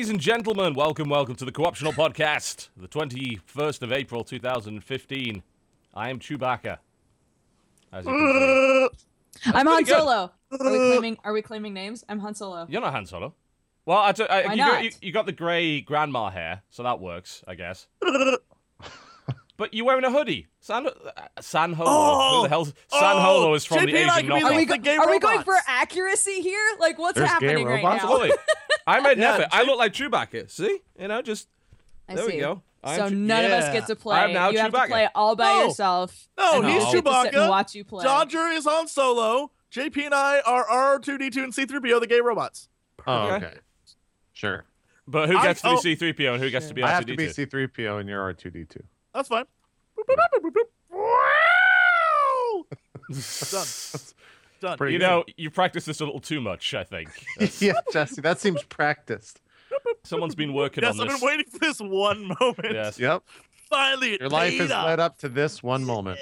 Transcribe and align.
Ladies 0.00 0.12
and 0.12 0.18
gentlemen, 0.18 0.72
welcome, 0.72 1.10
welcome 1.10 1.34
to 1.34 1.44
the 1.44 1.52
Co-optional 1.52 1.92
Podcast, 1.92 2.70
the 2.74 2.88
21st 2.88 3.82
of 3.82 3.92
April 3.92 4.24
2015. 4.24 5.42
I 5.92 6.08
am 6.08 6.18
Chewbacca. 6.18 6.78
As 7.92 8.06
you 8.06 8.10
can 8.10 8.88
see. 9.42 9.50
I'm 9.52 9.66
Han 9.66 9.84
good. 9.84 9.98
Solo. 9.98 10.32
Are 10.52 10.72
we 10.72 10.78
claiming? 10.78 11.18
Are 11.22 11.34
we 11.34 11.42
claiming 11.42 11.74
names? 11.74 12.02
I'm 12.08 12.18
Han 12.20 12.34
Solo. 12.34 12.66
You're 12.70 12.80
not 12.80 12.94
Han 12.94 13.04
Solo. 13.04 13.34
Well, 13.84 13.98
I, 13.98 14.12
t- 14.12 14.26
I 14.26 14.46
Why 14.46 14.52
you, 14.54 14.56
got, 14.56 14.72
not? 14.72 14.84
you, 14.84 14.90
you 15.02 15.12
got 15.12 15.26
the 15.26 15.32
grey 15.32 15.82
grandma 15.82 16.30
hair, 16.30 16.62
so 16.70 16.82
that 16.82 16.98
works, 16.98 17.44
I 17.46 17.54
guess. 17.54 17.86
but 19.60 19.74
you're 19.74 19.84
wearing 19.84 20.04
a 20.04 20.10
hoodie. 20.10 20.46
San, 20.60 20.86
uh, 20.86 20.90
San 21.40 21.74
Holo. 21.74 21.90
Who 21.90 21.96
Oh! 21.96 22.42
the 22.44 22.48
hell? 22.48 22.64
San 22.64 22.74
Oh! 22.88 23.20
Holo 23.20 23.54
is 23.54 23.66
from 23.66 23.76
JP 23.80 23.92
the 23.92 23.98
and 23.98 24.10
I 24.10 24.18
Asian 24.20 24.30
can 24.30 24.38
be 24.38 24.42
knockoff. 24.42 24.50
Are 24.50 24.56
we, 24.56 24.64
the 24.64 24.78
go- 24.78 24.82
gay 24.82 24.96
are 24.96 25.10
we 25.10 25.18
going 25.18 25.42
for 25.42 25.54
accuracy 25.66 26.40
here? 26.40 26.66
Like, 26.78 26.98
what's 26.98 27.18
There's 27.18 27.28
gay 27.28 27.46
happening 27.46 27.66
right 27.66 27.82
now? 27.82 27.90
Absolutely. 27.92 28.30
I 28.86 29.00
made 29.00 29.18
Yeah, 29.18 29.32
never. 29.36 29.48
I 29.52 29.62
look 29.64 29.78
like 29.78 29.92
Chewbacca. 29.92 30.50
See? 30.50 30.80
You 30.98 31.08
know, 31.08 31.20
just 31.20 31.46
I 32.08 32.14
there 32.14 32.24
we 32.24 32.32
see. 32.32 32.38
go. 32.40 32.62
I'm 32.82 32.98
So 32.98 33.08
Chew- 33.10 33.14
none 33.16 33.44
of 33.44 33.52
us 33.52 33.70
get 33.74 33.86
to 33.88 33.96
play. 33.96 34.16
I'm 34.18 34.32
now 34.32 34.48
you 34.48 34.58
have 34.60 34.72
to 34.72 34.86
play 34.86 35.06
all 35.14 35.36
by 35.36 35.44
No. 35.52 35.64
yourself. 35.66 36.28
No, 36.38 36.62
and 36.62 36.66
he's 36.66 36.74
we 36.76 36.78
get 36.78 36.84
to 36.84 36.90
sit 36.94 37.04
Chewbacca. 37.04 37.40
and 37.42 37.50
watch 37.50 37.74
you 37.74 37.84
play. 37.84 38.02
Dodger 38.04 38.46
is 38.48 38.66
on 38.66 38.88
Solo. 38.88 39.50
JP 39.70 40.06
and 40.06 40.14
I 40.14 40.40
are 40.46 40.64
R2D2 40.66 41.44
and 41.44 41.52
C3PO, 41.52 42.00
the 42.00 42.06
gay 42.06 42.22
robots. 42.22 42.70
Oh, 43.06 43.26
Okay. 43.34 43.46
okay. 43.46 43.56
Sure. 44.32 44.64
But 45.06 45.28
who 45.28 45.36
I- 45.36 45.42
gets 45.42 45.60
to 45.62 45.68
oh. 45.68 45.82
be 45.82 45.94
C3PO 45.96 46.34
and 46.34 46.42
who 46.42 46.48
gets 46.50 46.68
to 46.68 46.74
be 46.74 46.82
I 46.82 46.88
have 46.90 47.04
to 47.04 47.14
be 47.16 47.26
R2D2? 47.28 47.46
C3PO 47.50 48.00
and 48.00 48.08
you're 48.08 48.32
R2D2. 48.34 48.80
That's 49.14 49.28
fine. 49.28 49.44
Boop, 49.98 50.04
boop, 50.08 50.16
boop, 50.16 50.40
boop, 50.40 50.50
boop, 50.50 50.52
boop. 50.52 50.64
Wow! 50.90 52.64
Done. 53.50 53.66
Done. 54.60 54.76
Pretty 54.78 54.92
You 54.94 54.98
good. 54.98 55.06
know, 55.06 55.24
you 55.36 55.50
practice 55.50 55.84
this 55.86 56.00
a 56.00 56.04
little 56.04 56.20
too 56.20 56.40
much, 56.40 56.74
I 56.74 56.84
think. 56.84 57.08
That's- 57.38 57.60
yeah, 57.62 57.72
Jesse, 57.92 58.20
that 58.20 58.38
seems 58.40 58.62
practiced. 58.64 59.40
Someone's 60.04 60.34
been 60.34 60.52
working 60.52 60.82
Yes, 60.84 60.98
on 60.98 61.06
this. 61.06 61.14
I've 61.14 61.20
been 61.20 61.26
waiting 61.28 61.46
for 61.50 61.58
this 61.58 61.80
one 61.80 62.26
moment. 62.40 62.72
Yes, 62.74 62.98
Yep. 62.98 63.22
Finally, 63.70 64.14
it 64.14 64.20
Your 64.20 64.28
life 64.30 64.50
paid 64.50 64.60
has 64.62 64.70
off. 64.72 64.86
led 64.86 65.00
up 65.00 65.16
to 65.18 65.28
this 65.28 65.62
one 65.62 65.84
moment. 65.84 66.18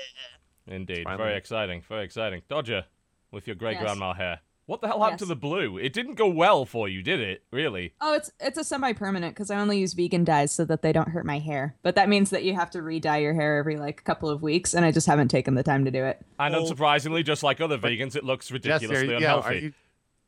indeed. 0.66 1.04
Finally. 1.04 1.24
Very 1.24 1.36
exciting. 1.38 1.82
Very 1.88 2.04
exciting. 2.04 2.42
Dodger, 2.48 2.84
with 3.32 3.46
your 3.46 3.56
great 3.56 3.74
Yes. 3.74 3.82
grandma 3.82 4.12
hair. 4.12 4.40
What 4.68 4.82
the 4.82 4.86
hell 4.86 5.00
happened 5.02 5.20
to 5.20 5.24
the 5.24 5.34
blue? 5.34 5.78
It 5.78 5.94
didn't 5.94 6.16
go 6.16 6.28
well 6.28 6.66
for 6.66 6.90
you, 6.90 7.02
did 7.02 7.20
it? 7.20 7.42
Really? 7.50 7.94
Oh, 8.02 8.14
it's 8.14 8.30
it's 8.38 8.58
a 8.58 8.62
semi-permanent 8.64 9.34
because 9.34 9.50
I 9.50 9.56
only 9.58 9.78
use 9.78 9.94
vegan 9.94 10.24
dyes 10.24 10.52
so 10.52 10.66
that 10.66 10.82
they 10.82 10.92
don't 10.92 11.08
hurt 11.08 11.24
my 11.24 11.38
hair. 11.38 11.74
But 11.82 11.94
that 11.94 12.10
means 12.10 12.28
that 12.30 12.44
you 12.44 12.54
have 12.54 12.68
to 12.72 12.82
re-dye 12.82 13.16
your 13.16 13.32
hair 13.32 13.56
every 13.56 13.78
like 13.78 14.04
couple 14.04 14.28
of 14.28 14.42
weeks, 14.42 14.74
and 14.74 14.84
I 14.84 14.92
just 14.92 15.06
haven't 15.06 15.28
taken 15.28 15.54
the 15.54 15.62
time 15.62 15.86
to 15.86 15.90
do 15.90 16.04
it. 16.04 16.20
And 16.38 16.54
Oh. 16.54 16.64
unsurprisingly, 16.64 17.24
just 17.24 17.42
like 17.42 17.62
other 17.62 17.78
vegans, 17.78 18.14
it 18.14 18.24
looks 18.24 18.48
Jesse, 18.48 18.54
are 18.66 18.78
ridiculously 18.90 19.06
you, 19.06 19.12
yeah, 19.12 19.16
unhealthy. 19.36 19.48
are 19.48 19.54
you, 19.60 19.72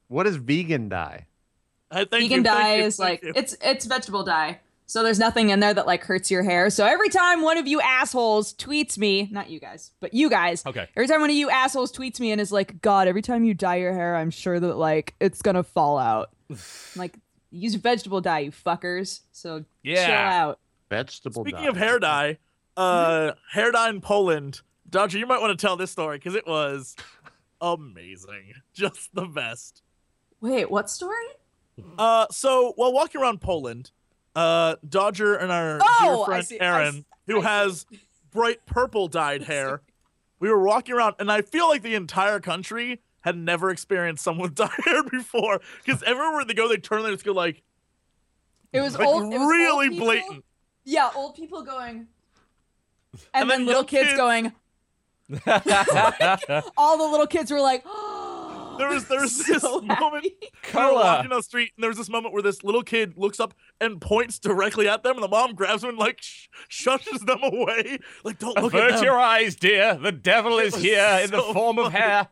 what 0.09 0.27
is 0.27 0.37
vegan 0.37 0.89
dye? 0.89 1.27
I 1.91 1.99
thank 2.07 2.11
vegan 2.11 2.23
you, 2.23 2.29
thank 2.45 2.47
dye 2.47 2.75
you, 2.77 2.85
is 2.85 2.97
thank 2.97 3.23
like 3.23 3.23
you. 3.23 3.33
it's 3.37 3.57
it's 3.61 3.85
vegetable 3.85 4.25
dye. 4.25 4.61
So 4.91 5.05
there's 5.05 5.21
nothing 5.21 5.51
in 5.51 5.61
there 5.61 5.73
that 5.73 5.87
like 5.87 6.03
hurts 6.03 6.33
your 6.33 6.43
hair. 6.43 6.69
So 6.69 6.85
every 6.85 7.11
time 7.11 7.43
one 7.43 7.59
of 7.59 7.69
you 7.69 7.81
assholes 7.81 8.53
tweets 8.55 8.99
me, 8.99 9.29
not 9.31 9.49
you 9.49 9.61
guys, 9.61 9.93
but 10.01 10.13
you 10.13 10.29
guys, 10.29 10.65
Okay. 10.67 10.89
every 10.97 11.07
time 11.07 11.21
one 11.21 11.31
of 11.31 11.37
you 11.37 11.49
assholes 11.49 11.93
tweets 11.93 12.19
me 12.19 12.33
and 12.33 12.41
is 12.41 12.51
like, 12.51 12.81
God, 12.83 13.07
every 13.07 13.23
time 13.23 13.45
you 13.45 13.55
dye 13.55 13.77
your 13.77 13.93
hair, 13.93 14.17
I'm 14.17 14.31
sure 14.31 14.59
that 14.59 14.75
like 14.77 15.15
it's 15.21 15.43
gonna 15.43 15.63
fall 15.63 15.97
out. 15.97 16.31
Like, 16.97 17.17
use 17.53 17.77
vegetable 17.77 18.21
dye, 18.21 18.41
you 18.41 18.51
fuckers. 18.51 19.21
So 19.31 19.65
Yeah. 19.85 20.07
chill 20.07 20.15
out. 20.17 20.59
Vegetable 20.89 21.45
Speaking 21.45 21.61
dye. 21.63 21.69
of 21.69 21.77
hair 21.77 22.01
dye, 22.01 22.39
uh, 22.77 23.33
hair 23.53 23.71
dye 23.71 23.91
in 23.91 24.01
Poland. 24.01 24.61
Dodger, 24.89 25.19
you 25.19 25.27
might 25.27 25.41
want 25.41 25.57
to 25.57 25.67
tell 25.67 25.77
this 25.77 25.93
story 25.93 26.19
because 26.19 26.35
it 26.35 26.49
was 26.49 26.97
amazing, 27.61 28.55
just 28.75 29.15
the 29.15 29.27
best. 29.27 29.83
Wait, 30.41 30.69
what 30.69 30.91
story? 30.91 31.27
Uh, 31.97 32.27
so 32.33 32.73
while 32.75 32.93
walking 32.93 33.21
around 33.21 33.41
Poland, 33.41 33.93
uh, 34.37 34.77
Dodger 34.89 35.35
and 35.35 35.51
our 35.53 35.79
Oh, 35.83 36.17
dear 36.19 36.25
friend 36.25 36.47
see, 36.47 36.61
Aaron, 36.61 37.05
who 37.27 37.41
I 37.41 37.45
has 37.45 37.87
bright 38.31 38.65
purple 38.67 39.09
dyed 39.09 39.43
hair, 39.53 39.83
we 40.39 40.49
were 40.49 40.63
walking 40.63 40.95
around, 40.95 41.17
and 41.19 41.31
I 41.31 41.43
feel 41.43 41.69
like 41.69 41.83
the 41.83 41.95
entire 41.95 42.41
country 42.41 43.01
had 43.23 43.37
never 43.37 43.71
experienced 43.71 44.25
someone 44.25 44.45
with 44.49 44.55
dyed 44.55 44.71
hair 44.85 45.03
before, 45.03 45.61
because 45.85 46.03
everywhere 46.05 46.45
they 46.45 46.55
go, 46.55 46.69
they 46.69 46.77
turn 46.77 46.99
and 47.01 47.09
they 47.09 47.13
just 47.13 47.25
go 47.25 47.33
like, 47.33 47.63
It 48.73 48.81
was 48.81 48.97
like 48.97 49.07
old. 49.07 49.25
it 49.25 49.27
was 49.29 49.39
old 49.41 49.51
really 49.51 49.89
people- 49.91 50.07
blatant. 50.07 50.45
Yeah, 50.85 51.11
old 51.15 51.35
people 51.35 51.63
going, 51.63 52.07
and, 53.13 53.21
And 53.35 53.51
then, 53.51 53.59
then 53.61 53.67
little 53.67 53.85
kids 53.85 54.09
kids- 54.09 54.17
going. 54.17 54.53
All 56.77 56.97
the 56.99 57.07
little 57.09 57.27
kids 57.27 57.51
were 57.51 57.61
like, 57.61 57.85
There 58.81 58.89
was 58.89 59.05
there 59.07 59.21
was 59.21 59.39
this 59.47 59.63
so 59.63 59.81
moment 59.81 60.25
happy. 60.25 60.35
We 60.75 60.81
were 60.81 60.95
walking 60.95 61.31
down 61.31 61.39
the 61.39 61.43
street, 61.43 61.73
and 61.77 61.83
there 61.83 61.91
was 61.91 61.99
this 61.99 62.09
moment 62.09 62.35
where 62.35 62.43
this 62.43 62.63
little 62.65 62.83
kid 62.83 63.15
looks 63.17 63.39
up 63.41 63.55
and 63.81 64.01
points 64.01 64.39
directly 64.39 64.89
at 64.89 65.03
them, 65.03 65.15
and 65.17 65.23
the 65.23 65.29
mom 65.29 65.55
grabs 65.55 65.83
him 65.85 65.91
and 65.91 65.99
like 65.99 66.21
sh- 66.23 66.49
shushes 66.69 67.25
them 67.27 67.41
away, 67.43 67.99
like 68.25 68.39
don't 68.39 68.57
look 68.61 68.75
at 68.75 68.81
Avert 68.81 68.95
them. 68.97 69.05
your 69.05 69.19
eyes, 69.21 69.55
dear. 69.57 69.95
The 69.95 70.13
devil 70.13 70.59
is 70.59 70.75
was 70.75 70.83
here 70.83 71.21
in 71.23 71.31
the 71.31 71.41
so 71.41 71.53
form 71.53 71.79
of 71.79 71.93
hair. 71.93 72.29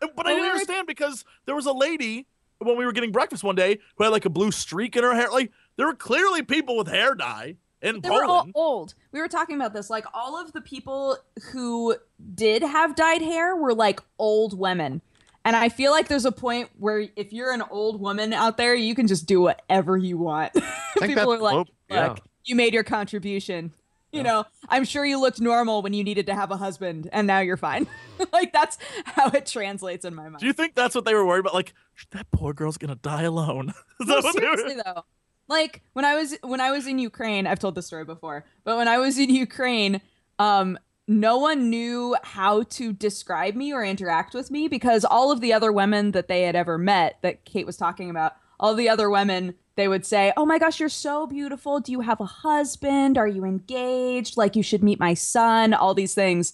And- 0.00 0.10
But 0.14 0.16
Well, 0.16 0.26
I 0.26 0.30
didn't 0.30 0.44
were- 0.46 0.50
understand 0.52 0.86
because 0.86 1.24
there 1.46 1.54
was 1.54 1.66
a 1.66 1.72
lady 1.72 2.26
when 2.58 2.76
we 2.76 2.86
were 2.86 2.92
getting 2.92 3.12
breakfast 3.12 3.42
one 3.44 3.54
day 3.56 3.78
who 3.96 4.04
had 4.04 4.10
like 4.10 4.24
a 4.24 4.30
blue 4.30 4.50
streak 4.52 4.96
in 4.96 5.02
her 5.04 5.14
hair. 5.14 5.28
Like 5.30 5.50
there 5.76 5.86
were 5.86 5.94
clearly 5.94 6.42
people 6.42 6.76
with 6.76 6.88
hair 6.88 7.14
dye 7.14 7.56
in 7.82 8.00
They 8.00 8.10
were 8.10 8.24
all 8.24 8.48
old. 8.54 8.94
We 9.12 9.20
were 9.20 9.28
talking 9.28 9.54
about 9.56 9.72
this. 9.72 9.88
Like 9.90 10.04
all 10.12 10.40
of 10.40 10.52
the 10.52 10.60
people 10.60 11.16
who 11.52 11.94
did 12.34 12.62
have 12.62 12.96
dyed 12.96 13.22
hair 13.22 13.54
were 13.56 13.74
like 13.74 14.00
old 14.18 14.58
women. 14.58 15.02
And 15.48 15.56
I 15.56 15.70
feel 15.70 15.92
like 15.92 16.08
there's 16.08 16.26
a 16.26 16.30
point 16.30 16.68
where 16.76 17.08
if 17.16 17.32
you're 17.32 17.54
an 17.54 17.62
old 17.70 18.02
woman 18.02 18.34
out 18.34 18.58
there, 18.58 18.74
you 18.74 18.94
can 18.94 19.06
just 19.06 19.24
do 19.24 19.40
whatever 19.40 19.96
you 19.96 20.18
want. 20.18 20.52
People 21.00 21.32
are 21.32 21.38
like, 21.38 21.54
Look, 21.54 21.68
yeah. 21.88 22.16
You 22.44 22.54
made 22.54 22.74
your 22.74 22.84
contribution. 22.84 23.72
You 24.12 24.22
know, 24.22 24.44
I'm 24.68 24.84
sure 24.84 25.06
you 25.06 25.18
looked 25.18 25.40
normal 25.40 25.80
when 25.80 25.94
you 25.94 26.04
needed 26.04 26.26
to 26.26 26.34
have 26.34 26.50
a 26.50 26.58
husband, 26.58 27.08
and 27.14 27.26
now 27.26 27.38
you're 27.40 27.56
fine. 27.56 27.86
like 28.32 28.52
that's 28.52 28.76
how 29.06 29.30
it 29.30 29.46
translates 29.46 30.04
in 30.04 30.14
my 30.14 30.24
mind. 30.24 30.40
Do 30.40 30.46
you 30.46 30.52
think 30.52 30.74
that's 30.74 30.94
what 30.94 31.06
they 31.06 31.14
were 31.14 31.24
worried 31.24 31.40
about? 31.40 31.54
Like 31.54 31.72
that 32.10 32.30
poor 32.30 32.52
girl's 32.52 32.76
gonna 32.76 32.96
die 32.96 33.22
alone. 33.22 33.72
No, 34.00 34.20
they 34.20 34.28
were- 34.28 34.32
seriously 34.32 34.82
though. 34.84 35.04
Like 35.48 35.80
when 35.94 36.04
I 36.04 36.14
was 36.14 36.36
when 36.42 36.60
I 36.60 36.72
was 36.72 36.86
in 36.86 36.98
Ukraine, 36.98 37.46
I've 37.46 37.58
told 37.58 37.74
this 37.74 37.86
story 37.86 38.04
before, 38.04 38.44
but 38.64 38.76
when 38.76 38.86
I 38.86 38.98
was 38.98 39.18
in 39.18 39.30
Ukraine, 39.30 40.02
um, 40.38 40.78
no 41.08 41.38
one 41.38 41.70
knew 41.70 42.14
how 42.22 42.62
to 42.64 42.92
describe 42.92 43.54
me 43.54 43.72
or 43.72 43.82
interact 43.82 44.34
with 44.34 44.50
me 44.50 44.68
because 44.68 45.04
all 45.04 45.32
of 45.32 45.40
the 45.40 45.54
other 45.54 45.72
women 45.72 46.12
that 46.12 46.28
they 46.28 46.42
had 46.42 46.54
ever 46.54 46.76
met 46.76 47.16
that 47.22 47.46
Kate 47.46 47.66
was 47.66 47.78
talking 47.78 48.10
about, 48.10 48.36
all 48.60 48.74
the 48.74 48.90
other 48.90 49.08
women, 49.08 49.54
they 49.76 49.88
would 49.88 50.04
say, 50.04 50.32
"Oh 50.36 50.44
my 50.44 50.58
gosh, 50.58 50.78
you're 50.80 50.88
so 50.88 51.26
beautiful. 51.26 51.80
Do 51.80 51.92
you 51.92 52.00
have 52.00 52.20
a 52.20 52.26
husband? 52.26 53.16
Are 53.16 53.26
you 53.26 53.44
engaged? 53.44 54.36
Like 54.36 54.54
you 54.54 54.62
should 54.62 54.84
meet 54.84 55.00
my 55.00 55.14
son." 55.14 55.72
All 55.72 55.94
these 55.94 56.14
things. 56.14 56.52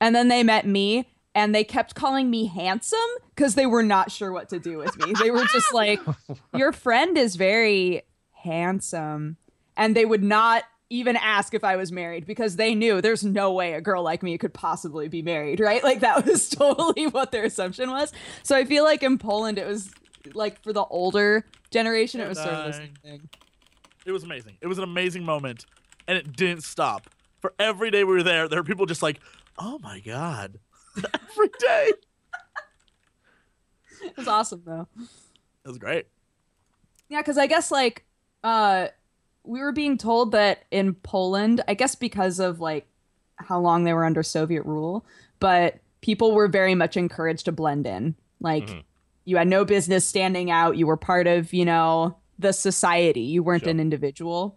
And 0.00 0.14
then 0.14 0.28
they 0.28 0.44
met 0.44 0.66
me 0.66 1.08
and 1.34 1.54
they 1.54 1.64
kept 1.64 1.94
calling 1.94 2.30
me 2.30 2.46
handsome 2.46 2.98
because 3.34 3.54
they 3.54 3.66
were 3.66 3.82
not 3.82 4.12
sure 4.12 4.32
what 4.32 4.48
to 4.50 4.58
do 4.58 4.78
with 4.78 4.96
me. 4.98 5.12
They 5.20 5.30
were 5.30 5.44
just 5.46 5.72
like, 5.74 6.00
Your 6.54 6.72
friend 6.72 7.18
is 7.18 7.36
very 7.36 8.02
handsome. 8.32 9.36
And 9.76 9.96
they 9.96 10.04
would 10.04 10.22
not 10.22 10.64
even 10.90 11.16
ask 11.16 11.52
if 11.54 11.64
I 11.64 11.76
was 11.76 11.92
married 11.92 12.26
because 12.26 12.56
they 12.56 12.74
knew 12.74 13.00
there's 13.00 13.24
no 13.24 13.52
way 13.52 13.74
a 13.74 13.80
girl 13.80 14.02
like 14.02 14.22
me 14.22 14.38
could 14.38 14.54
possibly 14.54 15.08
be 15.08 15.22
married, 15.22 15.60
right? 15.68 15.82
Like 15.82 16.00
that 16.00 16.26
was 16.26 16.48
totally 16.48 17.06
what 17.06 17.32
their 17.32 17.44
assumption 17.44 17.90
was. 17.90 18.12
So 18.42 18.56
I 18.56 18.64
feel 18.64 18.84
like 18.84 19.02
in 19.02 19.18
Poland, 19.18 19.58
it 19.58 19.66
was 19.66 19.90
like 20.34 20.62
for 20.62 20.72
the 20.72 20.84
older 20.84 21.44
generation, 21.70 22.20
it 22.20 22.28
was 22.28 22.38
sort 22.38 22.54
of 22.54 22.64
the 22.66 22.72
same 22.72 22.94
thing. 23.02 23.28
It 24.06 24.12
was 24.12 24.22
amazing. 24.24 24.56
It 24.60 24.66
was 24.66 24.78
an 24.78 24.84
amazing 24.84 25.24
moment, 25.24 25.66
and 26.06 26.16
it 26.16 26.34
didn't 26.36 26.64
stop. 26.64 27.10
For 27.40 27.52
every 27.58 27.90
day 27.90 28.04
we 28.04 28.14
were 28.14 28.22
there, 28.22 28.48
there 28.48 28.58
were 28.58 28.64
people 28.64 28.86
just 28.86 29.02
like, 29.02 29.20
"Oh 29.58 29.78
my 29.82 30.00
god!" 30.00 30.58
every 30.96 31.50
day. 31.58 31.92
It 34.02 34.16
was 34.16 34.28
awesome 34.28 34.62
though. 34.64 34.86
It 34.98 35.68
was 35.68 35.78
great. 35.78 36.06
Yeah, 37.08 37.20
because 37.20 37.36
I 37.38 37.46
guess 37.46 37.70
like 37.70 38.04
uh 38.42 38.88
we 39.48 39.60
were 39.60 39.72
being 39.72 39.96
told 39.96 40.32
that 40.32 40.64
in 40.70 40.94
Poland, 40.94 41.62
I 41.66 41.74
guess 41.74 41.94
because 41.94 42.38
of 42.38 42.60
like 42.60 42.86
how 43.36 43.58
long 43.60 43.84
they 43.84 43.92
were 43.94 44.04
under 44.04 44.22
Soviet 44.22 44.62
rule, 44.64 45.06
but 45.40 45.78
people 46.00 46.32
were 46.34 46.48
very 46.48 46.74
much 46.74 46.96
encouraged 46.96 47.46
to 47.46 47.52
blend 47.52 47.86
in. 47.86 48.14
Like 48.40 48.66
Mhm. 48.66 48.82
you 49.24 49.36
had 49.36 49.48
no 49.48 49.64
business 49.64 50.04
standing 50.06 50.50
out. 50.50 50.76
You 50.76 50.86
were 50.86 50.96
part 50.96 51.26
of, 51.26 51.52
you 51.52 51.64
know, 51.64 52.16
the 52.38 52.52
society. 52.52 53.22
You 53.22 53.42
weren't 53.42 53.62
Sure. 53.64 53.70
an 53.70 53.80
individual. 53.80 54.56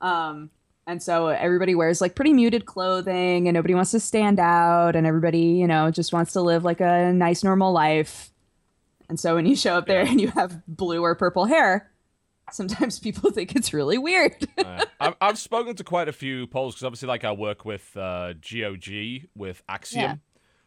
Um 0.00 0.50
and 0.86 1.02
so 1.02 1.28
everybody 1.28 1.74
wears 1.74 2.00
like 2.00 2.14
pretty 2.14 2.32
muted 2.32 2.66
clothing 2.66 3.46
and 3.46 3.54
nobody 3.54 3.74
wants 3.74 3.90
to 3.92 4.00
stand 4.00 4.40
out 4.40 4.96
and 4.96 5.06
everybody, 5.06 5.38
you 5.60 5.66
know, 5.66 5.90
just 5.90 6.12
wants 6.12 6.32
to 6.32 6.40
live 6.40 6.64
like 6.64 6.80
a 6.80 7.12
nice 7.12 7.44
normal 7.44 7.72
life. 7.72 8.32
And 9.08 9.18
so 9.20 9.34
when 9.34 9.46
you 9.46 9.54
show 9.56 9.74
up 9.76 9.86
there 9.86 10.02
Yeah. 10.04 10.10
and 10.10 10.20
you 10.20 10.28
have 10.28 10.62
blue 10.66 11.02
or 11.02 11.14
purple 11.14 11.44
hair, 11.46 11.90
sometimes 12.54 12.98
people 12.98 13.30
think 13.32 13.54
it's 13.56 13.72
really 13.72 13.98
weird. 13.98 14.36
Uh, 14.60 14.84
I've, 15.00 15.14
I've 15.20 15.38
spoken 15.38 15.74
to 15.76 15.84
quite 15.84 16.08
a 16.08 16.12
few 16.12 16.46
Poles 16.46 16.74
because 16.74 16.84
obviously, 16.84 17.08
like, 17.08 17.24
I 17.24 17.32
work 17.32 17.64
with 17.64 17.96
uh, 17.96 18.34
GOG 18.34 19.28
with 19.34 19.62
Axiom. 19.68 20.02
Yeah. 20.02 20.14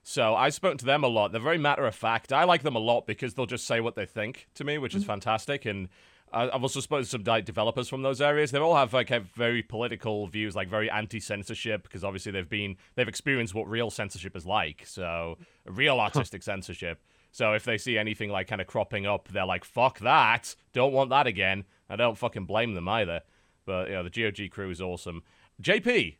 So 0.01 0.35
I've 0.35 0.53
spoken 0.55 0.77
to 0.79 0.85
them 0.85 1.03
a 1.03 1.07
lot. 1.07 1.31
They're 1.31 1.39
very 1.39 1.59
matter 1.59 1.85
of 1.85 1.93
fact. 1.95 2.33
I 2.33 2.43
like 2.45 2.63
them 2.63 2.75
a 2.75 2.79
lot 2.79 3.05
because 3.05 3.35
they'll 3.35 3.45
just 3.45 3.67
say 3.67 3.79
what 3.79 3.95
they 3.95 4.05
think 4.07 4.47
to 4.55 4.63
me, 4.63 4.77
which 4.79 4.95
is 4.95 5.03
Mm-hmm. 5.03 5.11
fantastic. 5.11 5.65
And 5.65 5.89
I've 6.33 6.63
also 6.63 6.79
spoken 6.79 7.03
to 7.03 7.09
some 7.09 7.23
like, 7.23 7.45
developers 7.45 7.87
from 7.87 8.01
those 8.01 8.19
areas. 8.19 8.49
They 8.49 8.57
all 8.57 8.75
have 8.75 8.91
like 8.93 9.09
have 9.09 9.25
very 9.35 9.61
political 9.61 10.25
views, 10.27 10.55
like 10.55 10.67
very 10.67 10.89
anti-censorship, 10.89 11.83
because 11.83 12.03
obviously 12.03 12.31
they've 12.31 12.49
been 12.49 12.75
they've 12.95 13.07
experienced 13.07 13.53
what 13.53 13.69
real 13.69 13.91
censorship 13.91 14.35
is 14.35 14.45
like. 14.45 14.83
So 14.87 15.37
real 15.65 15.99
artistic 15.99 16.41
censorship. 16.41 16.99
So 17.31 17.53
if 17.53 17.63
they 17.63 17.77
see 17.77 17.97
anything 17.97 18.29
like 18.29 18.47
kind 18.47 18.61
of 18.61 18.67
cropping 18.67 19.05
up, 19.05 19.27
they're 19.29 19.45
like, 19.45 19.63
"Fuck 19.63 19.99
that! 19.99 20.55
Don't 20.73 20.91
want 20.93 21.11
that 21.11 21.27
again." 21.27 21.65
I 21.89 21.95
don't 21.95 22.17
fucking 22.17 22.45
blame 22.45 22.73
them 22.73 22.87
either. 22.87 23.21
But 23.65 23.87
you 23.89 23.93
know, 23.95 24.03
the 24.03 24.09
GOG 24.09 24.49
crew 24.51 24.69
is 24.69 24.81
awesome. 24.81 25.23
JP, 25.61 26.17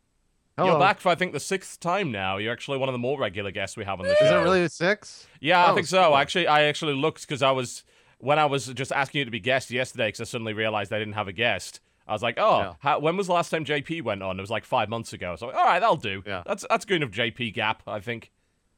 Hello. 0.58 0.70
you're 0.72 0.80
back 0.80 1.00
for 1.00 1.10
I 1.10 1.16
think 1.16 1.34
the 1.34 1.40
sixth 1.40 1.80
time 1.80 2.12
now. 2.12 2.38
You're 2.38 2.54
actually 2.54 2.78
one 2.78 2.88
of 2.90 2.94
the 2.94 3.00
more 3.00 3.20
regular 3.20 3.52
guests 3.52 3.76
we 3.76 3.84
have 3.86 4.00
on 4.00 4.06
the 4.08 4.16
show. 4.16 4.26
Is 4.26 4.32
it 4.32 4.36
really 4.36 4.64
a 4.64 4.70
six? 4.70 5.28
Yeah, 5.42 5.66
I 5.66 5.72
Oh, 5.72 5.76
think 5.76 5.88
so. 5.88 6.04
cool. 6.04 6.18
Actually, 6.18 6.48
I 6.48 6.64
actually 6.64 6.94
looked 6.94 7.22
because 7.22 7.42
I 7.42 7.52
was 7.52 7.84
when 8.20 8.40
I 8.40 8.46
was 8.46 8.68
just 8.68 8.92
asking 8.94 9.20
you 9.20 9.26
to 9.26 9.32
be 9.32 9.40
guest 9.42 9.72
yesterday 9.72 10.08
because 10.08 10.22
I 10.22 10.24
suddenly 10.26 10.54
realized 10.54 10.94
I 10.94 11.00
didn't 11.00 11.16
have 11.16 11.28
a 11.28 11.34
guest. 11.34 11.82
I 12.08 12.14
was 12.14 12.22
like, 12.22 12.36
oh, 12.38 12.60
Yeah. 12.60 12.74
how, 12.80 13.00
when 13.00 13.16
was 13.18 13.28
the 13.28 13.34
last 13.34 13.50
time 13.50 13.66
JP 13.66 14.04
went 14.04 14.22
on? 14.24 14.38
It 14.38 14.42
was 14.42 14.50
like 14.52 14.66
five 14.66 14.90
months 14.90 15.12
ago. 15.14 15.36
So 15.38 15.48
all 15.50 15.66
right, 15.66 15.80
that'll 15.80 15.96
do. 15.98 16.22
Yeah. 16.26 16.44
that's 16.46 16.66
that's 16.70 16.86
good 16.86 17.02
enough 17.02 17.12
JP 17.16 17.54
gap, 17.54 17.84
I 17.88 18.00
think. 18.00 18.32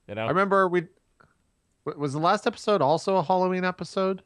You 0.07 0.15
know, 0.15 0.25
I 0.25 0.29
remember 0.29 0.67
we. 0.67 0.87
Was 1.97 2.13
the 2.13 2.19
last 2.19 2.47
episode 2.47 2.81
also 2.81 3.17
a 3.17 3.23
Halloween 3.23 3.63
episode? 3.63 4.23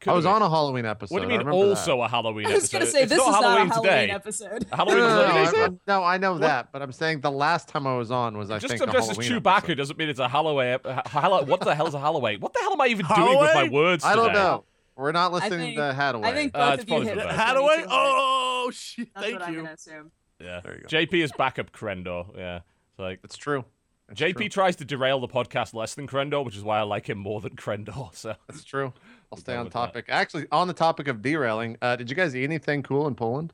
Could 0.00 0.10
I 0.10 0.14
was 0.14 0.24
have 0.26 0.34
on 0.34 0.42
a 0.42 0.50
Halloween 0.50 0.84
episode. 0.84 1.14
What 1.14 1.20
do 1.20 1.24
you 1.24 1.28
mean 1.30 1.38
remember 1.38 1.64
that. 1.64 1.68
also 1.70 2.02
a 2.02 2.08
Halloween 2.08 2.46
episode? 2.46 2.52
I 2.52 2.56
was 2.56 2.64
episode? 2.74 2.78
gonna 2.78 2.90
say 2.90 3.02
It's 3.02 3.08
this 3.10 3.18
not 3.18 3.28
is 3.28 3.34
Halloween 3.46 3.68
not 3.68 3.78
a 3.78 3.80
today. 3.80 3.90
Halloween 3.96 4.10
episode. 4.14 4.66
No, 4.70 4.76
Halloween 4.76 4.98
no, 4.98 5.06
is 5.08 5.14
no, 5.14 5.18
late 5.20 5.26
no, 5.26 5.38
in 5.40 5.56
I, 5.56 5.62
I'm- 5.62 5.80
no, 5.88 6.04
I 6.04 6.18
know 6.18 6.38
that, 6.38 6.72
but 6.72 6.82
I'm 6.82 6.92
saying 6.92 7.20
the 7.22 7.30
last 7.30 7.68
time 7.68 7.86
I 7.86 7.96
was 7.96 8.10
on 8.10 8.36
was 8.36 8.50
I 8.50 8.58
Just 8.58 8.70
think 8.72 8.82
a 8.82 8.86
because 8.86 9.08
it's 9.10 9.18
Chewbacca 9.18 9.56
episode. 9.56 9.74
doesn't 9.76 9.98
mean 9.98 10.08
it's 10.10 10.20
a 10.20 10.28
Halloween. 10.28 10.66
ep- 10.68 10.86
ha- 10.86 11.02
Hallow- 11.06 11.44
what 11.46 11.60
the 11.60 11.74
hell 11.74 11.86
is 11.86 11.94
a 11.94 11.98
Halloween? 12.00 12.40
What 12.40 12.52
the 12.52 12.60
hell 12.60 12.72
am 12.74 12.80
I 12.82 12.86
even 12.88 13.06
doing 13.06 13.28
with 13.28 13.38
my 13.40 13.46
Halloween? 13.52 13.72
words 13.72 14.04
I 14.04 14.14
don't 14.14 14.32
know. 14.34 14.64
We're 14.96 15.12
not 15.12 15.32
listening 15.32 15.58
think- 15.60 15.76
to 15.76 15.94
Hadaway. 15.98 16.24
I 16.24 16.32
think 16.34 16.52
Uh, 16.54 16.70
both 16.70 16.74
it's 16.74 16.82
of 16.84 16.88
you 16.88 16.94
probably 16.94 17.06
hit 17.08 17.16
for 17.16 17.22
the 17.22 17.32
the. 17.32 17.38
Hadaway? 17.42 17.86
Oh, 17.90 18.70
shit. 18.72 19.08
That's 19.14 19.26
Thank 19.26 19.40
what 19.40 19.48
I'm 19.48 19.54
you. 19.54 19.66
assume. 19.66 20.10
Yeah, 20.40 20.60
There 20.60 20.74
you 20.76 20.80
go. 20.82 20.88
JP 20.88 21.22
is 21.24 21.32
backup 21.32 21.72
Crendor. 21.72 22.36
Yeah, 22.36 22.56
it's 22.56 22.98
like 22.98 23.20
It's 23.24 23.36
true. 23.38 23.64
It's 24.08 24.20
JP 24.20 24.36
true. 24.36 24.48
tries 24.50 24.76
to 24.76 24.84
derail 24.84 25.18
the 25.20 25.28
podcast 25.28 25.74
less 25.74 25.94
than 25.94 26.06
Crendor, 26.06 26.44
which 26.44 26.56
is 26.56 26.62
why 26.62 26.78
I 26.78 26.82
like 26.82 27.08
him 27.08 27.18
more 27.18 27.40
than 27.40 27.56
Crendor. 27.56 28.10
So 28.14 28.34
That's 28.48 28.62
true. 28.64 28.92
I'll 29.32 29.38
stay 29.38 29.54
on 29.56 29.64
with 29.64 29.72
that. 29.72 29.78
topic. 29.78 30.04
Actually, 30.08 30.46
on 30.52 30.68
the 30.68 30.74
topic 30.74 31.08
of 31.08 31.20
derailing, 31.22 31.76
uh, 31.82 31.96
did 31.96 32.08
you 32.10 32.16
guys 32.16 32.34
eat 32.36 32.44
anything 32.44 32.82
cool 32.82 33.06
in 33.06 33.14
Poland? 33.14 33.52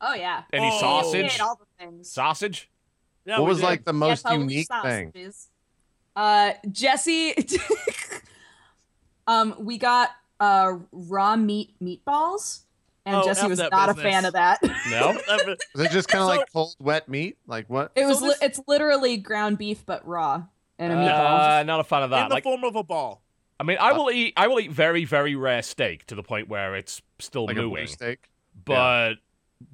Oh 0.00 0.14
yeah. 0.14 0.42
any 0.52 0.70
Oh. 0.72 0.80
sausage? 0.80 1.34
Ate 1.34 1.40
all 1.40 1.56
the 1.56 1.66
things. 1.84 2.10
Sausage? 2.10 2.68
Yeah, 3.24 3.38
what 3.38 3.48
was 3.48 3.58
did. 3.58 3.64
like 3.66 3.84
the 3.84 3.92
most 3.92 4.24
Yeah, 4.24 4.30
Polish 4.32 4.40
unique 4.52 4.68
thing? 4.82 5.32
Uh, 6.16 6.52
Jesse. 6.70 7.34
um, 9.26 9.54
we 9.60 9.78
got 9.78 10.10
uh 10.40 10.72
raw 10.90 11.36
meat 11.36 11.74
meatballs, 11.82 12.62
and 13.06 13.16
Oh, 13.16 13.24
Jesse 13.24 13.46
was 13.46 13.58
that 13.58 13.70
not 13.70 13.90
a 13.90 13.94
fan 13.94 14.24
of 14.24 14.32
that. 14.32 14.58
No. 14.90 15.16
Was 15.74 15.86
it 15.86 15.90
just 15.92 16.08
kind 16.08 16.22
of 16.24 16.30
So- 16.30 16.36
like 16.36 16.52
cold, 16.52 16.74
wet 16.80 17.08
meat? 17.08 17.38
Like 17.46 17.70
what? 17.70 17.92
It 17.94 18.04
was. 18.06 18.18
So 18.18 18.24
li- 18.24 18.30
this- 18.30 18.42
it's 18.42 18.60
literally 18.66 19.16
ground 19.16 19.58
beef, 19.58 19.86
but 19.86 20.06
raw 20.06 20.42
and 20.78 20.92
a 20.92 20.96
meatball. 20.96 21.60
Uh, 21.60 21.62
not 21.62 21.80
a 21.80 21.84
fan 21.84 22.02
of 22.02 22.10
that. 22.10 22.24
in 22.24 22.28
the 22.28 22.34
Like, 22.34 22.42
form 22.44 22.64
of 22.64 22.74
a 22.76 22.82
ball. 22.82 23.22
I 23.60 23.64
mean, 23.64 23.78
I 23.80 23.90
uh, 23.90 23.96
will 23.98 24.10
eat. 24.10 24.32
I 24.36 24.48
will 24.48 24.60
eat 24.60 24.72
very, 24.72 25.04
very 25.04 25.34
rare 25.34 25.62
steak 25.62 26.06
to 26.06 26.14
the 26.14 26.22
point 26.22 26.48
where 26.48 26.74
it's 26.74 27.00
still 27.18 27.46
Like 27.46 27.56
a 27.56 27.60
blue 27.60 27.70
mooing. 27.70 27.86
steak? 27.86 28.28
But, 28.64 29.14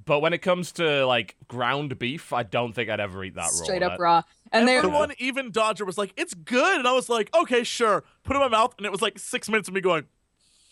but 0.04 0.20
when 0.20 0.32
it 0.32 0.38
comes 0.38 0.72
to 0.72 1.06
like 1.06 1.36
ground 1.48 1.98
beef, 1.98 2.32
I 2.32 2.42
don't 2.42 2.72
think 2.74 2.90
I'd 2.90 3.00
ever 3.00 3.24
eat 3.24 3.34
that 3.36 3.42
raw. 3.42 3.48
straight 3.48 3.82
up 3.82 3.92
That- 3.92 4.00
raw. 4.00 4.22
And 4.52 4.66
they're 4.66 4.78
Everyone, 4.78 5.12
even 5.18 5.50
Dodger, 5.50 5.84
was 5.84 5.98
like, 5.98 6.14
"It's 6.16 6.32
good," 6.32 6.78
and 6.78 6.88
I 6.88 6.92
was 6.92 7.08
like, 7.10 7.28
"Okay, 7.36 7.64
sure." 7.64 8.02
Put 8.24 8.34
it 8.34 8.38
in 8.38 8.40
my 8.40 8.48
mouth, 8.48 8.74
and 8.78 8.86
it 8.86 8.92
was 8.92 9.02
like 9.02 9.18
six 9.18 9.48
minutes 9.48 9.68
of 9.68 9.74
me 9.74 9.82
going, 9.82 10.04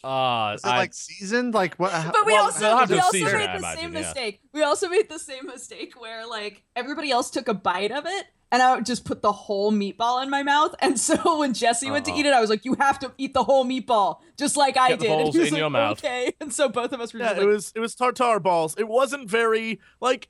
Uh, 0.04 0.52
Is 0.54 0.62
it 0.64 0.68
I- 0.68 0.76
like 0.78 0.94
seasoned? 0.94 1.54
Like 1.54 1.74
what? 1.76 1.90
But 2.12 2.26
we 2.26 2.32
Well, 2.32 2.44
also 2.44 2.76
have 2.76 2.88
we 2.90 2.96
to 2.96 3.02
also 3.02 3.12
season 3.18 3.34
it, 3.34 3.38
made 3.38 3.48
the 3.54 3.56
imagine, 3.56 3.80
same 3.82 3.92
yeah. 3.92 4.00
mistake. 4.00 4.40
We 4.52 4.62
also 4.62 4.88
made 4.88 5.08
the 5.08 5.18
same 5.18 5.46
mistake 5.46 6.00
where 6.00 6.26
like 6.26 6.62
everybody 6.76 7.10
else 7.10 7.30
took 7.30 7.48
a 7.48 7.54
bite 7.54 7.90
of 7.90 8.04
it, 8.06 8.26
and 8.52 8.62
I 8.62 8.76
would 8.76 8.86
just 8.86 9.04
put 9.04 9.22
the 9.22 9.32
whole 9.32 9.72
meatball 9.72 10.22
in 10.22 10.30
my 10.30 10.42
mouth. 10.42 10.74
And 10.80 11.00
so 11.08 11.38
when 11.38 11.54
Jesse 11.54 11.90
went 11.90 12.04
to 12.04 12.12
eat 12.12 12.26
it, 12.26 12.32
I 12.32 12.40
was 12.40 12.50
like, 12.50 12.64
"You 12.64 12.74
have 12.78 12.98
to 13.00 13.12
eat 13.18 13.34
the 13.34 13.42
whole 13.42 13.64
meatball, 13.64 14.20
just 14.38 14.56
like 14.56 14.76
I 14.76 14.90
Get 14.90 15.00
the 15.00 15.06
did." 15.06 15.20
and 15.20 15.32
he 15.32 15.38
was 15.38 15.48
in 15.48 15.54
like, 15.54 15.60
your 15.60 15.70
mouth. 15.70 15.98
Okay. 15.98 16.32
And 16.40 16.52
so 16.52 16.68
both 16.68 16.92
of 16.92 17.00
us 17.00 17.12
were 17.12 17.20
"Yeah, 17.20 17.30
just 17.30 17.40
it 17.42 17.46
was 17.46 17.72
it 17.76 17.80
was 17.80 17.94
tartar 17.94 18.38
balls." 18.38 18.74
It 18.78 18.86
wasn't 18.86 19.28
very 19.28 19.80
like, 20.00 20.28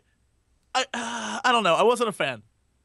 I 0.75 0.85
I 1.45 1.53
don't 1.53 1.65
know. 1.65 1.75
I 1.75 1.83
wasn't 1.83 2.09
a 2.09 2.13
fan. 2.13 2.43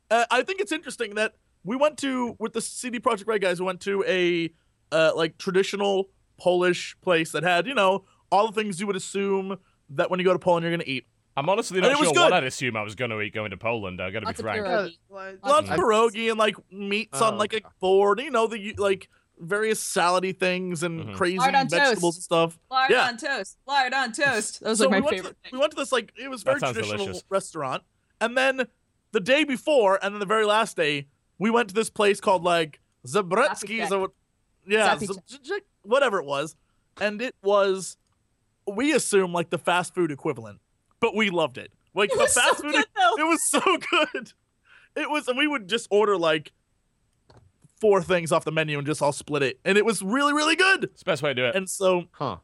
Uh, 0.09 0.25
I 0.29 0.41
think 0.41 0.59
it's 0.59 0.73
interesting 0.73 1.15
that 1.15 1.35
we 1.63 1.77
went 1.77 1.97
to 1.99 2.35
with 2.37 2.51
the 2.53 2.59
CD 2.61 2.99
Projekt 2.99 3.27
Red 3.27 3.41
guys. 3.41 3.61
We 3.61 3.65
went 3.65 3.79
to 3.81 4.03
a 4.05 4.51
uh, 4.91 5.13
like 5.15 5.37
traditional 5.37 6.09
Polish 6.41 6.95
place 7.01 7.31
that 7.33 7.43
had 7.43 7.67
you 7.67 7.73
know 7.75 8.03
all 8.31 8.47
the 8.47 8.53
things 8.53 8.79
you 8.79 8.87
would 8.87 8.95
assume 8.95 9.57
that 9.89 10.09
when 10.09 10.19
you 10.19 10.25
go 10.25 10.33
to 10.33 10.39
Poland 10.39 10.63
you're 10.63 10.71
gonna 10.71 10.83
eat. 10.87 11.05
I'm 11.37 11.47
honestly 11.49 11.79
not 11.79 11.91
it 11.91 11.99
was 11.99 12.09
sure 12.09 12.15
what. 12.23 12.33
I'd 12.33 12.43
assume 12.43 12.75
I 12.75 12.81
was 12.81 12.93
going 12.95 13.09
to 13.11 13.21
eat 13.21 13.33
going 13.33 13.51
to 13.51 13.57
Poland. 13.57 14.01
I 14.01 14.09
got 14.11 14.19
to 14.19 14.25
be 14.25 14.25
Lots 14.27 14.39
of 14.39 14.43
frank. 14.43 14.65
pierogi. 14.65 14.97
Lots 15.09 15.69
of 15.69 15.71
I- 15.71 15.77
pierogi 15.77 16.29
and 16.29 16.37
like 16.37 16.55
meats 16.71 17.21
on 17.21 17.35
Oh, 17.35 17.37
like 17.37 17.53
a 17.53 17.57
okay. 17.57 17.65
board. 17.79 18.19
You 18.19 18.31
know 18.31 18.47
the 18.47 18.73
like 18.77 19.07
various 19.39 19.81
salady 19.81 20.37
things 20.37 20.83
and 20.83 21.05
Mhm. 21.05 21.15
crazy 21.15 21.37
Lard 21.37 21.55
on 21.55 21.69
vegetables 21.69 22.15
toast. 22.15 22.17
and 22.17 22.23
stuff. 22.23 22.59
lard 22.69 22.91
Yeah. 22.91 23.07
on 23.07 23.17
toast, 23.17 23.57
lard 23.65 23.93
on 23.93 24.11
toast. 24.11 24.59
That 24.59 24.69
was 24.69 24.79
So 24.79 24.85
like 24.89 24.91
my 24.91 24.97
we 24.97 25.01
went 25.03 25.15
favorite 25.17 25.37
To, 25.45 25.49
we 25.53 25.57
went 25.59 25.71
to 25.71 25.77
this 25.77 25.91
like 25.93 26.11
it 26.21 26.29
was 26.29 26.43
That 26.43 26.59
very 26.59 26.73
traditional 26.73 27.05
delicious. 27.05 27.23
restaurant, 27.29 27.83
and 28.19 28.37
then 28.37 28.67
the 29.13 29.19
day 29.21 29.43
before, 29.45 29.99
and 30.03 30.13
then 30.13 30.19
the 30.19 30.25
very 30.25 30.45
last 30.45 30.75
day, 30.75 31.07
we 31.39 31.49
went 31.49 31.69
to 31.69 31.73
this 31.75 31.89
place 31.89 32.19
called 32.19 32.43
like 32.43 32.81
Zabretsky's 33.07 33.91
or 33.91 33.99
what- 34.01 34.11
yeah, 34.67 34.95
Zapiecek. 34.95 35.19
Zapiecek, 35.29 35.61
whatever 35.83 36.19
it 36.19 36.25
was, 36.25 36.55
and 36.99 37.21
it 37.21 37.35
was 37.43 37.97
we 38.67 38.93
assume 38.93 39.33
like 39.33 39.49
the 39.49 39.57
fast 39.57 39.93
food 39.95 40.11
equivalent, 40.11 40.59
but 40.99 41.15
we 41.15 41.29
loved 41.29 41.57
it. 41.57 41.71
Like 41.93 42.09
It 42.13 42.15
the 42.17 42.23
was 42.23 42.33
so 42.33 42.41
fast 42.41 42.61
food, 42.61 42.71
good, 42.73 42.85
though. 42.95 43.15
it 43.19 43.27
was 43.27 43.43
so 43.49 43.59
good. 43.91 44.33
It 44.95 45.09
was, 45.09 45.27
and 45.27 45.37
we 45.37 45.47
would 45.47 45.67
just 45.69 45.87
order 45.89 46.17
like 46.17 46.51
four 47.79 48.01
things 48.01 48.31
off 48.31 48.45
the 48.45 48.51
menu 48.51 48.77
and 48.77 48.85
just 48.85 49.01
all 49.01 49.11
split 49.11 49.41
it, 49.43 49.59
and 49.65 49.77
it 49.77 49.85
was 49.85 50.01
really 50.01 50.33
really 50.33 50.55
good. 50.55 50.83
It's 50.85 50.99
the 51.01 51.05
best 51.05 51.21
way 51.23 51.31
to 51.31 51.35
do 51.35 51.45
it. 51.45 51.55
And 51.55 51.69
so, 51.69 52.05
Huh. 52.11 52.37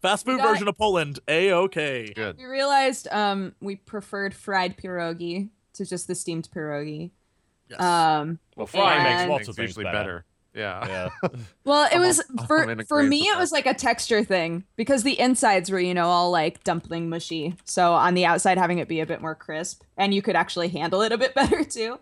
fast 0.00 0.24
food 0.24 0.38
got- 0.38 0.48
version 0.48 0.68
of 0.68 0.78
Poland, 0.78 1.18
a 1.28 1.52
okay. 1.52 2.12
Good. 2.14 2.38
We 2.38 2.44
realized 2.44 3.08
um 3.10 3.54
we 3.60 3.76
preferred 3.76 4.34
fried 4.34 4.76
pierogi 4.78 5.50
to 5.74 5.84
just 5.84 6.06
the 6.08 6.14
steamed 6.14 6.48
pierogi. 6.54 7.10
Yes. 7.68 7.80
Um 7.80 8.38
well, 8.56 8.66
frying 8.66 9.02
makes 9.02 9.20
and- 9.22 9.30
lots 9.30 9.48
of 9.48 9.56
things 9.56 9.68
usually 9.70 9.84
better. 9.84 9.98
better. 9.98 10.24
Yeah. 10.54 10.86
Yeah. 11.22 11.28
Well, 11.64 11.86
it 11.86 11.94
I'm 11.96 12.00
was 12.00 12.20
al- 12.38 12.46
for 12.46 12.68
I'm 12.68 12.84
for 12.86 13.02
me. 13.02 13.20
with 13.20 13.28
It 13.28 13.38
was 13.38 13.52
like 13.52 13.66
a 13.66 13.74
texture 13.74 14.24
thing 14.24 14.64
because 14.76 15.04
the 15.04 15.18
insides 15.20 15.70
were, 15.70 15.78
you 15.78 15.94
know, 15.94 16.06
all 16.08 16.30
like 16.32 16.64
dumpling 16.64 17.08
mushy. 17.08 17.54
So 17.64 17.92
on 17.92 18.14
the 18.14 18.26
outside, 18.26 18.58
having 18.58 18.78
it 18.78 18.88
be 18.88 18.98
a 19.00 19.06
bit 19.06 19.20
more 19.20 19.34
crisp, 19.36 19.82
and 19.96 20.12
you 20.12 20.20
could 20.22 20.34
actually 20.34 20.68
handle 20.68 21.02
it 21.02 21.12
a 21.12 21.18
bit 21.18 21.34
better 21.36 21.62
too. 21.62 21.98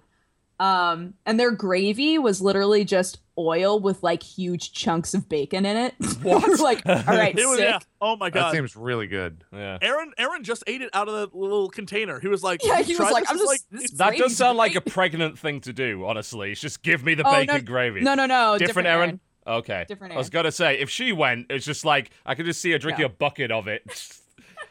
Um, 0.61 1.15
and 1.25 1.38
their 1.38 1.53
gravy 1.53 2.19
was 2.19 2.41
literally 2.41 2.85
just 2.85 3.21
oil 3.38 3.79
with 3.79 4.03
like 4.03 4.21
huge 4.25 4.73
chunks 4.73 5.15
of 5.15 5.29
bacon 5.29 5.65
in 5.65 5.77
it. 5.77 5.95
What? 6.23 6.59
Like, 6.59 6.83
all 6.85 6.97
right, 7.07 7.33
It 7.38 7.47
was 7.47 7.59
sick. 7.59 7.69
yeah. 7.69 7.79
Oh 8.00 8.17
my 8.17 8.29
god, 8.31 8.47
That 8.50 8.57
seems 8.57 8.75
really 8.75 9.07
good. 9.07 9.45
yeah. 9.53 9.79
Aaron 9.81 10.12
Aaron 10.19 10.43
just 10.43 10.65
ate 10.67 10.83
it 10.83 10.91
out 10.93 11.09
of 11.09 11.15
the 11.31 11.38
little 11.38 11.69
container. 11.69 12.19
He 12.19 12.27
was 12.27 12.43
like, 12.43 12.65
Yeah, 12.65 12.83
he 12.83 12.97
was 12.97 13.09
like. 13.12 13.31
I'm 13.31 13.37
just- 13.37 13.47
like, 13.47 13.61
this 13.71 13.85
it's- 13.85 13.93
is 13.93 13.99
That 13.99 14.17
does 14.17 14.37
sound 14.37 14.59
like 14.59 14.75
a 14.75 14.81
pregnant 14.97 15.38
thing 15.38 15.61
to 15.61 15.73
do, 15.73 16.05
honestly. 16.05 16.50
It's 16.50 16.61
just 16.61 16.83
give 16.83 17.05
me 17.05 17.15
the 17.15 17.25
Oh, 17.25 17.31
no- 17.31 17.38
bacon 17.47 17.65
gravy. 17.65 18.00
No, 18.00 18.15
no, 18.15 18.27
no. 18.27 18.59
different, 18.59 18.88
Aaron? 18.88 19.21
Okay. 19.47 19.85
Different 19.87 20.12
I 20.12 20.17
was 20.19 20.29
gonna 20.29 20.50
say, 20.53 20.79
if 20.81 20.91
she 20.91 21.12
went, 21.12 21.47
it's 21.50 21.65
just 21.65 21.85
like 21.85 22.11
I 22.27 22.35
could 22.35 22.47
just 22.47 22.61
see 22.61 22.73
her 22.73 22.79
drinking 22.79 23.03
Yeah. 23.03 23.07
a 23.07 23.11
bucket 23.11 23.53
of 23.53 23.69
it. 23.69 23.83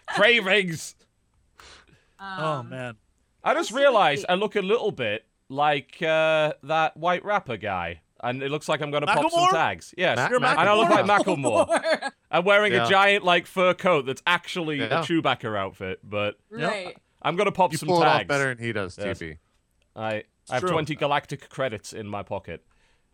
Cravings. 0.07 0.95
oh 2.19 2.45
Um, 2.59 2.69
man. 2.69 2.95
I 3.43 3.53
just 3.53 3.71
realized 3.71 4.25
I 4.27 4.33
look 4.35 4.55
a 4.55 4.61
little 4.61 4.91
bit 4.91 5.25
like 5.49 6.01
uh, 6.01 6.53
that 6.63 6.97
white 6.97 7.23
rapper 7.25 7.57
guy, 7.57 8.01
and 8.21 8.41
it 8.43 8.51
looks 8.51 8.67
like 8.67 8.81
I'm 8.81 8.91
gonna 8.91 9.05
pop 9.07 9.31
some 9.31 9.49
tags. 9.49 9.93
Yes, 9.97 10.17
Ma- 10.17 10.27
You're 10.29 10.37
and 10.37 10.45
I 10.45 10.73
look 10.75 10.89
like 10.89 11.05
Macklemore? 11.05 11.67
Macklemore. 11.69 12.11
I'm 12.31 12.43
wearing 12.45 12.73
Yeah. 12.73 12.85
a 12.85 12.89
giant 12.89 13.23
like 13.23 13.45
fur 13.47 13.73
coat 13.73 14.05
that's 14.05 14.21
actually 14.27 14.79
Yeah. 14.79 15.01
a 15.01 15.03
Chewbacca 15.03 15.57
outfit, 15.57 15.99
but 16.03 16.35
right. 16.49 16.97
I'm 17.21 17.35
gonna 17.35 17.51
pop 17.51 17.71
You 17.71 17.77
some 17.77 17.87
pull 17.87 18.01
it 18.01 18.05
tags. 18.05 18.21
off 18.23 18.27
better 18.27 18.53
than 18.55 18.63
he 18.63 18.73
does, 18.73 18.97
Yes. 18.97 19.19
TP. 19.19 19.37
I 19.95 20.23
I 20.49 20.55
have 20.55 20.63
20 20.65 20.95
galactic 20.95 21.49
credits 21.49 21.91
in 21.93 22.07
my 22.07 22.23
pocket. 22.23 22.63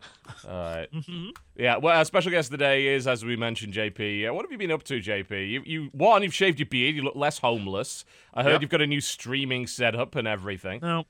All 0.47 0.51
right. 0.51 0.91
Mhm. 0.91 1.29
Yeah, 1.55 1.77
well, 1.77 1.97
our 1.97 2.03
special 2.03 2.29
guest 2.31 2.51
today 2.51 2.87
is, 2.87 3.07
as 3.07 3.23
we 3.23 3.35
mentioned, 3.37 3.73
JP. 3.73 4.27
Uh, 4.29 4.33
what 4.33 4.43
have 4.43 4.51
you 4.51 4.57
been 4.57 4.71
up 4.71 4.83
to, 4.83 4.99
JP? 4.99 5.49
You, 5.49 5.63
you 5.65 5.89
one, 5.93 6.23
you've 6.23 6.33
shaved 6.33 6.59
your 6.59 6.65
beard. 6.67 6.93
You 6.95 7.03
look 7.03 7.15
less 7.15 7.37
homeless. 7.39 8.03
I 8.33 8.43
heard 8.43 8.51
Yep. 8.53 8.61
you've 8.61 8.69
got 8.71 8.81
a 8.81 8.87
new 8.87 8.99
streaming 8.99 9.65
setup 9.65 10.15
and 10.15 10.27
everything. 10.27 10.79
No. 10.81 11.05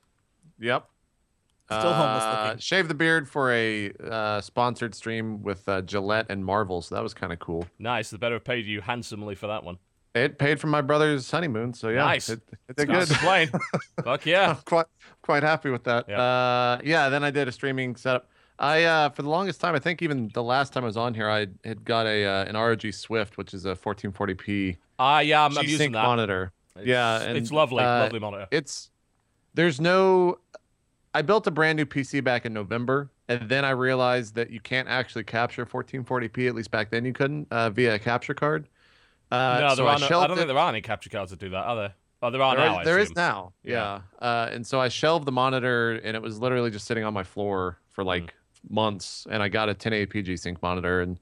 Yep. 0.60 0.88
Still 1.68 1.94
homeless 1.94 2.24
Uh. 2.24 2.56
Shave 2.60 2.88
the 2.88 2.94
beard 2.94 3.28
for 3.28 3.52
a 3.52 3.92
uh, 4.10 4.42
sponsored 4.42 4.94
stream 4.94 5.42
with 5.44 5.68
uh, 5.68 5.82
Gillette 5.82 6.26
and 6.30 6.44
Marvel, 6.46 6.82
so 6.82 6.94
that 6.96 7.02
was 7.02 7.14
kind 7.14 7.32
of 7.34 7.40
cool. 7.40 7.66
Nice. 7.80 8.10
They 8.10 8.18
better 8.18 8.36
have 8.36 8.44
paid 8.44 8.66
you 8.66 8.82
handsomely 8.82 9.34
for 9.36 9.48
that 9.48 9.64
one. 9.64 9.78
It 10.14 10.38
paid 10.38 10.60
for 10.60 10.68
my 10.68 10.82
brother's 10.82 11.32
honeymoon, 11.32 11.74
so 11.74 11.90
yeah, 11.90 12.04
Nice. 12.04 12.30
it, 12.30 12.42
it 12.70 12.76
did 12.76 12.88
good. 12.90 13.08
complain. 13.08 13.50
Fuck 14.04 14.26
yeah. 14.28 14.52
I'm 14.52 14.56
quite 14.66 14.86
quite 15.24 15.42
happy 15.42 15.72
with 15.72 15.86
that. 15.86 16.08
Yeah. 16.08 16.22
Uh, 16.22 16.80
yeah. 16.84 17.10
Then 17.10 17.24
I 17.24 17.32
did 17.32 17.48
a 17.48 17.52
streaming 17.52 17.96
setup. 17.96 18.30
I 18.60 18.84
uh, 18.84 19.10
for 19.10 19.24
the 19.24 19.30
longest 19.30 19.60
time, 19.60 19.74
I 19.74 19.80
think 19.80 20.04
even 20.04 20.30
the 20.34 20.44
last 20.44 20.72
time 20.74 20.84
I 20.84 20.86
was 20.88 20.98
on 20.98 21.16
here, 21.16 21.28
I 21.30 21.48
had 21.66 21.84
got 21.84 22.06
a 22.06 22.26
uh, 22.26 22.44
an 22.46 22.56
ROG 22.56 22.94
Swift, 22.94 23.38
which 23.38 23.56
is 23.56 23.66
a 23.66 23.74
1440p 23.74 24.78
Ah, 25.00 25.20
yeah, 25.22 25.44
I'm, 25.44 25.58
I'm 25.58 25.66
using 25.66 25.94
that. 25.94 26.04
monitor. 26.04 26.52
It's, 26.76 26.86
yeah, 26.86 27.22
and, 27.22 27.36
it's 27.36 27.52
lovely, 27.52 27.84
uh, 27.84 28.02
lovely 28.04 28.20
monitor. 28.20 28.48
It's 28.52 28.92
there's 29.56 29.82
no. 29.82 30.38
I 31.14 31.22
built 31.22 31.46
a 31.48 31.52
brand 31.52 31.78
new 31.78 31.86
PC 31.86 32.24
back 32.24 32.46
in 32.46 32.54
November, 32.54 33.10
and 33.28 33.48
then 33.50 33.64
I 33.66 33.70
realized 33.72 34.36
that 34.36 34.50
you 34.50 34.60
can't 34.60 34.88
actually 34.88 35.24
capture 35.24 35.66
1440p. 35.66 36.48
At 36.48 36.56
least 36.56 36.72
back 36.72 36.90
then 36.90 37.06
you 37.06 37.14
couldn't 37.14 37.48
uh, 37.52 37.70
via 37.70 37.96
a 37.96 38.00
capture 38.00 38.34
card. 38.34 38.68
Uh, 39.32 39.58
no, 39.62 39.70
so 39.70 39.76
there 39.76 39.86
I 39.88 39.94
are 39.96 40.00
no, 40.00 40.06
I 40.06 40.28
don't 40.28 40.32
it- 40.32 40.36
think 40.42 40.48
there 40.48 40.58
are 40.58 40.70
any 40.70 40.82
capture 40.82 41.10
cards 41.10 41.32
that 41.32 41.40
do 41.40 41.50
that, 41.50 41.58
are 41.66 41.76
there? 41.76 41.94
Oh, 42.22 42.30
there 42.32 42.42
are 42.42 42.56
There 42.56 42.66
now. 42.66 42.80
is- 42.80 42.86
there 42.86 43.00
is 43.00 43.16
now. 43.16 43.54
Yeah. 43.64 44.00
Yeah. 44.22 44.28
Uh, 44.28 44.50
and 44.52 44.66
so 44.66 44.80
I 44.80 44.88
shelved 44.90 45.26
the 45.26 45.32
monitor, 45.32 45.94
and 46.04 46.16
it 46.16 46.22
was 46.22 46.40
literally 46.40 46.72
just 46.72 46.86
sitting 46.88 47.04
on 47.04 47.14
my 47.14 47.24
floor 47.24 47.78
Hmm. 47.90 47.94
for 47.96 48.04
like 48.04 48.34
months. 48.70 49.28
And 49.30 49.44
I 49.44 49.50
got 49.50 49.70
a 49.70 49.76
1080p 49.76 50.24
G-Sync 50.24 50.62
monitor, 50.62 51.02
and 51.02 51.20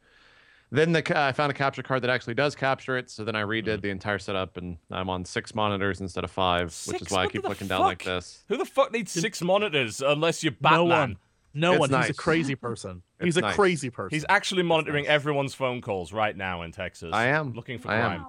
then 0.71 0.93
the 0.93 1.01
ca- 1.01 1.27
I 1.27 1.31
found 1.33 1.51
a 1.51 1.53
capture 1.53 1.83
card 1.83 2.01
that 2.03 2.09
actually 2.09 2.33
does 2.33 2.55
capture 2.55 2.97
it. 2.97 3.09
So 3.09 3.23
then 3.23 3.35
I 3.35 3.41
redid 3.43 3.75
Hmm. 3.75 3.81
the 3.81 3.89
entire 3.89 4.19
setup, 4.19 4.57
and 4.57 4.77
I'm 4.89 5.09
on 5.09 5.25
six 5.25 5.53
monitors 5.53 5.99
instead 6.01 6.23
of 6.23 6.31
five, 6.31 6.75
which 6.87 7.01
is 7.01 7.09
why 7.11 7.23
I 7.23 7.27
keep 7.27 7.43
the 7.43 7.49
looking 7.49 7.67
down 7.67 7.81
like 7.81 8.03
this. 8.03 8.43
Who 8.47 8.57
the 8.57 8.65
fuck 8.65 8.91
needs 8.91 9.11
six 9.11 9.41
monitors 9.41 10.01
unless 10.01 10.43
you're 10.43 10.53
Batman? 10.53 10.71
No 10.71 10.83
one. 10.85 11.17
No 11.53 11.71
It's 11.73 11.79
one. 11.91 12.01
He's 12.01 12.09
a 12.11 12.13
crazy 12.13 12.55
person. 12.55 13.03
He's 13.21 13.35
a 13.37 13.41
nice. 13.41 13.55
crazy 13.55 13.89
person. 13.89 14.15
He's 14.15 14.25
actually 14.29 14.63
monitoring 14.63 15.03
nice. 15.03 15.11
everyone's 15.11 15.53
phone 15.53 15.81
calls 15.81 16.13
right 16.13 16.35
now 16.35 16.61
in 16.61 16.71
Texas. 16.71 17.11
I 17.13 17.27
am. 17.27 17.51
looking 17.53 17.77
for 17.77 17.91
I 17.91 17.97
am. 17.99 18.25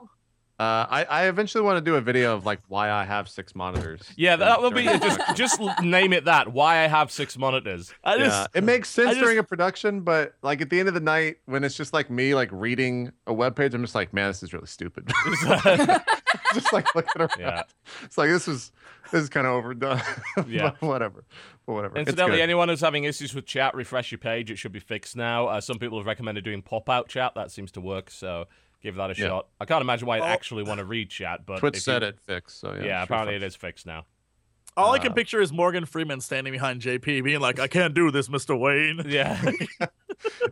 Crime. 0.63 0.87
Uh, 0.91 0.95
I, 0.95 1.05
I 1.05 1.29
eventually 1.29 1.65
want 1.65 1.79
to 1.79 1.81
do 1.81 1.97
a 1.97 2.01
video 2.01 2.35
of 2.35 2.47
like 2.47 2.61
why 2.69 2.91
I 2.91 3.05
have 3.05 3.29
six 3.29 3.55
monitors. 3.55 4.03
Yeah, 4.17 4.37
that 4.37 4.61
will 4.61 4.71
be 4.71 4.85
just 4.85 5.37
just 5.37 5.61
name 5.83 6.13
it 6.13 6.25
that. 6.27 6.53
Why 6.53 6.85
I 6.85 6.89
have 6.89 7.11
six 7.11 7.37
monitors. 7.37 7.93
I 8.05 8.19
just. 8.19 8.31
yeah, 8.37 8.47
it 8.55 8.65
makes 8.65 8.89
sense 8.89 9.11
just- 9.11 9.21
during 9.21 9.39
a 9.39 9.45
production, 9.45 10.01
but 10.01 10.35
like 10.43 10.61
at 10.61 10.71
the 10.71 10.79
end 10.81 10.89
of 10.89 10.95
the 10.95 11.01
night, 11.01 11.37
when 11.47 11.65
it's 11.65 11.77
just 11.77 11.93
like 11.93 12.11
me 12.11 12.35
like 12.35 12.49
reading 12.53 13.13
a 13.27 13.33
web 13.33 13.57
page, 13.57 13.75
I'm 13.75 13.83
just 13.83 13.95
like, 13.95 14.13
man, 14.13 14.29
this 14.29 14.43
is 14.43 14.53
really 14.53 14.67
stupid. 14.67 15.11
just 16.55 16.73
like 16.73 16.95
looking 16.95 17.23
around. 17.23 17.31
Yeah. 17.39 17.63
It's 18.05 18.19
like 18.19 18.31
this 18.31 18.49
is 18.49 18.73
this 19.11 19.23
is 19.23 19.29
kind 19.29 19.47
of 19.47 19.55
overdone. 19.55 20.01
Yeah. 20.49 20.73
but 20.81 20.87
whatever. 20.87 21.25
But 21.67 21.73
whatever. 21.75 21.99
It's 21.99 22.09
Incidentally, 22.09 22.43
anyone 22.43 22.69
who's 22.69 22.81
having 22.81 23.05
issues 23.05 23.35
with 23.35 23.47
chat, 23.47 23.75
refresh 23.75 24.11
your 24.11 24.19
page. 24.19 24.51
It 24.51 24.57
should 24.57 24.73
be 24.73 24.81
fixed 24.81 25.17
now. 25.17 25.47
Uh, 25.47 25.61
some 25.61 25.79
people 25.79 25.99
have 25.99 26.07
recommended 26.07 26.45
doing 26.45 26.63
pop-out 26.63 27.09
chat. 27.09 27.33
That 27.35 27.51
seems 27.51 27.71
to 27.73 27.81
work, 27.81 28.11
so 28.11 28.47
give 28.83 28.97
that 28.97 29.11
a 29.11 29.15
Yeah. 29.21 29.27
shot. 29.29 29.47
I 29.61 29.65
can't 29.65 29.81
imagine 29.83 30.07
why 30.07 30.17
I'd 30.17 30.23
Oh. 30.23 30.27
actually 30.27 30.63
want 30.65 30.79
to 30.79 30.85
read 30.85 31.11
chat, 31.11 31.47
but 31.47 31.59
Twitch 31.59 31.77
if 31.77 31.83
said 31.83 32.03
you- 32.03 32.09
it 32.09 32.21
fixed. 32.21 32.61
So 32.61 32.75
yeah. 32.75 32.85
Yeah, 32.85 32.99
sure 32.99 33.05
apparently 33.05 33.35
it 33.37 33.41
fixed. 33.41 33.57
is 33.57 33.61
fixed 33.61 33.87
now. 33.87 34.05
all 34.77 34.93
I 34.93 34.99
can 34.99 35.13
uh, 35.13 35.15
picture 35.15 35.41
is 35.43 35.53
Morgan 35.53 35.85
Freeman 35.85 36.21
standing 36.23 36.53
behind 36.53 36.81
JP, 36.81 37.23
being 37.23 37.41
like, 37.41 37.59
"I 37.61 37.67
can't 37.69 37.93
do 37.95 38.11
this, 38.11 38.29
Mr. 38.29 38.59
Wayne." 38.59 39.03
Yeah. 39.07 39.41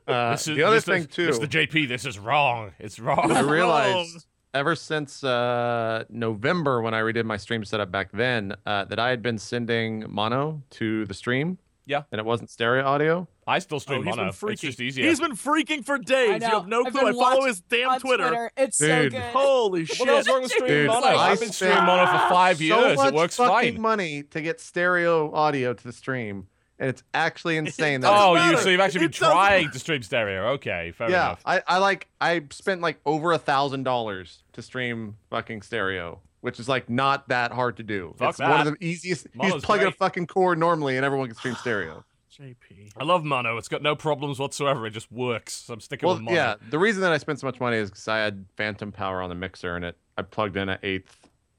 Uh, 0.09 0.33
is- 0.37 0.45
the 0.47 0.63
other 0.65 0.77
this 0.77 0.85
thing 0.85 1.03
is- 1.03 1.07
too. 1.07 1.29
Mr. 1.29 1.47
JP, 1.49 1.87
this 1.89 2.05
is 2.05 2.19
wrong. 2.19 2.73
It's 2.81 2.99
wrong. 2.99 3.31
I 3.31 3.41
Wrong. 3.43 3.51
realized 3.51 4.27
ever 4.53 4.75
since 4.75 5.23
uh, 5.23 6.05
November 6.09 6.83
when 6.83 6.93
I 6.93 7.01
redid 7.01 7.25
my 7.25 7.37
stream 7.37 7.65
setup 7.65 7.93
back 7.93 8.11
then 8.13 8.57
uh, 8.67 8.85
that 8.87 8.99
I 8.99 9.11
had 9.11 9.23
been 9.23 9.39
sending 9.39 10.05
mono 10.09 10.63
to 10.71 11.05
the 11.07 11.15
stream. 11.15 11.59
Yeah. 11.87 12.03
And 12.11 12.19
it 12.19 12.25
wasn't 12.25 12.51
stereo 12.51 12.85
audio. 12.85 13.29
I 13.51 13.59
still 13.59 13.77
Oh, 13.77 13.79
stream 13.81 14.05
he's 14.05 14.15
been 14.15 14.25
mono. 14.27 14.33
freaking. 14.33 14.53
It's 14.53 14.61
just 14.63 14.81
easier. 14.81 15.07
He's 15.07 15.19
been 15.21 15.33
freaking 15.37 15.85
for 15.85 15.99
days. 15.99 16.41
You 16.43 16.49
have 16.49 16.69
no 16.69 16.85
I've 16.87 16.93
clue. 16.93 17.09
I 17.09 17.13
follow 17.13 17.47
his 17.47 17.61
damn 17.61 17.91
on 17.91 18.01
Twitter. 18.01 18.51
It's 18.57 18.79
Dude. 18.79 18.89
so 19.13 19.19
good. 19.19 19.23
Holy 19.33 19.81
What 19.83 19.89
shit! 19.91 20.09
else 20.09 20.29
wrong 20.29 20.43
with 20.43 20.51
streaming 20.53 20.69
Dude, 20.77 20.87
mono? 20.89 21.07
I 21.07 21.31
I've 21.33 21.41
been 21.41 21.51
streaming 21.53 21.77
spent 21.77 21.87
mono 21.87 22.07
for 22.07 22.29
five 22.29 22.57
so 22.59 22.63
years. 22.65 22.97
much 22.97 23.09
It 23.09 23.15
works 23.15 23.37
fucking 23.37 23.73
fine. 23.75 23.81
money 23.83 24.23
to 24.23 24.41
get 24.41 24.61
stereo 24.61 25.33
audio 25.35 25.73
to 25.75 25.85
the 25.85 25.93
stream, 25.93 26.47
and 26.79 26.89
it's 26.89 27.03
actually 27.13 27.57
insane. 27.57 28.01
That 28.03 28.13
Oh, 28.15 28.37
doesn't 28.37 28.51
you 28.53 28.59
so 28.59 28.69
you've 28.71 28.81
actually 28.81 29.01
been 29.01 29.11
It 29.11 29.15
trying 29.15 29.65
matter. 29.65 29.73
to 29.73 29.79
stream 29.81 30.03
stereo. 30.03 30.47
Okay, 30.53 30.93
fair 30.93 31.11
yeah, 31.11 31.27
enough. 31.27 31.43
I, 31.45 31.63
I 31.67 31.79
like 31.79 32.09
I 32.21 32.43
spent 32.51 32.81
like 32.81 33.01
over 33.05 33.33
a 33.33 33.39
thousand 33.39 33.83
dollars 33.83 34.45
to 34.53 34.63
stream 34.63 35.17
fucking 35.31 35.63
stereo, 35.63 36.21
which 36.41 36.61
is 36.61 36.69
like 36.69 36.89
not 36.89 37.29
that 37.29 37.53
hard 37.53 37.77
to 37.79 37.83
do. 37.83 38.15
Fuck 38.17 38.31
it's 38.31 38.39
one 38.39 38.67
of 38.67 38.79
the 38.79 38.85
easiest. 38.87 39.27
Mono's 39.35 39.55
you 39.57 39.61
plug 39.61 39.81
in 39.83 39.89
a 39.89 39.93
fucking 39.93 40.27
cord 40.29 40.59
normally, 40.59 40.97
and 40.97 41.05
everyone 41.05 41.27
can 41.29 41.37
stream 41.37 41.55
stereo. 41.57 42.05
JP. 42.41 42.93
I 42.97 43.05
love 43.05 43.25
mono. 43.25 43.57
It's 43.59 43.69
got 43.69 43.83
no 43.83 43.95
problems 43.95 44.39
whatsoever. 44.39 44.87
It 44.87 44.91
just 44.91 45.13
works. 45.13 45.53
So 45.55 45.75
I'm 45.75 45.81
sticking 45.81 46.07
Well, 46.07 46.17
with 46.17 46.25
mono. 46.25 46.37
yeah, 46.37 46.55
the 46.71 46.79
reason 46.79 47.03
that 47.03 47.13
I 47.13 47.19
spent 47.19 47.39
so 47.41 47.47
much 47.47 47.61
money 47.61 47.77
is 47.77 47.91
because 47.91 48.09
I 48.09 48.19
had 48.19 48.47
phantom 48.57 48.93
power 48.93 49.21
on 49.21 49.29
the 49.29 49.35
mixer, 49.35 49.77
and 49.77 49.85
it 49.85 49.97
I 50.17 50.23
plugged 50.23 50.57
in 50.57 50.69
an 50.69 50.79
eighth 50.83 51.17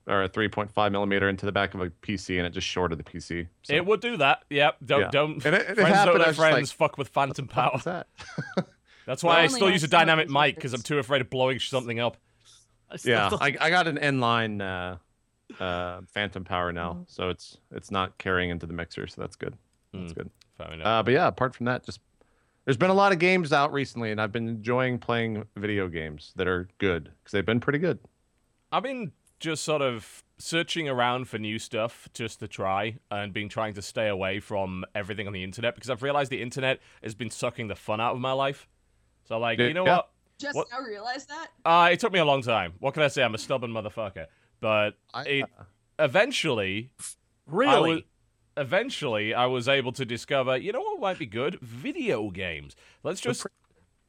or 0.07 0.23
a 0.23 0.29
3.5 0.29 0.91
millimeter 0.91 1.29
into 1.29 1.45
the 1.45 1.51
back 1.51 1.75
of 1.75 1.81
a 1.81 1.89
PC, 1.89 2.37
and 2.37 2.47
it 2.47 2.49
just 2.49 2.65
shorted 2.67 2.97
the 2.97 3.03
PC. 3.03 3.47
So, 3.61 3.73
It 3.73 3.85
would 3.85 4.01
do 4.01 4.17
that. 4.17 4.43
Yep. 4.49 4.77
Don't 4.83 4.99
Yeah. 5.01 5.09
don't. 5.11 5.45
And 5.45 5.55
it- 5.55 5.61
it 5.69 5.75
friends 5.75 5.89
happened, 5.89 6.05
don't 6.05 6.15
I 6.15 6.19
let 6.19 6.27
was 6.29 6.39
like, 6.39 6.51
friends 6.53 6.71
fuck 6.71 6.97
with 6.97 7.09
phantom 7.09 7.47
power. 7.47 7.71
what's 7.73 7.83
that? 7.85 8.07
That's 9.05 9.23
why 9.23 9.41
I 9.41 9.47
still 9.47 9.69
use 9.69 9.83
a 9.83 9.87
dynamic 9.87 10.29
mic 10.29 10.55
because 10.55 10.73
I'm 10.73 10.81
too 10.81 10.97
afraid 10.99 11.21
of 11.21 11.29
blowing 11.29 11.59
something 11.59 11.99
up. 11.99 12.17
I 12.89 12.97
yeah, 13.03 13.29
I, 13.39 13.55
I 13.59 13.69
got 13.69 13.87
an 13.87 13.97
inline 13.97 14.61
uh, 14.61 15.63
uh, 15.63 16.01
phantom 16.13 16.43
power 16.43 16.71
now, 16.71 16.93
Mm-hmm. 16.93 17.03
so 17.07 17.29
it's 17.29 17.57
it's 17.71 17.91
not 17.91 18.17
carrying 18.17 18.49
into 18.49 18.65
the 18.65 18.73
mixer, 18.73 19.05
so 19.07 19.21
that's 19.21 19.35
good. 19.35 19.55
That's 19.93 20.13
Mm. 20.13 20.15
good. 20.15 20.29
Fair 20.63 20.73
enough. 20.73 20.87
Uh, 20.87 21.03
but 21.03 21.13
yeah, 21.13 21.27
apart 21.27 21.55
from 21.55 21.65
that, 21.65 21.85
just 21.85 21.99
there's 22.65 22.77
been 22.77 22.89
a 22.89 22.93
lot 22.95 23.11
of 23.11 23.19
games 23.19 23.51
out 23.53 23.71
recently, 23.73 24.11
and 24.11 24.21
I've 24.21 24.31
been 24.31 24.47
enjoying 24.47 24.99
playing 24.99 25.45
video 25.55 25.87
games 25.87 26.33
that 26.35 26.47
are 26.47 26.67
good 26.77 27.05
because 27.05 27.31
they've 27.31 27.45
been 27.45 27.59
pretty 27.59 27.79
good. 27.79 27.99
I've 28.71 28.83
been 28.83 29.11
just 29.39 29.63
sort 29.63 29.81
of 29.81 30.23
searching 30.37 30.87
around 30.87 31.25
for 31.27 31.37
new 31.39 31.57
stuff 31.59 32.07
just 32.13 32.39
to 32.39 32.47
try 32.47 32.97
and 33.09 33.33
been 33.33 33.49
trying 33.49 33.73
to 33.73 33.81
stay 33.81 34.07
away 34.07 34.39
from 34.39 34.85
everything 34.95 35.27
on 35.27 35.33
the 35.33 35.43
internet 35.43 35.75
because 35.75 35.89
I've 35.89 36.03
realized 36.03 36.31
the 36.31 36.41
internet 36.41 36.79
has 37.03 37.13
been 37.15 37.29
sucking 37.29 37.67
the 37.67 37.75
fun 37.75 37.99
out 37.99 38.13
of 38.13 38.19
my 38.21 38.31
life. 38.31 38.67
So 39.27 39.37
like, 39.39 39.59
you 39.59 39.73
know 39.73 39.85
Yeah. 39.85 39.95
what? 39.97 40.09
Just 40.39 40.55
What- 40.55 40.67
now 40.71 40.79
realize 40.81 41.25
that. 41.27 41.47
Uh, 41.65 41.89
it 41.91 41.99
took 41.99 42.11
me 42.11 42.19
a 42.19 42.25
long 42.25 42.41
time. 42.41 42.73
What 42.79 42.93
can 42.95 43.03
I 43.03 43.07
say? 43.07 43.23
I'm 43.23 43.35
a 43.35 43.37
stubborn 43.39 43.71
motherfucker. 43.71 44.27
But 44.59 44.91
I, 45.13 45.23
it 45.25 45.45
eventually 45.99 46.91
I 46.99 47.03
really. 47.47 48.05
Eventually 48.57 49.33
I 49.33 49.45
was 49.45 49.67
able 49.67 49.91
to 49.93 50.05
discover, 50.05 50.57
you 50.57 50.71
know 50.71 50.81
what 50.81 50.99
might 50.99 51.19
be 51.19 51.25
good? 51.25 51.59
Video 51.61 52.29
games. 52.29 52.75
Let's 53.03 53.21
just 53.21 53.45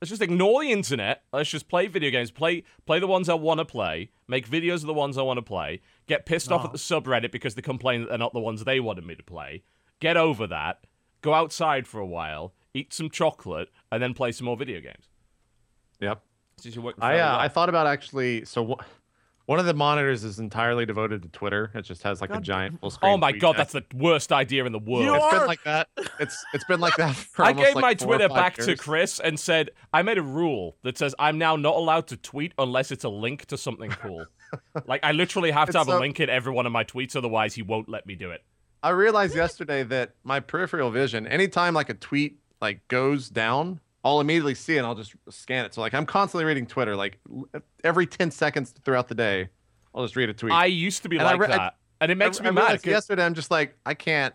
let's 0.00 0.10
just 0.10 0.22
ignore 0.22 0.62
the 0.62 0.72
internet. 0.72 1.22
Let's 1.32 1.50
just 1.50 1.68
play 1.68 1.86
video 1.86 2.10
games. 2.10 2.30
Play 2.30 2.64
play 2.86 2.98
the 2.98 3.06
ones 3.06 3.28
I 3.28 3.34
want 3.34 3.58
to 3.58 3.64
play. 3.64 4.10
Make 4.28 4.48
videos 4.48 4.76
of 4.76 4.86
the 4.86 4.94
ones 4.94 5.16
I 5.18 5.22
want 5.22 5.38
to 5.38 5.42
play. 5.42 5.80
Get 6.06 6.26
pissed 6.26 6.50
off 6.50 6.64
at 6.64 6.72
the 6.72 6.78
subreddit 6.78 7.30
because 7.30 7.54
they 7.54 7.62
complain 7.62 8.02
that 8.02 8.08
they're 8.08 8.18
not 8.18 8.32
the 8.32 8.40
ones 8.40 8.64
they 8.64 8.80
wanted 8.80 9.06
me 9.06 9.14
to 9.14 9.22
play. 9.22 9.62
Get 10.00 10.16
over 10.16 10.46
that. 10.48 10.86
Go 11.20 11.34
outside 11.34 11.86
for 11.86 12.00
a 12.00 12.06
while. 12.06 12.52
Eat 12.74 12.92
some 12.92 13.10
chocolate 13.10 13.68
and 13.90 14.02
then 14.02 14.14
play 14.14 14.32
some 14.32 14.46
more 14.46 14.56
video 14.56 14.80
games. 14.80 15.08
yep. 16.00 16.22
Since 16.58 16.74
you're 16.74 16.84
working 16.84 17.02
I 17.02 17.14
uh, 17.14 17.16
well. 17.16 17.38
I 17.40 17.48
thought 17.48 17.68
about 17.68 17.86
actually. 17.86 18.44
So 18.44 18.66
wh- 18.66 18.84
one 19.46 19.58
of 19.58 19.66
the 19.66 19.74
monitors 19.74 20.24
is 20.24 20.38
entirely 20.38 20.86
devoted 20.86 21.22
to 21.22 21.28
Twitter. 21.28 21.70
It 21.74 21.82
just 21.82 22.02
has 22.04 22.20
like 22.20 22.34
a 22.34 22.40
giant 22.40 22.80
full 22.80 22.86
oh 22.86 22.90
screen. 22.90 23.12
Oh 23.12 23.16
my 23.16 23.32
god, 23.32 23.52
deck. 23.52 23.56
that's 23.58 23.72
the 23.72 23.84
worst 23.96 24.32
idea 24.32 24.64
in 24.64 24.72
the 24.72 24.78
world. 24.78 25.04
You 25.04 25.14
It's 25.14 25.34
been 25.34 25.46
like 25.46 25.64
that. 25.64 25.88
It's 26.20 26.44
it's 26.54 26.64
been 26.64 26.80
like 26.80 26.96
that. 26.96 27.14
For 27.32 27.44
I 27.44 27.52
gave 27.52 27.74
like, 27.74 27.82
my 27.82 27.94
four 27.94 28.08
Twitter 28.08 28.28
five 28.28 28.36
back 28.36 28.54
to. 28.56 28.76
Chris 28.76 29.20
and 29.20 29.38
said 29.38 29.70
I 29.92 30.02
made 30.02 30.18
a 30.18 30.22
rule 30.22 30.76
that 30.82 30.96
says 30.96 31.14
I'm 31.18 31.38
now 31.38 31.56
not 31.56 31.74
allowed 31.74 32.06
to 32.08 32.16
tweet 32.16 32.52
unless 32.58 32.90
it's 32.90 33.04
a 33.04 33.08
link 33.08 33.46
to 33.46 33.58
something 33.58 33.90
cool. 33.90 34.26
like 34.86 35.04
I 35.04 35.12
literally 35.12 35.50
have 35.50 35.66
to 35.66 35.78
It's 35.78 35.88
have 35.88 35.88
a 35.88 35.98
link 35.98 36.20
in 36.20 36.30
every 36.30 36.52
one 36.52 36.66
of 36.66 36.72
my 36.72 36.84
tweets, 36.84 37.16
otherwise 37.16 37.54
he 37.54 37.62
won't 37.62 37.88
let 37.88 38.06
me 38.06 38.14
do 38.14 38.30
it. 38.30 38.42
I 38.82 38.90
realized 38.90 39.34
yesterday 39.34 39.84
that 39.84 40.14
my 40.24 40.40
peripheral 40.40 40.90
vision, 40.90 41.26
anytime 41.26 41.74
like 41.74 41.88
a 41.88 41.94
tweet 41.94 42.38
like 42.60 42.86
goes 42.88 43.28
down, 43.28 43.80
I'll 44.04 44.20
immediately 44.20 44.54
see 44.54 44.74
it 44.74 44.78
and 44.78 44.86
I'll 44.86 44.94
just 44.96 45.14
scan 45.30 45.64
it. 45.64 45.74
So 45.74 45.80
like 45.80 45.94
I'm 45.94 46.06
constantly 46.06 46.44
reading 46.44 46.66
Twitter 46.66 46.96
like 46.96 47.18
every 47.84 48.06
10 48.06 48.30
seconds 48.30 48.74
throughout 48.84 49.08
the 49.08 49.14
day. 49.14 49.48
I'll 49.94 50.02
just 50.04 50.16
read 50.16 50.28
a 50.28 50.34
tweet. 50.34 50.52
I 50.52 50.66
used 50.66 51.02
to 51.02 51.08
be 51.08 51.18
And 51.18 51.26
I 51.28 51.32
like 51.32 51.40
re- 51.40 51.46
I- 51.54 51.56
that, 51.56 51.76
and 52.00 52.10
it 52.10 52.16
makes 52.16 52.40
I, 52.40 52.44
me 52.44 52.48
I 52.48 52.52
mad. 52.52 52.68
'cause 52.82 52.86
yesterday 52.86 53.24
I'm 53.24 53.34
just 53.34 53.50
like 53.50 53.76
I 53.86 53.94
can't. 53.94 54.34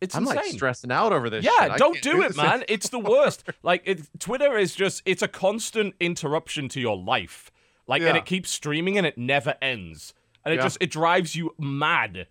It's 0.00 0.14
I'm 0.14 0.24
insane. 0.24 0.36
like 0.36 0.46
stressing 0.46 0.90
out 0.92 1.12
over 1.12 1.30
this. 1.30 1.44
Yeah, 1.44 1.68
shit. 1.68 1.78
Don't 1.78 1.92
can't 1.94 2.02
do 2.04 2.22
it, 2.22 2.36
man. 2.36 2.64
It's 2.68 2.88
the 2.90 2.98
worst. 3.14 3.48
like 3.62 3.82
it, 3.86 4.02
Twitter 4.18 4.56
is 4.58 4.74
just 4.74 5.02
it's 5.06 5.22
a 5.22 5.28
constant 5.28 5.94
interruption 6.00 6.68
to 6.70 6.80
your 6.80 6.96
life. 6.96 7.50
Like 7.86 8.02
and 8.02 8.16
it 8.16 8.24
keeps 8.26 8.50
streaming 8.50 8.98
and 8.98 9.06
it 9.06 9.16
never 9.16 9.54
ends. 9.62 10.12
And 10.44 10.52
it 10.52 10.56
Yeah. 10.58 10.64
just 10.64 10.78
it 10.80 10.90
drives 10.90 11.34
you 11.36 11.54
mad. 11.58 12.26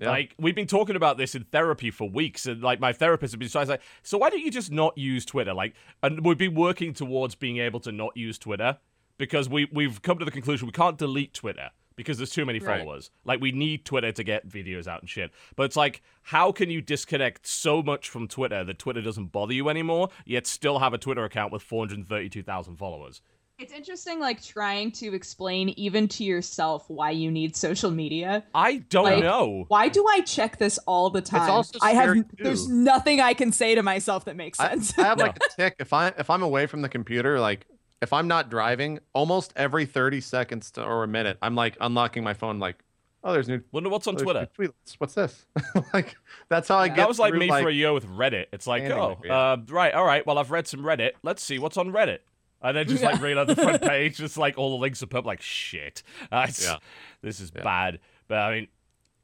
Yeah. 0.00 0.10
Like 0.10 0.34
we've 0.38 0.54
been 0.54 0.66
talking 0.66 0.94
about 0.96 1.18
this 1.18 1.34
in 1.34 1.44
therapy 1.44 1.90
for 1.90 2.08
weeks, 2.08 2.46
and 2.46 2.62
like 2.62 2.78
my 2.80 2.92
therapist 2.92 3.32
has 3.32 3.38
been 3.38 3.48
trying 3.48 3.66
to 3.66 3.72
say, 3.74 3.78
so 4.02 4.18
why 4.18 4.30
don't 4.30 4.40
you 4.40 4.50
just 4.50 4.70
not 4.70 4.96
use 4.96 5.24
Twitter? 5.24 5.52
Like, 5.52 5.74
and 6.02 6.24
we've 6.24 6.38
been 6.38 6.54
working 6.54 6.92
towards 6.94 7.34
being 7.34 7.58
able 7.58 7.80
to 7.80 7.90
not 7.92 8.16
use 8.16 8.38
Twitter 8.38 8.78
because 9.18 9.48
we 9.48 9.68
we've 9.72 10.00
come 10.02 10.18
to 10.18 10.24
the 10.24 10.30
conclusion 10.30 10.66
we 10.66 10.72
can't 10.72 10.96
delete 10.98 11.34
Twitter 11.34 11.70
because 11.96 12.16
there's 12.16 12.30
too 12.30 12.46
many 12.46 12.60
Right. 12.60 12.78
followers. 12.78 13.10
Like 13.24 13.40
we 13.40 13.50
need 13.50 13.84
Twitter 13.84 14.12
to 14.12 14.22
get 14.22 14.48
videos 14.48 14.86
out 14.86 15.00
and 15.00 15.10
shit. 15.10 15.32
But 15.56 15.64
it's 15.64 15.74
like, 15.74 16.00
how 16.22 16.52
can 16.52 16.70
you 16.70 16.80
disconnect 16.80 17.44
so 17.44 17.82
much 17.82 18.08
from 18.08 18.28
Twitter 18.28 18.62
that 18.62 18.78
Twitter 18.78 19.02
doesn't 19.02 19.32
bother 19.32 19.52
you 19.52 19.68
anymore, 19.68 20.10
yet 20.24 20.46
still 20.46 20.78
have 20.78 20.94
a 20.94 20.98
Twitter 20.98 21.24
account 21.24 21.52
with 21.52 21.62
432,000 21.62 22.76
followers? 22.76 23.20
It's 23.58 23.72
interesting, 23.72 24.20
like 24.20 24.40
trying 24.40 24.92
to 24.92 25.14
explain 25.14 25.70
even 25.70 26.06
to 26.08 26.22
yourself 26.24 26.84
why 26.88 27.10
you 27.10 27.28
need 27.28 27.56
social 27.56 27.90
media. 27.90 28.44
I 28.54 28.76
don't 28.88 29.04
Like, 29.04 29.22
know. 29.24 29.64
Why 29.66 29.88
do 29.88 30.06
I 30.06 30.20
check 30.20 30.58
this 30.58 30.78
all 30.86 31.10
the 31.10 31.20
time? 31.20 31.50
also 31.50 31.76
I 31.82 31.90
have 31.92 32.14
too. 32.14 32.24
there's 32.38 32.68
nothing 32.68 33.20
I 33.20 33.34
can 33.34 33.50
say 33.50 33.74
to 33.74 33.82
myself 33.82 34.26
that 34.26 34.36
makes 34.36 34.58
sense. 34.58 34.96
I 34.96 35.02
have 35.02 35.18
like 35.18 35.36
a 35.36 35.40
tick. 35.56 35.74
If 35.80 35.92
I 35.92 36.08
if 36.16 36.30
I'm 36.30 36.42
away 36.42 36.66
from 36.66 36.82
the 36.82 36.88
computer, 36.88 37.40
like 37.40 37.66
if 38.00 38.12
I'm 38.12 38.28
not 38.28 38.48
driving, 38.48 39.00
almost 39.12 39.52
every 39.56 39.86
30 39.86 40.20
seconds 40.20 40.70
to, 40.72 40.84
or 40.84 41.02
a 41.02 41.08
minute, 41.08 41.36
I'm 41.42 41.56
like 41.56 41.76
unlocking 41.80 42.22
my 42.22 42.34
phone. 42.34 42.60
Like, 42.60 42.76
oh, 43.24 43.32
there's 43.32 43.48
new. 43.48 43.60
Wonder 43.72 43.88
what's 43.90 44.06
on 44.06 44.14
Twitter. 44.14 44.46
tweets. 44.56 44.94
What's 44.98 45.14
this? 45.14 45.46
like, 45.92 46.14
that's 46.48 46.68
how 46.68 46.76
I 46.76 46.84
Yeah. 46.84 46.88
get. 46.90 46.96
That 46.98 47.08
was 47.08 47.18
like 47.18 47.32
through, 47.32 47.40
me 47.40 47.48
for 47.48 47.68
a 47.68 47.72
year 47.72 47.92
with 47.92 48.06
Reddit. 48.06 48.46
It's 48.52 48.68
like, 48.68 48.84
oh, 48.84 49.18
uh, 49.28 49.56
right, 49.68 49.92
all 49.94 50.04
right. 50.04 50.24
Well, 50.24 50.38
I've 50.38 50.52
read 50.52 50.68
some 50.68 50.82
Reddit. 50.82 51.12
Let's 51.24 51.42
see 51.42 51.58
what's 51.58 51.76
on 51.76 51.90
Reddit. 51.90 52.18
And 52.62 52.76
then 52.76 52.88
just 52.88 53.02
like 53.02 53.20
read 53.22 53.38
out 53.38 53.46
the 53.46 53.56
front 53.56 53.82
page, 53.82 54.16
just 54.16 54.36
like 54.36 54.58
all 54.58 54.70
the 54.70 54.76
links 54.82 55.02
are 55.02 55.06
put. 55.06 55.24
Like 55.24 55.40
shit, 55.40 56.02
uh, 56.32 56.48
Yeah. 56.62 56.76
this 57.22 57.40
is 57.40 57.52
Yeah. 57.54 57.62
bad. 57.62 58.00
But 58.26 58.38
I 58.38 58.54
mean, 58.54 58.68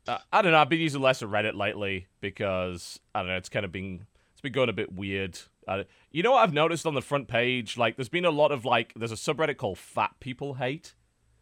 uh, 0.06 0.18
I 0.32 0.42
don't 0.42 0.52
know. 0.52 0.58
I've 0.58 0.68
been 0.68 0.80
using 0.80 1.00
less 1.02 1.20
of 1.22 1.30
Reddit 1.30 1.54
lately 1.54 2.06
because 2.20 3.00
I 3.14 3.20
don't 3.20 3.28
know. 3.28 3.36
It's 3.36 3.48
kind 3.48 3.64
of 3.64 3.72
been 3.72 4.06
it's 4.32 4.40
been 4.40 4.52
going 4.52 4.68
a 4.68 4.72
bit 4.74 4.92
weird. 4.92 5.38
Uh, 5.66 5.84
you 6.10 6.22
know 6.22 6.32
what 6.32 6.42
I've 6.42 6.52
noticed 6.52 6.86
on 6.86 6.94
the 6.94 7.00
front 7.02 7.26
page? 7.28 7.78
Like, 7.78 7.96
there's 7.96 8.10
been 8.10 8.26
a 8.26 8.30
lot 8.30 8.52
of 8.52 8.64
like, 8.66 8.92
there's 8.94 9.12
a 9.12 9.14
subreddit 9.16 9.56
called 9.56 9.78
Fat 9.78 10.10
People 10.20 10.54
Hate, 10.54 10.94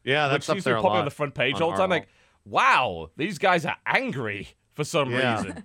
Yeah, 0.04 0.32
which 0.32 0.46
that's 0.46 0.60
up 0.60 0.64
there 0.64 0.76
a 0.76 0.80
popping 0.80 0.90
lot. 0.92 0.98
on 1.00 1.04
the 1.06 1.10
front 1.10 1.34
page 1.34 1.60
all 1.60 1.72
the 1.72 1.76
time. 1.76 1.90
our 1.90 1.98
Like, 1.98 2.08
wow, 2.44 3.10
these 3.16 3.38
guys 3.38 3.66
are 3.66 3.76
angry 3.84 4.48
for 4.74 4.84
some 4.84 5.10
Yeah. 5.10 5.42
reason. 5.42 5.64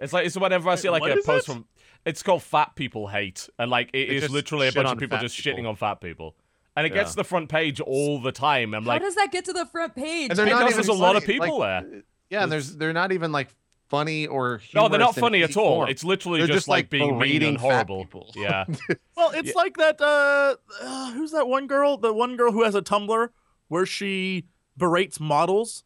It's 0.00 0.12
like 0.12 0.26
it's 0.26 0.36
whenever 0.36 0.68
I 0.68 0.74
see 0.74 0.90
like 0.90 1.02
what 1.02 1.12
a 1.12 1.22
post 1.22 1.48
it? 1.48 1.52
from. 1.52 1.66
It's 2.04 2.22
called 2.22 2.42
Fat 2.42 2.74
People 2.74 3.08
Hate, 3.08 3.48
and 3.58 3.70
like 3.70 3.88
it 3.94 4.08
They 4.08 4.16
is 4.16 4.30
literally 4.30 4.68
a 4.68 4.72
bunch 4.72 4.90
of 4.90 4.98
people 4.98 5.18
just 5.18 5.36
people. 5.36 5.62
shitting 5.62 5.68
on 5.68 5.76
fat 5.76 6.00
people, 6.00 6.34
and 6.76 6.86
it 6.86 6.90
Yeah. 6.92 7.00
gets 7.02 7.12
to 7.12 7.16
the 7.16 7.24
front 7.24 7.48
page 7.48 7.80
all 7.80 8.20
the 8.20 8.32
time. 8.32 8.74
I'm 8.74 8.82
How 8.82 8.88
like, 8.88 9.02
How 9.02 9.06
does 9.08 9.14
that 9.16 9.32
get 9.32 9.44
to 9.46 9.52
the 9.52 9.66
front 9.66 9.94
page? 9.94 10.30
And 10.30 10.36
because 10.36 10.60
even 10.62 10.72
there's 10.74 10.88
a 10.88 10.92
lot 10.92 11.16
of 11.16 11.24
people 11.24 11.58
like, 11.58 11.84
there. 11.90 12.02
Yeah, 12.30 12.42
and 12.42 12.52
there's 12.52 12.76
they're 12.76 12.92
not 12.92 13.12
even 13.12 13.32
like 13.32 13.48
funny 13.88 14.26
or 14.26 14.60
no, 14.74 14.88
they're 14.88 14.98
not 14.98 15.14
funny 15.14 15.42
at 15.42 15.56
all. 15.56 15.76
form. 15.76 15.88
It's 15.90 16.02
literally 16.04 16.38
They're 16.40 16.46
just, 16.48 16.56
just, 16.60 16.68
like 16.68 16.84
like, 16.84 16.90
being 16.90 17.10
mean 17.10 17.18
berating 17.18 17.48
and 17.50 17.58
horrible. 17.58 18.04
people. 18.04 18.32
Yeah, 18.34 18.64
Well, 19.16 19.30
it's 19.30 19.48
Yeah. 19.48 19.52
like 19.56 19.76
that. 19.76 20.00
Uh, 20.00 20.56
uh, 20.82 21.12
who's 21.12 21.30
that 21.32 21.46
one 21.48 21.66
girl? 21.66 21.96
The 21.96 22.12
one 22.12 22.36
girl 22.36 22.52
who 22.52 22.64
has 22.64 22.74
a 22.74 22.82
Tumblr 22.82 23.28
where 23.68 23.86
she 23.86 24.44
berates 24.76 25.20
models 25.20 25.84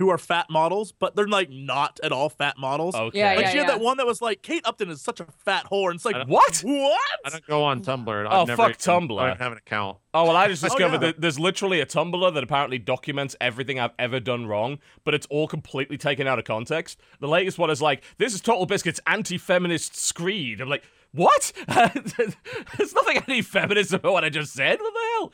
who 0.00 0.08
are 0.08 0.18
fat 0.18 0.46
models, 0.50 0.90
but 0.92 1.14
they're 1.14 1.28
like 1.28 1.50
not 1.50 2.00
at 2.02 2.10
all 2.10 2.28
fat 2.28 2.56
models. 2.58 2.94
okay. 2.94 3.18
Yeah, 3.18 3.34
like 3.34 3.44
yeah, 3.44 3.50
she 3.52 3.58
had 3.58 3.66
yeah. 3.68 3.74
that 3.74 3.80
one 3.80 3.98
that 3.98 4.06
was 4.06 4.20
like 4.20 4.42
Kate 4.42 4.62
Upton 4.64 4.88
is 4.90 5.00
such 5.00 5.20
a 5.20 5.26
fat 5.44 5.66
whore, 5.70 5.90
and 5.90 5.96
it's 5.96 6.04
like 6.06 6.26
What? 6.26 6.58
what? 6.64 7.00
I 7.24 7.28
don't 7.30 7.46
go 7.46 7.62
on 7.62 7.82
Tumblr. 7.82 8.26
Oh, 8.28 8.40
I've 8.42 8.48
never 8.48 8.56
fuck 8.62 8.70
even- 8.70 9.08
Tumblr. 9.08 9.20
I 9.20 9.26
don't 9.28 9.38
have 9.38 9.52
an 9.52 9.58
account. 9.58 9.98
Oh 10.14 10.24
well, 10.24 10.36
I 10.36 10.48
just 10.48 10.64
Oh, 10.64 10.68
discovered 10.68 10.94
yeah. 11.02 11.12
that 11.12 11.20
there's 11.20 11.38
literally 11.38 11.80
a 11.80 11.86
Tumblr 11.86 12.34
that 12.34 12.42
apparently 12.42 12.78
documents 12.78 13.36
everything 13.40 13.78
I've 13.78 13.92
ever 13.98 14.18
done 14.20 14.46
wrong, 14.46 14.78
but 15.04 15.14
it's 15.14 15.26
all 15.30 15.46
completely 15.46 15.98
taken 15.98 16.26
out 16.26 16.38
of 16.38 16.44
context. 16.46 16.98
The 17.20 17.28
latest 17.28 17.58
one 17.58 17.68
is 17.70 17.80
like, 17.82 18.02
"This 18.18 18.34
is 18.34 18.40
TotalBiscuit's 18.40 19.00
anti-feminist 19.06 19.94
screed." 19.96 20.60
I'm 20.62 20.68
like, 20.70 20.82
"What? 21.12 21.52
there's 21.68 22.94
nothing 22.94 23.18
anti-feminist 23.18 23.92
about 23.92 24.12
what 24.14 24.24
I 24.24 24.30
just 24.30 24.52
said. 24.54 24.78
What 24.80 24.94
the 24.94 25.00
hell?" 25.18 25.32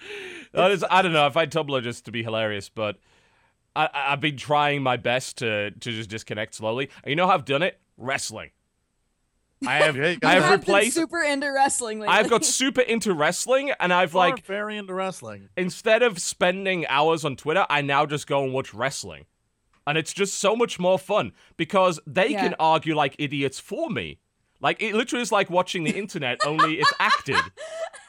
That 0.54 0.70
is- 0.72 0.84
I 0.90 1.02
don't 1.02 1.12
know. 1.12 1.24
I 1.24 1.30
find 1.30 1.50
Tumblr 1.52 1.80
just 1.82 2.04
to 2.06 2.10
be 2.10 2.22
hilarious, 2.24 2.68
but 2.68 2.96
I, 3.76 3.86
I- 3.92 4.12
I've 4.12 4.20
been 4.20 4.36
trying 4.36 4.82
my 4.82 4.96
best 4.96 5.38
to 5.38 5.70
to 5.70 5.92
just 5.92 6.10
disconnect 6.10 6.54
slowly. 6.54 6.88
You 7.06 7.14
know 7.16 7.26
how 7.26 7.34
I've 7.34 7.44
done 7.44 7.62
it? 7.62 7.78
Wrestling. 7.96 8.50
I 9.66 9.74
have 9.84 9.96
Yeah, 9.96 10.08
you 10.10 10.18
I 10.22 10.34
You 10.36 10.40
have 10.40 10.50
have 10.50 10.60
been 10.64 10.74
replaced. 10.74 10.96
super 10.96 11.22
into 11.22 11.50
wrestling 11.52 12.00
lately. 12.00 12.14
I've 12.14 12.28
got 12.28 12.44
super 12.44 12.80
into 12.82 13.14
wrestling, 13.14 13.72
and 13.80 13.92
I've 13.92 14.14
Like 14.14 14.34
like 14.36 14.44
very 14.46 14.76
into 14.76 14.92
wrestling. 14.94 15.48
instead 15.56 16.02
of 16.02 16.18
spending 16.18 16.86
hours 16.88 17.24
on 17.24 17.36
Twitter, 17.36 17.64
I 17.70 17.80
now 17.82 18.04
just 18.06 18.26
go 18.26 18.44
and 18.44 18.52
watch 18.52 18.74
wrestling. 18.74 19.24
And 19.86 19.96
it's 19.96 20.12
just 20.12 20.34
so 20.34 20.56
much 20.56 20.78
more 20.80 20.98
fun 20.98 21.32
because 21.56 22.00
they 22.06 22.28
Yeah. 22.30 22.42
can 22.42 22.54
argue 22.58 22.94
like 22.96 23.14
idiots 23.18 23.58
for 23.60 23.88
me. 23.88 24.18
Like 24.60 24.82
it 24.82 24.94
literally 24.94 25.22
is 25.22 25.30
like 25.32 25.48
watching 25.48 25.84
the 25.84 25.90
internet, 26.02 26.38
only 26.44 26.80
it's 26.80 26.92
acted. 26.98 27.36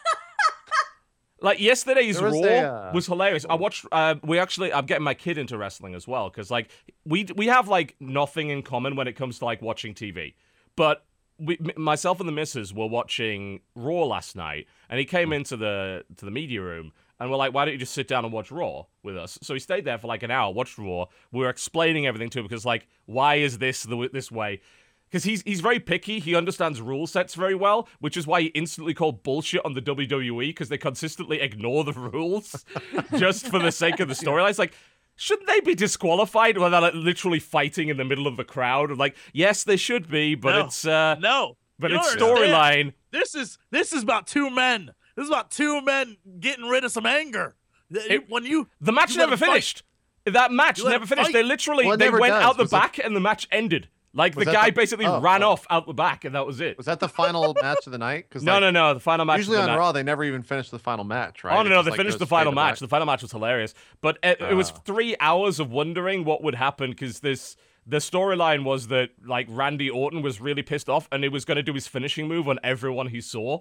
Like 1.39 1.59
yesterday's 1.59 2.21
Raw 2.21 2.31
a, 2.31 2.57
uh, 2.63 2.91
was 2.93 3.05
hilarious. 3.05 3.45
I 3.49 3.55
watched. 3.55 3.85
Uh, 3.91 4.15
we 4.23 4.39
actually, 4.39 4.73
I'm 4.73 4.85
getting 4.85 5.03
my 5.03 5.13
kid 5.13 5.37
into 5.37 5.57
wrestling 5.57 5.93
as 5.93 6.07
well 6.07 6.29
because 6.29 6.49
like 6.49 6.69
we 7.05 7.27
we 7.35 7.47
have 7.47 7.67
like 7.67 7.95
nothing 7.99 8.49
in 8.49 8.63
common 8.63 8.95
when 8.95 9.07
it 9.07 9.13
comes 9.13 9.39
to 9.39 9.45
like 9.45 9.61
watching 9.61 9.93
TV. 9.93 10.33
But 10.75 11.05
we, 11.39 11.57
m- 11.59 11.81
myself 11.81 12.19
and 12.19 12.27
the 12.27 12.33
missus 12.33 12.73
were 12.73 12.87
watching 12.87 13.61
Raw 13.75 14.03
last 14.05 14.35
night, 14.35 14.67
and 14.89 14.99
he 14.99 15.05
came 15.05 15.31
into 15.31 15.57
the 15.57 16.05
to 16.17 16.25
the 16.25 16.31
media 16.31 16.61
room, 16.61 16.91
and 17.19 17.29
we're 17.29 17.37
like, 17.37 17.53
"Why 17.53 17.65
don't 17.65 17.73
you 17.73 17.79
just 17.79 17.93
sit 17.93 18.07
down 18.07 18.23
and 18.25 18.33
watch 18.33 18.51
Raw 18.51 18.85
with 19.03 19.17
us?" 19.17 19.37
So 19.41 19.53
he 19.53 19.59
stayed 19.59 19.85
there 19.85 19.97
for 19.97 20.07
like 20.07 20.23
an 20.23 20.31
hour, 20.31 20.51
watched 20.51 20.77
Raw. 20.77 21.05
We 21.31 21.41
were 21.41 21.49
explaining 21.49 22.07
everything 22.07 22.29
to 22.31 22.39
him 22.39 22.45
because 22.45 22.65
like, 22.65 22.87
why 23.05 23.35
is 23.35 23.59
this 23.59 23.83
the 23.83 24.09
this 24.11 24.31
way? 24.31 24.61
Because 25.09 25.23
he's 25.23 25.41
he's 25.43 25.61
very 25.61 25.79
picky. 25.79 26.19
He 26.19 26.35
understands 26.35 26.81
rule 26.81 27.07
sets 27.07 27.33
very 27.35 27.55
well, 27.55 27.87
which 27.99 28.17
is 28.17 28.27
why 28.27 28.41
he 28.41 28.47
instantly 28.47 28.93
called 28.93 29.23
bullshit 29.23 29.63
on 29.63 29.73
the 29.73 29.81
WWE 29.81 30.49
because 30.49 30.67
they 30.69 30.77
consistently 30.77 31.39
ignore 31.39 31.83
the 31.85 31.93
rules 31.93 32.65
just 33.17 33.47
for 33.47 33.59
the 33.59 33.71
sake 33.71 33.99
of 34.01 34.09
the 34.09 34.13
storyline. 34.13 34.49
It's 34.49 34.59
like, 34.59 34.73
shouldn't 35.15 35.47
they 35.47 35.61
be 35.61 35.75
disqualified 35.75 36.57
when 36.57 36.71
they're 36.71 36.81
like, 36.81 36.93
literally 36.93 37.39
fighting 37.39 37.87
in 37.87 37.95
the 37.95 38.03
middle 38.03 38.27
of 38.27 38.35
the 38.35 38.43
crowd? 38.43 38.91
Like, 38.97 39.15
yes, 39.31 39.63
they 39.63 39.77
should 39.77 40.09
be, 40.09 40.35
but 40.35 40.51
No. 40.51 40.65
it's 40.65 40.85
uh, 40.85 41.15
No, 41.19 41.55
but 41.79 41.91
you 41.91 41.97
it's 41.97 42.13
storyline. 42.15 42.91
This 43.11 43.33
is 43.33 43.57
this 43.71 43.93
is 43.93 44.03
about 44.03 44.27
two 44.27 44.49
men. 44.49 44.91
This 45.15 45.23
is 45.23 45.29
about 45.29 45.51
two 45.51 45.81
men 45.81 46.17
getting 46.41 46.65
rid 46.65 46.83
of 46.83 46.91
some 46.91 47.05
anger. 47.05 47.55
It- 47.89 48.29
when 48.29 48.43
you 48.43 48.67
The 48.81 48.91
match 48.91 49.11
You 49.11 49.17
never 49.19 49.35
it 49.35 49.39
fight. 49.39 49.47
finished. 49.51 49.83
That 50.25 50.51
match 50.51 50.83
never 50.83 51.05
finished. 51.05 51.27
fight. 51.27 51.33
They 51.33 51.43
literally 51.43 51.87
Well, 51.87 51.95
they 51.95 52.09
went 52.09 52.25
does. 52.33 52.43
out 52.43 52.57
the 52.57 52.63
Was 52.63 52.73
it- 52.73 52.75
back 52.75 52.97
and 52.99 53.15
the 53.15 53.21
match 53.21 53.47
ended. 53.49 53.87
Like 54.17 54.35
Was 54.35 54.45
the 54.47 54.51
guy 54.51 54.65
the- 54.65 54.71
basically 54.73 55.05
oh, 55.05 55.21
ran 55.21 55.43
oh. 55.43 55.51
off 55.51 55.65
out 55.69 55.85
the 55.85 55.93
back 55.93 56.25
and 56.25 56.33
that 56.35 56.45
was 56.45 56.59
it. 56.59 56.75
Was 56.75 56.87
that 56.87 56.99
the 56.99 57.07
final 57.07 57.53
match 57.61 57.85
of 57.85 57.91
the 57.91 57.97
night? 57.99 58.25
Because 58.27 58.41
No, 58.43 58.59
no, 58.59 58.71
no. 58.71 58.95
The 58.95 58.99
final 58.99 59.25
match. 59.25 59.37
Usually 59.37 59.57
of 59.57 59.63
on 59.63 59.69
night- 59.69 59.77
Raw, 59.77 59.91
they 59.91 60.01
never 60.03 60.23
even 60.23 60.41
finish 60.41 60.69
the 60.71 60.79
final 60.79 61.05
match, 61.05 61.43
right? 61.43 61.55
Oh 61.57 61.61
no, 61.61 61.69
no, 61.69 61.83
they 61.83 61.91
like, 61.91 61.97
finished 61.99 62.17
the 62.19 62.25
final 62.25 62.51
match. 62.51 62.73
back. 62.73 62.79
The 62.79 62.87
final 62.87 63.05
match 63.05 63.21
was 63.21 63.31
hilarious, 63.31 63.75
but 64.01 64.17
it, 64.23 64.41
it 64.41 64.55
was 64.55 64.71
Ah. 64.71 64.79
three 64.85 65.15
hours 65.19 65.59
of 65.59 65.71
wondering 65.71 66.25
what 66.25 66.43
would 66.43 66.55
happen 66.55 66.89
because 66.89 67.19
this 67.19 67.55
the 67.85 67.97
storyline 67.97 68.63
was 68.65 68.87
that 68.87 69.11
like 69.25 69.45
Randy 69.49 69.89
Orton 69.89 70.21
was 70.21 70.41
really 70.41 70.63
pissed 70.63 70.89
off 70.89 71.07
and 71.11 71.23
he 71.23 71.29
was 71.29 71.45
going 71.45 71.55
to 71.57 71.63
do 71.63 71.73
his 71.73 71.87
finishing 71.87 72.27
move 72.27 72.49
on 72.49 72.59
everyone 72.63 73.07
he 73.09 73.21
saw. 73.21 73.59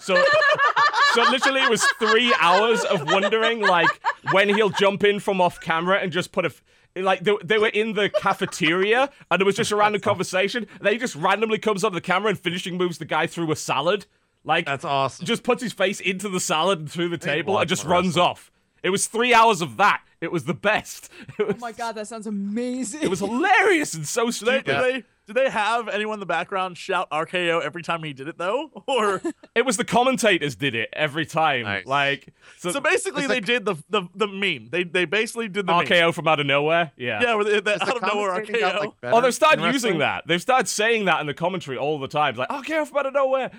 So, 0.00 0.22
so 1.14 1.22
literally, 1.30 1.62
it 1.62 1.70
was 1.70 1.82
three 1.98 2.32
hours 2.40 2.84
of 2.84 3.10
wondering 3.10 3.60
like 3.60 3.88
when 4.32 4.48
he'll 4.50 4.68
jump 4.68 5.02
in 5.02 5.18
from 5.18 5.40
off 5.40 5.60
camera 5.60 5.98
and 5.98 6.12
just 6.12 6.30
put 6.30 6.44
a. 6.44 6.48
f- 6.48 6.62
Like 7.04 7.20
they, 7.20 7.34
they 7.44 7.58
were 7.58 7.68
in 7.68 7.94
the 7.94 8.08
cafeteria 8.10 9.10
and 9.30 9.40
it 9.40 9.44
was 9.44 9.56
just 9.56 9.70
a 9.70 9.76
random 9.76 10.00
conversation. 10.00 10.66
Then 10.80 10.92
he 10.92 10.98
just 10.98 11.14
randomly 11.16 11.58
comes 11.58 11.84
on 11.84 11.92
the 11.92 12.00
camera 12.00 12.30
and 12.30 12.38
finishing 12.38 12.76
moves 12.76 12.98
the 12.98 13.04
guy 13.04 13.26
through 13.26 13.50
a 13.52 13.56
salad. 13.56 14.06
Like 14.44 14.66
That's 14.66 14.84
awesome. 14.84 15.26
just 15.26 15.42
puts 15.42 15.62
his 15.62 15.72
face 15.72 16.00
into 16.00 16.28
the 16.28 16.40
salad 16.40 16.78
and 16.78 16.90
through 16.90 17.08
the 17.10 17.18
table 17.18 17.58
and 17.58 17.68
just 17.68 17.84
runs 17.84 18.08
wrestling. 18.16 18.24
off. 18.26 18.50
It 18.82 18.90
was 18.90 19.06
three 19.06 19.34
hours 19.34 19.60
of 19.60 19.76
that. 19.78 20.02
It 20.20 20.32
was 20.32 20.44
the 20.44 20.54
best. 20.54 21.10
Oh 21.40 21.46
was, 21.46 21.56
Oh 21.56 21.58
my 21.58 21.72
god, 21.72 21.92
that 21.96 22.06
sounds 22.06 22.26
amazing. 22.26 23.02
It 23.02 23.08
was 23.10 23.20
hilarious 23.20 23.94
and 23.94 24.06
so 24.06 24.26
do 24.26 24.30
they, 24.30 24.60
stupid. 24.60 24.64
do 24.66 24.82
they 25.28 25.32
do 25.34 25.44
they 25.44 25.50
have 25.50 25.88
anyone 25.88 26.14
in 26.14 26.20
the 26.20 26.26
background 26.26 26.76
shout 26.78 27.08
RKO 27.10 27.62
every 27.62 27.82
time 27.82 28.02
he 28.02 28.12
did 28.12 28.28
it 28.28 28.38
though? 28.38 28.70
Or 28.88 29.20
It 29.54 29.64
was 29.66 29.76
the 29.76 29.84
commentators 29.84 30.56
did 30.56 30.74
it 30.74 30.88
every 30.92 31.26
time. 31.26 31.62
Nice. 31.64 31.86
Like 31.86 32.32
so, 32.58 32.70
so 32.72 32.80
basically 32.80 33.22
they 33.26 33.36
like- 33.36 33.44
did 33.44 33.64
the, 33.64 33.76
the 33.90 34.02
the 34.14 34.26
meme. 34.26 34.68
They 34.70 34.84
they 34.84 35.04
basically 35.04 35.48
did 35.48 35.66
the 35.66 35.72
meme. 35.72 35.86
RKO 35.86 36.14
from 36.14 36.26
out 36.28 36.40
of 36.40 36.46
nowhere. 36.46 36.92
Yeah. 36.96 37.20
Yeah, 37.22 37.42
they, 37.44 37.60
they, 37.60 37.74
out 37.74 37.80
the 37.86 37.96
of 37.96 38.02
nowhere 38.02 38.32
commentating 38.42 38.60
got, 38.60 38.74
RKO. 38.74 38.80
like, 38.80 38.90
Oh, 39.04 39.20
they've 39.20 39.34
started 39.34 39.62
using 39.72 39.98
that. 39.98 40.26
They've 40.26 40.42
started 40.42 40.68
saying 40.68 41.04
that 41.06 41.20
in 41.20 41.26
the 41.26 41.34
commentary 41.34 41.76
all 41.76 41.98
the 41.98 42.08
time. 42.08 42.34
Like, 42.36 42.48
RKO 42.48 42.86
from 42.86 42.96
out 42.98 43.06
of 43.06 43.12
nowhere. 43.14 43.50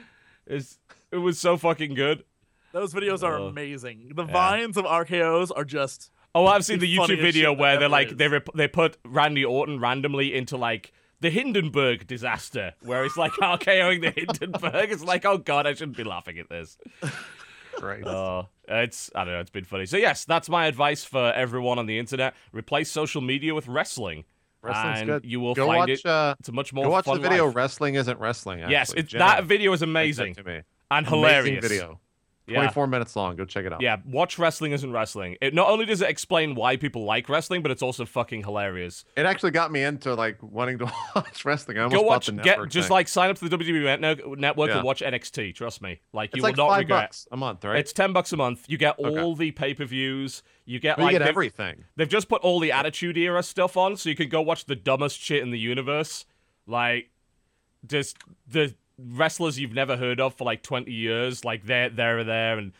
It's, 0.47 0.79
it 1.11 1.17
was 1.17 1.39
so 1.39 1.57
fucking 1.57 1.93
good. 1.93 2.23
Those 2.71 2.93
videos 2.93 3.23
are 3.23 3.37
Oh. 3.37 3.47
amazing. 3.47 4.11
The 4.15 4.25
Yeah. 4.25 4.31
vines 4.31 4.77
of 4.77 4.85
RKOs 4.85 5.51
are 5.55 5.65
just 5.65 6.11
Oh, 6.35 6.45
I've 6.45 6.63
seen 6.63 6.77
the 6.77 6.85
The 6.85 7.01
YouTube 7.01 7.21
video 7.21 7.51
where 7.53 7.79
they're 7.79 7.89
like 7.89 8.09
is. 8.11 8.17
they 8.17 8.27
rep- 8.27 8.49
they 8.53 8.67
put 8.67 8.97
Randy 9.03 9.43
Orton 9.43 9.79
randomly 9.79 10.35
into 10.35 10.57
like 10.57 10.91
the 11.21 11.29
Hindenburg 11.29 12.07
disaster, 12.07 12.73
where 12.81 13.03
it's 13.05 13.17
like 13.17 13.31
RKOing 13.41 14.01
the 14.01 14.11
Hindenburg. 14.11 14.91
It's 14.91 15.03
like, 15.03 15.25
oh 15.25 15.37
god, 15.37 15.67
I 15.67 15.73
shouldn't 15.73 15.97
be 15.97 16.03
laughing 16.03 16.39
at 16.39 16.49
this. 16.49 16.77
Right. 17.81 18.05
Oh, 18.05 18.47
it's 18.67 19.09
I 19.15 19.23
don't 19.23 19.33
know, 19.33 19.39
it's 19.39 19.49
been 19.51 19.63
funny. 19.63 19.85
So 19.85 19.97
yes, 19.97 20.25
that's 20.25 20.49
my 20.49 20.65
advice 20.67 21.03
for 21.05 21.31
everyone 21.33 21.79
on 21.79 21.85
the 21.85 21.97
internet: 21.97 22.33
replace 22.51 22.91
social 22.91 23.21
media 23.21 23.55
with 23.55 23.67
wrestling, 23.67 24.25
Wrestling's 24.61 24.99
and 24.99 25.07
good. 25.07 25.25
you 25.25 25.39
will 25.39 25.53
Go 25.55 25.67
find 25.67 25.77
watch. 25.79 25.89
it. 25.89 26.05
Uh, 26.05 26.35
It's 26.39 26.49
a 26.49 26.51
much 26.51 26.73
more 26.73 26.83
fun. 26.83 26.89
go 26.89 26.93
watch 26.93 27.05
the 27.05 27.29
video. 27.29 27.45
life. 27.47 27.55
Wrestling 27.55 27.95
isn't 27.95 28.19
wrestling. 28.19 28.59
Yes, 28.59 28.89
actually. 28.89 28.99
it's 29.01 29.11
Jen 29.11 29.19
that 29.19 29.43
video 29.45 29.71
is 29.73 29.81
amazing 29.81 30.35
to 30.35 30.43
me. 30.43 30.61
and 30.91 31.07
Amazing 31.07 31.13
hilarious. 31.19 31.67
video. 31.67 31.99
Yeah. 32.49 32.57
24 32.59 32.87
minutes 32.87 33.15
long. 33.15 33.35
Go 33.35 33.45
check 33.45 33.65
it 33.65 33.73
out. 33.73 33.81
Yeah, 33.81 33.97
watch 34.05 34.37
Wrestling 34.39 34.71
Isn't 34.71 34.91
Wrestling. 34.91 35.37
It 35.41 35.53
not 35.53 35.69
only 35.69 35.85
does 35.85 36.01
it 36.01 36.09
explain 36.09 36.55
why 36.55 36.77
people 36.77 37.03
like 37.05 37.29
wrestling, 37.29 37.61
but 37.61 37.71
it's 37.71 37.81
also 37.81 38.05
fucking 38.05 38.43
hilarious. 38.43 39.05
It 39.15 39.25
actually 39.25 39.51
got 39.51 39.71
me 39.71 39.83
into 39.83 40.13
like 40.15 40.37
wanting 40.41 40.79
to 40.79 40.85
watch 41.15 41.45
wrestling. 41.45 41.77
I 41.77 41.83
almost 41.83 41.95
Go 41.95 42.01
bought 42.03 42.09
watch, 42.09 42.25
the 42.27 42.33
get 42.33 42.57
just 42.69 42.87
thing. 42.87 42.93
like 42.93 43.07
sign 43.07 43.29
up 43.29 43.37
to 43.37 43.47
the 43.47 43.57
WWE 43.57 44.37
Network 44.37 44.69
Yeah. 44.69 44.77
and 44.77 44.83
watch 44.85 45.01
NXT. 45.01 45.53
Trust 45.55 45.81
me, 45.81 45.99
like 46.13 46.35
you 46.35 46.39
it's 46.39 46.43
will 46.43 46.49
like 46.49 46.57
not 46.57 46.69
five 46.69 46.79
regret. 46.79 47.03
bucks 47.03 47.27
a 47.31 47.37
month, 47.37 47.63
right? 47.65 47.77
It's 47.79 47.93
ten 47.93 48.13
bucks 48.13 48.33
a 48.33 48.37
month. 48.37 48.65
You 48.67 48.77
get 48.77 48.99
Okay. 48.99 49.19
all 49.21 49.35
the 49.35 49.51
pay 49.51 49.73
per 49.73 49.85
views. 49.85 50.43
You 50.65 50.79
get 50.79 50.99
like 50.99 51.05
you 51.07 51.11
get 51.11 51.19
they've- 51.19 51.29
everything. 51.29 51.85
They've 51.95 52.07
just 52.09 52.29
put 52.29 52.41
all 52.43 52.59
the 52.59 52.71
Attitude 52.71 53.17
Era 53.17 53.41
stuff 53.43 53.75
on, 53.77 53.97
so 53.97 54.09
you 54.09 54.15
can 54.15 54.29
go 54.29 54.41
watch 54.41 54.65
the 54.65 54.75
dumbest 54.75 55.19
shit 55.19 55.41
in 55.41 55.49
the 55.51 55.57
universe, 55.59 56.25
like 56.67 57.09
just 57.87 58.17
the 58.47 58.75
wrestlers 59.07 59.59
you've 59.59 59.73
never 59.73 59.97
heard 59.97 60.19
of 60.19 60.33
for 60.33 60.43
like 60.43 60.63
twenty 60.63 60.91
years. 60.91 61.45
Like 61.45 61.65
they're 61.65 61.89
they're 61.89 62.23
there, 62.23 62.57
and 62.57 62.73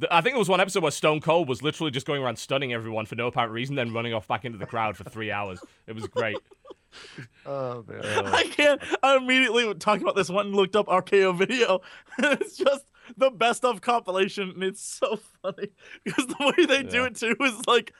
th- 0.00 0.10
I 0.10 0.20
think 0.20 0.34
there 0.34 0.38
was 0.38 0.48
one 0.48 0.60
episode 0.60 0.82
where 0.82 0.92
Stone 0.92 1.20
Cold 1.20 1.48
was 1.48 1.62
literally 1.62 1.90
just 1.90 2.06
going 2.06 2.22
around 2.22 2.36
stunning 2.36 2.72
everyone 2.72 3.06
for 3.06 3.14
no 3.14 3.26
apparent 3.28 3.52
reason, 3.52 3.74
then 3.76 3.92
running 3.92 4.14
off 4.14 4.26
back 4.28 4.44
into 4.44 4.58
the 4.58 4.66
crowd 4.66 4.96
for 4.96 5.04
three 5.04 5.30
hours. 5.30 5.60
It 5.86 5.94
was 5.94 6.06
great. 6.06 6.36
Oh 7.44 7.84
man. 7.86 8.02
I 8.26 8.44
can't. 8.44 8.80
I 9.02 9.16
immediately 9.16 9.72
talking 9.74 10.02
about 10.02 10.16
this 10.16 10.30
one 10.30 10.46
and 10.46 10.56
looked 10.56 10.76
up 10.76 10.86
RKO 10.86 11.36
video. 11.36 11.82
it's 12.18 12.56
just 12.56 12.84
the 13.16 13.30
best 13.30 13.64
of 13.64 13.80
compilation, 13.80 14.50
and 14.50 14.62
it's 14.64 14.82
so 14.82 15.18
funny 15.42 15.68
because 16.04 16.26
the 16.26 16.54
way 16.56 16.66
they 16.66 16.82
do 16.82 17.04
it 17.04 17.16
too 17.16 17.36
is 17.40 17.66
like 17.66 17.92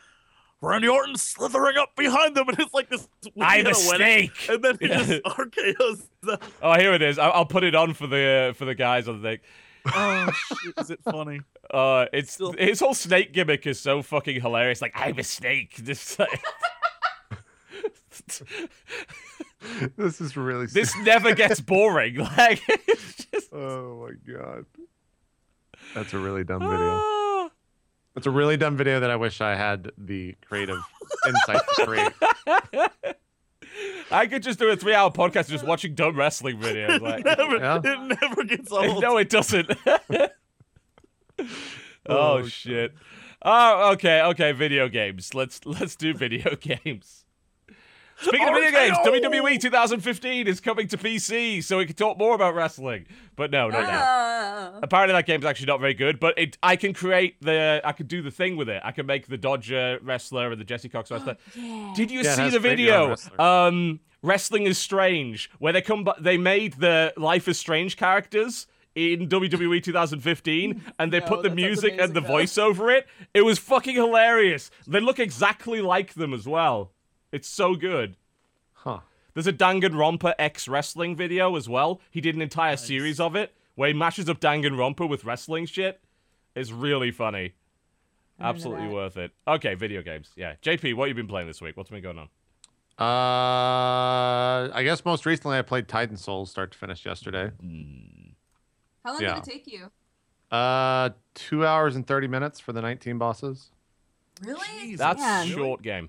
Randy 0.66 0.88
Orton 0.88 1.16
slithering 1.16 1.76
up 1.78 1.94
behind 1.96 2.34
them, 2.36 2.48
and 2.48 2.58
it's 2.58 2.74
like 2.74 2.88
this. 2.90 3.08
I 3.40 3.62
weird 3.62 3.66
winning, 3.88 4.30
mistake. 4.34 4.48
And 4.48 4.62
then 4.64 4.76
he 4.80 4.88
Yeah. 4.88 4.96
just 5.04 5.22
RKO's 5.24 6.08
them. 6.22 6.38
Oh, 6.62 6.74
here 6.78 6.92
it 6.92 7.02
is. 7.02 7.18
I'll, 7.18 7.32
I'll 7.32 7.46
put 7.46 7.64
it 7.64 7.74
on 7.74 7.94
for 7.94 8.06
the 8.06 8.54
for 8.56 8.64
the 8.64 8.74
guys 8.74 9.06
on 9.08 9.22
the 9.22 9.28
thing. 9.28 9.38
Oh 9.94 10.30
shit! 10.32 10.74
Is 10.78 10.90
it 10.90 11.00
funny? 11.04 11.40
Uh, 11.68 12.06
it's 12.12 12.34
Still- 12.34 12.52
his 12.56 12.78
whole 12.78 12.94
snake 12.94 13.32
gimmick 13.32 13.66
is 13.66 13.80
so 13.80 14.00
fucking 14.00 14.40
hilarious. 14.40 14.80
Like 14.80 14.92
I'm 14.94 15.18
a 15.18 15.24
snake. 15.24 15.74
Just 15.84 16.16
like, 16.16 16.40
this 19.96 20.20
is 20.20 20.36
really. 20.36 20.66
this 20.66 20.96
never 20.98 21.34
gets 21.34 21.60
boring. 21.60 22.16
Like 22.18 22.62
it's 22.68 23.24
just. 23.26 23.52
Oh 23.52 24.06
my 24.08 24.32
god. 24.32 24.64
That's 25.94 26.12
a 26.14 26.18
really 26.18 26.44
dumb 26.44 26.60
video. 26.60 27.02
It's 28.16 28.26
a 28.26 28.30
really 28.30 28.56
dumb 28.56 28.76
video 28.78 28.98
that 29.00 29.10
I 29.10 29.16
wish 29.16 29.42
I 29.42 29.54
had 29.54 29.90
the 29.98 30.34
creative 30.48 30.78
insight 31.26 31.60
to 31.76 31.84
create. 31.84 32.12
I 34.10 34.26
could 34.26 34.42
just 34.42 34.58
do 34.58 34.70
a 34.70 34.76
three-hour 34.76 35.10
podcast 35.10 35.50
just 35.50 35.66
watching 35.66 35.94
dumb 35.94 36.16
wrestling 36.16 36.58
videos. 36.58 37.00
Like, 37.00 37.24
never, 37.38 37.56
Yeah. 37.58 37.80
It 37.84 38.18
never 38.22 38.44
gets 38.44 38.72
old. 38.72 39.02
no, 39.02 39.18
it 39.18 39.28
doesn't. 39.28 39.70
oh, 40.08 40.28
Oh, 42.06 42.46
shit. 42.46 42.94
Oh, 43.42 43.92
okay, 43.92 44.22
okay. 44.22 44.52
Video 44.52 44.88
games. 44.88 45.34
Let's 45.34 45.64
let's 45.66 45.94
do 45.94 46.14
video 46.14 46.56
games. 46.56 47.25
Speaking 48.20 48.48
of 48.48 48.54
video 48.54 48.70
games, 48.70 48.96
RKO! 48.98 49.20
WWE 49.22 49.60
2015 49.60 50.46
is 50.46 50.60
coming 50.60 50.88
to 50.88 50.96
PC, 50.96 51.62
so 51.62 51.78
we 51.78 51.86
can 51.86 51.94
talk 51.96 52.16
more 52.18 52.34
about 52.34 52.54
wrestling. 52.54 53.06
But 53.36 53.50
no, 53.50 53.68
no, 53.68 53.80
no. 53.80 53.86
Ah. 53.90 54.78
Apparently 54.82 55.12
that 55.12 55.26
game's 55.26 55.44
actually 55.44 55.66
not 55.66 55.80
very 55.80 55.94
good, 55.94 56.18
but 56.18 56.38
it 56.38 56.56
I 56.62 56.76
can 56.76 56.94
create 56.94 57.36
the 57.42 57.80
I 57.84 57.92
can 57.92 58.06
do 58.06 58.22
the 58.22 58.30
thing 58.30 58.56
with 58.56 58.68
it. 58.68 58.80
I 58.84 58.92
can 58.92 59.04
make 59.06 59.26
the 59.26 59.36
Dodger 59.36 59.98
wrestler 60.02 60.50
and 60.50 60.60
the 60.60 60.64
Jesse 60.64 60.88
Cox 60.88 61.10
wrestler. 61.10 61.36
Yeah. 61.54 61.92
Did 61.94 62.10
you 62.10 62.20
Yeah, 62.22 62.34
see 62.34 62.50
the 62.50 62.58
video? 62.58 63.16
Um, 63.38 64.00
Wrestling 64.22 64.64
is 64.64 64.76
Strange, 64.78 65.50
where 65.58 65.72
they 65.72 65.82
come, 65.82 66.02
bu- 66.04 66.12
they 66.20 66.36
made 66.38 66.74
the 66.74 67.12
Life 67.16 67.46
is 67.48 67.58
Strange 67.58 67.96
characters 67.96 68.66
in 68.94 69.28
WWE 69.28 69.82
2015, 69.82 70.82
and 70.98 71.12
they 71.12 71.20
No, 71.20 71.26
put 71.26 71.42
the 71.42 71.50
music 71.50 71.96
and 71.98 72.12
the 72.14 72.20
though. 72.20 72.26
voice 72.26 72.56
over 72.58 72.90
it. 72.90 73.06
It 73.34 73.42
was 73.42 73.58
fucking 73.58 73.94
hilarious. 73.94 74.70
They 74.86 75.00
look 75.00 75.18
exactly 75.18 75.80
like 75.82 76.14
them 76.14 76.32
as 76.34 76.46
well. 76.48 76.92
It's 77.36 77.48
so 77.48 77.74
good. 77.74 78.16
Huh. 78.72 79.00
There's 79.34 79.46
a 79.46 79.52
Danganronpa 79.52 80.32
X 80.38 80.66
wrestling 80.66 81.14
video 81.14 81.54
as 81.56 81.68
well. 81.68 82.00
He 82.10 82.22
did 82.22 82.34
an 82.34 82.40
entire 82.40 82.78
series 82.78 83.20
of 83.20 83.36
it 83.36 83.52
where 83.74 83.88
he 83.88 83.92
mashes 83.94 84.30
up 84.30 84.40
Danganronpa 84.40 85.06
with 85.06 85.26
wrestling 85.26 85.66
shit. 85.66 86.00
It's 86.54 86.72
really 86.72 87.10
funny. 87.10 87.38
I 87.38 87.42
don't 87.42 88.40
know 88.44 88.48
Absolutely 88.48 88.86
that. 88.86 88.92
worth 88.94 89.16
it. 89.18 89.32
Okay, 89.46 89.74
video 89.74 90.00
games. 90.00 90.30
Yeah. 90.34 90.54
JP, 90.62 90.94
what 90.94 91.08
have 91.08 91.16
you 91.16 91.22
been 91.22 91.28
playing 91.28 91.46
this 91.46 91.60
week? 91.60 91.76
What's 91.76 91.90
been 91.90 92.02
going 92.02 92.18
on? 92.18 92.28
Uh, 92.98 94.70
I 94.74 94.82
guess 94.82 95.04
most 95.04 95.26
recently 95.26 95.58
I 95.58 95.62
played 95.62 95.88
Titan 95.88 96.16
Souls 96.16 96.50
start 96.50 96.72
to 96.72 96.78
finish 96.78 97.04
yesterday. 97.04 97.50
How 99.04 99.12
long 99.12 99.20
Yeah. 99.22 99.34
did 99.34 99.46
it 99.46 99.50
take 99.52 99.66
you? 99.66 99.90
Uh, 100.50 101.10
two 101.34 101.66
hours 101.66 101.96
and 101.96 102.06
thirty 102.06 102.28
minutes 102.28 102.58
for 102.60 102.72
the 102.72 102.80
19 102.80 103.18
bosses. 103.18 103.70
Really? 104.40 104.66
Jesus. 104.80 104.98
That's 104.98 105.20
Man. 105.20 105.46
short 105.48 105.82
game. 105.82 106.08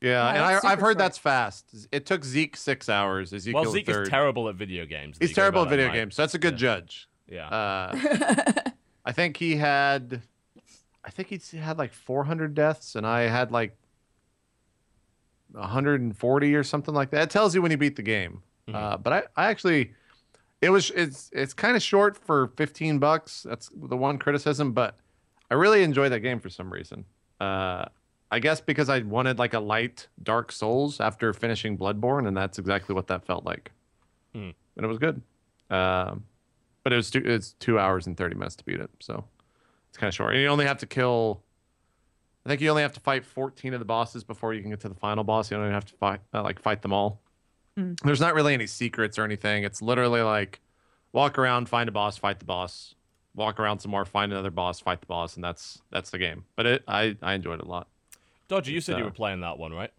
Yeah, 0.00 0.10
Yeah, 0.10 0.28
and 0.30 0.38
I, 0.66 0.72
I've 0.72 0.78
heard 0.80 0.92
short. 0.92 0.98
that's 0.98 1.18
fast. 1.18 1.86
It 1.92 2.06
took 2.06 2.24
Zeke 2.24 2.56
six 2.56 2.88
hours. 2.88 3.32
Ezekiel 3.32 3.62
Well, 3.62 3.70
Zeke 3.72 3.86
the 3.86 3.92
third. 3.92 4.02
is 4.04 4.08
terrible 4.08 4.48
at 4.48 4.54
video 4.54 4.86
games. 4.86 5.18
He's 5.20 5.32
terrible 5.34 5.62
at 5.62 5.68
video 5.68 5.86
Mike. 5.86 5.94
games, 5.94 6.14
so 6.16 6.22
that's 6.22 6.34
a 6.34 6.38
good 6.38 6.56
judge. 6.56 7.08
Yeah. 7.28 7.48
Uh, 7.48 8.54
I 9.04 9.12
think 9.12 9.36
he 9.36 9.56
had, 9.56 10.22
I 11.04 11.10
think 11.10 11.28
he 11.28 11.58
had 11.58 11.78
like 11.78 11.92
400 11.92 12.54
deaths, 12.54 12.94
and 12.96 13.06
I 13.06 13.22
had 13.22 13.50
like 13.52 13.76
140 15.52 16.54
or 16.54 16.62
something 16.62 16.94
like 16.94 17.10
that. 17.10 17.22
It 17.24 17.30
tells 17.30 17.54
you 17.54 17.62
when 17.62 17.70
you 17.70 17.76
beat 17.76 17.96
the 17.96 18.02
game. 18.02 18.42
Mhm. 18.68 18.74
Uh, 18.74 18.96
but 18.98 19.12
I, 19.12 19.22
I 19.36 19.50
actually, 19.50 19.92
it 20.60 20.70
was 20.70 20.90
it's 20.90 21.30
it's 21.32 21.52
kind 21.54 21.76
of 21.76 21.82
short 21.82 22.16
for 22.16 22.48
15 22.56 22.98
bucks. 22.98 23.42
That's 23.48 23.70
the 23.74 23.96
one 23.96 24.18
criticism, 24.18 24.72
but 24.72 24.96
I 25.50 25.54
really 25.54 25.82
enjoyed 25.82 26.12
that 26.12 26.20
game 26.20 26.38
for 26.40 26.50
some 26.50 26.72
reason. 26.72 27.04
Uh, 27.40 27.86
I 28.30 28.38
guess 28.38 28.60
because 28.60 28.88
I 28.88 29.00
wanted 29.00 29.38
like 29.38 29.54
a 29.54 29.60
light 29.60 30.06
Dark 30.22 30.52
Souls 30.52 31.00
after 31.00 31.32
finishing 31.32 31.76
Bloodborne, 31.76 32.28
and 32.28 32.36
that's 32.36 32.58
exactly 32.58 32.94
what 32.94 33.08
that 33.08 33.24
felt 33.24 33.44
like. 33.44 33.72
Hmm. 34.34 34.50
And 34.76 34.84
it 34.84 34.86
was 34.86 34.98
good. 34.98 35.20
Um, 35.68 36.24
but 36.84 36.92
it 36.92 36.96
was 36.96 37.10
two, 37.10 37.22
it's 37.24 37.52
two 37.54 37.78
hours 37.78 38.06
and 38.06 38.16
30 38.16 38.36
minutes 38.36 38.56
to 38.56 38.64
beat 38.64 38.80
it, 38.80 38.90
so 39.00 39.24
it's 39.88 39.98
kind 39.98 40.08
of 40.08 40.14
short. 40.14 40.34
And 40.34 40.42
you 40.42 40.48
only 40.48 40.66
have 40.66 40.78
to 40.78 40.86
kill. 40.86 41.42
I 42.46 42.48
think 42.48 42.60
you 42.60 42.70
only 42.70 42.82
have 42.82 42.92
to 42.94 43.00
fight 43.00 43.24
14 43.26 43.74
of 43.74 43.80
the 43.80 43.84
bosses 43.84 44.24
before 44.24 44.54
you 44.54 44.62
can 44.62 44.70
get 44.70 44.80
to 44.80 44.88
the 44.88 44.94
final 44.94 45.24
boss. 45.24 45.50
You 45.50 45.56
don't 45.56 45.66
even 45.66 45.74
have 45.74 45.84
to 45.86 45.94
fight 45.94 46.20
uh, 46.32 46.42
like 46.42 46.60
fight 46.60 46.82
them 46.82 46.92
all. 46.92 47.20
Mm. 47.78 47.98
There's 48.02 48.20
not 48.20 48.34
really 48.34 48.54
any 48.54 48.66
secrets 48.66 49.18
or 49.18 49.24
anything. 49.24 49.64
It's 49.64 49.82
literally 49.82 50.22
like 50.22 50.60
walk 51.12 51.38
around, 51.38 51.68
find 51.68 51.88
a 51.88 51.92
boss, 51.92 52.16
fight 52.16 52.38
the 52.38 52.44
boss, 52.44 52.94
walk 53.34 53.60
around 53.60 53.80
some 53.80 53.90
more, 53.90 54.04
find 54.04 54.32
another 54.32 54.50
boss, 54.50 54.80
fight 54.80 55.00
the 55.00 55.06
boss, 55.06 55.34
and 55.34 55.44
that's 55.44 55.82
that's 55.90 56.10
the 56.10 56.18
game. 56.18 56.44
But 56.56 56.66
it 56.66 56.84
I 56.86 57.16
I 57.20 57.34
enjoyed 57.34 57.60
it 57.60 57.66
a 57.66 57.68
lot. 57.68 57.88
Dodger, 58.50 58.72
you 58.72 58.80
said 58.80 58.98
you 58.98 59.04
uh, 59.04 59.06
were 59.06 59.12
playing 59.12 59.40
that 59.40 59.58
one, 59.58 59.72
right? 59.72 59.92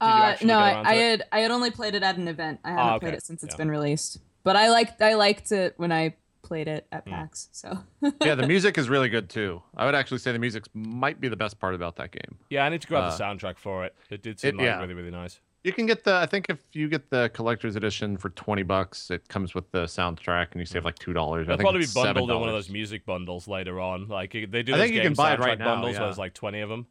Uh, 0.00 0.34
no, 0.42 0.58
I, 0.58 0.82
I 0.90 0.94
had 0.94 1.22
I 1.30 1.40
had 1.40 1.50
only 1.52 1.70
played 1.70 1.94
it 1.94 2.02
at 2.02 2.16
an 2.16 2.26
event. 2.26 2.58
I 2.64 2.70
haven't 2.70 2.84
Ah, 2.84 2.98
played 2.98 3.14
it 3.14 3.22
since 3.22 3.44
it's 3.44 3.54
Yeah. 3.54 3.58
been 3.58 3.70
released. 3.70 4.18
But 4.42 4.56
I 4.56 4.70
liked 4.70 5.00
I 5.00 5.14
liked 5.14 5.52
it 5.52 5.74
when 5.76 5.92
I 5.92 6.16
played 6.42 6.66
it 6.66 6.86
at 6.90 7.04
Hmm. 7.04 7.10
PAX. 7.10 7.48
So 7.52 7.78
yeah, 8.24 8.34
the 8.34 8.46
music 8.54 8.78
is 8.78 8.88
really 8.88 9.08
good 9.08 9.28
too. 9.30 9.62
I 9.76 9.84
would 9.84 9.94
actually 9.94 10.18
say 10.18 10.32
the 10.32 10.40
music 10.40 10.64
might 10.74 11.20
be 11.20 11.28
the 11.28 11.36
best 11.36 11.60
part 11.60 11.74
about 11.76 11.96
that 11.96 12.10
game. 12.10 12.36
Yeah, 12.50 12.64
I 12.64 12.68
need 12.70 12.80
to 12.80 12.88
grab 12.88 13.04
Uh, 13.04 13.16
the 13.16 13.22
soundtrack 13.22 13.58
for 13.58 13.84
it. 13.84 13.94
It 14.10 14.22
did 14.22 14.40
seem 14.40 14.54
it- 14.54 14.56
like 14.56 14.64
yeah. 14.64 14.80
really, 14.80 14.94
really 14.94 15.10
nice. 15.12 15.38
You 15.62 15.72
can 15.72 15.86
get 15.86 16.02
the 16.02 16.16
I 16.16 16.26
think 16.26 16.46
if 16.48 16.58
you 16.72 16.88
get 16.88 17.10
the 17.10 17.30
collector's 17.32 17.76
edition 17.76 18.16
for 18.16 18.30
20 18.30 18.64
bucks, 18.64 19.08
it 19.12 19.28
comes 19.28 19.54
with 19.54 19.70
the 19.70 19.84
soundtrack 19.84 20.48
and 20.50 20.60
you 20.60 20.66
save 20.66 20.84
like 20.84 20.98
$2. 20.98 21.10
It'll 21.42 21.56
probably 21.58 21.78
be 21.78 21.84
it's 21.84 21.94
bundled 21.94 22.28
in 22.32 22.40
one 22.40 22.48
of 22.48 22.54
those 22.56 22.68
music 22.70 23.06
bundles 23.06 23.46
later 23.46 23.78
on. 23.78 24.08
Like 24.08 24.32
they 24.32 24.64
do 24.64 24.74
I 24.74 24.78
those 24.78 24.78
think 24.86 24.94
you 24.96 25.02
game 25.02 25.10
can 25.10 25.14
buy 25.14 25.34
it 25.34 25.38
soundtrack 25.38 25.44
right 25.44 25.58
now, 25.60 25.64
bundles 25.66 25.92
yeah. 25.92 26.00
where 26.00 26.08
there's 26.08 26.18
like 26.18 26.34
20 26.34 26.60
of 26.62 26.68
them. 26.68 26.86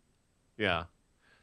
Yeah. 0.58 0.86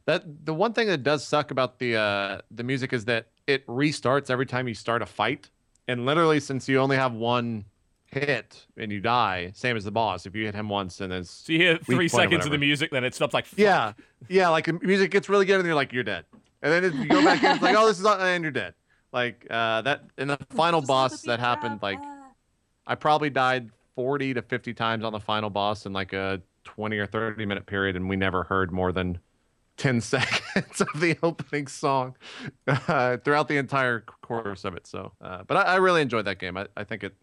That 0.07 0.47
the 0.47 0.55
one 0.55 0.73
thing 0.73 0.88
that 0.88 1.03
does 1.03 1.27
suck 1.27 1.51
about 1.51 1.79
the 1.79 1.97
uh 1.97 2.40
the 2.51 2.62
music 2.64 2.92
is 2.92 3.05
that 3.07 3.27
it 3.47 3.66
restarts 3.66 4.31
every 4.31 4.47
time 4.47 4.68
you 4.68 4.75
start 4.75 5.03
a 5.03 5.07
fight. 5.07 5.51
And 5.87 6.07
literally 6.07 6.40
since 6.40 6.68
you 6.68 6.79
only 6.79 6.97
have 6.97 7.12
one 7.12 7.64
hit 8.07 8.66
and 8.77 8.90
you 8.90 9.01
die, 9.01 9.53
same 9.55 9.77
as 9.77 9.85
the 9.85 9.90
boss. 9.90 10.25
If 10.25 10.35
you 10.35 10.47
hit 10.47 10.55
him 10.55 10.68
once 10.68 11.01
and 11.01 11.12
then 11.12 11.25
So 11.25 11.53
you 11.53 11.59
hear 11.59 11.73
Weak 11.75 11.85
three 11.85 12.09
seconds 12.09 12.47
of 12.47 12.53
the 12.53 12.59
music, 12.59 12.90
then 12.90 13.05
it 13.05 13.14
stops 13.14 13.35
like 13.35 13.44
fuck. 13.47 13.59
Yeah. 13.59 13.92
Yeah, 14.29 14.49
like 14.49 14.64
the 14.64 14.73
music 14.75 15.11
gets 15.11 15.29
really 15.29 15.44
good 15.44 15.57
and 15.57 15.66
you're 15.66 15.75
like, 15.75 15.92
you're 15.92 16.05
dead. 16.05 16.25
And 16.62 16.73
then 16.73 16.85
if 16.85 16.94
you 16.94 17.07
go 17.07 17.23
back 17.23 17.42
in, 17.44 17.53
it's 17.53 17.62
like, 17.62 17.77
oh, 17.77 17.87
this 17.87 17.99
is 17.99 18.05
not 18.05 18.21
and 18.21 18.42
you're 18.42 18.51
dead. 18.51 18.75
Like 19.12 19.47
uh 19.51 19.83
that 19.83 20.05
in 20.16 20.29
the 20.29 20.38
final 20.51 20.81
boss 20.81 21.23
that 21.23 21.38
happened, 21.38 21.81
like 21.83 22.01
I 22.87 22.94
probably 22.94 23.31
died 23.31 23.71
40 23.94 24.35
to 24.35 24.42
50 24.42 24.75
times 24.75 25.05
on 25.05 25.12
the 25.12 25.21
final 25.21 25.51
boss 25.51 25.85
in 25.85 25.92
like 25.92 26.12
a 26.12 26.40
20 26.74 26.98
or 26.98 27.07
30 27.07 27.46
minute 27.46 27.66
period, 27.66 27.96
and 27.96 28.09
we 28.09 28.16
never 28.16 28.44
heard 28.44 28.70
more 28.70 28.92
than 28.92 29.18
10 29.78 30.00
seconds 30.02 30.81
of 30.81 31.00
the 31.00 31.16
opening 31.22 31.66
song 31.66 32.16
uh, 32.66 33.16
throughout 33.18 33.48
the 33.48 33.57
entire 33.57 34.00
course 34.22 34.64
of 34.64 34.74
it. 34.74 34.87
So, 34.87 35.12
uh, 35.20 35.42
but 35.46 35.57
I, 35.57 35.62
I 35.62 35.76
really 35.76 36.02
enjoyed 36.02 36.26
that 36.26 36.38
game. 36.38 36.57
I, 36.57 36.66
I 36.76 36.85
think 36.85 37.04
it 37.04 37.14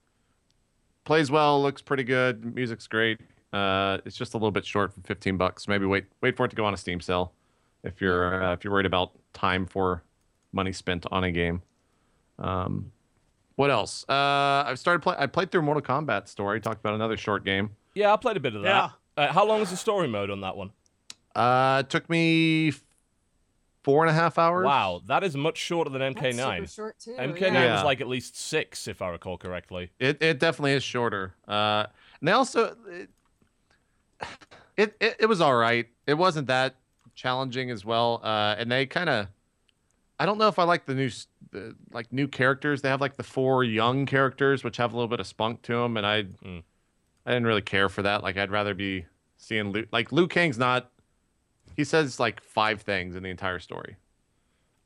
plays 1.04 1.30
well, 1.30 1.62
looks 1.62 1.82
pretty 1.82 2.04
good, 2.04 2.56
music's 2.56 2.88
great. 2.88 3.20
Uh, 3.54 4.00
it's 4.06 4.18
just 4.18 4.34
a 4.34 4.38
little 4.38 4.52
bit 4.52 4.66
short 4.66 4.94
for 4.94 5.02
15 5.02 5.38
bucks. 5.38 5.68
Maybe 5.68 5.86
wait 5.86 6.06
wait 6.22 6.36
for 6.36 6.46
it 6.46 6.50
to 6.50 6.56
go 6.56 6.66
on 6.66 6.74
a 6.74 6.78
Steam 6.78 7.00
sale 7.00 7.32
if 7.84 8.02
you're 8.02 8.44
uh, 8.44 8.54
if 8.54 8.64
you're 8.64 8.74
worried 8.74 8.86
about 8.86 9.12
time 9.34 9.66
for 9.66 10.04
money 10.52 10.74
spent 10.74 11.06
on 11.12 11.24
a 11.24 11.32
game. 11.32 11.62
Um, 12.38 12.92
what 13.56 13.72
else? 13.72 14.04
Uh, 14.10 14.66
I've 14.68 14.80
started 14.80 15.02
play. 15.02 15.16
I 15.18 15.28
played 15.28 15.52
through 15.52 15.62
Mortal 15.62 15.84
Kombat 15.84 16.28
story. 16.28 16.60
Talked 16.60 16.82
about 16.82 16.96
another 16.96 17.16
short 17.16 17.46
game. 17.46 17.70
Yeah, 17.94 18.14
I 18.14 18.18
played 18.18 18.36
a 18.36 18.42
bit 18.42 18.56
of 18.56 18.64
that. 18.64 18.92
Uh, 19.18 19.32
how 19.32 19.46
long 19.46 19.62
is 19.62 19.70
the 19.70 19.78
story 19.78 20.08
mode 20.08 20.30
on 20.30 20.42
that 20.42 20.58
one? 20.58 20.72
Uh, 21.36 21.84
it 21.86 21.90
took 21.90 22.10
me 22.10 22.74
four 23.84 24.04
and 24.06 24.10
a 24.10 24.14
half 24.14 24.38
hours. 24.38 24.66
Wow, 24.66 25.02
that 25.08 25.24
is 25.24 25.36
much 25.38 25.58
shorter 25.58 25.90
than 25.90 26.02
That's 26.02 26.20
super 26.36 26.42
MK9. 26.44 26.76
short 26.76 27.00
too. 27.00 27.12
MK9 27.12 27.54
yeah. 27.54 27.74
was 27.76 27.84
like 27.84 28.02
at 28.02 28.08
least 28.08 28.38
six, 28.38 28.88
if 28.88 29.02
I 29.02 29.10
recall 29.10 29.38
correctly. 29.38 29.92
It 30.00 30.22
it 30.22 30.40
definitely 30.40 30.74
is 30.74 30.84
shorter. 30.84 31.34
Uh, 31.48 31.86
and 32.20 32.28
they 32.28 32.32
also 32.32 32.76
it, 32.90 33.10
it 34.78 34.96
it, 35.00 35.16
it 35.20 35.26
was 35.28 35.42
all 35.42 35.56
right. 35.56 35.88
It 36.08 36.16
wasn't 36.16 36.48
that 36.48 36.76
challenging 37.16 37.70
as 37.72 37.86
well. 37.86 38.22
Uh, 38.24 38.56
and 38.58 38.72
they 38.72 38.86
kind 38.86 39.10
of, 39.10 39.28
I 40.20 40.26
don't 40.26 40.38
know 40.38 40.48
if 40.50 40.60
I 40.60 40.64
like 40.64 40.86
the 40.86 40.94
new 40.96 41.08
s- 41.08 41.28
the, 41.52 41.76
like 41.92 42.12
new 42.12 42.28
characters. 42.28 42.82
They 42.82 42.90
have 42.90 43.02
like 43.02 43.16
the 43.18 43.24
four 43.24 43.64
young 43.64 44.06
characters, 44.06 44.64
which 44.64 44.78
have 44.78 44.94
a 44.94 44.96
little 44.96 45.08
bit 45.08 45.20
of 45.20 45.28
spunk 45.28 45.62
to 45.64 45.74
them, 45.74 45.96
and 45.98 46.06
I 46.06 46.24
Mm. 46.24 46.64
I 47.26 47.32
didn't 47.32 47.48
really 47.48 47.62
care 47.62 47.90
for 47.90 48.02
that. 48.04 48.24
Like 48.24 48.38
I'd 48.38 48.52
rather 48.52 48.74
be 48.74 49.06
seeing 49.38 49.72
Liu, 49.72 49.88
like 49.92 50.12
Liu 50.12 50.28
Kang's 50.28 50.58
not. 50.58 50.92
He 51.76 51.84
says 51.84 52.20
like 52.20 52.42
five 52.42 52.82
things 52.82 53.16
in 53.16 53.24
the 53.24 53.30
entire 53.30 53.60
story. 53.60 53.98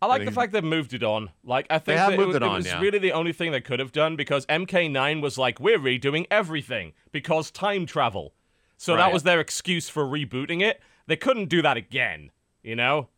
I 0.02 0.06
like 0.06 0.24
the 0.24 0.32
fact 0.32 0.54
they've 0.54 0.64
moved 0.64 0.94
it 0.94 1.04
on. 1.04 1.30
Like 1.44 1.68
I 1.70 1.78
think 1.78 1.98
that 1.98 2.18
moved 2.18 2.36
it, 2.36 2.38
it 2.38 2.44
on, 2.44 2.56
was 2.56 2.66
yeah. 2.66 2.80
really 2.80 3.00
the 3.00 3.12
only 3.12 3.34
thing 3.34 3.52
they 3.52 3.60
could 3.60 3.80
have 3.80 3.92
done 3.92 4.16
because 4.16 4.46
MK9 4.46 5.22
was 5.22 5.38
like 5.38 5.60
we're 5.60 5.78
redoing 5.78 6.26
everything 6.32 6.94
because 7.12 7.52
time 7.52 7.86
travel. 7.86 8.34
So 8.78 8.96
that 8.96 9.12
was 9.12 9.24
their 9.24 9.42
excuse 9.42 9.90
for 9.90 10.06
rebooting 10.06 10.62
it. 10.62 10.82
They 11.08 11.18
couldn't 11.18 11.50
do 11.50 11.62
that 11.62 11.76
again, 11.76 12.32
you 12.64 12.78
know? 12.78 13.10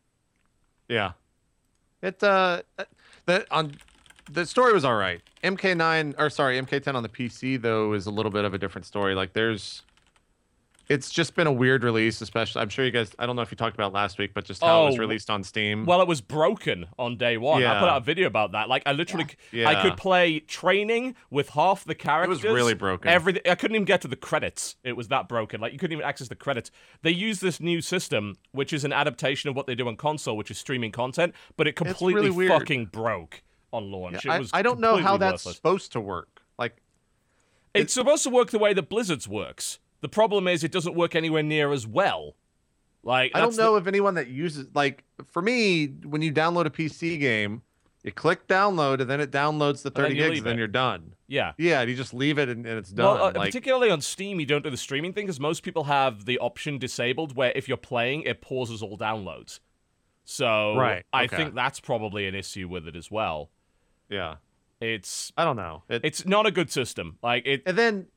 Yeah. 0.90 1.12
It 2.02 2.24
uh 2.24 2.64
that 3.28 3.46
on 3.52 3.76
the 4.30 4.46
story 4.46 4.74
was 4.74 4.84
all 4.86 4.96
right. 4.96 5.22
MK9 5.44 6.16
or 6.18 6.30
sorry, 6.30 6.60
MK10 6.62 6.96
on 6.96 7.04
the 7.04 7.10
PC 7.10 7.62
though 7.62 7.94
is 7.94 8.06
a 8.06 8.12
little 8.12 8.32
bit 8.32 8.46
of 8.46 8.54
a 8.54 8.58
different 8.58 8.86
story. 8.86 9.16
Like 9.16 9.34
there's 9.34 9.84
it's 10.90 11.10
just 11.10 11.36
been 11.36 11.48
a 11.48 11.52
weird 11.54 11.86
release, 11.86 12.20
especially 12.20 12.62
I'm 12.62 12.68
sure 12.68 12.84
you 12.84 12.92
guys 12.92 13.16
I 13.18 13.26
don't 13.26 13.36
know 13.38 13.42
if 13.44 13.50
you 13.50 13.56
talked 13.56 13.76
about 13.76 13.94
last 13.94 14.18
week, 14.20 14.34
but 14.34 14.44
just 14.44 14.62
how 14.62 14.84
it 14.84 14.86
was 14.88 14.96
Oh, 14.96 15.00
released 15.00 15.30
on 15.30 15.42
Steam. 15.44 15.86
Well, 15.86 16.02
it 16.02 16.08
was 16.08 16.20
broken 16.20 16.88
on 17.00 17.16
day 17.16 17.38
one. 17.38 17.62
Yeah. 17.62 17.78
I 17.78 17.80
put 17.80 17.88
out 17.88 17.98
a 18.02 18.04
video 18.04 18.28
about 18.28 18.52
that. 18.52 18.68
Like 18.68 18.84
I 18.86 18.92
literally, 18.92 19.28
Yeah. 19.54 19.70
I 19.70 19.82
could 19.82 19.96
play 19.96 20.42
training 20.42 21.16
with 21.30 21.50
half 21.50 21.86
the 21.86 21.96
characters. 21.96 22.44
It 22.44 22.48
was 22.48 22.54
really 22.56 22.74
broken. 22.74 23.10
Everything. 23.10 23.42
I 23.50 23.56
couldn't 23.56 23.76
even 23.76 23.86
get 23.86 24.02
to 24.02 24.10
the 24.10 24.18
credits. 24.18 24.76
It 24.84 24.94
was 24.98 25.08
that 25.08 25.30
broken. 25.30 25.62
Like 25.62 25.72
you 25.72 25.80
couldn't 25.80 25.94
even 25.94 26.06
access 26.06 26.28
the 26.28 26.36
credits. 26.36 26.72
They 27.04 27.12
use 27.12 27.40
this 27.40 27.62
new 27.62 27.80
system, 27.80 28.36
which 28.52 28.74
is 28.74 28.84
an 28.84 28.92
adaptation 28.92 29.50
of 29.50 29.56
what 29.56 29.68
they 29.68 29.76
do 29.76 29.88
on 29.88 29.96
console, 29.96 30.36
which 30.36 30.52
is 30.52 30.58
streaming 30.58 30.92
content, 30.92 31.34
but 31.56 31.68
it 31.68 31.76
completely 31.78 32.30
really 32.30 32.48
fucking 32.50 32.88
broke 32.88 33.44
on 33.72 33.92
launch. 33.92 34.26
Yeah, 34.26 34.34
it 34.34 34.36
I, 34.36 34.40
was 34.40 34.50
I 34.54 34.62
don't 34.62 34.80
know 34.80 34.98
how 34.98 35.18
that's 35.18 35.46
worthless. 35.46 35.56
supposed 35.56 35.92
to 35.94 36.02
work. 36.02 36.42
Like 36.58 36.78
It's 37.74 37.94
supposed 37.94 38.24
to 38.24 38.30
work 38.30 38.52
the 38.52 38.60
way 38.60 38.74
that 38.74 38.90
Blizzard's 38.90 39.28
works. 39.28 39.80
The 40.02 40.10
problem 40.10 40.48
is 40.48 40.64
it 40.64 40.72
doesn't 40.72 40.96
work 40.96 41.16
anywhere 41.16 41.44
near 41.44 41.72
as 41.72 41.86
well. 41.88 42.36
Like 43.04 43.32
I 43.34 43.40
don't 43.40 43.48
that's 43.48 43.58
the- 43.58 43.64
know 43.64 43.76
if 43.78 43.88
anyone 43.88 44.16
that 44.16 44.28
uses 44.28 44.68
like 44.74 45.04
for 45.32 45.42
me 45.42 45.88
when 45.88 46.22
you 46.22 46.32
download 46.32 46.66
a 46.66 46.70
PC 46.70 47.20
game, 47.20 47.62
you 48.04 48.12
click 48.12 48.48
download 48.48 49.00
and 49.00 49.10
then 49.10 49.22
it 49.22 49.32
downloads 49.32 49.84
the 49.84 49.92
30 49.92 50.16
you 50.16 50.22
gigs 50.22 50.38
and 50.40 50.48
then 50.48 50.56
it. 50.56 50.58
you're 50.58 50.68
done. 50.68 51.14
yeah. 51.28 51.54
Yeah, 51.58 51.82
and 51.82 51.90
you 51.90 51.96
just 51.96 52.14
leave 52.16 52.40
it 52.40 52.50
and, 52.50 52.66
and 52.66 52.78
it's 52.80 52.90
done. 52.92 53.06
Well, 53.16 53.24
uh, 53.26 53.32
like 53.36 53.50
particularly 53.52 53.90
on 53.92 54.02
Steam, 54.02 54.40
you 54.40 54.46
don't 54.48 54.64
do 54.64 54.70
the 54.72 54.78
streaming 54.78 55.14
thing 55.14 55.26
because 55.28 55.40
most 55.40 55.62
people 55.64 55.84
have 55.86 56.26
the 56.26 56.40
option 56.40 56.78
disabled 56.80 57.36
where 57.36 57.52
if 57.56 57.68
you're 57.68 57.78
playing, 57.78 58.24
it 58.24 58.42
pauses 58.42 58.82
all 58.82 58.98
downloads. 58.98 59.60
So 60.24 60.76
Right, 60.76 61.04
I 61.12 61.28
think 61.28 61.56
that's 61.56 61.80
probably 61.80 62.28
an 62.28 62.36
issue 62.36 62.68
with 62.68 62.88
it 62.88 62.96
as 62.96 63.10
well. 63.12 63.50
Yeah. 64.12 64.36
It's 64.80 65.32
I 65.38 65.46
don't 65.46 65.56
know. 65.58 65.84
It, 65.90 66.02
it's 66.04 66.26
not 66.26 66.46
a 66.46 66.52
good 66.52 66.72
system. 66.72 67.18
Like 67.24 67.46
it. 67.46 67.64
And 67.66 67.78
then 67.78 68.08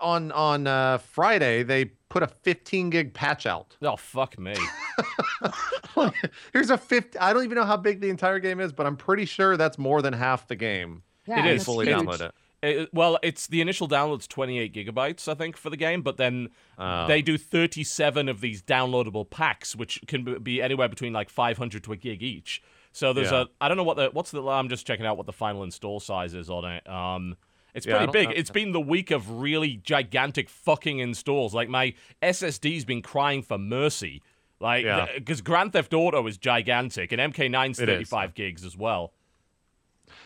on 0.00 0.30
on 0.32 0.66
uh, 0.66 0.98
Friday 0.98 1.62
they 1.62 1.86
put 2.08 2.22
a 2.22 2.26
15 2.26 2.90
gig 2.90 3.14
patch 3.14 3.46
out. 3.46 3.76
Oh 3.82 3.96
fuck 3.96 4.38
me. 4.38 4.54
Here's 6.52 6.70
a 6.70 6.78
50. 6.78 7.18
I 7.18 7.32
don't 7.32 7.44
even 7.44 7.56
know 7.56 7.64
how 7.64 7.76
big 7.76 8.00
the 8.00 8.10
entire 8.10 8.38
game 8.38 8.60
is, 8.60 8.72
but 8.72 8.86
I'm 8.86 8.96
pretty 8.96 9.24
sure 9.24 9.56
that's 9.56 9.78
more 9.78 10.02
than 10.02 10.12
half 10.12 10.48
the 10.48 10.56
game. 10.56 11.02
Yeah, 11.26 11.34
It 11.34 11.36
when 11.38 11.44
you 11.46 11.50
is 11.52 11.60
that's 11.60 11.64
fully 11.66 11.86
huge. 11.86 11.98
download 11.98 12.20
it. 12.20 12.34
It- 12.62 12.94
well, 12.94 13.18
it's 13.22 13.46
the 13.48 13.60
initial 13.60 13.88
download's 13.88 14.26
28 14.26 14.72
gigabytes, 14.74 15.28
I 15.28 15.34
think, 15.34 15.56
for 15.56 15.70
the 15.70 15.76
game, 15.76 16.02
but 16.02 16.16
then 16.16 16.48
Oh. 16.78 17.06
they 17.06 17.22
do 17.22 17.36
37 17.38 18.28
of 18.28 18.40
these 18.40 18.62
downloadable 18.62 19.28
packs, 19.28 19.74
which 19.76 20.00
can 20.06 20.24
be- 20.24 20.38
be 20.38 20.62
anywhere 20.62 20.88
between 20.88 21.12
like 21.12 21.28
500 21.30 21.84
to 21.84 21.92
a 21.92 21.96
gig 21.96 22.22
each. 22.22 22.62
So 22.92 23.12
there's 23.12 23.30
Yeah. 23.32 23.42
a 23.42 23.46
I 23.60 23.68
don't 23.68 23.76
know 23.76 23.82
what 23.84 23.96
the 23.96 24.10
what's 24.12 24.30
the 24.30 24.42
I'm 24.46 24.68
just 24.68 24.86
checking 24.86 25.06
out 25.06 25.16
what 25.16 25.26
the 25.26 25.32
final 25.32 25.62
install 25.62 25.98
size 26.00 26.34
is 26.34 26.50
on 26.50 26.64
it. 26.64 26.88
Um, 26.88 27.36
it's 27.74 27.86
Yeah, 27.86 28.04
pretty 28.04 28.12
big. 28.12 28.36
It's 28.36 28.50
been 28.50 28.72
the 28.72 28.80
week 28.80 29.10
of 29.10 29.30
really 29.30 29.76
gigantic 29.76 30.50
fucking 30.50 30.98
installs. 30.98 31.54
Like 31.54 31.68
my 31.70 31.94
SSD's 32.22 32.84
been 32.84 33.00
crying 33.02 33.42
for 33.42 33.56
mercy. 33.58 34.22
Like 34.60 34.84
Yeah. 34.84 35.08
because 35.14 35.40
Grand 35.40 35.72
Theft 35.72 35.94
Auto 35.94 36.26
is 36.26 36.36
gigantic 36.36 37.12
and 37.12 37.20
MK9's 37.20 37.80
It 37.80 37.88
is. 37.88 38.08
35 38.10 38.34
gigs 38.34 38.64
as 38.64 38.76
well. 38.76 39.12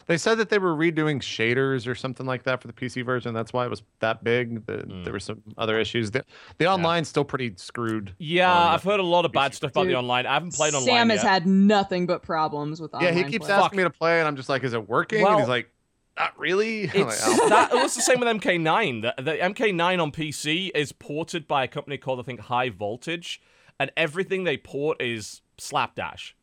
They 0.07 0.16
said 0.16 0.37
that 0.37 0.51
they 0.51 0.59
were 0.59 0.75
redoing 0.75 1.21
shaders 1.21 1.88
or 1.88 1.95
something 1.97 2.27
like 2.27 2.45
that 2.45 2.61
for 2.62 2.69
the 2.69 2.73
PC 2.73 3.05
version. 3.05 3.35
That's 3.35 3.53
why 3.53 3.64
it 3.66 3.71
was 3.71 3.83
that 3.99 4.23
big. 4.23 4.64
The, 4.66 4.79
Hmm. 4.87 5.03
There 5.05 5.12
were 5.12 5.19
some 5.21 5.42
other 5.59 5.79
issues. 5.81 6.12
The, 6.12 6.25
the 6.59 6.66
online's 6.66 7.09
still 7.09 7.25
pretty 7.25 7.55
screwed. 7.57 8.14
Yeah, 8.19 8.53
on 8.53 8.75
I've 8.75 8.85
heard 8.85 9.01
a 9.01 9.03
lot 9.03 9.25
of 9.25 9.33
bad 9.33 9.51
PC. 9.53 9.55
stuff 9.57 9.71
about 9.73 9.87
the 9.88 9.97
online. 9.97 10.27
I 10.27 10.35
haven't 10.35 10.55
played 10.55 10.75
online 10.75 10.87
Sam 10.95 11.11
has 11.11 11.23
yet. 11.25 11.29
had 11.31 11.47
nothing 11.47 12.07
but 12.07 12.23
problems 12.23 12.81
with 12.81 12.95
online. 12.95 13.16
Yeah, 13.16 13.25
he 13.25 13.31
keeps 13.31 13.47
play. 13.47 13.55
Fuck. 13.57 13.64
asking 13.64 13.77
me 13.79 13.83
to 13.85 13.90
play, 13.90 14.19
and 14.21 14.29
I'm 14.29 14.37
just 14.37 14.49
like, 14.49 14.62
"Is 14.62 14.73
it 14.75 14.88
working?" 14.88 15.23
Well- 15.23 15.33
and 15.33 15.40
he's 15.40 15.49
like, 15.49 15.71
"Not 16.16 16.38
really." 16.38 16.88
I'm 16.95 17.01
like, 17.01 17.09
It's 17.14 17.23
"Oh." 17.27 17.49
that. 17.49 17.73
It 17.73 17.83
was 17.83 17.95
the 17.97 18.03
same 18.03 18.21
with 18.21 18.29
MK9. 18.29 19.03
The, 19.16 19.23
the 19.23 19.33
MK9 19.33 20.01
on 20.01 20.12
PC 20.12 20.71
is 20.73 20.92
ported 20.92 21.49
by 21.49 21.64
a 21.64 21.69
company 21.69 21.99
called 21.99 22.21
I 22.21 22.23
think 22.23 22.38
High 22.40 22.69
Voltage, 22.71 23.40
and 23.81 23.90
everything 23.97 24.45
they 24.45 24.57
port 24.57 25.03
is 25.03 25.42
slapdash. 25.59 26.37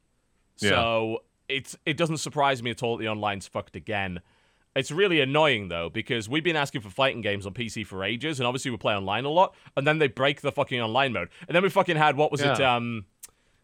So 0.58 1.19
it's 1.58 1.78
it 1.86 1.98
doesn't 1.98 2.18
surprise 2.18 2.62
me 2.63 2.72
at 2.72 2.84
all 2.84 2.98
that 2.98 3.04
the 3.04 3.08
online's 3.08 3.48
fucked 3.48 3.76
again. 3.76 4.22
It's 4.76 4.89
really 4.92 5.22
annoying 5.22 5.68
though 5.70 5.89
because 5.89 6.28
we've 6.28 6.44
been 6.44 6.56
asking 6.56 6.82
for 6.82 6.89
fighting 6.89 7.22
games 7.22 7.46
on 7.46 7.54
PC 7.54 7.86
for 7.86 8.04
ages, 8.04 8.39
and 8.39 8.48
obviously 8.48 8.72
we 8.72 8.78
play 8.78 8.96
online 8.96 9.26
a 9.26 9.30
lot, 9.30 9.56
and 9.78 9.86
then 9.86 10.00
they 10.00 10.08
break 10.08 10.42
the 10.42 10.52
fucking 10.52 10.82
online 10.82 11.13
mode, 11.13 11.30
and 11.48 11.56
then 11.56 11.62
we 11.63 11.70
fucking 11.70 11.96
had 11.96 12.18
what 12.18 12.32
was 12.32 12.42
it? 12.42 12.60
Um, 12.60 13.06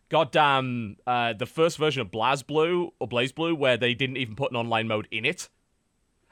goddamn, 0.09 0.97
uh, 1.07 1.33
the 1.33 1.45
first 1.45 1.77
version 1.77 2.01
of 2.01 2.09
BlazBlue 2.11 2.91
or 2.99 3.07
Blaze 3.07 3.31
Blue 3.31 3.55
where 3.55 3.77
they 3.77 3.93
didn't 3.93 4.17
even 4.17 4.35
put 4.35 4.51
an 4.51 4.57
online 4.57 4.87
mode 4.87 5.07
in 5.11 5.25
it. 5.25 5.49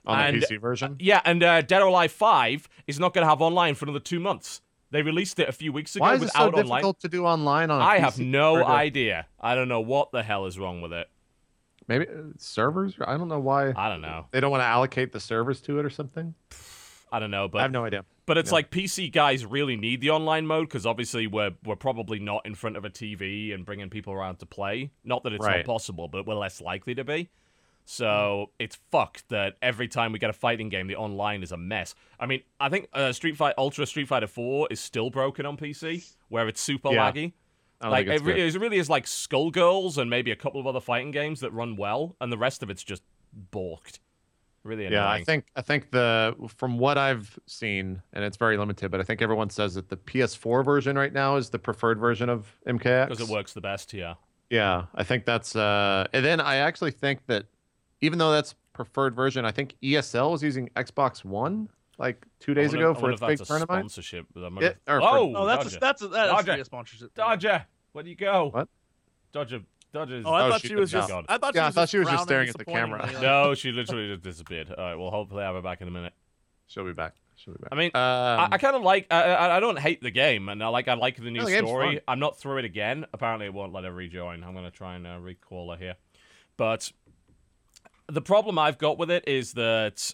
on 0.05 0.33
the 0.33 0.45
PC 0.45 0.59
version. 0.59 0.95
Yeah, 0.99 1.21
and 1.25 1.43
uh, 1.43 1.61
Dead 1.61 1.81
or 1.81 1.87
Alive 1.87 2.11
5 2.11 2.67
is 2.87 2.99
not 2.99 3.13
going 3.13 3.23
to 3.25 3.29
have 3.29 3.41
online 3.41 3.75
for 3.75 3.85
another 3.85 3.99
two 3.99 4.19
months. 4.19 4.61
They 4.89 5.01
released 5.01 5.39
it 5.39 5.49
a 5.49 5.51
few 5.51 5.73
weeks 5.73 5.95
ago 5.95 6.05
Why 6.05 6.15
is 6.15 6.23
it 6.23 6.31
so 6.31 6.47
online. 6.47 6.63
difficult 6.63 6.99
to 7.01 7.09
do 7.09 7.25
online 7.25 7.69
on? 7.69 7.81
a 7.81 7.83
I 7.83 7.99
have 7.99 8.19
no 8.19 8.63
idea. 8.63 9.27
I 9.39 9.53
don't 9.53 9.67
know 9.67 9.81
what 9.81 10.11
the 10.11 10.23
hell 10.23 10.45
is 10.45 10.57
wrong 10.57 10.81
with 10.81 10.93
it. 10.93 11.09
Maybe 11.87 12.05
uh, 12.07 12.33
servers. 12.37 12.95
I 12.99 13.17
don't 13.17 13.27
know 13.27 13.39
why 13.39 13.73
I 13.75 13.89
don't 13.89 14.01
know. 14.01 14.25
they 14.31 14.39
don't 14.39 14.51
want 14.51 14.61
to 14.61 14.65
allocate 14.67 15.11
the 15.11 15.19
servers 15.19 15.61
to 15.61 15.79
it 15.79 15.85
or 15.85 15.89
something. 15.89 16.33
I 17.11 17.19
don't 17.19 17.31
know, 17.31 17.47
but 17.47 17.59
I 17.59 17.61
have 17.61 17.71
no 17.71 17.85
idea. 17.85 18.03
but 18.25 18.37
it's 18.37 18.49
yeah. 18.49 18.55
like 18.55 18.71
PC 18.71 19.11
guys 19.13 19.45
really 19.45 19.77
need 19.77 20.01
the 20.01 20.09
online 20.09 20.45
mode 20.45 20.67
because 20.67 20.85
obviously 20.85 21.25
we're 21.27 21.51
we're 21.63 21.77
probably 21.77 22.19
not 22.19 22.45
in 22.45 22.53
front 22.55 22.75
of 22.75 22.83
a 22.83 22.89
TV 22.89 23.53
and 23.53 23.65
bringing 23.65 23.89
people 23.89 24.11
around 24.11 24.39
to 24.39 24.45
play. 24.45 24.91
Not 25.05 25.23
that 25.23 25.31
it's 25.33 25.45
not 25.45 25.63
possible, 25.65 26.09
but 26.09 26.25
we're 26.27 26.35
less 26.35 26.59
likely 26.59 26.95
to 26.95 27.05
be. 27.05 27.29
So 27.89 28.51
it's 28.59 28.77
fucked 28.91 29.29
that 29.29 29.55
every 29.61 29.87
time 29.87 30.11
we 30.11 30.19
get 30.19 30.29
a 30.29 30.33
fighting 30.33 30.67
game, 30.67 30.87
the 30.87 30.97
online 30.97 31.41
is 31.41 31.53
a 31.53 31.57
mess. 31.57 31.95
I 32.19 32.25
mean, 32.25 32.41
I 32.59 32.67
think 32.67 32.89
uh, 32.91 33.13
Street 33.13 33.37
Fighter 33.37 33.55
Ultra 33.57 33.85
Street 33.85 34.09
Fighter 34.09 34.27
4 34.27 34.67
is 34.69 34.81
still 34.81 35.09
broken 35.09 35.45
on 35.45 35.55
PC, 35.55 36.05
where 36.27 36.49
it's 36.49 36.59
super 36.59 36.91
Yeah. 36.91 37.09
laggy. 37.09 37.31
Like 37.81 38.07
it, 38.07 38.21
re- 38.23 38.47
it 38.47 38.55
really 38.59 38.77
is 38.77 38.89
like 38.89 39.05
Skullgirls 39.05 39.97
and 39.97 40.09
maybe 40.09 40.31
a 40.31 40.35
couple 40.35 40.59
of 40.59 40.65
other 40.67 40.79
fighting 40.79 41.11
games 41.11 41.41
that 41.41 41.53
run 41.53 41.75
well, 41.75 42.15
and 42.19 42.31
the 42.31 42.37
rest 42.37 42.63
of 42.63 42.69
it's 42.69 42.83
just 42.83 43.03
balked. 43.33 43.99
Really 44.63 44.85
annoying. 44.85 45.01
Yeah, 45.01 45.09
I 45.09 45.23
think 45.23 45.45
I 45.55 45.61
think 45.61 45.91
the 45.91 46.35
from 46.57 46.77
what 46.79 46.97
I've 46.97 47.39
seen, 47.45 48.01
and 48.13 48.23
it's 48.23 48.35
very 48.37 48.57
limited, 48.57 48.89
but 48.91 48.99
I 48.99 49.03
think 49.03 49.21
everyone 49.21 49.49
says 49.49 49.75
that 49.75 49.89
the 49.89 49.97
PS4 49.97 50.65
version 50.65 50.97
right 50.97 51.13
now 51.13 51.35
is 51.37 51.49
the 51.51 51.59
preferred 51.59 51.99
version 51.99 52.29
of 52.29 52.51
MKX. 52.67 53.09
because 53.09 53.29
it 53.29 53.31
works 53.31 53.53
the 53.53 53.61
best. 53.61 53.93
Yeah. 53.93 54.15
Yeah, 54.49 54.85
I 54.95 55.03
think 55.03 55.25
that's 55.25 55.55
uh 55.55 56.07
and 56.13 56.25
then 56.25 56.39
I 56.41 56.57
actually 56.57 56.91
think 56.91 57.25
that 57.27 57.45
even 58.01 58.17
though 58.17 58.31
that's 58.31 58.55
preferred 58.73 59.15
version, 59.15 59.45
I 59.45 59.51
think 59.51 59.75
ESL 59.83 60.35
is 60.35 60.43
using 60.43 60.69
Xbox 60.75 61.23
One 61.23 61.69
like 61.97 62.25
two 62.39 62.53
days 62.53 62.69
wonder- 62.69 62.91
ago 62.91 62.99
for 62.99 63.09
a 63.09 63.13
if 63.13 63.19
big 63.19 63.29
that's 63.37 63.41
a 63.41 63.45
tournament. 63.45 63.69
sponsorship. 63.91 64.25
but 64.33 64.41
I'm 64.43 64.57
or 64.57 65.01
oh, 65.01 65.33
Oh, 65.35 65.45
that's 65.45 65.63
Dodger. 65.65 65.77
a, 65.77 65.79
that's 65.79 66.01
a, 66.01 66.07
that 66.09 66.25
Dodger. 66.27 66.51
a 66.53 66.65
sponsorship. 66.65 67.13
Dodger. 67.15 67.65
Where 67.93 68.03
do 68.03 68.09
you 68.09 68.15
go? 68.15 68.49
What? 68.53 68.67
Dodger. 69.31 69.61
Dodger's. 69.93 70.25
Oh, 70.25 70.31
I 70.33 70.45
Oh, 70.47 70.51
thought 70.51 70.61
she 70.61 70.67
she 70.69 70.75
was 70.75 70.91
just. 70.91 71.09
not. 71.09 71.25
I 71.29 71.37
thought 71.37 71.53
she 71.53 71.57
Yeah, 71.57 71.63
I 71.63 71.67
was 71.67 71.75
thought 71.75 71.81
just 71.83 71.91
she 71.91 71.97
was 71.99 72.07
just 72.09 72.23
staring 72.23 72.49
at 72.49 72.57
the 72.57 72.65
camera. 72.65 72.99
disappointingly, 73.01 73.27
no, 73.27 73.53
she 73.55 73.71
literally 73.71 74.07
just 74.09 74.21
disappeared. 74.23 74.69
All 74.69 74.75
right, 74.83 74.95
well, 74.95 75.09
hopefully 75.09 75.43
I'll 75.43 75.55
be 75.55 75.61
back 75.61 75.81
in 75.81 75.87
a 75.87 75.91
minute. 75.91 76.13
She'll 76.67 76.85
be 76.85 76.93
back. 76.93 77.15
She'll 77.37 77.53
be 77.53 77.59
back. 77.61 77.69
I 77.71 77.75
mean, 77.75 77.91
um, 77.95 78.01
I, 78.01 78.47
I 78.53 78.57
kind 78.57 78.75
of 78.75 78.81
like. 78.81 79.07
I, 79.09 79.23
I, 79.23 79.57
I 79.57 79.59
don't 79.59 79.79
hate 79.79 80.01
the 80.01 80.11
game, 80.11 80.49
and 80.49 80.61
I 80.63 80.67
like. 80.67 80.87
I 80.87 80.93
like 80.95 81.15
the 81.15 81.31
new 81.31 81.39
No, 81.39 81.45
the 81.45 81.57
story. 81.59 81.87
fun. 81.95 81.99
I'm 82.07 82.19
not 82.19 82.37
through 82.37 82.57
it 82.57 82.65
again. 82.65 83.05
Apparently, 83.13 83.45
it 83.47 83.53
won't 83.53 83.73
let 83.73 83.85
her 83.85 83.91
rejoin. 83.91 84.43
I'm 84.43 84.53
gonna 84.53 84.69
try 84.71 84.95
and 84.95 85.07
uh, 85.07 85.17
recall 85.19 85.71
her 85.71 85.77
here. 85.77 85.95
But 86.57 86.91
the 88.09 88.21
problem 88.21 88.59
I've 88.59 88.77
got 88.77 88.97
with 88.97 89.09
it 89.11 89.23
is 89.27 89.53
that, 89.53 90.13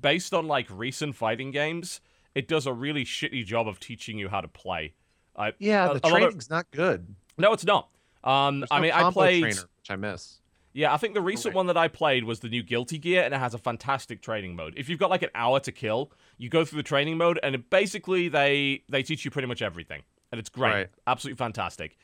based 0.00 0.32
on 0.34 0.46
like 0.46 0.66
recent 0.70 1.14
fighting 1.16 1.50
games, 1.50 2.00
it 2.34 2.48
does 2.48 2.66
a 2.66 2.72
really 2.72 3.04
shitty 3.04 3.44
job 3.44 3.68
of 3.68 3.78
teaching 3.80 4.18
you 4.18 4.28
how 4.28 4.40
to 4.40 4.48
play. 4.48 4.94
I, 5.36 5.52
Yeah, 5.58 5.90
a- 5.90 5.94
the 5.98 6.06
a 6.06 6.08
lot 6.08 6.12
of- 6.14 6.18
training's 6.28 6.50
not 6.50 6.70
good. 6.70 7.14
no, 7.38 7.52
it's 7.52 7.64
not. 7.64 7.88
Um, 8.22 8.60
There's 8.60 8.68
I 8.70 8.76
no 8.76 8.82
mean, 8.82 8.92
I 8.92 9.10
played. 9.10 9.40
trainer, 9.42 9.60
which 9.80 9.90
I 9.90 9.96
miss. 9.96 10.40
Yeah, 10.72 10.92
I 10.92 10.96
think 10.96 11.14
the 11.14 11.20
recent 11.20 11.54
one 11.54 11.66
that 11.68 11.76
I 11.76 11.86
played 11.86 12.24
was 12.24 12.40
the 12.40 12.48
new 12.48 12.62
Guilty 12.62 12.98
Gear, 12.98 13.22
and 13.22 13.32
it 13.32 13.38
has 13.38 13.54
a 13.54 13.58
fantastic 13.58 14.20
training 14.22 14.56
mode. 14.56 14.74
If 14.76 14.88
you've 14.88 14.98
got 14.98 15.08
like 15.10 15.22
an 15.22 15.30
hour 15.34 15.60
to 15.60 15.70
kill, 15.70 16.10
you 16.36 16.48
go 16.48 16.64
through 16.64 16.78
the 16.78 16.82
training 16.82 17.16
mode, 17.16 17.38
and 17.44 17.54
it, 17.54 17.70
basically 17.70 18.28
they 18.28 18.82
they 18.88 19.02
teach 19.04 19.24
you 19.24 19.30
pretty 19.30 19.46
much 19.46 19.62
everything, 19.62 20.02
and 20.32 20.38
it's 20.40 20.48
great, 20.48 20.70
Right. 20.72 20.88
absolutely 21.06 21.36
fantastic. 21.36 21.96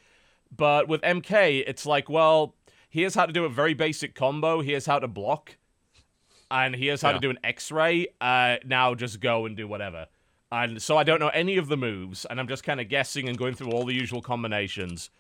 But 0.57 0.87
with 0.89 1.01
MK, 1.03 1.65
it's 1.67 1.85
like, 1.87 2.09
well, 2.09 2.55
here's 2.89 3.15
how 3.15 3.27
to 3.27 3.33
do 3.33 3.45
a 3.45 3.49
very 3.49 3.75
basic 3.75 4.15
combo. 4.15 4.61
Here's 4.61 4.87
how 4.87 4.99
to 5.01 5.09
block, 5.09 5.57
and 6.51 6.75
here's 6.75 7.03
how 7.03 7.11
to 7.11 7.17
Yeah. 7.17 7.21
do 7.21 7.31
an 7.31 7.39
X-ray. 7.45 8.09
Uh, 8.21 8.57
now 8.65 8.95
just 8.95 9.21
go 9.21 9.47
and 9.47 9.57
do 9.57 9.67
whatever. 9.69 10.07
And 10.53 10.83
so 10.83 10.97
I 10.97 11.05
don't 11.05 11.21
know 11.21 11.29
any 11.29 11.57
of 11.59 11.69
the 11.69 11.77
moves, 11.77 12.25
and 12.25 12.41
I'm 12.41 12.49
just 12.49 12.65
kind 12.65 12.81
of 12.81 12.89
guessing 12.89 13.29
and 13.29 13.39
going 13.39 13.55
through 13.55 13.71
all 13.71 13.85
the 13.85 13.95
usual 13.95 14.21
combinations. 14.21 15.11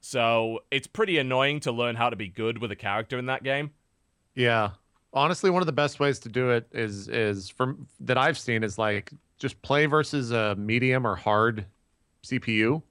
So 0.00 0.60
it's 0.70 0.86
pretty 0.86 1.16
annoying 1.18 1.60
to 1.60 1.72
learn 1.72 1.96
how 1.96 2.10
to 2.10 2.16
be 2.16 2.28
good 2.28 2.58
with 2.58 2.70
a 2.70 2.76
character 2.76 3.18
in 3.18 3.26
that 3.26 3.42
game. 3.42 3.70
Yeah. 4.34 4.70
Honestly, 5.14 5.48
one 5.48 5.62
of 5.62 5.66
the 5.66 5.72
best 5.72 6.00
ways 6.00 6.18
to 6.20 6.28
do 6.28 6.50
it 6.50 6.66
is 6.72 7.08
is 7.08 7.48
from 7.48 7.86
that 8.00 8.18
I've 8.18 8.36
seen 8.36 8.62
is 8.64 8.76
like 8.78 9.12
just 9.38 9.60
play 9.62 9.86
versus 9.86 10.32
a 10.32 10.54
medium 10.56 11.06
or 11.06 11.14
hard 11.16 11.64
CPU 12.24 12.82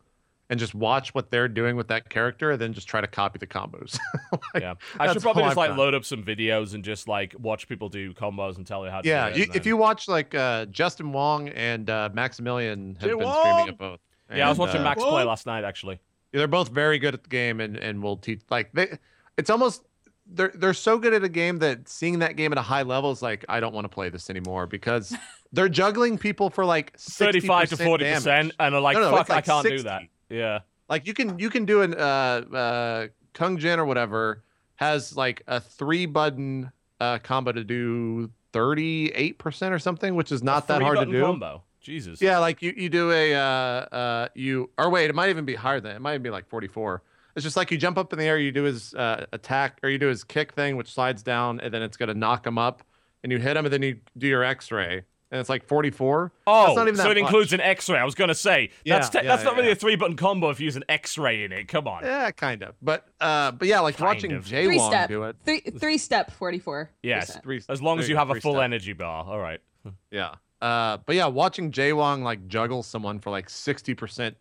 and 0.50 0.60
just 0.60 0.76
watch 0.76 1.14
what 1.16 1.32
they're 1.32 1.48
doing 1.48 1.76
with 1.76 1.88
that 1.88 2.10
character 2.10 2.52
and 2.52 2.62
then 2.62 2.74
just 2.74 2.88
try 2.88 3.02
to 3.02 3.08
copy 3.08 3.40
the 3.40 3.48
combos. 3.48 3.98
Like, 4.54 4.62
Yeah, 4.64 4.74
I 5.00 5.12
should 5.12 5.22
probably 5.22 5.44
just 5.44 5.52
I've 5.52 5.58
like 5.58 5.70
done. 5.72 5.78
load 5.78 5.94
up 5.96 6.06
some 6.06 6.24
videos 6.24 6.74
and 6.74 6.84
just 6.84 7.08
like 7.08 7.34
watch 7.40 7.68
people 7.68 7.90
do 7.90 8.14
combos 8.14 8.58
and 8.58 8.68
tell 8.68 8.84
you 8.86 8.92
how 8.92 9.02
to. 9.02 9.08
Yeah, 9.08 9.30
do 9.30 9.36
it, 9.36 9.38
you, 9.38 9.44
and 9.46 9.56
if 9.56 9.66
you 9.66 9.78
watch 9.78 10.08
like 10.08 10.36
uh, 10.36 10.66
Justin 10.66 11.12
Wong 11.12 11.50
and 11.50 11.90
uh, 11.90 12.10
Maximilian 12.14 12.96
have 13.00 13.10
Jay 13.10 13.16
been 13.16 13.24
Wong! 13.26 13.40
streaming 13.42 13.68
it 13.70 13.78
both. 13.78 14.00
yeah, 14.36 14.46
I 14.46 14.50
was 14.50 14.58
watching 14.60 14.82
uh, 14.82 14.86
Max 14.86 15.02
play 15.02 15.24
last 15.24 15.46
night 15.46 15.64
actually. 15.64 16.00
Yeah, 16.32 16.40
they're 16.40 16.48
both 16.48 16.70
very 16.70 17.00
good 17.00 17.14
at 17.14 17.24
the 17.24 17.30
game 17.30 17.60
and 17.60 17.78
and 17.78 18.02
will 18.04 18.18
teach 18.18 18.42
like 18.50 18.72
they 18.74 18.98
it's 19.38 19.50
almost 19.50 19.84
they're 20.28 20.52
they're 20.56 20.74
so 20.74 20.98
good 20.98 21.14
at 21.14 21.24
a 21.24 21.30
game 21.30 21.60
that 21.60 21.88
seeing 21.90 22.20
that 22.20 22.36
game 22.36 22.52
at 22.52 22.58
a 22.58 22.62
high 22.64 22.84
level 22.84 23.12
is 23.12 23.22
like 23.22 23.46
I 23.50 23.60
don't 23.60 23.74
want 23.74 23.86
to 23.86 23.90
play 23.90 24.10
this 24.10 24.30
anymore 24.30 24.68
because 24.68 25.16
they're 25.52 25.70
juggling 25.70 26.18
people 26.18 26.50
for 26.50 26.66
like 26.66 26.98
35 26.98 27.70
to 27.70 27.78
40 27.78 28.06
percent, 28.06 28.54
and 28.60 28.76
are 28.76 28.82
like, 28.82 28.96
No, 28.96 29.10
no, 29.12 29.18
"Fuck, 29.18 29.30
like 29.30 29.38
I 29.38 29.42
can't 29.42 29.68
do 29.68 29.84
that." 29.84 30.04
Yeah, 30.34 30.60
Like 30.90 31.08
you 31.08 31.14
can 31.14 31.40
you 31.40 31.50
can 31.50 31.66
do 31.66 31.82
an 31.82 31.94
uh 31.94 31.98
uh 31.98 33.08
Kung 33.34 33.58
Jin 33.58 33.80
or 33.80 33.86
whatever 33.86 34.44
has 34.76 35.16
like 35.16 35.44
a 35.48 35.60
three 35.60 36.06
button 36.06 36.72
uh 37.00 37.20
combo 37.20 37.52
to 37.52 37.64
do 37.64 38.32
38% 38.54 39.72
or 39.72 39.80
something, 39.80 40.16
which 40.16 40.32
is 40.32 40.44
not 40.44 40.66
A 40.66 40.68
that 40.68 40.82
hard 40.82 41.00
to 41.00 41.06
do. 41.06 41.22
Combo. 41.22 41.64
Jesus. 41.82 42.22
Yeah, 42.22 42.38
like 42.40 42.62
you, 42.62 42.74
you 42.76 42.90
do 42.90 43.12
a 43.12 43.34
uh 43.34 43.40
uh 43.40 44.28
you 44.36 44.70
or 44.78 44.90
wait, 44.90 45.10
it 45.10 45.16
might 45.16 45.30
even 45.30 45.46
be 45.46 45.56
higher 45.56 45.80
than 45.80 45.96
it 45.96 46.02
might 46.02 46.14
even 46.14 46.24
be 46.24 46.30
like 46.30 46.48
44. 46.48 47.02
It's 47.36 47.44
just 47.44 47.58
like 47.58 47.72
you 47.72 47.78
jump 47.78 47.98
up 47.98 48.14
in 48.14 48.20
the 48.20 48.26
air, 48.26 48.38
you 48.38 48.52
do 48.52 48.64
his 48.64 48.94
uh, 48.94 49.26
attack 49.34 49.80
or 49.82 49.90
you 49.90 49.98
do 49.98 50.08
his 50.08 50.24
kick 50.24 50.54
thing, 50.54 50.78
which 50.78 50.94
slides 50.94 51.24
down, 51.24 51.60
and 51.60 51.74
then 51.74 51.82
it's 51.82 51.98
gonna 51.98 52.14
knock 52.14 52.46
him 52.46 52.60
up, 52.60 52.84
and 53.24 53.32
you 53.32 53.40
hit 53.40 53.58
him, 53.58 53.66
and 53.66 53.74
then 53.74 53.82
you 53.82 54.00
do 54.16 54.28
your 54.28 54.44
X-ray, 54.44 55.04
and 55.34 55.40
it's 55.40 55.50
like 55.50 55.66
44. 55.66 56.32
Oh, 56.46 56.66
That's 56.68 56.76
not 56.76 56.88
even 56.88 56.96
so 56.96 57.06
it 57.10 57.16
much. 57.16 57.18
includes 57.18 57.54
an 57.54 57.60
X-ray. 57.60 57.98
I 57.98 58.04
was 58.04 58.14
gonna 58.14 58.36
say 58.36 58.70
that's 58.86 59.10
te- 59.10 59.18
yeah, 59.18 59.24
that's 59.24 59.44
not 59.44 59.54
yeah, 59.54 59.58
really 59.58 59.70
yeah. 59.70 59.74
a 59.74 59.76
three-button 59.76 60.16
combo 60.16 60.52
if 60.52 60.60
you 60.60 60.66
use 60.66 60.76
an 60.76 60.84
X-ray 60.88 61.44
in 61.44 61.52
it. 61.52 61.68
Come 61.68 61.88
on. 61.88 62.04
Yeah, 62.04 62.30
kind 62.30 62.62
of. 62.62 62.76
But 62.84 63.08
uh, 63.20 63.50
but 63.52 63.68
yeah, 63.68 63.80
like 63.80 63.98
Kind 63.98 64.08
watching 64.08 64.32
of. 64.34 64.46
Jay 64.46 64.66
Three 64.66 64.78
Wong 64.78 64.92
step. 64.92 65.10
do 65.10 65.24
it. 65.24 65.36
Three 65.44 65.62
three 65.62 65.98
step 65.98 66.32
forty 66.32 66.60
four. 66.60 66.92
Yes, 67.02 67.36
Three, 67.42 67.64
as 67.68 67.82
long 67.82 67.98
there 67.98 68.04
as 68.04 68.10
you 68.10 68.16
have 68.16 68.30
a 68.30 68.40
full 68.40 68.54
step. 68.54 68.64
energy 68.64 68.94
bar. 68.94 69.26
All 69.26 69.40
right. 69.40 69.60
Yeah. 70.12 70.36
Uh, 70.62 70.98
but 71.06 71.16
yeah, 71.16 71.26
watching 71.26 71.72
Jay 71.72 71.92
Wong 71.92 72.24
like 72.24 72.48
juggle 72.48 72.84
someone 72.84 73.20
for 73.20 73.32
like 73.32 73.50
60% 73.50 74.36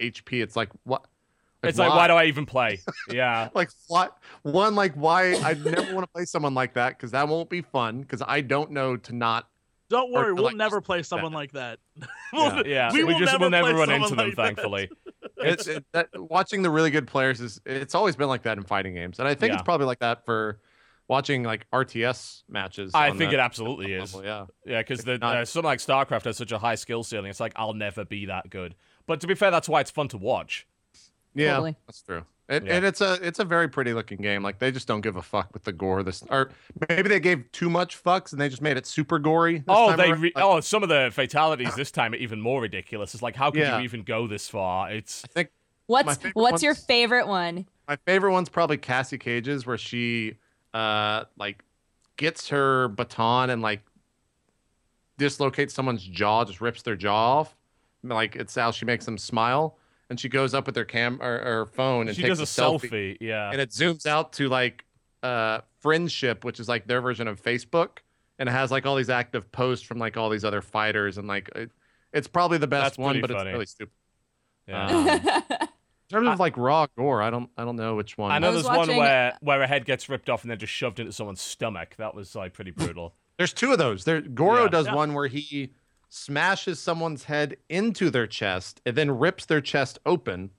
HP, 0.00 0.42
it's 0.42 0.56
like 0.56 0.70
what? 0.84 1.04
It's 1.62 1.76
like, 1.78 1.90
why 1.90 2.06
do 2.06 2.14
I 2.14 2.24
even 2.24 2.46
play? 2.46 2.80
Yeah. 3.10 3.48
like 3.54 3.68
what 3.88 4.16
one 4.42 4.74
like 4.76 4.94
why 4.94 5.34
I 5.34 5.54
never 5.54 5.92
want 5.94 6.04
to 6.04 6.12
play 6.14 6.24
someone 6.24 6.54
like 6.54 6.72
that 6.74 6.96
because 6.96 7.10
that 7.10 7.28
won't 7.28 7.50
be 7.50 7.60
fun 7.60 8.00
because 8.00 8.22
I 8.26 8.40
don't 8.40 8.70
know 8.70 8.96
to 8.96 9.14
not 9.14 9.48
Don't 9.90 10.12
worry, 10.12 10.28
to, 10.28 10.34
we'll 10.34 10.44
like, 10.44 10.56
never 10.56 10.80
play 10.80 10.98
that. 10.98 11.04
someone 11.04 11.32
like 11.32 11.52
that. 11.52 11.78
Yeah. 12.32 12.62
Yeah, 12.66 12.92
we, 12.92 13.04
we, 13.04 13.14
will 13.14 13.20
just 13.20 13.32
never 13.32 13.44
will 13.44 13.50
never 13.50 13.74
run 13.74 13.90
into 13.90 14.14
them, 14.14 14.26
like 14.26 14.36
thankfully. 14.36 14.90
it's 15.38 15.66
it, 15.66 15.82
that, 15.92 16.08
watching 16.14 16.60
the 16.60 16.68
really 16.68 16.90
good 16.90 17.06
players 17.06 17.40
is 17.40 17.58
it's 17.64 17.94
always 17.94 18.16
been 18.16 18.28
like 18.28 18.42
that 18.42 18.58
in 18.58 18.64
fighting 18.64 18.92
games 18.92 19.18
and 19.18 19.26
I 19.26 19.34
think 19.34 19.50
Yeah. 19.50 19.54
it's 19.54 19.62
probably 19.62 19.86
like 19.86 20.00
that 20.00 20.26
for 20.26 20.60
watching 21.08 21.42
like 21.42 21.66
RTS 21.72 22.42
matches. 22.50 22.92
I 22.94 23.08
think 23.10 23.30
that 23.30 23.34
it 23.34 23.40
absolutely 23.40 23.94
is. 23.94 24.14
level, 24.14 24.28
Yeah. 24.28 24.46
Yeah, 24.66 24.80
because 24.82 25.04
the 25.04 25.16
not- 25.16 25.36
uh, 25.38 25.44
something 25.46 25.66
like 25.66 25.78
StarCraft 25.78 26.24
has 26.24 26.36
such 26.36 26.52
a 26.52 26.58
high 26.58 26.74
skill 26.74 27.02
ceiling. 27.02 27.30
It's 27.30 27.40
like 27.40 27.54
I'll 27.56 27.72
never 27.72 28.04
be 28.04 28.26
that 28.26 28.50
good. 28.50 28.74
But 29.06 29.22
to 29.22 29.26
be 29.26 29.34
fair, 29.34 29.50
that's 29.50 29.70
why 29.70 29.80
it's 29.80 29.90
fun 29.90 30.08
to 30.08 30.18
watch. 30.18 30.66
Yeah, 31.34 31.52
Totally. 31.52 31.76
that's 31.86 32.02
true. 32.02 32.24
And, 32.50 32.66
Yeah. 32.66 32.76
and 32.76 32.84
it's 32.86 33.00
a 33.02 33.18
it's 33.22 33.38
a 33.38 33.44
very 33.44 33.68
pretty 33.68 33.92
looking 33.92 34.18
game. 34.18 34.42
Like 34.42 34.58
they 34.58 34.70
just 34.70 34.88
don't 34.88 35.02
give 35.02 35.16
a 35.16 35.22
fuck 35.22 35.50
with 35.52 35.64
the 35.64 35.72
gore. 35.72 36.02
This 36.02 36.22
or 36.30 36.50
maybe 36.88 37.08
they 37.08 37.20
gave 37.20 37.50
too 37.52 37.68
much 37.68 38.02
fucks 38.02 38.32
and 38.32 38.40
they 38.40 38.48
just 38.48 38.62
made 38.62 38.76
it 38.78 38.86
super 38.86 39.18
gory. 39.18 39.58
This 39.58 39.64
oh, 39.68 39.88
time 39.88 39.98
they 39.98 40.12
re- 40.12 40.32
Like, 40.34 40.44
oh 40.44 40.60
some 40.60 40.82
of 40.82 40.88
the 40.88 41.10
fatalities 41.12 41.74
this 41.74 41.90
time 41.90 42.14
are 42.14 42.16
even 42.16 42.40
more 42.40 42.62
ridiculous. 42.62 43.12
It's 43.12 43.22
like 43.22 43.36
how 43.36 43.50
can 43.50 43.60
Yeah. 43.60 43.78
you 43.78 43.84
even 43.84 44.02
go 44.02 44.26
this 44.26 44.48
far? 44.48 44.90
It's 44.90 45.24
I 45.24 45.28
think 45.28 45.50
What's 45.86 46.18
what's 46.34 46.62
your 46.62 46.74
favorite 46.74 47.26
one? 47.28 47.66
my 47.86 47.96
favorite 48.06 48.32
one's 48.32 48.48
probably 48.50 48.76
Cassie 48.76 49.16
Cage's, 49.18 49.66
where 49.66 49.78
she 49.78 50.36
uh 50.74 51.24
like 51.38 51.64
gets 52.16 52.48
her 52.48 52.88
baton 52.88 53.50
and 53.50 53.60
like 53.62 53.80
dislocates 55.18 55.74
someone's 55.74 56.04
jaw, 56.04 56.44
just 56.44 56.60
rips 56.60 56.82
their 56.82 56.96
jaw 56.96 57.40
off. 57.40 57.56
Like 58.02 58.36
it's 58.36 58.54
how 58.54 58.70
she 58.70 58.84
makes 58.84 59.04
them 59.04 59.18
smile, 59.18 59.76
and 60.10 60.18
she 60.18 60.28
goes 60.28 60.54
up 60.54 60.66
with 60.66 60.76
her 60.76 60.84
cam 60.84 61.20
or, 61.22 61.40
or 61.62 61.66
phone 61.66 62.08
and 62.08 62.16
she 62.16 62.22
takes 62.22 62.38
does 62.38 62.58
a 62.58 62.62
a 62.62 62.66
selfie, 62.66 62.90
selfie. 62.90 63.16
Yeah. 63.20 63.50
and 63.50 63.60
it 63.60 63.70
zooms 63.70 64.06
out 64.06 64.32
to 64.34 64.48
like 64.48 64.84
uh 65.22 65.60
friendship, 65.80 66.44
which 66.44 66.60
is 66.60 66.68
like 66.68 66.86
their 66.86 67.00
version 67.00 67.28
of 67.28 67.42
Facebook, 67.42 67.98
and 68.38 68.48
it 68.48 68.52
has 68.52 68.70
like 68.70 68.86
all 68.86 68.96
these 68.96 69.10
active 69.10 69.50
posts 69.52 69.84
from 69.86 69.98
like 69.98 70.16
all 70.16 70.30
these 70.30 70.44
other 70.44 70.62
fighters, 70.62 71.18
and 71.18 71.26
like 71.28 71.48
it, 71.54 71.70
it's 72.12 72.28
probably 72.28 72.58
the 72.58 72.66
best 72.66 72.84
That's 72.84 72.98
one, 72.98 73.14
pretty 73.14 73.20
but 73.28 73.30
funny. 73.36 73.50
it's 73.50 73.54
really 73.54 73.66
stupid. 73.66 73.92
yeah. 74.66 75.40
Um, 75.60 75.68
In 76.10 76.14
terms 76.16 76.28
of 76.28 76.40
like 76.40 76.56
raw 76.56 76.86
gore, 76.96 77.20
I 77.20 77.28
don't 77.28 77.50
I 77.58 77.66
don't 77.66 77.76
know 77.76 77.94
which 77.94 78.16
one. 78.16 78.30
I 78.30 78.38
know 78.38 78.50
was 78.52 78.64
there's 78.64 78.76
one 78.78 78.96
where 78.96 79.36
where 79.42 79.60
a 79.60 79.66
head 79.66 79.84
gets 79.84 80.08
ripped 80.08 80.30
off 80.30 80.40
and 80.42 80.50
then 80.50 80.58
just 80.58 80.72
shoved 80.72 81.00
into 81.00 81.12
someone's 81.12 81.42
stomach. 81.42 81.96
That 81.98 82.14
was 82.14 82.34
like 82.34 82.54
pretty 82.54 82.70
brutal. 82.70 83.14
There's 83.36 83.52
two 83.52 83.72
of 83.72 83.78
those. 83.78 84.04
There, 84.04 84.22
Goro 84.22 84.62
Yeah. 84.62 84.68
does 84.68 84.86
Yeah. 84.86 84.94
one 84.94 85.12
where 85.12 85.26
he 85.26 85.74
smashes 86.08 86.80
someone's 86.80 87.24
head 87.24 87.56
into 87.68 88.10
their 88.10 88.26
chest 88.26 88.80
and 88.86 88.96
then 88.96 89.10
rips 89.18 89.44
their 89.46 89.60
chest 89.60 89.98
open, 90.06 90.50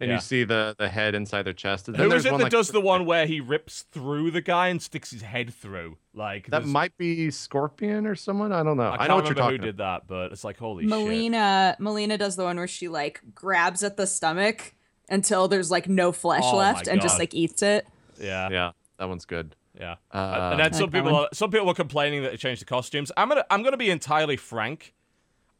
and 0.00 0.08
Yeah. 0.08 0.16
you 0.16 0.20
see 0.20 0.44
the 0.44 0.74
the 0.78 0.88
head 0.88 1.14
inside 1.14 1.42
their 1.42 1.52
chest. 1.52 1.88
And 1.88 1.96
then 1.96 2.10
Who 2.10 2.16
it 2.16 2.24
one 2.30 2.38
that 2.38 2.44
like, 2.44 2.50
does 2.52 2.68
the 2.68 2.80
one 2.80 3.04
where 3.06 3.26
he 3.26 3.40
rips 3.40 3.82
through 3.92 4.30
the 4.32 4.40
guy 4.40 4.68
and 4.68 4.80
sticks 4.80 5.10
his 5.10 5.22
head 5.22 5.52
through? 5.54 5.96
Like 6.14 6.44
that 6.46 6.50
there's- 6.62 6.66
might 6.66 6.96
be 6.96 7.30
Scorpion 7.30 8.06
or 8.06 8.14
someone. 8.14 8.52
I 8.52 8.62
don't 8.62 8.76
know. 8.76 8.84
I, 8.84 8.94
I, 8.94 8.96
can't 8.98 9.08
know 9.08 9.14
what 9.16 9.24
you're 9.24 9.30
remember 9.34 9.42
talking 9.42 9.60
who 9.60 9.66
did 9.66 9.76
that, 9.78 10.06
but 10.06 10.32
it's 10.32 10.44
like 10.44 10.58
holy 10.58 10.84
shit. 10.84 10.92
Mileena 10.92 11.78
Mileena 11.78 12.18
does 12.18 12.36
the 12.36 12.44
one 12.44 12.56
where 12.56 12.66
she 12.68 12.88
like 12.88 13.20
grabs 13.34 13.82
at 13.82 13.96
the 13.96 14.06
stomach 14.06 14.74
until 15.08 15.48
there's 15.48 15.70
like 15.70 15.88
no 15.88 16.10
flesh 16.12 16.44
Oh 16.44 16.56
left 16.56 16.86
and 16.88 17.00
just 17.00 17.18
like 17.18 17.34
eats 17.34 17.62
it. 17.62 17.86
Yeah. 18.20 18.48
Yeah, 18.50 18.70
that 18.98 19.08
one's 19.08 19.24
good. 19.24 19.56
Yeah. 19.78 19.96
Uh, 20.12 20.50
and 20.52 20.60
then 20.60 20.66
I 20.72 20.76
some 20.76 20.82
like 20.84 20.92
people, 20.92 21.16
are, 21.16 21.28
some 21.32 21.50
people 21.50 21.66
were 21.66 21.74
complaining 21.74 22.22
that 22.22 22.32
they 22.32 22.36
changed 22.36 22.60
the 22.60 22.66
costumes. 22.66 23.10
I'm 23.16 23.28
gonna, 23.28 23.44
I'm 23.50 23.62
gonna 23.62 23.76
be 23.76 23.90
entirely 23.90 24.36
frank. 24.36 24.94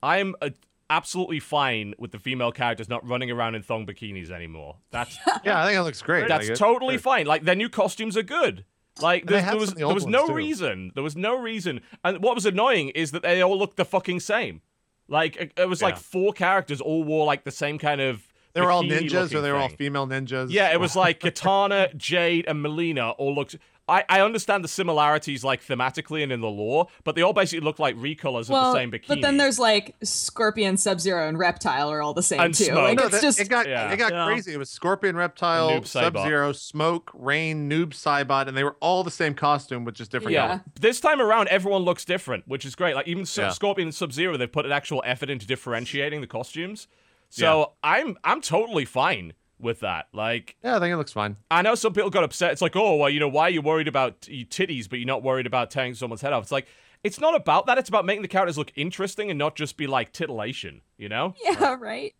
I'm 0.03 0.35
uh 0.43 0.51
absolutely 0.91 1.41
fine 1.41 1.95
with 1.99 2.11
the 2.13 2.19
female 2.19 2.53
characters 2.53 2.87
not 2.89 3.07
running 3.09 3.31
around 3.31 3.55
in 3.55 3.63
thong 3.63 3.87
bikinis 3.87 4.31
anymore. 4.31 4.77
That's 4.91 5.17
yeah, 5.45 5.63
I 5.63 5.67
think 5.67 5.79
it 5.79 5.83
looks 5.83 6.03
great. 6.03 6.29
that's 6.29 6.49
Like, 6.51 6.59
totally 6.59 6.95
sure. 6.95 7.01
fine. 7.03 7.27
Like 7.27 7.45
their 7.45 7.55
new 7.57 7.71
costumes 7.71 8.17
are 8.17 8.23
good. 8.23 8.65
Like 9.01 9.25
there, 9.27 9.41
there 9.41 9.57
was 9.57 9.71
the 9.73 9.87
there 9.87 9.95
was 9.95 10.07
no 10.07 10.27
too. 10.27 10.35
reason. 10.35 10.93
There 10.95 11.03
was 11.03 11.17
no 11.17 11.39
reason. 11.41 11.81
And 12.05 12.23
what 12.23 12.35
was 12.35 12.45
annoying 12.45 12.91
is 12.91 13.13
that 13.13 13.23
they 13.23 13.41
all 13.43 13.59
looked 13.59 13.79
the 13.79 13.87
fucking 13.87 14.21
same. 14.21 14.61
Like 15.09 15.37
it, 15.37 15.53
it 15.57 15.69
was 15.69 15.81
like 15.81 15.97
four 15.97 16.33
characters 16.35 16.81
all 16.81 17.03
wore 17.03 17.25
like 17.25 17.45
the 17.45 17.51
same 17.51 17.79
kind 17.79 18.01
of. 18.01 18.27
They 18.53 18.61
were 18.61 18.71
all 18.71 18.83
ninjas, 18.83 19.35
or 19.35 19.41
they 19.41 19.51
were 19.51 19.57
all 19.57 19.71
female 19.71 20.07
ninjas. 20.07 20.49
Yeah, 20.51 20.73
it 20.75 20.79
was 20.81 20.95
like 20.95 21.21
Kitana, 21.25 21.97
Jade, 21.97 22.45
and 22.47 22.63
Mileena 22.63 23.15
all 23.17 23.35
looked. 23.35 23.57
I, 23.89 24.05
I 24.09 24.21
understand 24.21 24.63
the 24.63 24.69
similarities, 24.69 25.43
like 25.43 25.63
thematically 25.65 26.23
and 26.23 26.31
in 26.31 26.41
the 26.41 26.49
lore, 26.49 26.87
but 27.03 27.17
they 27.17 27.23
all 27.23 27.33
basically 27.33 27.65
look 27.65 27.81
like 27.81 27.97
recolors 27.97 28.43
of 28.43 28.49
the 28.49 28.73
same 28.75 28.93
bikini. 28.93 29.09
but 29.09 29.21
then 29.23 29.39
there's 29.39 29.59
like 29.59 29.97
Scorpion, 30.05 30.77
Sub 30.77 31.01
Zero, 31.01 31.27
and 31.29 31.37
Reptile 31.39 31.91
are 31.91 32.01
all 32.01 32.15
the 32.15 32.23
same 32.23 32.39
And 32.41 32.55
too. 32.55 32.65
Smoke. 32.65 32.77
Like 32.77 32.99
no, 32.99 33.03
it's 33.05 33.17
that- 33.17 33.23
just 33.23 33.41
it 33.41 33.49
got 33.49 33.69
Yeah. 33.69 33.91
it 33.93 33.97
got 33.97 34.13
Yeah. 34.13 34.27
crazy. 34.27 34.53
It 34.55 34.57
was 34.59 34.71
Scorpion, 34.71 35.17
Reptile, 35.17 35.83
Sub 35.85 36.17
Zero, 36.17 36.53
Smoke, 36.53 37.11
Rain, 37.13 37.69
Noob, 37.69 37.89
Saibot, 37.91 38.47
and 38.47 38.57
they 38.57 38.63
were 38.65 38.77
all 38.81 39.03
the 39.03 39.11
same 39.11 39.35
costume 39.35 39.85
with 39.85 39.97
just 39.97 40.13
different. 40.13 40.33
yeah. 40.35 40.47
Yeah. 40.47 40.59
This 40.81 41.01
time 41.01 41.21
around, 41.21 41.49
everyone 41.49 41.83
looks 41.83 42.05
different, 42.05 42.47
which 42.47 42.65
is 42.65 42.75
great. 42.77 42.95
Like 42.95 43.09
even 43.09 43.23
S- 43.23 43.37
Yeah. 43.37 43.51
Scorpion 43.51 43.89
and 43.89 43.95
Sub 43.95 44.13
Zero, 44.13 44.37
they've 44.37 44.51
put 44.51 44.65
an 44.65 44.73
actual 44.73 45.03
effort 45.05 45.29
into 45.29 45.47
differentiating 45.47 46.21
the 46.21 46.27
costumes. 46.29 46.87
So 47.31 47.73
I'm 47.83 48.17
I'm 48.25 48.41
totally 48.43 48.85
fine 48.85 49.33
with 49.63 49.81
that. 49.81 50.09
Like 50.13 50.57
Yeah, 50.63 50.77
I 50.77 50.81
think 50.81 50.93
it 50.93 50.97
looks 50.97 51.13
fine. 51.13 51.37
I 51.51 51.63
know 51.63 51.75
some 51.75 51.93
people 51.93 52.11
got 52.11 52.25
upset. 52.25 52.53
It's 52.53 52.63
like, 52.63 52.77
oh, 52.77 52.97
well, 52.97 53.09
you 53.11 53.21
know, 53.21 53.29
why 53.29 53.45
are 53.45 53.51
you 53.51 53.63
worried 53.63 53.89
about 53.89 54.27
your 54.29 54.47
titties, 54.47 54.89
but 54.91 54.99
you're 54.99 55.07
not 55.07 55.23
worried 55.23 55.47
about 55.47 55.71
tearing 55.71 55.95
someone's 55.95 56.21
head 56.21 56.33
off? 56.33 56.43
It's 56.45 56.53
like, 56.53 56.67
it's 57.05 57.19
not 57.21 57.35
about 57.35 57.67
that. 57.67 57.79
It's 57.79 57.89
about 57.89 58.05
making 58.05 58.23
the 58.23 58.29
characters 58.29 58.59
look 58.59 58.73
interesting 58.77 59.31
and 59.31 59.39
not 59.39 59.57
just 59.57 59.77
be 59.77 59.87
like 59.87 60.13
titillation. 60.13 60.81
You 60.99 61.09
know. 61.09 61.35
Yeah, 61.45 61.77
right. 61.81 62.15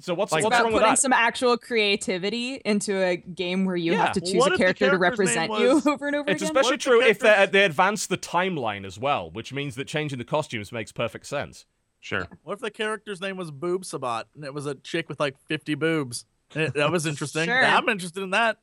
So 0.00 0.14
what's 0.14 0.30
Like- 0.30 0.44
what's 0.44 0.54
about 0.54 0.62
wrong 0.64 0.72
with 0.74 0.82
putting 0.82 0.92
that? 0.92 0.98
some 1.00 1.12
actual 1.12 1.56
creativity 1.58 2.60
into 2.64 3.02
a 3.02 3.16
game 3.16 3.64
where 3.64 3.74
you 3.74 3.92
Yeah. 3.92 4.04
have 4.06 4.12
to 4.12 4.20
choose 4.20 4.34
What 4.34 4.52
a 4.52 4.56
character 4.56 4.90
to 4.90 4.96
represent 4.96 5.50
name 5.50 5.60
you 5.60 5.82
over 5.84 6.06
and 6.06 6.14
over 6.16 6.30
It's 6.30 6.40
again. 6.42 6.56
It's 6.56 6.68
especially 6.68 6.70
What 6.70 6.74
if 6.74 6.78
the 6.78 6.90
true 6.90 7.02
if 7.02 7.18
they 7.52 7.58
they 7.58 7.64
advance 7.64 8.06
the 8.06 8.16
timeline 8.16 8.84
as 8.86 8.96
well, 8.98 9.28
which 9.30 9.52
means 9.52 9.74
that 9.74 9.86
changing 9.88 10.18
the 10.18 10.24
costumes 10.24 10.70
makes 10.70 10.92
perfect 10.92 11.26
sense. 11.26 11.64
Sure. 11.98 12.28
What 12.44 12.52
if 12.54 12.60
the 12.60 12.70
character's 12.70 13.20
name 13.20 13.36
was 13.36 13.50
Boob 13.50 13.84
Sabat 13.84 14.28
and 14.36 14.44
it 14.44 14.54
was 14.54 14.66
a 14.66 14.76
chick 14.76 15.08
with 15.08 15.18
like 15.18 15.36
50 15.48 15.74
boobs? 15.74 16.26
Eh, 16.54 16.68
That 16.74 16.90
was 16.90 17.06
interesting. 17.06 17.44
Sure. 17.44 17.64
I'm 17.64 17.88
interested 17.88 18.22
in 18.22 18.30
that. 18.30 18.58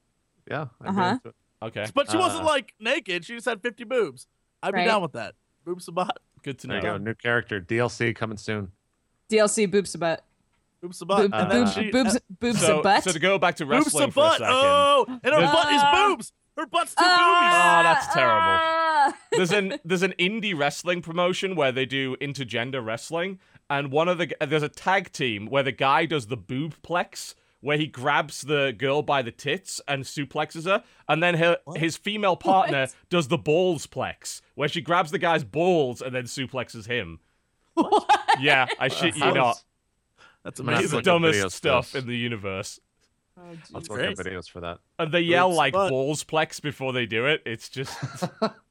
Yeah. 0.49 0.67
Uh-huh. 0.83 1.17
Okay, 1.61 1.85
But 1.93 2.11
she 2.11 2.17
wasn't 2.17 2.43
Uh. 2.43 2.47
like 2.47 2.73
naked. 2.79 3.25
She 3.25 3.33
just 3.35 3.45
had 3.45 3.61
50 3.61 3.83
boobs. 3.85 4.27
I'd 4.61 4.73
be 4.73 4.83
down 4.83 5.01
with 5.01 5.13
that. 5.13 5.35
Boob 5.63 5.81
Sabat. 5.81 6.17
good 6.43 6.59
to 6.59 6.67
There 6.67 6.81
know. 6.81 6.93
you 6.93 6.99
go. 6.99 7.03
New 7.03 7.13
character. 7.15 7.59
DLC 7.59 8.13
coming 8.15 8.37
soon. 8.37 8.71
DLC 9.29 9.65
boobs 9.69 9.95
butt. 9.95 10.23
Boob 10.81 10.93
Sabat. 10.93 11.17
Boob, 11.17 11.33
and 11.33 11.51
uh, 11.51 11.55
boobs, 11.55 11.73
she, 11.73 11.89
boobs, 11.91 12.19
boobs 12.39 12.59
So, 12.61 12.83
butt. 12.83 13.03
so 13.03 13.11
to 13.11 13.17
go 13.19 13.39
back 13.39 13.55
to 13.55 13.65
Boob 13.65 13.71
wrestling 13.85 14.11
for 14.11 14.27
a 14.27 14.31
second. 14.31 14.47
Oh, 14.49 15.05
and 15.07 15.19
her 15.23 15.31
There's- 15.31 15.51
butt 15.51 15.73
is 15.73 15.81
Ah. 15.83 16.07
boobs. 16.09 16.33
Her 16.57 16.65
butt's 16.67 16.91
two 16.95 17.03
Ah, 17.03 17.79
Oh, 17.79 17.83
that's 17.83 18.13
terrible. 18.13 18.41
ah. 18.41 19.17
there's 19.31 19.51
an 19.51 19.79
there's 19.83 20.03
an 20.03 20.13
indie 20.19 20.57
wrestling 20.57 21.01
promotion 21.01 21.55
where 21.55 21.71
they 21.71 21.85
do 21.85 22.15
intergender 22.17 22.85
wrestling, 22.85 23.39
and 23.69 23.91
one 23.91 24.07
of 24.07 24.17
the 24.19 24.35
there's 24.39 24.63
a 24.63 24.69
tag 24.69 25.11
team 25.11 25.47
where 25.47 25.63
the 25.63 25.71
guy 25.73 26.05
does 26.05 26.27
the 26.27 26.37
boob 26.37 26.75
plex, 26.83 27.33
where 27.65 27.77
he 27.77 27.87
grabs 27.87 28.41
the 28.41 28.75
girl 28.77 29.01
by 29.01 29.23
the 29.23 29.31
tits 29.31 29.81
and 29.87 30.03
suplexes 30.03 30.65
her, 30.65 30.83
and 31.09 31.23
then 31.23 31.33
her, 31.33 31.57
his 31.75 31.97
female 31.97 32.35
partner 32.35 32.81
What? 32.81 32.95
does 33.09 33.27
the 33.27 33.39
balls 33.39 33.87
plex, 33.87 34.41
where 34.53 34.69
she 34.69 34.81
grabs 34.81 35.09
the 35.09 35.17
guy's 35.17 35.43
balls 35.43 35.99
and 35.99 36.13
then 36.13 36.25
suplexes 36.25 36.85
him. 36.85 37.19
What? 37.73 38.05
Yeah, 38.39 38.67
I 38.79 38.87
shit 38.89 39.15
you 39.15 39.21
Sounds- 39.21 39.35
not. 39.35 39.63
That's 40.43 40.59
I'm 40.59 40.69
It's 40.69 40.91
the 40.91 40.97
amazing. 40.97 40.97
look 40.97 40.99
up 40.99 41.03
dumbest 41.05 41.55
stuff 41.57 41.91
this. 41.93 42.03
in 42.03 42.07
the 42.07 42.15
universe. 42.15 42.79
Oh, 43.37 43.41
Let's 43.49 43.69
jeez. 43.87 43.89
look 43.89 43.99
up 44.19 44.25
videos 44.25 44.47
for 44.47 44.59
that. 44.61 44.77
And 44.99 45.11
they 45.11 45.21
yell 45.21 45.47
Boobs 45.49 45.57
like 45.57 45.73
butt. 45.73 45.89
balls 45.89 46.23
plex 46.23 46.61
before 46.61 46.93
they 46.93 47.07
do 47.07 47.25
it. 47.25 47.41
It's 47.47 47.67
just 47.69 47.97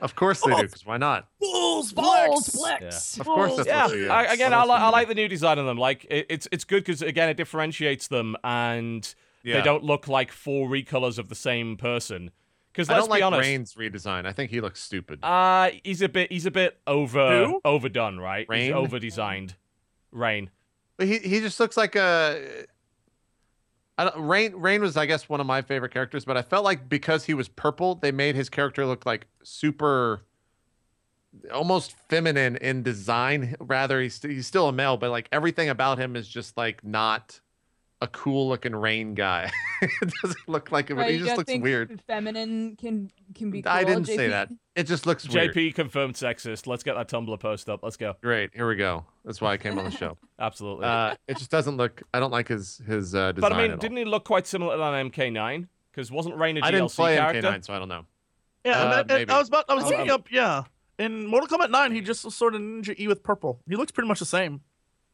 Of 0.00 0.14
course 0.14 0.40
they 0.42 0.54
do, 0.54 0.62
because 0.62 0.84
why 0.86 0.96
not? 0.96 1.28
Balls 1.40 1.92
Balls 1.92 2.48
flex. 2.48 2.80
flex. 2.80 3.18
Of 3.20 3.26
course 3.26 3.56
that's 3.56 3.68
yeah, 3.68 3.86
what 3.86 3.96
you 3.96 4.08
I, 4.10 4.24
again, 4.32 4.52
I, 4.52 4.64
li- 4.64 4.70
I 4.72 4.88
like 4.90 5.08
the 5.08 5.14
new 5.14 5.28
design 5.28 5.58
of 5.58 5.66
them. 5.66 5.78
Like, 5.78 6.04
it, 6.10 6.26
it's 6.28 6.48
it's 6.52 6.64
good 6.64 6.84
because 6.84 7.02
again, 7.02 7.28
it 7.28 7.36
differentiates 7.36 8.08
them, 8.08 8.36
and 8.44 9.14
Yeah. 9.42 9.56
they 9.56 9.62
don't 9.62 9.82
look 9.84 10.08
like 10.08 10.30
four 10.32 10.68
recolors 10.68 11.18
of 11.18 11.28
the 11.28 11.34
same 11.34 11.76
person. 11.76 12.30
Because 12.72 12.88
I 12.88 12.94
let's 12.94 13.06
don't 13.06 13.16
be 13.16 13.20
like 13.20 13.32
honest, 13.32 13.48
Rain's 13.48 13.74
redesign. 13.74 14.24
I 14.26 14.32
think 14.32 14.50
he 14.50 14.60
looks 14.62 14.80
stupid. 14.80 15.18
uh, 15.22 15.70
he's 15.84 16.00
a 16.00 16.08
bit 16.08 16.32
he's 16.32 16.46
a 16.46 16.50
bit 16.50 16.78
over 16.86 17.44
Who? 17.46 17.60
overdone, 17.64 18.18
right? 18.18 18.46
Rain? 18.48 18.66
He's 18.66 18.72
over 18.74 18.98
designed. 18.98 19.56
Rain. 20.10 20.50
But 20.96 21.06
he 21.06 21.18
he 21.18 21.40
just 21.40 21.58
looks 21.60 21.76
like 21.76 21.96
a. 21.96 22.64
Rain 24.16 24.54
Rain 24.56 24.80
was 24.80 24.96
I 24.96 25.06
guess 25.06 25.28
one 25.28 25.40
of 25.40 25.46
my 25.46 25.62
favorite 25.62 25.92
characters, 25.92 26.24
but 26.24 26.36
I 26.36 26.42
felt 26.42 26.64
like 26.64 26.88
because 26.88 27.24
he 27.24 27.34
was 27.34 27.48
purple, 27.48 27.94
they 27.94 28.10
made 28.10 28.34
his 28.34 28.48
character 28.48 28.86
look 28.86 29.04
like 29.04 29.26
super, 29.42 30.22
almost 31.52 31.92
feminine 32.08 32.56
in 32.56 32.82
design. 32.82 33.54
Rather, 33.60 34.00
he's 34.00 34.20
he's 34.22 34.46
still 34.46 34.68
a 34.68 34.72
male, 34.72 34.96
but 34.96 35.10
like 35.10 35.28
everything 35.30 35.68
about 35.68 35.98
him 35.98 36.16
is 36.16 36.26
just 36.26 36.56
like 36.56 36.82
not 36.82 37.40
a 38.02 38.08
cool 38.08 38.48
looking 38.48 38.74
Rain 38.74 39.14
guy. 39.14 39.50
it 39.82 40.12
doesn't 40.22 40.48
look 40.48 40.72
like 40.72 40.90
him. 40.90 40.98
Right, 40.98 41.10
he 41.10 41.16
you 41.16 41.18
just 41.20 41.28
don't 41.28 41.38
looks 41.38 41.46
think 41.46 41.62
weird. 41.62 42.02
Feminine 42.06 42.76
can 42.76 43.10
can 43.34 43.50
be. 43.50 43.62
Cool, 43.62 43.72
I 43.72 43.84
didn't 43.84 44.06
say 44.06 44.28
that. 44.28 44.50
It 44.74 44.84
just 44.84 45.06
looks 45.06 45.28
weird. 45.28 45.54
JP 45.54 45.74
confirmed 45.76 46.14
sexist. 46.14 46.66
Let's 46.66 46.82
get 46.82 46.96
that 46.96 47.08
Tumblr 47.08 47.38
post 47.40 47.70
up. 47.70 47.80
Let's 47.82 47.96
go. 47.96 48.14
Great, 48.20 48.50
here 48.52 48.68
we 48.68 48.74
go. 48.76 49.06
That's 49.24 49.40
why 49.40 49.52
I 49.52 49.56
came 49.56 49.78
on 49.78 49.84
the 49.84 49.90
show. 49.90 50.18
Absolutely. 50.38 50.84
Uh, 50.84 51.14
it 51.28 51.38
just 51.38 51.50
doesn't 51.50 51.76
look. 51.76 52.02
I 52.12 52.20
don't 52.20 52.32
like 52.32 52.48
his 52.48 52.82
his 52.86 53.14
uh, 53.14 53.32
design. 53.32 53.50
but 53.50 53.52
I 53.52 53.62
mean, 53.62 53.70
at 53.70 53.74
all. 53.74 53.80
didn't 53.80 53.96
he 53.98 54.04
look 54.04 54.24
quite 54.24 54.46
similar 54.46 54.76
to 54.76 54.82
an 54.82 55.10
MK9? 55.10 55.68
Because 55.92 56.10
wasn't 56.10 56.36
Rain 56.36 56.56
a 56.56 56.60
DLC 56.60 56.64
I 56.64 56.70
didn't 56.72 56.90
play 56.92 57.16
character? 57.16 57.48
MK9, 57.48 57.64
so 57.66 57.74
I 57.74 57.78
don't 57.78 57.88
know. 57.88 58.04
Yeah, 58.64 58.82
and 58.82 58.92
Uh, 58.92 59.02
then- 59.04 59.20
and. 59.22 59.30
I 59.30 59.38
was 59.38 59.48
about 59.48 59.64
I 59.68 59.74
was 59.74 59.84
Oh, 59.84 59.88
looking 59.90 60.10
um, 60.10 60.14
up. 60.16 60.28
Yeah, 60.30 60.64
in 60.98 61.26
Mortal 61.26 61.48
Kombat 61.58 61.70
9, 61.70 61.92
he 61.92 62.00
just 62.00 62.24
was 62.24 62.34
sort 62.34 62.54
of 62.54 62.60
Ninja 62.60 62.98
E 62.98 63.08
with 63.08 63.22
purple. 63.22 63.60
He 63.68 63.76
looks 63.76 63.92
pretty 63.92 64.08
much 64.08 64.18
the 64.18 64.24
same. 64.26 64.60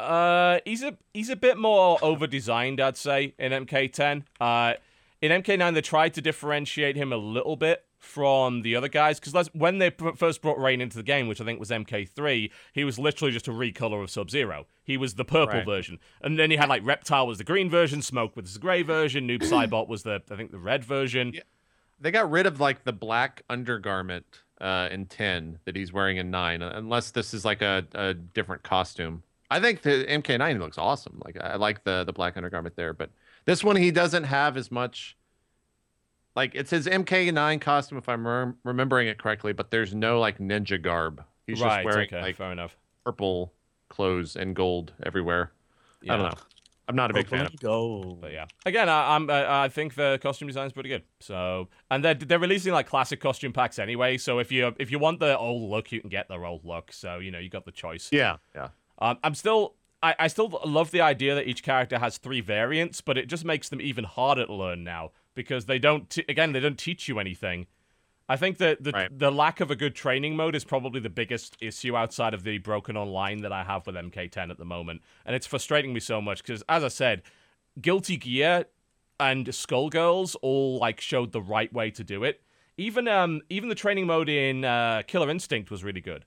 Uh, 0.01 0.61
he's 0.65 0.83
a 0.83 0.97
he's 1.13 1.29
a 1.29 1.37
bit 1.37 1.59
more 1.59 1.99
over 2.03 2.27
designed, 2.27 2.81
I'd 2.81 2.97
say, 2.97 3.35
in 3.39 3.53
MK10. 3.53 4.25
Uh, 4.41 4.75
in 5.21 5.33
MK9 5.43 5.75
they 5.75 5.81
tried 5.81 6.15
to 6.15 6.21
differentiate 6.23 6.97
him 6.97 7.13
a 7.13 7.17
little 7.17 7.57
bit 7.57 7.85
from 7.99 8.63
the 8.63 8.77
other 8.77 8.87
guys 8.87 9.19
because 9.19 9.49
when 9.53 9.79
they 9.79 9.91
pr- 9.91 10.11
first 10.15 10.41
brought 10.41 10.57
Rain 10.61 10.81
into 10.81 10.97
the 10.97 11.03
game, 11.03 11.27
which 11.27 11.41
I 11.41 11.45
think 11.45 11.59
was 11.59 11.71
MK3, 11.71 12.49
he 12.73 12.85
was 12.85 12.97
literally 12.97 13.33
just 13.33 13.49
a 13.49 13.51
recolor 13.51 14.01
of 14.01 14.09
Sub 14.11 14.31
Zero. 14.31 14.67
He 14.85 14.97
was 14.97 15.15
the 15.15 15.25
purple 15.25 15.57
Right. 15.57 15.67
version, 15.67 15.99
and 16.23 16.39
then 16.39 16.53
you 16.53 16.59
had 16.59 16.69
like 16.69 16.87
Reptile 16.87 17.27
was 17.27 17.39
the 17.39 17.45
green 17.45 17.69
version, 17.69 18.01
Smoke 18.01 18.37
was 18.37 18.55
the 18.55 18.61
gray 18.61 18.83
version, 18.83 19.27
Noob 19.27 19.41
Saibot 19.43 19.89
was 19.89 20.05
the 20.05 20.23
I 20.31 20.37
think 20.37 20.53
the 20.53 20.59
red 20.59 20.85
version. 20.85 21.33
Yeah. 21.35 21.41
They 22.01 22.13
got 22.13 22.31
rid 22.31 22.47
of 22.47 22.61
like 22.61 22.85
the 22.85 22.93
black 22.93 23.43
undergarment 23.51 24.25
uh, 24.61 24.89
in 24.93 25.07
ten 25.07 25.59
that 25.65 25.75
he's 25.75 25.93
wearing 25.93 26.19
in 26.19 26.31
nine, 26.31 26.63
uh, 26.63 26.71
unless 26.77 27.11
this 27.11 27.35
is 27.35 27.45
like 27.45 27.63
a, 27.63 27.85
a 27.95 28.15
different 28.15 28.63
costume. 28.63 29.25
I 29.51 29.61
think 29.61 29.83
the 29.83 30.05
MK9 30.09 30.59
looks 30.59 30.79
awesome. 30.79 31.21
Like 31.25 31.39
I 31.41 31.57
like 31.57 31.85
the 31.85 32.05
the 32.05 32.13
black 32.13 32.37
undergarment 32.37 32.77
there, 32.77 32.93
but 32.93 33.11
this 33.45 33.65
one 33.65 33.77
he 33.77 33.91
doesn't 33.91 34.25
have 34.25 34.57
as 34.57 34.71
much. 34.71 35.17
Like 36.37 36.55
it's 36.55 36.71
his 36.71 36.87
MK9 36.87 37.61
costume, 37.61 37.99
if 37.99 38.09
I'm 38.09 38.27
rem- 38.27 38.59
remembering 38.65 39.09
it 39.09 39.19
correctly, 39.19 39.53
but 39.53 39.71
there's 39.71 39.95
no 39.95 40.21
like 40.21 40.39
ninja 40.39 40.81
garb. 40.81 41.25
He's 41.47 41.61
right, 41.61 41.83
just 41.83 41.85
wearing 41.87 42.09
okay, 42.09 42.21
like 42.21 42.37
fair 42.37 42.53
enough. 42.53 42.77
purple 43.05 43.53
clothes 43.89 44.37
and 44.37 44.55
gold 44.55 44.93
everywhere. 45.03 45.53
Yeah. 46.03 46.15
I 46.15 46.17
don't 46.17 46.27
know. 46.27 46.39
I'm 46.89 46.97
not 46.97 47.11
a 47.11 47.15
big 47.15 47.29
fan. 47.29 47.45
Of 47.45 47.61
Go. 47.61 48.17
But 48.19 48.33
yeah, 48.33 48.47
again, 48.65 48.89
I, 48.89 49.15
I'm 49.15 49.29
I, 49.29 49.65
I 49.65 49.69
think 49.69 49.95
the 49.95 50.19
costume 50.23 50.49
design's 50.49 50.73
pretty 50.73 50.89
good. 50.89 51.03
So, 51.21 51.69
and 51.91 52.03
they're 52.03 52.15
they're 52.15 52.39
releasing 52.39 52.73
like 52.73 52.87
classic 52.87 53.21
costume 53.21 53.53
packs 53.53 53.79
anyway. 53.79 54.17
So 54.17 54.39
if 54.39 54.51
you 54.51 54.75
if 54.79 54.91
you 54.91 54.99
want 54.99 55.21
the 55.21 55.37
old 55.37 55.69
look, 55.69 55.93
you 55.93 56.01
can 56.01 56.09
get 56.09 56.29
their 56.29 56.47
old 56.47 56.65
look. 56.65 56.91
So 56.93 57.19
you 57.19 57.31
know 57.31 57.39
you 57.39 57.51
got 57.51 57.67
the 57.67 57.73
choice. 57.73 58.09
Yeah, 58.11 58.37
yeah. 58.55 58.69
Um, 58.99 59.19
I'm 59.23 59.35
still 59.35 59.75
I, 60.03 60.15
I 60.19 60.29
still 60.29 60.61
love 60.65 60.91
the 60.91 61.01
idea 61.01 61.35
that 61.35 61.49
each 61.49 61.63
character 61.63 61.99
has 61.99 62.19
three 62.19 62.41
variants, 62.41 63.01
but 63.01 63.19
it 63.19 63.27
just 63.29 63.45
makes 63.45 63.69
them 63.69 63.81
even 63.81 64.05
harder 64.05 64.47
to 64.47 64.55
learn 64.55 64.85
now 64.85 65.11
because 65.35 65.67
they 65.67 65.79
don't 65.79 66.09
t- 66.11 66.25
again 66.29 66.53
they 66.53 66.61
don't 66.61 66.79
teach 66.79 67.09
you 67.09 67.19
anything. 67.19 67.67
I 68.31 68.37
think 68.37 68.59
that 68.59 68.85
the 68.85 68.93
Right. 68.93 69.19
the 69.19 69.31
lack 69.33 69.61
of 69.61 69.71
a 69.71 69.77
good 69.77 69.95
training 69.95 70.37
mode 70.37 70.55
is 70.55 70.65
probably 70.65 71.01
the 71.01 71.09
biggest 71.11 71.57
issue 71.61 71.97
outside 71.97 72.35
of 72.35 72.43
the 72.45 72.59
broken 72.59 72.97
online 72.97 73.41
that 73.43 73.53
I 73.53 73.65
have 73.65 73.87
with 73.87 73.97
MK10 73.97 74.51
at 74.51 74.59
the 74.59 74.65
moment, 74.67 75.03
and 75.25 75.35
it's 75.35 75.47
frustrating 75.47 75.93
me 75.95 76.01
so 76.01 76.21
much 76.21 76.43
because, 76.43 76.63
as 76.69 76.85
I 76.85 76.89
said, 76.89 77.23
Guilty 77.81 78.17
Gear 78.17 78.67
and 79.19 79.47
Skullgirls 79.47 80.37
all 80.43 80.79
like 80.79 81.01
showed 81.01 81.33
the 81.33 81.41
right 81.43 81.73
way 81.73 81.91
to 81.91 82.05
do 82.05 82.23
it. 82.23 82.43
Even 82.77 83.09
um 83.09 83.41
even 83.49 83.69
the 83.69 83.75
training 83.75 84.07
mode 84.07 84.29
in 84.29 84.65
uh, 84.65 85.03
Killer 85.07 85.31
Instinct 85.31 85.71
was 85.71 85.83
really 85.83 86.01
good. 86.03 86.25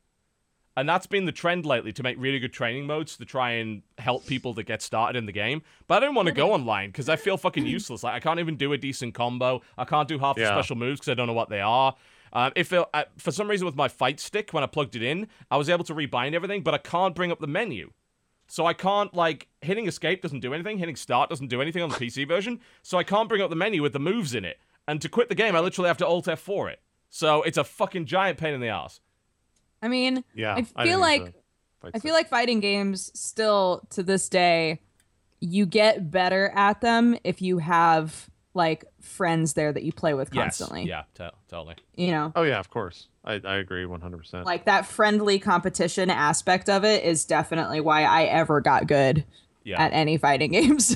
And 0.77 0.87
that's 0.87 1.05
been 1.05 1.25
the 1.25 1.33
trend 1.33 1.65
lately 1.65 1.91
to 1.91 2.03
make 2.03 2.15
really 2.17 2.39
good 2.39 2.53
training 2.53 2.85
modes 2.85 3.17
to 3.17 3.25
try 3.25 3.51
and 3.51 3.81
help 3.97 4.25
people 4.25 4.53
to 4.55 4.63
get 4.63 4.81
started 4.81 5.17
in 5.17 5.25
the 5.25 5.31
game. 5.33 5.63
But 5.87 6.01
I 6.01 6.05
don't 6.05 6.15
want 6.15 6.27
to 6.27 6.33
go 6.33 6.53
online 6.53 6.89
because 6.89 7.09
I 7.09 7.17
feel 7.17 7.35
fucking 7.37 7.65
useless. 7.77 8.03
Like 8.03 8.13
I 8.13 8.19
can't 8.19 8.39
even 8.39 8.55
do 8.55 8.71
a 8.71 8.77
decent 8.77 9.13
combo. 9.13 9.61
I 9.77 9.83
can't 9.83 10.07
do 10.07 10.17
half 10.17 10.37
the 10.37 10.45
special 10.45 10.77
moves 10.77 10.99
because 10.99 11.11
I 11.11 11.15
don't 11.15 11.27
know 11.27 11.33
what 11.33 11.49
they 11.49 11.59
are. 11.61 11.95
Um, 12.33 12.53
if 12.55 12.71
it, 12.71 12.85
uh, 12.93 13.03
for 13.17 13.31
some 13.31 13.49
reason 13.49 13.65
with 13.65 13.75
my 13.75 13.89
fight 13.89 14.19
stick 14.19 14.51
when 14.53 14.63
I 14.63 14.67
plugged 14.67 14.95
it 14.95 15.03
in, 15.03 15.27
I 15.49 15.57
was 15.57 15.69
able 15.69 15.83
to 15.83 15.93
rebind 15.93 16.33
everything, 16.33 16.61
but 16.61 16.73
I 16.73 16.77
can't 16.77 17.13
bring 17.13 17.31
up 17.31 17.39
the 17.39 17.47
menu. 17.47 17.91
So 18.47 18.65
I 18.65 18.73
can't 18.73 19.13
like 19.13 19.47
hitting 19.61 19.87
escape 19.87 20.21
doesn't 20.21 20.39
do 20.39 20.53
anything, 20.53 20.77
hitting 20.77 20.95
start 20.95 21.29
doesn't 21.29 21.47
do 21.47 21.61
anything 21.61 21.83
on 21.83 21.89
the 21.89 21.95
PC 21.95 22.27
version. 22.27 22.59
So 22.81 22.97
I 22.97 23.03
can't 23.03 23.27
bring 23.29 23.41
up 23.41 23.49
the 23.49 23.55
menu 23.55 23.81
with 23.81 23.93
the 23.93 23.99
moves 23.99 24.33
in 24.33 24.45
it. 24.45 24.59
And 24.87 25.01
to 25.01 25.09
quit 25.09 25.29
the 25.29 25.35
game, 25.35 25.55
I 25.55 25.59
literally 25.59 25.87
have 25.87 25.97
to 25.97 26.07
Alt 26.07 26.25
F4 26.25 26.71
it. 26.73 26.81
So 27.09 27.43
it's 27.43 27.57
a 27.57 27.63
fucking 27.63 28.05
giant 28.05 28.37
pain 28.37 28.53
in 28.53 28.61
the 28.61 28.67
ass. 28.69 28.99
I 29.81 29.87
mean, 29.87 30.23
Yeah. 30.35 30.55
I 30.55 30.61
feel 30.85 30.97
use 30.97 30.99
like 30.99 31.33
I 31.93 31.99
feel 31.99 32.13
like 32.13 32.29
fighting 32.29 32.59
games 32.59 33.11
still 33.19 33.81
to 33.91 34.03
this 34.03 34.29
day, 34.29 34.81
you 35.39 35.65
get 35.65 36.11
better 36.11 36.51
at 36.55 36.81
them 36.81 37.17
if 37.23 37.41
you 37.41 37.57
have 37.57 38.29
like 38.53 38.83
friends 38.99 39.53
there 39.53 39.71
that 39.73 39.81
you 39.83 39.91
play 39.93 40.13
with 40.13 40.29
constantly. 40.29 40.81
Yes. 40.83 41.05
Yeah, 41.17 41.29
to- 41.29 41.33
totally. 41.47 41.75
You 41.95 42.11
know, 42.11 42.31
Oh 42.35 42.43
yeah, 42.43 42.59
of 42.59 42.69
course. 42.69 43.07
I, 43.23 43.33
I 43.43 43.55
agree 43.57 43.85
100%. 43.85 44.45
like 44.45 44.65
that 44.65 44.85
friendly 44.85 45.39
competition 45.39 46.09
aspect 46.09 46.69
of 46.69 46.83
it 46.83 47.03
is 47.03 47.25
definitely 47.25 47.79
why 47.79 48.03
I 48.03 48.23
ever 48.23 48.59
got 48.61 48.87
good 48.87 49.25
Yeah. 49.63 49.81
at 49.81 49.93
any 49.93 50.17
fighting 50.17 50.51
games. 50.59 50.95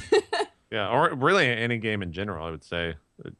yeah, 0.71 0.89
or 0.89 1.13
really 1.15 1.47
any 1.47 1.77
game 1.77 2.01
in 2.03 2.11
general, 2.11 2.45
I 2.45 2.51
would 2.51 2.63
say. 2.63 2.95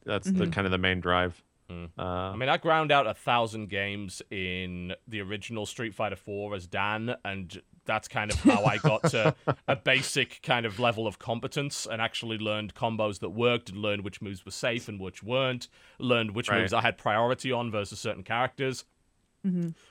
That's 0.05 0.31
the 0.31 0.45
Mhm. 0.45 0.53
kind 0.53 0.65
of 0.65 0.71
the 0.71 0.77
main 0.77 1.01
drive. 1.01 1.43
Mm. 1.69 1.89
Uh, 1.97 2.01
I 2.03 2.35
mean, 2.35 2.49
I 2.49 2.57
ground 2.57 2.91
out 2.91 3.07
a 3.07 3.13
thousand 3.13 3.69
games 3.69 4.21
in 4.29 4.93
the 5.07 5.21
original 5.21 5.65
Street 5.65 5.95
Fighter 5.95 6.15
4 6.15 6.55
as 6.55 6.67
Dan, 6.67 7.15
and 7.25 7.61
that's 7.85 8.07
kind 8.07 8.31
of 8.31 8.39
how 8.39 8.63
I 8.65 8.77
got 8.77 9.03
to 9.11 9.35
a 9.67 9.75
basic 9.75 10.41
kind 10.43 10.65
of 10.65 10.79
level 10.79 11.07
of 11.07 11.17
competence 11.19 11.87
and 11.89 12.01
actually 12.01 12.37
learned 12.37 12.75
combos 12.75 13.19
that 13.19 13.29
worked 13.29 13.69
and 13.69 13.77
learned 13.79 14.03
which 14.03 14.21
moves 14.21 14.45
were 14.45 14.51
safe 14.51 14.87
and 14.87 14.99
which 14.99 15.23
weren't, 15.23 15.67
learned 15.99 16.31
which 16.35 16.49
Right. 16.49 16.61
moves 16.61 16.73
I 16.73 16.81
had 16.81 16.97
priority 16.97 17.51
on 17.51 17.71
versus 17.71 17.99
certain 17.99 18.23
characters. 18.23 18.85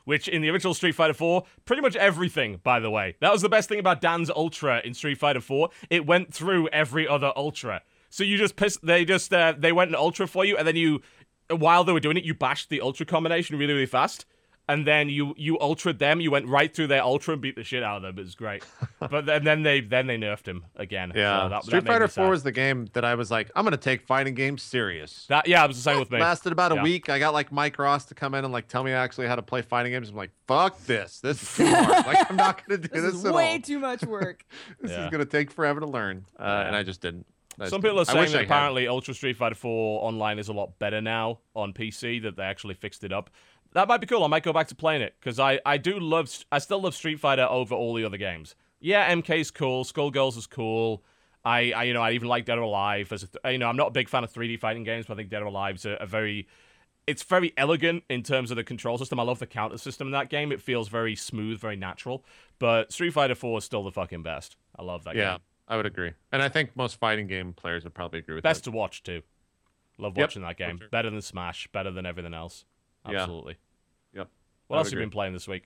Which 0.04 0.26
in 0.26 0.42
the 0.42 0.50
original 0.50 0.74
Street 0.74 0.96
Fighter 0.96 1.14
4, 1.14 1.44
pretty 1.64 1.80
much 1.80 1.94
everything, 1.94 2.58
by 2.64 2.80
the 2.80 2.90
way. 2.90 3.14
That 3.20 3.30
was 3.30 3.40
the 3.40 3.48
best 3.48 3.68
thing 3.68 3.78
about 3.78 4.00
Dan's 4.00 4.28
Ultra 4.28 4.80
in 4.84 4.94
Street 4.94 5.16
Fighter 5.16 5.40
4. 5.40 5.68
It 5.90 6.04
went 6.04 6.34
through 6.34 6.66
every 6.70 7.06
other 7.06 7.32
Ultra. 7.36 7.82
So 8.10 8.24
you 8.24 8.36
just 8.36 8.56
piss 8.56 8.78
they 8.82 9.04
just 9.04 9.32
uh, 9.32 9.54
they 9.56 9.70
went 9.70 9.90
an 9.90 9.94
Ultra 9.96 10.26
for 10.26 10.44
you 10.44 10.56
and 10.56 10.66
then 10.66 10.74
you 10.74 11.02
while 11.50 11.84
they 11.84 11.92
were 11.92 12.00
doing 12.00 12.16
it, 12.16 12.24
you 12.24 12.34
bashed 12.34 12.68
the 12.70 12.80
Ultra 12.80 13.06
combination 13.06 13.58
really, 13.58 13.72
really 13.74 13.86
fast. 13.86 14.26
And 14.66 14.86
then 14.86 15.10
you 15.10 15.34
you 15.36 15.58
ultra'd 15.58 15.98
them, 15.98 16.22
you 16.22 16.30
went 16.30 16.46
right 16.48 16.74
through 16.74 16.86
their 16.86 17.02
ultra 17.04 17.34
and 17.34 17.42
beat 17.42 17.54
the 17.54 17.62
shit 17.62 17.82
out 17.82 17.98
of 17.98 18.02
them. 18.02 18.18
It 18.18 18.22
was 18.22 18.34
great. 18.34 18.64
but 18.98 19.26
then, 19.26 19.44
then 19.44 19.62
they 19.62 19.82
then 19.82 20.06
they 20.06 20.16
nerfed 20.16 20.46
him 20.46 20.64
again. 20.76 21.10
So 21.12 21.18
Yeah, 21.20 21.48
that- 21.48 21.64
Street 21.64 21.84
that 21.84 21.86
Fighter. 21.86 22.08
Four 22.08 22.30
was 22.30 22.44
the 22.44 22.50
game 22.50 22.88
that 22.94 23.04
I 23.04 23.14
was 23.14 23.30
like, 23.30 23.50
I'm 23.54 23.64
gonna 23.64 23.76
take 23.76 24.00
fighting 24.00 24.32
games 24.32 24.62
serious. 24.62 25.26
That 25.28 25.46
yeah, 25.48 25.62
it 25.62 25.68
was 25.68 25.76
the 25.76 25.82
same 25.82 25.98
with 25.98 26.10
me. 26.10 26.18
Lasted 26.18 26.50
about 26.50 26.72
a 26.72 26.76
Yeah. 26.76 26.82
week. 26.82 27.10
I 27.10 27.18
got 27.18 27.34
like 27.34 27.52
Mike 27.52 27.78
Ross 27.78 28.06
to 28.06 28.14
come 28.14 28.34
in 28.34 28.42
and 28.42 28.54
like 28.54 28.66
tell 28.66 28.82
me 28.82 28.92
actually 28.92 29.26
how 29.26 29.36
to 29.36 29.42
play 29.42 29.60
fighting 29.60 29.92
games. 29.92 30.08
I'm 30.08 30.16
like, 30.16 30.30
fuck 30.48 30.80
this. 30.86 31.20
This 31.20 31.42
is 31.42 31.56
too 31.58 31.66
hard. 31.66 32.06
like 32.06 32.30
I'm 32.30 32.36
not 32.36 32.66
gonna 32.66 32.80
do 32.80 32.88
This 32.90 33.02
this, 33.02 33.14
is 33.16 33.24
at 33.26 33.34
way 33.34 33.52
all. 33.56 33.58
too 33.60 33.78
much 33.80 34.02
work. 34.06 34.46
This 34.80 34.92
Yeah. 34.92 35.04
is 35.04 35.10
gonna 35.10 35.26
take 35.26 35.50
forever 35.50 35.80
to 35.80 35.86
learn, 35.86 36.24
uh, 36.40 36.64
and 36.66 36.74
I 36.74 36.84
just 36.84 37.02
didn't. 37.02 37.26
I 37.60 37.68
Some 37.68 37.82
people 37.82 38.00
are 38.00 38.04
saying 38.04 38.32
that 38.32 38.34
I 38.34 38.38
had. 38.40 38.44
apparently 38.46 38.88
Ultra 38.88 39.14
Street 39.14 39.36
Fighter 39.36 39.54
4 39.54 40.04
online 40.04 40.38
is 40.38 40.48
a 40.48 40.52
lot 40.52 40.78
better 40.78 41.00
now 41.00 41.38
on 41.54 41.72
PC, 41.72 42.22
that 42.22 42.36
they 42.36 42.42
actually 42.42 42.74
fixed 42.74 43.04
it 43.04 43.12
up. 43.12 43.30
That 43.72 43.88
might 43.88 44.00
be 44.00 44.06
cool. 44.06 44.22
I 44.24 44.28
might 44.28 44.42
go 44.42 44.52
back 44.52 44.68
to 44.68 44.74
playing 44.74 45.02
it 45.02 45.14
because 45.20 45.38
I, 45.40 45.60
I 45.66 45.76
do 45.78 45.98
love 45.98 46.30
I 46.52 46.58
still 46.58 46.80
love 46.80 46.94
Street 46.94 47.18
Fighter 47.20 47.46
over 47.48 47.74
all 47.74 47.94
the 47.94 48.04
other 48.04 48.16
games. 48.16 48.54
Yeah, 48.80 49.12
MK's 49.14 49.50
cool, 49.50 49.84
Skullgirls 49.84 50.36
is 50.36 50.46
cool. 50.46 51.02
I, 51.44 51.72
I 51.72 51.82
you 51.84 51.92
know 51.94 52.00
I 52.02 52.12
even 52.12 52.28
like 52.28 52.44
Dead 52.44 52.58
or 52.58 52.62
Alive 52.62 53.12
as 53.12 53.24
a 53.24 53.26
th- 53.26 53.52
you 53.52 53.58
know 53.58 53.68
I'm 53.68 53.76
not 53.76 53.88
a 53.88 53.90
big 53.90 54.08
fan 54.08 54.24
of 54.24 54.32
3D 54.32 54.58
fighting 54.60 54.84
games, 54.84 55.06
but 55.06 55.14
I 55.14 55.16
think 55.16 55.28
Dead 55.30 55.42
or 55.42 55.46
Alive's 55.46 55.84
a, 55.84 55.90
a 56.00 56.06
very 56.06 56.46
it's 57.06 57.22
very 57.22 57.52
elegant 57.56 58.04
in 58.08 58.22
terms 58.22 58.50
of 58.50 58.56
the 58.56 58.64
control 58.64 58.96
system. 58.96 59.20
I 59.20 59.24
love 59.24 59.38
the 59.38 59.46
counter 59.46 59.76
system 59.76 60.08
in 60.08 60.12
that 60.12 60.30
game. 60.30 60.52
It 60.52 60.62
feels 60.62 60.88
very 60.88 61.14
smooth, 61.16 61.60
very 61.60 61.76
natural. 61.76 62.24
But 62.58 62.92
Street 62.92 63.10
Fighter 63.12 63.34
4 63.34 63.58
is 63.58 63.64
still 63.64 63.82
the 63.84 63.90
fucking 63.90 64.22
best. 64.22 64.56
I 64.78 64.82
love 64.82 65.04
that 65.04 65.14
Yeah, 65.16 65.32
game. 65.32 65.40
I 65.66 65.76
would 65.76 65.86
agree, 65.86 66.12
and 66.32 66.42
I 66.42 66.48
think 66.48 66.76
most 66.76 66.96
fighting 66.98 67.26
game 67.26 67.52
players 67.54 67.84
would 67.84 67.94
probably 67.94 68.18
agree 68.18 68.34
with 68.34 68.44
Best 68.44 68.64
that. 68.64 68.70
Best 68.70 68.72
to 68.72 68.76
watch 68.76 69.02
too. 69.02 69.22
Love 69.98 70.16
Yep, 70.16 70.28
watching 70.28 70.42
that 70.42 70.56
game. 70.58 70.78
sure. 70.78 70.88
Better 70.88 71.08
than 71.10 71.22
Smash. 71.22 71.68
Better 71.68 71.90
than 71.90 72.04
everything 72.04 72.34
else. 72.34 72.64
Yeah. 73.08 73.20
Absolutely. 73.22 73.56
Yep. 74.14 74.28
What 74.66 74.76
I 74.76 74.78
else 74.80 74.88
have 74.88 74.92
you 74.98 74.98
been 75.04 75.10
playing 75.10 75.32
this 75.34 75.46
week? 75.48 75.64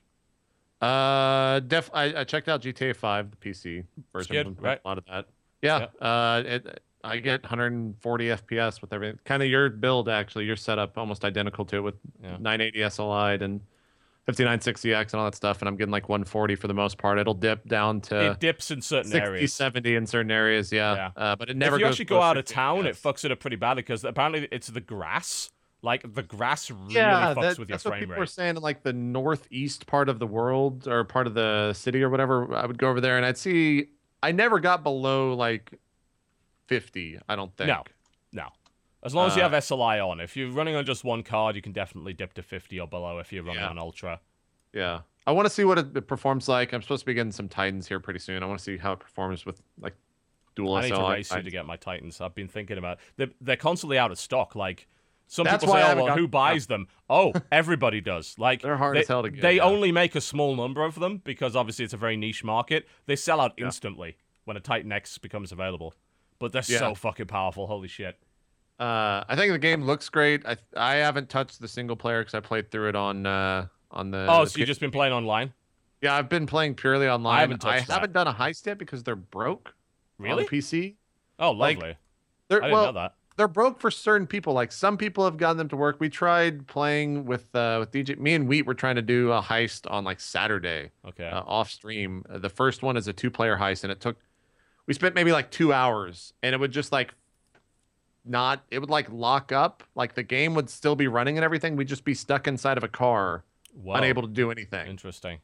Uh, 0.80 1.60
def. 1.60 1.90
I, 1.92 2.20
I 2.20 2.24
checked 2.24 2.48
out 2.48 2.62
GTA 2.62 2.94
5, 2.94 3.30
the 3.32 3.36
PC 3.36 3.84
version. 4.12 4.32
good, 4.32 4.38
I've 4.40 4.44
been 4.46 4.54
playing 4.54 4.64
right? 4.64 4.80
A 4.84 4.88
lot 4.88 4.98
of 4.98 5.04
that. 5.06 5.26
Yeah. 5.62 5.86
Uh, 6.00 6.42
it. 6.46 6.82
I 7.04 7.18
get 7.18 7.42
140 7.42 8.24
FPS 8.26 8.80
with 8.80 8.92
everything. 8.92 9.18
Kind 9.24 9.42
of 9.42 9.48
your 9.48 9.70
build 9.70 10.08
actually. 10.08 10.44
Your 10.44 10.56
setup 10.56 10.98
almost 10.98 11.24
identical 11.24 11.64
to 11.66 11.76
it 11.76 11.80
with 11.80 11.94
Yeah. 12.22 12.36
980 12.38 12.80
SLI 12.80 13.40
and 13.42 13.60
5960X 14.28 15.12
and 15.12 15.14
all 15.14 15.24
that 15.24 15.34
stuff. 15.34 15.60
And 15.60 15.68
I'm 15.68 15.76
getting 15.76 15.92
like 15.92 16.08
140 16.08 16.54
for 16.56 16.68
the 16.68 16.74
most 16.74 16.98
part. 16.98 17.18
It'll 17.18 17.34
dip 17.34 17.66
down 17.66 18.00
to 18.02 18.32
it 18.32 18.40
dips 18.40 18.70
in 18.70 18.82
certain 18.82 19.10
60, 19.10 19.26
areas. 19.26 19.54
70 19.54 19.94
in 19.96 20.06
certain 20.06 20.30
areas. 20.30 20.70
Yeah. 20.70 20.94
Yeah. 20.94 21.10
Uh, 21.16 21.36
but 21.36 21.50
it 21.50 21.56
never. 21.56 21.76
if 21.76 21.80
you 21.80 21.86
goes 21.86 21.92
actually 21.92 22.04
go 22.06 22.22
out 22.22 22.36
of 22.36 22.44
town, 22.44 22.86
it 22.86 22.94
fucks 22.96 23.24
it 23.24 23.32
up 23.32 23.40
pretty 23.40 23.56
badly 23.56 23.82
because 23.82 24.04
apparently 24.04 24.48
it's 24.52 24.68
the 24.68 24.80
grass. 24.80 25.50
Like 25.80 26.12
the 26.12 26.24
grass 26.24 26.70
really 26.70 26.94
yeah, 26.94 27.34
fucks 27.34 27.40
that- 27.42 27.58
with 27.58 27.68
your 27.68 27.76
that's 27.76 27.84
what 27.84 27.98
people 28.00 28.14
rate. 28.14 28.18
were 28.18 28.26
saying 28.26 28.56
in 28.56 28.62
like 28.62 28.82
the 28.82 28.92
northeast 28.92 29.86
part 29.86 30.08
of 30.08 30.18
the 30.18 30.26
world 30.26 30.88
or 30.88 31.04
part 31.04 31.26
of 31.28 31.34
the 31.34 31.72
city 31.72 32.02
or 32.02 32.10
whatever. 32.10 32.52
I 32.54 32.66
would 32.66 32.78
go 32.78 32.90
over 32.90 33.00
there 33.00 33.16
and 33.16 33.24
I'd 33.24 33.38
see. 33.38 33.86
I 34.20 34.32
never 34.32 34.58
got 34.58 34.82
below 34.82 35.34
like 35.34 35.72
50. 36.66 37.20
I 37.28 37.36
don't 37.36 37.56
think. 37.56 37.68
No. 37.68 37.84
As 39.08 39.14
long 39.14 39.26
as 39.28 39.36
you 39.36 39.42
Uh, 39.42 39.48
have 39.48 39.54
SLI 39.64 40.00
on. 40.06 40.20
If 40.20 40.36
you're 40.36 40.50
running 40.50 40.76
on 40.76 40.84
just 40.84 41.02
one 41.04 41.22
card, 41.22 41.56
you 41.56 41.62
can 41.62 41.72
definitely 41.72 42.12
dip 42.12 42.34
to 42.34 42.42
50 42.42 42.78
or 42.80 42.86
below 42.86 43.18
if 43.18 43.32
you're 43.32 43.42
running 43.42 43.62
Yeah. 43.62 43.68
on 43.70 43.78
Ultra. 43.78 44.20
Yeah. 44.72 45.00
I 45.26 45.32
want 45.32 45.46
to 45.46 45.50
see 45.50 45.64
what 45.64 45.78
it, 45.78 46.06
performs 46.06 46.48
like. 46.48 46.72
I'm 46.72 46.82
supposed 46.82 47.00
to 47.00 47.06
be 47.06 47.14
getting 47.14 47.32
some 47.32 47.48
Titans 47.48 47.88
here 47.88 48.00
pretty 48.00 48.18
soon. 48.20 48.42
I 48.42 48.46
want 48.46 48.58
to 48.58 48.64
see 48.64 48.76
how 48.78 48.92
it 48.92 49.00
performs 49.00 49.44
with 49.44 49.62
like 49.78 49.94
dual 50.54 50.74
I 50.74 50.82
need 50.82 50.88
to 50.88 50.94
SLI. 50.94 51.12
race 51.14 51.32
you 51.34 51.42
to 51.42 51.50
get 51.50 51.66
my 51.66 51.76
Titans. 51.76 52.20
I've 52.20 52.34
been 52.34 52.48
thinking 52.48 52.78
about 52.78 52.98
they're, 53.16 53.30
they're 53.40 53.56
constantly 53.56 53.98
out 53.98 54.10
of 54.10 54.18
stock. 54.18 54.54
Like 54.54 54.86
some 55.26 55.44
That's 55.44 55.62
people 55.62 55.74
say, 55.74 55.82
"Oh, 55.82 55.96
well, 55.96 56.06
got- 56.08 56.18
who 56.18 56.26
buys 56.42 56.66
them?" 56.68 56.88
Oh, 57.10 57.32
everybody 57.52 58.00
does. 58.00 58.38
Like 58.38 58.62
They're 58.62 58.76
hard 58.78 58.96
they, 58.96 59.00
as 59.00 59.08
hell 59.08 59.22
to 59.22 59.30
get, 59.30 59.42
They 59.42 59.56
yeah. 59.56 59.62
only 59.64 59.92
make 59.92 60.14
a 60.14 60.20
small 60.22 60.56
number 60.56 60.82
of 60.84 60.94
them 60.98 61.18
because 61.24 61.54
obviously 61.54 61.84
it's 61.84 61.94
a 61.94 61.98
very 61.98 62.16
niche 62.16 62.42
market. 62.42 62.88
They 63.06 63.16
sell 63.16 63.40
out 63.40 63.52
Yeah. 63.58 63.66
instantly 63.66 64.16
when 64.44 64.56
a 64.56 64.60
Titan 64.60 64.90
X 64.92 65.18
becomes 65.18 65.52
available. 65.52 65.92
But 66.38 66.52
they're 66.52 66.62
Yeah. 66.66 66.78
so 66.78 66.94
fucking 66.94 67.26
powerful. 67.26 67.66
Holy 67.66 67.88
shit! 67.88 68.18
Uh, 68.78 69.24
I 69.28 69.34
think 69.34 69.52
the 69.52 69.58
game 69.58 69.82
looks 69.84 70.08
great. 70.08 70.46
I 70.46 70.56
I 70.76 70.94
haven't 70.96 71.28
touched 71.28 71.60
the 71.60 71.68
single 71.68 71.96
player 71.96 72.20
because 72.20 72.34
I 72.34 72.40
played 72.40 72.70
through 72.70 72.90
it 72.90 72.96
on 72.96 73.26
uh 73.26 73.66
on 73.90 74.10
the. 74.10 74.26
oh, 74.28 74.44
the 74.44 74.50
so 74.50 74.58
you've 74.58 74.68
just 74.68 74.80
been 74.80 74.90
playing 74.92 75.12
online? 75.12 75.52
Yeah, 76.00 76.14
I've 76.14 76.28
been 76.28 76.46
playing 76.46 76.74
purely 76.76 77.08
online. 77.08 77.40
haven't 77.40 77.58
touched 77.58 77.88
that. 77.88 77.94
haven't 77.94 78.12
done 78.12 78.28
a 78.28 78.32
heist 78.32 78.64
yet 78.66 78.78
because 78.78 79.02
they're 79.02 79.16
broke. 79.16 79.74
Really? 80.18 80.44
On 80.44 80.48
the 80.50 80.58
PC. 80.58 80.94
Oh, 81.40 81.50
like, 81.52 81.76
lovely. 81.78 81.96
They're 82.48 82.62
I 82.62 82.66
didn't 82.66 82.72
well, 82.72 82.86
know 82.86 82.92
that. 83.00 83.14
they're 83.36 83.48
broke 83.48 83.80
for 83.80 83.90
certain 83.90 84.26
people. 84.28 84.52
Like 84.52 84.70
some 84.70 84.96
people 84.96 85.24
have 85.24 85.36
gotten 85.38 85.56
them 85.56 85.68
to 85.70 85.76
work. 85.76 85.96
We 85.98 86.08
tried 86.08 86.66
playing 86.68 87.24
with 87.24 87.52
uh 87.56 87.78
with 87.80 87.90
DJ. 87.90 88.16
Me 88.18 88.34
and 88.34 88.46
Wheat 88.48 88.64
were 88.66 88.74
trying 88.74 88.94
to 88.96 89.02
do 89.02 89.32
a 89.32 89.42
heist 89.42 89.90
on 89.90 90.04
like 90.04 90.20
Saturday 90.20 90.90
Okay. 91.06 91.28
uh, 91.28 91.42
off 91.42 91.68
stream. 91.70 92.24
Uh, 92.30 92.38
the 92.38 92.48
first 92.48 92.82
one 92.84 92.96
is 92.96 93.08
a 93.08 93.12
two 93.12 93.30
player 93.30 93.56
heist, 93.56 93.82
and 93.82 93.90
it 93.90 94.00
took. 94.00 94.16
We 94.86 94.94
spent 94.94 95.14
maybe 95.16 95.32
like 95.32 95.50
two 95.50 95.72
hours, 95.72 96.32
and 96.44 96.54
it 96.54 96.60
would 96.60 96.70
just 96.70 96.92
like. 96.92 97.12
Not 98.28 98.64
it 98.70 98.78
would 98.78 98.90
like 98.90 99.10
lock 99.10 99.52
up 99.52 99.82
like 99.94 100.14
the 100.14 100.22
game 100.22 100.54
would 100.54 100.68
still 100.70 100.94
be 100.94 101.08
running 101.08 101.38
and 101.38 101.44
everything 101.44 101.76
we'd 101.76 101.88
just 101.88 102.04
be 102.04 102.14
stuck 102.14 102.46
inside 102.46 102.76
of 102.76 102.84
a 102.84 102.88
car 102.88 103.44
Whoa. 103.82 103.94
unable 103.94 104.22
to 104.22 104.28
do 104.28 104.50
anything 104.50 104.86
Interesting. 104.86 105.38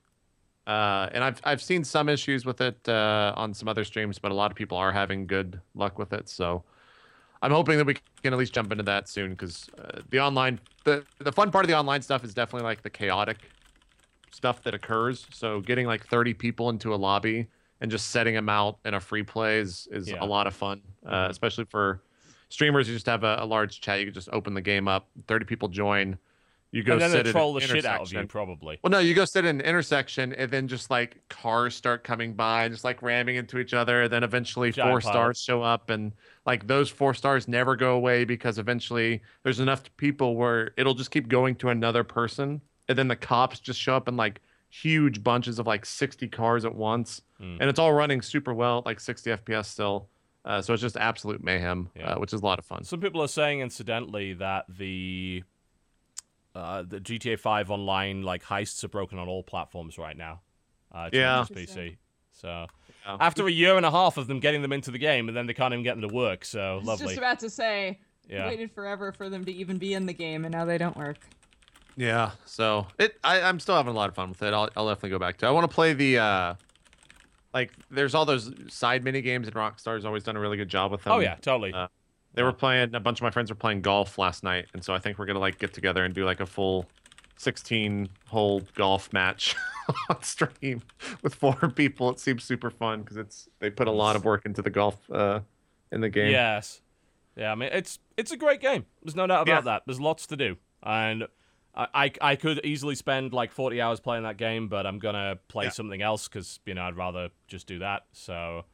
Uh, 0.67 1.09
and 1.13 1.23
I've 1.23 1.41
I've 1.45 1.61
seen 1.63 1.85
some 1.85 2.09
issues 2.09 2.47
with 2.47 2.61
it 2.61 2.89
uh, 2.89 3.35
on 3.37 3.53
some 3.53 3.69
other 3.69 3.85
streams, 3.85 4.19
but 4.19 4.33
a 4.33 4.35
lot 4.35 4.51
of 4.51 4.57
people 4.57 4.79
are 4.79 4.93
having 4.93 5.27
good 5.27 5.61
luck 5.75 5.99
with 5.99 6.13
it. 6.15 6.29
So 6.29 6.63
I'm 7.43 7.51
hoping 7.51 7.77
that 7.77 7.85
we 7.87 7.97
can 8.23 8.33
at 8.33 8.39
least 8.39 8.55
jump 8.55 8.73
into 8.73 8.85
that 8.85 9.07
soon 9.09 9.31
because 9.33 9.69
uh, 9.79 10.01
the 10.09 10.21
online 10.21 10.59
the 10.85 11.05
the 11.19 11.33
fun 11.33 11.51
part 11.51 11.65
of 11.65 11.69
the 11.69 11.77
online 11.77 12.01
stuff 12.01 12.25
is 12.25 12.33
definitely 12.33 12.65
like 12.65 12.83
the 12.83 12.89
chaotic 12.91 13.37
stuff 14.31 14.63
that 14.63 14.75
occurs. 14.75 15.27
So 15.33 15.61
getting 15.61 15.87
like 15.87 16.07
30 16.07 16.33
people 16.35 16.71
into 16.71 16.95
a 16.95 16.97
lobby 16.97 17.47
and 17.83 17.91
just 17.91 18.11
setting 18.11 18.35
them 18.35 18.49
out 18.49 18.79
in 18.87 18.95
a 18.95 19.01
free 19.01 19.23
play 19.23 19.59
is 19.59 19.87
is 19.91 20.09
Yeah. 20.09 20.25
a 20.25 20.27
lot 20.27 20.47
of 20.47 20.55
fun, 20.55 20.81
uh, 21.07 21.29
especially 21.31 21.67
for 21.67 22.01
streamers. 22.49 22.89
You 22.89 22.95
just 22.95 23.07
have 23.07 23.25
a, 23.25 23.37
a 23.41 23.47
large 23.47 23.81
chat. 23.81 24.01
You 24.01 24.07
can 24.07 24.15
just 24.15 24.29
open 24.33 24.55
the 24.55 24.61
game 24.63 24.89
up. 24.89 25.09
30 25.29 25.45
people 25.47 25.69
join. 25.69 26.19
You 26.73 26.83
go 26.83 26.95
and 26.95 27.03
then 27.03 27.11
sit 27.11 27.23
they 27.23 27.29
at 27.31 27.33
troll 27.33 27.57
an 27.57 27.61
the 27.63 27.69
shit 27.69 27.85
out 27.85 28.01
of 28.03 28.13
you, 28.13 28.19
intersection. 28.19 28.27
probably. 28.29 28.81
Well, 28.83 28.91
no, 28.91 28.99
you 28.99 29.15
go 29.15 29.25
sit 29.25 29.45
in 29.45 29.61
an 29.61 29.65
intersection, 29.65 30.33
and 30.33 30.51
then 30.51 30.67
just 30.67 30.91
like 30.91 31.21
cars 31.29 31.77
start 31.77 32.03
coming 32.03 32.33
by, 32.35 32.65
and 32.65 32.75
just 32.75 32.83
like 32.83 33.01
ramming 33.01 33.37
into 33.37 33.59
each 33.61 33.73
other. 33.73 34.03
And 34.03 34.13
Then 34.13 34.25
eventually, 34.25 34.73
Giant 34.73 34.91
four 34.91 35.01
piles. 35.01 35.13
stars 35.13 35.41
show 35.41 35.63
up, 35.63 35.91
and 35.91 36.11
like 36.47 36.67
those 36.67 36.91
four 36.91 37.15
stars 37.15 37.47
never 37.47 37.77
go 37.77 37.95
away 37.95 38.25
because 38.25 38.59
eventually 38.59 39.23
there's 39.45 39.61
enough 39.61 39.85
people 39.99 40.35
where 40.35 40.73
it'll 40.77 40.95
just 40.95 41.13
keep 41.13 41.29
going 41.29 41.55
to 41.57 41.69
another 41.69 42.03
person, 42.03 42.61
and 42.89 42.99
then 42.99 43.07
the 43.07 43.15
cops 43.15 43.61
just 43.61 43.79
show 43.79 43.95
up 43.95 44.09
in 44.09 44.17
like 44.17 44.41
huge 44.69 45.23
bunches 45.23 45.61
of 45.61 45.69
like 45.69 45.87
60 45.87 46.27
cars 46.27 46.65
at 46.65 46.75
once, 46.75 47.23
Hmm. 47.39 47.59
and 47.61 47.71
it's 47.71 47.79
all 47.79 47.93
running 47.93 48.21
super 48.21 48.53
well, 48.53 48.83
like 48.85 48.99
60 48.99 49.31
FPS 49.31 49.67
still. 49.67 50.09
Uh, 50.45 50.61
so 50.61 50.75
it's 50.75 50.83
just 50.83 50.97
absolute 50.97 51.43
mayhem, 51.43 51.89
Yeah. 51.97 52.11
uh, 52.13 52.19
which 52.19 52.33
is 52.35 52.43
a 52.43 52.45
lot 52.45 52.59
of 52.59 52.67
fun. 52.67 52.85
Some 52.85 53.01
people 53.01 53.23
are 53.23 53.29
saying, 53.29 53.61
incidentally, 53.61 54.35
that 54.35 54.67
the 54.69 55.43
uh, 56.55 56.83
the 56.83 57.01
GTA 57.01 57.37
5 57.39 57.71
online 57.71 58.23
like 58.23 58.45
heists 58.45 58.85
are 58.85 58.89
broken 58.89 59.19
on 59.19 59.27
all 59.29 59.43
platforms 59.43 59.99
right 59.99 60.17
now. 60.17 60.41
Uh, 60.93 61.07
it's 61.09 61.17
Yeah. 61.17 61.39
just 61.41 61.53
PC. 61.55 61.97
So 62.33 62.67
Yeah. 63.07 63.17
after 63.21 63.47
a 63.47 63.51
year 63.51 63.77
and 63.77 63.85
a 63.85 63.91
half 63.91 64.17
of 64.19 64.29
them 64.29 64.39
getting 64.39 64.63
them 64.63 64.73
into 64.73 64.91
the 64.93 64.99
game, 64.99 65.27
and 65.29 65.37
then 65.37 65.47
they 65.47 65.55
can't 65.55 65.73
even 65.75 65.83
get 65.83 65.99
them 65.99 66.09
to 66.09 66.15
work. 66.15 66.45
So 66.45 66.61
I 66.61 66.75
was 66.77 66.85
lovely. 66.85 67.07
just 67.07 67.19
about 67.19 67.39
to 67.41 67.51
say, 67.51 67.99
Yeah. 68.29 68.47
waited 68.47 68.71
forever 68.71 69.11
for 69.13 69.29
them 69.29 69.45
to 69.47 69.53
even 69.53 69.79
be 69.79 69.95
in 69.95 70.07
the 70.07 70.13
game, 70.13 70.45
and 70.45 70.53
now 70.53 70.65
they 70.65 70.79
don't 70.79 70.97
work. 70.97 71.19
Yeah. 71.97 72.33
So 72.45 72.87
it, 72.99 73.19
I, 73.25 73.41
I'm 73.41 73.59
still 73.59 73.75
having 73.77 73.93
a 73.93 73.97
lot 73.97 74.09
of 74.09 74.15
fun 74.15 74.29
with 74.29 74.43
it. 74.43 74.53
I'll, 74.55 74.69
I'll 74.77 74.87
definitely 74.89 75.11
go 75.11 75.19
back 75.19 75.39
to. 75.39 75.47
it. 75.47 75.49
I 75.49 75.53
want 75.53 75.69
to 75.69 75.75
play 75.75 75.93
the, 75.93 76.19
uh, 76.19 76.55
like, 77.55 77.73
there's 77.91 78.15
all 78.15 78.25
those 78.27 78.53
side 78.69 79.05
mini 79.05 79.23
games, 79.23 79.47
and 79.47 79.57
Rockstar's 79.57 80.05
always 80.05 80.25
done 80.25 80.37
a 80.37 80.41
really 80.41 80.57
good 80.57 80.69
job 80.69 80.91
with 80.93 81.05
them. 81.05 81.13
Oh 81.15 81.21
yeah, 81.21 81.37
totally. 81.37 81.73
Uh, 81.73 81.87
They 82.35 82.43
were 82.43 82.53
playing. 82.53 82.95
A 82.95 83.01
bunch 83.01 83.21
of 83.21 83.23
my 83.23 83.31
friends 83.31 83.51
were 83.51 83.55
playing 83.57 83.81
golf 83.81 84.19
last 84.19 84.43
night, 84.43 84.67
and 84.75 84.85
so 84.85 84.93
I 84.93 84.99
think 84.99 85.19
we're 85.19 85.27
gonna 85.27 85.39
like 85.39 85.59
get 85.59 85.73
together 85.73 86.05
and 86.05 86.13
do 86.13 86.25
like 86.25 86.41
a 86.41 86.47
full 86.47 86.87
16 87.37 88.09
hole 88.29 88.63
golf 88.75 89.13
match 89.13 89.55
on 90.09 90.23
stream 90.23 90.83
with 91.23 91.35
four 91.35 91.55
people. 91.75 92.11
It 92.11 92.19
seems 92.21 92.45
super 92.45 92.71
fun 92.71 93.03
because 93.03 93.17
it's 93.17 93.49
they 93.61 93.71
put 93.71 93.87
a 93.89 93.93
lot 93.93 94.17
of 94.17 94.25
work 94.25 94.47
into 94.47 94.63
the 94.63 94.71
golf 94.71 94.97
uh, 95.11 95.41
in 95.93 96.01
the 96.01 96.09
game. 96.11 96.31
Yes. 96.31 96.81
Yeah, 97.37 97.53
I 97.53 97.55
mean 97.55 97.71
it's 97.73 97.99
it's 98.17 98.31
a 98.33 98.37
great 98.37 98.61
game. 98.61 98.87
There's 99.03 99.17
no 99.17 99.27
doubt 99.27 99.43
about 99.43 99.65
Yeah. 99.65 99.73
that. 99.73 99.83
There's 99.87 100.01
lots 100.01 100.27
to 100.29 100.37
do, 100.37 100.57
and 100.83 101.27
I, 101.77 101.87
I 101.95 102.13
I 102.21 102.37
could 102.37 102.61
easily 102.65 102.95
spend 102.95 103.33
like 103.33 103.51
40 103.53 103.81
hours 103.81 104.01
playing 104.01 104.23
that 104.25 104.37
game, 104.37 104.69
but 104.69 104.87
I'm 104.87 104.99
gonna 104.99 105.39
play 105.49 105.65
Yeah. 105.65 105.71
something 105.71 106.03
else 106.03 106.29
because 106.29 106.61
you 106.67 106.75
know 106.75 106.83
I'd 106.83 106.97
rather 106.97 107.31
just 107.49 107.67
do 107.67 107.81
that. 107.81 108.05
So 108.13 108.65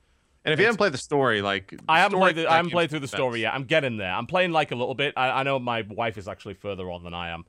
And 0.44 0.52
if 0.52 0.58
you 0.58 0.66
haven't 0.66 0.78
played 0.78 0.92
the 0.92 0.98
story, 0.98 1.40
like 1.42 1.74
I 1.88 2.00
haven't 2.00 2.18
story 2.18 2.32
played 2.34 2.44
the, 2.46 2.50
I 2.50 2.56
haven't 2.56 2.72
played 2.72 2.90
through 2.90 3.00
the 3.00 3.04
best. 3.04 3.14
story 3.14 3.40
yet. 3.42 3.54
I'm 3.54 3.64
getting 3.64 3.96
there. 3.96 4.12
I'm 4.12 4.26
playing 4.26 4.52
like 4.52 4.70
a 4.70 4.74
little 4.76 4.94
bit. 4.94 5.14
I, 5.16 5.30
I 5.30 5.42
know 5.44 5.58
my 5.58 5.82
wife 5.82 6.18
is 6.18 6.28
actually 6.28 6.54
further 6.54 6.90
on 6.90 7.02
than 7.04 7.14
I 7.14 7.30
am, 7.30 7.44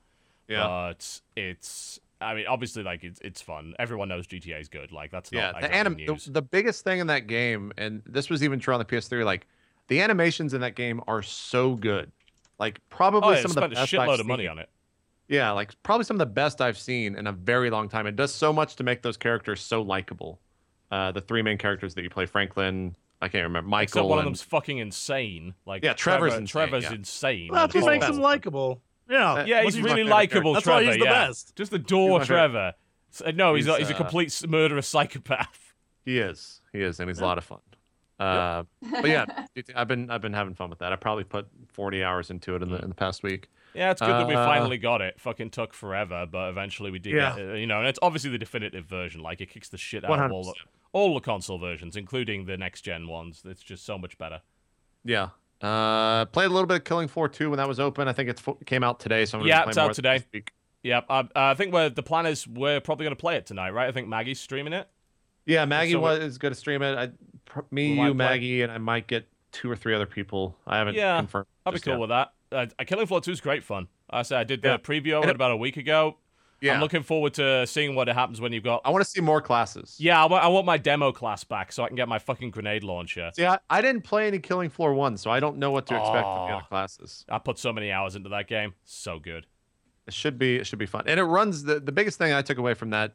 Yeah. 0.48 0.66
but 0.66 1.20
it's 1.36 2.00
I 2.20 2.34
mean, 2.34 2.46
obviously, 2.46 2.82
like 2.84 3.02
it's 3.04 3.20
it's 3.20 3.42
fun. 3.42 3.74
Everyone 3.78 4.08
knows 4.08 4.26
GTA 4.28 4.60
is 4.60 4.68
good. 4.68 4.92
Like 4.92 5.10
that's 5.10 5.32
yeah, 5.32 5.50
not 5.50 5.52
the 5.60 5.66
exactly 5.66 6.04
anim- 6.06 6.18
the, 6.24 6.30
the 6.30 6.42
biggest 6.42 6.84
thing 6.84 7.00
in 7.00 7.08
that 7.08 7.26
game, 7.26 7.72
and 7.76 8.00
this 8.06 8.30
was 8.30 8.42
even 8.44 8.58
true 8.60 8.72
on 8.74 8.78
the 8.78 8.84
PS3. 8.86 9.24
Like 9.24 9.46
the 9.88 10.00
animations 10.00 10.54
in 10.54 10.60
that 10.60 10.76
game 10.76 11.00
are 11.08 11.20
so 11.22 11.74
good. 11.74 12.12
Like 12.60 12.78
probably 12.90 13.30
oh, 13.30 13.32
yeah, 13.32 13.42
some 13.42 13.50
of 13.50 13.54
the 13.56 13.60
spent 13.60 13.72
a 13.72 13.74
best 13.74 13.94
I've 13.94 14.08
shitload 14.08 14.20
of 14.20 14.26
money 14.26 14.44
seen. 14.44 14.50
on 14.50 14.58
it. 14.60 14.70
Yeah, 15.28 15.50
like 15.52 15.70
probably 15.82 16.04
some 16.04 16.16
of 16.16 16.18
the 16.18 16.26
best 16.26 16.60
I've 16.60 16.78
seen 16.78 17.14
in 17.16 17.26
a 17.26 17.32
very 17.32 17.70
long 17.70 17.88
time. 17.88 18.06
It 18.06 18.16
does 18.16 18.34
so 18.34 18.52
much 18.52 18.76
to 18.76 18.84
make 18.84 19.02
those 19.02 19.16
characters 19.16 19.60
so 19.60 19.80
likable. 19.82 20.40
Uh, 20.90 21.10
the 21.12 21.20
three 21.22 21.40
main 21.42 21.56
characters 21.56 21.94
that 21.94 22.02
you 22.02 22.10
play, 22.10 22.26
Franklin, 22.26 22.94
I 23.22 23.28
can't 23.28 23.44
remember, 23.44 23.68
Michael, 23.68 23.82
Except 23.84 24.06
one 24.06 24.18
of 24.18 24.24
them's 24.24 24.42
fucking 24.42 24.78
insane. 24.78 25.54
Like 25.64 25.82
Yeah, 25.84 25.94
Trevor's 25.94 26.32
Trevor, 26.32 26.40
insane, 26.42 26.46
Trevor's 26.46 26.84
yeah. 26.84 26.92
insane. 26.94 27.48
Well, 27.50 27.66
that's 27.66 27.74
what 27.74 27.90
makes 27.92 28.04
awful. 28.04 28.16
him 28.16 28.22
likable. 28.22 28.82
Yeah. 29.08 29.32
Uh, 29.32 29.44
Yeah, 29.46 29.64
What's 29.64 29.76
he's 29.76 29.84
really 29.84 30.04
likable. 30.04 30.52
That's 30.52 30.66
why 30.66 30.84
he's 30.84 30.98
the 30.98 31.04
yeah. 31.04 31.26
best. 31.28 31.56
Just 31.56 31.72
adore 31.72 32.18
my 32.18 32.24
favorite. 32.24 32.26
Trevor. 32.36 32.72
S- 33.14 33.34
No, 33.34 33.54
he's, 33.54 33.64
He's, 33.64 33.68
not, 33.68 33.78
he's 33.78 33.90
a 33.90 33.94
uh, 33.94 33.96
complete 33.96 34.44
murderous 34.48 34.88
psychopath. 34.88 35.72
He 36.04 36.18
is. 36.18 36.60
He 36.72 36.82
is, 36.82 36.98
and 36.98 37.08
he's 37.08 37.20
a 37.20 37.24
lot 37.24 37.38
of 37.38 37.44
fun. 37.44 37.60
Uh, 38.18 38.64
but 39.00 39.06
yeah, 39.08 39.24
I've 39.76 39.88
been 39.88 40.10
I've 40.10 40.20
been 40.20 40.32
having 40.32 40.54
fun 40.54 40.68
with 40.68 40.80
that. 40.80 40.92
I 40.92 40.96
probably 40.96 41.24
put 41.24 41.46
40 41.68 42.02
hours 42.04 42.30
into 42.30 42.54
it 42.56 42.62
in 42.62 42.70
the 42.70 42.78
in 42.82 42.88
the 42.88 42.94
past 42.94 43.22
week. 43.22 43.48
Yeah, 43.74 43.90
it's 43.92 44.00
good 44.00 44.10
that 44.10 44.26
we 44.26 44.34
Uh, 44.34 44.44
finally 44.44 44.78
got 44.78 45.00
it. 45.00 45.20
Fucking 45.20 45.50
took 45.50 45.72
forever, 45.72 46.26
but 46.30 46.50
eventually 46.50 46.90
we 46.90 46.98
did 46.98 47.14
Yeah. 47.14 47.36
get 47.36 47.44
it. 47.46 47.58
You 47.60 47.66
know, 47.66 47.78
and 47.80 47.88
it's 47.88 47.98
obviously 48.02 48.30
the 48.30 48.38
definitive 48.38 48.84
version. 48.86 49.22
Like, 49.22 49.40
it 49.40 49.46
kicks 49.50 49.68
the 49.68 49.78
shit 49.78 50.04
out 50.04 50.10
of 50.18 50.30
all 50.32 50.44
the, 50.44 50.54
all 50.92 51.14
the 51.14 51.20
console 51.20 51.58
versions, 51.58 51.96
including 51.96 52.44
the 52.46 52.56
next 52.56 52.82
gen 52.82 53.08
ones. 53.08 53.42
It's 53.46 53.62
just 53.62 53.84
so 53.84 53.96
much 53.96 54.18
better. 54.18 54.42
Yeah. 55.04 55.30
Uh, 55.62 56.24
played 56.26 56.46
a 56.46 56.48
little 56.50 56.66
bit 56.66 56.78
of 56.78 56.84
Killing 56.84 57.08
Floor 57.08 57.28
2 57.28 57.48
when 57.50 57.56
that 57.58 57.68
was 57.68 57.78
open. 57.80 58.08
I 58.08 58.12
think 58.12 58.28
it 58.28 58.42
came 58.66 58.82
out 58.84 58.98
today, 59.00 59.24
so 59.24 59.38
I'm 59.38 59.46
Yeah, 59.46 59.62
play 59.62 59.70
it's 59.70 59.78
out 59.78 59.94
today. 59.94 60.18
this 60.18 60.26
week. 60.32 60.52
Yep, 60.82 61.06
I, 61.08 61.28
I 61.36 61.54
think 61.54 61.72
we're, 61.72 61.88
the 61.88 62.02
plan 62.02 62.26
is 62.26 62.46
we're 62.48 62.80
probably 62.80 63.04
going 63.04 63.14
to 63.16 63.20
play 63.20 63.36
it 63.36 63.46
tonight, 63.46 63.70
right? 63.70 63.88
I 63.88 63.92
think 63.92 64.08
Maggie's 64.08 64.40
streaming 64.40 64.72
it. 64.72 64.88
Yeah, 65.46 65.64
Maggie 65.64 65.92
So 65.92 66.00
was 66.00 66.18
is 66.18 66.38
going 66.38 66.52
to 66.52 66.58
stream 66.58 66.82
it. 66.82 66.98
I, 66.98 67.06
me, 67.70 67.90
We 67.92 67.94
you, 67.94 67.96
play- 68.06 68.12
Maggie, 68.14 68.62
and 68.62 68.72
I 68.72 68.78
might 68.78 69.06
get 69.06 69.28
two 69.52 69.70
or 69.70 69.76
three 69.76 69.94
other 69.94 70.06
people. 70.06 70.56
I 70.66 70.78
haven't 70.78 70.96
Yeah, 70.96 71.18
confirmed. 71.18 71.46
I'll 71.64 71.72
be 71.72 71.78
cool 71.78 71.92
yet. 71.94 72.00
with 72.00 72.08
that. 72.10 72.32
Uh, 72.52 72.66
Killing 72.84 73.06
Floor 73.06 73.20
2 73.20 73.30
is 73.32 73.40
great 73.40 73.64
fun. 73.64 73.88
I 74.10 74.22
said 74.22 74.38
I 74.38 74.44
did 74.44 74.62
the 74.62 74.68
Yeah. 74.68 74.76
preview 74.78 75.22
of 75.22 75.28
it 75.28 75.34
about 75.34 75.50
a 75.52 75.56
week 75.56 75.76
ago. 75.76 76.18
Yeah, 76.60 76.74
I'm 76.74 76.80
looking 76.80 77.02
forward 77.02 77.34
to 77.34 77.66
seeing 77.66 77.96
what 77.96 78.06
happens 78.06 78.40
when 78.40 78.52
you've 78.52 78.62
got. 78.62 78.82
I 78.84 78.90
want 78.90 79.04
to 79.04 79.10
see 79.10 79.20
more 79.20 79.40
classes. 79.40 79.96
Yeah, 79.98 80.24
I 80.24 80.46
want 80.46 80.64
my 80.64 80.78
demo 80.78 81.10
class 81.10 81.42
back 81.42 81.72
so 81.72 81.82
I 81.82 81.88
can 81.88 81.96
get 81.96 82.08
my 82.08 82.20
fucking 82.20 82.52
grenade 82.52 82.84
launcher. 82.84 83.32
See, 83.34 83.44
I, 83.44 83.58
I 83.68 83.82
didn't 83.82 84.02
play 84.02 84.28
any 84.28 84.38
Killing 84.38 84.70
Floor 84.70 84.94
1, 84.94 85.16
so 85.16 85.28
I 85.28 85.40
don't 85.40 85.56
know 85.56 85.72
what 85.72 85.86
to 85.86 85.96
expect 85.96 86.22
from 86.22 86.46
the 86.48 86.54
other 86.54 86.66
classes. 86.68 87.24
I 87.28 87.38
put 87.38 87.58
so 87.58 87.72
many 87.72 87.90
hours 87.90 88.14
into 88.14 88.28
that 88.28 88.46
game. 88.46 88.74
So 88.84 89.18
good. 89.18 89.46
It 90.06 90.14
should 90.14 90.38
be 90.38 90.56
it 90.56 90.66
should 90.68 90.78
be 90.78 90.86
fun. 90.86 91.02
And 91.06 91.18
it 91.18 91.24
runs 91.24 91.64
the 91.64 91.80
the 91.80 91.92
biggest 91.92 92.16
thing 92.18 92.32
I 92.32 92.42
took 92.42 92.58
away 92.58 92.74
from 92.74 92.90
that 92.90 93.14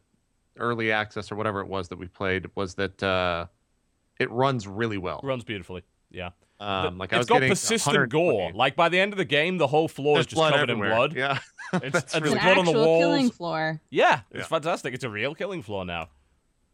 early 0.57 0.91
access 0.91 1.31
or 1.31 1.35
whatever 1.35 1.61
it 1.61 1.67
was 1.67 1.88
that 1.89 1.97
we 1.99 2.07
played 2.07 2.47
was 2.55 2.75
that 2.75 3.01
uh 3.03 3.45
it 4.19 4.29
runs 4.31 4.67
really 4.67 4.97
well. 4.97 5.21
Runs 5.23 5.43
beautifully. 5.45 5.83
Yeah. 6.11 6.29
Um 6.60 6.97
like 6.97 7.14
I 7.14 7.18
was 7.20 7.28
got 7.28 7.41
persistent 7.41 8.10
gore. 8.10 8.51
Like 8.53 8.76
by 8.76 8.89
the 8.89 8.99
end 8.99 9.14
of 9.14 9.18
the 9.18 9.26
game, 9.26 9.58
the 9.58 9.68
whole 9.68 9.88
floor 9.88 10.16
There's 10.16 10.26
is 10.28 10.32
just 10.34 10.41
covered 10.41 10.70
everywhere. 10.70 10.89
in 10.91 10.95
blood. 10.95 11.14
Yeah. 11.16 11.39
It's, 11.74 11.91
That's 11.91 12.16
it's 12.16 12.22
really 12.24 12.39
blood 12.39 12.58
on 12.60 12.64
the 12.66 12.72
walls. 12.72 13.01
killing 13.01 13.30
floor. 13.30 13.82
Yeah, 13.89 14.22
it's 14.32 14.39
Yeah. 14.39 14.45
fantastic. 14.45 14.93
It's 14.93 15.03
a 15.03 15.10
real 15.10 15.36
killing 15.36 15.62
floor 15.62 15.84
now. 15.84 16.08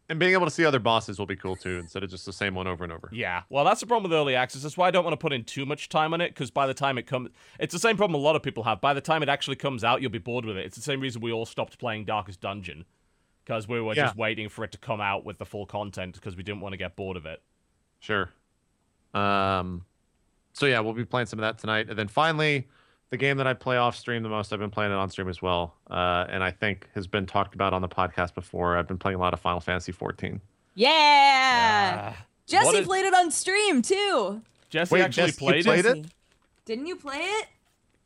And 0.08 0.20
being 0.20 0.34
able 0.34 0.44
to 0.46 0.52
see 0.52 0.64
other 0.64 0.78
bosses 0.78 1.18
will 1.18 1.26
be 1.26 1.34
cool 1.34 1.56
too, 1.56 1.78
instead 1.78 2.04
of 2.04 2.10
just 2.10 2.24
the 2.26 2.32
same 2.32 2.54
one 2.54 2.68
over 2.68 2.84
and 2.84 2.92
over. 2.92 3.08
Yeah. 3.10 3.42
Well, 3.48 3.64
that's 3.64 3.80
the 3.80 3.88
problem 3.88 4.08
with 4.08 4.16
early 4.16 4.36
access. 4.36 4.62
That's 4.62 4.76
why 4.76 4.86
I 4.86 4.90
don't 4.92 5.02
want 5.02 5.12
to 5.14 5.16
put 5.16 5.32
in 5.32 5.42
too 5.42 5.66
much 5.66 5.88
time 5.88 6.14
on 6.14 6.20
it 6.20 6.28
because 6.28 6.52
by 6.52 6.68
the 6.68 6.74
time 6.74 6.96
it 6.96 7.08
comes, 7.08 7.30
it's 7.58 7.72
the 7.72 7.78
same 7.80 7.96
problem 7.96 8.14
a 8.20 8.22
lot 8.24 8.36
of 8.36 8.42
people 8.44 8.62
have. 8.62 8.80
By 8.80 8.94
the 8.94 9.00
time 9.00 9.22
it 9.24 9.28
actually 9.28 9.56
comes 9.56 9.82
out, 9.82 10.00
you'll 10.00 10.12
be 10.12 10.18
bored 10.18 10.44
with 10.44 10.56
it. 10.56 10.64
It's 10.64 10.76
the 10.76 10.82
same 10.82 11.00
reason 11.00 11.20
we 11.20 11.32
all 11.32 11.44
stopped 11.46 11.78
playing 11.80 12.04
Darkest 12.04 12.40
Dungeon 12.40 12.84
because 13.44 13.66
we 13.66 13.80
were 13.80 13.94
Yeah. 13.94 14.04
just 14.04 14.16
waiting 14.16 14.48
for 14.48 14.62
it 14.62 14.70
to 14.72 14.78
come 14.78 15.00
out 15.00 15.24
with 15.24 15.38
the 15.38 15.46
full 15.46 15.66
content 15.66 16.14
because 16.14 16.36
we 16.36 16.44
didn't 16.44 16.60
want 16.60 16.74
to 16.74 16.78
get 16.78 16.94
bored 16.94 17.16
of 17.16 17.26
it. 17.26 17.42
Sure. 17.98 18.30
Um 19.14 19.84
so 20.52 20.66
yeah, 20.66 20.80
we'll 20.80 20.92
be 20.94 21.04
playing 21.04 21.26
some 21.26 21.38
of 21.38 21.42
that 21.42 21.58
tonight. 21.58 21.88
And 21.88 21.98
then 21.98 22.08
finally, 22.08 22.68
the 23.10 23.16
game 23.16 23.36
that 23.38 23.46
I 23.46 23.54
play 23.54 23.76
off 23.76 23.96
stream 23.96 24.22
the 24.22 24.28
most, 24.28 24.52
I've 24.52 24.58
been 24.60 24.70
playing 24.70 24.92
it 24.92 24.96
on 24.96 25.08
stream 25.10 25.28
as 25.28 25.40
well. 25.42 25.74
Uh 25.90 26.26
and 26.28 26.42
I 26.42 26.50
think 26.50 26.88
has 26.94 27.06
been 27.06 27.26
talked 27.26 27.54
about 27.54 27.72
on 27.72 27.82
the 27.82 27.88
podcast 27.88 28.34
before. 28.34 28.76
I've 28.76 28.88
been 28.88 28.98
playing 28.98 29.16
a 29.16 29.20
lot 29.20 29.32
of 29.32 29.40
Final 29.40 29.60
Fantasy 29.60 29.92
14. 29.92 30.40
Yeah. 30.74 32.14
Ah, 32.16 32.24
Jesse 32.46 32.64
what 32.66 32.74
is- 32.74 32.86
played 32.86 33.04
it 33.04 33.14
on 33.14 33.30
stream 33.30 33.82
too. 33.82 34.42
Jesse 34.70 34.92
Wait, 34.94 35.02
actually 35.02 35.26
Jesse, 35.26 35.38
played, 35.38 35.64
played 35.64 35.84
it. 35.86 35.96
it? 35.98 36.06
Didn't 36.64 36.86
you 36.86 36.96
play 36.96 37.18
it? 37.20 37.46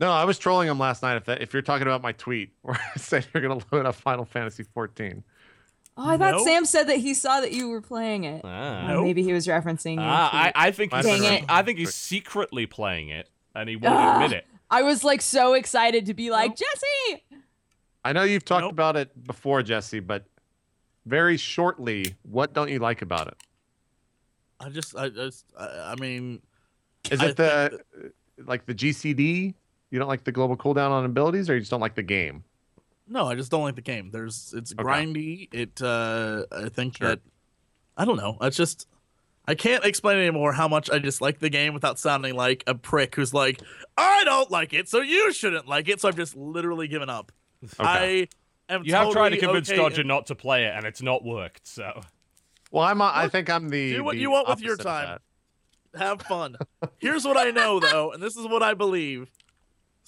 No, 0.01 0.11
I 0.13 0.25
was 0.25 0.39
trolling 0.39 0.69
him 0.69 0.79
last 0.79 1.03
night. 1.03 1.17
If 1.17 1.25
that, 1.25 1.41
if 1.43 1.53
you're 1.53 1.63
talking 1.63 1.87
about 1.87 2.03
my 2.03 2.13
tweet 2.13 2.51
where 2.63 2.77
I 2.77 2.99
said 2.99 3.27
you're 3.33 3.43
gonna 3.43 3.61
load 3.73 3.87
up 3.87 3.95
Final 3.95 4.25
Fantasy 4.25 4.63
14, 4.63 5.25
Oh, 6.01 6.09
I 6.09 6.17
thought 6.17 6.35
Nope. 6.35 6.47
Sam 6.47 6.65
said 6.65 6.85
that 6.85 6.99
he 6.99 7.13
saw 7.13 7.41
that 7.41 7.51
you 7.53 7.69
were 7.69 7.81
playing 7.81 8.23
it. 8.25 8.43
Ah. 8.45 8.93
Oh, 8.93 9.03
maybe 9.03 9.25
he 9.25 9.33
was 9.33 9.47
referencing 9.49 9.95
you. 9.95 10.01
Ah, 10.03 10.31
I, 10.33 10.53
I 10.55 10.71
think 10.71 10.95
he's 10.95 11.05
Dang 11.05 11.25
it. 11.25 11.45
I 11.49 11.63
think 11.63 11.79
he's 11.79 11.95
secretly 11.95 12.67
playing 12.67 13.09
it, 13.09 13.29
and 13.55 13.69
he 13.69 13.75
won't 13.77 13.95
Ah. 13.97 14.15
admit 14.23 14.39
it. 14.39 14.47
I 14.71 14.83
was 14.83 15.03
like 15.03 15.21
so 15.21 15.55
excited 15.55 16.07
to 16.07 16.15
be 16.15 16.31
like 16.31 16.51
Nope. 16.51 16.59
Jesse. 16.59 17.25
I 18.05 18.13
know 18.13 18.23
you've 18.23 18.45
talked 18.45 18.63
Nope. 18.63 18.73
about 18.73 18.97
it 18.97 19.27
before, 19.27 19.63
Jesse, 19.65 19.99
but 20.01 20.25
very 21.05 21.37
shortly, 21.37 22.15
what 22.23 22.53
don't 22.53 22.71
you 22.71 22.79
like 22.79 23.03
about 23.03 23.27
it? 23.29 23.35
I 24.61 24.69
just, 24.69 24.97
I 24.97 25.09
just, 25.09 25.47
I, 25.59 25.93
I 25.93 25.95
mean, 26.01 26.41
Is 27.11 27.21
I 27.21 27.27
it 27.27 27.37
the 27.37 27.81
like 28.47 28.67
the 28.67 28.75
GCD? 28.75 29.55
You 29.91 29.99
don't 29.99 30.09
like 30.09 30.23
the 30.25 30.33
global 30.33 30.57
cooldown 30.57 30.91
on 30.91 31.05
abilities, 31.05 31.49
or 31.51 31.55
you 31.55 31.61
just 31.61 31.71
don't 31.71 31.81
like 31.81 31.95
the 31.97 32.03
game? 32.03 32.45
No, 33.09 33.27
I 33.27 33.35
just 33.35 33.51
don't 33.51 33.63
like 33.63 33.75
the 33.77 33.81
game. 33.83 34.11
There's, 34.11 34.55
it's 34.57 34.73
Okay. 34.73 34.83
grindy. 34.83 35.49
It, 35.53 35.81
uh, 35.83 36.45
I 36.53 36.69
think 36.69 36.99
Sure. 36.99 37.09
that, 37.09 37.21
I 37.97 38.05
don't 38.05 38.17
know. 38.17 38.37
It's 38.43 38.57
just, 38.57 38.87
I 39.47 39.55
can't 39.55 39.85
explain 39.85 40.19
anymore 40.19 40.53
how 40.53 40.69
much 40.69 40.91
I 40.91 40.99
dislike 40.99 41.39
the 41.39 41.49
game 41.51 41.73
without 41.75 41.99
sounding 41.99 42.35
like 42.35 42.63
a 42.67 42.75
prick 42.75 43.15
who's 43.15 43.33
like, 43.33 43.61
I 43.97 44.23
don't 44.25 44.51
like 44.51 44.73
it, 44.75 44.89
so 44.89 45.01
you 45.01 45.33
shouldn't 45.33 45.67
like 45.67 45.89
it. 45.89 46.01
So 46.01 46.09
I've 46.09 46.17
just 46.17 46.37
literally 46.37 46.87
given 46.89 47.09
up. 47.09 47.33
Okay. 47.65 48.29
I 48.69 48.73
am. 48.73 48.85
You 48.85 48.95
have 48.95 49.11
tried 49.11 49.31
to 49.31 49.39
convince 49.39 49.69
okay 49.71 49.77
Dodger 49.79 50.03
and- 50.03 50.09
not 50.09 50.27
to 50.27 50.35
play 50.35 50.65
it, 50.67 50.75
and 50.77 50.85
it's 50.85 51.03
not 51.03 51.25
worked. 51.25 51.67
So 51.67 52.03
Well, 52.71 52.85
I'm. 52.85 53.01
I 53.03 53.23
Look, 53.25 53.33
think 53.33 53.49
I'm 53.51 53.69
the. 53.71 53.95
do 53.95 54.05
what 54.05 54.15
the 54.17 54.21
you 54.21 54.31
want 54.31 54.47
with 54.49 54.61
your 54.61 54.77
time. 54.77 55.19
have 55.99 56.21
fun. 56.23 56.57
Here's 56.99 57.25
what 57.25 57.37
I 57.39 57.51
know 57.51 57.81
though, 57.81 58.13
and 58.13 58.23
this 58.23 58.37
is 58.37 58.47
what 58.47 58.63
I 58.63 58.75
believe. 58.75 59.31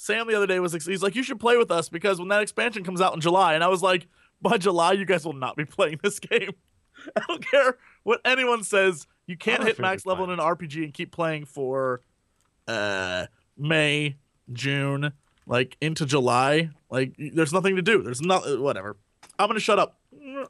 Sam 0.01 0.27
the 0.27 0.35
other 0.35 0.47
day 0.47 0.59
was 0.61 0.73
he's 0.73 1.03
like, 1.03 1.15
you 1.15 1.23
should 1.23 1.39
play 1.39 1.59
with 1.59 1.71
us 1.71 1.91
because 1.91 2.19
when 2.19 2.29
that 2.29 2.41
expansion 2.41 2.83
comes 2.85 3.03
out 3.03 3.13
in 3.15 3.21
July, 3.21 3.53
and 3.55 3.63
I 3.63 3.69
was 3.69 3.83
like, 3.83 4.07
by 4.41 4.57
July 4.57 4.93
you 4.93 5.05
guys 5.05 5.27
will 5.27 5.35
not 5.35 5.57
be 5.57 5.65
playing 5.77 6.01
this 6.03 6.19
game. 6.19 6.53
I 7.17 7.21
don't 7.29 7.47
care 7.47 7.77
what 8.03 8.21
anyone 8.25 8.65
says. 8.65 9.07
You 9.27 9.37
can't 9.37 9.63
hit 9.63 9.79
max 9.79 10.07
we're 10.07 10.13
level 10.13 10.25
in 10.25 10.31
an 10.31 10.39
RPG 10.39 10.85
and 10.85 10.95
keep 10.95 11.13
playing 11.13 11.45
for 11.45 12.01
uh 12.67 13.27
May, 13.59 14.17
June, 14.53 15.13
like 15.47 15.77
into 15.83 16.07
July. 16.07 16.71
Like 16.89 17.15
there's 17.19 17.53
nothing 17.53 17.77
to 17.77 17.83
do. 17.83 18.03
There's 18.03 18.23
not 18.23 18.43
whatever. 18.59 18.97
I'm 19.39 19.49
gonna 19.49 19.61
shut 19.61 19.79
up. 19.79 19.99
Aren't 20.15 20.49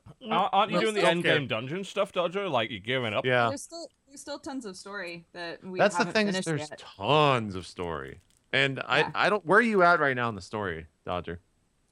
aren't 0.53 0.70
you 0.70 0.76
No, 0.76 0.82
doing 0.82 0.94
the 0.94 1.05
end 1.05 1.24
care. 1.24 1.38
game 1.38 1.48
dungeon 1.48 1.82
stuff, 1.82 2.12
Dodger? 2.12 2.48
Like 2.48 2.70
you're 2.70 2.78
giving 2.78 3.14
up? 3.14 3.24
Yeah, 3.26 3.48
There's 3.48 3.62
still 3.62 3.88
there's 4.07 4.20
still 4.20 4.38
tons 4.38 4.64
of 4.64 4.76
story 4.76 5.24
that 5.32 5.62
we 5.64 5.78
that's 5.78 5.96
the 5.96 6.05
haven't 6.05 6.12
thing. 6.14 6.28
Is 6.28 6.44
there's 6.44 6.70
yet. 6.70 6.78
tons 6.96 7.55
of 7.57 7.66
story, 7.66 8.20
and 8.53 8.76
Yeah. 8.76 8.82
I 9.14 9.26
I 9.26 9.30
don't. 9.30 9.44
Where 9.46 9.59
are 9.59 9.62
you 9.62 9.82
at 9.82 10.01
right 10.01 10.16
now 10.16 10.28
in 10.28 10.34
the 10.34 10.40
story, 10.42 10.86
Dodger? 11.05 11.40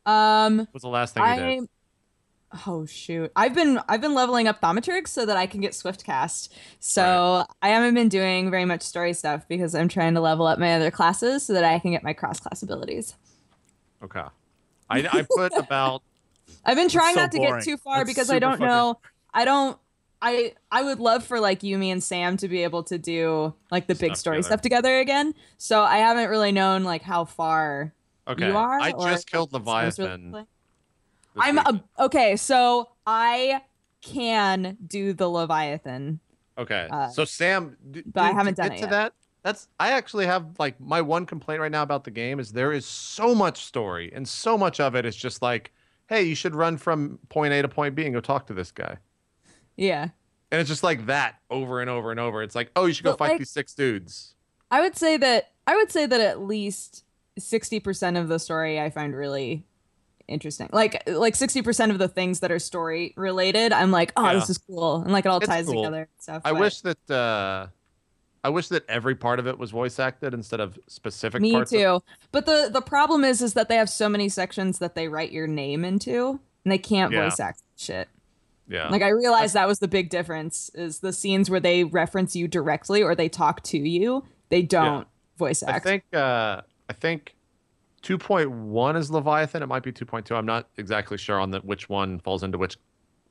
Um, 0.07 0.67
What's 0.73 0.83
the 0.83 0.89
last 0.89 1.15
thing 1.15 1.23
you 1.23 1.29
I 1.29 1.37
did? 1.39 1.69
oh 2.67 2.87
shoot, 2.87 3.31
I've 3.37 3.55
been 3.55 3.79
I've 3.89 4.01
been 4.01 4.15
leveling 4.15 4.49
up 4.49 4.61
Thaumaturg 4.63 5.07
so 5.07 5.27
that 5.27 5.37
I 5.37 5.47
can 5.47 5.61
get 5.61 5.75
Swift 5.75 6.03
cast. 6.05 6.55
So 6.81 7.45
I 7.61 7.69
haven't 7.69 7.95
been 7.95 8.09
doing 8.09 8.51
very 8.51 8.65
much 8.65 8.81
story 8.83 9.13
stuff 9.13 9.47
because 9.49 9.75
I'm 9.75 9.89
trying 9.89 10.15
to 10.15 10.21
level 10.21 10.47
up 10.47 10.59
my 10.59 10.75
other 10.75 10.91
classes 10.91 11.43
so 11.45 11.53
that 11.53 11.65
I 11.65 11.79
can 11.79 11.91
get 11.91 12.03
my 12.03 12.15
cross 12.15 12.41
class 12.41 12.63
abilities. 12.63 13.15
Okay, 14.03 14.23
I 14.89 14.99
I 15.13 15.27
put 15.37 15.53
about 15.57 16.03
I've 16.65 16.77
been 16.77 16.89
trying 16.89 17.15
so 17.15 17.21
not 17.21 17.33
to 17.33 17.39
boring. 17.39 17.55
get 17.57 17.65
too 17.65 17.77
far 17.77 17.99
That's 17.99 18.11
because 18.11 18.31
I 18.31 18.39
don't 18.39 18.53
fucking- 18.53 18.67
know. 18.67 18.99
I 19.35 19.45
don't. 19.45 19.79
I 20.21 20.55
I 20.71 20.83
would 20.83 20.99
love 20.99 21.25
for 21.25 21.41
like 21.41 21.61
Yumi 21.61 21.93
and 21.93 22.03
Sam 22.03 22.37
to 22.39 22.49
be 22.49 22.65
able 22.65 22.83
to 22.85 22.99
do 22.99 23.55
like 23.71 23.87
the 23.87 23.95
big 23.95 24.17
story 24.17 24.39
together. 24.39 24.49
stuff 24.49 24.61
together 24.63 24.99
again. 24.99 25.35
So 25.59 25.83
I 25.83 25.99
haven't 25.99 26.29
really 26.29 26.53
known 26.53 26.85
like 26.85 27.03
how 27.03 27.25
far 27.25 27.93
okay. 28.27 28.49
you 28.49 28.57
are. 28.57 28.81
I 28.81 28.93
or 28.93 29.11
just 29.11 29.31
killed 29.31 29.51
Sam's 29.51 29.65
really 29.65 29.67
Leviathan. 29.67 30.47
I'm 31.37 31.59
a, 31.59 31.85
okay. 32.01 32.37
So 32.37 32.89
I 33.07 33.63
can 34.03 34.77
do 34.87 35.13
the 35.13 35.29
Leviathan. 35.29 36.21
Okay. 36.57 36.89
Uh, 36.91 37.09
so 37.09 37.25
Sam, 37.25 37.77
d- 37.91 38.03
but 38.07 38.25
I 38.25 38.33
haven't 38.33 38.57
done 38.57 38.71
get 38.71 38.75
it 38.75 38.81
to 38.81 38.83
yet. 38.83 38.91
that. 38.91 39.13
That's 39.45 39.69
I 39.79 39.93
actually 39.93 40.27
have 40.27 40.59
like 40.59 40.81
my 40.81 41.01
one 41.01 41.25
complaint 41.25 41.61
right 41.61 41.71
now 41.71 41.83
about 41.83 42.03
the 42.03 42.11
game 42.11 42.41
is 42.41 42.53
there 42.53 42.73
is 42.73 42.85
so 42.85 43.35
much 43.35 43.65
story 43.65 44.13
and 44.13 44.27
so 44.27 44.59
much 44.59 44.81
of 44.81 44.97
it 44.97 45.07
is 45.07 45.15
just 45.15 45.43
like, 45.43 45.73
hey, 46.09 46.23
you 46.23 46.35
should 46.35 46.57
run 46.57 46.77
from 46.77 47.21
point 47.29 47.53
A 47.55 47.63
to 47.63 47.69
point 47.69 47.95
B 47.95 48.05
and 48.05 48.13
go 48.13 48.21
talk 48.21 48.49
to 48.49 48.55
this 48.55 48.73
guy. 48.73 48.99
Yeah. 49.79 50.09
And 50.51 50.61
it's 50.61 50.69
just 50.69 50.83
like 50.83 51.07
that 51.07 51.37
over 51.51 51.81
and 51.81 51.89
over 51.89 52.11
and 52.11 52.19
over. 52.21 52.43
It's 52.43 52.55
like, 52.55 52.71
oh, 52.77 52.85
you 52.87 52.93
should 52.93 53.05
go 53.05 53.13
But, 53.13 53.19
fight 53.19 53.29
like- 53.31 53.39
these 53.39 53.51
six 53.51 53.73
dudes. 53.75 54.35
I 54.71 54.83
would 54.83 54.97
say 54.97 55.17
that 55.17 55.53
I 55.67 55.77
would 55.77 55.91
say 55.91 56.05
that 56.05 56.21
at 56.21 56.43
least 56.43 57.05
sixty 57.39 57.81
percent 57.81 58.17
of 58.19 58.29
the 58.29 58.39
story 58.39 58.79
I 58.79 58.91
find 58.91 59.15
really 59.17 59.65
interesting. 60.27 60.69
Like 60.73 61.03
like 61.09 61.35
sixty 61.37 61.63
percent 61.63 61.91
of 61.93 61.99
the 61.99 62.09
things 62.09 62.41
that 62.41 62.51
are 62.53 62.59
story 62.59 63.15
related, 63.17 63.73
I'm 63.73 63.91
like, 63.91 64.13
oh, 64.17 64.35
this 64.35 64.51
is 64.51 64.59
cool, 64.59 64.97
and 65.03 65.11
like 65.13 65.25
it 65.25 65.29
all 65.29 65.39
It's 65.39 65.47
ties 65.47 65.67
cool. 65.67 65.83
together. 65.85 66.01
And 66.01 66.23
stuff. 66.23 66.43
I 66.45 66.53
but 66.53 66.61
wish 66.61 66.81
that 66.83 67.11
uh, 67.11 67.67
I 68.45 68.51
wish 68.51 68.69
that 68.69 68.85
every 68.91 69.15
part 69.15 69.39
of 69.39 69.47
it 69.47 69.59
was 69.59 69.71
voice 69.71 69.99
acted 69.99 70.35
instead 70.35 70.61
of 70.61 70.79
specific 70.87 71.41
me 71.41 71.53
parts. 71.53 71.73
of- 71.73 71.79
too. 71.79 72.03
But 72.31 72.45
the 72.47 72.69
the 72.71 72.83
problem 72.83 73.25
is, 73.25 73.41
is 73.41 73.55
that 73.55 73.69
they 73.71 73.77
have 73.77 73.89
so 73.89 74.09
many 74.09 74.29
sections 74.29 74.79
that 74.81 74.95
they 74.95 75.09
write 75.09 75.33
your 75.33 75.47
name 75.47 75.83
into, 75.85 76.41
and 76.65 76.73
they 76.73 76.79
can't 76.79 77.11
Yeah. 77.13 77.25
voice 77.29 77.41
act 77.41 77.63
shit. 77.77 78.09
Yeah. 78.69 78.89
Like 78.89 79.03
I 79.03 79.09
realized 79.09 79.55
that 79.55 79.67
was 79.67 79.79
the 79.79 79.89
big 79.89 80.11
difference 80.11 80.71
is 80.75 81.01
the 81.01 81.13
scenes 81.13 81.49
where 81.51 81.61
they 81.61 81.85
reference 81.85 82.37
you 82.37 82.47
directly 82.47 83.03
or 83.03 83.15
they 83.15 83.29
talk 83.29 83.63
to 83.65 83.79
you, 83.79 84.25
they 84.51 84.63
don't 84.63 85.07
voice 85.37 85.63
act. 85.63 85.75
I 85.75 85.79
think 85.79 86.05
uh, 86.13 86.61
I 86.89 86.93
think 86.93 87.35
2.1 88.03 88.97
is 88.97 89.11
Leviathan. 89.11 89.63
It 89.63 89.67
might 89.67 89.83
be 89.83 89.93
2.2. 89.93 90.37
I'm 90.37 90.47
not 90.47 90.69
exactly 90.77 91.19
sure 91.19 91.41
on 91.41 91.51
the 91.51 91.61
which 91.61 91.89
one 91.89 92.21
falls 92.21 92.43
into 92.43 92.59
which 92.59 92.77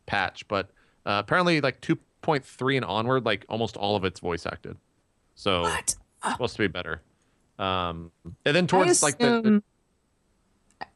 patch, 0.05 0.47
but 0.47 0.69
uh, 1.05 1.21
apparently 1.23 1.61
like 1.61 1.81
2.3 1.81 2.75
and 2.75 2.85
onward, 2.85 3.25
like 3.25 3.45
almost 3.49 3.77
all 3.77 3.95
of 3.95 4.03
it's 4.03 4.19
voice 4.19 4.45
acted. 4.45 4.77
So 5.35 5.61
what? 5.61 5.79
it's 5.79 5.97
supposed 6.31 6.55
to 6.55 6.63
be 6.63 6.67
better. 6.67 7.01
Um, 7.59 8.11
and 8.45 8.55
then 8.55 8.67
towards 8.67 9.03
I 9.03 9.07
like 9.07 9.17
the, 9.17 9.41
the 9.41 9.63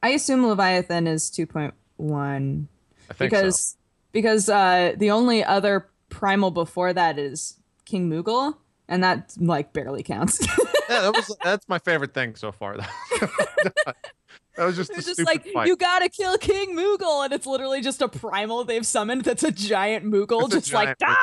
I 0.02 0.10
assume 0.10 0.46
Leviathan 0.46 1.06
is 1.06 1.30
2.1 1.30 1.72
I 3.10 3.14
think 3.14 3.30
because 3.30 3.60
so. 3.60 3.76
Because 4.12 4.48
uh 4.48 4.92
the 4.96 5.10
only 5.10 5.42
other 5.44 5.88
primal 6.08 6.50
before 6.50 6.92
that 6.92 7.18
is 7.18 7.56
King 7.84 8.08
Moogle 8.10 8.56
and 8.88 9.02
that 9.02 9.32
like 9.38 9.72
barely 9.72 10.02
counts. 10.02 10.46
Yeah, 10.88 11.00
that 11.02 11.14
was 11.14 11.34
that's 11.42 11.66
my 11.70 11.78
favorite 11.78 12.12
thing 12.12 12.34
so 12.34 12.52
far. 12.52 12.76
that 13.36 13.94
was 14.58 14.76
just 14.76 14.90
It's 14.90 15.06
just 15.06 15.24
like 15.24 15.46
fight. 15.46 15.66
you 15.66 15.76
gotta 15.76 16.08
kill 16.08 16.36
King 16.36 16.76
Moogle, 16.76 17.24
and 17.24 17.32
it's 17.32 17.46
literally 17.46 17.80
just 17.80 18.02
a 18.02 18.08
primal 18.08 18.64
they've 18.64 18.84
summoned 18.86 19.22
that's 19.24 19.42
a 19.42 19.50
giant 19.50 20.04
Moogle, 20.04 20.44
It's 20.46 20.54
a 20.54 20.60
just 20.60 20.72
like 20.74 20.98
giant 20.98 21.16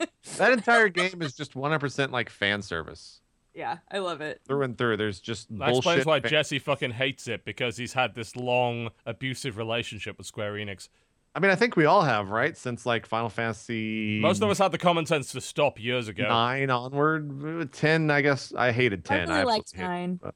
die. 0.00 0.06
That 0.38 0.52
entire 0.52 0.88
game 0.88 1.22
is 1.22 1.34
just 1.34 1.54
100% 1.54 2.10
like 2.10 2.28
fan 2.30 2.62
service 2.62 3.20
yeah, 3.54 3.78
I 3.88 3.98
love 3.98 4.20
it. 4.20 4.40
through 4.48 4.62
and 4.62 4.76
through. 4.76 4.96
There's 4.96 5.20
just 5.20 5.46
That 5.58 5.68
explains 5.76 6.04
why 6.06 6.18
fan- 6.18 6.30
Jesse 6.32 6.58
fucking 6.58 6.90
hates 6.90 7.28
it 7.28 7.44
because 7.44 7.76
he's 7.76 7.92
had 7.92 8.16
this 8.16 8.34
long 8.34 8.88
abusive 9.06 9.56
relationship 9.58 10.18
with 10.18 10.26
Square 10.26 10.54
Enix. 10.54 10.88
I 11.34 11.40
mean, 11.40 11.50
I 11.50 11.56
think 11.56 11.74
we 11.76 11.84
all 11.84 12.02
have, 12.02 12.30
right? 12.30 12.56
Since 12.56 12.86
like 12.86 13.06
Final 13.06 13.28
Fantasy 13.28 14.20
Most 14.20 14.40
of 14.42 14.50
us 14.50 14.58
had 14.58 14.70
the 14.70 14.78
common 14.78 15.04
sense 15.04 15.32
to 15.32 15.40
stop 15.40 15.80
years 15.80 16.06
ago. 16.08 16.24
nine 16.28 16.70
onward, 16.70 17.72
ten. 17.72 18.10
I 18.10 18.20
guess 18.20 18.52
I 18.56 18.70
hated 18.72 19.04
ten. 19.04 19.22
I 19.22 19.24
ten. 19.24 19.28
really 19.30 19.44
liked 19.44 19.74
absolutely 19.74 19.88
hated 19.88 19.94
it, 19.94 19.98
nine. 20.08 20.20
but 20.22 20.34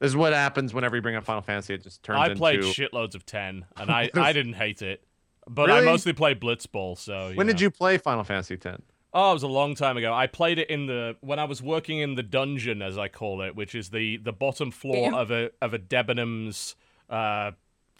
This 0.00 0.08
is 0.08 0.16
what 0.16 0.32
happens 0.32 0.74
whenever 0.74 0.96
you 0.96 1.02
bring 1.02 1.14
up 1.16 1.24
Final 1.24 1.42
Fantasy. 1.42 1.74
It 1.74 1.84
just 1.84 2.02
turns 2.02 2.18
I 2.18 2.34
played 2.34 2.64
into. 2.64 2.68
shitloads 2.70 3.14
of 3.14 3.24
10, 3.24 3.66
and 3.76 3.90
I, 3.90 4.10
I 4.14 4.32
didn't 4.32 4.54
hate 4.54 4.82
it. 4.82 5.04
But 5.46 5.70
I 5.70 5.80
mostly 5.80 6.12
played 6.12 6.40
Blitzball, 6.40 6.98
so. 6.98 7.32
when 7.34 7.46
know. 7.46 7.52
did 7.52 7.60
you 7.60 7.70
play 7.70 7.98
Final 7.98 8.24
Fantasy 8.24 8.56
ten? 8.56 8.82
Oh, 9.12 9.30
it 9.30 9.34
was 9.34 9.42
a 9.42 9.48
long 9.48 9.74
time 9.74 9.96
ago. 9.96 10.12
I 10.14 10.28
played 10.28 10.58
it 10.60 10.70
in 10.70 10.86
the 10.86 11.16
when 11.20 11.38
I 11.40 11.44
was 11.44 11.60
working 11.62 11.98
in 11.98 12.14
the 12.14 12.22
dungeon, 12.22 12.82
as 12.82 12.96
I 12.96 13.08
call 13.08 13.42
it, 13.42 13.56
which 13.56 13.74
is 13.74 13.90
the 13.90 14.18
the 14.18 14.32
bottom 14.32 14.70
floor 14.70 15.10
Damn. 15.10 15.14
of 15.14 15.30
a 15.32 15.50
of 15.60 15.74
a 15.74 15.78
Debenhams 15.78 16.76
uh, 17.08 17.50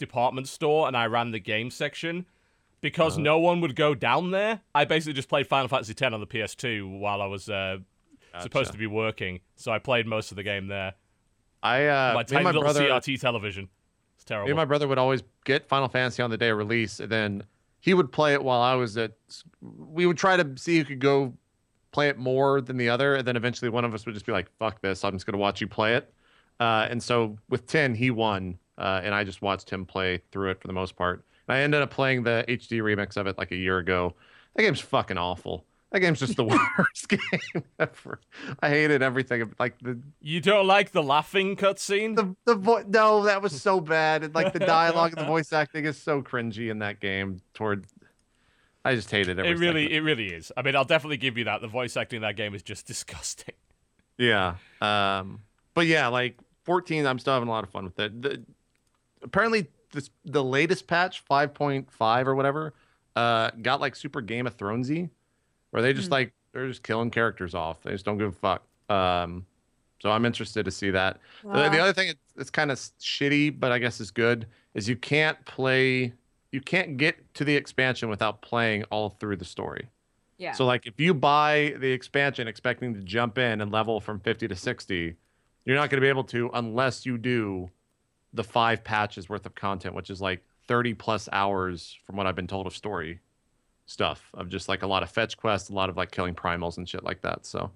department 0.01 0.49
store, 0.49 0.89
and 0.89 0.97
I 0.97 1.07
ran 1.07 1.31
the 1.31 1.39
game 1.39 1.71
section. 1.71 2.27
Because 2.81 3.13
Uh-huh. 3.15 3.23
no 3.23 3.39
one 3.39 3.61
would 3.61 3.77
go 3.77 3.95
down 3.95 4.31
there, 4.31 4.63
I 4.75 4.87
basically 4.87 5.13
just 5.13 5.29
played 5.29 5.47
Final 5.47 5.69
Fantasy 5.69 5.93
X 5.93 6.01
on 6.03 6.19
the 6.19 6.27
PS2 6.27 6.99
while 6.99 7.21
I 7.21 7.27
was 7.27 7.49
uh, 7.51 7.77
supposed 8.41 8.73
to 8.73 8.79
be 8.79 8.87
working. 8.87 9.41
So 9.57 9.71
I 9.71 9.79
played 9.79 10.07
most 10.07 10.33
of 10.33 10.37
the 10.37 10.43
game 10.43 10.67
there. 10.69 10.95
I 11.63 11.87
uh, 11.87 12.13
my 12.15 12.23
tiny 12.23 12.43
my 12.45 12.51
little 12.51 12.63
brother. 12.63 12.81
CRT 12.89 13.21
television. 13.21 13.69
It's 14.17 14.25
terrible. 14.25 14.47
Me 14.47 14.53
and 14.53 14.57
my 14.57 14.65
brother 14.65 14.89
would 14.89 14.97
always 14.97 15.23
get 15.45 15.69
Final 15.69 15.89
Fantasy 15.89 16.23
on 16.23 16.31
the 16.31 16.39
day 16.39 16.49
of 16.49 16.57
release, 16.57 17.01
and 17.01 17.13
then 17.13 17.45
he 17.81 17.93
would 17.93 18.11
play 18.13 18.33
it 18.33 18.43
while 18.43 18.63
I 18.63 18.75
was 18.77 18.97
at. 18.97 19.13
We 19.61 20.07
would 20.07 20.17
try 20.17 20.39
to 20.39 20.51
see 20.57 20.79
who 20.79 20.85
could 20.85 21.01
go 21.01 21.35
play 21.93 22.09
it 22.09 22.17
more 22.17 22.63
than 22.63 22.79
the 22.79 22.89
other, 22.89 23.17
and 23.17 23.27
then 23.29 23.37
eventually 23.37 23.69
one 23.69 23.85
of 23.85 23.93
us 23.93 24.07
would 24.07 24.15
just 24.15 24.25
be 24.25 24.33
like, 24.33 24.49
"Fuck 24.59 24.81
this! 24.81 25.05
I'm 25.05 25.13
just 25.13 25.27
gonna 25.27 25.37
watch 25.37 25.61
you 25.61 25.67
play 25.69 25.97
it." 25.97 26.11
Uh, 26.59 26.87
and 26.89 27.03
so 27.03 27.37
with 27.51 27.67
ten, 27.67 27.95
he 27.95 28.11
won, 28.11 28.59
uh, 28.81 29.01
and 29.05 29.15
I 29.15 29.23
just 29.25 29.43
watched 29.43 29.71
him 29.71 29.85
play 29.87 30.23
through 30.33 30.51
it 30.51 30.61
for 30.61 30.67
the 30.67 30.73
most 30.73 30.97
part. 30.97 31.25
And 31.47 31.57
I 31.57 31.61
ended 31.61 31.83
up 31.83 31.91
playing 31.91 32.25
the 32.25 32.45
HD 32.49 32.81
remix 32.81 33.17
of 33.17 33.27
it 33.29 33.39
like 33.39 33.53
a 33.53 33.57
year 33.57 33.79
ago. 33.79 34.15
That 34.57 34.63
game's 34.63 34.81
fucking 34.81 35.19
awful. 35.19 35.65
That 35.93 36.01
game's 36.01 36.21
just 36.21 36.37
the 36.37 36.45
worst 36.79 37.09
game 37.09 37.65
ever. 37.79 38.21
I 38.61 38.69
hated 38.69 39.03
everything. 39.03 39.53
Like 39.59 39.79
the 39.81 39.99
you 40.21 40.41
don't 40.41 40.67
like 40.67 40.93
the 40.93 41.03
laughing 41.03 41.57
cutscene? 41.57 42.15
the 42.17 42.35
the 42.45 42.55
vo- 42.55 42.85
no, 42.87 43.25
that 43.25 43.43
was 43.43 43.61
so 43.61 43.81
bad. 43.81 44.23
And, 44.25 44.35
like 44.35 44.53
the 44.53 44.61
dialogue 44.61 45.13
and 45.13 45.21
the 45.21 45.27
voice 45.37 45.53
acting 45.53 45.85
is 45.87 45.97
so 46.01 46.23
cringy 46.23 46.71
in 46.71 46.79
that 46.79 47.01
game. 47.01 47.41
Toward, 47.55 47.87
I 48.85 48.95
just 48.95 49.11
hated 49.11 49.39
every 49.41 49.51
It 49.51 49.59
really, 49.59 49.83
second. 49.85 49.97
it 49.97 50.01
really 50.03 50.27
is. 50.29 50.53
I 50.57 50.63
mean, 50.63 50.77
I'll 50.77 50.85
definitely 50.85 51.17
give 51.17 51.37
you 51.37 51.45
that. 51.45 51.61
The 51.61 51.67
voice 51.69 51.97
acting 51.97 52.19
in 52.19 52.23
that 52.23 52.37
game 52.37 52.55
is 52.55 52.63
just 52.63 52.87
disgusting. 52.87 53.55
Yeah. 54.17 54.55
Um. 54.81 55.41
But 55.75 55.87
yeah, 55.87 56.07
like 56.09 56.37
14, 56.65 57.07
I'm 57.07 57.19
still 57.19 57.33
having 57.35 57.49
a 57.49 57.53
lot 57.53 57.65
of 57.65 57.71
fun 57.71 57.85
with 57.85 57.99
it. 57.99 58.23
The, 58.23 58.43
apparently, 59.23 59.67
this 59.93 60.11
the 60.25 60.43
latest 60.45 60.87
patch, 60.87 61.25
5.5 61.29 62.27
or 62.27 62.35
whatever, 62.35 62.75
uh, 63.17 63.51
got 63.63 63.81
like 63.81 63.97
super 63.97 64.21
Game 64.21 64.47
of 64.47 64.57
Thronesy, 64.57 65.11
where 65.71 65.83
they 65.83 65.93
just 65.93 66.09
Hmm. 66.09 66.13
like 66.13 66.33
they're 66.53 66.69
just 66.69 66.83
killing 66.83 67.11
characters 67.11 67.55
off. 67.55 67.83
They 67.83 67.93
just 67.93 68.05
don't 68.05 68.19
give 68.19 68.29
a 68.29 68.33
fuck. 68.33 68.63
Um. 68.89 69.47
So 70.03 70.11
I'm 70.11 70.25
interested 70.25 70.65
to 70.65 70.71
see 70.71 70.91
that. 70.91 71.19
The- 71.43 71.69
The, 71.69 71.79
other 71.79 71.93
thing 71.93 72.09
it's, 72.09 72.21
it's 72.39 72.51
kind 72.51 72.71
of 72.71 72.79
shitty, 72.79 73.61
but 73.61 73.71
I 73.71 73.79
guess 73.79 74.01
is 74.01 74.11
good, 74.11 74.47
is 74.73 74.89
you 74.89 74.97
can't 74.97 75.45
play, 75.45 76.15
you 76.53 76.61
can't 76.63 76.97
get 76.97 77.35
to 77.35 77.45
the 77.45 77.55
expansion 77.55 78.09
without 78.09 78.41
playing 78.41 78.85
all 78.85 79.11
through 79.11 79.37
the 79.37 79.45
story. 79.45 79.89
Yeah. 80.39 80.53
So 80.53 80.65
like 80.65 80.87
if 80.87 80.99
you 80.99 81.13
buy 81.13 81.75
the 81.79 81.93
expansion 81.93 82.49
expecting 82.49 82.95
to 82.95 83.01
jump 83.01 83.37
in 83.37 83.61
and 83.61 83.71
level 83.71 84.01
from 84.01 84.21
50 84.21 84.49
to 84.49 84.57
60, 84.57 85.17
you're 85.67 85.77
not 85.77 85.91
going 85.91 85.99
to 85.99 86.01
be 86.01 86.09
able 86.09 86.25
to 86.25 86.51
unless 86.55 87.05
you 87.05 87.19
do 87.19 87.69
the 88.33 88.45
five 88.45 88.85
patches 88.85 89.29
worth 89.29 89.47
of 89.47 89.55
content, 89.55 89.95
which 89.95 90.11
is 90.11 90.21
like 90.21 90.43
30 90.69 90.95
plus 90.95 91.29
hours 91.33 91.99
from 92.05 92.17
what 92.17 92.27
I've 92.27 92.37
been 92.37 92.47
told 92.47 92.67
of 92.67 92.75
story 92.77 93.21
stuff 93.87 94.31
of 94.35 94.49
just 94.49 94.69
like 94.69 94.83
a 94.83 94.87
lot 94.87 95.03
of 95.03 95.11
fetch 95.11 95.37
quests, 95.37 95.69
a 95.69 95.73
lot 95.73 95.91
of 95.91 95.97
like 95.97 96.13
killing 96.13 96.35
primals 96.35 96.77
and 96.77 96.89
shit 96.89 97.03
like 97.03 97.23
that. 97.23 97.45
So 97.45 97.71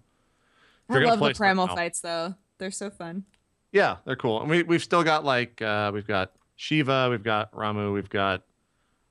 I 0.88 0.98
love 0.98 1.18
the 1.18 1.34
primal 1.34 1.66
now- 1.66 1.74
fights 1.74 2.00
though. 2.00 2.34
They're 2.58 2.70
so 2.70 2.88
fun. 2.88 3.24
yeah, 3.72 3.96
they're 4.04 4.14
cool. 4.14 4.40
And 4.40 4.48
we 4.48 4.62
we've 4.62 4.82
still 4.82 5.02
got 5.02 5.24
like 5.24 5.60
uh 5.60 5.90
we've 5.92 6.06
got 6.06 6.32
Shiva, 6.56 7.08
we've 7.10 7.24
got 7.24 7.50
Ramuh, 7.52 7.92
we've 7.92 8.08
got 8.08 8.42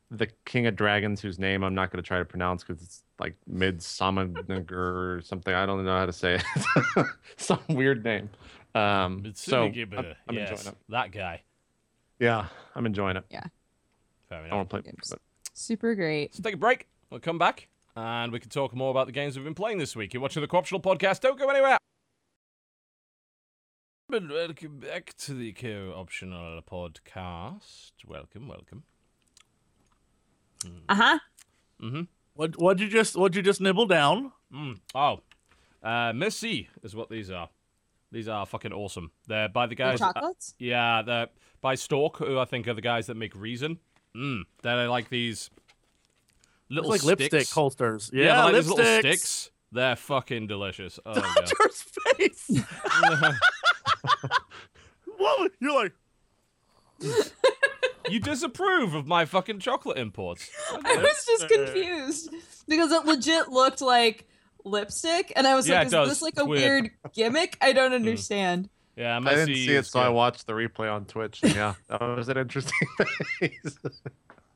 the 0.10 0.28
King 0.46 0.66
of 0.68 0.76
Dragons, 0.78 1.20
whose 1.20 1.40
name 1.40 1.64
I'm 1.64 1.76
not 1.76 1.92
going 1.92 2.02
to 2.02 2.08
try 2.08 2.20
to 2.20 2.26
pronounce 2.26 2.64
because 2.64 2.82
it's 2.82 3.04
like 3.20 3.36
Midsamanger 3.52 4.72
or 4.72 5.22
something. 5.26 5.54
I 5.54 5.66
don't 5.66 5.84
know 5.84 5.98
how 5.98 6.06
to 6.06 6.14
say 6.14 6.36
it. 6.36 7.06
Some 7.38 7.60
weird 7.68 8.04
name. 8.06 8.30
Um, 8.76 9.32
so 9.36 9.66
I'm, 9.66 9.72
Mitsubishi, 9.74 10.16
I'm 10.28 10.36
yes, 10.36 10.50
enjoying 10.52 10.68
it. 10.68 10.78
that 10.90 11.12
guy. 11.12 11.42
Yeah, 12.20 12.48
I'm 12.76 12.86
enjoying 12.86 13.18
it. 13.18 13.26
Yeah. 13.30 13.44
Fair 14.30 14.48
I 14.52 14.56
want 14.56 14.70
to 14.70 14.74
play, 14.74 14.82
Games. 14.82 15.08
but 15.10 15.20
Super 15.54 15.94
great. 15.94 16.32
Let's 16.32 16.40
take 16.40 16.56
a 16.56 16.58
break. 16.58 16.88
We'll 17.10 17.20
come 17.20 17.38
back 17.38 17.68
and 17.96 18.32
we 18.32 18.40
can 18.40 18.50
talk 18.50 18.76
more 18.76 18.90
about 18.90 19.06
the 19.06 19.12
games 19.12 19.36
we've 19.36 19.46
been 19.46 19.54
playing 19.54 19.78
this 19.78 19.96
week. 19.96 20.14
You're 20.14 20.22
watching 20.22 20.42
the 20.42 20.48
Co-optional 20.48 20.82
Podcast. 20.82 21.20
Don't 21.20 21.38
go 21.38 21.48
anywhere. 21.50 21.78
Welcome 24.10 24.80
back 24.80 25.14
to 25.20 25.34
the 25.34 25.54
Co-optional 25.54 26.62
Podcast. 26.64 27.92
Welcome, 28.08 28.48
welcome. 28.48 28.84
Uh 30.88 30.96
huh. 30.96 31.20
Mm-hmm. 31.82 32.02
What 32.36 32.60
what'd 32.60 32.80
you 32.80 32.88
just 32.90 33.16
what'd 33.16 33.36
you 33.36 33.42
just 33.42 33.60
nibble 33.62 33.86
down? 33.86 34.32
Mm. 34.54 34.80
Oh, 34.96 35.20
uh, 35.84 36.12
Messi 36.14 36.68
is 36.84 36.96
what 36.96 37.10
these 37.10 37.30
are. 37.30 37.50
These 38.14 38.28
are 38.30 38.46
fucking 38.46 38.72
awesome. 38.72 39.12
They're 39.28 39.50
by 39.50 39.66
the 39.66 39.76
The 39.76 39.76
guys. 39.76 40.02
uh, 40.02 40.12
yeah, 40.60 41.02
they're 41.02 41.28
by 41.62 41.76
Storck, 41.76 42.18
who 42.18 42.38
I 42.40 42.46
think 42.46 42.68
are 42.68 42.74
the 42.74 42.82
guys 42.82 43.08
that 43.08 43.16
make 43.18 43.34
Riesen. 43.34 43.78
Mm. 44.16 44.44
They're 44.62 44.88
like 44.88 45.10
these 45.10 45.50
It's 45.56 46.70
little 46.70 46.90
like 46.92 47.02
sticks. 47.02 47.20
lipstick 47.34 47.50
holsters. 47.50 48.12
Yeah, 48.14 48.26
Yeah, 48.26 48.36
they're 48.36 48.44
like 48.46 48.54
these 48.56 48.70
little 48.70 48.86
lipsticks. 48.86 49.00
sticks. 49.00 49.50
They're 49.72 49.96
fucking 49.96 50.46
delicious. 50.48 51.00
Oh 51.06 51.14
god. 51.16 51.24
Hunter's 51.26 51.86
face. 52.18 52.62
what? 55.18 55.52
You're 55.60 55.74
like, 55.76 55.94
you 58.10 58.20
disapprove 58.20 58.94
of 58.94 59.08
my 59.08 59.26
fucking 59.26 59.60
chocolate 59.60 59.98
imports. 59.98 60.50
I 60.72 60.98
was 60.98 61.26
just 61.26 61.48
confused 61.52 62.30
because 62.68 62.92
it 62.92 63.06
legit 63.06 63.50
looked 63.50 63.82
like 63.82 64.28
lipstick, 64.64 65.34
and 65.36 65.46
I 65.48 65.56
was 65.56 65.68
Yeah, 65.68 65.80
like, 65.80 65.86
"Is 65.88 65.92
does. 65.92 66.10
this 66.10 66.22
like 66.22 66.34
a 66.38 66.46
weird. 66.46 66.84
weird 66.84 66.92
gimmick? 67.14 67.58
I 67.62 67.74
don't 67.74 67.92
mm. 67.92 67.96
understand." 67.96 68.70
Yeah, 68.96 69.20
Messi 69.20 69.28
I 69.28 69.36
didn't 69.36 69.56
see 69.56 69.76
it, 69.76 69.86
so 69.88 70.00
I 70.00 70.10
watched 70.10 70.46
the 70.46 70.54
replay 70.54 70.92
on 70.94 71.06
Twitch. 71.06 71.42
And 71.44 71.56
yeah, 71.56 71.74
that 71.90 72.00
was 72.02 72.30
an 72.30 72.38
interesting 72.38 72.88
face. 73.40 73.78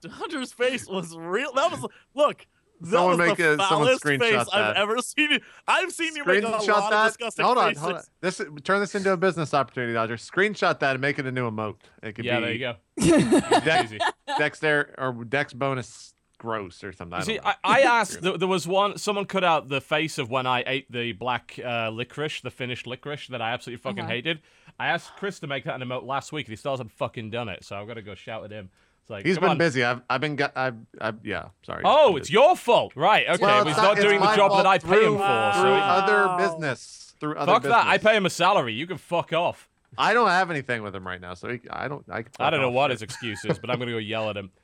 Hunter's 0.07 0.53
face 0.53 0.87
was 0.87 1.15
real. 1.17 1.51
That 1.53 1.71
was 1.71 1.85
look. 2.13 2.45
That 2.79 2.91
Someone 2.91 3.17
was 3.17 3.27
make 3.29 3.37
the 3.37 3.53
a- 3.53 3.67
someone 3.67 3.97
screenshot 3.97 4.19
face 4.19 4.47
I've 4.53 4.75
ever 4.75 4.99
seen. 4.99 5.39
I've 5.67 5.91
seen 5.91 6.15
you 6.15 6.23
make 6.23 6.43
a 6.43 6.47
lot 6.47 6.61
Screenshot 6.61 6.83
of 6.83 6.89
that. 6.91 7.07
disgusting 7.07 7.45
Hold 7.45 7.57
on, 7.57 7.69
faces. 7.69 7.81
hold 7.81 7.95
on. 7.95 8.01
This 8.21 8.41
turn 8.63 8.79
this 8.79 8.93
into 8.93 9.11
a 9.11 9.17
business 9.17 9.55
opportunity, 9.55 9.93
Dodger. 9.93 10.17
Screenshot 10.17 10.77
that 10.79 10.91
and 10.91 11.01
make 11.01 11.17
it 11.17 11.25
a 11.25 11.31
new 11.31 11.49
emote. 11.49 11.77
It 12.03 12.13
could 12.13 12.21
be 12.21 12.27
Yeah, 12.27 12.39
be 12.39 12.45
there 12.45 12.53
you 12.53 12.59
go. 12.59 13.49
Dex, 13.61 13.85
Easy. 13.85 13.99
Dexter 14.37 14.93
or 14.99 15.23
Dex 15.25 15.53
bonus 15.53 16.13
gross 16.37 16.83
or 16.83 16.91
something. 16.93 17.19
I 17.19 17.23
See. 17.23 17.39
I, 17.43 17.55
I 17.63 17.81
asked. 17.99 18.21
There, 18.21 18.37
there 18.37 18.47
was 18.47 18.67
one. 18.67 18.97
Someone 18.97 19.25
cut 19.25 19.43
out 19.43 19.67
the 19.69 19.81
face 19.81 20.17
of 20.17 20.29
when 20.29 20.45
I 20.45 20.63
ate 20.65 20.91
the 20.91 21.11
black 21.13 21.59
uh, 21.63 21.89
licorice, 21.89 22.41
the 22.41 22.51
finished 22.51 22.87
licorice 22.87 23.27
that 23.27 23.41
I 23.41 23.51
absolutely 23.53 23.81
fucking 23.81 23.99
Uh-huh. 24.05 24.09
hated. 24.09 24.41
I 24.79 24.87
asked 24.87 25.15
Chris 25.17 25.39
to 25.39 25.47
make 25.47 25.63
that 25.65 25.81
an 25.81 25.87
emote 25.87 26.05
last 26.05 26.31
week, 26.31 26.45
and 26.47 26.51
he 26.51 26.55
still 26.55 26.71
hasn't 26.73 26.91
fucking 26.91 27.31
done 27.31 27.49
it. 27.49 27.63
So 27.63 27.75
I've 27.75 27.87
got 27.87 27.95
to 27.95 28.01
go 28.01 28.13
shout 28.15 28.43
at 28.43 28.51
him. 28.51 28.69
It's 29.01 29.09
like 29.09 29.25
he's 29.25 29.37
been 29.39 29.49
on. 29.49 29.57
busy. 29.57 29.83
I've 29.83 30.01
I've 30.09 30.21
been 30.21 30.35
got 30.35 30.51
I've, 30.55 30.75
I've 30.99 31.25
yeah. 31.25 31.45
Sorry. 31.65 31.81
Oh, 31.85 32.17
I've 32.17 32.29
your 32.29 32.55
fault, 32.57 32.93
right? 32.95 33.27
Okay, 33.27 33.41
Well, 33.41 33.55
well, 33.63 33.65
he's 33.65 33.77
not 33.77 33.93
it's 33.97 34.05
doing 34.05 34.19
the 34.19 34.35
job 34.35 34.51
that 34.51 34.65
I 34.65 34.77
pay 34.79 34.87
him 34.87 34.99
through- 34.99 35.17
for. 35.17 35.51
through 35.53 35.61
So 35.61 35.73
other 35.73 36.25
Wow. 36.27 36.37
business. 36.37 37.15
Through 37.19 37.35
other 37.37 37.51
fuck 37.53 37.63
that. 37.63 37.87
I 37.87 37.97
pay 37.97 38.15
him 38.15 38.25
a 38.25 38.29
salary. 38.29 38.73
You 38.73 38.85
can 38.85 38.97
fuck 38.97 39.33
off. 39.33 39.67
I 39.97 40.13
don't 40.13 40.27
have 40.27 40.51
anything 40.51 40.83
with 40.83 40.93
him 40.95 41.07
right 41.07 41.19
now, 41.19 41.33
so 41.33 41.49
he, 41.49 41.61
I 41.71 41.87
don't. 41.87 42.05
I, 42.11 42.25
I 42.39 42.49
don't 42.51 42.61
know 42.61 42.69
what 42.69 42.91
his 42.91 43.01
excuse 43.01 43.43
is, 43.45 43.57
but 43.57 43.71
I'm 43.71 43.79
gonna 43.79 43.91
go 43.91 43.97
yell 43.97 44.29
at 44.29 44.37
him. 44.37 44.51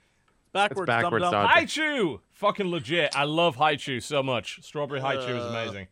backwards, 0.53 0.81
It's 0.81 0.87
backwards, 0.87 1.23
dum-dum. 1.23 1.41
dog. 1.43 1.49
Hi-Chew, 1.51 2.21
fucking 2.31 2.67
legit. 2.67 3.15
I 3.15 3.23
love 3.25 3.55
Hi-Chew 3.57 3.99
so 3.99 4.23
much. 4.23 4.59
Strawberry 4.63 5.01
Hi-Chew 5.01 5.35
is 5.35 5.43
Uh, 5.43 5.47
amazing. 5.49 5.87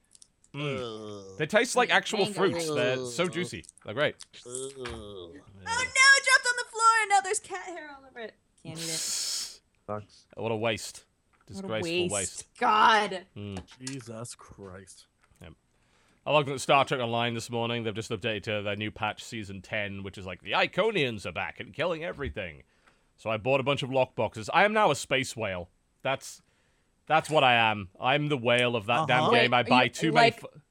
Mm. 0.56 1.38
They 1.38 1.46
taste 1.46 1.76
like 1.76 1.90
actual 1.90 2.26
fruits. 2.26 2.68
They're 2.70 2.98
so 3.06 3.28
juicy. 3.28 3.66
They're 3.86 3.94
great. 3.94 4.16
Oh 4.46 5.32
no, 5.34 5.34
it 5.34 5.66
dropped 5.66 6.48
on 6.48 6.56
the 6.58 6.70
floor 6.70 6.92
and 7.02 7.10
now 7.10 7.22
there's 7.24 7.40
cat 7.40 7.64
hair 7.66 7.90
all 7.98 8.06
over 8.10 8.20
it. 8.20 8.34
Can't 8.64 8.78
eat 8.78 8.84
it. 8.84 8.88
Sucks. 9.88 10.26
What 10.36 10.52
a 10.52 10.56
waste. 10.56 11.06
What 11.48 11.50
a 11.50 11.62
Disgraceful 11.80 12.10
waste. 12.10 12.46
God. 12.60 13.26
Mm. 13.38 13.60
Jesus 13.80 14.36
Christ. 14.36 15.06
I 16.24 16.32
logged 16.32 16.50
at 16.50 16.62
Star 16.62 16.86
Trek 16.86 17.00
Online 17.00 17.34
this 17.34 17.50
morning. 17.50 17.84
They've 17.84 17.96
just 17.96 18.12
updated 18.12 18.44
to 18.44 18.62
their 18.62 18.76
new 18.76 18.92
patch, 18.92 19.24
Season 19.24 19.60
10, 19.60 20.04
which 20.04 20.20
is 20.20 20.26
like, 20.28 20.44
the 20.44 20.52
Iconians 20.52 21.26
are 21.26 21.32
back 21.32 21.60
and 21.60 21.74
killing 21.74 22.04
everything. 22.04 22.62
So 23.22 23.30
I 23.30 23.38
bought 23.38 23.60
a 23.60 23.64
bunch 23.64 23.84
of 23.84 23.92
lockboxes. 23.92 24.50
I 24.52 24.66
am 24.66 24.74
now 24.74 24.90
a 24.90 24.96
space 24.96 25.38
whale. 25.38 25.70
That's 26.02 26.42
that's 27.06 27.30
what 27.30 27.44
I 27.44 27.54
am. 27.54 27.90
I'm 28.00 28.30
the 28.30 28.38
whale 28.38 28.76
of 28.76 28.88
that 28.88 29.08
damn 29.08 29.24
Uh-huh. 29.26 29.32
game. 29.32 29.54
I 29.54 29.62
buy 29.62 29.84
you- 29.84 29.90
too 29.90 30.12
like 30.12 30.42
many... 30.42 30.54
F- 30.56 30.62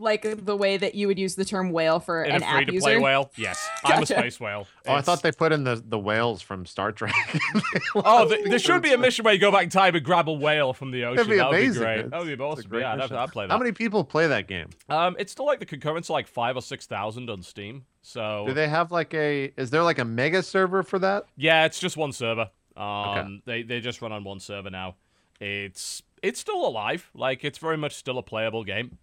Like 0.00 0.44
the 0.46 0.56
way 0.56 0.76
that 0.76 0.94
you 0.94 1.08
would 1.08 1.18
use 1.18 1.34
the 1.34 1.44
term 1.44 1.72
whale 1.72 1.98
for 1.98 2.22
in 2.22 2.30
an 2.36 2.42
a 2.44 2.46
app 2.46 2.56
free-to-play 2.66 2.92
user. 2.92 3.02
whale? 3.02 3.32
Yes. 3.34 3.68
I'm 3.84 4.04
a 4.04 4.06
space 4.06 4.38
whale. 4.38 4.68
Oh, 4.86 4.94
I 4.94 5.00
thought 5.00 5.22
they 5.22 5.32
put 5.32 5.50
in 5.50 5.64
the 5.64 5.82
the 5.84 5.98
whales 5.98 6.40
from 6.40 6.66
Star 6.66 6.92
Trek. 6.92 7.12
Oh, 7.96 8.28
th- 8.28 8.44
there 8.44 8.60
should 8.60 8.80
be 8.82 8.92
a 8.92 8.98
mission 8.98 9.24
where 9.24 9.34
you 9.34 9.40
go 9.40 9.50
back 9.50 9.64
in 9.64 9.70
time 9.70 9.96
and 9.96 10.04
grab 10.04 10.28
a 10.28 10.32
whale 10.32 10.72
from 10.72 10.92
the 10.92 11.04
ocean. 11.04 11.16
That'd 11.16 11.30
be 11.30 11.36
that 11.38 11.48
would 11.50 11.56
be 11.56 11.62
amazing. 11.64 11.82
great. 11.82 11.98
It's- 11.98 12.10
That 12.12 12.20
would 12.24 12.38
be 12.38 12.44
awesome. 12.44 12.70
great 12.70 12.80
Yeah, 12.82 12.92
I'd. 12.94 13.10
I'd 13.12 13.32
play 13.32 13.46
that. 13.46 13.52
How 13.52 13.58
many 13.58 13.72
people 13.72 14.04
play 14.04 14.28
that 14.28 14.46
game? 14.46 14.68
Um, 14.88 15.16
it's 15.18 15.32
still 15.32 15.46
like 15.46 15.58
the 15.58 15.66
concurrents 15.66 16.08
are 16.10 16.12
like 16.12 16.28
five 16.28 16.54
or 16.56 16.62
six 16.62 16.86
thousand 16.86 17.28
on 17.28 17.42
Steam. 17.42 17.84
So 18.08 18.44
Do 18.46 18.54
they 18.54 18.68
have 18.68 18.90
like 18.90 19.12
a? 19.12 19.52
Is 19.58 19.68
there 19.68 19.82
like 19.82 19.98
a 19.98 20.04
mega 20.04 20.42
server 20.42 20.82
for 20.82 20.98
that? 21.00 21.24
yeah, 21.36 21.66
it's 21.66 21.78
just 21.78 21.94
one 21.98 22.12
server. 22.12 22.48
Um, 22.74 23.42
they 23.44 23.62
they 23.62 23.80
just 23.80 24.00
run 24.00 24.12
on 24.12 24.24
one 24.24 24.40
server 24.40 24.70
now. 24.70 24.96
It's 25.40 26.02
it's 26.22 26.40
still 26.40 26.66
alive. 26.66 27.10
Like 27.12 27.44
it's 27.44 27.58
very 27.58 27.76
much 27.76 27.94
still 27.94 28.16
a 28.16 28.22
playable 28.22 28.64
game, 28.64 28.96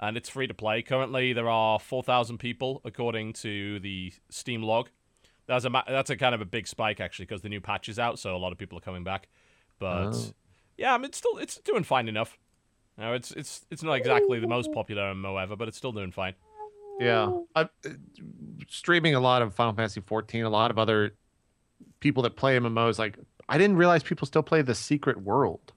and 0.00 0.16
it's 0.16 0.30
free 0.30 0.46
to 0.46 0.54
play. 0.54 0.80
Currently, 0.80 1.34
there 1.34 1.50
are 1.50 1.78
four 1.78 2.02
thousand 2.02 2.38
people 2.38 2.80
according 2.82 3.34
to 3.34 3.78
the 3.80 4.14
Steam 4.30 4.62
log. 4.62 4.88
That's 5.46 5.66
a 5.66 5.70
that's 5.86 6.08
a 6.08 6.16
kind 6.16 6.34
of 6.34 6.40
a 6.40 6.46
big 6.46 6.66
spike 6.66 7.00
actually 7.00 7.26
because 7.26 7.42
the 7.42 7.50
new 7.50 7.60
patch 7.60 7.90
is 7.90 7.98
out, 7.98 8.18
so 8.18 8.34
a 8.34 8.38
lot 8.38 8.52
of 8.52 8.58
people 8.58 8.78
are 8.78 8.82
coming 8.82 9.04
back. 9.04 9.28
But 9.78 10.12
Oh. 10.14 10.32
yeah, 10.78 10.94
I 10.94 10.96
mean, 10.96 11.06
it's 11.06 11.18
still 11.18 11.36
it's 11.36 11.58
doing 11.58 11.84
fine 11.84 12.08
enough. 12.08 12.38
No, 12.96 13.12
it's 13.12 13.32
it's 13.32 13.66
it's 13.70 13.82
not 13.82 13.94
exactly 13.94 14.40
the 14.40 14.48
most 14.48 14.72
popular 14.72 15.12
MMO 15.12 15.42
ever, 15.42 15.56
but 15.56 15.68
it's 15.68 15.76
still 15.76 15.92
doing 15.92 16.10
fine. 16.10 16.34
Yeah, 16.98 17.32
I, 17.54 17.62
uh, 17.62 17.66
streaming 18.68 19.14
a 19.14 19.20
lot 19.20 19.42
of 19.42 19.54
Final 19.54 19.74
Fantasy 19.74 20.00
14. 20.00 20.44
A 20.44 20.50
lot 20.50 20.70
of 20.70 20.78
other 20.78 21.12
people 22.00 22.22
that 22.24 22.36
play 22.36 22.58
MMOs. 22.58 22.98
Like 22.98 23.18
I 23.48 23.58
didn't 23.58 23.76
realize 23.76 24.02
people 24.02 24.26
still 24.26 24.42
play 24.42 24.62
the 24.62 24.74
Secret 24.74 25.22
World. 25.22 25.72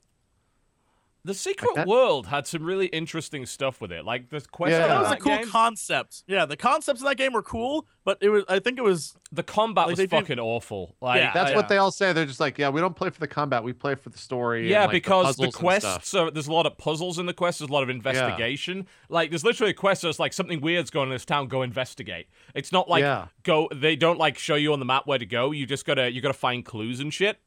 The 1.23 1.35
Secret 1.35 1.75
that- 1.75 1.87
World 1.87 2.25
had 2.27 2.47
some 2.47 2.63
really 2.63 2.87
interesting 2.87 3.45
stuff 3.45 3.79
with 3.79 3.91
it, 3.91 4.03
like 4.03 4.29
the 4.29 4.41
quest. 4.41 4.71
Yeah. 4.71 4.83
in 4.85 4.89
That 4.89 5.01
was 5.03 5.11
a 5.11 5.15
cool 5.17 5.37
game, 5.37 5.47
concept. 5.49 6.23
Yeah, 6.25 6.45
the 6.47 6.57
concepts 6.57 6.99
in 7.01 7.05
that 7.05 7.17
game 7.17 7.33
were 7.33 7.43
cool, 7.43 7.85
but 8.03 8.17
it 8.21 8.29
was. 8.29 8.43
I 8.49 8.57
think 8.57 8.79
it 8.79 8.83
was. 8.83 9.13
the 9.31 9.43
combat 9.43 9.83
Like, 9.83 9.91
was 9.91 9.97
they 9.97 10.07
did- 10.07 10.09
fucking 10.19 10.39
awful. 10.39 10.95
Like, 10.99 11.19
Yeah, 11.21 11.31
That's 11.31 11.51
I- 11.51 11.55
what 11.55 11.69
they 11.69 11.77
all 11.77 11.91
say. 11.91 12.11
They're 12.11 12.25
just 12.25 12.39
like, 12.39 12.57
yeah, 12.57 12.69
we 12.69 12.81
don't 12.81 12.95
play 12.95 13.11
for 13.11 13.19
the 13.19 13.27
combat. 13.27 13.63
We 13.63 13.71
play 13.71 13.93
for 13.95 14.09
the 14.09 14.17
story. 14.17 14.67
Yeah, 14.69 14.77
and, 14.83 14.87
like, 14.87 14.93
because 14.93 15.35
the, 15.37 15.43
puzzles 15.43 15.45
and 15.45 15.53
quests 15.53 16.13
are 16.15 16.31
there's 16.31 16.47
a 16.47 16.53
lot 16.53 16.65
of 16.65 16.77
puzzles 16.79 17.19
in 17.19 17.27
the 17.27 17.33
quests. 17.33 17.59
There's 17.59 17.69
a 17.69 17.73
lot 17.73 17.83
of 17.83 17.89
investigation. 17.89 18.87
Like 19.09 19.29
there's 19.29 19.43
literally 19.43 19.71
a 19.71 19.75
quest 19.75 20.01
that's 20.01 20.19
like 20.19 20.33
something 20.33 20.59
weird's 20.59 20.89
going 20.89 21.03
on 21.03 21.11
in 21.11 21.15
this 21.15 21.25
town. 21.25 21.47
Go 21.49 21.61
investigate. 21.61 22.27
It's 22.55 22.71
not 22.71 22.89
like 22.89 23.01
Yeah. 23.03 23.27
go. 23.43 23.69
They 23.73 23.95
don't 23.95 24.17
like 24.17 24.37
show 24.39 24.55
you 24.55 24.73
on 24.73 24.79
the 24.79 24.85
map 24.85 25.05
where 25.07 25.19
to 25.19 25.25
go. 25.25 25.51
You 25.51 25.65
just 25.65 25.85
gotta 25.85 26.11
you 26.11 26.19
gotta 26.19 26.33
find 26.33 26.65
clues 26.65 26.99
and 26.99 27.13
shit. 27.13 27.37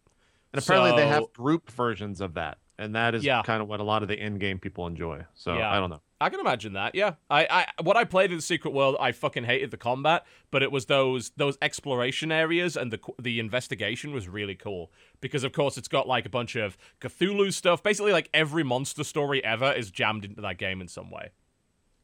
And 0.53 0.63
apparently 0.63 0.93
they 1.03 1.09
have 1.09 1.33
group 1.33 1.69
versions 1.73 2.21
of 2.21 2.35
that, 2.35 2.59
and 2.79 2.95
that 2.95 3.15
is 3.15 3.25
Yeah. 3.25 3.43
kind 3.43 3.63
of 3.63 3.69
what 3.69 3.81
a 3.81 3.85
lot 3.85 4.03
of 4.03 4.09
the 4.09 4.19
end 4.19 4.41
game 4.41 4.59
people 4.59 4.87
enjoy. 4.87 5.25
So 5.35 5.57
Yeah. 5.57 5.71
I 5.71 5.79
don't 5.81 5.91
know. 5.91 6.01
I 6.21 6.31
can 6.31 6.41
imagine 6.41 6.73
that. 6.73 6.95
Yeah, 6.95 7.15
I, 7.29 7.47
I, 7.51 7.83
what 7.83 7.99
I 7.99 8.05
played 8.05 8.31
in 8.31 8.37
the 8.39 8.43
Secret 8.43 8.73
World, 8.73 8.97
I 8.99 9.13
fucking 9.13 9.45
hated 9.45 9.71
the 9.71 9.77
combat, 9.77 10.25
but 10.51 10.63
it 10.63 10.73
was 10.73 10.87
those 10.87 11.31
those 11.37 11.59
exploration 11.61 12.33
areas 12.33 12.77
and 12.79 12.91
the 12.91 12.99
the 13.21 13.39
investigation 13.41 14.13
was 14.13 14.27
really 14.27 14.55
cool 14.55 14.91
because 15.21 15.45
of 15.45 15.53
course 15.53 15.77
it's 15.77 15.89
got 15.89 16.09
like 16.09 16.25
a 16.25 16.31
bunch 16.31 16.57
of 16.57 16.79
Cthulhu 17.01 17.53
stuff. 17.53 17.83
Basically, 17.83 18.13
like 18.13 18.31
every 18.33 18.63
monster 18.65 19.05
story 19.05 19.45
ever 19.45 19.71
is 19.73 19.91
jammed 19.91 20.25
into 20.25 20.41
that 20.41 20.57
game 20.57 20.81
in 20.81 20.89
some 20.89 21.11
way. 21.11 21.31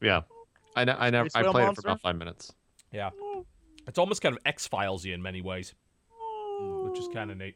Yeah, 0.01 0.21
I 0.75 0.85
ne- 0.85 0.91
I 0.93 1.09
never 1.09 1.29
I 1.33 1.41
whale 1.41 1.51
played 1.53 1.69
it 1.69 1.75
for 1.75 1.81
about 1.81 2.01
five 2.01 2.17
minutes. 2.17 2.53
Yeah, 2.91 3.09
it's 3.87 3.97
almost 3.97 4.21
kind 4.21 4.35
of 4.35 4.41
X 4.45 4.67
Filesy 4.67 5.13
in 5.15 5.21
many 5.23 5.41
ways, 5.41 5.73
mm, 6.61 6.89
which 6.91 6.99
is 6.99 7.07
kind 7.11 7.31
of 7.31 7.37
neat. 7.37 7.55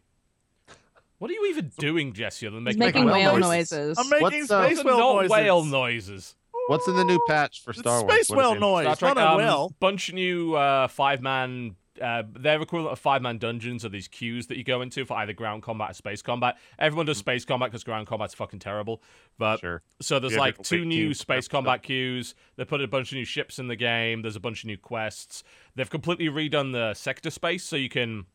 What 1.26 1.32
are 1.32 1.34
you 1.34 1.48
even 1.50 1.72
doing, 1.80 2.14
Jesse? 2.14 2.46
Other 2.46 2.58
than 2.58 2.66
making, 2.66 2.80
making 2.80 3.06
whale 3.06 3.14
whale 3.34 3.38
noises. 3.40 3.72
noises. 3.72 3.98
I'm 3.98 4.10
making 4.10 4.22
What's, 4.42 4.52
uh, 4.52 4.64
space 4.68 4.78
Those 4.78 4.86
are 4.86 4.88
whale 4.90 4.98
not 5.00 5.14
noises. 5.16 5.32
whale 5.32 5.64
noises. 5.64 6.36
What's 6.68 6.88
in 6.88 6.96
the 6.96 7.04
new 7.04 7.20
patch 7.28 7.64
for 7.64 7.72
It's 7.72 7.80
Star 7.80 8.04
Wars? 8.04 8.14
space 8.14 8.30
What 8.30 8.36
is 8.38 8.46
whale 8.46 8.54
it? 8.54 8.60
noise, 8.60 8.84
Star 8.84 8.96
Trek, 8.96 9.16
not 9.16 9.26
a 9.26 9.32
um, 9.32 9.38
whale. 9.38 9.76
bunch 9.80 10.10
of 10.10 10.14
new 10.14 10.54
uh, 10.54 10.88
five 10.88 11.22
man. 11.24 11.78
Uh, 12.00 12.22
their 12.38 12.62
equivalent 12.62 12.92
of 12.92 13.00
five 13.00 13.24
man 13.24 13.40
dungeons 13.40 13.84
are 13.84 13.90
these 13.90 14.08
queues 14.08 14.46
that 14.48 14.58
you 14.58 14.64
go 14.64 14.82
into 14.84 15.04
for 15.04 15.18
either 15.18 15.34
ground 15.34 15.64
combat 15.64 15.90
or 15.90 15.94
space 15.96 16.22
combat. 16.22 16.58
Everyone 16.78 17.08
does 17.08 17.18
space 17.18 17.44
combat 17.44 17.72
because 17.72 17.84
ground 17.84 18.06
combat's 18.06 18.36
fucking 18.36 18.60
terrible. 18.60 19.02
But 19.40 19.62
Sure. 19.62 19.82
so 20.04 20.20
there's 20.20 20.34
Yeah, 20.34 20.40
like 20.42 20.62
two 20.62 20.86
new 20.86 21.06
teams, 21.08 21.20
space 21.22 21.46
stuff. 21.46 21.52
combat 21.58 21.82
queues. 21.82 22.36
They 22.56 22.66
put 22.66 22.82
a 22.82 22.88
bunch 22.88 23.12
of 23.12 23.16
new 23.16 23.26
ships 23.26 23.58
in 23.58 23.68
the 23.68 23.76
game. 23.76 24.22
There's 24.22 24.36
a 24.36 24.40
bunch 24.40 24.62
of 24.64 24.68
new 24.68 24.78
quests. 24.78 25.44
They've 25.76 25.90
completely 25.90 26.28
redone 26.28 26.72
the 26.72 26.94
sector 26.94 27.32
space 27.32 27.64
so 27.64 27.78
you 27.78 27.90
can. 27.90 28.26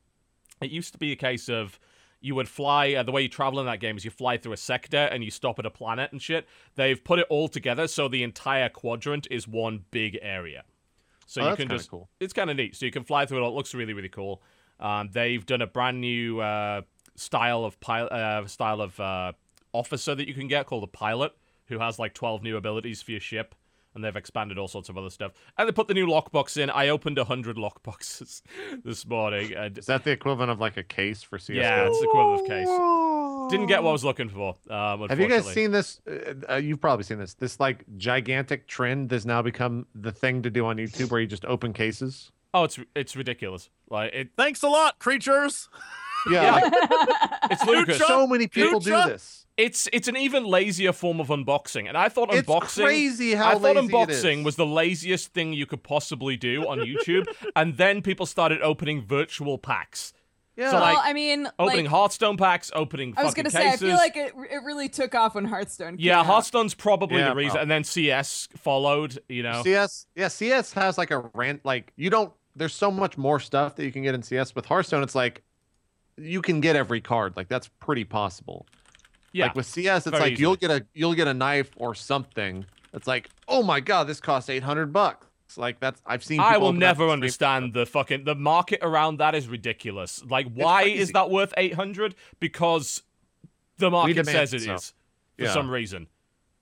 It 0.61 0.73
used 0.73 0.91
to 0.95 0.99
be 0.99 1.13
a 1.13 1.17
case 1.17 1.49
of 1.49 1.79
you 2.21 2.35
would 2.35 2.49
fly. 2.49 2.95
Uh, 2.95 3.03
the 3.03 3.13
way 3.13 3.23
you 3.23 3.29
travel 3.29 3.61
in 3.61 3.67
that 3.67 3.81
game 3.81 3.97
is 3.97 4.05
you 4.05 4.11
fly 4.11 4.37
through 4.37 4.53
a 4.53 4.57
sector 4.59 4.97
and 4.99 5.25
you 5.25 5.31
stop 5.31 5.59
at 5.59 5.67
a 5.67 5.71
planet 5.71 6.13
and 6.13 6.21
shit. 6.21 6.47
They've 6.75 7.03
put 7.03 7.19
it 7.19 7.27
all 7.31 7.49
together 7.49 7.87
so 7.89 8.09
the 8.09 8.23
entire 8.23 8.69
quadrant 8.69 9.27
is 9.31 9.49
one 9.49 9.85
big 9.91 10.19
area. 10.21 10.65
So 11.27 11.41
Oh, 11.41 11.45
you 11.45 11.51
that's 11.51 11.57
can 11.61 11.69
just. 11.69 11.91
cool. 11.91 12.09
It's 12.21 12.33
kind 12.33 12.51
of 12.51 12.57
neat. 12.57 12.77
So 12.77 12.85
you 12.87 12.93
can 12.93 13.05
fly 13.05 13.25
through 13.27 13.39
it. 13.39 13.43
all. 13.43 13.51
It 13.51 13.55
looks 13.55 13.75
really 13.75 13.93
really 13.95 14.09
cool. 14.09 14.43
Um, 14.81 15.11
they've 15.13 15.45
done 15.45 15.63
a 15.63 15.67
brand 15.67 16.01
new 16.01 16.41
uh, 16.41 16.83
style 17.15 17.65
of 17.65 17.79
pilot, 17.81 18.11
uh, 18.13 18.47
style 18.47 18.81
of 18.81 18.99
uh, 18.99 19.33
officer 19.73 20.15
that 20.15 20.27
you 20.27 20.35
can 20.35 20.49
get 20.49 20.67
called 20.67 20.85
a 20.85 20.89
pilot, 20.89 21.33
who 21.67 21.79
has 21.79 21.99
like 21.99 22.15
twelve 22.15 22.43
new 22.43 22.57
abilities 22.57 23.01
for 23.03 23.13
your 23.13 23.21
ship, 23.21 23.55
and 23.95 24.05
they've 24.05 24.17
expanded 24.17 24.59
all 24.59 24.69
sorts 24.69 24.89
of 24.89 24.97
other 24.97 25.11
stuff. 25.11 25.33
And 25.59 25.69
they 25.69 25.73
put 25.73 25.89
the 25.89 25.95
new 25.95 26.07
lockbox 26.07 26.57
in. 26.57 26.71
I 26.71 26.89
opened 26.89 27.19
hundred 27.19 27.57
lockboxes 27.57 28.43
this 28.85 29.07
morning, 29.07 29.53
and 29.53 29.79
Is 29.79 29.87
that 29.87 30.05
the 30.05 30.11
equivalent 30.11 30.51
of 30.51 30.61
like 30.61 30.77
a 30.77 30.83
case 30.83 31.23
for 31.23 31.39
CS:GO? 31.39 31.61
yeah, 31.61 31.87
it's 31.87 31.99
the 32.01 32.07
equivalent 32.07 32.41
of 32.41 32.47
case. 32.47 33.51
Didn't 33.51 33.67
get 33.67 33.83
what 33.83 33.91
I 33.91 33.93
was 33.93 34.05
looking 34.05 34.29
for. 34.29 34.57
Um, 34.69 35.09
Have 35.09 35.19
you 35.19 35.29
guys 35.29 35.47
seen 35.47 35.73
this? 35.73 36.01
Uh, 36.09 36.53
uh, 36.53 36.57
you've 36.57 36.81
probably 36.81 37.05
seen 37.05 37.19
this. 37.19 37.35
This 37.35 37.59
like 37.59 37.85
gigantic 37.97 38.67
trend 38.69 39.09
that's 39.09 39.25
now 39.25 39.43
become 39.43 39.87
the 39.95 40.13
thing 40.13 40.43
to 40.43 40.51
do 40.51 40.67
on 40.67 40.77
YouTube, 40.77 41.11
where 41.11 41.21
you 41.21 41.27
just 41.27 41.45
open 41.45 41.73
cases. 41.73 42.31
Oh, 42.55 42.65
it's 42.65 42.79
it's 42.95 43.17
ridiculous. 43.17 43.71
Like 43.89 44.13
it, 44.13 44.31
Thanks 44.37 44.63
a 44.63 44.69
lot, 44.69 44.99
creatures. 44.99 45.69
Yeah, 46.31 46.53
like, 46.73 46.73
it's 47.51 47.65
ludicrous. 47.65 47.99
So 47.99 48.27
many 48.27 48.47
people 48.47 48.81
do 48.81 48.91
this. 48.91 49.40
It's 49.61 49.89
it's 49.93 50.09
an 50.09 50.17
even 50.17 50.45
lazier 50.45 50.93
form 50.93 51.21
of 51.21 51.29
unboxing, 51.29 51.87
and 51.89 51.97
I 51.97 52.09
thought 52.09 52.33
It's 52.33 52.49
unboxing. 52.49 52.85
crazy 52.85 53.35
how 53.35 53.49
I 53.51 53.53
thought 53.53 53.63
lazy 53.77 53.79
it 53.79 53.91
unboxing 53.91 54.39
is. 54.39 54.45
was 54.45 54.57
the 54.57 54.65
laziest 54.67 55.33
thing 55.35 55.53
you 55.53 55.67
could 55.67 55.83
possibly 55.83 56.37
do 56.37 56.67
on 56.67 56.79
YouTube, 56.91 57.27
and 57.55 57.77
then 57.77 58.01
people 58.03 58.25
started 58.27 58.63
opening 58.63 59.03
virtual 59.03 59.59
packs, 59.59 60.13
Yeah, 60.57 60.71
So, 60.71 60.79
like, 60.79 60.95
well, 60.97 61.03
I 61.05 61.13
mean, 61.13 61.47
opening 61.59 61.85
like, 61.85 61.91
Hearthstone 61.93 62.37
packs, 62.39 62.71
opening. 62.75 63.13
I 63.17 63.23
was 63.25 63.33
fucking 63.33 63.45
gonna 63.45 63.51
say, 63.51 63.71
cases. 63.71 63.83
I 63.83 63.87
feel 63.87 63.97
like 63.97 64.17
it, 64.17 64.33
it 64.51 64.63
really 64.65 64.89
took 64.89 65.15
off 65.15 65.35
when 65.35 65.45
Hearthstone. 65.45 65.97
Came 65.99 66.07
yeah, 66.07 66.21
out. 66.21 66.27
Hearthstone's 66.27 66.75
probably 66.75 67.19
Yeah, 67.19 67.29
the 67.31 67.35
reason, 67.37 67.55
well. 67.55 67.63
and 67.63 67.71
then 67.71 67.85
CS 67.85 68.49
followed. 68.57 69.19
You 69.29 69.43
know, 69.43 69.63
CS, 69.63 70.07
yeah, 70.17 70.29
CS 70.29 70.73
has 70.73 70.97
like 70.97 71.11
a 71.11 71.19
rant. 71.35 71.65
Like 71.65 71.93
you 71.97 72.09
don't. 72.09 72.33
There's 72.57 72.75
so 72.75 72.91
much 72.91 73.17
more 73.19 73.39
stuff 73.41 73.77
that 73.77 73.85
you 73.85 73.93
can 73.93 74.03
get 74.03 74.15
in 74.15 74.23
CS. 74.23 74.55
With 74.55 74.65
Hearthstone, 74.67 75.03
it's 75.03 75.15
like 75.15 75.43
you 76.17 76.43
can 76.43 76.61
get 76.61 76.77
every 76.77 77.01
card. 77.01 77.35
Like 77.37 77.49
that's 77.49 77.69
pretty 77.79 78.05
possible. 78.05 78.67
Yeah. 79.33 79.47
Like 79.47 79.55
with 79.55 79.67
CS, 79.67 80.07
it's 80.07 80.17
Very 80.17 80.31
like 80.31 80.39
you'll 80.39 80.57
get 80.57 80.71
a 80.71 80.85
you'll 80.95 81.15
get 81.15 81.29
a 81.29 81.35
knife 81.35 81.71
or 81.77 81.95
something. 81.95 82.65
It's 82.93 83.07
like, 83.07 83.29
oh 83.47 83.63
my 83.63 83.81
god, 83.81 84.07
this 84.07 84.21
costs 84.21 84.51
eight 84.51 84.63
hundred 84.63 84.93
bucks. 84.93 85.27
Like 85.57 85.81
that's 85.81 86.01
I've 86.07 86.25
seen. 86.25 86.41
I 86.41 86.59
will 86.59 86.73
never 86.73 87.09
understand 87.09 87.75
the 87.75 87.87
fucking 87.87 88.25
the 88.25 88.35
market 88.35 88.81
around 88.83 89.19
that 89.19 89.35
is 89.35 89.49
ridiculous. 89.49 90.25
Like, 90.25 90.47
why 90.53 90.85
is 90.85 91.13
that 91.13 91.31
worth 91.31 91.53
eight 91.57 91.75
hundred? 91.75 92.15
Because 92.39 93.03
the 93.79 93.91
market 93.91 94.27
says 94.27 94.55
it 94.55 94.63
so. 94.63 94.75
is 94.75 94.93
for 95.37 95.45
Yeah. 95.45 95.53
some 95.55 95.71
reason. 95.71 96.07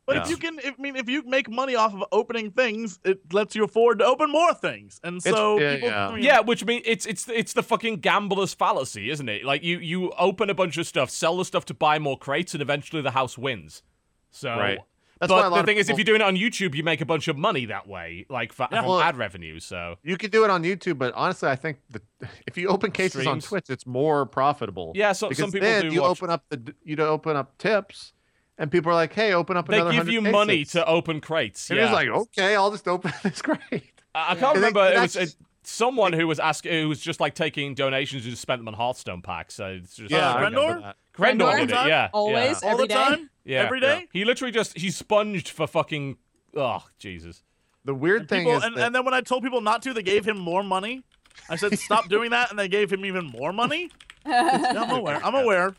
But 0.09 0.17
if 0.25 0.31
you 0.31 0.37
can, 0.39 0.59
if, 0.59 0.75
I 0.79 0.83
mean, 0.83 0.97
if 0.97 1.09
you 1.09 1.23
make 1.25 1.49
money 1.51 1.75
off 1.77 1.95
of 1.95 2.03
opening 2.13 2.51
things, 2.51 2.99
it 3.05 3.33
lets 3.33 3.55
you 3.55 3.63
afford 3.63 3.99
to 4.01 4.07
open 4.07 4.31
more 4.31 4.55
things, 4.55 5.01
and 5.05 5.19
It's- 5.19 5.33
so 5.35 5.61
yeah, 5.61 5.75
people, 5.75 5.89
yeah. 5.91 6.09
I 6.09 6.15
mean, 6.15 6.25
Yeah, 6.25 6.41
which 6.41 6.65
means 6.65 6.83
it's 6.87 7.05
it's 7.07 7.29
it's 7.29 7.53
the 7.53 7.63
fucking 7.63 7.97
gambler's 8.01 8.55
fallacy, 8.55 9.11
isn't 9.11 9.29
it? 9.29 9.45
Like 9.45 9.63
you 9.63 9.79
you 9.79 10.11
open 10.19 10.51
a 10.51 10.55
bunch 10.55 10.79
of 10.79 10.87
stuff, 10.87 11.11
sell 11.11 11.37
the 11.37 11.45
stuff 11.45 11.65
to 11.67 11.75
buy 11.75 11.99
more 11.99 12.19
crates, 12.19 12.55
and 12.55 12.63
eventually 12.63 13.03
the 13.03 13.11
house 13.13 13.37
wins. 13.39 13.83
So, 14.31 14.49
Right. 14.51 14.79
That's 15.21 15.33
why 15.33 15.41
a 15.41 15.43
but 15.43 15.55
the 15.57 15.61
of 15.61 15.67
thing 15.67 15.77
is, 15.79 15.91
if 15.91 15.99
you're 15.99 16.05
doing 16.05 16.21
it 16.21 16.25
on 16.25 16.37
YouTube, 16.37 16.77
you 16.77 16.85
make 16.85 17.01
a 17.01 17.05
bunch 17.05 17.27
of 17.27 17.37
money 17.37 17.65
that 17.67 17.89
way, 17.89 18.25
like 18.31 18.53
for, 18.53 18.69
Yeah. 18.71 18.83
Well- 18.87 19.01
ad 19.01 19.17
revenue. 19.17 19.59
So 19.59 19.97
You 20.05 20.17
could 20.17 20.31
do 20.31 20.45
it 20.45 20.51
on 20.51 20.63
YouTube, 20.63 20.97
but 20.97 21.13
honestly, 21.15 21.49
I 21.49 21.57
think 21.57 21.79
the, 21.91 22.01
if 22.47 22.57
you 22.57 22.69
open 22.69 22.93
cases 22.93 23.27
on 23.27 23.41
Twitch, 23.41 23.69
it's 23.69 23.85
more 23.85 24.27
profitable. 24.27 24.93
yeah, 24.95 25.11
so 25.13 25.29
because 25.29 25.43
some 25.43 25.51
people 25.51 25.67
then 25.69 25.83
do 25.89 25.93
you 25.93 26.03
watch. 26.03 26.13
open 26.23 26.31
up 26.31 26.45
the 26.51 26.73
you 26.85 26.97
open 26.99 27.37
up 27.37 27.59
tips, 27.59 28.13
and 28.59 28.71
people 28.71 28.91
are 28.93 28.95
like, 28.95 29.13
"Hey, 29.15 29.33
open 29.33 29.57
up 29.57 29.69
another." 29.69 29.91
They 29.91 29.97
give 29.97 30.07
100 30.07 30.13
you 30.13 30.21
money 30.33 30.65
to 30.67 30.87
open 30.87 31.21
crates. 31.21 31.71
And 31.71 31.79
yeah. 31.79 31.87
he's 31.87 31.93
like, 31.95 32.09
"Okay, 32.09 32.57
I'll 32.57 32.71
just 32.71 32.87
open 32.89 33.13
this 33.23 33.41
crate." 33.43 33.93
I 34.15 34.33
I 34.33 34.35
can't 34.35 34.43
And 34.43 34.57
remember. 34.57 34.81
and 34.81 34.95
It 34.97 35.01
was 35.01 35.17
uh, 35.17 35.21
that's- 35.21 35.37
someone 35.63 36.13
who 36.15 36.27
was 36.27 36.41
asking, 36.41 36.73
who 36.73 36.89
was 36.89 37.01
just 37.01 37.21
like 37.21 37.35
taking 37.35 37.75
donations 37.75 38.25
and 38.25 38.31
just 38.31 38.43
spent 38.43 38.59
them 38.61 38.69
on 38.69 38.75
Hearthstone 38.75 39.21
packs. 39.23 39.55
So 39.55 39.67
it's 39.67 39.97
just 39.97 40.11
Yeah, 40.11 40.33
I 40.33 40.43
remember 40.45 40.61
Grendor? 40.61 40.95
Grendor 41.13 41.45
Grendor? 41.45 41.67
did 41.67 41.85
it. 41.87 41.89
Yeah, 41.89 42.09
Always, 42.13 42.63
Yeah. 42.63 42.69
all 42.69 42.73
every 42.75 42.85
the 42.85 42.89
day. 42.89 42.95
time, 42.95 43.31
yeah. 43.45 43.59
every 43.65 43.81
day. 43.81 44.09
He 44.13 44.25
literally 44.25 44.53
just 44.53 44.79
he 44.79 44.91
sponged 44.91 45.47
for 45.49 45.67
fucking. 45.67 46.17
Oh 46.57 46.85
Jesus. 46.99 47.43
The 47.85 47.95
weird 47.95 48.29
thing 48.29 48.45
People, 48.45 48.59
is 48.59 48.65
and, 48.65 48.77
that 48.77 48.87
and 48.87 48.95
then 48.95 49.05
when 49.05 49.15
I 49.15 49.21
told 49.21 49.43
people 49.43 49.61
not 49.61 49.83
to, 49.83 49.93
they 49.95 50.03
gave 50.03 50.27
him 50.27 50.39
more 50.39 50.63
money. 50.63 51.05
I 51.49 51.57
said, 51.57 51.79
"Stop 51.79 52.09
doing 52.17 52.31
that," 52.31 52.51
and 52.51 52.59
they 52.59 52.69
gave 52.69 52.91
him 52.93 53.05
even 53.05 53.27
more 53.27 53.53
money. 53.53 53.91
I'm 54.27 54.91
aware. 54.91 55.25
I'm 55.25 55.35
aware. 55.35 55.71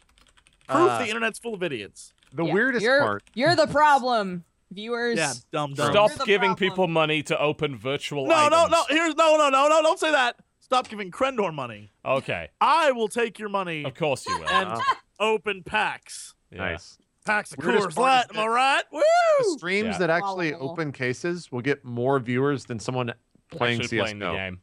Proof 0.68 0.90
Uh, 0.90 1.00
the 1.00 1.08
internet's 1.08 1.40
full 1.40 1.54
of 1.54 1.62
idiots. 1.64 2.14
The 2.34 2.46
Yeah, 2.46 2.54
weirdest 2.54 2.84
you're, 2.84 3.02
part. 3.02 3.24
You're 3.34 3.56
the 3.56 3.68
problem, 3.68 4.44
viewers. 4.72 5.18
Yeah, 5.18 5.34
dumb 5.52 5.74
dumb. 5.74 5.92
Stop 5.92 6.26
giving 6.26 6.50
problem. 6.52 6.56
people 6.56 6.88
money 6.88 7.24
to 7.24 7.40
open 7.40 7.76
virtual 7.76 8.26
No, 8.28 8.48
no, 8.50 8.58
items. 8.58 8.72
no. 8.72 8.84
Here's 8.90 9.16
no, 9.16 9.38
no, 9.38 9.50
no, 9.50 9.68
no. 9.68 9.82
Don't 9.82 10.00
say 10.00 10.12
that. 10.12 10.36
Stop 10.60 10.88
giving 10.88 11.10
Krendor 11.12 11.54
money. 11.54 11.90
Okay, 12.06 12.50
I 12.62 12.92
will 12.92 13.08
take 13.08 13.40
your 13.40 13.50
money 13.50 13.84
of 13.84 13.96
course 13.96 14.26
you 14.28 14.38
will. 14.38 14.48
and 14.50 14.80
open 15.20 15.64
packs. 15.64 16.36
Yeah. 16.52 16.60
Nice. 16.60 16.98
Packs 17.26 17.52
of 17.54 17.64
Weirdest 17.64 17.90
Coors 17.90 17.96
part 17.96 18.30
Light. 18.36 18.38
Am 18.38 18.40
I 18.40 18.48
right? 18.48 18.84
Woo! 18.92 19.02
The 19.40 19.56
streams 19.58 19.88
Yeah. 19.94 19.98
that 20.00 20.10
actually 20.10 20.52
Follow. 20.52 20.72
open 20.72 20.92
cases 20.92 21.52
will 21.52 21.62
get 21.62 21.84
more 21.84 22.20
viewers 22.20 22.66
than 22.66 22.80
someone 22.80 23.14
playing 23.52 23.82
Actually 23.82 24.00
playing 24.00 24.20
the 24.20 24.26
CS:GO. 24.26 24.36
game. 24.36 24.62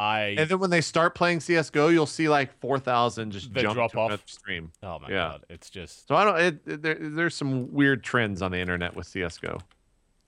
I. 0.00 0.34
And 0.38 0.48
then 0.50 0.58
when 0.58 0.70
they 0.70 0.80
start 0.80 1.14
playing 1.14 1.40
CS:GO, 1.40 1.88
you'll 1.88 2.06
see 2.06 2.28
like 2.28 2.58
four 2.60 2.78
thousand 2.78 3.32
just 3.32 3.52
jump 3.52 3.74
drop 3.74 3.96
off. 3.96 4.22
stream. 4.26 4.72
oh 4.82 4.98
my 4.98 5.08
yeah. 5.08 5.14
god, 5.16 5.44
it's 5.50 5.68
just. 5.68 6.08
So 6.08 6.14
I 6.14 6.24
don't. 6.24 6.40
It, 6.40 6.60
it- 6.66 6.82
there, 6.82 6.96
there's 6.98 7.34
some 7.34 7.72
weird 7.72 8.02
trends 8.02 8.40
on 8.42 8.50
the 8.50 8.58
internet 8.58 8.96
with 8.96 9.06
CS:GO. 9.06 9.58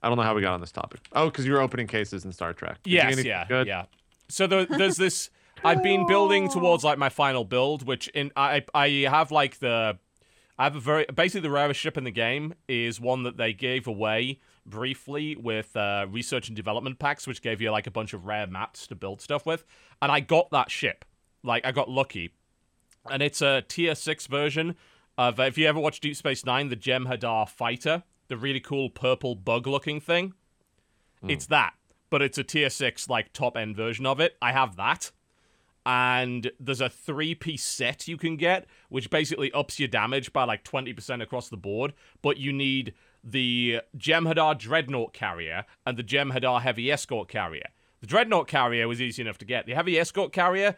I 0.03 0.09
don't 0.09 0.17
know 0.19 0.25
how 0.25 0.35
we 0.35 0.43
got 0.43 0.53
on 0.53 0.61
this 0.61 0.73
topic. 0.73 1.01
Oh, 1.13 1.27
because 1.27 1.47
you 1.47 1.53
were 1.53 1.61
opening 1.61 1.87
cases 1.87 2.25
in 2.25 2.33
Star 2.33 2.53
Trek. 2.53 2.83
Did 2.83 2.93
Yes, 2.93 3.25
yeah, 3.25 3.47
Good. 3.47 3.67
yeah. 3.69 3.85
So 4.29 4.47
there, 4.47 4.67
there's 4.67 4.97
this. 4.97 5.31
I've 5.65 5.83
been 5.83 6.07
building 6.07 6.49
towards 6.49 6.83
like 6.83 6.99
my 6.99 7.09
final 7.09 7.45
build, 7.45 7.87
which 7.87 8.09
in 8.09 8.33
I 8.37 8.65
I 8.75 8.89
have 9.09 9.31
like 9.31 9.59
the. 9.61 9.99
I 10.59 10.65
have 10.65 10.77
a 10.77 10.81
very 10.81 11.07
basically 11.15 11.41
the 11.41 11.51
rarest 11.51 11.81
ship 11.81 11.97
in 11.97 12.05
the 12.05 12.11
game 12.11 12.55
is 12.69 13.01
one 13.01 13.23
that 13.23 13.37
they 13.37 13.53
gave 13.53 13.87
away 13.87 14.39
briefly 14.67 15.37
with 15.37 15.77
uh, 15.77 16.07
research 16.09 16.49
and 16.49 16.57
development 16.57 16.99
packs, 16.99 17.27
which 17.27 17.43
gave 17.43 17.61
you 17.61 17.71
like 17.71 17.87
a 17.87 17.91
bunch 17.91 18.13
of 18.13 18.27
rare 18.27 18.47
maps 18.47 18.87
to 18.89 18.95
build 18.95 19.21
stuff 19.21 19.47
with, 19.47 19.65
and 20.01 20.13
I 20.13 20.21
got 20.21 20.51
that 20.51 20.71
ship. 20.71 21.05
Like 21.43 21.67
I 21.67 21.73
got 21.73 21.91
lucky, 21.91 22.33
and 23.11 23.23
it's 23.23 23.43
a 23.43 23.63
tier 23.63 23.95
six 23.95 24.27
version 24.27 24.77
of. 25.19 25.41
if 25.41 25.59
you 25.59 25.67
ever 25.67 25.81
watch 25.81 26.01
Deep 26.01 26.17
Space 26.17 26.45
Nine, 26.47 26.69
the 26.69 26.77
Jem'Hadar 26.77 27.49
fighter, 27.49 28.05
the 28.29 28.37
really 28.37 28.61
cool 28.61 28.91
purple 28.91 29.35
bug-looking 29.35 30.01
thing. 30.01 30.35
It's 31.29 31.47
that, 31.47 31.75
but 32.11 32.21
it's 32.21 32.39
a 32.39 32.45
tier 32.45 32.71
six 32.71 33.09
like 33.09 33.33
top 33.33 33.57
end 33.57 33.77
version 33.77 34.07
of 34.07 34.21
it. 34.21 34.37
I 34.43 34.53
have 34.53 34.77
that, 34.77 35.13
and 35.87 36.51
there's 36.59 36.81
a 36.81 36.89
three 36.89 37.35
piece 37.35 37.63
set 37.65 38.09
you 38.09 38.17
can 38.17 38.37
get, 38.37 38.67
which 38.89 39.11
basically 39.11 39.53
ups 39.53 39.79
your 39.79 39.89
damage 39.89 40.33
by 40.33 40.45
like 40.45 40.65
twenty 40.65 40.93
percent 40.93 41.23
across 41.23 41.49
the 41.49 41.57
board. 41.57 41.93
But 42.21 42.39
you 42.39 42.53
need 42.53 42.95
the 43.25 43.81
Jem'Hadar 43.97 44.59
Dreadnought 44.59 45.13
carrier 45.13 45.65
and 45.87 45.97
the 45.97 46.03
Jem'Hadar 46.03 46.63
Heavy 46.63 46.91
Escort 46.91 47.29
carrier. 47.29 47.69
The 48.01 48.07
Dreadnought 48.07 48.49
carrier 48.49 48.89
was 48.89 49.01
easy 49.01 49.23
enough 49.23 49.39
to 49.39 49.45
get. 49.45 49.67
The 49.67 49.75
Heavy 49.75 49.99
Escort 49.99 50.33
carrier, 50.33 50.77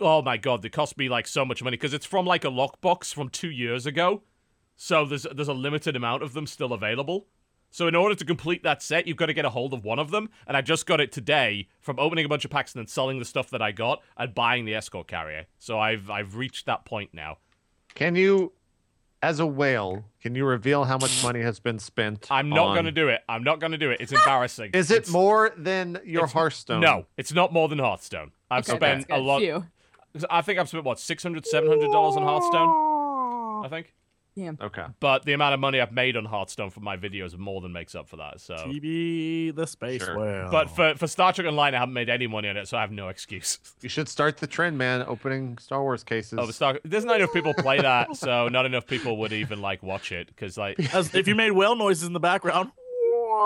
oh 0.00 0.22
my 0.22 0.36
god, 0.36 0.62
they 0.62 0.68
cost 0.68 0.96
me 0.96 1.08
like 1.08 1.26
so 1.26 1.44
much 1.44 1.62
money 1.62 1.76
because 1.76 1.94
it's 1.94 2.06
from 2.06 2.26
like 2.26 2.44
a 2.44 2.48
lockbox 2.48 3.12
from 3.12 3.28
two 3.28 3.50
years 3.50 3.86
ago. 3.86 4.22
So 4.76 5.04
there's 5.04 5.26
there's 5.34 5.48
a 5.48 5.54
limited 5.54 5.96
amount 5.96 6.22
of 6.22 6.34
them 6.34 6.46
still 6.46 6.72
available. 6.72 7.26
So 7.70 7.88
in 7.88 7.94
order 7.94 8.14
to 8.14 8.24
complete 8.24 8.62
that 8.62 8.82
set, 8.82 9.06
you've 9.06 9.16
got 9.16 9.26
to 9.26 9.34
get 9.34 9.44
a 9.44 9.50
hold 9.50 9.74
of 9.74 9.84
one 9.84 9.98
of 9.98 10.10
them, 10.10 10.30
and 10.46 10.56
I 10.56 10.60
just 10.60 10.86
got 10.86 11.00
it 11.00 11.12
today 11.12 11.68
from 11.80 11.98
opening 11.98 12.24
a 12.24 12.28
bunch 12.28 12.44
of 12.44 12.50
packs 12.50 12.74
and 12.74 12.80
then 12.80 12.86
selling 12.86 13.18
the 13.18 13.24
stuff 13.24 13.50
that 13.50 13.60
I 13.60 13.72
got 13.72 14.02
and 14.16 14.34
buying 14.34 14.64
the 14.64 14.74
escort 14.74 15.08
carrier. 15.08 15.46
So 15.58 15.78
I've 15.78 16.08
I've 16.08 16.36
reached 16.36 16.66
that 16.66 16.84
point 16.84 17.10
now. 17.12 17.38
Can 17.94 18.14
you, 18.14 18.52
as 19.22 19.40
a 19.40 19.46
whale, 19.46 20.04
can 20.20 20.34
you 20.34 20.44
reveal 20.44 20.84
how 20.84 20.98
much 20.98 21.22
money 21.22 21.40
has 21.42 21.58
been 21.60 21.78
spent? 21.78 22.26
I'm 22.30 22.48
not 22.48 22.68
on- 22.68 22.76
gonna 22.76 22.92
do 22.92 23.08
it. 23.08 23.22
I'm 23.28 23.42
not 23.42 23.58
gonna 23.60 23.78
do 23.78 23.90
it. 23.90 24.00
It's 24.00 24.12
embarrassing. 24.12 24.70
Is 24.74 24.90
it 24.90 24.96
It's- 24.98 25.10
more 25.12 25.52
than 25.56 26.00
your 26.04 26.22
it's- 26.24 26.32
Hearthstone? 26.32 26.80
No, 26.80 27.06
it's 27.16 27.32
not 27.32 27.52
more 27.52 27.68
than 27.68 27.78
Hearthstone. 27.78 28.32
I've 28.50 28.64
Okay, 28.68 28.76
spent 28.76 29.08
that's 29.08 29.18
a 29.18 29.20
good. 29.20 29.24
lot. 29.26 29.38
Phew. 29.40 29.66
I 30.30 30.40
think 30.42 30.58
I've 30.58 30.68
spent 30.68 30.84
what 30.84 30.98
600 31.00 31.46
700 31.46 31.90
dollars 31.92 32.16
on 32.16 32.22
Hearthstone. 32.22 33.64
I 33.64 33.68
think. 33.68 33.92
Okay. 34.38 34.84
But 35.00 35.24
the 35.24 35.32
amount 35.32 35.54
of 35.54 35.60
money 35.60 35.80
I've 35.80 35.92
made 35.92 36.16
on 36.16 36.24
Hearthstone 36.26 36.70
for 36.70 36.80
my 36.80 36.96
videos 36.96 37.36
more 37.38 37.60
than 37.60 37.72
makes 37.72 37.94
up 37.94 38.06
for 38.08 38.16
that. 38.16 38.40
So, 38.40 38.54
TB, 38.54 39.54
the 39.54 39.66
space 39.66 40.04
Sure. 40.04 40.18
whale. 40.18 40.50
but 40.50 40.68
for 40.70 40.94
for 40.94 41.06
Star 41.06 41.32
Trek 41.32 41.46
Online, 41.46 41.74
I 41.74 41.78
haven't 41.78 41.94
made 41.94 42.10
any 42.10 42.26
money 42.26 42.48
on 42.48 42.56
it, 42.56 42.68
so 42.68 42.76
I 42.76 42.82
have 42.82 42.90
no 42.92 43.08
excuse. 43.08 43.58
You 43.82 43.88
should 43.88 44.08
start 44.08 44.38
the 44.38 44.46
trend, 44.46 44.76
man. 44.78 45.02
Opening 45.06 45.58
Star 45.58 45.82
Wars 45.82 46.02
cases. 46.04 46.38
Oh, 46.38 46.46
but 46.46 46.54
Star, 46.54 46.80
there's 46.84 47.04
not 47.04 47.16
enough 47.20 47.32
people 47.32 47.54
play 47.54 47.80
that, 47.80 48.16
so 48.16 48.48
not 48.48 48.66
enough 48.66 48.86
people 48.86 49.16
would 49.18 49.32
even 49.32 49.60
like 49.62 49.82
watch 49.82 50.12
it 50.12 50.26
because 50.28 50.58
like 50.58 50.78
As 50.94 51.14
if 51.14 51.26
you 51.28 51.34
made 51.34 51.52
whale 51.52 51.76
noises 51.76 52.04
in 52.04 52.12
the 52.12 52.20
background. 52.20 52.70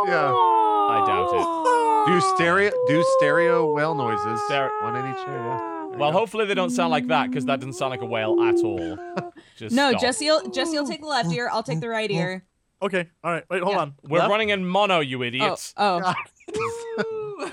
yeah. 0.06 0.32
I 0.34 1.04
doubt 1.06 1.30
it. 1.34 2.10
Do 2.12 2.20
stereo. 2.34 2.70
Do 2.88 3.04
stereo 3.18 3.72
whale 3.74 3.94
noises. 3.94 4.40
Ster- 4.46 4.72
One 4.82 4.96
in 4.96 5.10
each 5.12 5.18
ear. 5.28 5.34
Yeah. 5.36 5.69
There 5.90 5.98
you 5.98 5.98
Well, 5.98 6.12
hopefully 6.12 6.46
they 6.46 6.54
don't 6.54 6.70
sound 6.70 6.90
like 6.90 7.06
that 7.08 7.30
because 7.30 7.44
that 7.46 7.60
doesn't 7.60 7.72
sound 7.74 7.90
like 7.90 8.00
a 8.02 8.06
whale 8.06 8.40
at 8.42 8.56
all. 8.64 8.98
Just 9.56 9.74
No, 9.74 9.90
stop. 9.90 10.00
Jesse'll 10.00 10.48
Jesse'll 10.50 10.86
take 10.86 11.00
the 11.00 11.06
left 11.06 11.32
ear. 11.32 11.48
I'll 11.52 11.62
take 11.62 11.80
the 11.80 11.88
right 11.88 12.10
ear. 12.10 12.44
Okay, 12.82 13.08
all 13.22 13.30
right. 13.32 13.44
Wait, 13.50 13.62
hold 13.62 13.74
Yeah. 13.74 13.80
on. 13.82 13.94
We're 14.02 14.18
Left? 14.20 14.30
running 14.30 14.48
in 14.48 14.66
mono, 14.66 15.00
you 15.00 15.18
Oh, 15.20 15.26
idiots. 15.26 15.74
oh. 15.76 16.00
oh. 16.04 17.50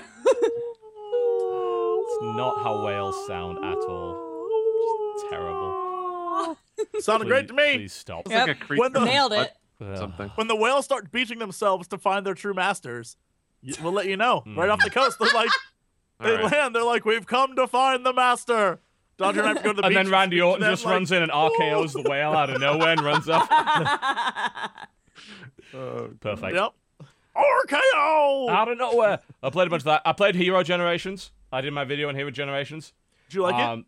It's 2.10 2.36
not 2.36 2.62
how 2.62 2.84
whales 2.84 3.14
sound 3.26 3.58
at 3.64 3.76
all. 3.78 5.14
Just 5.18 5.30
terrible. 5.30 6.56
Sounded 7.00 7.28
great 7.28 7.48
to 7.48 7.54
me. 7.54 7.74
Please 7.76 7.92
stop. 7.92 8.20
It's 8.20 8.30
Yep. 8.30 8.48
like 8.48 8.56
a 8.56 8.60
creature 8.64 8.80
When 8.82 8.92
the- 8.92 9.04
Nailed 9.04 9.32
it. 9.32 9.52
Ugh. 9.80 9.96
Something. 9.96 10.28
When 10.34 10.48
the 10.48 10.56
whales 10.56 10.84
start 10.84 11.12
beaching 11.12 11.38
themselves 11.38 11.86
to 11.88 11.98
find 11.98 12.26
their 12.26 12.34
true 12.34 12.54
masters, 12.54 13.16
y- 13.62 13.72
we'll 13.82 13.92
let 13.92 14.06
you 14.06 14.16
know. 14.16 14.40
Hmm. 14.40 14.58
Right 14.58 14.68
off 14.70 14.82
the 14.82 14.90
coast, 14.90 15.18
they're 15.20 15.28
like, 15.32 15.50
they 16.20 16.32
right. 16.32 16.52
land. 16.52 16.74
They're 16.74 16.84
like, 16.84 17.04
we've 17.04 17.26
come 17.26 17.56
to 17.56 17.66
find 17.66 18.04
the 18.04 18.12
master. 18.12 18.80
Dodger 19.16 19.40
and 19.40 19.46
I 19.46 19.52
have 19.52 19.58
to 19.58 19.64
go 19.64 19.72
to 19.72 19.76
the 19.76 19.82
beach. 19.82 19.96
And 19.96 20.04
beach. 20.04 20.04
then 20.04 20.12
Randy 20.12 20.40
Orton 20.40 20.70
just 20.70 20.84
like, 20.84 20.92
runs 20.92 21.12
in 21.12 21.22
and 21.22 21.32
RKO's 21.32 21.92
the 21.92 22.02
whale 22.02 22.32
out 22.32 22.50
of 22.50 22.60
nowhere 22.60 22.92
and 22.92 23.00
runs 23.00 23.28
off. 23.28 23.48
Oh, 25.74 26.10
perfect. 26.20 26.54
Yep. 26.54 26.72
RKO. 27.36 28.48
Out 28.50 28.68
of 28.68 28.78
nowhere. 28.78 29.20
I 29.42 29.50
played 29.50 29.66
a 29.66 29.70
bunch 29.70 29.80
of 29.80 29.84
that. 29.84 30.02
I 30.04 30.12
played 30.12 30.34
Hero 30.34 30.62
Generations. 30.62 31.30
I 31.52 31.60
did 31.60 31.72
my 31.72 31.84
video 31.84 32.08
on 32.08 32.14
Hero 32.14 32.30
Generations. 32.30 32.92
Did 33.28 33.34
you 33.36 33.42
like 33.42 33.54
it? 33.54 33.60
Um, 33.60 33.86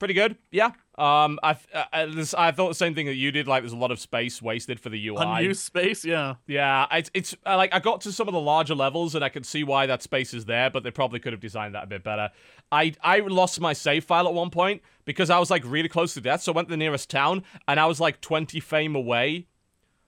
Pretty 0.00 0.14
good. 0.14 0.38
Yeah. 0.50 0.72
Um, 0.96 1.38
I, 1.42 1.56
uh, 1.74 1.84
uh, 1.92 2.06
this, 2.06 2.32
I 2.32 2.52
thought 2.52 2.68
the 2.68 2.74
same 2.74 2.94
thing 2.94 3.04
that 3.04 3.16
you 3.16 3.30
did. 3.30 3.46
Like, 3.46 3.62
there's 3.62 3.74
a 3.74 3.76
lot 3.76 3.90
of 3.90 4.00
space 4.00 4.40
wasted 4.40 4.80
for 4.80 4.88
the 4.88 5.08
UI. 5.08 5.18
Unused 5.18 5.60
space, 5.60 6.06
yeah. 6.06 6.36
Yeah, 6.46 6.86
it's 6.90 7.10
it's 7.12 7.36
uh, 7.44 7.58
like 7.58 7.74
I 7.74 7.80
got 7.80 8.00
to 8.02 8.12
some 8.12 8.26
of 8.26 8.32
the 8.32 8.40
larger 8.40 8.74
levels 8.74 9.14
and 9.14 9.22
I 9.22 9.28
could 9.28 9.44
see 9.44 9.62
why 9.62 9.84
that 9.86 10.02
space 10.02 10.32
is 10.32 10.46
there, 10.46 10.70
but 10.70 10.84
they 10.84 10.90
probably 10.90 11.20
could 11.20 11.34
have 11.34 11.40
designed 11.40 11.74
that 11.74 11.84
a 11.84 11.86
bit 11.86 12.02
better. 12.02 12.30
I 12.72 12.94
I 13.02 13.20
lost 13.20 13.60
my 13.60 13.74
save 13.74 14.04
file 14.04 14.26
at 14.26 14.32
one 14.32 14.48
point 14.48 14.80
because 15.04 15.28
I 15.28 15.38
was 15.38 15.50
like 15.50 15.64
really 15.66 15.88
close 15.88 16.14
to 16.14 16.20
death, 16.22 16.42
so 16.42 16.52
I 16.52 16.56
went 16.56 16.68
to 16.68 16.72
the 16.72 16.78
nearest 16.78 17.10
town 17.10 17.44
and 17.68 17.78
I 17.78 17.84
was 17.84 18.00
like 18.00 18.22
20 18.22 18.58
fame 18.58 18.96
away 18.96 19.48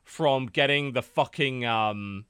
from 0.05 0.47
getting 0.47 0.93
the 0.93 1.03
fucking 1.03 1.67
um 1.67 2.25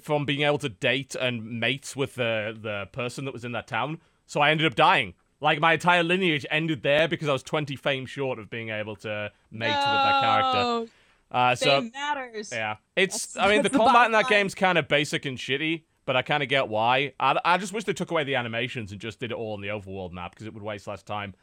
from 0.00 0.24
being 0.24 0.40
able 0.40 0.58
to 0.58 0.70
date 0.70 1.14
and 1.14 1.60
mate 1.60 1.92
with 1.94 2.14
the 2.14 2.56
the 2.58 2.88
person 2.92 3.26
that 3.26 3.34
was 3.34 3.44
in 3.44 3.52
that 3.52 3.66
town. 3.66 4.00
So 4.26 4.40
I 4.40 4.50
ended 4.50 4.66
up 4.66 4.74
dying. 4.74 5.12
Like 5.44 5.60
my 5.60 5.74
entire 5.74 6.02
lineage 6.02 6.46
ended 6.50 6.82
there 6.82 7.06
because 7.06 7.28
I 7.28 7.32
was 7.32 7.42
20 7.42 7.76
fame 7.76 8.06
short 8.06 8.38
of 8.38 8.48
being 8.48 8.70
able 8.70 8.96
to 8.96 9.30
mate 9.50 9.66
with 9.68 9.74
that 9.76 10.20
character. 10.22 10.92
Uh, 11.30 11.54
so 11.54 11.80
Fame 11.82 11.90
matters. 11.92 12.50
yeah, 12.50 12.76
it's. 12.96 13.26
That's- 13.34 13.46
I 13.50 13.52
mean, 13.52 13.62
the 13.62 13.68
combat 13.70 14.06
in 14.06 14.12
that 14.12 14.28
game's 14.28 14.54
kind 14.54 14.78
of 14.78 14.88
basic 14.88 15.26
and 15.26 15.36
shitty, 15.36 15.82
but 16.06 16.16
I 16.16 16.22
kind 16.22 16.42
of 16.42 16.48
get 16.48 16.68
why. 16.68 17.12
I, 17.20 17.38
I 17.44 17.58
just 17.58 17.72
wish 17.74 17.84
they 17.84 17.92
took 17.92 18.10
away 18.10 18.24
the 18.24 18.36
animations 18.36 18.90
and 18.90 19.00
just 19.00 19.20
did 19.20 19.32
it 19.32 19.34
all 19.34 19.52
on 19.52 19.60
the 19.60 19.68
overworld 19.68 20.12
map 20.12 20.30
because 20.30 20.46
it 20.46 20.54
would 20.54 20.62
waste 20.62 20.86
less 20.86 21.02
time. 21.02 21.34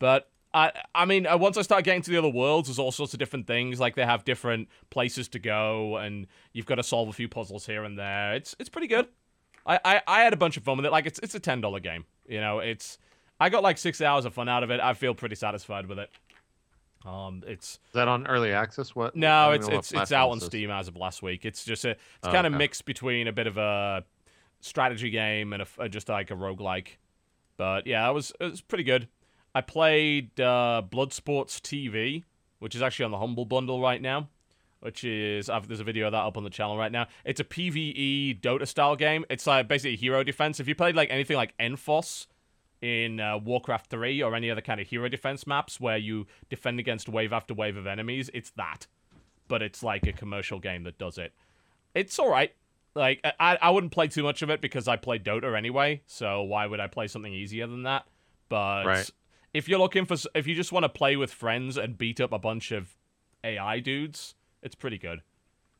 But 0.00 0.30
I, 0.52 0.72
I 0.94 1.04
mean, 1.04 1.26
uh, 1.26 1.36
once 1.36 1.56
I 1.56 1.62
start 1.62 1.84
getting 1.84 2.02
to 2.02 2.10
the 2.10 2.16
other 2.18 2.28
worlds, 2.28 2.68
there's 2.68 2.78
all 2.80 2.90
sorts 2.92 3.12
of 3.12 3.18
different 3.20 3.46
things. 3.46 3.78
Like 3.78 3.94
they 3.94 4.04
have 4.04 4.24
different 4.24 4.68
places 4.90 5.28
to 5.28 5.38
go, 5.38 5.96
and 5.98 6.26
you've 6.52 6.66
got 6.66 6.76
to 6.76 6.82
solve 6.82 7.08
a 7.08 7.12
few 7.12 7.28
puzzles 7.28 7.66
here 7.66 7.84
and 7.84 7.96
there. 7.98 8.34
It's 8.34 8.56
it's 8.58 8.68
pretty 8.68 8.88
good. 8.88 9.06
I, 9.66 9.78
I, 9.84 10.02
I 10.08 10.20
had 10.22 10.32
a 10.32 10.36
bunch 10.36 10.56
of 10.56 10.64
fun 10.64 10.76
with 10.76 10.86
it. 10.86 10.92
Like 10.92 11.06
it's 11.06 11.20
it's 11.22 11.34
a 11.36 11.40
ten 11.40 11.60
dollar 11.60 11.80
game. 11.80 12.04
You 12.26 12.40
know, 12.40 12.58
it's 12.60 12.98
I 13.44 13.50
got 13.50 13.62
like 13.62 13.76
six 13.76 14.00
hours 14.00 14.24
of 14.24 14.32
fun 14.32 14.48
out 14.48 14.62
of 14.62 14.70
it. 14.70 14.80
I 14.80 14.94
feel 14.94 15.14
pretty 15.14 15.34
satisfied 15.34 15.86
with 15.86 15.98
it. 15.98 16.10
Um, 17.04 17.42
it's 17.46 17.74
Is 17.74 17.78
that 17.92 18.08
on 18.08 18.26
early 18.26 18.52
access? 18.52 18.96
What? 18.96 19.14
No, 19.14 19.50
it's 19.52 19.68
it's 19.68 19.92
it's 19.92 20.12
out 20.12 20.30
on. 20.30 20.40
Steam 20.40 20.70
as 20.70 20.88
of 20.88 20.96
last 20.96 21.22
week. 21.22 21.44
It's 21.44 21.62
just 21.62 21.84
a 21.84 21.90
it's 21.90 22.00
Oh, 22.22 22.32
kind 22.32 22.46
of 22.46 22.54
okay. 22.54 22.58
mixed 22.58 22.86
between 22.86 23.28
a 23.28 23.32
bit 23.32 23.46
of 23.46 23.58
a 23.58 24.04
strategy 24.62 25.10
game 25.10 25.52
and 25.52 25.60
a, 25.60 25.66
f- 25.66 25.78
uh, 25.78 25.88
just 25.88 26.08
like 26.08 26.30
a 26.30 26.34
roguelike. 26.34 26.96
But 27.58 27.86
yeah, 27.86 28.08
it 28.08 28.14
was 28.14 28.32
it 28.40 28.50
was 28.50 28.62
pretty 28.62 28.84
good. 28.84 29.08
I 29.54 29.60
played 29.60 30.40
uh, 30.40 30.80
Bloodsports 30.90 31.60
TV, 31.60 32.24
which 32.60 32.74
is 32.74 32.80
actually 32.80 33.04
on 33.04 33.10
the 33.10 33.18
Humble 33.18 33.44
Bundle 33.44 33.82
right 33.82 34.00
now. 34.00 34.28
Which 34.80 35.04
is 35.04 35.50
I've, 35.50 35.68
there's 35.68 35.80
a 35.80 35.84
video 35.84 36.06
of 36.06 36.12
that 36.12 36.24
up 36.24 36.38
on 36.38 36.44
the 36.44 36.50
channel 36.50 36.78
right 36.78 36.92
now. 36.92 37.06
It's 37.26 37.40
a 37.40 37.44
PVE 37.44 38.40
Dota 38.40 38.66
style 38.66 38.96
game. 38.96 39.26
It's 39.28 39.46
like 39.46 39.68
basically 39.68 39.96
hero 39.96 40.22
defense. 40.24 40.58
If 40.58 40.68
you 40.68 40.74
played 40.74 40.94
like 40.96 41.10
anything 41.10 41.36
like 41.36 41.54
Enfos 41.58 42.26
in 42.84 43.18
uh, 43.18 43.38
Warcraft 43.38 43.88
3 43.88 44.22
or 44.22 44.34
any 44.34 44.50
other 44.50 44.60
kind 44.60 44.78
of 44.78 44.86
hero 44.86 45.08
defense 45.08 45.46
maps 45.46 45.80
where 45.80 45.96
you 45.96 46.26
defend 46.50 46.78
against 46.78 47.08
wave 47.08 47.32
after 47.32 47.54
wave 47.54 47.78
of 47.78 47.86
enemies, 47.86 48.28
it's 48.34 48.50
that. 48.50 48.86
But 49.48 49.62
it's 49.62 49.82
like 49.82 50.06
a 50.06 50.12
commercial 50.12 50.58
game 50.60 50.82
that 50.84 50.98
does 50.98 51.16
it. 51.16 51.32
It's 51.94 52.18
all 52.18 52.28
right. 52.30 52.52
Like 52.94 53.20
I, 53.40 53.56
I 53.60 53.70
wouldn't 53.70 53.90
play 53.92 54.08
too 54.08 54.22
much 54.22 54.42
of 54.42 54.50
it 54.50 54.60
because 54.60 54.86
I 54.86 54.96
play 54.96 55.18
Dota 55.18 55.56
anyway. 55.56 56.02
So 56.06 56.42
why 56.42 56.66
would 56.66 56.78
I 56.78 56.86
play 56.86 57.06
something 57.06 57.32
easier 57.32 57.66
than 57.66 57.84
that? 57.84 58.04
But 58.50 58.84
Right. 58.84 59.10
if 59.54 59.66
you're 59.66 59.78
looking 59.78 60.04
for, 60.04 60.16
if 60.34 60.46
you 60.46 60.54
just 60.54 60.70
want 60.70 60.84
to 60.84 60.90
play 60.90 61.16
with 61.16 61.32
friends 61.32 61.78
and 61.78 61.96
beat 61.96 62.20
up 62.20 62.32
a 62.32 62.38
bunch 62.38 62.70
of 62.70 62.98
AI 63.42 63.80
dudes, 63.80 64.34
it's 64.62 64.74
pretty 64.74 64.98
good 64.98 65.22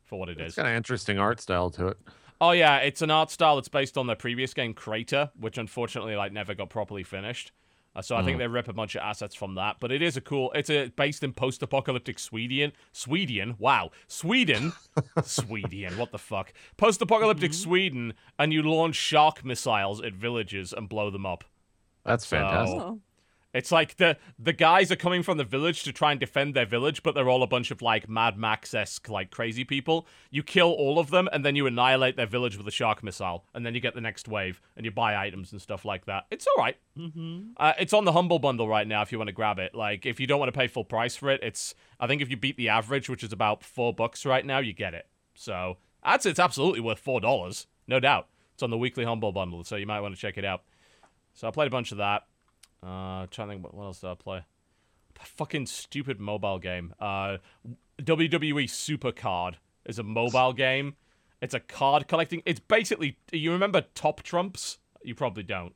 for 0.04 0.18
what 0.18 0.30
it 0.30 0.40
is. 0.40 0.48
It's 0.48 0.56
got 0.56 0.66
an 0.66 0.76
interesting 0.76 1.18
art 1.18 1.38
style 1.38 1.68
to 1.72 1.88
it. 1.88 1.98
Oh 2.40 2.50
yeah, 2.50 2.78
it's 2.78 3.02
an 3.02 3.10
art 3.10 3.30
style 3.30 3.56
that's 3.56 3.68
based 3.68 3.96
on 3.96 4.06
their 4.06 4.16
previous 4.16 4.54
game 4.54 4.74
Krater, 4.74 5.30
which 5.38 5.58
unfortunately 5.58 6.16
like 6.16 6.32
never 6.32 6.54
got 6.54 6.70
properly 6.70 7.02
finished. 7.02 7.52
Uh, 7.96 8.02
so 8.02 8.16
I 8.16 8.24
think 8.24 8.38
they 8.38 8.48
rip 8.48 8.66
a 8.66 8.72
bunch 8.72 8.96
of 8.96 9.02
assets 9.02 9.36
from 9.36 9.54
that, 9.54 9.76
but 9.78 9.92
it 9.92 10.02
is 10.02 10.16
a 10.16 10.20
cool. 10.20 10.50
It's 10.52 10.68
a 10.68 10.88
based 10.88 11.22
in 11.22 11.32
post-apocalyptic 11.32 12.18
Sweden. 12.18 12.72
Sweden, 12.92 13.54
wow, 13.58 13.90
Sweden, 14.08 14.72
Sweden. 15.22 15.96
What 15.96 16.10
the 16.10 16.18
fuck? 16.18 16.52
Post-apocalyptic 16.76 17.54
Sweden, 17.54 18.14
and 18.36 18.52
you 18.52 18.62
launch 18.62 18.96
shark 18.96 19.44
missiles 19.44 20.00
at 20.00 20.12
villages 20.12 20.72
and 20.72 20.88
blow 20.88 21.08
them 21.10 21.24
up. 21.24 21.44
That's 22.04 22.26
fantastic. 22.26 22.98
It's 23.54 23.70
like 23.70 23.96
the 23.98 24.18
the 24.36 24.52
guys 24.52 24.90
are 24.90 24.96
coming 24.96 25.22
from 25.22 25.38
the 25.38 25.44
village 25.44 25.84
to 25.84 25.92
try 25.92 26.10
and 26.10 26.18
defend 26.18 26.54
their 26.54 26.66
village, 26.66 27.04
but 27.04 27.14
they're 27.14 27.28
all 27.28 27.44
a 27.44 27.46
bunch 27.46 27.70
of 27.70 27.80
like 27.80 28.08
Mad 28.08 28.36
Max 28.36 28.74
esque 28.74 29.08
like 29.08 29.30
crazy 29.30 29.64
people. 29.64 30.08
You 30.30 30.42
kill 30.42 30.72
all 30.72 30.98
of 30.98 31.10
them, 31.10 31.28
and 31.32 31.44
then 31.44 31.54
you 31.54 31.66
annihilate 31.66 32.16
their 32.16 32.26
village 32.26 32.58
with 32.58 32.66
a 32.66 32.72
shark 32.72 33.04
missile, 33.04 33.44
and 33.54 33.64
then 33.64 33.74
you 33.74 33.80
get 33.80 33.94
the 33.94 34.00
next 34.00 34.26
wave, 34.26 34.60
and 34.76 34.84
you 34.84 34.90
buy 34.90 35.16
items 35.16 35.52
and 35.52 35.62
stuff 35.62 35.84
like 35.84 36.06
that. 36.06 36.26
It's 36.32 36.46
all 36.48 36.62
right. 36.62 36.76
Mm-hmm. 36.98 37.52
Uh, 37.56 37.74
it's 37.78 37.92
on 37.92 38.04
the 38.04 38.12
humble 38.12 38.40
bundle 38.40 38.68
right 38.68 38.88
now 38.88 39.02
if 39.02 39.12
you 39.12 39.18
want 39.18 39.28
to 39.28 39.32
grab 39.32 39.60
it. 39.60 39.72
Like 39.72 40.04
if 40.04 40.18
you 40.18 40.26
don't 40.26 40.40
want 40.40 40.52
to 40.52 40.58
pay 40.58 40.66
full 40.66 40.84
price 40.84 41.14
for 41.14 41.30
it, 41.30 41.40
it's 41.42 41.76
I 42.00 42.08
think 42.08 42.22
if 42.22 42.30
you 42.30 42.36
beat 42.36 42.56
the 42.56 42.68
average, 42.68 43.08
which 43.08 43.22
is 43.22 43.32
about 43.32 43.62
four 43.62 43.94
bucks 43.94 44.26
right 44.26 44.44
now, 44.44 44.58
you 44.58 44.72
get 44.72 44.94
it. 44.94 45.06
So 45.34 45.76
I'd 46.02 46.22
say 46.22 46.30
it's 46.30 46.40
absolutely 46.40 46.80
worth 46.80 46.98
four 46.98 47.20
dollars, 47.20 47.68
no 47.86 48.00
doubt. 48.00 48.26
It's 48.54 48.64
on 48.64 48.70
the 48.70 48.78
weekly 48.78 49.04
humble 49.04 49.30
bundle, 49.30 49.62
so 49.62 49.76
you 49.76 49.86
might 49.86 50.00
want 50.00 50.14
to 50.14 50.20
check 50.20 50.38
it 50.38 50.44
out. 50.44 50.62
So 51.34 51.46
I 51.46 51.52
played 51.52 51.68
a 51.68 51.70
bunch 51.70 51.92
of 51.92 51.98
that. 51.98 52.24
Uh, 52.84 53.26
trying 53.30 53.48
to 53.48 53.54
think 53.54 53.64
what, 53.64 53.74
what 53.74 53.84
else 53.84 54.00
did 54.00 54.10
I 54.10 54.14
play? 54.14 54.44
Fucking 55.18 55.66
stupid 55.66 56.20
mobile 56.20 56.58
game. 56.58 56.92
Uh, 57.00 57.38
WWE 58.02 58.64
Supercard 58.64 59.54
is 59.86 59.98
a 59.98 60.02
mobile 60.02 60.52
game. 60.52 60.96
It's 61.40 61.54
a 61.54 61.60
card 61.60 62.08
collecting. 62.08 62.42
It's 62.44 62.60
basically 62.60 63.18
you 63.32 63.52
remember 63.52 63.84
Top 63.94 64.22
Trumps. 64.22 64.78
You 65.02 65.14
probably 65.14 65.42
don't. 65.42 65.74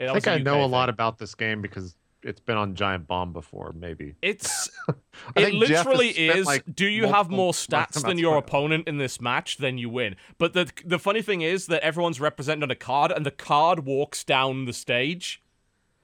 I 0.00 0.12
think 0.12 0.28
I 0.28 0.38
know 0.38 0.64
a 0.64 0.66
lot 0.66 0.88
about 0.88 1.18
this 1.18 1.34
game 1.34 1.60
because 1.60 1.96
it's 2.22 2.40
been 2.40 2.56
on 2.56 2.74
Giant 2.74 3.06
Bomb 3.06 3.32
before, 3.32 3.72
maybe. 3.76 4.14
It's 4.22 4.70
it 4.88 4.94
think 5.34 5.64
Jeff 5.64 5.78
has 5.78 5.86
literally 5.86 6.08
is. 6.08 6.46
like, 6.46 6.64
do 6.74 6.86
you 6.86 7.06
have 7.08 7.30
more 7.30 7.52
stats 7.52 8.02
than 8.02 8.18
your 8.18 8.36
opponent 8.36 8.88
in 8.88 8.98
this 8.98 9.20
match? 9.20 9.58
Then 9.58 9.78
you 9.78 9.88
win. 9.88 10.16
But 10.38 10.52
the 10.52 10.70
the 10.84 10.98
funny 10.98 11.22
thing 11.22 11.42
is 11.42 11.66
that 11.66 11.82
everyone's 11.82 12.20
represented 12.20 12.64
on 12.64 12.70
a 12.70 12.76
card, 12.76 13.12
and 13.12 13.24
the 13.24 13.30
card 13.30 13.80
walks 13.80 14.24
down 14.24 14.64
the 14.64 14.72
stage. 14.72 15.42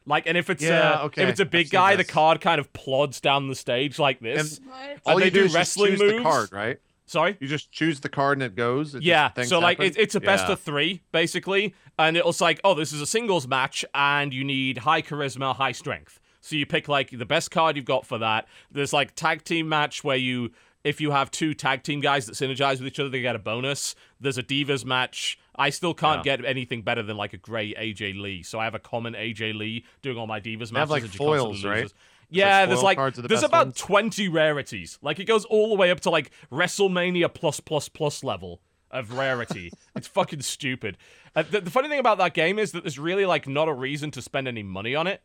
Like, 0.07 0.27
and 0.27 0.37
if 0.37 0.51
it's 0.51 0.63
Yeah, 0.63 1.01
uh, 1.01 1.05
okay, 1.07 1.23
if 1.23 1.29
it's 1.31 1.41
a 1.41 1.45
I've 1.45 1.51
big 1.51 1.67
seen 1.69 1.79
guy, 1.79 1.97
the 1.97 2.05
card 2.05 2.41
kind 2.41 2.61
of 2.61 2.73
plods 2.73 3.21
down 3.21 3.49
the 3.49 3.55
stage 3.55 3.99
like 3.99 4.21
this. 4.21 4.61
What? 4.65 4.99
All 5.07 5.19
they 5.19 5.27
you 5.27 5.31
do 5.31 5.41
do 5.41 5.47
is 5.47 5.53
just 5.55 5.77
choose 5.79 5.99
moves? 6.01 6.13
the 6.17 6.23
card, 6.23 6.53
right? 6.53 6.79
Sorry. 7.07 7.37
You 7.41 7.49
just 7.49 7.71
choose 7.71 8.01
the 8.01 8.09
card 8.09 8.39
and 8.39 8.43
it 8.43 8.55
goes. 8.55 8.95
It 8.95 9.03
Yeah, 9.03 9.29
things 9.31 9.49
so 9.49 9.59
like 9.59 9.79
it, 9.81 9.97
it's 9.99 10.15
a 10.15 10.21
best 10.21 10.47
Yeah. 10.47 10.53
of 10.55 10.61
three 10.61 11.03
basically, 11.13 11.75
and 11.99 12.17
it 12.17 12.25
was 12.25 12.41
like, 12.41 12.61
oh, 12.65 12.75
this 12.75 12.93
is 12.93 13.01
a 13.01 13.07
singles 13.07 13.47
match, 13.47 13.85
and 13.95 14.33
you 14.33 14.45
need 14.45 14.79
high 14.79 15.03
charisma, 15.03 15.55
high 15.55 15.73
strength. 15.73 16.19
So 16.41 16.57
you 16.57 16.67
pick 16.67 16.89
like 16.89 17.11
the 17.11 17.25
best 17.27 17.51
card 17.51 17.77
you've 17.77 17.85
got 17.87 18.05
for 18.07 18.19
that. 18.19 18.47
There's 18.71 18.93
like 18.93 19.15
tag 19.15 19.45
team 19.45 19.69
match 19.69 20.05
where 20.05 20.17
you, 20.17 20.51
if 20.83 21.01
you 21.01 21.11
have 21.11 21.31
two 21.31 21.55
tag 21.55 21.83
team 21.83 22.01
guys 22.01 22.27
that 22.27 22.35
synergize 22.35 22.79
with 22.79 22.87
each 22.89 23.01
other, 23.01 23.09
they 23.09 23.21
get 23.23 23.37
a 23.37 23.39
bonus. 23.39 23.95
There's 24.21 24.37
a 24.39 24.43
divas 24.43 24.85
match. 24.85 25.39
I 25.57 25.71
still 25.71 25.95
can't 25.95 26.25
get 26.25 26.45
anything 26.45 26.83
better 26.83 27.03
than 27.03 27.17
like 27.17 27.33
a 27.33 27.37
gray 27.37 27.75
AJ 27.75 28.21
Lee, 28.21 28.43
so 28.43 28.59
I 28.59 28.65
have 28.65 28.75
a 28.75 28.79
common 28.81 29.15
AJ 29.15 29.57
Lee 29.57 29.85
doing 30.03 30.19
all 30.19 30.27
my 30.27 30.41
divas 30.41 30.71
They 30.71 30.79
have, 30.79 30.89
matches. 30.89 30.91
like, 30.91 31.03
and 31.05 31.13
she 31.13 31.19
constantly 31.19 31.63
foils, 31.63 31.65
right? 31.65 31.93
Yeah, 32.31 32.67
there's 32.67 32.83
like 32.83 32.99
the 33.15 33.23
there's 33.23 33.43
about 33.43 33.67
ones. 33.67 33.77
20 33.77 34.29
rarities. 34.29 34.99
Like 35.03 35.21
it 35.21 35.25
goes 35.25 35.45
all 35.45 35.69
the 35.69 35.77
way 35.77 35.91
up 35.91 36.01
to 36.01 36.11
like 36.11 36.31
WrestleMania 36.51 37.33
plus 37.33 37.61
plus 37.61 37.89
plus 37.89 38.25
level 38.25 38.61
of 38.91 39.13
rarity. 39.13 39.71
it's 39.97 40.09
fucking 40.09 40.43
stupid. 40.43 40.97
Uh, 41.37 41.43
the, 41.49 41.61
the 41.61 41.71
funny 41.71 41.89
thing 41.89 42.01
about 42.01 42.19
that 42.19 42.35
game 42.35 42.59
is 42.59 42.73
that 42.73 42.83
there's 42.83 42.99
really 42.99 43.27
like 43.27 43.47
not 43.47 43.69
a 43.69 43.73
reason 43.73 44.11
to 44.13 44.23
spend 44.23 44.49
any 44.49 44.63
money 44.63 44.95
on 44.95 45.07
it 45.07 45.23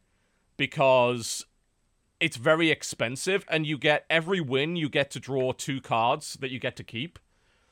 because 0.58 1.46
it's 2.20 2.36
very 2.38 2.70
expensive 2.70 3.46
and 3.50 3.66
you 3.66 3.78
get 3.78 4.06
every 4.10 4.42
win 4.42 4.76
you 4.76 4.90
get 4.90 5.10
to 5.12 5.20
draw 5.20 5.52
two 5.54 5.80
cards 5.80 6.38
that 6.42 6.52
you 6.52 6.60
get 6.60 6.76
to 6.76 6.84
keep. 6.84 7.18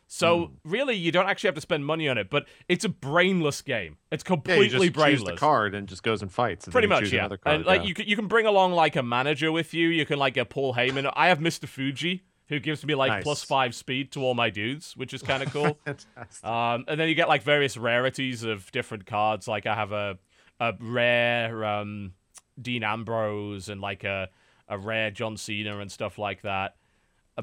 So 0.09 0.51
really 0.63 0.95
you 0.95 1.11
don't 1.11 1.27
actually 1.27 1.49
have 1.49 1.55
to 1.55 1.61
spend 1.61 1.85
money 1.85 2.07
on 2.07 2.17
it, 2.17 2.29
but 2.29 2.45
it's 2.69 2.85
a 2.85 2.89
brainless 2.89 3.61
game. 3.61 3.97
It's 4.11 4.23
Yeah, 4.23 4.31
you 4.31 4.35
completely 4.37 4.67
just 4.69 4.93
brainless. 4.93 5.19
choose 5.21 5.29
the 5.29 5.35
card 5.35 5.75
and 5.75 5.87
just 5.87 6.01
goes 6.01 6.21
and 6.21 6.31
fights. 6.31 6.65
and 6.65 6.71
Pretty 6.71 6.87
much, 6.87 7.11
yeah. 7.11 7.27
card, 7.27 7.39
and 7.45 7.65
like 7.65 7.81
yeah. 7.81 7.87
you 7.87 7.93
can 7.93 8.07
you 8.07 8.15
can 8.15 8.27
bring 8.27 8.45
along 8.45 8.71
like 8.71 8.95
a 8.95 9.03
manager 9.03 9.51
with 9.51 9.73
you. 9.73 9.89
You 9.89 10.05
can 10.05 10.17
like 10.17 10.33
get 10.33 10.49
Paul 10.49 10.73
Heyman. 10.73 11.11
I 11.15 11.27
have 11.27 11.39
Mr. 11.39 11.67
Fuji 11.67 12.23
who 12.49 12.59
gives 12.59 12.85
me 12.85 12.95
like 12.95 13.09
Nice. 13.11 13.23
plus 13.23 13.43
five 13.43 13.75
speed 13.75 14.11
to 14.13 14.21
all 14.21 14.33
my 14.33 14.49
dudes, 14.49 14.95
which 14.95 15.13
is 15.13 15.21
kind 15.21 15.43
of 15.43 15.51
cool. 15.51 15.77
Fantastic. 15.85 16.45
um, 16.45 16.85
and 16.87 16.99
then 16.99 17.09
you 17.09 17.15
get 17.15 17.27
like 17.27 17.43
various 17.43 17.75
rarities 17.75 18.43
of 18.43 18.71
different 18.71 19.05
cards. 19.05 19.47
Like 19.47 19.65
I 19.65 19.75
have 19.75 19.91
a 19.91 20.17
a 20.59 20.73
rare 20.79 21.63
um, 21.65 22.13
Dean 22.59 22.83
Ambrose 22.83 23.69
and 23.69 23.81
like 23.81 24.03
a 24.03 24.29
a 24.69 24.77
rare 24.77 25.11
John 25.11 25.37
Cena 25.37 25.79
and 25.79 25.91
stuff 25.91 26.17
like 26.17 26.41
that. 26.43 26.75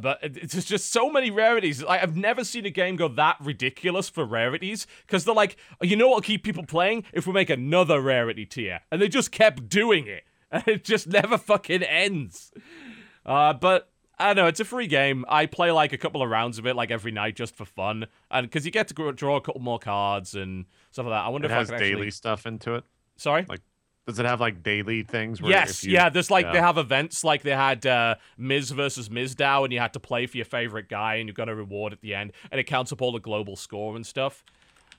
But 0.00 0.18
it's 0.22 0.64
just 0.64 0.90
so 0.90 1.08
many 1.10 1.30
rarities. 1.30 1.82
Like, 1.82 2.02
I've 2.02 2.16
never 2.16 2.42
seen 2.42 2.66
a 2.66 2.70
game 2.70 2.96
go 2.96 3.06
that 3.08 3.36
ridiculous 3.40 4.08
for 4.08 4.24
rarities 4.24 4.86
because 5.06 5.24
they're 5.24 5.34
like, 5.34 5.56
"Oh, 5.80 5.84
you 5.84 5.94
know 5.94 6.08
what'll 6.08 6.20
keep 6.22 6.42
people 6.42 6.64
playing 6.66 7.04
if 7.12 7.26
we 7.28 7.32
make 7.32 7.48
another 7.48 8.00
rarity 8.00 8.44
tier, 8.44 8.80
and 8.90 9.00
they 9.00 9.08
just 9.08 9.30
kept 9.30 9.68
doing 9.68 10.06
it, 10.08 10.24
and 10.50 10.66
it 10.66 10.84
just 10.84 11.06
never 11.06 11.38
fucking 11.38 11.82
ends. 11.84 12.52
Uh, 13.24 13.52
but 13.52 13.90
I 14.18 14.26
don't 14.34 14.36
know, 14.36 14.46
it's 14.48 14.60
a 14.60 14.64
free 14.64 14.86
game. 14.88 15.24
I 15.28 15.46
play 15.46 15.70
like 15.70 15.92
a 15.92 15.98
couple 15.98 16.22
of 16.22 16.30
rounds 16.30 16.58
of 16.58 16.66
it 16.66 16.74
like 16.76 16.90
every 16.90 17.12
night 17.12 17.36
just 17.36 17.54
for 17.54 17.64
fun, 17.64 18.06
and 18.30 18.46
because 18.46 18.64
you 18.64 18.72
get 18.72 18.88
to 18.88 19.12
draw 19.12 19.36
a 19.36 19.40
couple 19.40 19.60
more 19.60 19.78
cards 19.78 20.34
and 20.34 20.64
stuff 20.90 21.06
like 21.06 21.12
that. 21.14 21.24
I 21.24 21.28
wonder 21.28 21.46
It 21.46 21.50
if 21.52 21.56
has 21.56 21.70
I 21.70 21.74
can 21.74 21.80
daily 21.80 21.92
actually. 21.92 22.10
stuff 22.10 22.46
into 22.46 22.74
it. 22.74 22.84
Sorry. 23.16 23.46
Like, 23.48 23.60
does 24.06 24.18
it 24.18 24.26
have 24.26 24.40
like 24.40 24.62
daily 24.62 25.02
things? 25.02 25.40
Where 25.40 25.50
Yes, 25.50 25.78
if 25.82 25.84
you, 25.84 25.92
yeah. 25.94 26.10
There's 26.10 26.30
like 26.30 26.44
yeah. 26.46 26.52
they 26.52 26.60
have 26.60 26.76
events 26.78 27.24
like 27.24 27.42
they 27.42 27.52
had 27.54 27.86
uh, 27.86 28.16
Miz 28.36 28.70
versus 28.70 29.08
Mizdow, 29.08 29.64
and 29.64 29.72
you 29.72 29.78
had 29.80 29.92
to 29.94 30.00
play 30.00 30.26
for 30.26 30.36
your 30.36 30.44
favorite 30.46 30.88
guy, 30.88 31.14
and 31.16 31.28
you 31.28 31.32
got 31.32 31.48
a 31.48 31.54
reward 31.54 31.92
at 31.92 32.00
the 32.02 32.14
end, 32.14 32.32
and 32.50 32.60
it 32.60 32.64
counts 32.64 32.92
up 32.92 33.00
all 33.00 33.12
the 33.12 33.18
global 33.20 33.56
score 33.56 33.96
and 33.96 34.06
stuff. 34.06 34.44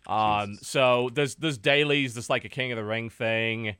Um, 0.07 0.55
so 0.61 1.09
there's 1.13 1.35
there's 1.35 1.57
dailies. 1.57 2.13
There's 2.15 2.29
like 2.29 2.45
a 2.45 2.49
King 2.49 2.71
of 2.71 2.77
the 2.77 2.83
Ring 2.85 3.09
thing. 3.09 3.75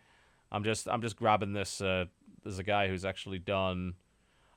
I'm 0.52 0.64
just 0.64 0.88
I'm 0.88 1.02
just 1.02 1.16
grabbing 1.16 1.54
this. 1.54 1.82
Uh, 1.82 2.06
there's 2.44 2.60
a 2.60 2.64
guy 2.64 2.88
who's 2.88 3.04
actually 3.06 3.40
done. 3.40 3.94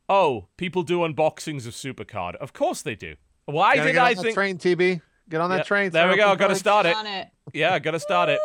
Oh, 0.09 0.47
people 0.57 0.83
do 0.83 0.99
unboxings 1.01 1.67
of 1.67 1.75
Supercard. 1.75 2.37
Of 2.37 2.53
course 2.53 2.83
they 2.83 2.95
do. 2.95 3.17
Why 3.47 3.77
Gotta 3.77 3.89
did 3.89 3.93
get 3.95 4.03
I 4.03 4.09
on 4.11 4.15
that 4.17 4.23
think? 4.23 4.35
train, 4.35 4.59
TB? 4.59 5.01
Get 5.31 5.41
on 5.41 5.51
that 5.51 5.57
Yeah, 5.59 5.63
train. 5.65 5.91
there 5.91 6.09
we 6.09 6.17
go. 6.17 6.35
Gotta 6.37 6.55
start 6.55 6.87
it. 6.87 6.97
it. 7.07 7.29
Yeah, 7.55 7.79
gotta 7.79 8.01
start 8.01 8.29
it. 8.31 8.39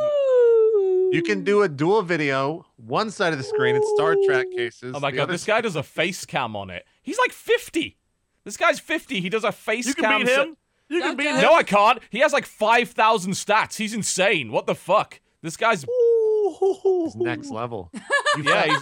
You 1.14 1.22
can 1.22 1.44
do 1.44 1.62
a 1.62 1.70
dual 1.70 2.02
video. 2.02 2.66
One 2.78 3.12
side 3.12 3.34
of 3.34 3.38
the 3.38 3.44
screen, 3.44 3.76
it's 3.76 3.88
Star 3.96 4.16
Trek 4.26 4.48
cases. 4.56 4.94
Oh 4.96 5.00
my 5.00 5.12
god, 5.12 5.24
other 5.24 5.34
this 5.34 5.46
guy 5.46 5.62
does 5.62 5.76
a 5.76 5.84
face 5.84 6.26
cam 6.26 6.56
on 6.56 6.70
it. 6.70 6.86
He's 7.02 7.20
like 7.20 7.32
50. 7.32 7.98
This 8.44 8.58
guy's 8.58 8.80
50. 8.80 9.22
He 9.22 9.30
does 9.30 9.44
a 9.44 9.52
face 9.52 9.86
You 9.86 9.94
can 9.94 10.04
cam 10.04 10.22
beat 10.22 10.30
him. 10.30 10.58
You 10.90 11.02
can 11.02 11.16
beat 11.16 11.28
him. 11.28 11.42
No, 11.42 11.54
I 11.54 11.64
can't. 11.64 12.00
He 12.10 12.20
has 12.20 12.34
like 12.34 12.46
5,000 12.46 13.34
stats. 13.34 13.76
He's 13.76 13.94
insane. 13.94 14.52
What 14.52 14.66
the 14.66 14.76
fuck? 14.76 15.22
This 15.42 15.56
guy's. 15.56 15.86
It's 15.88 17.16
next 17.16 17.52
level. 17.52 17.92
You 18.36 18.44
Yeah, 18.46 18.64
found, 18.64 18.72
he's, 18.72 18.82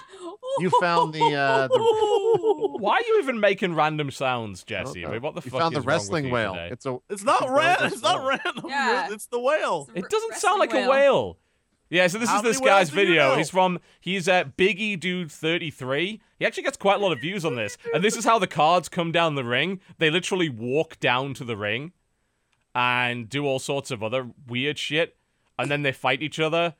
you 0.59 0.69
found 0.79 1.13
the 1.13 1.35
uh, 1.35 1.67
the 1.67 1.77
why 2.79 2.93
are 2.95 3.01
you 3.01 3.19
even 3.21 3.41
making 3.41 3.75
random 3.75 4.09
sounds, 4.09 4.63
Jesse? 4.63 5.05
I 5.05 5.11
mean, 5.11 5.21
what 5.21 5.35
the 5.35 5.41
you 5.43 5.51
fuck 5.51 5.59
found 5.59 5.75
is 5.75 5.83
the 5.83 5.87
wrong 5.87 5.97
with 5.97 6.03
wrestling 6.03 6.25
you 6.27 6.31
whale. 6.31 6.53
today? 6.53 6.69
It's 6.71 6.85
a 6.85 6.97
It's 7.09 7.23
not 7.25 7.45
a 7.49 7.51
random. 7.51 7.87
It's 7.87 8.01
not 8.01 8.25
random. 8.25 8.65
Yeah. 8.69 9.09
It's 9.11 9.25
the 9.25 9.41
whale. 9.41 9.89
It 9.93 10.07
doesn't 10.09 10.35
sound 10.35 10.59
like 10.59 10.71
Wrestling 10.71 10.87
a 10.87 10.89
whale. 10.89 11.37
Yeah, 11.91 12.07
so 12.07 12.17
this 12.19 12.29
How 12.29 12.37
is 12.37 12.43
this 12.43 12.59
guy's 12.61 12.89
do 12.89 12.99
you 13.01 13.05
video. 13.07 13.31
know? 13.31 13.35
He's 13.37 13.49
from 13.49 13.79
he's 13.99 14.27
at 14.29 14.55
Biggie 14.55 14.97
Dude 14.97 15.29
33. 15.31 16.21
He 16.39 16.45
actually 16.45 16.63
gets 16.63 16.77
quite 16.77 16.95
a 16.95 17.03
lot 17.03 17.11
of 17.11 17.19
views 17.19 17.43
on 17.43 17.55
this. 17.55 17.77
And 17.93 18.01
this 18.03 18.15
is 18.15 18.23
how 18.23 18.39
the 18.39 18.47
cards 18.47 18.87
come 18.87 19.11
down 19.11 19.35
the 19.35 19.43
ring. 19.43 19.81
They 19.97 20.09
literally 20.09 20.47
walk 20.49 20.99
down 21.01 21.33
to 21.35 21.43
the 21.43 21.57
ring 21.57 21.91
and 22.73 23.27
do 23.27 23.45
all 23.45 23.59
sorts 23.59 23.91
of 23.91 24.01
other 24.01 24.29
weird 24.47 24.77
shit. 24.79 25.17
And 25.59 25.69
then 25.69 25.81
they 25.83 25.91
fight 25.91 26.21
each 26.23 26.39
other 26.39 26.75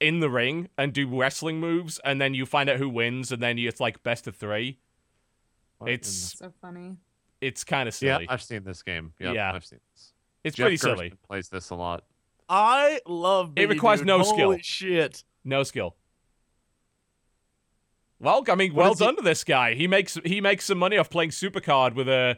in 0.00 0.20
the 0.20 0.28
ring 0.28 0.68
and 0.76 0.92
do 0.92 1.08
wrestling 1.08 1.58
moves. 1.58 1.98
And 2.04 2.20
then 2.20 2.34
you 2.34 2.44
find 2.44 2.68
out 2.68 2.76
who 2.76 2.90
wins. 2.90 3.32
And 3.32 3.42
then 3.42 3.58
it's 3.58 3.80
like 3.80 4.02
best 4.02 4.26
of 4.26 4.36
three. 4.36 4.78
What 5.78 5.90
It's 5.90 6.08
So 6.38 6.52
funny. 6.60 6.98
it's 7.40 7.64
kind 7.64 7.88
of 7.88 7.98
the- 7.98 8.06
yeah. 8.06 8.18
I've 8.28 8.42
seen 8.42 8.64
this 8.64 8.82
game. 8.82 9.14
Yep, 9.18 9.34
Yeah. 9.34 9.52
I've 9.54 9.64
seen 9.64 9.80
this. 9.94 10.12
it's 10.44 10.56
Jeff 10.56 10.64
pretty 10.66 10.76
Gerstmann 10.76 10.96
silly. 10.96 11.12
Plays 11.26 11.48
this 11.48 11.70
a 11.70 11.74
lot. 11.74 12.04
I 12.54 13.00
love. 13.06 13.52
It 13.56 13.70
requires 13.70 14.00
dude. 14.00 14.08
no 14.08 14.18
Holy 14.18 14.28
skill. 14.28 14.58
Shit. 14.60 15.24
No 15.42 15.62
skill. 15.62 15.96
Well, 18.20 18.44
I 18.46 18.54
mean, 18.54 18.74
well 18.74 18.92
is 18.92 18.98
he- 18.98 19.04
done 19.06 19.16
to 19.16 19.22
this 19.22 19.42
guy. 19.42 19.72
He 19.74 19.88
makes 19.88 20.18
he 20.24 20.40
makes 20.42 20.66
some 20.66 20.76
money 20.78 20.98
off 20.98 21.08
playing 21.08 21.30
Supercard 21.30 21.94
with 21.94 22.08
a 22.08 22.36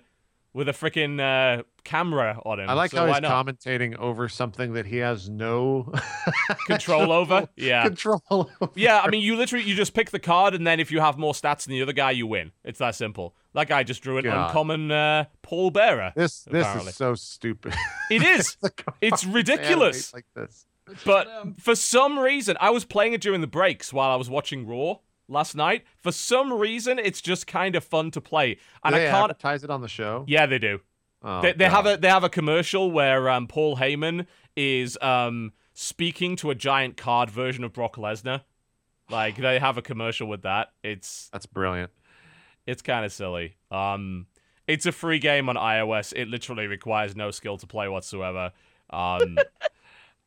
with 0.54 0.68
a 0.68 0.72
freaking 0.72 1.20
uh, 1.20 1.64
camera 1.82 2.40
on 2.46 2.60
him. 2.60 2.70
I 2.70 2.72
like 2.74 2.92
so 2.92 2.98
how 2.98 3.12
he's 3.12 3.20
not? 3.20 3.46
commentating 3.46 3.96
over 3.98 4.28
something 4.28 4.72
that 4.74 4.86
he 4.86 4.98
has 4.98 5.28
no 5.28 5.92
control 6.66 7.12
over. 7.12 7.48
Yeah, 7.56 7.82
control 7.84 8.22
over. 8.30 8.72
yeah. 8.74 9.00
I 9.00 9.10
mean, 9.10 9.20
you 9.22 9.36
literally 9.36 9.64
you 9.64 9.74
just 9.74 9.92
pick 9.94 10.10
the 10.10 10.18
card, 10.18 10.54
and 10.54 10.66
then 10.66 10.80
if 10.80 10.90
you 10.90 11.00
have 11.00 11.18
more 11.18 11.32
stats 11.34 11.64
than 11.64 11.72
the 11.72 11.82
other 11.82 11.92
guy, 11.92 12.12
you 12.12 12.26
win. 12.26 12.52
It's 12.64 12.78
that 12.78 12.94
simple. 12.94 13.34
That 13.52 13.68
guy 13.68 13.82
just 13.82 14.02
drew 14.02 14.16
an 14.18 14.24
God. 14.24 14.46
uncommon 14.48 14.90
uh, 14.90 15.24
Paul 15.42 15.70
Bearer. 15.70 16.12
This 16.16 16.44
this 16.44 16.62
Apparently. 16.64 16.90
is 16.90 16.96
so 16.96 17.14
stupid. 17.14 17.74
It 18.10 18.22
is, 18.40 18.56
It's 19.00 19.24
ridiculous. 19.24 20.14
Like 20.14 20.26
this. 20.34 20.66
but 21.04 21.26
Um, 21.28 21.54
for 21.58 21.74
some 21.74 22.18
reason, 22.18 22.56
I 22.60 22.70
was 22.70 22.84
playing 22.84 23.12
it 23.12 23.20
during 23.20 23.40
the 23.40 23.46
breaks 23.46 23.92
while 23.92 24.10
I 24.10 24.16
was 24.16 24.28
watching 24.30 24.66
Raw 24.66 24.96
last 25.28 25.54
night. 25.54 25.84
For 25.98 26.12
some 26.12 26.52
reason, 26.52 26.98
it's 26.98 27.20
just 27.20 27.46
kind 27.46 27.76
of 27.76 27.84
fun 27.84 28.10
to 28.12 28.20
play, 28.20 28.58
and 28.84 28.94
I 28.94 29.06
can't. 29.06 29.30
advertise 29.30 29.64
it 29.64 29.70
on 29.70 29.80
the 29.80 29.88
show. 29.88 30.24
Yeah, 30.26 30.46
they 30.46 30.58
do. 30.58 30.80
Oh, 31.22 31.40
they, 31.40 31.52
they 31.52 31.68
have 31.68 31.86
a 31.86 31.96
they 31.96 32.08
have 32.08 32.24
a 32.24 32.28
commercial 32.28 32.90
where 32.90 33.28
um, 33.30 33.46
Paul 33.46 33.76
Heyman 33.76 34.26
is 34.56 34.98
um, 35.00 35.52
speaking 35.72 36.36
to 36.36 36.50
a 36.50 36.54
giant 36.54 36.96
card 36.96 37.30
version 37.30 37.64
of 37.64 37.72
Brock 37.72 37.96
Lesnar. 37.96 38.42
Like 39.10 39.36
they 39.36 39.58
have 39.58 39.78
a 39.78 39.82
commercial 39.82 40.28
with 40.28 40.42
that. 40.42 40.68
It's 40.82 41.28
That's 41.32 41.46
brilliant. 41.46 41.90
it's 42.66 42.82
kind 42.82 43.04
of 43.04 43.12
silly. 43.12 43.56
Um, 43.70 44.26
it's 44.66 44.86
a 44.86 44.92
free 44.92 45.18
game 45.18 45.48
on 45.48 45.56
iOS. 45.56 46.12
It 46.16 46.28
literally 46.28 46.66
requires 46.66 47.14
no 47.14 47.30
skill 47.30 47.58
to 47.58 47.66
play 47.66 47.88
whatsoever. 47.88 48.52
Um, 48.90 49.38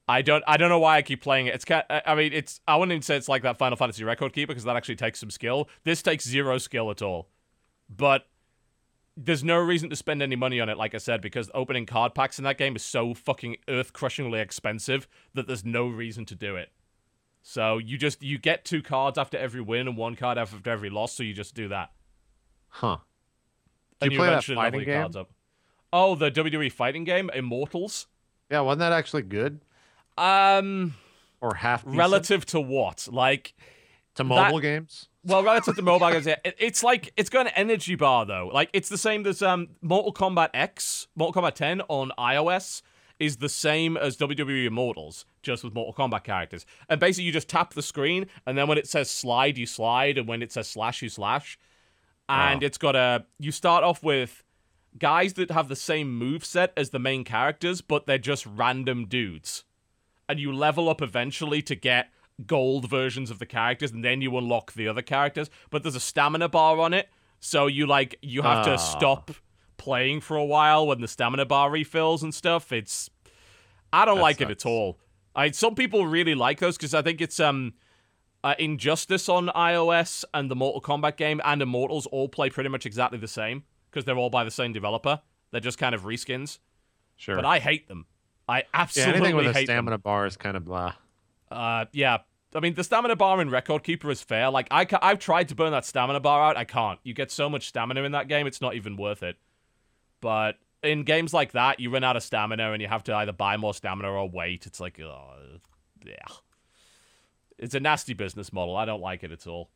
I 0.07 0.21
don't 0.21 0.43
I 0.47 0.57
don't 0.57 0.69
know 0.69 0.79
why 0.79 0.97
I 0.97 1.01
keep 1.01 1.21
playing 1.21 1.47
it. 1.47 1.55
It's 1.55 1.65
kind 1.65 1.83
I 1.89 2.01
I 2.05 2.15
mean 2.15 2.31
it's 2.33 2.61
I 2.67 2.75
wouldn't 2.77 2.93
even 2.93 3.01
say 3.01 3.17
it's 3.17 3.27
like 3.27 3.43
that 3.43 3.57
Final 3.57 3.75
Fantasy 3.75 4.03
Record 4.03 4.33
Keeper 4.33 4.47
because 4.51 4.63
that 4.63 4.75
actually 4.75 4.95
takes 4.95 5.19
some 5.19 5.29
skill. 5.29 5.69
This 5.83 6.01
takes 6.01 6.25
zero 6.27 6.57
skill 6.57 6.89
at 6.91 7.01
all. 7.01 7.29
But 7.89 8.27
there's 9.17 9.43
no 9.43 9.57
reason 9.57 9.89
to 9.89 9.95
spend 9.95 10.21
any 10.21 10.35
money 10.35 10.61
on 10.61 10.69
it, 10.69 10.77
like 10.77 10.93
I 10.93 10.99
said, 10.99 11.21
because 11.21 11.49
opening 11.53 11.85
card 11.85 12.13
packs 12.13 12.37
in 12.37 12.43
that 12.43 12.57
game 12.57 12.75
is 12.75 12.83
so 12.83 13.13
fucking 13.15 13.57
earth 13.67 13.91
crushingly 13.91 14.39
expensive 14.39 15.07
that 15.33 15.47
there's 15.47 15.65
no 15.65 15.87
reason 15.87 16.23
to 16.25 16.35
do 16.35 16.55
it. 16.55 16.69
So 17.41 17.77
you 17.77 17.97
just 17.97 18.21
you 18.21 18.37
get 18.37 18.63
two 18.63 18.81
cards 18.81 19.17
after 19.17 19.37
every 19.37 19.61
win 19.61 19.87
and 19.87 19.97
one 19.97 20.15
card 20.15 20.37
after 20.37 20.69
every 20.69 20.89
loss, 20.89 21.13
so 21.13 21.23
you 21.23 21.33
just 21.33 21.55
do 21.55 21.69
that. 21.69 21.91
Huh. 22.69 22.97
and 24.01 24.09
Do 24.09 24.13
you 24.13 24.19
play 24.19 24.29
that 24.29 24.43
fighting 24.43 24.83
game? 24.83 25.01
cards 25.01 25.15
up. 25.15 25.31
Oh, 25.91 26.15
the 26.15 26.29
WWE 26.29 26.71
fighting 26.71 27.05
game, 27.05 27.29
Immortals. 27.33 28.07
Yeah, 28.51 28.61
wasn't 28.61 28.79
that 28.79 28.91
actually 28.91 29.23
good 29.23 29.61
Um, 30.17 30.95
or 31.41 31.55
half 31.55 31.83
decent? 31.83 31.97
relative 31.97 32.45
to 32.47 32.59
what? 32.59 33.07
Like, 33.11 33.53
to 34.15 34.23
mobile 34.23 34.59
games? 34.59 35.07
well, 35.23 35.43
relative 35.43 35.75
to 35.75 35.81
mobile 35.81 36.09
games, 36.11 36.25
yeah, 36.25 36.37
it, 36.43 36.55
it's 36.57 36.83
like 36.83 37.13
it's 37.17 37.29
got 37.29 37.47
an 37.47 37.53
energy 37.55 37.95
bar 37.95 38.25
though. 38.25 38.49
Like, 38.53 38.69
it's 38.73 38.89
the 38.89 38.97
same 38.97 39.25
as 39.27 39.41
um 39.41 39.69
Mortal 39.81 40.13
Kombat 40.13 40.49
X, 40.53 41.07
Mortal 41.15 41.41
Kombat 41.41 41.53
10 41.55 41.81
on 41.87 42.11
iOS 42.17 42.81
is 43.19 43.37
the 43.37 43.49
same 43.49 43.97
as 43.97 44.15
WWE 44.17 44.67
Immortals, 44.67 45.25
just 45.41 45.63
with 45.63 45.73
Mortal 45.73 45.91
Kombat 45.93 46.23
characters. 46.23 46.67
And 46.87 46.99
basically, 46.99 47.23
you 47.25 47.31
just 47.31 47.49
tap 47.49 47.73
the 47.73 47.81
screen, 47.81 48.27
and 48.45 48.55
then 48.57 48.67
when 48.67 48.77
it 48.77 48.87
says 48.87 49.09
slide, 49.09 49.57
you 49.57 49.65
slide, 49.65 50.17
and 50.19 50.27
when 50.27 50.43
it 50.43 50.51
says 50.51 50.67
slash, 50.69 51.01
you 51.01 51.09
slash. 51.09 51.57
And 52.29 52.61
Wow. 52.61 52.65
it's 52.67 52.77
got 52.77 52.95
a. 52.95 53.25
You 53.39 53.51
start 53.51 53.83
off 53.83 54.03
with 54.03 54.43
guys 54.99 55.33
that 55.33 55.49
have 55.51 55.67
the 55.67 55.75
same 55.75 56.15
move 56.15 56.43
set 56.45 56.73
as 56.77 56.91
the 56.91 56.99
main 56.99 57.23
characters, 57.23 57.81
but 57.81 58.05
they're 58.05 58.17
just 58.17 58.45
random 58.45 59.05
dudes. 59.05 59.63
And 60.29 60.39
you 60.39 60.51
level 60.51 60.89
up 60.89 61.01
eventually 61.01 61.61
to 61.63 61.75
get 61.75 62.09
gold 62.45 62.89
versions 62.89 63.31
of 63.31 63.39
the 63.39 63.45
characters, 63.45 63.91
and 63.91 64.03
then 64.03 64.21
you 64.21 64.37
unlock 64.37 64.73
the 64.73 64.87
other 64.87 65.01
characters. 65.01 65.49
But 65.69 65.83
there's 65.83 65.95
a 65.95 65.99
stamina 65.99 66.49
bar 66.49 66.79
on 66.79 66.93
it, 66.93 67.09
so 67.39 67.67
you 67.67 67.87
like 67.87 68.17
you 68.21 68.41
have 68.43 68.59
Ah. 68.67 68.71
to 68.71 68.77
stop 68.77 69.31
playing 69.77 70.21
for 70.21 70.35
a 70.37 70.45
while 70.45 70.85
when 70.87 71.01
the 71.01 71.07
stamina 71.07 71.45
bar 71.45 71.69
refills 71.71 72.23
and 72.23 72.33
stuff. 72.33 72.71
It's 72.71 73.09
I 73.93 74.05
don't 74.05 74.17
That 74.17 74.21
like 74.21 74.41
it 74.41 74.49
at 74.51 74.65
all. 74.65 74.99
I 75.35 75.51
some 75.51 75.75
people 75.75 76.05
really 76.07 76.35
like 76.35 76.59
those 76.59 76.77
because 76.77 76.93
I 76.93 77.01
think 77.01 77.21
it's 77.21 77.39
um 77.39 77.73
uh, 78.43 78.53
Injustice 78.59 79.27
on 79.29 79.47
iOS 79.49 80.23
and 80.33 80.49
the 80.51 80.55
Mortal 80.55 80.81
Kombat 80.81 81.17
game 81.17 81.41
and 81.43 81.61
Immortals 81.61 82.05
all 82.07 82.29
play 82.29 82.49
pretty 82.49 82.69
much 82.69 82.85
exactly 82.85 83.17
the 83.17 83.27
same 83.27 83.63
because 83.89 84.05
they're 84.05 84.17
all 84.17 84.29
by 84.29 84.43
the 84.43 84.51
same 84.51 84.73
developer. 84.73 85.21
They're 85.51 85.59
just 85.61 85.77
kind 85.79 85.95
of 85.95 86.03
reskins. 86.03 86.59
Sure. 87.15 87.35
But 87.35 87.45
I 87.45 87.59
hate 87.59 87.87
them. 87.87 88.05
I 88.47 88.63
absolutely 88.73 89.11
yeah, 89.11 89.17
anything 89.17 89.35
with 89.35 89.55
a 89.55 89.63
stamina 89.63 89.97
bar 89.97 90.25
is 90.25 90.37
kind 90.37 90.55
of 90.55 90.65
blah. 90.65 90.93
Uh, 91.51 91.85
yeah. 91.91 92.19
I 92.55 92.59
mean, 92.61 92.75
the 92.75 92.83
stamina 92.83 93.15
bar 93.15 93.41
in 93.41 93.49
Record 93.49 93.83
Keeper 93.83 94.09
is 94.09 94.21
fair. 94.21 94.49
Like, 94.49 94.67
I 94.71 94.85
ca- 94.85 94.99
I've 95.01 95.19
tried 95.19 95.49
to 95.49 95.55
burn 95.55 95.71
that 95.71 95.85
stamina 95.85 96.21
bar 96.21 96.41
out. 96.49 96.57
I 96.57 96.63
can't. 96.63 96.99
You 97.03 97.13
get 97.13 97.29
so 97.29 97.49
much 97.49 97.67
stamina 97.67 98.03
in 98.03 98.13
that 98.13 98.27
game, 98.27 98.47
it's 98.47 98.61
not 98.61 98.73
even 98.73 98.95
worth 98.95 99.21
it. 99.21 99.37
But 100.21 100.57
in 100.81 101.03
games 101.03 101.33
like 101.33 101.51
that, 101.51 101.79
you 101.79 101.89
run 101.89 102.03
out 102.03 102.15
of 102.15 102.23
stamina 102.23 102.71
and 102.71 102.81
you 102.81 102.87
have 102.87 103.03
to 103.03 103.15
either 103.15 103.33
buy 103.33 103.57
more 103.57 103.73
stamina 103.73 104.09
or 104.09 104.29
wait. 104.29 104.65
It's 104.65 104.79
like, 104.79 104.99
oh, 104.99 105.33
yeah. 106.05 106.15
It's 107.57 107.75
a 107.75 107.79
nasty 107.79 108.13
business 108.13 108.53
model. 108.53 108.77
I 108.77 108.85
don't 108.85 109.01
like 109.01 109.23
it 109.23 109.31
at 109.31 109.45
all. 109.45 109.69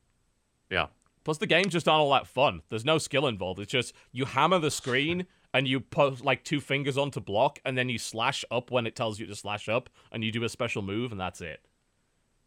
Yeah. 0.69 0.88
Plus, 1.23 1.38
the 1.38 1.48
games 1.48 1.73
just 1.73 1.88
aren't 1.88 2.02
all 2.02 2.11
that 2.14 2.26
fun. 2.26 2.61
There's 2.69 2.85
no 2.85 2.98
skill 2.98 3.27
involved. 3.27 3.60
It's 3.60 3.72
just 3.72 3.93
you 4.11 4.26
hammer 4.26 4.60
the 4.60 4.72
screen 4.72 5.27
and 5.53 5.67
you 5.67 5.79
put 5.79 6.23
like 6.23 6.43
two 6.43 6.61
fingers 6.61 6.97
on 6.97 7.11
to 7.11 7.19
block, 7.19 7.59
and 7.65 7.77
then 7.77 7.89
you 7.89 7.97
slash 7.97 8.43
up 8.51 8.71
when 8.71 8.85
it 8.87 8.95
tells 8.95 9.19
you 9.19 9.25
to 9.27 9.35
slash 9.35 9.67
up, 9.69 9.89
and 10.11 10.23
you 10.23 10.31
do 10.31 10.43
a 10.43 10.49
special 10.49 10.81
move, 10.81 11.11
and 11.11 11.19
that's 11.19 11.41
it. 11.41 11.65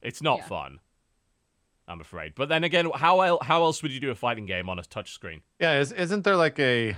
It's 0.03 0.23
not 0.23 0.39
Yeah. 0.41 0.47
fun. 0.47 0.81
I'm 1.87 2.01
afraid. 2.01 2.35
But 2.35 2.49
then 2.49 2.65
again, 2.65 2.91
how 2.95 3.21
el- 3.21 3.43
how 3.43 3.63
else 3.63 3.83
would 3.83 3.93
you 3.93 4.01
do 4.01 4.11
a 4.11 4.15
fighting 4.15 4.47
game 4.47 4.69
on 4.71 4.79
a 4.79 4.83
touch 4.83 5.13
screen? 5.13 5.43
Yeah, 5.61 5.81
is, 5.81 5.93
isn't 5.93 6.25
there 6.25 6.37
like 6.37 6.59
a 6.59 6.97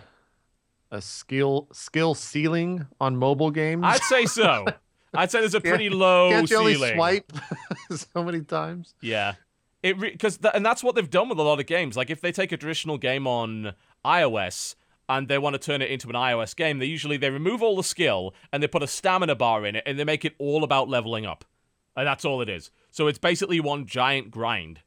a 0.92 1.02
skill 1.02 1.66
skill 1.72 2.14
ceiling 2.14 2.86
on 3.00 3.16
mobile 3.16 3.50
games? 3.50 3.82
I'd 3.84 4.00
say 4.02 4.26
so. 4.26 4.64
I'd 5.14 5.30
say 5.32 5.40
there's 5.40 5.54
a 5.54 5.60
pretty 5.60 5.88
low 5.88 6.30
Can't 6.30 6.48
you 6.50 6.56
only 6.58 6.74
swipe 6.76 7.32
so 7.90 8.22
many 8.22 8.42
times? 8.42 8.94
Yeah. 9.00 9.34
It 9.82 9.98
because 9.98 10.38
th- 10.38 10.52
and 10.54 10.64
that's 10.64 10.84
what 10.84 10.94
they've 10.94 11.10
done 11.10 11.28
with 11.28 11.38
a 11.38 11.42
lot 11.42 11.58
of 11.58 11.66
games. 11.66 11.96
Like 11.96 12.10
if 12.10 12.20
they 12.20 12.30
take 12.30 12.52
a 12.52 12.56
traditional 12.56 12.96
game 12.98 13.26
on 13.26 13.72
iOS 14.04 14.76
and 15.08 15.28
they 15.28 15.38
want 15.38 15.54
to 15.54 15.58
turn 15.58 15.82
it 15.82 15.90
into 15.90 16.08
an 16.08 16.14
iOS 16.14 16.54
game, 16.54 16.78
they 16.78 16.86
usually 16.86 17.16
they 17.16 17.30
remove 17.30 17.62
all 17.62 17.76
the 17.76 17.84
skill 17.84 18.34
and 18.52 18.62
they 18.62 18.68
put 18.68 18.82
a 18.82 18.88
stamina 18.88 19.34
bar 19.34 19.64
in 19.64 19.76
it 19.76 19.84
and 19.86 19.98
they 19.98 20.04
make 20.04 20.24
it 20.24 20.34
all 20.38 20.64
about 20.64 20.88
leveling 20.88 21.26
up. 21.26 21.44
And 21.96 22.06
that's 22.06 22.24
all 22.24 22.42
it 22.42 22.48
is. 22.48 22.70
So 22.90 23.06
it's 23.06 23.18
basically 23.18 23.60
one 23.60 23.86
giant 23.86 24.30
grind 24.30 24.80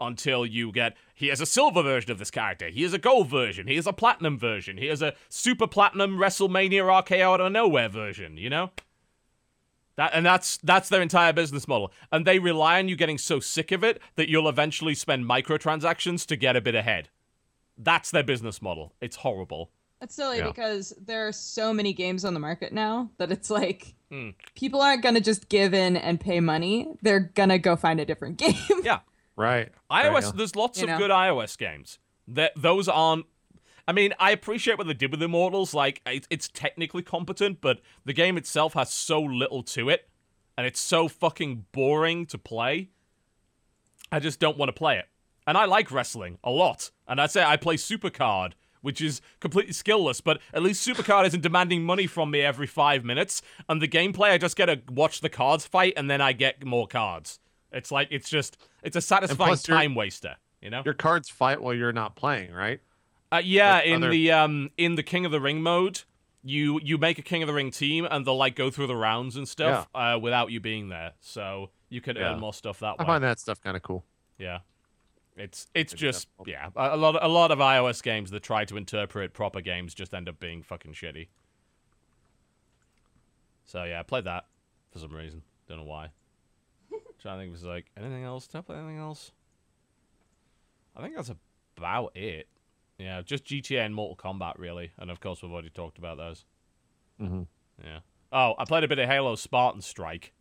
until 0.00 0.44
you 0.44 0.72
get 0.72 0.96
here's 1.14 1.40
a 1.40 1.46
silver 1.46 1.82
version 1.82 2.10
of 2.10 2.18
this 2.18 2.30
character, 2.30 2.68
here's 2.68 2.92
a 2.92 2.98
gold 2.98 3.28
version, 3.28 3.66
here's 3.66 3.86
a 3.86 3.92
platinum 3.92 4.38
version, 4.38 4.76
here's 4.76 5.02
a 5.02 5.14
super 5.28 5.66
platinum 5.66 6.18
WrestleMania 6.18 7.04
RKO 7.04 7.34
out 7.34 7.40
of 7.40 7.52
nowhere 7.52 7.88
version, 7.88 8.36
you 8.36 8.50
know? 8.50 8.70
That 9.96 10.12
and 10.14 10.24
that's 10.24 10.56
that's 10.58 10.88
their 10.88 11.02
entire 11.02 11.32
business 11.32 11.68
model. 11.68 11.92
And 12.10 12.26
they 12.26 12.38
rely 12.38 12.78
on 12.78 12.88
you 12.88 12.96
getting 12.96 13.18
so 13.18 13.40
sick 13.40 13.72
of 13.72 13.84
it 13.84 14.00
that 14.16 14.28
you'll 14.28 14.48
eventually 14.48 14.94
spend 14.94 15.24
microtransactions 15.26 16.26
to 16.26 16.36
get 16.36 16.56
a 16.56 16.60
bit 16.60 16.74
ahead. 16.74 17.10
That's 17.78 18.10
their 18.10 18.22
business 18.22 18.60
model. 18.62 18.92
It's 19.00 19.16
horrible. 19.16 19.70
That's 20.00 20.14
silly 20.14 20.38
Yeah. 20.38 20.48
because 20.48 20.92
there 21.04 21.26
are 21.28 21.32
so 21.32 21.72
many 21.72 21.92
games 21.92 22.24
on 22.24 22.34
the 22.34 22.40
market 22.40 22.72
now 22.72 23.10
that 23.18 23.30
it's 23.32 23.50
like 23.50 23.94
Hmm. 24.10 24.30
people 24.54 24.82
aren't 24.82 25.02
gonna 25.02 25.20
just 25.20 25.48
give 25.48 25.72
in 25.74 25.96
and 25.96 26.20
pay 26.20 26.40
money. 26.40 26.88
They're 27.02 27.20
gonna 27.20 27.58
go 27.58 27.76
find 27.76 27.98
a 28.00 28.04
different 28.04 28.36
game. 28.38 28.54
Yeah. 28.82 29.00
Right. 29.36 29.70
iOS 29.90 30.12
Right, 30.12 30.24
yeah. 30.24 30.30
there's 30.34 30.56
lots 30.56 30.78
You 30.78 30.84
of 30.84 30.90
know? 30.90 30.98
good 30.98 31.10
iOS 31.10 31.56
games. 31.56 31.98
That 32.28 32.52
those 32.56 32.88
aren't 32.88 33.26
I 33.88 33.92
mean, 33.92 34.12
I 34.20 34.30
appreciate 34.30 34.78
what 34.78 34.86
they 34.86 34.94
did 34.94 35.10
with 35.10 35.20
Immortals. 35.22 35.74
Like, 35.74 36.02
it, 36.06 36.24
it's 36.30 36.46
technically 36.48 37.02
competent, 37.02 37.60
but 37.60 37.80
the 38.04 38.12
game 38.12 38.36
itself 38.36 38.74
has 38.74 38.90
so 38.92 39.20
little 39.20 39.64
to 39.64 39.88
it, 39.88 40.08
and 40.56 40.64
it's 40.68 40.78
so 40.78 41.08
fucking 41.08 41.64
boring 41.72 42.24
to 42.26 42.38
play. 42.38 42.90
I 44.12 44.20
just 44.20 44.38
don't 44.38 44.56
want 44.56 44.68
to 44.68 44.72
play 44.72 44.98
it. 44.98 45.06
And 45.46 45.56
I 45.58 45.64
like 45.64 45.90
wrestling 45.90 46.38
a 46.44 46.50
lot. 46.50 46.90
And 47.08 47.20
I'd 47.20 47.30
say 47.30 47.42
I 47.44 47.56
play 47.56 47.76
Supercard, 47.76 48.52
which 48.80 49.00
is 49.00 49.20
completely 49.40 49.72
skillless, 49.72 50.22
but 50.22 50.40
at 50.54 50.62
least 50.62 50.86
Supercard 50.86 51.26
isn't 51.26 51.40
demanding 51.42 51.84
money 51.84 52.06
from 52.06 52.30
me 52.30 52.40
every 52.40 52.66
five 52.66 53.04
minutes. 53.04 53.42
And 53.68 53.80
the 53.82 53.88
gameplay, 53.88 54.30
I 54.30 54.38
just 54.38 54.56
get 54.56 54.66
to 54.66 54.80
watch 54.92 55.20
the 55.20 55.28
cards 55.28 55.66
fight, 55.66 55.94
and 55.96 56.08
then 56.10 56.20
I 56.20 56.32
get 56.32 56.64
more 56.64 56.86
cards. 56.86 57.38
It's 57.70 57.90
like, 57.90 58.08
it's 58.10 58.28
just, 58.28 58.56
it's 58.82 58.96
a 58.96 59.00
satisfying 59.00 59.56
time 59.56 59.94
waster, 59.94 60.36
you 60.60 60.70
know? 60.70 60.82
Your 60.84 60.94
cards 60.94 61.28
fight 61.28 61.62
while 61.62 61.74
you're 61.74 61.92
not 61.92 62.16
playing, 62.16 62.52
right? 62.52 62.80
Uh, 63.30 63.40
yeah, 63.44 63.76
With 63.78 63.86
in 63.86 63.94
other- 64.02 64.10
the 64.10 64.30
um 64.32 64.70
in 64.76 64.94
the 64.96 65.02
King 65.02 65.24
of 65.24 65.32
the 65.32 65.40
Ring 65.40 65.62
mode, 65.62 66.02
you 66.44 66.78
you 66.82 66.98
make 66.98 67.18
a 67.18 67.22
King 67.22 67.42
of 67.42 67.46
the 67.46 67.54
Ring 67.54 67.70
team 67.70 68.06
and 68.10 68.26
they'll 68.26 68.36
like 68.36 68.54
go 68.56 68.70
through 68.70 68.88
the 68.88 68.96
rounds 68.96 69.36
and 69.36 69.48
stuff 69.48 69.88
uh, 69.94 70.18
without 70.20 70.50
you 70.50 70.60
being 70.60 70.90
there, 70.90 71.12
so 71.20 71.70
you 71.88 72.02
can 72.02 72.16
Yeah. 72.16 72.34
earn 72.34 72.40
more 72.40 72.52
stuff 72.52 72.80
that 72.80 72.86
I 72.88 72.90
way. 72.90 72.96
I 72.98 73.04
find 73.06 73.24
that 73.24 73.40
stuff 73.40 73.58
kind 73.62 73.74
of 73.74 73.82
cool. 73.82 74.04
Yeah, 74.38 74.58
it's 75.36 75.66
it's 75.74 75.92
just 75.94 76.28
yeah 76.46 76.68
a, 76.76 76.94
a 76.94 76.96
lot 76.96 77.16
a 77.22 77.28
lot 77.28 77.50
of 77.50 77.58
iOS 77.58 78.02
games 78.02 78.30
that 78.30 78.42
try 78.42 78.64
to 78.66 78.76
interpret 78.76 79.32
proper 79.32 79.60
games 79.60 79.94
just 79.94 80.12
end 80.14 80.28
up 80.28 80.38
being 80.38 80.62
fucking 80.62 80.92
shitty. 80.92 81.28
So 83.64 83.84
yeah, 83.84 84.00
I 84.00 84.02
played 84.02 84.24
that 84.24 84.44
for 84.90 84.98
some 84.98 85.12
reason. 85.12 85.42
Don't 85.68 85.78
know 85.78 85.84
why. 85.84 86.08
Trying 87.20 87.38
to 87.38 87.42
think 87.44 87.54
if 87.54 87.60
there's 87.60 87.74
like 87.74 87.86
anything 87.96 88.24
else. 88.24 88.46
Did 88.46 88.58
I 88.58 88.60
play 88.62 88.76
anything 88.76 88.98
else? 88.98 89.32
I 90.96 91.02
think 91.02 91.16
that's 91.16 91.30
about 91.76 92.16
it. 92.16 92.48
Yeah, 92.98 93.22
just 93.22 93.44
GTA 93.44 93.86
and 93.86 93.94
Mortal 93.94 94.16
Kombat 94.16 94.54
really, 94.58 94.92
and 94.98 95.10
of 95.10 95.20
course 95.20 95.42
we've 95.42 95.50
already 95.52 95.70
talked 95.70 95.98
about 95.98 96.18
those. 96.18 96.44
Mhm. 97.20 97.46
Yeah. 97.82 98.00
Oh, 98.32 98.54
I 98.58 98.64
played 98.64 98.84
a 98.84 98.88
bit 98.88 98.98
of 98.98 99.08
Halo 99.08 99.34
Spartan 99.34 99.80
Strike. 99.80 100.32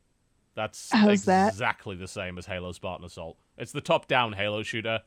That's 0.56 0.92
How's 0.92 1.26
that? 1.26 1.50
exactly 1.54 1.96
the 1.96 2.08
same 2.08 2.38
as 2.38 2.46
Halo 2.46 2.72
Spartan 2.74 3.06
Assault. 3.06 3.38
It's 3.58 3.72
the 3.72 3.82
top-down 3.82 4.34
Halo 4.34 4.64
shooter, 4.64 5.02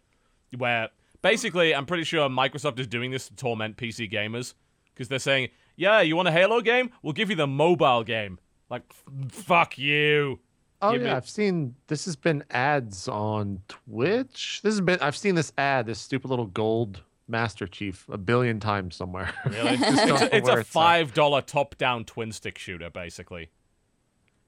where 0.56 0.90
basically 1.22 1.74
I'm 1.74 1.86
pretty 1.86 2.04
sure 2.04 2.28
Microsoft 2.28 2.78
is 2.78 2.86
doing 2.86 3.10
this 3.10 3.28
to 3.28 3.34
torment 3.34 3.76
PC 3.76 4.10
gamers 4.10 4.54
because 4.94 5.08
they're 5.08 5.18
saying, 5.18 5.48
"Yeah, 5.76 6.00
you 6.00 6.16
want 6.16 6.28
a 6.28 6.32
Halo 6.32 6.60
game? 6.60 6.90
We'll 7.02 7.12
give 7.14 7.30
you 7.30 7.36
the 7.36 7.46
mobile 7.46 8.04
game." 8.04 8.38
Like, 8.70 8.82
f- 8.90 9.32
fuck 9.32 9.76
you. 9.78 10.40
Oh 10.82 10.92
Give 10.92 11.02
yeah, 11.02 11.08
me- 11.08 11.14
I've 11.14 11.28
seen 11.28 11.74
this 11.86 12.04
has 12.04 12.16
been 12.16 12.44
ads 12.50 13.08
on 13.08 13.60
Twitch. 13.68 14.60
This 14.62 14.74
has 14.74 14.80
been 14.80 14.98
I've 15.00 15.16
seen 15.16 15.34
this 15.34 15.52
ad, 15.56 15.86
this 15.86 15.98
stupid 15.98 16.28
little 16.28 16.46
gold 16.46 17.02
Master 17.26 17.66
Chief 17.66 18.06
a 18.10 18.18
billion 18.18 18.60
times 18.60 18.94
somewhere. 18.96 19.32
Really? 19.46 19.74
It's 19.80 20.22
a, 20.22 20.36
it's 20.36 20.48
a 20.48 20.62
five 20.64 21.14
dollar 21.14 21.40
top 21.40 21.76
down 21.78 22.04
twin 22.04 22.32
stick 22.32 22.58
shooter, 22.58 22.90
basically. 22.90 23.48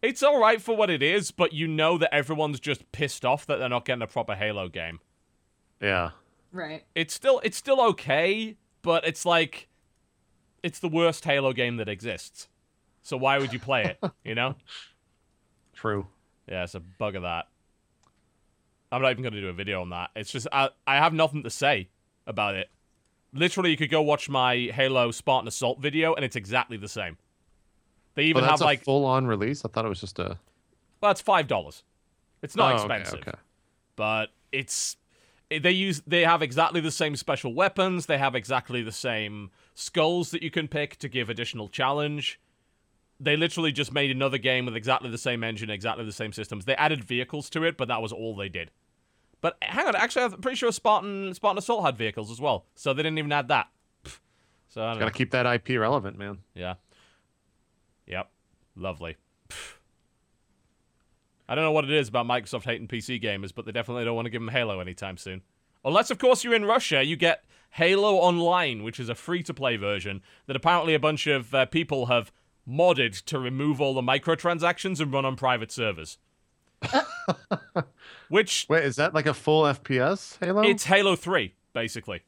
It's 0.07 0.23
all 0.23 0.39
right 0.39 0.63
for 0.63 0.77
what 0.77 0.89
it 0.89 1.03
is, 1.03 1.33
but 1.33 1.53
you 1.53 1.67
know 1.67 1.99
that 1.99 2.15
everyone's 2.15 2.61
just 2.61 2.93
pissed 2.93 3.25
off 3.25 3.45
that 3.47 3.59
they're 3.59 3.69
not 3.69 3.85
getting 3.85 4.03
a 4.03 4.07
proper 4.07 4.37
Halo 4.37 4.69
game. 4.69 5.01
Yeah. 5.83 6.11
Right. 6.53 6.85
It's 6.95 7.13
still 7.13 7.41
it's 7.43 7.57
still 7.57 7.81
okay, 7.89 8.57
but 8.83 9.05
it's 9.05 9.27
like 9.27 9.67
it's 10.63 10.79
the 10.79 10.89
worst 10.89 11.25
Halo 11.25 11.53
game 11.53 11.79
that 11.79 11.89
exists. 11.89 12.49
So 13.03 13.17
why 13.17 13.39
would 13.39 13.53
you 13.53 13.59
play 13.59 13.83
it? 13.83 14.13
You 14.25 14.37
know? 14.37 14.55
True. 15.73 16.07
Yeah, 16.49 16.63
it's 16.63 16.77
a 16.77 16.81
bug 16.81 17.17
of 17.17 17.23
that. 17.23 17.49
I'm 18.93 19.03
not 19.03 19.11
even 19.11 19.25
going 19.25 19.35
to 19.35 19.41
do 19.41 19.49
a 19.49 19.53
video 19.53 19.81
on 19.81 19.91
that. 19.91 20.11
It's 20.15 20.31
just 20.31 20.47
I 20.53 20.71
I 20.87 20.99
have 20.99 21.15
nothing 21.15 21.43
to 21.43 21.51
say 21.51 21.89
about 22.29 22.55
it. 22.55 22.71
Literally, 23.33 23.71
you 23.73 23.77
could 23.77 23.91
go 23.91 24.03
watch 24.03 24.29
my 24.29 24.71
Halo 24.73 25.11
Spartan 25.11 25.49
Assault 25.49 25.81
video, 25.81 26.15
and 26.15 26.25
it's 26.25 26.37
exactly 26.37 26.77
the 26.77 26.89
same. 26.89 27.19
They 28.17 28.25
even 28.25 28.43
that's 28.43 28.61
have 28.61 28.67
like 28.67 28.81
a 28.81 28.85
full 28.85 29.05
on 29.05 29.27
release. 29.27 29.65
I 29.65 29.69
thought 29.69 29.85
it 29.85 29.89
was 29.89 30.01
just 30.01 30.19
a 30.19 30.39
Well, 31.01 31.13
it's 31.13 31.21
five 31.21 31.47
dollars. 31.47 31.85
It's 32.43 32.57
not 32.57 32.73
Oh, 32.73 32.77
expensive, 32.77 33.21
okay. 33.21 33.39
but 33.95 34.31
it's 34.53 34.97
eh, 35.51 35.59
they 35.59 35.71
use 35.71 36.03
they 36.07 36.23
have 36.23 36.43
exactly 36.43 36.81
the 36.81 36.91
same 36.91 37.15
special 37.17 37.55
weapons. 37.55 38.07
They 38.07 38.19
have 38.19 38.35
exactly 38.35 38.83
the 38.83 38.93
same 38.93 39.51
skulls 39.75 40.31
that 40.33 40.43
you 40.43 40.51
can 40.51 40.67
pick 40.69 40.97
to 40.99 41.09
give 41.09 41.31
additional 41.31 41.69
challenge. 41.69 42.41
They 43.19 43.37
literally 43.37 43.73
just 43.73 43.93
made 43.95 44.11
another 44.11 44.37
game 44.39 44.67
with 44.67 44.77
exactly 44.77 45.09
the 45.09 45.17
same 45.19 45.43
engine, 45.43 45.71
exactly 45.71 46.05
the 46.05 46.13
same 46.13 46.33
systems. 46.35 46.67
They 46.67 46.77
added 46.77 47.03
vehicles 47.05 47.49
to 47.51 47.65
it, 47.65 47.77
but 47.79 47.89
that 47.89 48.03
was 48.03 48.13
all 48.13 48.37
they 48.37 48.51
did. 48.51 48.71
But 49.41 49.57
hang 49.63 49.87
on, 49.87 49.95
actually, 49.97 50.25
I'm 50.25 50.33
pretty 50.41 50.57
sure 50.57 50.73
Spartan 50.73 51.33
Spartan 51.35 51.59
Assault 51.59 51.85
had 51.85 51.97
vehicles 51.97 52.31
as 52.31 52.41
well, 52.41 52.65
so 52.75 52.93
they 52.93 53.03
didn't 53.03 53.19
even 53.19 53.33
add 53.33 53.49
that. 53.49 53.69
So 54.69 54.83
I 54.83 54.87
don't 54.91 54.95
know. 54.95 55.07
Gotta 55.07 55.13
keep 55.17 55.31
that 55.31 55.47
IP 55.47 55.79
relevant, 55.81 56.19
man. 56.19 56.39
Yeah. 56.55 56.75
Yep. 58.07 58.31
Lovely. 58.77 59.17
Pff. 59.49 59.75
I 61.49 61.55
don't 61.55 61.65
know 61.65 61.73
what 61.73 61.85
it 61.85 61.91
is 61.93 62.09
about 62.09 62.27
Microsoft 62.27 62.65
hating 62.65 62.89
PC 62.89 63.23
gamers, 63.23 63.55
but 63.55 63.65
they 63.67 63.73
definitely 63.73 64.05
don't 64.05 64.17
want 64.17 64.27
to 64.27 64.31
give 64.31 64.43
them 64.43 64.49
Halo 64.49 64.81
anytime 64.81 65.17
soon. 65.17 65.43
Unless, 65.85 66.11
of 66.11 66.19
course, 66.19 66.43
you're 66.43 66.55
in 66.55 66.65
Russia, 66.65 67.05
you 67.05 67.15
get 67.15 67.45
Halo 67.71 68.17
Online, 68.17 68.83
which 68.83 68.99
is 68.99 69.09
a 69.09 69.15
free 69.15 69.43
to 69.45 69.55
play 69.55 69.77
version 69.77 70.23
that 70.47 70.57
apparently 70.57 70.95
a 70.95 70.99
bunch 70.99 71.27
of 71.29 71.55
uh, 71.55 71.67
people 71.67 72.07
have 72.07 72.33
modded 72.69 73.23
to 73.27 73.39
remove 73.39 73.81
all 73.81 73.95
the 73.95 74.03
microtransactions 74.03 74.99
and 75.01 75.13
run 75.13 75.25
on 75.25 75.37
private 75.37 75.71
servers. 75.71 76.19
which 78.29 78.67
Wait, 78.69 78.85
is 78.85 78.97
that 78.97 79.15
like 79.15 79.27
a 79.27 79.35
full 79.35 79.63
FPS 79.63 80.39
Halo? 80.45 80.63
it's 80.63 80.85
Halo 80.85 81.17
3, 81.17 81.55
basically. 81.73 82.23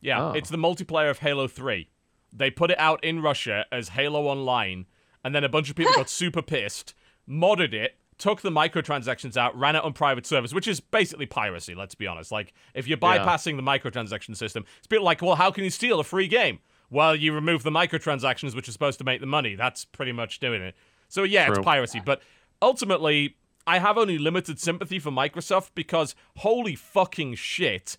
Yeah, 0.00 0.28
Oh. 0.28 0.32
it's 0.32 0.50
the 0.50 0.58
multiplayer 0.58 1.10
of 1.10 1.20
Halo 1.20 1.48
3. 1.48 1.88
They 2.32 2.50
put 2.50 2.70
it 2.70 2.78
out 2.78 3.02
in 3.04 3.20
Russia 3.22 3.64
as 3.72 3.90
Halo 3.90 4.26
Online, 4.26 4.86
and 5.24 5.34
then 5.34 5.44
a 5.44 5.48
bunch 5.48 5.70
of 5.70 5.76
people 5.76 5.92
got 5.94 6.08
super 6.10 6.42
pissed, 6.42 6.94
modded 7.28 7.72
it, 7.72 7.96
took 8.18 8.40
the 8.42 8.50
microtransactions 8.50 9.36
out, 9.36 9.56
ran 9.58 9.74
it 9.74 9.82
on 9.82 9.92
private 9.92 10.26
servers, 10.26 10.54
which 10.54 10.68
is 10.68 10.80
basically 10.80 11.26
piracy, 11.26 11.74
let's 11.74 11.94
be 11.94 12.06
honest. 12.06 12.30
Like, 12.30 12.52
if 12.74 12.86
you're 12.86 12.98
Yeah. 13.02 13.18
bypassing 13.18 13.56
the 13.56 13.62
microtransaction 13.62 14.36
system, 14.36 14.64
it's 14.78 14.86
a 14.86 14.88
bit 14.88 15.02
like, 15.02 15.22
well, 15.22 15.36
how 15.36 15.50
can 15.50 15.64
you 15.64 15.70
steal 15.70 15.98
a 15.98 16.04
free 16.04 16.28
game? 16.28 16.60
Well, 16.90 17.16
you 17.16 17.32
remove 17.32 17.62
the 17.62 17.70
microtransactions, 17.70 18.54
which 18.54 18.68
are 18.68 18.72
supposed 18.72 18.98
to 18.98 19.04
make 19.04 19.20
the 19.20 19.26
money. 19.26 19.54
That's 19.54 19.84
pretty 19.84 20.12
much 20.12 20.38
doing 20.40 20.62
it. 20.62 20.76
So, 21.08 21.22
yeah, 21.24 21.48
it's 21.48 21.58
piracy. 21.60 22.00
But 22.04 22.22
ultimately, 22.60 23.36
I 23.66 23.78
have 23.78 23.96
only 23.98 24.18
limited 24.18 24.60
sympathy 24.60 24.98
for 24.98 25.10
Microsoft 25.10 25.70
because 25.74 26.14
holy 26.38 26.74
fucking 26.74 27.36
shit, 27.36 27.96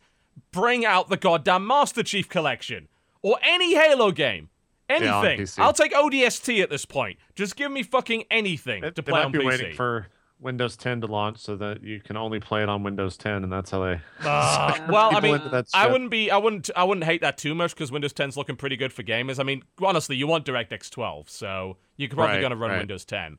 bring 0.52 0.86
out 0.86 1.10
the 1.10 1.18
goddamn 1.18 1.66
Master 1.66 2.04
Chief 2.04 2.30
Collection 2.30 2.88
or 3.22 3.40
any 3.44 3.76
Halo 3.76 4.12
game. 4.12 4.50
On 4.90 4.96
Anything. 5.04 5.40
PC. 5.40 5.60
I'll 5.60 5.74
take 5.74 5.94
ODST 5.94 6.62
at 6.62 6.70
this 6.70 6.86
point. 6.86 7.18
Just 7.36 7.56
give 7.56 7.72
me 7.72 7.84
fucking 7.84 8.24
anything 8.30 8.82
They- 8.82 8.92
to 8.92 9.02
they 9.02 9.12
might 9.12 9.26
on 9.26 9.32
be 9.32 9.40
PC. 9.40 9.46
waiting 9.46 9.76
for 9.76 10.08
Windows 10.40 10.76
10 10.76 11.00
to 11.02 11.08
launch 11.08 11.38
so 11.38 11.56
that 11.56 11.82
you 11.84 12.02
can 12.02 12.18
only 12.18 12.40
play 12.40 12.64
it 12.64 12.68
on 12.70 12.84
Windows 12.84 13.16
10, 13.16 13.44
and 13.44 13.52
that's 13.52 13.72
how 13.72 13.84
they. 13.86 14.02
Ah, 14.26 14.86
well, 14.90 15.16
I 15.16 15.22
mean, 15.22 15.40
I 15.74 15.88
wouldn't 15.88 16.12
be, 16.12 16.30
I 16.30 16.38
wouldn't, 16.38 16.70
I 16.76 16.84
wouldn't 16.84 17.06
hate 17.06 17.22
that 17.22 17.38
too 17.38 17.56
much 17.56 17.74
because 17.74 17.92
Windows 17.94 18.12
10's 18.14 18.36
looking 18.36 18.58
pretty 18.58 18.76
good 18.76 18.92
for 18.92 19.04
gamers. 19.04 19.40
I 19.40 19.44
mean, 19.44 19.64
honestly, 19.82 20.18
you 20.18 20.28
want 20.28 20.46
DirectX 20.46 20.90
12, 20.90 21.30
so 21.30 21.78
you're 21.96 22.10
probably 22.10 22.36
Right, 22.36 22.42
going 22.42 22.52
to 22.52 22.58
run 22.58 22.72
right. 22.72 22.80
Windows 22.80 23.06
10. 23.06 23.38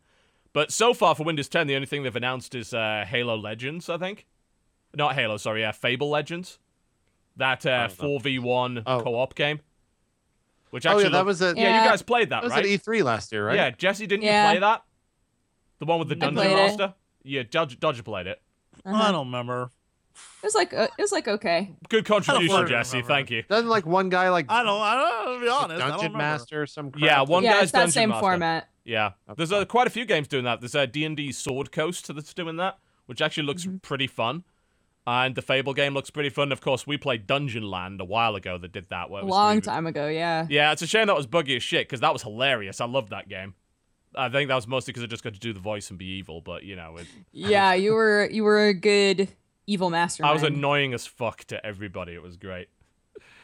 But 0.55 0.73
so 0.73 0.95
far 0.95 1.15
for 1.15 1.25
Windows 1.25 1.49
10, 1.49 1.67
the 1.67 1.75
only 1.75 1.87
thing 1.87 2.05
they've 2.05 2.17
announced 2.17 2.55
is 2.55 2.73
uh, 2.73 3.05
Halo 3.07 3.37
Legends, 3.37 3.91
I 3.91 3.99
think. 3.99 4.25
Not 4.95 5.15
Halo, 5.17 5.37
sorry, 5.37 5.65
uh, 5.65 5.73
Fable 5.73 6.09
Legends. 6.09 6.59
That 7.37 7.67
uh, 7.67 7.89
4v1 7.89 8.85
Oh. 8.87 9.01
co-op 9.01 9.35
game. 9.35 9.61
Which 10.75 10.87
Oh 10.87 10.91
actually 10.91 11.05
yeah, 11.05 11.09
that 11.11 11.17
looked- 11.19 11.27
was 11.27 11.43
at 11.43 11.57
yeah, 11.57 11.63
Yeah. 11.63 11.85
you 11.85 11.89
guys 11.89 12.03
played 12.03 12.31
that, 12.31 12.41
that 12.41 12.43
was 12.43 12.51
right? 12.53 12.65
at 12.65 12.69
E3 12.81 13.05
last 13.05 13.31
year, 13.31 13.47
right? 13.47 13.55
Yeah, 13.55 13.71
Jesse, 13.71 14.09
didn't 14.09 14.25
Yeah. 14.25 14.49
you 14.51 14.55
play 14.59 14.61
that? 14.61 14.83
The 15.79 15.85
one 15.87 16.01
with 16.01 16.09
the 16.09 16.17
I 16.17 16.19
Dungeon 16.19 16.35
played 16.35 16.51
it. 16.51 16.57
Master? 16.57 16.95
Yeah, 17.23 17.43
Dodge, 17.49 17.79
Dodger 17.79 18.03
played 18.03 18.27
it. 18.27 18.43
Uh-huh. 18.85 19.01
I 19.01 19.13
don't 19.13 19.27
remember. 19.27 19.71
It 20.43 20.47
was 20.47 20.55
like 20.57 20.75
uh, 20.75 20.89
it 20.99 21.01
was 21.03 21.13
like 21.13 21.29
okay. 21.29 21.75
Good 21.89 22.05
contribution, 22.07 22.67
Jesse. 22.67 22.97
remember. 22.99 23.15
Thank 23.15 23.31
you. 23.31 23.43
Doesn't 23.49 23.69
like 23.69 23.87
one 23.87 24.09
guy 24.09 24.31
like 24.31 24.47
I 24.49 24.65
don't. 24.65 24.81
I 24.83 24.95
don't. 24.97 25.35
To 25.41 25.45
be 25.45 25.49
honest, 25.49 25.71
I 25.71 25.79
don't 25.79 25.79
Dungeon 25.91 26.13
remember. 26.13 26.19
Master 26.19 26.63
or 26.63 26.67
some 26.67 26.91
crap? 26.91 27.03
Yeah, 27.05 27.21
one 27.23 27.45
yeah, 27.45 27.53
guy's 27.55 27.63
it's 27.65 27.73
that 27.73 27.79
Dungeon 27.79 27.93
same 27.93 28.09
Master. 28.11 28.21
format. 28.21 28.69
Yeah, 28.85 29.11
there's 29.37 29.53
uh, 29.53 29.65
quite 29.65 29.87
a 29.87 29.91
few 29.91 30.05
games 30.05 30.27
doing 30.29 30.45
that. 30.45 30.61
There's 30.61 30.75
a 30.75 30.87
D&D 30.89 31.31
Sword 31.33 31.71
Coast 31.73 32.13
that's 32.15 32.35
doing 32.35 32.57
that, 32.57 32.79
which 33.07 33.23
actually 33.23 33.45
looks 33.45 33.65
Mm-hmm. 33.65 33.77
pretty 33.79 34.07
fun. 34.09 34.43
And 35.07 35.35
the 35.35 35.43
Fable 35.43 35.75
game 35.75 35.93
looks 35.93 36.09
pretty 36.09 36.31
fun. 36.31 36.51
Of 36.51 36.63
course, 36.63 36.87
we 36.87 36.97
played 36.97 37.27
Dungeon 37.27 37.63
Land 37.71 38.01
a 38.01 38.05
while 38.07 38.37
ago 38.37 38.57
that 38.57 38.73
did 38.73 38.89
that. 38.89 39.11
Where 39.11 39.23
A 39.23 39.27
long 39.27 39.51
really- 39.57 39.61
time 39.61 39.87
ago, 39.87 40.09
yeah. 40.09 40.47
Yeah, 40.49 40.73
it's 40.73 40.81
a 40.81 40.87
shame 40.87 41.09
that 41.09 41.17
was 41.17 41.27
buggy 41.27 41.57
as 41.57 41.63
shit 41.63 41.87
because 41.87 42.01
that 42.01 42.13
was 42.13 42.23
hilarious. 42.23 42.81
I 42.81 42.87
loved 42.87 43.11
that 43.11 43.29
game. 43.29 43.55
I 44.17 44.29
think 44.31 44.49
that 44.49 44.55
was 44.55 44.67
mostly 44.67 44.93
because 44.93 45.03
I 45.03 45.07
just 45.07 45.23
got 45.25 45.35
to 45.35 45.41
do 45.41 45.53
the 45.53 45.61
voice 45.61 45.91
and 45.91 45.99
be 45.99 46.07
evil, 46.07 46.41
but 46.41 46.63
you 46.63 46.75
know, 46.77 46.97
it, 46.97 47.07
Yeah, 47.33 47.75
you 47.75 47.93
were 47.93 48.29
you 48.31 48.45
were 48.45 48.67
a 48.69 48.73
good 48.73 49.29
evil 49.67 49.91
mastermind. 49.91 50.31
I 50.31 50.33
was 50.35 50.43
annoying 50.43 50.95
as 50.95 51.07
fuck 51.07 51.45
to 51.47 51.65
everybody. 51.67 52.15
It 52.15 52.23
was 52.23 52.37
great. 52.37 52.69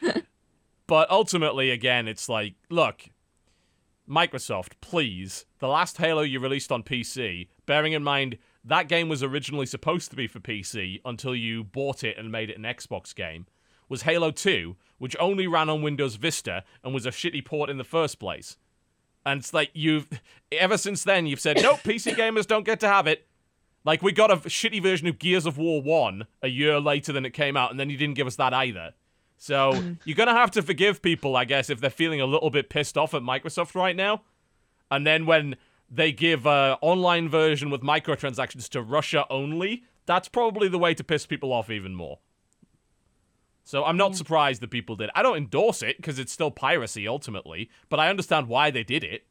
but 0.87 1.11
ultimately, 1.11 1.71
again, 1.71 2.09
it's 2.09 2.29
like, 2.29 2.55
look, 2.71 3.03
Microsoft, 4.09 4.73
please, 4.81 5.45
the 5.59 5.69
last 5.69 5.99
Halo 5.99 6.23
you 6.23 6.41
released 6.41 6.73
on 6.73 6.83
PC, 6.83 7.49
bearing 7.67 7.93
in 7.93 8.03
mind 8.03 8.39
that 8.65 8.89
game 8.89 9.09
was 9.09 9.23
originally 9.23 9.67
supposed 9.67 10.11
to 10.11 10.17
be 10.17 10.27
for 10.27 10.41
PC 10.41 11.01
until 11.05 11.35
you 11.35 11.65
bought 11.65 12.05
it 12.05 12.19
and 12.19 12.31
made 12.31 12.51
it 12.51 12.59
an 12.59 12.65
Xbox 12.65 13.15
game. 13.15 13.47
was 13.89 14.03
Halo 14.03 14.31
2, 14.31 14.77
which 14.99 15.17
only 15.19 15.47
ran 15.47 15.69
on 15.69 15.83
Windows 15.83 16.17
Vista 16.17 16.63
and 16.85 16.95
was 16.95 17.07
a 17.07 17.11
shitty 17.11 17.45
port 17.45 17.71
in 17.71 17.79
the 17.79 17.85
first 17.85 18.19
place. 18.21 18.57
And 19.25 19.41
it's 19.41 19.53
like 19.53 19.71
you've 19.73 20.09
ever 20.53 20.79
since 20.79 21.05
then 21.05 21.27
you've 21.27 21.41
said 21.41 21.59
nope, 21.63 21.81
PC 21.81 22.15
gamers 22.15 22.47
don't 22.47 22.65
get 22.65 22.81
to 22.81 22.89
have 22.89 23.07
it. 23.07 23.27
Like 23.85 24.03
we 24.03 24.13
got 24.13 24.31
a 24.31 24.37
shitty 24.37 24.83
version 24.83 25.09
of 25.09 25.19
Gears 25.19 25.47
of 25.47 25.59
War 25.59 25.83
1 25.83 26.27
a 26.43 26.49
year 26.49 26.79
later 26.81 27.13
than 27.13 27.25
it 27.25 27.31
came 27.31 27.57
out 27.57 27.71
and 27.71 27.81
then 27.81 27.91
you 27.91 27.97
didn't 27.97 28.15
give 28.15 28.27
us 28.27 28.37
that 28.37 28.53
either. 28.53 28.93
So, 29.37 29.73
you're 30.05 30.17
going 30.17 30.29
to 30.29 30.35
have 30.35 30.51
to 30.53 30.63
forgive 30.63 31.01
people, 31.01 31.35
I 31.35 31.47
guess, 31.47 31.71
if 31.71 31.81
they're 31.81 31.89
feeling 31.89 32.21
a 32.21 32.27
little 32.27 32.51
bit 32.51 32.69
pissed 32.69 32.99
off 32.99 33.15
at 33.15 33.23
Microsoft 33.23 33.75
right 33.75 33.97
now. 33.97 34.23
And 34.91 35.07
then 35.07 35.25
when 35.25 35.57
they 35.91 36.13
give 36.13 36.47
a 36.47 36.79
online 36.81 37.29
version 37.29 37.71
with 37.71 37.83
microtransactions 37.83 38.69
to 38.71 38.83
Russia 38.83 39.27
only, 39.29 39.85
that's 40.07 40.29
probably 40.29 40.69
the 40.69 40.79
way 40.79 40.95
to 40.95 41.05
piss 41.05 41.27
people 41.27 41.53
off 41.53 41.71
even 41.71 41.95
more. 41.95 42.19
So 43.65 43.85
I'm 43.85 43.97
not 43.97 44.17
surprised 44.17 44.63
that 44.63 44.71
people 44.71 44.97
did. 44.97 45.11
I 45.15 45.23
don't 45.23 45.37
endorse 45.37 45.83
it 45.83 45.97
because 45.97 46.19
it's 46.19 46.33
still 46.33 46.51
piracy 46.51 47.07
ultimately, 47.07 47.71
but 47.89 48.01
I 48.01 48.09
understand 48.09 48.49
why 48.49 48.71
they 48.71 48.83
did 48.83 49.05
it. 49.05 49.27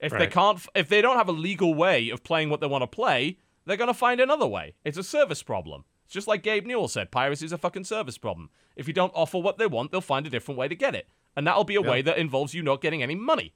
If 0.00 0.12
they 0.12 0.26
can't, 0.28 0.64
if 0.74 0.88
they 0.88 1.02
don't 1.02 1.16
have 1.16 1.28
a 1.28 1.32
legal 1.32 1.74
way 1.74 2.08
of 2.10 2.22
playing 2.22 2.50
what 2.50 2.60
they 2.60 2.66
want 2.66 2.82
to 2.82 2.86
play, 2.86 3.38
they're 3.64 3.76
gonna 3.76 3.92
find 3.92 4.20
another 4.20 4.46
way. 4.46 4.74
It's 4.84 4.96
a 4.96 5.02
service 5.02 5.42
problem. 5.42 5.84
It's 6.04 6.14
just 6.14 6.28
like 6.28 6.42
Gabe 6.42 6.64
Newell 6.64 6.88
said, 6.88 7.10
piracy 7.10 7.44
is 7.44 7.52
a 7.52 7.58
fucking 7.58 7.84
service 7.84 8.16
problem. 8.16 8.48
If 8.76 8.86
you 8.86 8.94
don't 8.94 9.12
offer 9.14 9.38
what 9.38 9.58
they 9.58 9.66
want, 9.66 9.90
they'll 9.90 10.00
find 10.00 10.26
a 10.26 10.30
different 10.30 10.56
way 10.56 10.68
to 10.68 10.74
get 10.74 10.94
it, 10.94 11.08
and 11.36 11.46
that'll 11.46 11.64
be 11.64 11.74
a 11.74 11.82
way 11.82 12.00
that 12.00 12.16
involves 12.16 12.54
you 12.54 12.62
not 12.62 12.80
getting 12.80 13.02
any 13.02 13.16
money. 13.16 13.52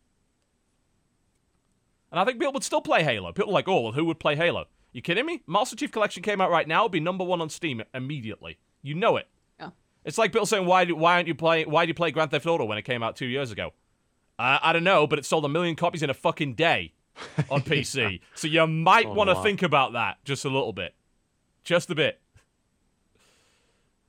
And 2.12 2.20
I 2.20 2.24
think 2.24 2.38
people 2.38 2.52
would 2.52 2.62
still 2.62 2.82
play 2.82 3.02
Halo. 3.02 3.32
People 3.32 3.50
are 3.50 3.54
like, 3.54 3.66
oh, 3.68 3.80
well, 3.80 3.92
who 3.92 4.04
would 4.04 4.20
play 4.20 4.36
Halo? 4.36 4.66
You 4.92 5.00
kidding 5.00 5.24
me? 5.24 5.42
Master 5.46 5.74
Chief 5.74 5.90
Collection 5.90 6.22
came 6.22 6.42
out 6.42 6.50
right 6.50 6.68
now, 6.68 6.82
it'd 6.82 6.92
be 6.92 7.00
number 7.00 7.24
one 7.24 7.40
on 7.40 7.48
Steam 7.48 7.82
immediately. 7.94 8.58
You 8.82 8.94
know 8.94 9.16
it. 9.16 9.26
Yeah. 9.58 9.70
It's 10.04 10.18
like 10.18 10.30
people 10.32 10.44
saying, 10.44 10.66
why, 10.66 10.84
do, 10.84 10.94
why 10.94 11.14
aren't 11.14 11.26
you 11.26 11.34
playing? 11.34 11.70
Why 11.70 11.86
do 11.86 11.88
you 11.88 11.94
play 11.94 12.10
Grand 12.10 12.30
Theft 12.30 12.46
Auto 12.46 12.66
when 12.66 12.76
it 12.76 12.82
came 12.82 13.02
out 13.02 13.16
two 13.16 13.26
years 13.26 13.50
ago? 13.50 13.72
Uh, 14.38 14.58
I 14.62 14.72
don't 14.74 14.84
know, 14.84 15.06
but 15.06 15.18
it 15.18 15.24
sold 15.24 15.44
a 15.46 15.48
million 15.48 15.74
copies 15.74 16.02
in 16.02 16.10
a 16.10 16.14
fucking 16.14 16.54
day 16.54 16.92
on 17.50 17.60
PC. 17.62 18.20
so 18.34 18.46
you 18.46 18.66
might 18.66 19.08
want 19.08 19.30
to 19.30 19.42
think 19.42 19.62
about 19.62 19.94
that 19.94 20.22
just 20.24 20.44
a 20.44 20.48
little 20.48 20.72
bit, 20.72 20.94
just 21.64 21.90
a 21.90 21.94
bit. 21.94 22.20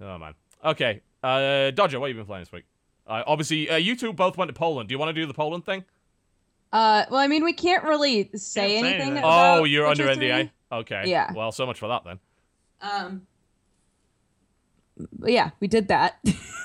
Oh 0.02 0.18
man. 0.18 0.34
Okay, 0.66 1.02
uh, 1.24 1.72
Dodger, 1.72 2.00
what 2.00 2.08
have 2.08 2.16
you 2.16 2.22
been 2.22 2.28
playing 2.28 2.44
this 2.44 2.52
week? 2.52 2.66
Uh, 3.06 3.24
obviously, 3.28 3.70
uh, 3.70 3.76
you 3.76 3.96
two 3.96 4.12
both 4.12 4.38
went 4.38 4.50
to 4.50 4.54
Poland. 4.54 4.90
Do 4.90 4.94
you 4.94 5.00
want 5.00 5.10
to 5.10 5.14
do 5.14 5.26
the 5.26 5.34
Poland 5.34 5.66
thing? 5.66 5.84
Uh, 6.74 7.06
well, 7.12 7.20
I 7.20 7.28
mean, 7.28 7.44
we 7.46 7.54
can't 7.54 7.84
really 7.84 8.24
say 8.24 8.30
Can't 8.32 8.42
say 8.42 8.78
anything. 8.78 9.02
anything. 9.02 9.18
about 9.20 9.60
Oh, 9.60 9.64
you're 9.64 9.86
under 9.88 10.08
Witcher 10.08 10.20
NDA. 10.20 10.40
3. 10.72 10.80
Okay. 10.80 11.04
Yeah. 11.06 11.32
Well, 11.34 11.52
so 11.52 11.66
much 11.66 11.78
for 11.80 11.88
that 11.88 12.04
then. 12.04 12.20
Um, 12.82 13.28
but 15.20 15.32
yeah, 15.32 15.52
we 15.60 15.68
did 15.68 15.88
that. 15.90 16.18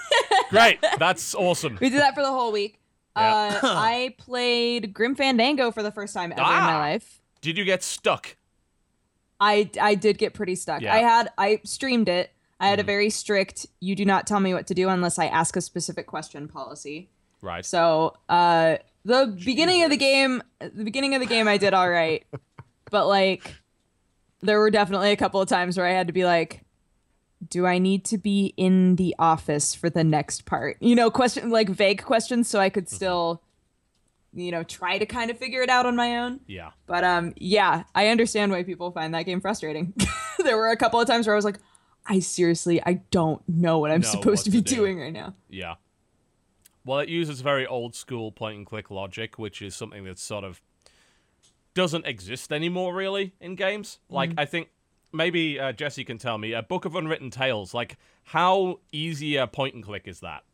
Great. 0.51 0.79
That's 0.99 1.35
awesome. 1.35 1.79
we 1.81 1.91
did 1.91 2.01
that 2.01 2.15
for 2.15 2.23
the 2.23 2.31
whole 2.31 2.53
week. 2.53 2.79
Yeah. 3.17 3.59
Uh, 3.63 3.67
I 3.67 4.15
played 4.19 4.93
Grim 4.95 5.15
Fandango 5.15 5.71
for 5.71 5.83
the 5.83 5.91
first 5.93 6.15
time 6.15 6.33
ever 6.33 6.41
in 6.41 6.47
my 6.47 6.73
Ah. 6.73 6.79
life. 6.79 7.21
Did 7.41 7.57
you 7.59 7.65
get 7.65 7.83
stuck? 7.83 8.37
I 9.41 9.71
I 9.81 9.95
did 9.95 10.19
get 10.19 10.35
pretty 10.35 10.55
stuck. 10.57 10.81
Yeah. 10.83 10.95
I 10.95 10.99
had 10.99 11.31
I 11.39 11.61
streamed 11.65 12.09
it. 12.09 12.33
I 12.59 12.69
had 12.69 12.81
a 12.81 12.83
Mhm. 12.83 12.87
very 12.87 13.11
strict 13.11 13.67
you 13.79 13.95
do 13.95 14.05
not 14.05 14.27
tell 14.27 14.41
me 14.41 14.53
what 14.53 14.67
to 14.67 14.75
do 14.75 14.89
unless 14.89 15.19
I 15.19 15.27
ask 15.27 15.55
a 15.57 15.61
specific 15.61 16.07
question 16.09 16.49
policy. 16.49 17.09
Right. 17.41 17.65
So, 17.65 18.17
uh 18.29 18.79
the 19.09 19.39
beginning 19.45 19.83
of 19.85 19.91
the 19.91 19.97
game 19.97 20.43
the 20.61 20.85
beginning 20.85 21.15
of 21.15 21.21
the 21.21 21.27
game 21.27 21.49
I 21.49 21.57
did 21.57 21.75
all 21.75 21.89
right. 21.89 22.27
but 22.91 23.07
like 23.07 23.55
there 24.41 24.59
were 24.59 24.71
definitely 24.71 25.13
a 25.13 25.17
couple 25.17 25.41
of 25.41 25.49
times 25.49 25.77
where 25.77 25.87
I 25.87 25.93
had 25.93 26.07
to 26.07 26.13
be 26.13 26.25
like 26.25 26.65
do 27.49 27.67
I 27.67 27.79
need 27.79 28.05
to 28.07 28.19
be 28.19 28.53
in 28.57 28.97
the 28.97 29.15
office 29.17 29.73
for 29.73 29.89
the 29.89 30.03
next 30.03 30.45
part? 30.45 30.77
You 30.81 30.97
know, 30.97 31.09
question 31.09 31.51
like 31.51 31.69
vague 31.69 32.03
questions 32.03 32.49
so 32.49 32.59
I 32.59 32.69
could 32.69 32.89
still 32.89 33.43
you 34.35 34.51
know, 34.51 34.63
try 34.63 34.99
to 34.99 35.07
kind 35.07 35.31
of 35.31 35.39
figure 35.39 35.63
it 35.63 35.71
out 35.71 35.87
on 35.87 35.97
my 35.97 36.19
own. 36.19 36.41
Yeah. 36.47 36.71
But 36.87 37.05
um, 37.05 37.33
yeah, 37.37 37.85
I 37.95 38.09
understand 38.09 38.53
why 38.53 38.63
people 38.63 38.91
find 38.91 39.15
that 39.15 39.23
game 39.23 39.41
frustrating. 39.41 39.95
there 40.39 40.57
were 40.57 40.69
a 40.69 40.77
couple 40.77 41.01
of 41.01 41.07
times 41.07 41.27
where 41.27 41.35
I 41.35 41.37
was 41.37 41.45
like, 41.45 41.59
I 42.07 42.21
seriously, 42.21 42.83
I 42.85 43.01
don't 43.11 43.43
know 43.49 43.79
what 43.79 43.91
I'm 43.91 44.03
supposed 44.03 44.45
to 44.45 44.51
be 44.51 44.61
do. 44.61 44.77
doing 44.77 44.99
right 44.99 45.13
now. 45.13 45.35
Yeah. 45.49 45.75
Well, 46.89 47.01
it 47.01 47.11
uses 47.11 47.43
very 47.43 47.67
old 47.67 47.95
school 47.95 48.33
point 48.33 48.57
and 48.57 48.65
click 48.65 48.91
logic, 48.91 49.39
which 49.39 49.61
is 49.61 49.77
something 49.77 50.05
that 50.05 50.19
sort 50.19 50.43
of 50.43 50.63
doesn't 51.75 52.07
exist 52.07 52.51
anymore, 52.51 52.95
really, 52.95 53.35
in 53.43 53.57
games. 53.57 53.99
Like, 54.09 54.31
I 54.39 54.47
think 54.47 54.71
maybe 55.13 55.61
uh, 55.61 55.73
Jesse 55.73 56.03
can 56.03 56.17
tell 56.17 56.39
me 56.39 56.55
a 56.55 56.63
Book 56.63 56.87
of 56.87 56.95
Unwritten 56.95 57.29
Tales. 57.29 57.75
Like, 57.75 57.99
how 58.25 58.81
easy 58.91 59.37
a 59.37 59.47
point 59.47 59.75
and 59.75 59.85
click 59.85 60.05
is 60.09 60.21
that? 60.21 60.45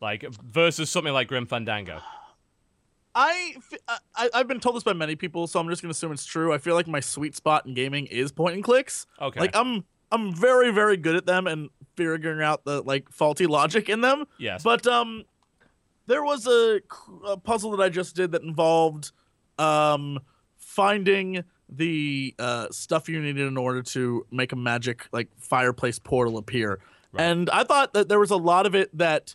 Like, 0.00 0.24
versus 0.42 0.88
something 0.88 1.12
like 1.12 1.28
Grim 1.28 1.44
Fandango. 1.44 2.00
I, 3.14 3.54
I 4.16 4.30
have 4.32 4.48
been 4.48 4.60
told 4.60 4.76
this 4.76 4.84
by 4.84 4.94
many 4.94 5.16
people, 5.16 5.46
so 5.46 5.60
I'm 5.60 5.68
just 5.68 5.82
gonna 5.82 5.92
assume 5.92 6.12
it's 6.12 6.24
true. 6.24 6.54
I 6.54 6.56
feel 6.56 6.74
like 6.74 6.88
my 6.88 7.00
sweet 7.00 7.36
spot 7.36 7.66
in 7.66 7.74
gaming 7.74 8.06
is 8.06 8.32
point 8.32 8.54
and 8.54 8.64
clicks. 8.64 9.06
Okay. 9.20 9.38
Like 9.38 9.54
I'm 9.54 9.84
I'm 10.10 10.34
very 10.34 10.72
very 10.72 10.96
good 10.96 11.14
at 11.14 11.26
them 11.26 11.46
and 11.46 11.68
figuring 11.94 12.42
out 12.42 12.64
the 12.64 12.80
like 12.80 13.10
faulty 13.10 13.46
logic 13.46 13.90
in 13.90 14.00
them. 14.00 14.24
yes. 14.38 14.62
But 14.64 14.86
um, 14.86 15.24
there 16.06 16.22
was 16.22 16.46
a, 16.46 16.80
a 17.26 17.36
puzzle 17.36 17.70
that 17.72 17.82
I 17.82 17.88
just 17.88 18.14
did 18.16 18.32
that 18.32 18.42
involved 18.42 19.12
um 19.58 20.20
finding 20.56 21.44
the 21.68 22.34
uh, 22.38 22.66
stuff 22.70 23.08
you 23.08 23.20
needed 23.20 23.46
in 23.46 23.56
order 23.56 23.82
to 23.82 24.26
make 24.30 24.52
a 24.52 24.56
magic 24.56 25.06
like 25.12 25.28
fireplace 25.38 25.98
portal 25.98 26.36
appear. 26.36 26.80
Right. 27.12 27.24
And 27.24 27.50
I 27.50 27.64
thought 27.64 27.94
that 27.94 28.08
there 28.08 28.18
was 28.18 28.30
a 28.30 28.36
lot 28.36 28.66
of 28.66 28.74
it 28.74 28.96
that 28.96 29.34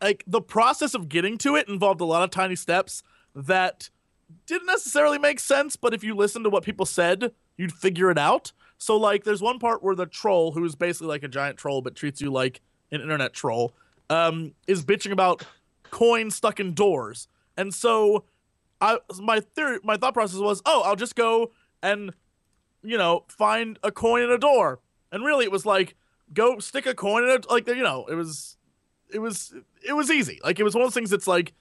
like 0.00 0.24
the 0.26 0.40
process 0.40 0.94
of 0.94 1.08
getting 1.08 1.38
to 1.38 1.56
it 1.56 1.68
involved 1.68 2.00
a 2.00 2.04
lot 2.04 2.22
of 2.22 2.30
tiny 2.30 2.56
steps 2.56 3.02
that 3.34 3.90
didn't 4.46 4.66
necessarily 4.66 5.18
make 5.18 5.38
sense, 5.38 5.76
but 5.76 5.94
if 5.94 6.02
you 6.02 6.14
listen 6.14 6.42
to 6.42 6.50
what 6.50 6.64
people 6.64 6.86
said, 6.86 7.32
you'd 7.56 7.72
figure 7.72 8.10
it 8.10 8.18
out. 8.18 8.52
So 8.78 8.96
like 8.96 9.24
there's 9.24 9.42
one 9.42 9.58
part 9.58 9.82
where 9.82 9.94
the 9.94 10.06
troll, 10.06 10.52
who 10.52 10.64
is 10.64 10.74
basically 10.74 11.08
like 11.08 11.22
a 11.22 11.28
giant 11.28 11.58
troll 11.58 11.82
but 11.82 11.94
treats 11.94 12.20
you 12.20 12.30
like 12.30 12.60
an 12.90 13.00
internet 13.00 13.32
troll, 13.32 13.74
um, 14.10 14.54
is 14.66 14.84
bitching 14.84 15.12
about 15.12 15.44
coins 15.90 16.34
stuck 16.34 16.60
in 16.60 16.74
doors. 16.74 17.28
And 17.56 17.72
so 17.72 18.24
I 18.80 18.98
my 19.18 19.40
theory 19.40 19.78
my 19.84 19.96
thought 19.96 20.14
process 20.14 20.40
was, 20.40 20.60
oh, 20.66 20.82
I'll 20.84 20.96
just 20.96 21.14
go 21.16 21.52
and 21.82 22.12
you 22.82 22.98
know, 22.98 23.24
find 23.28 23.78
a 23.82 23.90
coin 23.90 24.22
in 24.22 24.30
a 24.30 24.38
door. 24.38 24.80
And 25.10 25.24
really 25.24 25.44
it 25.44 25.52
was 25.52 25.64
like 25.64 25.94
go 26.32 26.58
stick 26.58 26.86
a 26.86 26.94
coin 26.94 27.24
in 27.24 27.30
a 27.30 27.52
like 27.52 27.66
you 27.68 27.82
know, 27.82 28.06
it 28.06 28.14
was 28.14 28.56
it 29.12 29.18
was 29.20 29.54
it 29.86 29.92
was 29.92 30.10
easy. 30.10 30.40
Like 30.42 30.58
it 30.58 30.64
was 30.64 30.74
one 30.74 30.82
of 30.82 30.86
those 30.86 30.94
things 30.94 31.10
that's 31.10 31.26
like 31.26 31.52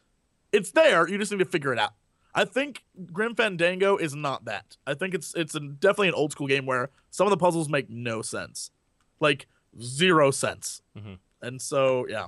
it's 0.51 0.71
there, 0.71 1.07
you 1.07 1.17
just 1.17 1.31
need 1.31 1.39
to 1.39 1.45
figure 1.45 1.73
it 1.73 1.79
out. 1.79 1.93
I 2.35 2.45
think 2.45 2.83
Grim 3.11 3.35
Fandango 3.35 3.97
is 3.97 4.15
not 4.15 4.45
that. 4.45 4.77
I 4.87 4.95
think 4.95 5.13
it's 5.13 5.33
it's 5.35 5.53
a, 5.55 5.59
definitely 5.59 6.09
an 6.09 6.13
old 6.15 6.31
school 6.31 6.47
game 6.47 6.65
where 6.65 6.89
some 7.11 7.27
of 7.27 7.31
the 7.31 7.37
puzzles 7.37 7.69
make 7.69 7.89
no 7.89 8.21
sense, 8.21 8.71
like 9.19 9.47
zero 9.79 10.31
sense. 10.31 10.81
Mhm. 10.97 11.19
And 11.43 11.61
so 11.61 12.07
yeah, 12.09 12.27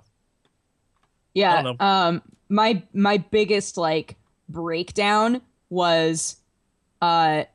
Yeah. 1.33 1.73
Um, 1.79 2.21
my 2.49 2.83
my 2.93 3.17
biggest 3.17 3.77
like 3.77 4.17
breakdown 4.47 5.41
was, 5.69 6.37
uh, 7.01 7.45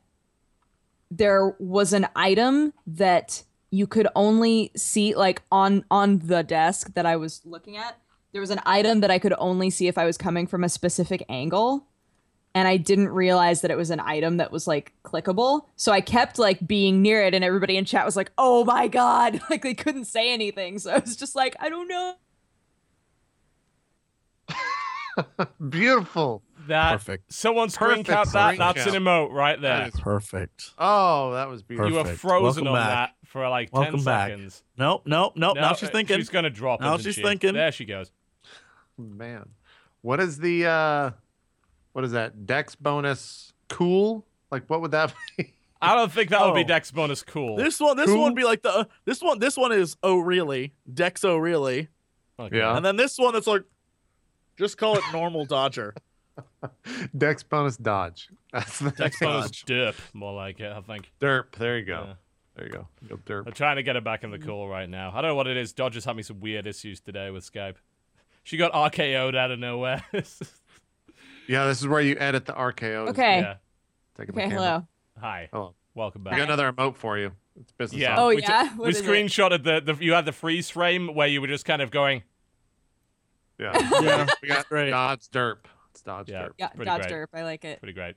there 1.11 1.55
was 1.59 1.93
an 1.93 2.09
item 2.17 2.73
that 2.87 3.45
you 3.71 3.87
could 3.87 4.09
only 4.17 4.73
see 4.77 5.15
like 5.15 5.43
on 5.53 5.85
on 5.91 6.19
the 6.19 6.43
desk 6.43 6.95
that 6.95 7.07
I 7.07 7.17
was 7.17 7.43
looking 7.45 7.77
at. 7.77 7.99
There 8.33 8.41
was 8.41 8.51
an 8.51 8.61
item 8.65 9.01
that 9.01 9.11
I 9.11 9.19
could 9.19 9.35
only 9.39 9.71
see 9.71 9.89
if 9.89 9.99
I 9.99 10.05
was 10.05 10.17
coming 10.17 10.47
from 10.47 10.63
a 10.65 10.69
specific 10.69 11.25
angle. 11.29 11.87
And 12.55 12.67
I 12.67 12.79
didn't 12.79 13.11
realize 13.11 13.61
that 13.61 13.71
it 13.71 13.77
was 13.77 13.91
an 13.91 14.01
item 14.01 14.39
that 14.39 14.51
was 14.51 14.67
like 14.67 14.93
clickable. 15.05 15.67
So 15.77 15.93
I 15.93 16.01
kept 16.01 16.37
like 16.39 16.67
being 16.67 17.01
near 17.01 17.23
it, 17.25 17.33
and 17.33 17.45
everybody 17.45 17.77
in 17.77 17.85
chat 17.85 18.05
was 18.05 18.17
like, 18.17 18.33
oh 18.39 18.65
my 18.65 18.89
God. 18.89 19.41
Like 19.51 19.63
they 19.63 19.75
couldn't 19.75 20.07
say 20.07 20.33
anything. 20.33 20.79
So 20.81 20.91
I 20.93 20.99
was 20.99 21.15
just 21.17 21.37
like, 21.37 21.55
I 21.61 21.69
don't 21.69 21.87
know. 21.89 22.15
Beautiful. 25.69 26.43
that 26.69 26.93
perfect, 26.93 27.33
someone 27.33 27.69
screen 27.69 28.05
Perfect 28.05 28.09
cap 28.09 28.29
that. 28.29 28.47
screen 28.55 28.59
That's 28.59 28.87
an 28.87 28.95
emote 29.03 29.33
right 29.33 29.61
there. 29.61 29.79
That 29.79 29.95
is- 29.95 30.01
perfect. 30.01 30.71
Oh, 30.79 31.33
that 31.35 31.49
was 31.49 31.63
beautiful. 31.63 31.91
You 31.91 31.97
were 31.99 32.05
frozen 32.05 32.65
Welcome 32.65 32.69
on 32.69 32.75
back. 32.75 33.11
that 33.23 33.29
for 33.29 33.49
like 33.49 33.73
Welcome 33.73 33.97
10 33.97 34.05
back. 34.05 34.31
seconds. 34.31 34.63
Nope, 34.79 35.03
nope, 35.07 35.33
nope. 35.37 35.57
No, 35.57 35.61
now 35.61 35.75
she's 35.75 35.91
thinking. 35.91 36.17
She's 36.17 36.29
gonna 36.31 36.51
drop. 36.51 36.81
Now 36.81 36.97
she's 36.99 37.15
she? 37.17 37.23
thinking. 37.23 37.55
There 37.55 37.73
she 37.73 37.85
goes. 37.85 38.11
Man, 38.97 39.49
what 40.03 40.21
is 40.21 40.39
the 40.39 40.67
uh, 40.67 41.11
what 41.93 42.05
is 42.05 42.13
that? 42.13 42.47
Dex 42.47 42.75
bonus 42.75 43.53
cool? 43.69 44.27
Like 44.51 44.69
what 44.69 44.81
would 44.81 44.91
that 44.93 45.15
be? 45.39 45.55
I 45.83 45.95
don't 45.95 46.13
think 46.13 46.31
that 46.31 46.45
would 46.45 46.55
be 46.55 46.61
Oh. 46.65 46.67
Dex 46.67 46.91
bonus 46.91 47.23
cool. 47.23 47.57
This 47.57 47.81
one, 47.81 47.97
this 47.97 48.07
Cool. 48.07 48.21
one 48.21 48.33
would 48.33 48.37
be 48.37 48.45
like 48.45 48.63
the 48.63 48.71
uh, 48.71 48.85
this 49.07 49.23
one. 49.23 49.39
This 49.39 49.57
one 49.57 49.73
is 49.73 49.97
oh 50.03 50.19
really, 50.19 50.75
Dex 50.93 51.25
oh 51.25 51.37
really, 51.39 51.89
Okay. 52.39 52.59
Yeah. 52.59 52.77
and 52.77 52.85
then 52.85 52.97
this 52.97 53.17
one 53.19 53.33
that's 53.33 53.47
like, 53.47 53.63
just 54.59 54.77
call 54.77 54.97
it 54.97 55.05
normal 55.13 55.45
Dodger. 55.47 55.95
Dex 57.17 57.43
bonus 57.43 57.77
dodge. 57.77 58.29
That's 58.53 58.79
the 58.79 58.91
Dex 58.91 59.21
name. 59.21 59.31
bonus 59.31 59.51
derp, 59.63 59.95
more 60.15 60.33
like 60.35 60.59
it. 60.61 60.73
I 60.73 60.81
think. 60.81 61.11
Derp. 61.21 61.53
There 61.59 61.79
you 61.79 61.85
go. 61.85 62.05
Yeah. 62.07 62.13
There 62.57 62.67
you 62.67 62.73
go. 62.73 62.89
Go 63.09 63.17
derp. 63.17 63.47
I'm 63.47 63.53
trying 63.53 63.77
to 63.77 63.83
get 63.83 63.95
her 63.95 64.01
back 64.01 64.25
in 64.25 64.31
the 64.31 64.39
cool 64.39 64.69
right 64.69 64.89
now. 64.89 65.11
I 65.15 65.21
don't 65.23 65.31
know 65.31 65.35
what 65.35 65.47
it 65.47 65.57
is. 65.57 65.73
Dodge 65.73 65.97
is 65.97 66.05
having 66.05 66.23
some 66.23 66.41
weird 66.41 66.67
issues 66.67 67.01
today 67.01 67.31
with 67.31 67.51
Skype. 67.51 67.77
She 68.43 68.57
got 68.57 68.73
RKO'd 68.73 69.35
out 69.37 69.51
of 69.51 69.59
nowhere. 69.59 70.03
Yeah, 71.51 71.67
this 71.67 71.81
is 71.81 71.89
where 71.89 72.01
you 72.01 72.17
edit 72.17 72.47
the 72.47 72.53
RKO. 72.53 73.09
Okay. 73.09 73.41
yeah. 73.41 73.55
Taking 74.17 74.37
the 74.37 74.43
Okay. 74.43 74.55
Hello. 74.55 74.87
Hi. 75.21 75.49
Hello. 75.53 75.75
Welcome 75.97 76.25
I 76.29 76.31
got 76.37 76.43
another 76.43 76.71
emote 76.73 76.95
for 76.97 77.19
you. 77.19 77.33
It's 77.61 77.73
business. 77.73 78.01
Yeah. 78.01 78.13
off. 78.13 78.19
Oh, 78.21 78.29
we 78.29 78.41
yeah? 78.41 78.63
T- 78.63 78.69
What 78.77 78.85
we 78.87 78.91
is 78.91 79.01
it? 79.01 79.05
screenshotted 79.05 79.65
the, 79.65 79.81
the 79.93 80.05
you 80.05 80.13
had 80.13 80.27
the 80.27 80.33
freeze 80.33 80.71
frame 80.71 81.13
where 81.13 81.27
you 81.27 81.41
were 81.41 81.49
just 81.49 81.65
kind 81.65 81.83
of 81.83 81.91
going. 81.91 82.23
Yeah. 83.59 83.73
Yeah, 84.01 84.27
we 84.41 84.47
got 84.49 84.69
great. 84.69 84.91
Dodge 84.91 85.29
Derp. 85.31 85.65
It's 85.91 86.03
Dodge 86.03 86.29
Yeah. 86.29 86.43
Derp. 86.45 86.51
Yeah, 86.57 86.69
Pretty 86.69 86.85
Dodge 86.85 87.03
great. 87.09 87.13
Derp. 87.15 87.27
I 87.35 87.43
like 87.43 87.65
it. 87.65 87.81
Pretty 87.81 87.95
great. 87.95 88.15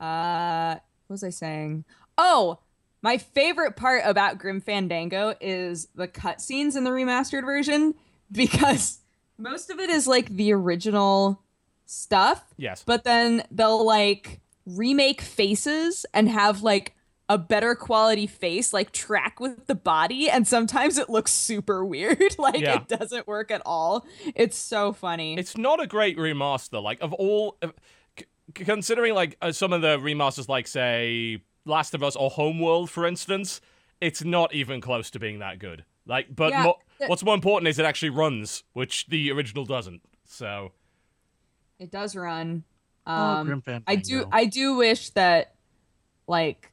Uh, 0.00 0.74
what 1.06 1.14
was 1.14 1.22
I 1.22 1.30
saying? 1.30 1.84
Oh, 2.18 2.58
my 3.00 3.16
favorite 3.16 3.76
part 3.76 4.02
about 4.04 4.38
Grim 4.38 4.60
Fandango 4.60 5.36
is 5.40 5.86
the 5.94 6.08
cutscenes 6.08 6.76
in 6.76 6.82
the 6.82 6.90
remastered 6.90 7.44
version 7.44 7.94
because 8.32 8.98
most 9.38 9.70
of 9.70 9.78
it 9.78 9.88
is 9.88 10.08
like 10.08 10.30
the 10.30 10.52
original 10.52 11.40
stuff, 11.86 12.44
Yes. 12.56 12.82
but 12.84 13.04
then 13.04 13.44
they'll 13.50 13.84
like 13.84 14.40
remake 14.66 15.20
faces 15.20 16.04
and 16.12 16.28
have 16.28 16.62
like 16.62 16.94
a 17.28 17.38
better 17.38 17.74
quality 17.74 18.26
face 18.26 18.72
like 18.72 18.92
track 18.92 19.40
with 19.40 19.66
the 19.66 19.74
body 19.74 20.28
and 20.30 20.46
sometimes 20.46 20.96
it 20.98 21.08
looks 21.10 21.32
super 21.32 21.84
weird 21.84 22.20
like 22.38 22.60
Yeah. 22.60 22.76
it 22.76 22.88
doesn't 22.88 23.26
work 23.26 23.50
at 23.50 23.62
all 23.66 24.06
it's 24.36 24.56
so 24.56 24.92
funny 24.92 25.36
It's 25.36 25.56
not 25.56 25.80
a 25.82 25.86
great 25.88 26.16
remaster. 26.18 26.80
Like 26.82 27.00
of 27.00 27.12
all, 27.14 27.58
c- 28.18 28.26
considering 28.54 29.14
like 29.14 29.36
uh, 29.42 29.50
some 29.52 29.72
of 29.72 29.82
the 29.82 29.98
remasters, 29.98 30.48
like 30.48 30.66
say 30.68 31.42
Last 31.64 31.94
of 31.94 32.02
Us 32.04 32.14
or 32.14 32.30
Homeworld, 32.30 32.90
for 32.90 33.06
instance, 33.06 33.60
it's 34.00 34.22
not 34.24 34.54
even 34.54 34.80
close 34.80 35.10
to 35.10 35.18
being 35.18 35.40
that 35.40 35.58
good. 35.58 35.84
Like, 36.06 36.34
but 36.34 36.50
Yeah, 36.50 36.62
mo- 36.62 36.78
what's 37.08 37.24
more 37.24 37.34
important 37.34 37.68
is 37.68 37.78
it 37.80 37.84
actually 37.84 38.10
runs, 38.10 38.62
which 38.72 39.06
the 39.08 39.32
original 39.32 39.64
doesn't. 39.64 40.02
So 40.24 40.70
it 41.78 41.90
does 41.90 42.14
run 42.16 42.64
Oh, 43.06 43.12
um 43.12 43.46
Grim 43.46 43.84
I 43.86 43.96
do 43.96 44.26
I 44.32 44.46
do 44.46 44.76
wish 44.76 45.10
that 45.10 45.54
like 46.26 46.72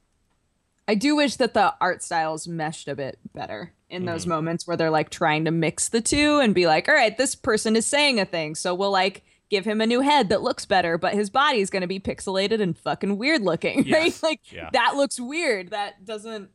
I 0.86 0.94
do 0.94 1.16
wish 1.16 1.36
that 1.36 1.54
the 1.54 1.74
art 1.80 2.02
styles 2.02 2.46
meshed 2.46 2.88
a 2.88 2.94
bit 2.94 3.18
better 3.34 3.72
in 3.88 4.04
those 4.04 4.24
Mhm. 4.26 4.28
moments 4.30 4.66
where 4.66 4.76
they're 4.76 4.90
like 4.90 5.08
trying 5.10 5.44
to 5.46 5.50
mix 5.50 5.88
the 5.88 6.00
two 6.00 6.40
and 6.40 6.54
be 6.54 6.66
like, 6.66 6.88
all 6.88 6.94
right, 6.94 7.16
this 7.16 7.34
person 7.34 7.76
is 7.76 7.86
saying 7.86 8.18
a 8.20 8.24
thing, 8.26 8.54
so 8.54 8.74
we'll 8.74 8.90
like 8.90 9.22
give 9.48 9.64
him 9.64 9.80
a 9.80 9.86
new 9.86 10.00
head 10.00 10.28
that 10.30 10.42
looks 10.42 10.66
better, 10.66 10.98
but 10.98 11.14
his 11.14 11.30
body 11.30 11.60
is 11.60 11.70
gonna 11.70 11.86
be 11.86 12.00
pixelated 12.00 12.60
and 12.60 12.76
fucking 12.76 13.16
weird 13.16 13.42
looking, 13.42 13.88
right? 13.90 14.18
Like 14.22 14.40
Yeah. 14.52 14.68
that 14.72 14.94
looks 14.96 15.18
weird. 15.20 15.70
That 15.70 16.04
doesn't 16.04 16.50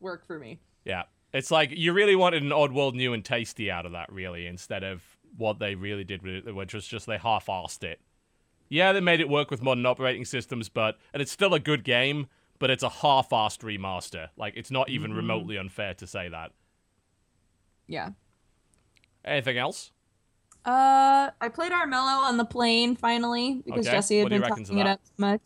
work 0.00 0.26
for 0.26 0.38
me. 0.38 0.58
yeah, 0.84 1.04
it's 1.32 1.50
like 1.50 1.70
you 1.70 1.92
really 1.92 2.16
wanted 2.16 2.42
an 2.42 2.48
Oddworld 2.50 2.94
new 2.94 3.12
and 3.14 3.24
tasty 3.24 3.70
out 3.70 3.86
of 3.86 3.92
that, 3.92 4.10
really, 4.12 4.46
instead 4.46 4.82
of 4.82 5.02
what 5.36 5.58
they 5.58 5.74
really 5.74 6.04
did 6.04 6.22
with 6.22 6.46
it, 6.46 6.54
which 6.54 6.74
was 6.74 6.86
just 6.86 7.06
they 7.06 7.18
half-assed 7.18 7.82
it. 7.84 8.00
Yeah, 8.68 8.92
they 8.92 9.00
made 9.00 9.20
it 9.20 9.28
work 9.28 9.50
with 9.50 9.62
modern 9.62 9.84
operating 9.86 10.24
systems, 10.24 10.68
but 10.68 10.96
and 11.12 11.20
it's 11.20 11.32
still 11.32 11.54
a 11.54 11.60
good 11.60 11.82
game, 11.84 12.28
but 12.58 12.70
it's 12.70 12.82
a 12.82 12.88
half-assed 12.88 13.60
remaster. 13.62 14.28
Like 14.36 14.54
it's 14.56 14.70
not 14.70 14.88
even 14.88 15.12
remotely 15.12 15.56
unfair 15.56 15.94
to 15.94 16.06
say 16.06 16.28
that. 16.28 16.52
Yeah. 17.86 18.10
Anything 19.24 19.58
else? 19.58 19.90
Uh, 20.64 21.30
I 21.40 21.48
played 21.48 21.72
Armello 21.72 22.22
on 22.22 22.36
the 22.36 22.44
plane 22.44 22.94
finally 22.94 23.62
because 23.64 23.86
Okay. 23.86 23.96
Jesse 23.96 24.18
had 24.18 24.24
What 24.24 24.28
do 24.28 24.34
you 24.36 24.40
been 24.42 24.50
talking 24.50 24.78
it 24.78 24.86
up 24.86 25.00
so 25.04 25.12
much. 25.18 25.40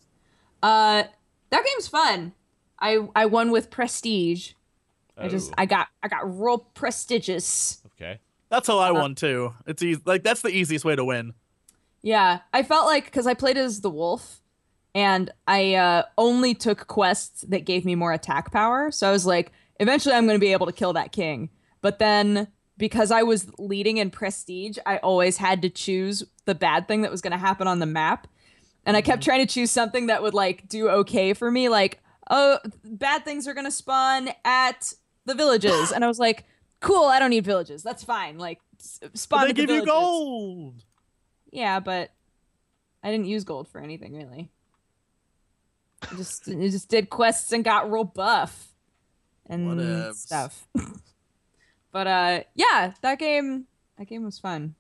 Uh, 0.63 1.05
that 1.51 1.65
game's 1.65 1.89
fun. 1.89 2.33
I 2.81 3.09
I 3.15 3.27
won 3.27 3.51
with 3.53 3.71
prestige. 3.71 4.53
I 5.17 5.29
just 5.29 5.53
Oh, 5.53 5.55
I 5.59 5.67
got 5.67 5.89
I 6.03 6.09
got 6.09 6.23
real 6.39 6.59
prestigious. 6.59 7.84
That's 8.55 8.69
how 8.69 8.79
I 8.79 8.93
won 8.93 9.17
too. 9.17 9.53
It's 9.67 9.83
easy. 9.83 10.01
Like 10.05 10.23
that's 10.23 10.43
the 10.43 10.49
easiest 10.49 10.85
way 10.85 10.95
to 10.95 11.05
win. 11.05 11.35
Yeah, 12.03 12.41
I 12.53 12.63
felt 12.63 12.87
like 12.87 13.07
because 13.07 13.27
I 13.27 13.35
played 13.35 13.57
as 13.57 13.81
the 13.81 13.91
wolf, 13.91 14.41
and 14.95 15.33
I 15.49 15.75
uh, 15.75 16.05
only 16.17 16.55
took 16.55 16.87
quests 16.87 17.43
that 17.49 17.65
gave 17.65 17.85
me 17.85 17.97
more 17.97 18.13
attack 18.13 18.53
power. 18.53 18.93
So 18.93 19.09
I 19.09 19.11
was 19.11 19.27
like, 19.27 19.51
eventually 19.81 20.15
I'm 20.15 20.27
going 20.27 20.39
to 20.39 20.41
be 20.41 20.53
able 20.53 20.67
to 20.67 20.73
kill 20.73 20.93
that 20.93 21.11
king. 21.11 21.51
But 21.81 21.99
then 21.99 22.47
because 22.77 23.11
I 23.11 23.25
was 23.25 23.51
leading 23.59 23.97
in 23.97 24.11
prestige, 24.11 24.79
I 24.87 24.99
always 24.99 25.39
had 25.39 25.61
to 25.63 25.69
choose 25.69 26.23
the 26.45 26.55
bad 26.55 26.87
thing 26.87 27.03
that 27.03 27.11
was 27.11 27.21
going 27.21 27.33
to 27.33 27.39
happen 27.39 27.67
on 27.67 27.81
the 27.81 27.87
map, 27.87 28.29
and 28.87 28.97
I 28.97 29.01
kept 29.01 29.25
trying 29.25 29.45
to 29.45 29.53
choose 29.53 29.73
something 29.73 30.07
that 30.07 30.23
would 30.23 30.35
like 30.35 30.69
do 30.69 30.89
okay 30.89 31.33
for 31.33 31.51
me, 31.51 31.69
like 31.69 32.01
oh, 32.31 32.59
bad 32.85 33.25
things 33.25 33.49
are 33.49 33.55
going 33.55 33.67
to 33.67 33.73
spawn 33.73 34.29
at 34.45 34.93
the 35.27 35.35
villages, 35.35 35.91
and 35.91 36.05
I 36.05 36.09
was 36.09 36.21
like, 36.21 36.45
cool, 36.85 37.07
I 37.07 37.19
don't 37.19 37.31
need 37.31 37.45
villages. 37.45 37.83
That's 37.83 38.05
fine. 38.05 38.39
Like 38.39 38.61
spawn. 38.79 39.43
They 39.43 39.49
the 39.49 39.55
give 39.55 39.71
you 39.71 39.85
gold. 39.85 40.85
Yeah, 41.51 41.81
but 41.81 42.11
I 43.03 43.11
didn't 43.11 43.27
use 43.27 43.45
gold 43.45 43.69
for 43.69 43.81
anything 43.81 44.15
really. 44.15 44.51
I 46.03 46.15
just 46.17 46.49
I 46.49 46.69
just 46.69 46.89
did 46.89 47.11
quests 47.11 47.53
and 47.53 47.65
got 47.65 47.91
real 47.91 48.05
buff 48.05 48.69
and 49.47 49.69
Whatevs. 49.69 50.15
stuff. 50.15 50.67
but 51.93 52.07
uh 52.07 52.41
yeah, 52.55 52.93
that 53.01 53.19
game 53.19 53.67
that 53.99 54.07
game 54.07 54.25
was 54.25 54.39
fun. 54.39 54.75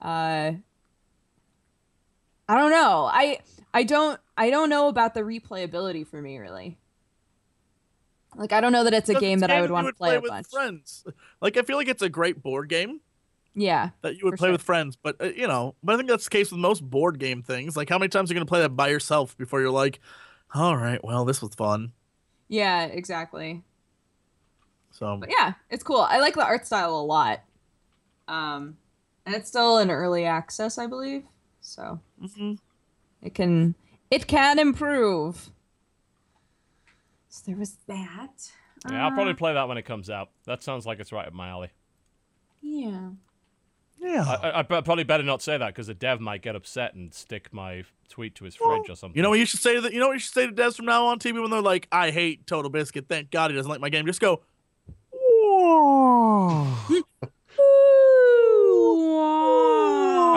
Uh 0.00 0.52
I 2.50 2.54
don't 2.54 2.70
know. 2.70 3.10
I 3.12 3.40
I 3.74 3.82
don't 3.82 4.20
I 4.36 4.50
don't 4.50 4.70
know 4.70 4.88
about 4.88 5.14
the 5.14 5.20
replayability 5.20 6.06
for 6.06 6.22
me 6.22 6.38
really. 6.38 6.78
Like 8.38 8.52
I 8.52 8.60
don't 8.60 8.72
know 8.72 8.84
that 8.84 8.94
it's 8.94 9.08
a 9.08 9.14
game 9.14 9.40
that 9.40 9.50
I 9.50 9.60
would 9.60 9.70
want 9.70 9.86
to 9.88 9.92
play 9.92 10.16
a 10.16 10.20
with 10.20 10.30
bunch. 10.30 10.46
friends. 10.48 11.04
Like 11.40 11.56
I 11.56 11.62
feel 11.62 11.76
like 11.76 11.88
it's 11.88 12.02
a 12.02 12.08
great 12.08 12.42
board 12.42 12.68
game 12.68 13.00
Yeah. 13.54 13.90
that 14.02 14.16
you 14.16 14.24
would 14.24 14.36
play 14.38 14.46
sure. 14.48 14.52
with 14.52 14.62
friends, 14.62 14.96
but 14.96 15.16
uh, 15.20 15.26
you 15.26 15.46
know, 15.46 15.74
but 15.82 15.94
I 15.94 15.96
think 15.96 16.08
that's 16.08 16.24
the 16.24 16.30
case 16.30 16.50
with 16.50 16.60
most 16.60 16.82
board 16.88 17.18
game 17.18 17.42
things. 17.42 17.76
Like 17.76 17.88
how 17.88 17.98
many 17.98 18.08
times 18.08 18.30
are 18.30 18.34
you 18.34 18.38
gonna 18.38 18.46
play 18.46 18.60
that 18.60 18.70
by 18.70 18.88
yourself 18.88 19.36
before 19.36 19.60
you're 19.60 19.70
like, 19.70 20.00
all 20.54 20.76
right, 20.76 21.02
well, 21.04 21.24
this 21.24 21.42
was 21.42 21.54
fun. 21.54 21.92
Yeah, 22.48 22.84
exactly. 22.86 23.62
So 24.90 25.16
But 25.18 25.30
yeah, 25.30 25.54
it's 25.70 25.82
cool. 25.84 26.00
I 26.00 26.18
like 26.18 26.34
the 26.34 26.44
art 26.44 26.66
style 26.66 26.94
a 26.98 27.02
lot. 27.02 27.40
Um, 28.26 28.76
and 29.26 29.34
it's 29.34 29.48
still 29.48 29.78
in 29.78 29.90
early 29.90 30.24
access, 30.24 30.78
I 30.78 30.86
believe. 30.86 31.24
So 31.60 32.00
mhm. 32.22 32.58
it 33.22 33.34
can 33.34 33.74
it 34.10 34.26
can 34.26 34.58
improve. 34.58 35.50
So 37.28 37.42
there 37.46 37.56
was 37.56 37.76
that. 37.86 38.50
Yeah, 38.90 39.04
I'll 39.06 39.12
Uh, 39.12 39.14
probably 39.14 39.34
play 39.34 39.54
that 39.54 39.68
when 39.68 39.78
it 39.78 39.84
comes 39.84 40.08
out. 40.10 40.30
That 40.46 40.62
sounds 40.62 40.86
like 40.86 41.00
it's 41.00 41.12
right 41.12 41.26
up 41.26 41.32
my 41.32 41.48
alley. 41.48 41.70
yeah. 42.62 43.10
yeah. 44.00 44.24
I, 44.42 44.50
I, 44.50 44.58
I 44.60 44.62
probably 44.62 45.04
better 45.04 45.22
not 45.24 45.42
say 45.42 45.58
that 45.58 45.68
because 45.68 45.88
the 45.88 45.94
dev 45.94 46.20
might 46.20 46.42
get 46.42 46.54
upset 46.56 46.94
and 46.94 47.12
stick 47.12 47.52
my 47.52 47.84
tweet 48.08 48.34
to 48.36 48.44
his 48.44 48.54
fridge 48.56 48.88
or 48.88 48.96
something. 48.96 49.16
You 49.16 49.22
know 49.22 49.30
what 49.30 49.38
you 49.38 49.46
should 49.46 49.60
say 49.60 49.74
to 49.74 49.80
the, 49.80 49.92
you 49.92 50.00
know 50.00 50.06
what 50.08 50.14
you 50.14 50.18
should 50.20 50.34
say 50.34 50.46
to 50.46 50.52
devs 50.52 50.76
from 50.76 50.86
now 50.86 51.06
on 51.06 51.18
TB 51.18 51.40
when 51.42 51.50
they're 51.50 51.60
like, 51.60 51.88
I 51.92 52.10
hate 52.10 52.46
Total 52.46 52.70
Biscuit. 52.70 53.06
Thank 53.08 53.30
God 53.30 53.50
he 53.50 53.56
doesn't 53.56 53.70
like 53.70 53.80
my 53.80 53.90
game. 53.90 54.06
Just 54.06 54.20
go. 54.20 54.40
"Whoa." 55.12 56.74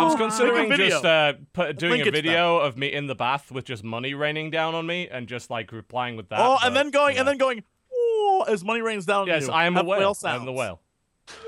I 0.01 0.03
was 0.05 0.15
considering 0.15 0.69
video. 0.69 0.89
just 0.89 1.05
uh, 1.05 1.33
put, 1.53 1.77
doing 1.77 1.93
a 1.93 1.95
it 1.95 2.05
to 2.05 2.11
them. 2.11 2.13
video 2.13 2.57
of 2.57 2.77
me 2.77 2.91
in 2.91 3.07
the 3.07 3.15
bath 3.15 3.51
with 3.51 3.65
just 3.65 3.83
money 3.83 4.13
raining 4.13 4.51
down 4.51 4.75
on 4.75 4.85
me 4.85 5.07
and 5.09 5.27
just 5.27 5.49
like 5.49 5.71
replying 5.71 6.15
with 6.17 6.29
that. 6.29 6.39
oh, 6.39 6.57
but, 6.59 6.67
and 6.67 6.75
then 6.75 6.89
going 6.91 7.15
yeah. 7.15 7.21
and 7.21 7.27
then 7.27 7.37
going. 7.37 7.63
"Whoa," 7.91 8.43
As 8.43 8.63
money 8.63 8.81
rains 8.81 9.05
down. 9.05 9.21
on 9.23 9.27
Yes, 9.27 9.47
you. 9.47 9.51
I 9.51 9.65
am 9.65 9.77
a 9.77 9.83
whale. 9.83 9.99
whale 9.99 10.17
I 10.23 10.35
am 10.35 10.45
the 10.45 10.51
whale. 10.51 10.79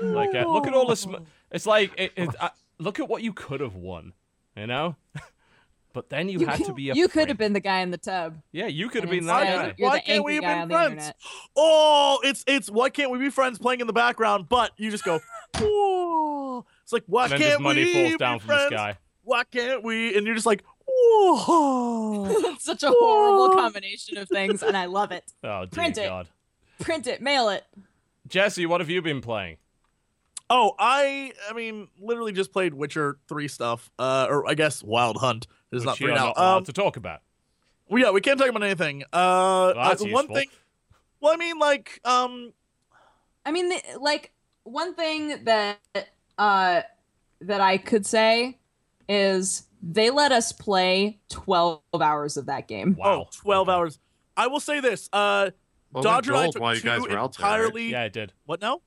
Like, 0.00 0.34
uh, 0.34 0.46
look 0.46 0.66
at 0.66 0.74
all 0.74 0.86
this. 0.86 1.06
It's 1.50 1.66
like, 1.66 1.92
it, 1.98 2.12
it, 2.16 2.30
uh, 2.40 2.48
look 2.78 2.98
at 3.00 3.08
what 3.08 3.22
you 3.22 3.32
could 3.32 3.60
have 3.60 3.74
won, 3.74 4.12
you 4.56 4.66
know. 4.66 4.96
but 5.92 6.08
then 6.08 6.28
you, 6.28 6.40
You, 6.40 6.46
had 6.46 6.58
could- 6.58 6.66
to 6.66 6.72
be 6.74 6.90
a. 6.90 6.94
you 6.94 7.08
could 7.08 7.28
have 7.28 7.36
been 7.38 7.52
the 7.52 7.60
guy 7.60 7.80
in 7.80 7.90
the 7.90 7.98
tub. 7.98 8.40
Yeah, 8.52 8.66
you 8.66 8.88
could 8.88 9.02
have 9.02 9.10
been 9.10 9.26
that 9.26 9.42
guy. 9.44 9.74
You're 9.76 9.88
Why 9.88 9.96
the 9.98 10.02
can't 10.02 10.24
we 10.24 10.36
angry 10.36 10.48
have 10.48 10.68
been 10.68 10.76
friends? 10.98 11.12
Oh, 11.56 12.20
it's 12.22 12.44
it's 12.46 12.70
why 12.70 12.90
can't 12.90 13.10
we 13.10 13.18
be 13.18 13.30
friends 13.30 13.58
playing 13.58 13.80
in 13.80 13.86
the 13.86 13.92
background? 13.92 14.48
But 14.48 14.72
you 14.76 14.90
just 14.90 15.04
go. 15.04 15.20
Whoa. 16.84 16.86
It's 16.86 16.92
like 16.92 17.04
why 17.06 17.24
And 17.24 17.32
then 17.32 17.40
can't 17.40 17.62
money 17.62 17.84
we 17.84 17.92
falls 17.92 18.12
be 18.12 18.16
down 18.18 18.38
from 18.38 18.46
friends? 18.48 18.70
the 18.70 18.76
sky. 18.76 18.98
Why 19.22 19.44
can't 19.44 19.82
we? 19.82 20.16
And 20.16 20.26
you're 20.26 20.34
just 20.34 20.46
like. 20.46 20.62
Whoa. 20.86 22.26
it's 22.52 22.64
such 22.64 22.82
a 22.82 22.90
horrible 22.90 23.56
combination 23.56 24.16
of 24.18 24.28
things, 24.28 24.62
and 24.62 24.76
I 24.76 24.86
love 24.86 25.12
it. 25.12 25.24
Oh 25.42 25.60
dear 25.64 25.68
Print 25.70 25.98
it. 25.98 26.26
Print 26.80 27.06
it, 27.06 27.22
mail 27.22 27.48
it. 27.48 27.64
Jesse, 28.28 28.66
what 28.66 28.80
have 28.80 28.90
you 28.90 29.00
been 29.02 29.20
playing? 29.20 29.56
Oh, 30.50 30.74
I 30.78 31.32
I 31.48 31.52
mean, 31.54 31.88
literally 31.98 32.32
just 32.32 32.52
played 32.52 32.74
Witcher 32.74 33.18
three 33.28 33.48
stuff. 33.48 33.90
Uh, 33.98 34.26
or 34.28 34.46
I 34.48 34.54
guess 34.54 34.82
Wild 34.82 35.16
Hunt 35.18 35.46
is 35.72 35.80
Which 35.80 35.86
not 35.86 35.98
free 35.98 36.08
now. 36.08 36.26
not 36.26 36.36
allowed 36.36 36.56
Um, 36.58 36.64
to 36.64 36.72
talk 36.72 36.96
about. 36.96 37.20
well, 37.88 38.02
yeah, 38.02 38.10
we 38.10 38.20
can't 38.20 38.38
talk 38.38 38.48
about 38.48 38.62
anything. 38.62 39.02
Uh, 39.04 39.72
Well, 39.74 39.74
that's 39.74 40.02
uh, 40.02 40.08
one 40.08 40.28
thing. 40.28 40.48
Well, 41.20 41.32
I 41.32 41.36
mean, 41.36 41.58
like, 41.58 42.00
um, 42.04 42.52
I 43.46 43.52
mean, 43.52 43.70
the, 43.70 43.80
like 43.98 44.32
one 44.64 44.94
thing 44.94 45.44
that 45.44 45.78
uh 46.38 46.82
that 47.40 47.60
I 47.60 47.76
could 47.78 48.06
say 48.06 48.58
is 49.08 49.64
they 49.82 50.10
let 50.10 50.32
us 50.32 50.50
play 50.52 51.18
12 51.28 51.80
hours 52.00 52.36
of 52.36 52.46
that 52.46 52.68
game. 52.68 52.96
Wow. 52.98 53.26
oh, 53.26 53.30
12 53.42 53.68
Okay. 53.68 53.74
hours. 53.76 53.98
I 54.36 54.46
will 54.46 54.60
say 54.60 54.80
this. 54.80 55.08
Uh, 55.12 55.50
Well, 55.92 56.02
it 56.02 56.06
went 56.08 56.24
Dodger 56.24 56.30
and 56.32 56.38
I 56.38 56.42
gold 56.44 56.52
took 56.54 56.62
while 56.62 56.74
you 56.74 56.80
two 56.80 56.88
guys 56.88 57.00
were 57.02 57.18
out 57.18 57.36
there, 57.36 57.46
right? 57.46 57.54
entirely. 57.60 57.90
Yeah, 57.90 58.04
it 58.04 58.12
did. 58.14 58.32
What 58.46 58.60
now? 58.62 58.80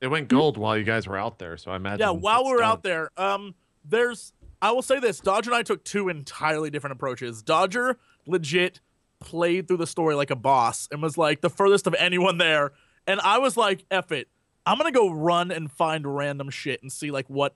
It 0.00 0.08
went 0.08 0.28
gold 0.28 0.56
while 0.58 0.76
you 0.76 0.82
guys 0.84 1.06
were 1.06 1.16
out 1.16 1.38
there, 1.38 1.56
so 1.56 1.70
I 1.70 1.76
imagine. 1.76 2.00
Yeah, 2.00 2.10
while 2.10 2.44
we 2.44 2.50
were 2.50 2.58
done. 2.58 2.70
out 2.70 2.82
there, 2.82 3.10
um, 3.16 3.54
there's 3.84 4.32
I 4.60 4.72
will 4.72 4.82
say 4.82 4.98
this: 4.98 5.20
Dodger 5.20 5.50
and 5.50 5.56
I 5.56 5.62
took 5.62 5.84
two 5.84 6.08
entirely 6.08 6.70
different 6.70 6.92
approaches. 6.94 7.40
Dodger 7.42 7.98
legit 8.26 8.80
played 9.20 9.68
through 9.68 9.76
the 9.76 9.86
story 9.86 10.16
like 10.16 10.30
a 10.32 10.36
boss 10.36 10.88
and 10.90 11.00
was 11.00 11.16
like 11.16 11.40
the 11.40 11.50
furthest 11.50 11.86
of 11.86 11.94
anyone 12.00 12.38
there, 12.38 12.72
and 13.06 13.20
I 13.20 13.38
was 13.38 13.56
like, 13.56 13.84
"Eff 13.92 14.10
it, 14.10 14.26
I'm 14.66 14.78
gonna 14.78 14.92
go 14.92 15.10
run 15.10 15.50
and 15.50 15.70
find 15.70 16.16
random 16.16 16.50
shit 16.50 16.82
and 16.82 16.90
see 16.92 17.10
like 17.10 17.28
what." 17.28 17.54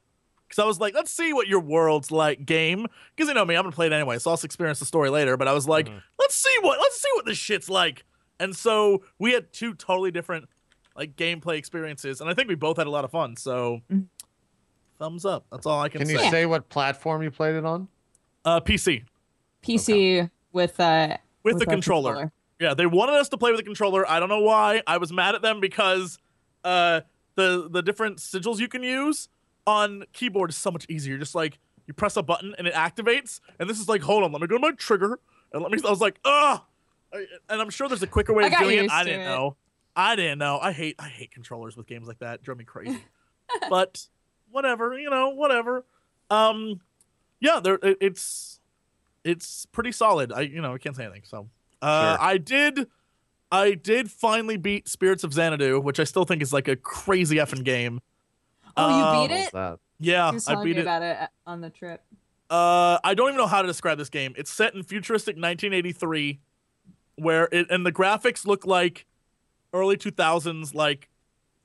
Because 0.48 0.62
I 0.62 0.66
was 0.66 0.78
like, 0.78 0.94
let's 0.94 1.10
see 1.10 1.32
what 1.32 1.48
your 1.48 1.58
world's 1.58 2.12
like, 2.12 2.46
game. 2.46 2.86
Because 3.16 3.28
you 3.28 3.34
know 3.34 3.44
me, 3.44 3.56
I'm 3.56 3.64
gonna 3.64 3.74
play 3.74 3.86
it 3.86 3.92
anyway, 3.92 4.18
so 4.18 4.30
I'll 4.30 4.38
experience 4.42 4.78
the 4.78 4.86
story 4.86 5.10
later. 5.10 5.36
But 5.36 5.48
I 5.48 5.52
was 5.52 5.66
like, 5.66 5.88
Mhm. 5.88 6.00
let's 6.20 6.34
see 6.36 6.54
what 6.62 6.78
let's 6.78 7.00
see 7.00 7.08
what 7.14 7.24
this 7.26 7.38
shit's 7.38 7.68
like. 7.68 8.04
And 8.38 8.54
so 8.54 9.02
we 9.18 9.32
had 9.32 9.52
two 9.52 9.74
totally 9.74 10.10
different 10.10 10.48
like 10.94 11.16
gameplay 11.16 11.56
experiences, 11.58 12.20
and 12.20 12.30
I 12.30 12.34
think 12.34 12.48
we 12.48 12.54
both 12.54 12.76
had 12.76 12.86
a 12.86 12.90
lot 12.90 13.04
of 13.04 13.10
fun. 13.10 13.36
So 13.36 13.80
Mhm. 13.90 14.06
thumbs 14.98 15.24
up. 15.24 15.46
That's 15.50 15.66
all 15.66 15.80
I 15.80 15.88
can, 15.88 16.00
say. 16.06 16.12
Can 16.12 16.12
you 16.12 16.18
say. 16.26 16.30
say 16.30 16.46
what 16.46 16.68
platform 16.68 17.22
you 17.22 17.30
played 17.30 17.54
it 17.56 17.64
on? 17.64 17.88
Uh, 18.44 18.60
PC 18.60 19.02
PC 19.62 20.30
with 20.52 20.78
uh 20.78 21.16
with, 21.42 21.58
the 21.58 21.64
a 21.64 21.66
controller. 21.66 22.32
Yeah, 22.60 22.74
they 22.74 22.86
wanted 22.86 23.16
us 23.16 23.28
to 23.30 23.36
play 23.36 23.50
with 23.50 23.58
the 23.58 23.64
controller. 23.64 24.08
I 24.08 24.18
don't 24.20 24.28
know 24.28 24.40
why. 24.40 24.82
I 24.86 24.96
was 24.98 25.12
mad 25.12 25.34
at 25.34 25.42
them 25.42 25.60
because 25.60 26.18
uh, 26.66 27.00
the 27.36 27.68
the 27.70 27.82
different 27.82 28.18
sigils 28.18 28.58
you 28.58 28.68
can 28.68 28.82
use 28.82 29.28
on 29.66 30.04
keyboard 30.12 30.50
is 30.50 30.56
so 30.56 30.70
much 30.70 30.84
easier. 30.88 31.16
Just 31.16 31.34
like 31.34 31.58
you 31.86 31.94
press 31.94 32.16
a 32.16 32.22
button 32.22 32.54
and 32.58 32.66
it 32.66 32.74
activates, 32.74 33.40
and 33.58 33.70
this 33.70 33.78
is 33.78 33.88
like, 33.88 34.02
hold 34.02 34.24
on, 34.24 34.32
let 34.32 34.40
me 34.42 34.48
go 34.48 34.56
to 34.56 34.60
my 34.60 34.72
trigger 34.72 35.20
and 35.52 35.62
let 35.62 35.70
me. 35.70 35.78
I 35.86 35.90
was 35.90 36.00
like, 36.00 36.18
ugh. 36.24 36.60
And 37.48 37.62
I'm 37.62 37.70
sure 37.70 37.88
there's 37.88 38.02
a 38.02 38.06
quicker 38.06 38.34
way 38.34 38.46
of 38.46 38.58
doing 38.58 38.84
it. 38.84 38.90
I 38.90 39.04
didn't 39.04 39.20
it. 39.20 39.24
know. 39.24 39.56
I 39.94 40.16
didn't 40.16 40.38
know. 40.38 40.58
I 40.60 40.72
hate 40.72 40.96
I 40.98 41.08
hate 41.08 41.30
controllers 41.30 41.76
with 41.76 41.86
games 41.86 42.06
like 42.08 42.18
that. 42.18 42.34
It 42.34 42.42
drove 42.42 42.58
me 42.58 42.64
crazy. 42.64 43.02
but 43.70 44.08
whatever, 44.50 44.98
you 44.98 45.08
know, 45.08 45.30
whatever. 45.30 45.84
Um, 46.28 46.80
yeah, 47.40 47.60
there 47.60 47.78
it, 47.82 47.96
it's 48.00 48.60
it's 49.24 49.66
pretty 49.66 49.92
solid. 49.92 50.32
I 50.32 50.42
you 50.42 50.60
know 50.60 50.74
I 50.74 50.78
can't 50.78 50.96
say 50.96 51.04
anything. 51.04 51.22
So 51.24 51.48
uh, 51.80 52.16
Sure. 52.16 52.24
I 52.26 52.38
did 52.38 52.88
I 53.50 53.74
did 53.74 54.10
finally 54.10 54.56
beat 54.56 54.88
Spirits 54.88 55.24
of 55.24 55.32
Xanadu, 55.32 55.80
which 55.80 56.00
I 56.00 56.04
still 56.04 56.24
think 56.24 56.42
is 56.42 56.52
like 56.52 56.68
a 56.68 56.76
crazy 56.76 57.36
effing 57.36 57.64
game. 57.64 58.00
Oh, 58.76 58.88
you 58.88 59.04
Um, 59.04 59.28
beat 59.28 59.34
What 59.34 59.46
it? 59.46 59.52
that? 59.52 59.78
Yeah, 59.98 60.32
I 60.48 60.54
beat 60.64 60.74
me 60.74 60.78
it. 60.80 60.82
about 60.82 61.02
it 61.02 61.16
uh, 61.18 61.26
on 61.46 61.60
the 61.60 61.70
trip. 61.70 62.02
Uh, 62.50 62.98
I 63.02 63.14
don't 63.14 63.28
even 63.28 63.38
know 63.38 63.46
how 63.46 63.62
to 63.62 63.66
describe 63.68 63.98
this 63.98 64.10
game. 64.10 64.34
It's 64.36 64.50
set 64.50 64.74
in 64.74 64.82
futuristic 64.82 65.36
1983, 65.36 66.40
where 67.16 67.48
it 67.50 67.66
and 67.70 67.84
the 67.86 67.92
graphics 67.92 68.46
look 68.46 68.66
like 68.66 69.06
early 69.72 69.96
2000s, 69.96 70.74
like 70.74 71.08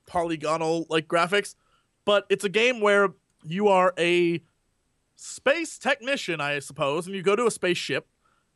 polygonal 0.08 0.86
like 0.90 1.08
graphics. 1.08 1.56
But 2.06 2.26
it's 2.30 2.44
a 2.44 2.50
game 2.50 2.80
where 2.80 3.10
you 3.44 3.68
are 3.68 3.94
a 3.98 4.42
space 5.16 5.78
technician, 5.78 6.40
I 6.42 6.60
suppose, 6.60 7.06
and 7.06 7.16
you 7.16 7.22
go 7.22 7.36
to 7.36 7.46
a 7.46 7.52
spaceship 7.52 8.08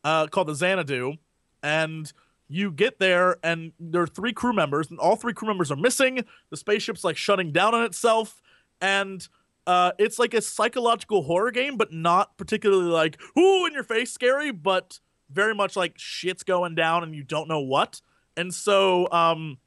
uh, 0.04 0.28
called 0.28 0.48
the 0.48 0.56
Xanadu, 0.56 1.16
and 1.62 2.12
you 2.48 2.72
get 2.72 3.00
there, 3.00 3.38
and 3.44 3.72
there 3.80 4.02
are 4.02 4.08
three 4.08 4.34
crew 4.34 4.54
members, 4.54 4.90
and 4.90 5.00
all 5.00 5.16
three 5.16 5.34
crew 5.34 5.48
members 5.48 5.72
are 5.72 5.76
missing. 5.76 6.24
The 6.50 6.58
spaceship's 6.58 7.04
like 7.04 7.18
shutting 7.18 7.52
down 7.52 7.74
on 7.74 7.84
itself, 7.84 8.42
and 8.82 9.28
uh, 9.68 9.92
it's 9.98 10.20
like 10.20 10.34
a 10.34 10.42
psychological 10.42 11.24
horror 11.24 11.52
game, 11.52 11.78
but 11.78 11.92
not 11.92 12.38
particularly 12.38 12.90
like 12.90 13.20
ooh 13.38 13.66
in 13.66 13.74
your 13.74 13.84
face 13.84 14.12
scary, 14.12 14.52
but 14.52 15.00
very 15.30 15.56
much 15.56 15.76
like 15.76 15.94
shit's 15.98 16.44
going 16.44 16.76
down 16.76 17.04
and 17.04 17.16
you 17.16 17.24
don't 17.24 17.48
know 17.48 17.62
what. 17.62 18.02
And 18.38 18.54
so 18.54 19.12
um, 19.12 19.58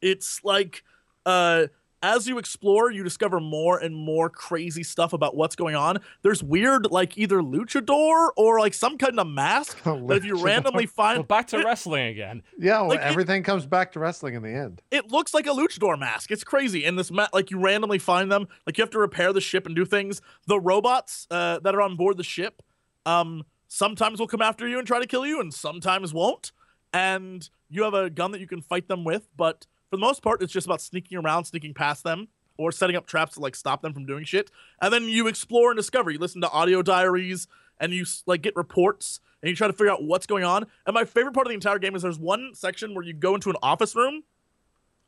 it's 0.00 0.44
like 0.44 0.84
uh, 1.26 1.66
as 2.02 2.28
you 2.28 2.38
explore, 2.38 2.90
you 2.92 3.02
discover 3.02 3.40
more 3.40 3.78
and 3.78 3.94
more 3.94 4.30
crazy 4.30 4.82
stuff 4.82 5.12
about 5.12 5.36
what's 5.36 5.56
going 5.56 5.74
on. 5.74 5.98
There's 6.22 6.42
weird 6.42 6.90
like 6.90 7.18
either 7.18 7.40
luchador 7.40 8.28
or 8.36 8.60
like 8.60 8.74
some 8.74 8.98
kind 8.98 9.18
of 9.18 9.26
mask 9.26 9.82
that 9.84 10.16
if 10.16 10.24
you 10.24 10.36
randomly 10.42 10.86
Well, 10.86 10.92
find 10.94 11.26
back 11.28 11.48
to 11.48 11.58
it, 11.60 11.64
wrestling 11.64 12.06
again. 12.06 12.42
Yeah, 12.58 12.80
well, 12.80 12.90
Like, 12.90 13.00
it- 13.00 13.04
everything 13.04 13.42
comes 13.42 13.66
back 13.66 13.92
to 13.92 13.98
wrestling 14.00 14.34
in 14.34 14.42
the 14.42 14.52
end. 14.54 14.80
it 14.90 15.10
looks 15.10 15.34
like 15.34 15.46
a 15.46 15.50
luchador 15.50 15.98
mask. 15.98 16.30
It's 16.30 16.44
crazy. 16.44 16.84
And 16.84 16.98
this 16.98 17.10
ma- 17.10 17.28
like 17.32 17.50
you 17.50 17.58
randomly 17.58 17.98
find 17.98 18.30
them. 18.30 18.46
Like 18.66 18.78
you 18.78 18.82
have 18.82 18.90
to 18.90 18.98
repair 19.00 19.32
the 19.32 19.40
ship 19.40 19.66
and 19.66 19.74
do 19.74 19.84
things. 19.84 20.20
The 20.46 20.60
robots 20.60 21.26
uh, 21.30 21.58
that 21.60 21.74
are 21.74 21.82
on 21.82 21.96
board 21.96 22.16
the 22.16 22.24
ship, 22.24 22.62
um, 23.06 23.44
sometimes 23.66 24.20
will 24.20 24.26
come 24.28 24.42
after 24.42 24.66
you 24.68 24.78
and 24.78 24.86
try 24.86 25.00
to 25.00 25.06
kill 25.06 25.26
you, 25.26 25.40
and 25.40 25.52
sometimes 25.52 26.14
won't. 26.14 26.52
And 26.92 27.48
you 27.68 27.82
have 27.82 27.94
a 27.94 28.08
gun 28.08 28.30
that 28.32 28.40
you 28.40 28.46
can 28.46 28.62
fight 28.62 28.88
them 28.88 29.04
with, 29.04 29.28
but 29.36 29.66
for 29.90 29.96
the 29.96 30.00
most 30.00 30.22
part, 30.22 30.42
it's 30.42 30.52
just 30.52 30.66
about 30.66 30.80
sneaking 30.80 31.18
around, 31.18 31.44
sneaking 31.44 31.74
past 31.74 32.04
them, 32.04 32.28
or 32.56 32.72
setting 32.72 32.96
up 32.96 33.06
traps 33.06 33.34
to 33.34 33.40
like 33.40 33.54
stop 33.54 33.82
them 33.82 33.92
from 33.94 34.06
doing 34.06 34.24
shit. 34.24 34.50
And 34.82 34.92
then 34.92 35.04
you 35.04 35.26
explore 35.26 35.70
and 35.70 35.76
discover. 35.76 36.10
You 36.10 36.18
listen 36.18 36.40
to 36.42 36.50
audio 36.50 36.82
diaries, 36.82 37.46
and 37.80 37.92
you 37.92 38.04
like 38.26 38.42
get 38.42 38.56
reports, 38.56 39.20
and 39.42 39.48
you 39.48 39.56
try 39.56 39.66
to 39.66 39.72
figure 39.72 39.90
out 39.90 40.02
what's 40.02 40.26
going 40.26 40.44
on. 40.44 40.66
And 40.86 40.94
my 40.94 41.04
favorite 41.04 41.32
part 41.32 41.46
of 41.46 41.50
the 41.50 41.54
entire 41.54 41.78
game 41.78 41.94
is 41.94 42.02
there's 42.02 42.18
one 42.18 42.50
section 42.54 42.94
where 42.94 43.04
you 43.04 43.12
go 43.12 43.34
into 43.34 43.50
an 43.50 43.56
office 43.62 43.94
room 43.94 44.24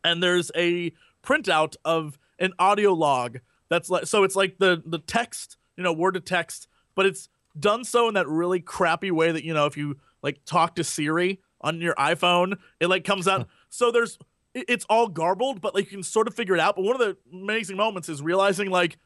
and 0.05 0.23
there's 0.23 0.51
a 0.57 0.93
printout 1.23 1.77
of 1.85 2.19
an 2.39 2.53
audio 2.59 2.93
log 2.93 3.39
that's 3.69 3.91
like 3.91 4.07
so 4.07 4.25
it's 4.25 4.37
like 4.37 4.59
the 4.59 4.83
the 4.87 4.99
text 4.99 5.57
you 5.77 5.83
know 5.83 5.93
word 5.93 6.15
to 6.15 6.21
text 6.21 6.69
but 6.95 7.07
it's 7.07 7.29
done 7.59 7.85
so 7.85 8.09
in 8.09 8.15
that 8.15 8.27
really 8.29 8.61
crappy 8.61 9.11
way 9.11 9.31
that 9.31 9.45
you 9.45 9.53
know 9.53 9.67
if 9.67 9.77
you 9.77 9.99
like 10.23 10.43
talk 10.45 10.75
to 10.75 10.85
siri 10.85 11.41
on 11.61 11.81
your 11.81 11.95
iphone 11.97 12.57
it 12.81 12.89
like 12.89 13.05
comes 13.05 13.29
out 13.29 13.47
so 13.69 13.91
there's 13.91 14.19
it's 14.55 14.85
all 14.91 15.09
garbled 15.09 15.61
but 15.61 15.75
like 15.75 15.85
you 15.87 15.99
can 15.99 16.03
sort 16.03 16.27
of 16.29 16.35
figure 16.35 16.55
it 16.55 16.61
out. 16.61 16.77
But 16.77 16.83
one 16.83 16.95
of 16.95 17.01
the 17.01 17.17
amazing 17.33 17.77
moments 17.77 18.09
is 18.09 18.23
realizing 18.23 18.71
like 18.71 18.99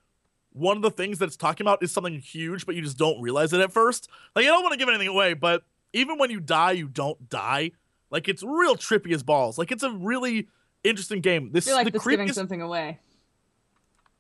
one 0.53 0.77
of 0.77 0.83
the 0.83 0.91
things 0.91 1.19
that 1.19 1.27
it's 1.27 1.37
talking 1.37 1.65
about 1.65 1.83
is 1.83 1.93
something 1.93 2.19
huge 2.21 2.67
but 2.67 2.75
you 2.75 2.83
just 2.83 2.99
don't 2.99 3.21
realize 3.21 3.53
it 3.53 3.61
at 3.61 3.73
first. 3.73 4.09
Like 4.35 4.45
i 4.45 4.49
don't 4.49 4.63
want 4.63 4.73
to 4.73 4.79
give 4.79 4.89
anything 4.89 5.09
away 5.09 5.35
but 5.35 5.63
even 5.93 6.19
when 6.19 6.31
you 6.31 6.41
die 6.41 6.73
you 6.73 6.89
don't 6.89 7.29
die. 7.29 7.73
Like 8.11 8.29
it's 8.29 8.43
real 8.43 8.77
trippy 8.77 9.13
as 9.13 9.23
balls. 9.23 9.59
Like 9.59 9.73
it's 9.73 9.83
a 9.83 9.91
really 9.91 10.49
interesting 10.85 11.21
game. 11.21 11.51
This 11.53 11.67
I 11.67 11.71
feel 11.71 11.77
like 11.77 11.93
the 11.93 11.99
giving 11.99 12.33
something 12.33 12.63
away. 12.63 12.99
I 12.99 12.99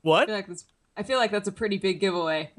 what 0.02 0.26
feel 0.26 0.34
like 0.34 0.48
I 0.96 1.02
feel 1.02 1.18
like 1.18 1.30
that's 1.30 1.48
a 1.48 1.52
pretty 1.52 1.78
big 1.78 2.00
giveaway. 2.00 2.50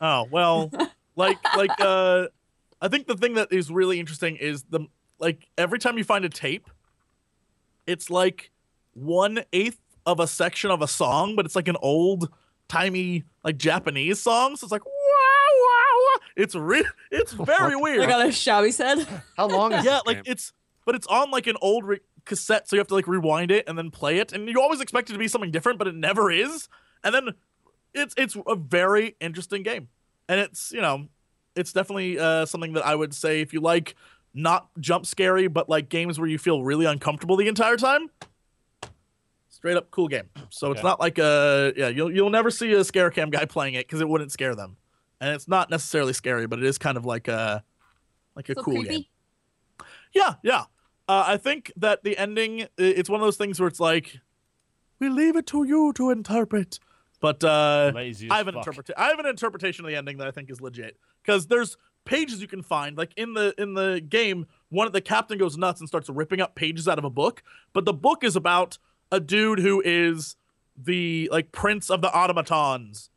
Oh 0.00 0.26
well, 0.30 0.70
like 1.16 1.38
like 1.56 1.70
uh, 1.80 2.26
I 2.80 2.88
think 2.88 3.06
the 3.06 3.16
thing 3.16 3.34
that 3.34 3.52
is 3.52 3.70
really 3.70 4.00
interesting 4.00 4.36
is 4.36 4.64
the 4.64 4.86
like 5.18 5.48
every 5.56 5.78
time 5.78 5.96
you 5.98 6.04
find 6.04 6.24
a 6.24 6.28
tape, 6.28 6.68
it's 7.86 8.10
like 8.10 8.50
one 8.92 9.44
eighth 9.52 9.80
of 10.06 10.20
a 10.20 10.26
section 10.26 10.70
of 10.70 10.82
a 10.82 10.88
song, 10.88 11.36
but 11.36 11.46
it's 11.46 11.56
like 11.56 11.68
an 11.68 11.76
old 11.80 12.28
timey 12.68 13.24
like 13.42 13.56
Japanese 13.56 14.20
song. 14.20 14.56
So 14.56 14.64
it's 14.64 14.72
like 14.72 14.84
wow 14.84 14.90
wow 14.92 15.96
wow. 15.96 16.26
It's 16.36 16.54
re- 16.54 16.86
it's 17.10 17.32
very 17.32 17.76
weird. 17.76 18.00
like 18.00 18.14
on 18.14 18.26
a 18.26 18.32
shabby 18.32 18.70
said. 18.70 19.06
How 19.36 19.46
long 19.46 19.72
is 19.72 19.84
it? 19.84 19.86
yeah, 19.86 19.94
this 19.94 20.06
like 20.06 20.24
game? 20.24 20.32
it's 20.32 20.52
but 20.84 20.94
it's 20.94 21.06
on 21.06 21.30
like 21.30 21.46
an 21.46 21.56
old 21.62 21.84
re- 21.84 22.00
cassette, 22.24 22.68
so 22.68 22.76
you 22.76 22.80
have 22.80 22.88
to 22.88 22.94
like 22.94 23.06
rewind 23.06 23.50
it 23.50 23.68
and 23.68 23.76
then 23.76 23.90
play 23.90 24.18
it, 24.18 24.32
and 24.32 24.48
you 24.48 24.60
always 24.60 24.80
expect 24.80 25.10
it 25.10 25.12
to 25.14 25.18
be 25.18 25.28
something 25.28 25.50
different, 25.50 25.78
but 25.78 25.88
it 25.88 25.94
never 25.94 26.30
is. 26.30 26.68
And 27.02 27.14
then 27.14 27.30
it's 27.92 28.14
it's 28.16 28.36
a 28.46 28.56
very 28.56 29.16
interesting 29.20 29.62
game, 29.62 29.88
and 30.28 30.40
it's 30.40 30.72
you 30.72 30.80
know 30.80 31.08
it's 31.56 31.72
definitely 31.72 32.18
uh, 32.18 32.46
something 32.46 32.72
that 32.72 32.84
I 32.84 32.94
would 32.94 33.14
say 33.14 33.40
if 33.40 33.52
you 33.52 33.60
like 33.60 33.94
not 34.34 34.68
jump 34.80 35.06
scary, 35.06 35.46
but 35.46 35.68
like 35.68 35.88
games 35.88 36.18
where 36.18 36.28
you 36.28 36.38
feel 36.38 36.62
really 36.62 36.86
uncomfortable 36.86 37.36
the 37.36 37.48
entire 37.48 37.76
time. 37.76 38.10
Straight 39.48 39.76
up 39.76 39.90
cool 39.90 40.08
game. 40.08 40.28
So 40.50 40.72
it's 40.72 40.82
not 40.82 41.00
like 41.00 41.18
a 41.18 41.72
yeah 41.76 41.88
you'll 41.88 42.12
you'll 42.12 42.30
never 42.30 42.50
see 42.50 42.72
a 42.72 42.84
scare 42.84 43.10
cam 43.10 43.30
guy 43.30 43.46
playing 43.46 43.74
it 43.74 43.86
because 43.86 44.00
it 44.00 44.08
wouldn't 44.08 44.32
scare 44.32 44.54
them, 44.54 44.76
and 45.20 45.34
it's 45.34 45.48
not 45.48 45.70
necessarily 45.70 46.12
scary, 46.12 46.46
but 46.46 46.58
it 46.58 46.64
is 46.64 46.76
kind 46.76 46.98
of 46.98 47.06
like 47.06 47.28
a 47.28 47.64
like 48.36 48.48
a 48.50 48.54
so 48.54 48.62
cool 48.62 48.74
creepy. 48.80 48.88
game. 48.88 49.04
Yeah, 50.12 50.34
yeah. 50.42 50.64
Uh, 51.08 51.24
I 51.26 51.36
think 51.36 51.72
that 51.76 52.02
the 52.02 52.16
ending, 52.16 52.66
it's 52.78 53.10
one 53.10 53.20
of 53.20 53.26
those 53.26 53.36
things 53.36 53.60
where 53.60 53.68
it's 53.68 53.80
like, 53.80 54.20
we 54.98 55.08
leave 55.08 55.36
it 55.36 55.46
to 55.48 55.64
you 55.64 55.92
to 55.94 56.10
interpret. 56.10 56.78
But 57.20 57.44
uh, 57.44 57.92
I 57.94 58.14
have 58.36 58.48
an 58.48 58.54
fuck. 58.54 58.66
interpreta- 58.66 58.94
I 58.96 59.08
have 59.08 59.18
an 59.18 59.26
interpretation 59.26 59.84
of 59.84 59.90
the 59.90 59.96
ending 59.96 60.18
that 60.18 60.26
I 60.26 60.30
think 60.30 60.50
is 60.50 60.60
legit 60.60 60.96
because 61.22 61.46
there's 61.46 61.76
pages 62.04 62.40
you 62.40 62.46
can 62.48 62.62
find 62.62 62.96
like 62.98 63.12
in 63.16 63.34
the 63.34 63.54
in 63.58 63.74
the 63.74 64.00
game. 64.06 64.46
One 64.68 64.86
of 64.86 64.92
the 64.92 65.00
captain 65.00 65.38
goes 65.38 65.56
nuts 65.56 65.80
and 65.80 65.88
starts 65.88 66.08
ripping 66.08 66.40
up 66.40 66.54
pages 66.54 66.88
out 66.88 66.98
of 66.98 67.04
a 67.04 67.10
book, 67.10 67.42
but 67.72 67.84
the 67.84 67.92
book 67.92 68.24
is 68.24 68.34
about 68.36 68.78
a 69.12 69.20
dude 69.20 69.60
who 69.60 69.80
is 69.84 70.36
the 70.76 71.28
like 71.32 71.52
prince 71.52 71.88
of 71.90 72.00
the 72.02 72.08
automatons, 72.16 73.10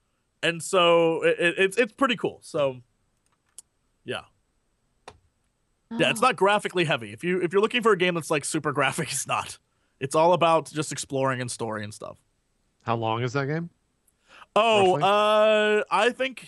and 0.43 0.61
so 0.61 1.23
it, 1.23 1.39
it- 1.39 1.55
it's 1.57 1.77
it's 1.77 1.93
pretty 1.93 2.15
cool. 2.15 2.39
So 2.43 2.77
yeah. 4.05 4.21
Yeah, 5.97 6.09
it's 6.09 6.19
not 6.21 6.35
graphically 6.35 6.83
heavy. 6.83 7.13
If 7.13 7.23
you 7.23 7.41
if 7.41 7.53
you're 7.53 7.61
looking 7.61 7.81
for 7.81 7.93
a 7.93 7.97
game 7.97 8.15
that's 8.15 8.29
like 8.29 8.43
super 8.43 8.71
graphic, 8.73 9.09
it's 9.11 9.25
not. 9.27 9.57
It's 9.99 10.15
all 10.15 10.33
about 10.33 10.69
just 10.71 10.91
exploring 10.91 11.39
and 11.41 11.49
story 11.49 11.83
and 11.83 11.93
stuff. 11.93 12.17
How 12.83 12.95
long 12.95 13.23
is 13.23 13.33
that 13.33 13.45
game? 13.47 13.69
Oh, 14.55 14.97
Roughly? 14.97 15.03
uh, 15.03 15.83
I 15.89 16.09
think 16.11 16.47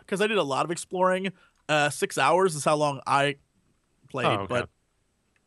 because 0.00 0.20
I 0.20 0.26
did 0.28 0.38
a 0.38 0.42
lot 0.42 0.64
of 0.64 0.70
exploring, 0.70 1.32
uh, 1.68 1.90
six 1.90 2.18
hours 2.18 2.54
is 2.54 2.64
how 2.64 2.76
long 2.76 3.00
I 3.06 3.36
played. 4.10 4.26
Oh, 4.26 4.30
okay. 4.42 4.46
But 4.48 4.68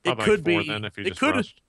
it 0.03 0.15
Probably 0.15 0.25
could 0.25 0.45
four 0.45 0.61
be. 0.61 0.67
then 0.67 0.85
if 0.85 0.97
you 0.97 1.03
it 1.05 1.09
just 1.09 1.19
could 1.19 1.35
rushed. 1.35 1.61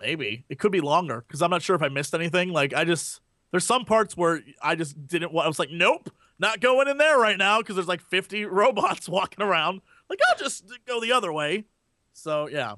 maybe 0.00 0.44
it 0.48 0.58
could 0.58 0.72
be 0.72 0.80
longer 0.80 1.24
because 1.26 1.42
I'm 1.42 1.50
not 1.50 1.62
sure 1.62 1.76
if 1.76 1.82
I 1.82 1.88
missed 1.88 2.14
anything. 2.14 2.50
Like 2.50 2.74
I 2.74 2.84
just 2.84 3.20
there's 3.50 3.64
some 3.64 3.84
parts 3.84 4.16
where 4.16 4.40
I 4.62 4.74
just 4.74 5.06
didn't. 5.06 5.32
wa- 5.32 5.42
I 5.42 5.48
was 5.48 5.58
like, 5.58 5.70
nope, 5.70 6.10
not 6.38 6.60
going 6.60 6.88
in 6.88 6.98
there 6.98 7.18
right 7.18 7.36
now 7.38 7.58
because 7.58 7.76
there's 7.76 7.88
like 7.88 8.00
50 8.00 8.44
robots 8.46 9.08
walking 9.08 9.44
around. 9.44 9.80
Like 10.08 10.18
I'll 10.28 10.36
just 10.38 10.64
go 10.86 11.00
the 11.00 11.12
other 11.12 11.32
way. 11.32 11.64
So 12.12 12.48
yeah, 12.48 12.74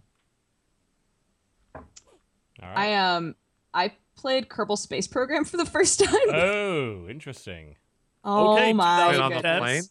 All 1.75 1.83
right. 2.63 2.79
I 2.79 2.95
um 2.95 3.35
I 3.75 3.93
played 4.17 4.49
Kerbal 4.49 4.79
Space 4.79 5.07
Program 5.07 5.45
for 5.45 5.57
the 5.57 5.67
first 5.77 6.01
time. 6.01 6.15
Oh, 6.31 7.09
interesting. 7.09 7.77
oh 8.25 8.55
okay, 8.55 8.73
my 8.73 9.07
Played 9.09 9.21
on 9.21 9.31
the 9.33 9.41
goodness. 9.41 9.91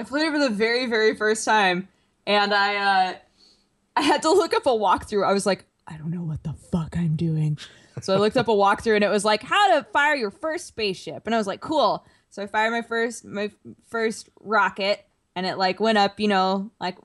I 0.00 0.02
played 0.02 0.28
it 0.28 0.32
for 0.32 0.38
the 0.38 0.48
very, 0.48 0.86
very 0.86 1.14
first 1.14 1.44
time, 1.44 1.86
and 2.26 2.54
I 2.54 2.76
uh, 2.76 3.14
I 3.96 4.02
had 4.02 4.22
to 4.22 4.30
look 4.30 4.54
up 4.54 4.64
a 4.64 4.70
walkthrough. 4.70 5.26
I 5.26 5.32
was 5.34 5.44
like, 5.44 5.66
I 5.86 5.98
don't 5.98 6.10
know 6.10 6.22
what 6.22 6.42
the 6.42 6.54
fuck 6.54 6.96
I'm 6.96 7.16
doing. 7.16 7.58
So 8.00 8.14
I 8.14 8.16
looked 8.16 8.38
up 8.38 8.48
a 8.48 8.52
walkthrough, 8.52 8.94
and 8.94 9.04
it 9.04 9.10
was 9.10 9.26
like 9.26 9.42
how 9.42 9.78
to 9.78 9.84
fire 9.92 10.14
your 10.14 10.30
first 10.30 10.66
spaceship, 10.66 11.26
and 11.26 11.34
I 11.34 11.38
was 11.38 11.46
like, 11.46 11.60
cool. 11.60 12.06
So 12.30 12.42
I 12.42 12.46
fired 12.46 12.70
my 12.70 12.80
first 12.80 13.26
my 13.26 13.50
first 13.90 14.30
rocket, 14.40 15.04
and 15.36 15.44
it 15.44 15.58
like 15.58 15.80
went 15.80 15.98
up, 15.98 16.18
you 16.18 16.28
know, 16.28 16.70
like 16.80 16.96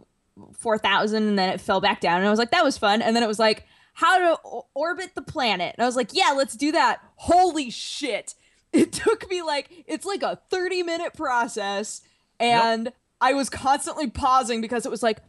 four 0.57 0.77
thousand, 0.77 1.27
and 1.27 1.37
then 1.37 1.49
it 1.49 1.59
fell 1.59 1.81
back 1.81 1.99
down, 1.99 2.19
and 2.19 2.27
I 2.27 2.29
was 2.29 2.39
like, 2.39 2.51
that 2.51 2.63
was 2.63 2.77
fun. 2.77 3.01
And 3.01 3.13
then 3.13 3.23
it 3.23 3.27
was 3.27 3.39
like 3.39 3.65
how 3.91 4.17
to 4.17 4.39
o- 4.45 4.67
orbit 4.73 5.15
the 5.15 5.21
planet, 5.21 5.75
and 5.77 5.83
I 5.83 5.85
was 5.85 5.97
like, 5.97 6.11
yeah, 6.13 6.33
let's 6.33 6.55
do 6.55 6.71
that. 6.71 7.01
Holy 7.17 7.69
shit! 7.69 8.35
It 8.71 8.93
took 8.93 9.29
me 9.29 9.41
like 9.41 9.83
it's 9.85 10.05
like 10.05 10.23
a 10.23 10.39
thirty 10.49 10.81
minute 10.81 11.13
process 11.13 12.01
and 12.39 12.91
I 13.21 13.33
was 13.33 13.49
constantly 13.49 14.09
pausing 14.09 14.61
because 14.61 14.85
it 14.85 14.89
was 14.89 15.01
like, 15.01 15.19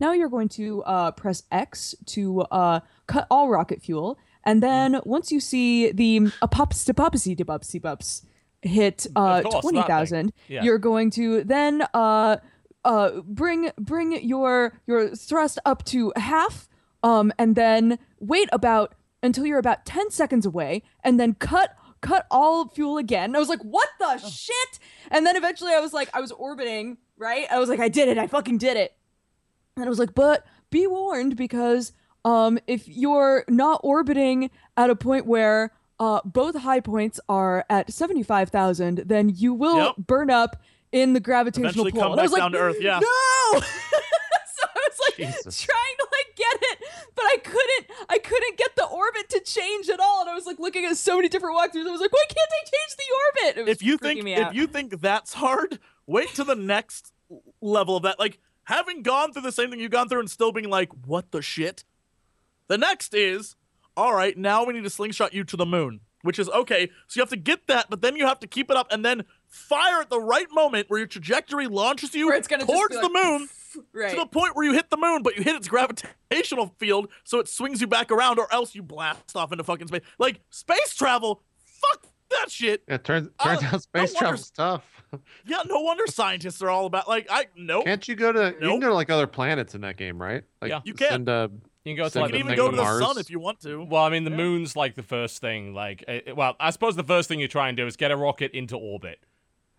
now 0.00 0.12
you're 0.12 0.28
going 0.28 0.48
to 0.50 0.82
uh, 0.84 1.10
press 1.12 1.42
X 1.50 1.94
to 2.06 2.42
uh, 2.42 2.80
cut 3.06 3.26
all 3.30 3.48
rocket 3.48 3.82
fuel, 3.82 4.18
and 4.44 4.62
then 4.62 5.00
once 5.04 5.30
you 5.30 5.40
see 5.40 5.92
the 5.92 6.20
apops 6.42 6.84
de 6.84 6.94
popsy 6.94 7.34
de 7.34 7.44
popsy 7.44 7.78
bups 7.78 8.22
hit 8.62 9.06
uh, 9.16 9.42
course, 9.42 9.60
twenty 9.62 9.82
thousand. 9.82 10.32
Yeah. 10.48 10.62
you're 10.62 10.78
going 10.78 11.10
to 11.12 11.44
then 11.44 11.84
uh, 11.94 12.36
uh, 12.84 13.10
bring 13.24 13.70
bring 13.78 14.24
your 14.24 14.80
your 14.86 15.14
thrust 15.14 15.58
up 15.64 15.84
to 15.86 16.12
half, 16.16 16.68
um, 17.02 17.32
and 17.38 17.54
then 17.54 17.98
wait 18.18 18.48
about 18.52 18.94
until 19.22 19.46
you're 19.46 19.58
about 19.58 19.84
ten 19.84 20.10
seconds 20.10 20.46
away, 20.46 20.82
and 21.04 21.20
then 21.20 21.34
cut 21.34 21.76
cut 22.02 22.26
all 22.30 22.68
fuel 22.68 22.98
again. 22.98 23.34
I 23.34 23.38
was 23.38 23.48
like, 23.48 23.62
what 23.62 23.88
the 23.98 24.18
shit? 24.18 24.78
And 25.10 25.24
then 25.24 25.36
eventually 25.36 25.72
I 25.72 25.80
was 25.80 25.92
like, 25.94 26.10
I 26.12 26.20
was 26.20 26.30
orbiting, 26.32 26.98
right? 27.16 27.46
I 27.50 27.58
was 27.58 27.68
like, 27.70 27.80
I 27.80 27.88
did 27.88 28.08
it. 28.08 28.18
I 28.18 28.26
fucking 28.26 28.58
did 28.58 28.76
it. 28.76 28.94
And 29.76 29.86
I 29.86 29.88
was 29.88 29.98
like, 29.98 30.14
but 30.14 30.44
be 30.70 30.86
warned 30.86 31.36
because 31.36 31.92
um, 32.24 32.58
if 32.66 32.86
you're 32.88 33.44
not 33.48 33.80
orbiting 33.82 34.50
at 34.76 34.90
a 34.90 34.96
point 34.96 35.26
where 35.26 35.72
uh, 35.98 36.20
both 36.24 36.56
high 36.58 36.80
points 36.80 37.18
are 37.28 37.64
at 37.70 37.90
75,000, 37.92 39.04
then 39.06 39.30
you 39.30 39.54
will 39.54 39.78
Yep. 39.78 39.94
burn 40.06 40.30
up 40.30 40.60
in 40.90 41.14
the 41.14 41.20
gravitational 41.20 41.70
Eventually 41.86 41.92
pull. 41.92 42.00
come 42.02 42.12
And 42.12 42.20
I 42.20 42.24
was 42.24 42.32
like, 42.32 42.40
down 42.42 42.52
to 42.52 42.58
Earth, 42.58 42.76
yeah. 42.80 43.00
No! 43.00 43.60
was 44.92 45.00
like 45.08 45.16
Jesus. 45.16 45.60
trying 45.60 45.96
to 45.98 46.06
like 46.12 46.36
get 46.36 46.70
it, 46.72 46.78
but 47.14 47.24
I 47.24 47.36
couldn't 47.42 47.86
I 48.08 48.18
couldn't 48.18 48.58
get 48.58 48.76
the 48.76 48.86
orbit 48.86 49.28
to 49.30 49.40
change 49.40 49.88
at 49.88 50.00
all. 50.00 50.22
And 50.22 50.30
I 50.30 50.34
was 50.34 50.46
like 50.46 50.58
looking 50.58 50.84
at 50.84 50.96
so 50.96 51.16
many 51.16 51.28
different 51.28 51.56
walkthroughs. 51.56 51.86
I 51.86 51.90
was 51.90 52.00
like, 52.00 52.12
why 52.12 52.24
can't 52.28 52.50
I 52.50 52.64
change 52.64 52.96
the 52.96 53.62
orbit? 53.62 53.68
If 53.70 53.82
you 53.82 53.96
think 53.96 54.22
me 54.22 54.34
if 54.34 54.46
out. 54.46 54.54
you 54.54 54.66
think 54.66 55.00
that's 55.00 55.34
hard, 55.34 55.78
wait 56.06 56.28
to 56.34 56.44
the 56.44 56.54
next 56.54 57.12
level 57.60 57.96
of 57.96 58.02
that. 58.04 58.18
Like 58.18 58.38
having 58.64 59.02
gone 59.02 59.32
through 59.32 59.42
the 59.42 59.52
same 59.52 59.70
thing 59.70 59.80
you've 59.80 59.90
gone 59.90 60.08
through 60.08 60.20
and 60.20 60.30
still 60.30 60.52
being 60.52 60.68
like, 60.68 60.90
what 61.06 61.30
the 61.32 61.42
shit? 61.42 61.84
The 62.68 62.78
next 62.78 63.14
is, 63.14 63.56
all 63.96 64.14
right, 64.14 64.36
now 64.36 64.64
we 64.64 64.72
need 64.72 64.84
to 64.84 64.90
slingshot 64.90 65.34
you 65.34 65.44
to 65.44 65.56
the 65.56 65.66
moon, 65.66 66.00
which 66.22 66.38
is 66.38 66.48
okay. 66.48 66.88
So 67.08 67.18
you 67.18 67.22
have 67.22 67.30
to 67.30 67.36
get 67.36 67.66
that, 67.66 67.90
but 67.90 68.00
then 68.00 68.16
you 68.16 68.26
have 68.26 68.40
to 68.40 68.46
keep 68.46 68.70
it 68.70 68.76
up 68.76 68.90
and 68.90 69.04
then 69.04 69.24
fire 69.48 70.00
at 70.00 70.10
the 70.10 70.20
right 70.20 70.46
moment 70.50 70.88
where 70.88 70.98
your 70.98 71.06
trajectory 71.06 71.66
launches 71.66 72.14
you 72.14 72.32
it's 72.32 72.48
gonna 72.48 72.62
just 72.62 72.72
towards 72.72 72.96
be 72.96 73.02
the 73.02 73.08
like, 73.08 73.24
moon. 73.24 73.48
Right. 73.92 74.10
To 74.10 74.16
the 74.16 74.26
point 74.26 74.54
where 74.56 74.64
you 74.64 74.72
hit 74.72 74.90
the 74.90 74.96
moon, 74.96 75.22
but 75.22 75.36
you 75.36 75.42
hit 75.42 75.56
its 75.56 75.68
gravitational 75.68 76.74
field, 76.78 77.08
so 77.24 77.38
it 77.38 77.48
swings 77.48 77.80
you 77.80 77.86
back 77.86 78.10
around, 78.10 78.38
or 78.38 78.52
else 78.52 78.74
you 78.74 78.82
blast 78.82 79.36
off 79.36 79.52
into 79.52 79.64
fucking 79.64 79.88
space. 79.88 80.02
Like 80.18 80.40
space 80.50 80.94
travel, 80.94 81.42
fuck 81.64 82.06
that 82.30 82.50
shit. 82.50 82.82
Yeah, 82.88 82.96
turns 82.98 83.28
uh, 83.38 83.44
turns 83.44 83.62
no 83.62 83.68
out 83.68 83.82
space 83.82 84.14
wonder- 84.14 84.18
travel's 84.18 84.50
tough. 84.50 84.84
Yeah, 85.44 85.58
no 85.66 85.80
wonder 85.80 86.04
scientists 86.06 86.62
are 86.62 86.70
all 86.70 86.86
about 86.86 87.06
like 87.06 87.26
I 87.30 87.44
nope. 87.54 87.84
Can't 87.84 88.08
you 88.08 88.14
go 88.14 88.32
to? 88.32 88.54
You 88.58 88.68
can 88.70 88.80
go 88.80 88.88
to 88.88 88.94
like 88.94 89.10
other 89.10 89.26
planets 89.26 89.74
in 89.74 89.82
that 89.82 89.98
game, 89.98 90.18
right? 90.20 90.42
Like 90.62 90.70
Yeah. 90.70 90.80
You 90.84 90.94
can. 90.94 91.10
Send 91.10 91.28
a, 91.28 91.50
You 91.84 91.94
can 91.94 92.02
go 92.02 92.08
to 92.08 92.20
like 92.20 92.32
the 92.32 92.38
even 92.38 92.56
go 92.56 92.70
to 92.70 92.76
the 92.76 92.82
Mars. 92.82 93.04
sun 93.04 93.18
if 93.18 93.28
you 93.28 93.38
want 93.38 93.60
to. 93.60 93.84
Well, 93.84 94.02
I 94.04 94.08
mean, 94.08 94.24
the 94.24 94.30
Yeah. 94.30 94.38
moon's 94.38 94.74
like 94.74 94.94
the 94.94 95.02
first 95.02 95.42
thing. 95.42 95.74
Like, 95.74 96.02
it, 96.08 96.34
well, 96.34 96.56
I 96.58 96.70
suppose 96.70 96.96
the 96.96 97.04
first 97.04 97.28
thing 97.28 97.40
you 97.40 97.46
try 97.48 97.68
and 97.68 97.76
do 97.76 97.86
is 97.86 97.94
get 97.98 98.10
a 98.10 98.16
rocket 98.16 98.52
into 98.52 98.74
orbit, 98.74 99.18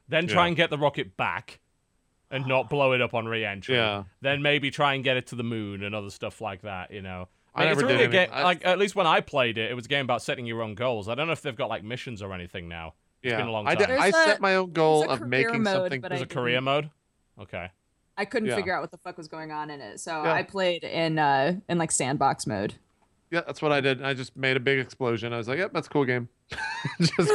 then 0.08 0.28
try 0.28 0.44
Yeah. 0.44 0.48
and 0.50 0.56
get 0.56 0.70
the 0.70 0.78
rocket 0.78 1.18
back, 1.18 1.60
and 2.34 2.46
not 2.48 2.70
blow 2.70 2.92
it 2.94 3.02
up 3.02 3.14
on 3.14 3.26
re-entry. 3.26 3.76
Yeah. 3.76 4.04
Then 4.22 4.42
maybe 4.42 4.72
try 4.72 4.94
and 4.96 5.04
get 5.04 5.16
it 5.18 5.28
to 5.28 5.36
the 5.36 5.44
moon 5.44 5.84
and 5.84 5.94
other 5.96 6.10
stuff 6.10 6.42
like 6.42 6.64
that. 6.64 6.92
You 6.92 7.02
know. 7.02 7.30
I 7.56 7.66
Like, 7.66 7.72
it's 7.74 7.82
never 7.82 7.88
did 7.88 7.94
really 7.94 8.06
a 8.06 8.10
game. 8.10 8.30
I- 8.34 8.44
Like 8.44 8.66
at 8.66 8.80
least 8.80 8.96
when 8.96 9.06
I 9.08 9.22
played 9.22 9.58
it, 9.60 9.70
it 9.70 9.76
was 9.76 9.86
a 9.86 9.90
game 9.90 10.04
about 10.06 10.22
setting 10.24 10.46
your 10.46 10.62
own 10.64 10.74
goals. 10.76 11.08
I 11.08 11.14
don't 11.16 11.28
know 11.28 11.34
if 11.34 11.42
they've 11.44 11.56
got 11.56 11.70
like 11.70 11.84
missions 11.84 12.22
or 12.22 12.34
anything 12.34 12.68
now. 12.68 12.96
yeah. 13.22 13.38
been 13.38 13.48
a 13.48 13.52
long 13.52 13.68
I, 13.68 13.76
did, 13.76 13.88
time. 13.88 14.02
I 14.02 14.10
set 14.12 14.42
my 14.42 14.56
own 14.56 14.74
goal 14.74 15.08
of 15.10 15.22
making 15.22 15.64
mode, 15.64 15.76
something. 15.76 16.02
but 16.02 16.10
There's 16.10 16.22
a 16.24 16.26
career 16.26 16.60
mode. 16.62 16.90
Okay. 17.40 17.70
I 18.18 18.26
couldn't 18.26 18.50
Yeah. 18.50 18.56
figure 18.56 18.76
out 18.76 18.82
what 18.82 18.92
the 18.92 18.98
fuck 18.98 19.18
was 19.18 19.28
going 19.28 19.52
on 19.52 19.70
in 19.70 19.80
it. 19.82 20.00
So 20.00 20.12
Yeah. 20.24 20.34
I 20.34 20.44
played 20.44 20.84
in 20.84 21.18
uh 21.20 21.54
in 21.70 21.78
like 21.78 21.92
sandbox 21.92 22.46
mode. 22.48 22.74
Yeah, 23.34 23.42
that's 23.46 23.62
what 23.62 23.72
I 23.72 23.82
did. 23.82 24.02
I 24.04 24.14
just 24.14 24.38
made 24.38 24.56
a 24.58 24.60
big 24.60 24.80
explosion. 24.80 25.34
I 25.34 25.38
was 25.38 25.48
like, 25.48 25.58
"Yep, 25.58 25.74
that's 25.74 25.88
a 25.88 25.90
cool 25.90 26.06
game." 26.06 26.30
just 27.02 27.32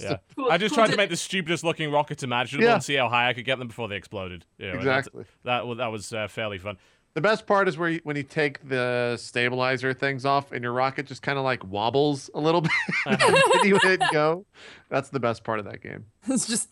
Yeah. 0.00 0.16
Cool- 0.34 0.50
I 0.50 0.56
just 0.58 0.74
cool 0.74 0.84
tried 0.84 0.90
to 0.92 0.96
make 0.96 1.10
the 1.10 1.16
stupidest 1.16 1.62
looking 1.62 1.90
rockets 1.92 2.22
imaginable 2.22 2.66
Yeah. 2.66 2.74
and 2.74 2.82
see 2.82 2.94
how 2.94 3.08
high 3.08 3.28
I 3.28 3.34
could 3.34 3.44
get 3.44 3.58
them 3.58 3.68
before 3.68 3.86
they 3.88 3.96
exploded. 3.96 4.44
You 4.58 4.68
know, 4.68 4.72
and 4.78 4.80
that's- 4.82 5.06
exactly. 5.06 5.24
That 5.44 5.66
wa- 5.66 5.74
that 5.74 5.88
was 5.88 6.12
uh, 6.12 6.26
fairly 6.28 6.58
fun. 6.58 6.78
The 7.14 7.20
best 7.20 7.46
part 7.46 7.68
is 7.68 7.76
where 7.76 7.90
you, 7.90 8.00
when 8.04 8.16
you 8.16 8.22
take 8.22 8.66
the 8.66 9.18
stabilizer 9.18 9.92
things 9.92 10.24
off 10.24 10.50
and 10.52 10.62
your 10.64 10.72
rocket 10.72 11.04
just 11.06 11.20
kind 11.20 11.36
of 11.36 11.44
like 11.44 11.62
wobbles 11.62 12.30
a 12.34 12.40
little 12.40 12.60
bit 12.62 12.70
and 13.04 13.20
you 13.64 13.78
hit 13.82 14.00
go. 14.12 14.46
That's 14.88 15.10
the 15.10 15.20
best 15.20 15.44
part 15.44 15.58
of 15.58 15.66
that 15.66 15.82
game. 15.82 16.06
it's 16.26 16.46
just 16.46 16.70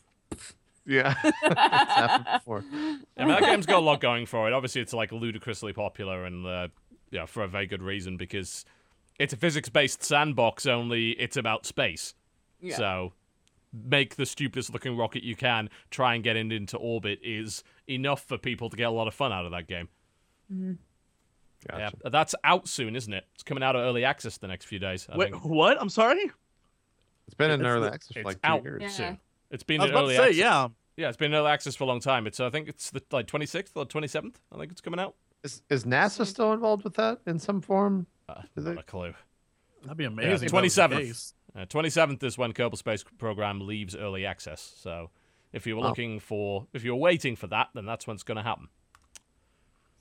Yeah, 0.86 1.14
it's 1.22 1.36
happened 1.44 2.26
before. 2.38 2.64
Yeah, 2.72 2.96
I 3.18 3.20
mean, 3.24 3.28
that 3.28 3.42
game's 3.42 3.66
got 3.66 3.80
a 3.80 3.84
lot 3.84 4.00
going 4.00 4.24
for 4.24 4.48
it. 4.48 4.54
Obviously, 4.54 4.80
it's 4.80 4.94
like 4.94 5.12
ludicrously 5.12 5.74
popular 5.74 6.24
and 6.24 6.46
uh, 6.46 6.68
yeah, 7.10 7.26
for 7.26 7.42
a 7.42 7.48
very 7.48 7.66
good 7.66 7.82
reason 7.82 8.16
because 8.16 8.64
it's 9.18 9.32
a 9.32 9.36
physics-based 9.36 10.02
sandbox. 10.02 10.66
Only 10.66 11.10
it's 11.12 11.36
about 11.36 11.66
space. 11.66 12.14
yeah. 12.60 12.76
So 12.76 13.12
make 13.72 14.16
the 14.16 14.26
stupidest 14.26 14.72
looking 14.72 14.96
rocket 14.96 15.22
you 15.22 15.36
can. 15.36 15.70
Try 15.90 16.14
and 16.14 16.24
get 16.24 16.36
it 16.36 16.50
into 16.52 16.76
orbit 16.76 17.20
is 17.22 17.62
enough 17.88 18.22
for 18.24 18.36
people 18.38 18.68
to 18.70 18.76
get 18.76 18.84
a 18.88 18.90
lot 18.90 19.06
of 19.08 19.14
fun 19.14 19.32
out 19.32 19.44
of 19.44 19.52
that 19.52 19.68
game. 19.68 19.88
Mm-hmm. 20.52 20.72
Gotcha. 21.68 21.96
Yeah, 22.02 22.10
that's 22.10 22.34
out 22.42 22.66
soon, 22.68 22.96
isn't 22.96 23.12
it? 23.12 23.24
It's 23.34 23.42
coming 23.42 23.62
out 23.62 23.76
of 23.76 23.82
early 23.82 24.04
access 24.04 24.38
the 24.38 24.48
next 24.48 24.64
few 24.64 24.78
days. 24.78 25.06
I 25.12 25.16
Wait, 25.16 25.30
think. 25.32 25.44
what? 25.44 25.76
I'm 25.80 25.90
sorry. 25.90 26.30
It's 27.26 27.34
been 27.34 27.50
in 27.50 27.60
It's 27.60 27.66
early 27.68 27.88
access 27.88 28.12
for 28.14 28.18
It's 28.20 28.26
like 28.26 28.42
two 28.42 28.48
out 28.48 28.64
years. 28.64 28.82
Yeah. 28.82 28.88
soon. 28.88 29.18
It's 29.50 29.62
been 29.62 29.80
I 29.80 29.84
was 29.84 29.90
in 29.92 29.96
early 29.98 30.14
to 30.14 30.16
say, 30.16 30.22
access. 30.24 30.36
yeah. 30.38 30.68
Yeah, 30.96 31.08
it's 31.08 31.16
been 31.16 31.32
in 31.32 31.38
early 31.38 31.50
access 31.50 31.76
for 31.76 31.84
a 31.84 31.86
long 31.86 32.00
time. 32.00 32.26
It's 32.26 32.40
I 32.40 32.50
think 32.50 32.68
it's 32.68 32.90
the 32.90 33.02
like 33.12 33.26
26th 33.26 33.70
or 33.76 33.84
27th. 33.86 34.34
I 34.52 34.58
think 34.58 34.72
it's 34.72 34.80
coming 34.80 34.98
out. 34.98 35.14
Is, 35.42 35.62
is 35.70 35.84
NASA 35.84 36.26
still 36.26 36.52
involved 36.52 36.84
with 36.84 36.94
that 36.94 37.20
in 37.26 37.38
some 37.38 37.60
form? 37.60 38.06
Uh, 38.28 38.42
Is 38.56 38.64
not 38.66 38.72
it- 38.72 38.78
a 38.80 38.82
clue. 38.82 39.14
That'd 39.82 39.96
be 39.96 40.04
amazing. 40.04 40.32
if 40.46 40.52
that 40.52 40.62
was 40.62 40.74
27th. 40.76 40.98
case. 40.98 41.34
Uh, 41.56 41.60
27th 41.64 42.22
is 42.22 42.36
when 42.36 42.52
Kerbal 42.52 42.76
Space 42.76 43.02
Program 43.18 43.60
leaves 43.66 43.96
early 43.96 44.26
access. 44.26 44.74
So 44.76 45.10
if 45.54 45.66
you 45.66 45.74
were 45.76 45.82
Wow. 45.82 45.88
looking 45.88 46.20
for, 46.20 46.66
if 46.74 46.84
you 46.84 46.90
were 46.92 46.98
waiting 47.00 47.34
for 47.34 47.46
that, 47.46 47.68
then 47.74 47.86
that's 47.86 48.06
when 48.06 48.14
it's 48.14 48.22
going 48.22 48.36
to 48.36 48.42
happen. 48.42 48.68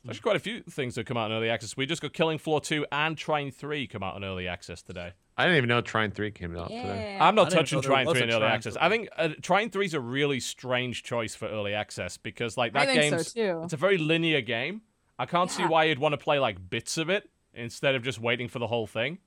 There's 0.04 0.18
actually 0.18 0.22
quite 0.24 0.36
a 0.36 0.40
few 0.40 0.62
things 0.64 0.96
that 0.96 1.06
come 1.06 1.18
out 1.18 1.32
in 1.32 1.38
early 1.38 1.50
access. 1.50 1.76
We 1.76 1.86
just 1.86 2.02
got 2.02 2.14
Killing 2.14 2.38
Floor 2.38 2.62
2 2.62 2.86
and 2.92 3.18
Trine 3.18 3.52
3 3.52 3.88
come 3.88 4.04
out 4.04 4.16
in 4.18 4.24
early 4.24 4.48
access 4.48 4.82
today. 4.82 5.12
I 5.38 5.44
didn't 5.44 5.58
even 5.58 5.70
know 5.70 5.80
Trine 5.82 6.12
Three 6.12 6.32
came 6.32 6.58
out 6.58 6.68
today. 6.68 7.18
I'm 7.20 7.34
not 7.36 7.50
touching 7.50 7.78
know 7.78 7.82
there 7.82 7.92
Trine 7.92 8.06
3 8.08 8.24
in 8.24 8.30
early 8.30 8.40
Trine 8.40 8.52
access. 8.52 8.74
3. 8.74 8.82
I 8.82 8.90
think 8.90 9.10
uh, 9.18 9.30
Trine 9.42 9.70
3 9.70 9.86
is 9.86 9.94
a 9.94 10.00
really 10.02 10.42
strange 10.42 11.04
choice 11.04 11.36
for 11.36 11.48
early 11.48 11.74
access 11.74 12.18
because 12.18 12.58
like 12.58 12.74
that 12.74 12.88
game 12.88 13.12
think 13.14 13.22
so 13.24 13.64
it's 13.64 13.72
a 13.74 13.78
very 13.78 13.98
linear 13.98 14.42
game. 14.42 14.82
I 15.20 15.26
can't 15.26 15.52
see 15.52 15.64
why 15.66 15.84
you'd 15.84 16.00
want 16.00 16.14
to 16.14 16.18
play 16.18 16.40
like 16.40 16.70
bits 16.70 16.98
of 16.98 17.10
it 17.10 17.30
instead 17.54 17.94
of 17.94 18.02
just 18.04 18.20
waiting 18.20 18.48
for 18.48 18.58
the 18.60 18.68
whole 18.68 18.88
thing. 18.88 19.20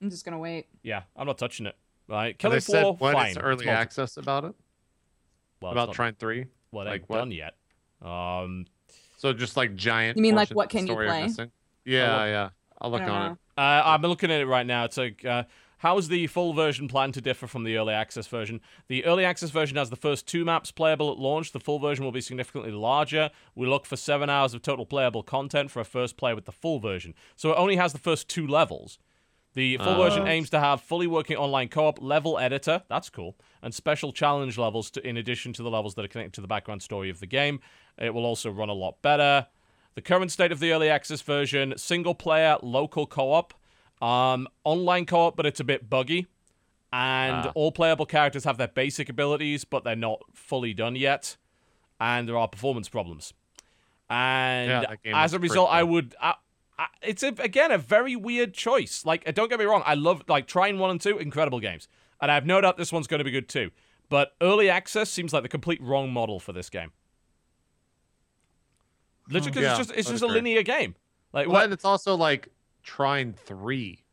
I'm 0.00 0.08
just 0.08 0.24
gonna 0.24 0.38
wait. 0.38 0.68
Yeah, 0.82 1.02
I'm 1.16 1.26
not 1.26 1.36
touching 1.36 1.66
it. 1.66 1.76
Right, 2.08 2.28
Have 2.28 2.38
Killing 2.38 2.56
they 2.56 2.60
said 2.60 2.80
Floor, 2.82 2.96
when 2.98 3.12
fine. 3.14 3.26
it's 3.30 3.38
early 3.38 3.66
multi- 3.66 3.70
access 3.70 4.16
about 4.16 4.44
it? 4.44 4.54
well, 5.60 5.72
about 5.72 5.88
not- 5.88 5.94
Trine 5.94 6.14
Three? 6.18 6.46
Well, 6.70 6.84
like 6.86 7.02
like 7.02 7.10
what? 7.10 7.18
done 7.18 7.30
yet. 7.32 7.54
Um, 8.00 8.66
So 9.18 9.32
just 9.32 9.56
like 9.56 9.74
giant. 9.76 10.16
You 10.16 10.22
mean, 10.22 10.34
like, 10.34 10.50
what 10.50 10.68
can 10.70 10.86
you 10.86 10.94
play? 10.94 11.28
Yeah, 11.84 12.24
yeah. 12.26 12.48
I'll 12.80 12.90
look 12.90 13.02
I 13.02 13.06
don't 13.06 13.14
on 13.14 13.26
know. 13.26 13.32
it. 13.32 13.38
uh, 13.58 13.82
I'm 13.84 14.02
looking 14.02 14.30
at 14.32 14.40
it 14.40 14.46
right 14.46 14.66
now. 14.66 14.84
It's 14.84 14.96
like 14.96 15.24
uh, 15.24 15.44
How 15.82 15.98
is 15.98 16.06
the 16.06 16.28
full 16.28 16.52
version 16.52 16.86
planned 16.86 17.14
to 17.14 17.20
differ 17.20 17.48
from 17.48 17.64
the 17.64 17.76
early 17.76 17.92
access 17.92 18.28
version? 18.28 18.60
The 18.86 19.04
early 19.04 19.24
access 19.24 19.50
version 19.50 19.76
has 19.76 19.90
the 19.90 19.96
first 19.96 20.28
two 20.28 20.44
maps 20.44 20.70
playable 20.70 21.10
at 21.10 21.18
launch. 21.18 21.50
The 21.50 21.58
full 21.58 21.80
version 21.80 22.04
will 22.04 22.12
be 22.12 22.20
significantly 22.20 22.70
larger. 22.70 23.32
We 23.56 23.66
look 23.66 23.84
for 23.84 23.96
seven 23.96 24.30
hours 24.30 24.54
of 24.54 24.62
total 24.62 24.86
playable 24.86 25.24
content 25.24 25.72
for 25.72 25.80
a 25.80 25.84
first 25.84 26.16
play 26.16 26.34
with 26.34 26.44
the 26.44 26.52
full 26.52 26.78
version. 26.78 27.14
So 27.34 27.50
it 27.50 27.56
only 27.56 27.74
has 27.74 27.92
the 27.92 27.98
first 27.98 28.28
two 28.28 28.46
levels. 28.46 29.00
The 29.54 29.76
full 29.78 29.88
ah. 29.88 29.96
version 29.96 30.28
aims 30.28 30.50
to 30.50 30.60
have 30.60 30.80
fully 30.80 31.08
working 31.08 31.36
online 31.36 31.66
co-op, 31.66 32.00
level 32.00 32.38
editor, 32.38 32.84
that's 32.88 33.10
cool, 33.10 33.34
and 33.60 33.74
special 33.74 34.12
challenge 34.12 34.56
levels 34.56 34.88
to, 34.92 35.04
in 35.04 35.16
addition 35.16 35.52
to 35.54 35.64
the 35.64 35.70
levels 35.70 35.96
that 35.96 36.04
are 36.04 36.08
connected 36.08 36.34
to 36.34 36.42
the 36.42 36.46
background 36.46 36.82
story 36.82 37.10
of 37.10 37.18
the 37.18 37.26
game. 37.26 37.58
It 37.98 38.14
will 38.14 38.24
also 38.24 38.52
run 38.52 38.68
a 38.68 38.72
lot 38.72 39.02
better. 39.02 39.48
The 39.96 40.00
current 40.00 40.30
state 40.30 40.52
of 40.52 40.60
the 40.60 40.70
early 40.70 40.88
access 40.88 41.22
version: 41.22 41.74
single 41.76 42.14
player, 42.14 42.56
local 42.62 43.04
co-op, 43.04 43.52
um, 44.02 44.48
online 44.64 45.06
co-op, 45.06 45.36
but 45.36 45.46
it's 45.46 45.60
a 45.60 45.64
bit 45.64 45.88
buggy, 45.88 46.26
and 46.92 47.46
Ah. 47.46 47.52
all 47.54 47.70
playable 47.72 48.04
characters 48.04 48.44
have 48.44 48.58
their 48.58 48.68
basic 48.68 49.08
abilities, 49.08 49.64
but 49.64 49.84
they're 49.84 49.96
not 49.96 50.20
fully 50.34 50.74
done 50.74 50.96
yet, 50.96 51.36
and 52.00 52.28
there 52.28 52.36
are 52.36 52.48
performance 52.48 52.88
problems. 52.88 53.32
And 54.10 54.68
Yeah, 54.70 54.94
as 55.14 55.32
a 55.32 55.38
result, 55.38 55.70
pretty 55.70 55.78
I 55.80 55.82
would. 55.84 56.14
I, 56.20 56.34
I, 56.78 56.86
it's 57.02 57.22
a, 57.22 57.28
again 57.38 57.70
a 57.70 57.78
very 57.78 58.16
weird 58.16 58.52
choice. 58.54 59.06
Like, 59.06 59.32
don't 59.34 59.48
get 59.48 59.58
me 59.58 59.64
wrong, 59.64 59.82
I 59.86 59.94
love 59.94 60.24
like 60.28 60.46
Trine 60.46 60.78
one 60.78 60.90
and 60.90 61.00
two, 61.00 61.16
incredible 61.18 61.60
games, 61.60 61.86
and 62.20 62.30
I 62.30 62.34
have 62.34 62.44
no 62.44 62.60
doubt 62.60 62.76
this 62.76 62.92
one's 62.92 63.06
going 63.06 63.20
to 63.20 63.24
be 63.24 63.30
good 63.30 63.48
too. 63.48 63.70
But 64.08 64.34
early 64.42 64.68
access 64.68 65.08
seems 65.10 65.32
like 65.32 65.42
the 65.44 65.48
complete 65.48 65.80
wrong 65.80 66.12
model 66.12 66.40
for 66.40 66.52
this 66.52 66.68
game. 66.68 66.90
Literally, 69.28 69.50
because 69.52 69.62
Yeah, 69.62 69.70
it's 69.70 69.78
just 69.88 69.98
it's 69.98 70.10
just 70.10 70.22
a 70.22 70.26
agree. 70.26 70.34
linear 70.40 70.62
game. 70.62 70.94
Like, 71.32 71.46
Well, 71.46 71.54
what? 71.54 71.64
and 71.64 71.72
it's 71.72 71.84
also 71.84 72.16
like 72.16 72.48
Trine 72.82 73.34
three. 73.44 74.04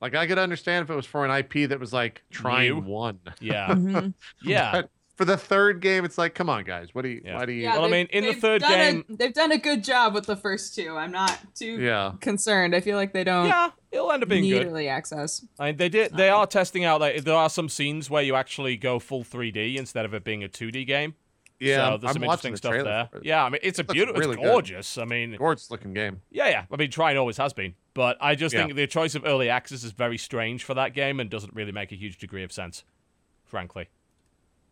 Like 0.00 0.14
I 0.14 0.26
could 0.26 0.38
understand 0.38 0.84
if 0.84 0.90
it 0.90 0.94
was 0.94 1.06
for 1.06 1.24
an 1.24 1.30
IP 1.30 1.68
that 1.70 1.80
was 1.80 1.92
like 1.92 2.22
Trine 2.30 2.68
New? 2.74 2.80
one. 2.80 3.18
Yeah, 3.40 3.68
Mhm. 3.74 4.14
yeah. 4.42 4.72
But 4.72 4.90
for 5.16 5.24
the 5.24 5.36
third 5.36 5.80
game, 5.80 6.04
it's 6.04 6.16
like, 6.16 6.32
come 6.36 6.48
on, 6.48 6.62
guys, 6.62 6.90
what 6.94 7.02
do 7.02 7.08
you? 7.08 7.20
Yeah. 7.24 7.36
Why 7.36 7.44
do 7.46 7.50
you? 7.52 7.62
Yeah, 7.64 7.74
Well, 7.74 7.86
I 7.86 7.90
mean, 7.90 8.06
in 8.12 8.22
the 8.24 8.34
third 8.34 8.60
done 8.62 8.72
a- 8.72 8.76
game- 8.92 9.04
they've 9.08 9.34
done 9.34 9.50
a 9.50 9.58
good 9.58 9.82
job 9.82 10.14
with 10.14 10.26
the 10.26 10.36
first 10.36 10.76
two. 10.76 10.96
I'm 10.96 11.10
not 11.10 11.36
too 11.56 11.80
Yeah. 11.80 12.12
concerned. 12.20 12.72
I 12.76 12.80
feel 12.80 12.96
like 12.96 13.12
they 13.12 13.24
don't 13.24 13.46
Yeah, 13.48 13.70
it'll 13.90 14.12
end 14.12 14.22
up 14.22 14.28
being 14.28 14.42
need 14.42 14.50
good. 14.50 14.66
early 14.68 14.86
access. 14.88 15.44
I 15.58 15.66
mean, 15.66 15.76
they 15.78 15.88
did. 15.88 16.16
They 16.16 16.28
are 16.28 16.46
testing 16.46 16.84
out. 16.84 17.00
Like, 17.00 17.24
there 17.24 17.34
are 17.34 17.50
some 17.50 17.68
scenes 17.68 18.08
where 18.08 18.22
you 18.22 18.36
actually 18.36 18.76
go 18.76 19.00
full 19.00 19.24
3D 19.24 19.74
instead 19.76 20.04
of 20.04 20.14
it 20.14 20.22
being 20.22 20.44
a 20.44 20.48
2D 20.48 20.86
game. 20.86 21.16
Yeah, 21.60 21.76
so 21.92 21.96
there's 21.98 22.10
I'm 22.10 22.14
some 22.14 22.22
interesting 22.24 22.52
the 22.52 22.56
stuff 22.58 22.72
there. 22.84 23.08
Yeah, 23.22 23.44
I 23.44 23.48
mean, 23.48 23.60
it's 23.64 23.78
a 23.78 23.82
Looks 23.82 23.94
beautiful, 23.94 24.20
really 24.20 24.34
it's 24.34 24.42
good. 24.42 24.50
gorgeous. 24.50 24.98
I 24.98 25.04
mean, 25.04 25.36
gorgeous 25.36 25.70
looking 25.70 25.92
game. 25.92 26.20
yeah, 26.30 26.48
yeah. 26.48 26.64
I 26.70 26.76
mean, 26.76 26.90
Trine 26.90 27.16
always 27.16 27.36
has 27.38 27.52
been, 27.52 27.74
but 27.94 28.16
I 28.20 28.34
just 28.36 28.54
Yeah. 28.54 28.64
think 28.66 28.76
the 28.76 28.86
choice 28.86 29.14
of 29.14 29.24
early 29.26 29.48
access 29.50 29.82
is 29.82 29.90
very 29.92 30.18
strange 30.18 30.62
for 30.64 30.74
that 30.74 30.94
game 30.94 31.18
and 31.20 31.28
doesn't 31.28 31.54
really 31.54 31.72
make 31.72 31.90
a 31.90 31.96
huge 31.96 32.18
degree 32.18 32.44
of 32.44 32.52
sense, 32.52 32.84
frankly. 33.44 33.88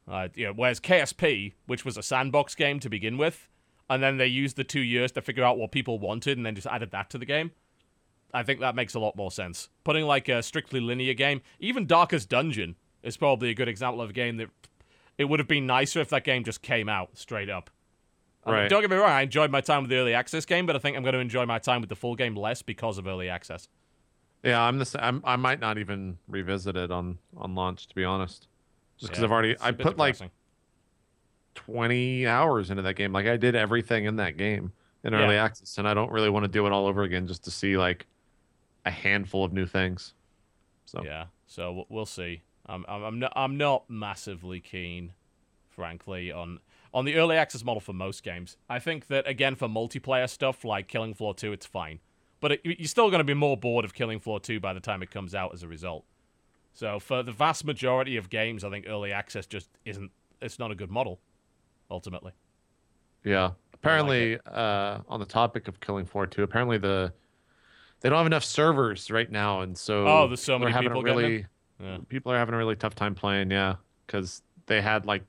Uh, 0.08 0.28
you 0.34 0.46
know, 0.46 0.52
whereas 0.52 0.78
KSP, 0.78 1.54
which 1.66 1.84
was 1.84 1.96
a 1.96 2.02
sandbox 2.02 2.54
game 2.54 2.78
to 2.80 2.88
begin 2.88 3.18
with, 3.18 3.48
and 3.90 4.00
then 4.02 4.16
they 4.18 4.26
used 4.28 4.56
the 4.56 4.62
two 4.64 4.80
years 4.80 5.10
to 5.12 5.20
figure 5.22 5.42
out 5.42 5.58
what 5.58 5.72
people 5.72 5.98
wanted 5.98 6.36
and 6.36 6.46
then 6.46 6.54
just 6.54 6.66
added 6.68 6.92
that 6.92 7.10
to 7.10 7.18
the 7.18 7.26
game. 7.26 7.50
I 8.32 8.42
think 8.44 8.60
that 8.60 8.74
makes 8.76 8.94
a 8.94 9.00
lot 9.00 9.16
more 9.16 9.30
sense. 9.32 9.68
Putting 9.82 10.04
like 10.04 10.28
a 10.28 10.42
strictly 10.42 10.78
linear 10.80 11.14
game, 11.14 11.40
even 11.58 11.86
Darkest 11.86 12.28
Dungeon 12.28 12.76
is 13.02 13.16
probably 13.16 13.50
a 13.50 13.54
good 13.54 13.68
example 13.68 14.00
of 14.02 14.10
a 14.10 14.12
game 14.12 14.36
that 14.36 14.50
it 15.18 15.24
would 15.24 15.40
have 15.40 15.48
been 15.48 15.66
nicer 15.66 16.00
if 16.00 16.08
that 16.10 16.24
game 16.24 16.44
just 16.44 16.62
came 16.62 16.88
out 16.88 17.16
straight 17.16 17.48
up. 17.50 17.70
I 18.44 18.50
mean, 18.50 18.60
Right. 18.60 18.70
don't 18.70 18.80
get 18.80 18.90
me 18.90 18.96
wrong, 18.96 19.10
I 19.10 19.22
enjoyed 19.22 19.50
my 19.50 19.60
time 19.60 19.82
with 19.82 19.90
the 19.90 19.96
early 19.96 20.14
access 20.14 20.44
game, 20.46 20.66
but 20.66 20.76
I 20.76 20.78
think 20.78 20.96
I'm 20.96 21.02
going 21.02 21.14
to 21.14 21.18
enjoy 21.18 21.44
my 21.46 21.58
time 21.58 21.80
with 21.80 21.88
the 21.90 21.96
full 21.96 22.14
game 22.14 22.36
less 22.36 22.62
because 22.62 22.96
of 22.98 23.06
early 23.06 23.28
access. 23.28 23.68
Yeah, 24.44 24.62
I'm 24.62 24.78
the. 24.78 24.98
I'm, 25.04 25.20
I 25.24 25.34
might 25.36 25.58
not 25.58 25.78
even 25.78 26.18
revisit 26.28 26.76
it 26.76 26.92
on 26.92 27.18
on 27.36 27.54
launch, 27.56 27.88
to 27.88 27.94
be 27.96 28.04
honest. 28.04 28.46
Just 28.98 29.10
because 29.10 29.20
Yeah, 29.22 29.24
I've 29.26 29.32
already 29.32 29.56
I 29.60 29.72
put 29.72 29.96
like 29.98 30.16
20 31.54 32.26
hours 32.26 32.70
into 32.70 32.82
that 32.82 32.94
game. 32.94 33.12
Like 33.12 33.26
I 33.26 33.36
did 33.36 33.54
everything 33.54 34.04
in 34.04 34.16
that 34.16 34.36
game 34.36 34.72
in 35.02 35.14
early 35.14 35.34
Yeah. 35.36 35.44
access, 35.44 35.78
and 35.78 35.88
I 35.88 35.94
don't 35.94 36.12
really 36.12 36.30
want 36.30 36.44
to 36.44 36.48
do 36.48 36.66
it 36.66 36.72
all 36.72 36.86
over 36.86 37.02
again 37.02 37.26
just 37.26 37.44
to 37.44 37.50
see 37.50 37.76
like 37.76 38.06
a 38.84 38.90
handful 38.90 39.44
of 39.44 39.52
new 39.52 39.66
things. 39.66 40.14
So 40.84 41.02
Yeah, 41.04 41.26
so 41.46 41.86
we'll 41.88 42.06
see. 42.06 42.42
I'm 42.66 42.84
I'm 42.88 43.02
I'm 43.02 43.18
not, 43.18 43.32
I'm 43.36 43.56
not 43.56 43.88
massively 43.88 44.60
keen, 44.60 45.12
frankly, 45.68 46.30
on 46.32 46.60
on 46.92 47.04
the 47.04 47.16
early 47.16 47.36
access 47.36 47.64
model 47.64 47.80
for 47.80 47.92
most 47.92 48.22
games. 48.22 48.56
I 48.68 48.78
think 48.78 49.08
that 49.08 49.26
again 49.28 49.54
for 49.54 49.68
multiplayer 49.68 50.28
stuff 50.28 50.64
like 50.64 50.88
Killing 50.88 51.14
Floor 51.14 51.34
2, 51.34 51.52
it's 51.52 51.66
fine, 51.66 52.00
but 52.40 52.52
it, 52.52 52.60
you're 52.64 52.88
still 52.88 53.10
going 53.10 53.20
to 53.20 53.24
be 53.24 53.34
more 53.34 53.56
bored 53.56 53.84
of 53.84 53.94
Killing 53.94 54.18
Floor 54.20 54.40
2 54.40 54.60
by 54.60 54.72
the 54.72 54.80
time 54.80 55.02
it 55.02 55.10
comes 55.10 55.34
out 55.34 55.52
as 55.52 55.62
a 55.62 55.68
result. 55.68 56.04
So 56.72 56.98
for 56.98 57.22
the 57.22 57.32
vast 57.32 57.64
majority 57.64 58.16
of 58.16 58.28
games, 58.28 58.62
I 58.64 58.70
think 58.70 58.86
early 58.88 59.12
access 59.12 59.46
just 59.46 59.68
isn't. 59.84 60.10
It's 60.42 60.58
not 60.58 60.70
a 60.70 60.74
good 60.74 60.90
model, 60.90 61.20
ultimately. 61.90 62.32
yeah. 63.24 63.52
Apparently, 63.72 64.38
uh, 64.46 64.98
on 65.06 65.20
the 65.20 65.26
topic 65.26 65.68
of 65.68 65.80
Killing 65.80 66.06
Floor 66.06 66.26
2, 66.26 66.42
apparently 66.42 66.78
the 66.78 67.12
they 68.00 68.08
don't 68.08 68.18
have 68.18 68.26
enough 68.26 68.44
servers 68.44 69.10
right 69.10 69.30
now, 69.30 69.60
and 69.60 69.76
so 69.76 70.06
Oh, 70.06 70.26
there's 70.26 70.42
so 70.42 70.58
many 70.58 70.72
people 70.72 71.02
getting 71.02 71.16
really 71.18 71.46
Yeah. 71.80 71.98
people 72.08 72.32
are 72.32 72.38
having 72.38 72.54
a 72.54 72.58
really 72.58 72.76
tough 72.76 72.94
time 72.94 73.14
playing. 73.14 73.50
Yeah, 73.50 73.76
because 74.06 74.42
they 74.66 74.80
had 74.80 75.06
like 75.06 75.22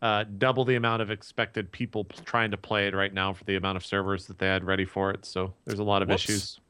uh, 0.00 0.24
double 0.38 0.64
the 0.64 0.74
amount 0.74 1.02
of 1.02 1.10
expected 1.10 1.70
people 1.70 2.04
trying 2.24 2.50
to 2.50 2.56
play 2.56 2.86
it 2.88 2.94
right 2.94 3.12
now 3.14 3.32
for 3.32 3.44
the 3.44 3.56
amount 3.56 3.76
of 3.76 3.86
servers 3.86 4.26
that 4.26 4.38
they 4.38 4.46
had 4.46 4.64
ready 4.64 4.84
for 4.84 5.10
it. 5.10 5.24
So 5.24 5.54
there's 5.64 5.78
a 5.78 5.84
lot 5.84 6.02
of 6.02 6.08
Whoops. 6.08 6.24
issues. 6.24 6.60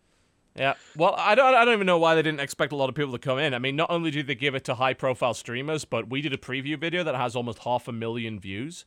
Yeah. 0.54 0.74
Well, 0.96 1.14
I 1.16 1.34
don't 1.34 1.54
I 1.54 1.64
don't 1.64 1.72
even 1.74 1.86
know 1.86 1.96
why 1.98 2.14
they 2.14 2.20
didn't 2.22 2.40
expect 2.40 2.72
a 2.72 2.76
lot 2.76 2.90
of 2.90 2.94
people 2.94 3.12
to 3.12 3.18
come 3.18 3.38
in. 3.38 3.54
I 3.54 3.58
mean, 3.58 3.74
not 3.74 3.90
only 3.90 4.10
did 4.10 4.26
they 4.26 4.34
give 4.34 4.54
it 4.54 4.64
to 4.64 4.74
high 4.74 4.92
profile 4.92 5.32
streamers, 5.32 5.86
but 5.86 6.10
we 6.10 6.20
did 6.20 6.34
a 6.34 6.36
preview 6.36 6.78
video 6.78 7.02
that 7.04 7.14
has 7.14 7.34
almost 7.34 7.60
half 7.60 7.88
a 7.88 7.92
million 7.92 8.38
views. 8.38 8.84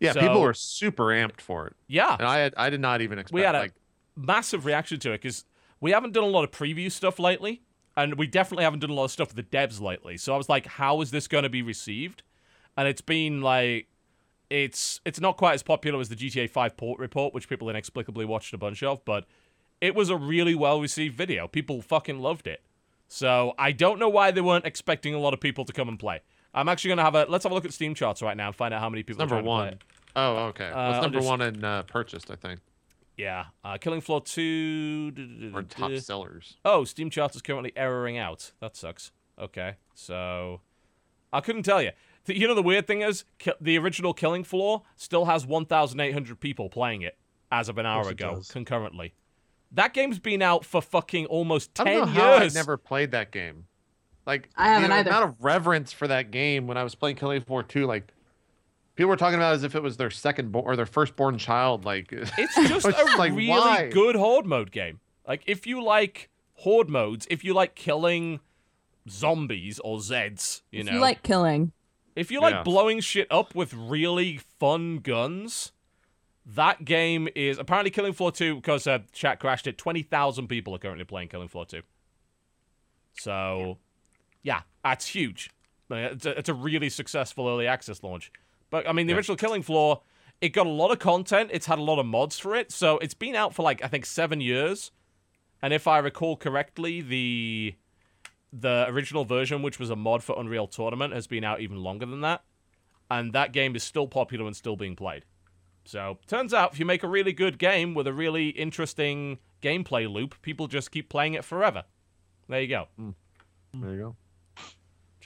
Yeah, 0.00 0.12
So- 0.12 0.20
people 0.20 0.40
were 0.42 0.52
super 0.54 1.04
amped 1.06 1.40
for 1.40 1.68
it, 1.68 1.76
Yeah. 1.86 2.16
and 2.18 2.26
I 2.26 2.38
had 2.38 2.54
I 2.56 2.70
did 2.70 2.80
not 2.80 3.00
even 3.02 3.18
expect 3.20 3.34
we 3.34 3.42
had 3.42 3.54
a 3.54 3.60
like 3.60 3.72
massive 4.16 4.64
reaction 4.66 4.98
to 5.00 5.12
it 5.12 5.22
because 5.22 5.44
we 5.80 5.92
haven't 5.92 6.12
done 6.12 6.24
a 6.24 6.28
lot 6.28 6.42
of 6.42 6.50
preview 6.50 6.90
stuff 6.90 7.18
lately, 7.20 7.62
and 7.96 8.16
we 8.16 8.26
definitely 8.26 8.64
haven't 8.64 8.80
done 8.80 8.90
a 8.90 8.94
lot 8.94 9.04
of 9.04 9.10
stuff 9.10 9.34
with 9.34 9.36
the 9.36 9.56
devs 9.56 9.80
lately. 9.80 10.16
So 10.16 10.34
I 10.34 10.36
was 10.36 10.48
like, 10.48 10.66
how 10.66 11.00
is 11.00 11.10
this 11.10 11.26
going 11.26 11.44
to 11.44 11.48
be 11.48 11.62
received? 11.62 12.22
And 12.76 12.86
it's 12.86 13.00
been 13.00 13.40
like, 13.40 13.88
it's 14.48 15.00
it's 15.04 15.20
not 15.20 15.36
quite 15.36 15.54
as 15.54 15.62
popular 15.62 16.00
as 16.00 16.08
the 16.08 16.14
GTA 16.14 16.48
5 16.48 16.76
port 16.76 17.00
report, 17.00 17.34
which 17.34 17.48
people 17.48 17.68
inexplicably 17.68 18.24
watched 18.24 18.54
a 18.54 18.58
bunch 18.58 18.82
of, 18.82 19.04
but 19.04 19.24
it 19.80 19.94
was 19.94 20.08
a 20.08 20.16
really 20.16 20.54
well 20.54 20.80
received 20.80 21.16
video. 21.16 21.48
People 21.48 21.82
fucking 21.82 22.20
loved 22.20 22.46
it. 22.46 22.62
So 23.08 23.54
I 23.58 23.72
don't 23.72 23.98
know 23.98 24.08
why 24.08 24.30
they 24.30 24.40
weren't 24.40 24.66
expecting 24.66 25.14
a 25.14 25.18
lot 25.18 25.32
of 25.34 25.40
people 25.40 25.64
to 25.64 25.72
come 25.72 25.88
and 25.88 25.98
play. 25.98 26.20
I'm 26.54 26.68
actually 26.68 26.90
gonna 26.90 27.02
have 27.02 27.14
a 27.14 27.26
let's 27.28 27.44
have 27.44 27.52
a 27.52 27.54
look 27.54 27.64
at 27.64 27.72
Steam 27.72 27.94
charts 27.94 28.22
right 28.22 28.36
now 28.36 28.48
and 28.48 28.56
find 28.56 28.72
out 28.72 28.80
how 28.80 28.88
many 28.88 29.02
people. 29.02 29.20
number 29.20 29.36
are 29.36 29.42
trying 29.42 29.70
to 29.70 29.76
play 29.76 30.24
one. 30.24 30.36
Oh, 30.36 30.46
okay. 30.46 30.70
Uh, 30.70 31.00
number 31.00 31.20
one 31.20 31.40
in 31.42 31.64
uh, 31.64 31.82
purchased? 31.82 32.30
I 32.30 32.36
think 32.36 32.60
Yeah, 33.16 33.46
uh, 33.64 33.78
Killing 33.78 34.00
Floor 34.02 34.20
two. 34.20 35.50
or 35.54 35.62
top 35.62 35.92
sellers. 35.98 36.56
Oh, 36.64 36.84
Steam 36.84 37.08
Charts 37.10 37.36
is 37.36 37.42
currently 37.42 37.72
erroring 37.76 38.18
out. 38.18 38.52
That 38.60 38.76
sucks. 38.76 39.10
Okay, 39.38 39.76
so 39.94 40.60
I 41.32 41.40
couldn't 41.40 41.62
tell 41.62 41.82
you. 41.82 41.90
Th- 42.26 42.38
You 42.38 42.46
know 42.48 42.54
the 42.54 42.62
weird 42.62 42.86
thing 42.86 43.02
is, 43.02 43.24
ki- 43.38 43.52
the 43.60 43.78
original 43.78 44.12
Killing 44.12 44.44
Floor 44.44 44.82
still 44.96 45.24
has 45.26 45.46
1,800 45.46 46.40
people 46.40 46.68
playing 46.68 47.02
it 47.02 47.16
as 47.50 47.68
of 47.68 47.78
an 47.78 47.86
hour 47.86 48.02
course 48.02 48.12
it 48.12 48.20
ago 48.20 48.34
does. 48.36 48.50
concurrently. 48.50 49.14
That 49.72 49.94
game's 49.94 50.18
been 50.18 50.42
out 50.42 50.64
for 50.64 50.80
fucking 50.82 51.26
almost 51.26 51.78
I 51.80 51.84
10 51.84 51.92
don't 51.94 52.00
know 52.14 52.20
how 52.20 52.32
I 52.34 52.40
years. 52.42 52.54
never 52.54 52.76
played 52.76 53.10
that 53.12 53.30
game. 53.32 53.66
Like 54.26 54.48
I 54.56 54.68
haven't 54.68 54.90
the 54.90 54.96
either. 54.96 55.10
amount 55.10 55.24
of 55.30 55.44
reverence 55.44 55.92
for 55.92 56.08
that 56.08 56.30
game 56.30 56.66
when 56.66 56.76
I 56.76 56.82
was 56.82 56.94
playing 56.94 57.16
Killing 57.16 57.40
Floor 57.42 57.62
2, 57.62 57.86
like 57.86 58.12
people 58.96 59.08
were 59.10 59.16
talking 59.16 59.36
about 59.36 59.52
it 59.52 59.56
as 59.56 59.62
if 59.64 59.74
it 59.74 59.82
was 59.82 59.96
their 59.96 60.10
second 60.10 60.50
bo- 60.52 60.60
or 60.60 60.74
their 60.76 60.86
firstborn 60.86 61.38
child. 61.38 61.84
Like 61.84 62.08
It's 62.12 62.54
just 62.54 62.86
It's 62.86 62.98
a 62.98 63.16
like, 63.18 63.32
really 63.32 63.48
why? 63.48 63.90
good 63.92 64.16
horde 64.16 64.46
mode 64.46 64.70
game. 64.72 65.00
Like 65.26 65.42
if 65.46 65.66
you 65.66 65.82
like 65.82 66.30
horde 66.54 66.88
modes, 66.88 67.26
if 67.30 67.44
you 67.44 67.54
like 67.54 67.74
killing 67.74 68.40
zombies 69.08 69.78
or 69.80 69.98
Zeds, 69.98 70.62
you 70.72 70.80
if 70.80 70.86
know, 70.86 70.92
you 70.92 70.98
like 70.98 71.22
killing, 71.22 71.72
If 72.16 72.30
you 72.30 72.40
like 72.40 72.54
Yeah. 72.54 72.62
blowing 72.62 73.00
shit 73.00 73.26
up 73.30 73.54
with 73.54 73.72
really 73.74 74.40
fun 74.58 74.98
guns, 74.98 75.72
that 76.46 76.84
game 76.84 77.28
is 77.34 77.58
apparently 77.58 77.90
Killing 77.90 78.12
Floor 78.12 78.30
2 78.32 78.56
because 78.56 78.86
uh, 78.86 79.00
chat 79.12 79.40
crashed 79.40 79.66
it. 79.66 79.76
20,000 79.78 80.46
people 80.46 80.74
are 80.74 80.78
currently 80.78 81.04
playing 81.04 81.28
Killing 81.28 81.48
Floor 81.48 81.66
2. 81.66 81.82
So, 83.18 83.78
yeah, 84.42 84.62
that's 84.84 85.06
huge. 85.08 85.50
It's 85.90 86.26
a, 86.26 86.38
it's 86.38 86.48
a 86.48 86.54
really 86.54 86.88
successful 86.88 87.48
early 87.48 87.66
access 87.66 88.02
launch. 88.02 88.30
But 88.70 88.88
I 88.88 88.92
mean, 88.92 89.06
the 89.06 89.12
Yeah. 89.12 89.18
original 89.18 89.36
Killing 89.36 89.62
Floor, 89.62 90.02
it 90.40 90.50
got 90.50 90.66
a 90.66 90.70
lot 90.70 90.90
of 90.90 90.98
content. 90.98 91.50
It's 91.52 91.66
had 91.66 91.78
a 91.78 91.82
lot 91.82 91.98
of 91.98 92.06
mods 92.06 92.38
for 92.38 92.54
it. 92.54 92.70
So 92.72 92.98
it's 92.98 93.14
been 93.14 93.34
out 93.34 93.54
for 93.54 93.62
like 93.62 93.82
I 93.84 93.88
think 93.88 94.06
seven 94.06 94.40
years. 94.40 94.90
And 95.62 95.72
if 95.72 95.86
I 95.86 95.98
recall 95.98 96.36
correctly, 96.36 97.00
the 97.00 97.74
the 98.52 98.86
original 98.88 99.24
version, 99.24 99.62
which 99.62 99.78
was 99.78 99.90
a 99.90 99.96
mod 99.96 100.22
for 100.22 100.38
Unreal 100.38 100.66
Tournament, 100.66 101.12
has 101.12 101.26
been 101.26 101.44
out 101.44 101.60
even 101.60 101.82
longer 101.82 102.06
than 102.06 102.20
that. 102.22 102.44
And 103.10 103.32
that 103.32 103.52
game 103.52 103.76
is 103.76 103.82
still 103.82 104.06
popular 104.08 104.46
and 104.46 104.56
still 104.56 104.76
being 104.76 104.96
played. 104.96 105.24
So, 105.84 106.18
turns 106.26 106.52
out 106.52 106.72
if 106.72 106.80
you 106.80 106.84
make 106.86 107.04
a 107.04 107.08
really 107.08 107.32
good 107.32 107.58
game 107.58 107.94
with 107.94 108.06
a 108.08 108.12
really 108.12 108.48
interesting 108.48 109.38
gameplay 109.62 110.10
loop, 110.10 110.40
people 110.42 110.66
just 110.66 110.90
keep 110.90 111.08
playing 111.08 111.34
it 111.34 111.44
forever. 111.44 111.84
There 112.48 112.60
you 112.60 112.66
go. 112.68 112.88
Mm. 113.00 113.14
There 113.74 113.90
you 113.92 113.98
go. 113.98 114.16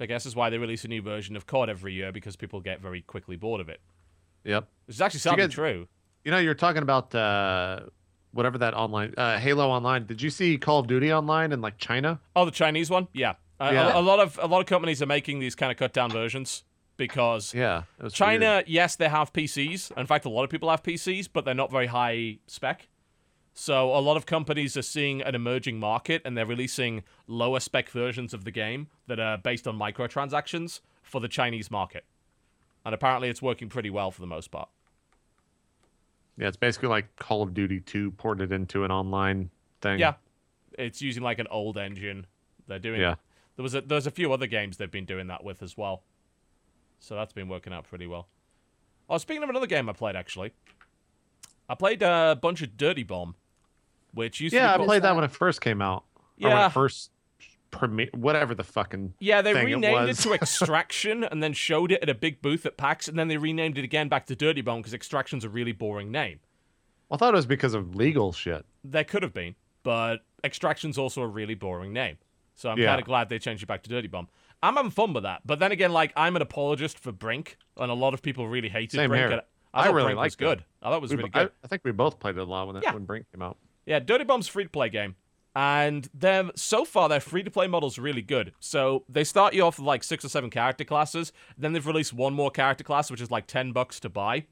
Which 0.01 0.09
I 0.09 0.13
guess 0.15 0.25
is 0.25 0.35
why 0.35 0.49
they 0.49 0.57
release 0.59 0.85
a 0.85 0.89
new 0.89 1.03
version 1.03 1.37
of 1.37 1.47
COD 1.47 1.69
every 1.69 1.93
year 1.93 2.11
because 2.11 2.35
people 2.37 2.61
get 2.61 2.81
very 2.81 3.03
quickly 3.03 3.37
bored 3.37 3.61
of 3.61 3.69
it. 3.69 3.81
Yep. 4.45 4.67
Which 4.87 4.97
is 4.97 5.01
actually 5.03 5.21
sounding 5.21 5.51
true. 5.51 5.89
You 6.25 6.31
know, 6.31 6.39
you're 6.39 6.55
talking 6.55 6.83
about 6.83 7.15
uh, 7.15 7.81
whatever 8.33 8.57
that 8.59 8.73
online 8.75 9.13
uh, 9.19 9.39
Halo 9.39 9.69
Online. 9.69 10.07
Did 10.07 10.23
you 10.23 10.31
see 10.31 10.57
Call 10.57 10.79
of 10.81 10.87
Duty 10.87 11.13
Online 11.13 11.53
in 11.53 11.61
like 11.61 11.77
China? 11.77 12.21
Oh, 12.35 12.45
the 12.47 12.51
Chinese 12.51 12.89
one? 12.89 13.09
Yeah. 13.13 13.35
A- 13.61 13.73
Yeah. 13.75 13.95
A, 13.95 14.01
a 14.01 14.03
lot 14.03 14.21
of 14.21 14.39
a 14.43 14.47
lot 14.47 14.61
of 14.61 14.67
companies 14.67 15.03
are 15.03 15.07
making 15.07 15.39
these 15.41 15.55
kind 15.55 15.71
of 15.71 15.77
cut 15.77 15.93
down 15.93 16.11
versions 16.11 16.65
because 16.97 17.53
Yeah. 17.55 17.83
China, 18.13 18.47
weird. 18.57 18.69
yes, 18.69 18.97
they 18.97 19.09
have 19.09 19.33
PCs. 19.35 19.97
In 19.99 20.07
fact, 20.07 20.25
a 20.25 20.29
lot 20.31 20.45
of 20.45 20.51
people 20.51 20.71
have 20.71 20.83
PCs, 20.83 21.29
but 21.33 21.45
they're 21.45 21.55
not 21.55 21.71
very 21.71 21.87
high 21.89 22.39
spec. 22.47 22.89
So 23.61 23.95
a 23.95 24.01
lot 24.01 24.17
of 24.17 24.25
companies 24.25 24.75
are 24.79 24.83
seeing 24.83 25.21
an 25.21 25.35
emerging 25.35 25.79
market 25.79 26.23
and 26.25 26.35
they're 26.35 26.47
releasing 26.47 27.03
lower 27.27 27.61
spec 27.61 27.91
versions 27.91 28.33
of 28.33 28.45
the 28.45 28.51
game 28.51 28.87
that 29.07 29.21
are 29.21 29.37
based 29.37 29.69
on 29.69 29.79
microtransactions 29.79 30.81
for 31.03 31.21
the 31.21 31.29
Chinese 31.29 31.71
market. 31.71 32.07
And 32.87 32.95
apparently 32.95 33.29
it's 33.29 33.43
working 33.43 33.69
pretty 33.69 33.91
well 33.91 34.11
for 34.13 34.23
the 34.23 34.27
most 34.27 34.51
part. 34.51 34.71
Yeah, 36.39 36.49
it's 36.49 36.57
basically 36.57 36.89
like 36.89 37.15
Call 37.17 37.43
of 37.43 37.53
Duty 37.53 37.81
2 37.81 38.13
ported 38.13 38.51
into 38.51 38.83
an 38.83 38.91
online 38.91 39.51
thing. 39.83 39.99
Yeah. 39.99 40.15
It's 40.79 41.03
using 41.03 41.23
like 41.23 41.39
an 41.39 41.49
old 41.51 41.77
engine. 41.77 42.27
They're 42.67 42.79
doing 42.79 43.03
Yeah. 43.03 43.17
There 43.57 43.63
was 43.63 43.75
a, 43.75 43.83
there's 43.83 44.07
a 44.07 44.11
few 44.11 44.33
other 44.33 44.47
games 44.47 44.79
they've 44.79 44.91
been 44.91 45.05
doing 45.05 45.27
that 45.27 45.45
with 45.45 45.63
as 45.63 45.77
well. 45.77 46.03
So 46.99 47.15
that's 47.15 47.35
been 47.35 47.51
working 47.51 47.75
out 47.75 47.87
pretty 47.87 48.07
well. 48.07 48.27
Oh, 49.11 49.19
speaking 49.19 49.43
of 49.43 49.51
another 49.51 49.67
game 49.67 49.87
I 49.91 49.93
played 49.93 50.17
actually, 50.17 50.55
I 51.69 51.75
played 51.75 52.03
a 52.03 52.39
bunch 52.41 52.63
of 52.63 52.79
Dirty 52.79 53.03
Bomb, 53.03 53.35
which 54.13 54.41
used 54.41 54.55
Yeah, 54.55 54.77
to 54.77 54.83
I 54.83 54.87
played 54.87 55.03
that 55.03 55.15
when 55.15 55.25
it 55.25 55.31
first 55.31 55.61
came 55.61 55.81
out. 55.83 56.05
Or 56.17 56.49
when 56.49 56.53
Yeah. 56.53 56.67
it 56.67 56.73
first 56.73 57.11
premiere, 57.71 58.09
whatever 58.15 58.55
the 58.55 58.65
fucking. 58.65 59.15
yeah, 59.21 59.43
they 59.43 59.53
it 59.53 59.65
renamed 59.65 59.85
it, 59.85 59.93
was. 60.09 60.23
to 60.23 60.33
Extraction 60.35 61.23
and 61.25 61.43
then 61.43 61.53
showed 61.53 61.93
it 61.93 62.03
at 62.03 62.09
a 62.09 62.15
big 62.15 62.43
booth 62.43 62.67
at 62.67 62.77
PAX, 62.77 63.09
and 63.09 63.19
then 63.19 63.29
they 63.29 63.37
renamed 63.37 63.79
it 63.79 63.85
again 63.85 64.09
back 64.09 64.27
to 64.27 64.35
Dirty 64.37 64.61
Bomb 64.61 64.81
because 64.81 64.95
Extraction's 64.95 65.45
a 65.45 65.49
really 65.49 65.73
boring 65.73 66.11
name. 66.11 66.41
I 67.11 67.17
thought 67.17 67.35
it 67.35 67.37
was 67.37 67.47
because 67.47 67.75
of 67.75 67.95
legal 67.95 68.33
shit. 68.33 68.65
There 68.85 69.05
could 69.05 69.23
have 69.23 69.35
been, 69.35 69.55
but 69.83 70.19
Extraction's 70.45 70.97
also 70.99 71.23
a 71.23 71.27
really 71.27 71.55
boring 71.55 71.93
name. 71.93 72.19
So 72.55 72.71
I'm 72.71 72.79
Yeah. 72.79 72.87
kind 72.89 73.01
of 73.01 73.07
glad 73.07 73.29
they 73.29 73.39
changed 73.39 73.63
it 73.63 73.67
back 73.67 73.83
to 73.85 73.91
Dirty 73.91 74.09
Bomb. 74.09 74.29
I'm 74.63 74.77
having 74.77 74.91
fun 74.91 75.13
with 75.15 75.23
that. 75.23 75.41
But 75.47 75.59
then 75.59 75.73
again, 75.73 75.93
like 75.93 76.13
I'm 76.17 76.37
an 76.37 76.43
apologist 76.43 76.99
for 76.99 77.13
Brink, 77.13 77.57
and 77.77 77.91
a 77.91 77.95
lot 77.95 78.15
of 78.15 78.21
people 78.23 78.47
really 78.49 78.69
hated 78.69 78.93
Same 78.97 79.09
Brink. 79.09 79.31
here. 79.31 79.43
I, 79.73 79.85
I 79.85 79.87
really 79.87 80.03
Brink 80.07 80.19
was 80.19 80.25
liked 80.25 80.35
it. 80.35 80.39
good. 80.45 80.65
I 80.83 80.91
thought 80.91 80.97
it 80.97 81.03
was 81.03 81.11
We- 81.13 81.17
really 81.19 81.31
I, 81.35 81.43
good. 81.45 81.53
I 81.65 81.69
think 81.69 81.83
we 81.85 81.93
both 81.93 82.19
played 82.19 82.37
it 82.37 82.41
a 82.41 82.45
lot 82.45 82.67
when, 82.67 82.77
it, 82.77 82.83
Yeah. 82.85 82.93
when 82.95 83.05
Brink 83.05 83.27
came 83.33 83.41
out. 83.43 83.57
Yeah, 83.91 83.99
Dirty 83.99 84.23
Bomb's 84.23 84.47
free 84.47 84.63
to 84.63 84.71
play 84.71 84.89
game. 84.89 85.17
And 85.57 86.09
them 86.15 86.53
so 86.55 86.85
far 86.85 87.09
their 87.09 87.19
free 87.19 87.43
to 87.43 87.51
play 87.51 87.67
model's 87.67 87.99
really 87.99 88.23
good. 88.23 88.53
So 88.61 89.03
they 89.09 89.25
start 89.25 89.53
you 89.53 89.65
off 89.65 89.81
with 89.81 89.87
like 89.87 90.05
six 90.05 90.25
or 90.25 90.29
seven 90.29 90.49
character 90.49 90.85
classes, 90.85 91.33
then 91.59 91.73
they've 91.73 91.85
released 91.85 92.13
one 92.13 92.33
more 92.33 92.53
character 92.53 92.85
class, 92.85 93.11
which 93.11 93.21
is 93.21 93.33
like 93.33 93.49
ten 93.49 93.73
bucks 93.73 93.99
to 93.99 94.09
buy. 94.09 94.47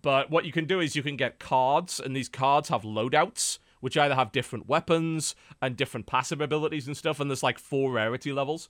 But 0.00 0.30
what 0.30 0.44
you 0.44 0.52
can 0.52 0.64
do 0.64 0.78
is 0.78 0.94
you 0.94 1.02
can 1.02 1.16
get 1.16 1.40
cards, 1.40 1.98
and 1.98 2.14
these 2.14 2.28
cards 2.28 2.68
have 2.68 2.82
loadouts, 2.82 3.58
which 3.80 3.96
either 3.96 4.14
have 4.14 4.30
different 4.30 4.68
weapons 4.68 5.34
and 5.60 5.76
different 5.76 6.06
passive 6.06 6.40
abilities 6.40 6.86
and 6.86 6.96
stuff, 6.96 7.18
and 7.18 7.28
there's 7.28 7.42
like 7.42 7.58
four 7.58 7.90
rarity 7.90 8.32
levels. 8.32 8.68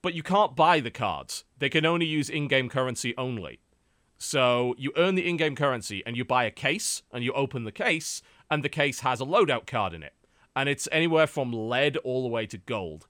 But 0.00 0.14
you 0.14 0.22
can't 0.22 0.56
buy 0.56 0.80
the 0.80 0.90
cards. 0.90 1.44
They 1.58 1.68
can 1.68 1.84
only 1.84 2.06
use 2.06 2.30
in-game 2.30 2.70
currency 2.70 3.14
only. 3.18 3.60
So 4.16 4.74
you 4.78 4.92
earn 4.96 5.16
the 5.16 5.28
in-game 5.28 5.56
currency 5.56 6.02
and 6.04 6.14
you 6.14 6.26
buy 6.26 6.44
a 6.44 6.50
case 6.50 7.02
and 7.10 7.24
you 7.24 7.32
open 7.32 7.64
the 7.64 7.72
case 7.72 8.22
and 8.50 8.62
the 8.62 8.68
case 8.68 9.00
has 9.00 9.20
a 9.20 9.24
loadout 9.24 9.66
card 9.66 9.94
in 9.94 10.02
it. 10.02 10.14
And 10.56 10.68
it's 10.68 10.88
anywhere 10.90 11.26
from 11.26 11.52
lead 11.52 11.96
all 11.98 12.22
the 12.22 12.28
way 12.28 12.46
to 12.46 12.58
gold. 12.58 13.06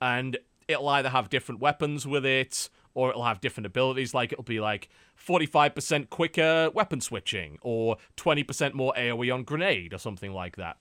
And 0.00 0.36
it'll 0.68 0.88
either 0.88 1.08
have 1.08 1.30
different 1.30 1.60
weapons 1.60 2.06
with 2.06 2.26
it 2.26 2.68
or 2.94 3.10
it'll 3.10 3.24
have 3.24 3.40
different 3.40 3.66
abilities 3.66 4.14
like 4.14 4.32
it'll 4.32 4.44
be 4.44 4.60
like 4.60 4.88
45% 5.18 6.10
quicker 6.10 6.70
weapon 6.72 7.00
switching 7.00 7.58
or 7.62 7.96
20% 8.16 8.74
more 8.74 8.92
AoE 8.96 9.34
on 9.34 9.42
grenade 9.42 9.92
or 9.92 9.98
something 9.98 10.32
like 10.32 10.56
that. 10.56 10.76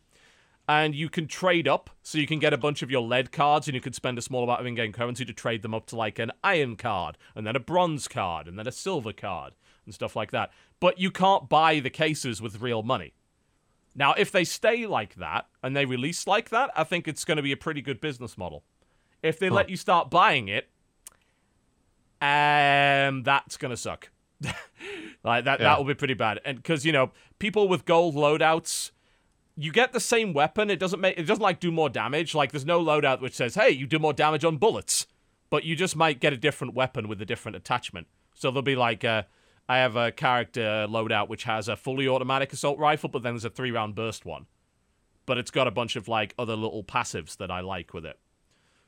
And 0.67 0.95
you 0.95 1.09
can 1.09 1.27
trade 1.27 1.67
up, 1.67 1.89
so 2.03 2.17
you 2.17 2.27
can 2.27 2.39
get 2.39 2.53
a 2.53 2.57
bunch 2.57 2.81
of 2.81 2.89
your 2.89 3.01
lead 3.01 3.33
cards, 3.33 3.67
and 3.67 3.75
you 3.75 3.81
can 3.81 3.91
spend 3.91 4.17
a 4.17 4.21
small 4.21 4.45
amount 4.45 4.61
of 4.61 4.65
in-game 4.65 4.93
currency 4.93 5.25
to 5.25 5.33
trade 5.33 5.61
them 5.61 5.73
up 5.73 5.87
to 5.87 5.97
like 5.97 6.19
an 6.19 6.31
iron 6.41 6.77
card, 6.77 7.17
and 7.35 7.45
then 7.45 7.57
a 7.57 7.59
bronze 7.59 8.07
card, 8.07 8.47
and 8.47 8.57
then 8.57 8.65
a 8.65 8.71
silver 8.71 9.11
card, 9.11 9.55
and 9.83 9.93
stuff 9.93 10.15
like 10.15 10.31
that. 10.31 10.51
But 10.79 10.99
you 10.99 11.11
can't 11.11 11.49
buy 11.49 11.81
the 11.81 11.89
cases 11.89 12.41
with 12.41 12.61
real 12.61 12.81
money. 12.81 13.11
Now, 13.95 14.13
if 14.13 14.31
they 14.31 14.43
stay 14.43 14.87
like 14.87 15.15
that 15.15 15.47
and 15.61 15.75
they 15.75 15.85
release 15.85 16.25
like 16.25 16.49
that, 16.49 16.71
I 16.75 16.83
think 16.83 17.07
it's 17.07 17.23
going 17.25 17.37
to 17.37 17.43
be 17.43 17.51
a 17.51 17.57
pretty 17.57 17.81
good 17.81 18.01
business 18.01 18.37
model. 18.37 18.63
If 19.21 19.39
they 19.39 19.49
let 19.49 19.69
you 19.69 19.77
start 19.77 20.09
buying 20.09 20.47
it, 20.47 20.69
um, 22.21 23.23
that's 23.23 23.57
going 23.57 23.69
to 23.71 23.77
suck. 23.77 24.09
like 25.23 25.45
that, 25.45 25.59
Yeah. 25.59 25.65
that 25.65 25.77
will 25.77 25.85
be 25.85 25.93
pretty 25.93 26.13
bad. 26.13 26.39
And 26.45 26.57
because 26.57 26.85
you 26.85 26.91
know, 26.91 27.11
people 27.39 27.67
with 27.67 27.85
gold 27.85 28.15
loadouts, 28.15 28.91
you 29.55 29.71
get 29.71 29.93
the 29.93 29.99
same 29.99 30.33
weapon. 30.33 30.69
It 30.69 30.79
doesn't 30.79 30.99
make 30.99 31.17
it 31.17 31.23
doesn't 31.23 31.43
like 31.43 31.59
do 31.59 31.71
more 31.71 31.89
damage. 31.89 32.33
Like 32.33 32.51
there's 32.51 32.65
no 32.65 32.83
loadout 32.83 33.21
which 33.21 33.35
says, 33.35 33.55
"Hey, 33.55 33.69
you 33.69 33.85
do 33.85 33.99
more 33.99 34.13
damage 34.13 34.43
on 34.43 34.57
bullets," 34.57 35.05
but 35.49 35.63
you 35.63 35.75
just 35.75 35.95
might 35.95 36.19
get 36.19 36.33
a 36.33 36.37
different 36.37 36.73
weapon 36.73 37.07
with 37.07 37.21
a 37.21 37.25
different 37.25 37.55
attachment. 37.55 38.07
So 38.33 38.49
there'll 38.49 38.63
be 38.63 38.75
like, 38.75 39.03
uh, 39.05 39.23
I 39.69 39.77
have 39.77 39.95
a 39.95 40.11
character 40.11 40.85
loadout 40.89 41.29
which 41.29 41.43
has 41.45 41.67
a 41.67 41.75
fully 41.75 42.07
automatic 42.07 42.51
assault 42.53 42.77
rifle, 42.79 43.09
but 43.09 43.23
then 43.23 43.33
there's 43.33 43.45
a 43.45 43.49
three 43.49 43.71
round 43.71 43.95
burst 43.95 44.25
one. 44.25 44.45
But 45.25 45.37
it's 45.37 45.51
got 45.51 45.67
a 45.67 45.71
bunch 45.71 45.95
of 45.95 46.07
like 46.07 46.33
other 46.37 46.55
little 46.55 46.83
passives 46.83 47.37
that 47.37 47.49
I 47.49 47.61
like 47.61 47.93
with 47.93 48.05
it. 48.05 48.19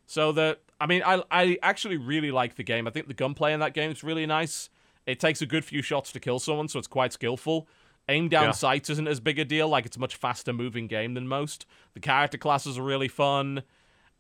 So 0.06 0.32
the, 0.32 0.58
I 0.80 0.86
mean, 0.86 1.02
I 1.06 1.24
I 1.32 1.58
actually 1.64 1.98
really 1.98 2.32
like 2.32 2.56
the 2.56 2.64
game. 2.64 2.88
I 2.88 2.92
think 2.92 3.08
the 3.08 3.14
gunplay 3.14 3.54
in 3.54 3.60
that 3.62 3.74
game 3.74 3.90
is 3.90 4.04
really 4.04 4.26
nice. 4.26 4.70
It 5.06 5.20
takes 5.20 5.42
a 5.42 5.46
good 5.46 5.64
few 5.64 5.82
shots 5.82 6.12
to 6.12 6.20
kill 6.20 6.40
someone, 6.40 6.68
so 6.68 6.78
it's 6.80 6.88
quite 6.88 7.14
skillful. 7.14 7.68
Aim 8.10 8.28
down 8.30 8.46
Yeah. 8.46 8.52
sights 8.52 8.90
isn't 8.90 9.08
as 9.08 9.20
big 9.20 9.40
a 9.40 9.46
deal. 9.46 9.68
Like 9.70 9.86
it's 9.86 9.98
a 9.98 10.00
much 10.00 10.16
faster 10.16 10.52
moving 10.54 10.88
game 10.88 11.14
than 11.14 11.28
most. 11.28 11.66
The 11.94 12.00
character 12.00 12.38
classes 12.38 12.78
are 12.78 12.84
really 12.84 13.08
fun, 13.08 13.64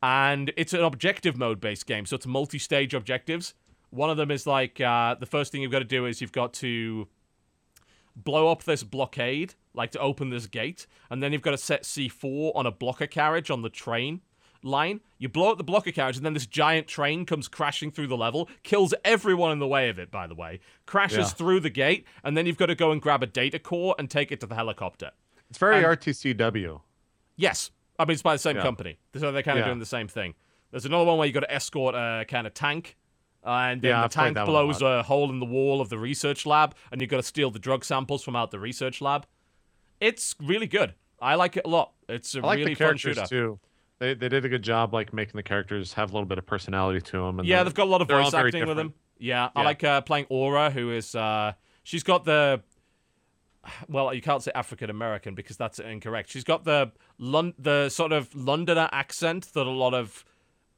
and 0.02 0.52
it's 0.58 0.74
an 0.74 0.82
objective 0.84 1.38
mode 1.38 1.60
based 1.60 1.86
game, 1.86 2.06
so 2.06 2.16
it's 2.16 2.26
multi 2.26 2.58
stage 2.60 2.94
objectives. 2.94 3.54
One 3.96 4.10
of 4.10 4.18
them 4.18 4.30
is 4.32 4.46
like 4.46 4.80
uh, 4.82 5.16
the 5.16 5.26
first 5.26 5.52
thing 5.52 5.62
you've 5.62 5.72
got 5.72 5.80
to 5.80 5.86
do 5.86 6.06
is 6.06 6.20
you've 6.22 6.32
got 6.32 6.54
to 6.56 7.08
blow 8.16 8.50
up 8.50 8.64
this 8.64 8.84
blockade, 8.84 9.56
like 9.74 9.92
to 9.92 10.00
open 10.00 10.30
this 10.30 10.48
gate, 10.48 10.88
and 11.10 11.22
then 11.24 11.34
you've 11.34 11.42
got 11.42 11.52
to 11.52 11.58
set 11.58 11.84
C4 11.84 12.52
on 12.56 12.66
a 12.66 12.72
blocker 12.72 13.08
carriage 13.08 13.50
on 13.50 13.62
the 13.62 13.70
train 13.70 14.22
line. 14.64 15.00
You 15.18 15.30
blow 15.30 15.52
up 15.52 15.58
the 15.58 15.64
blocker 15.64 15.92
carriage, 15.92 16.18
and 16.18 16.26
then 16.26 16.34
this 16.34 16.46
giant 16.46 16.88
train 16.88 17.26
comes 17.26 17.48
crashing 17.48 17.92
through 17.92 18.08
the 18.08 18.18
level, 18.18 18.50
kills 18.64 18.94
everyone 19.04 19.52
in 19.52 19.60
the 19.60 19.68
way 19.68 19.90
of 19.90 20.00
it, 20.00 20.12
by 20.12 20.28
the 20.28 20.36
way, 20.36 20.60
crashes 20.86 21.18
Yeah. 21.18 21.24
through 21.26 21.60
the 21.62 21.70
gate, 21.70 22.06
and 22.24 22.36
then 22.36 22.46
you've 22.46 22.58
got 22.58 22.66
to 22.68 22.76
go 22.76 22.92
and 22.92 23.02
grab 23.02 23.22
a 23.24 23.28
data 23.28 23.60
core 23.60 23.96
and 24.00 24.10
take 24.10 24.32
it 24.32 24.40
to 24.42 24.46
the 24.48 24.56
helicopter. 24.56 25.12
It's 25.50 25.60
very 25.60 25.78
And- 25.78 25.86
RTCW. 25.86 26.82
Yes. 27.38 27.72
I 28.00 28.06
mean, 28.06 28.14
it's 28.14 28.22
by 28.22 28.36
the 28.36 28.40
same 28.40 28.58
Yeah. 28.58 28.62
company. 28.64 28.98
So 29.16 29.32
they're 29.32 29.44
kind 29.44 29.58
of 29.60 29.64
Yeah. 29.64 29.68
doing 29.70 29.80
the 29.80 29.86
same 29.86 30.08
thing. 30.08 30.36
There's 30.72 30.86
another 30.86 31.06
one 31.06 31.18
where 31.18 31.28
you've 31.28 31.34
got 31.34 31.42
to 31.42 31.54
escort 31.54 31.96
a 31.96 32.26
kind 32.28 32.46
of 32.48 32.54
tank. 32.54 32.98
And 33.46 33.82
then 33.82 33.90
Yeah, 33.90 34.00
the 34.00 34.06
I've 34.06 34.12
tank 34.12 34.36
one 34.38 34.44
a 34.44 34.46
blows 34.46 34.82
a 34.82 35.04
hole 35.04 35.30
in 35.30 35.40
the 35.40 35.46
wall 35.46 35.82
of 35.82 35.90
the 35.90 36.00
research 36.00 36.46
lab, 36.46 36.76
and 36.92 37.00
you've 37.00 37.10
got 37.10 37.18
to 37.18 37.24
steal 37.24 37.52
the 37.52 37.60
drug 37.60 37.86
samples 37.86 38.24
from 38.24 38.36
out 38.36 38.52
the 38.52 38.60
research 38.60 39.02
lab. 39.02 39.26
It's 40.02 40.36
really 40.42 40.68
good. 40.68 40.94
I 41.22 41.36
like 41.36 41.58
it 41.58 41.66
a 41.66 41.70
lot. 41.70 41.94
It's 42.10 42.36
a 42.36 42.42
like 42.42 42.58
really 42.58 42.76
fun 42.76 42.98
shooter. 42.98 43.26
too. 43.26 43.60
They 44.00 44.14
they 44.14 44.28
did 44.30 44.44
a 44.44 44.50
good 44.50 44.64
job 44.64 44.94
like 44.94 45.14
making 45.14 45.38
the 45.38 45.44
characters 45.44 45.94
have 45.94 46.10
a 46.10 46.14
little 46.14 46.28
bit 46.28 46.38
of 46.38 46.46
personality 46.46 47.02
to 47.02 47.18
them. 47.18 47.40
And 47.40 47.48
Yeah, 47.48 47.64
they've 47.64 47.74
got 47.74 47.86
a 47.88 47.90
lot 47.90 48.02
of 48.02 48.08
voice 48.08 48.34
acting 48.34 48.68
with 48.68 48.78
them. 48.78 48.94
Yeah, 49.18 49.50
I 49.56 49.64
like 49.64 49.84
uh, 49.84 50.02
playing 50.02 50.26
Aura, 50.30 50.70
who 50.72 50.92
is 50.92 51.16
uh, 51.16 51.54
she's 51.84 52.04
got 52.04 52.26
the 52.26 52.62
well, 53.88 54.14
you 54.14 54.22
can't 54.22 54.44
say 54.44 54.52
African 54.54 54.90
American 54.90 55.36
because 55.36 55.58
that's 55.58 55.80
incorrect. 55.80 56.30
She's 56.30 56.44
got 56.44 56.64
the 56.66 56.92
Lon- 57.18 57.54
the 57.58 57.90
sort 57.90 58.12
of 58.12 58.34
Londoner 58.36 58.90
accent 58.92 59.54
that 59.54 59.66
a 59.66 59.72
lot 59.72 59.94
of 59.94 60.26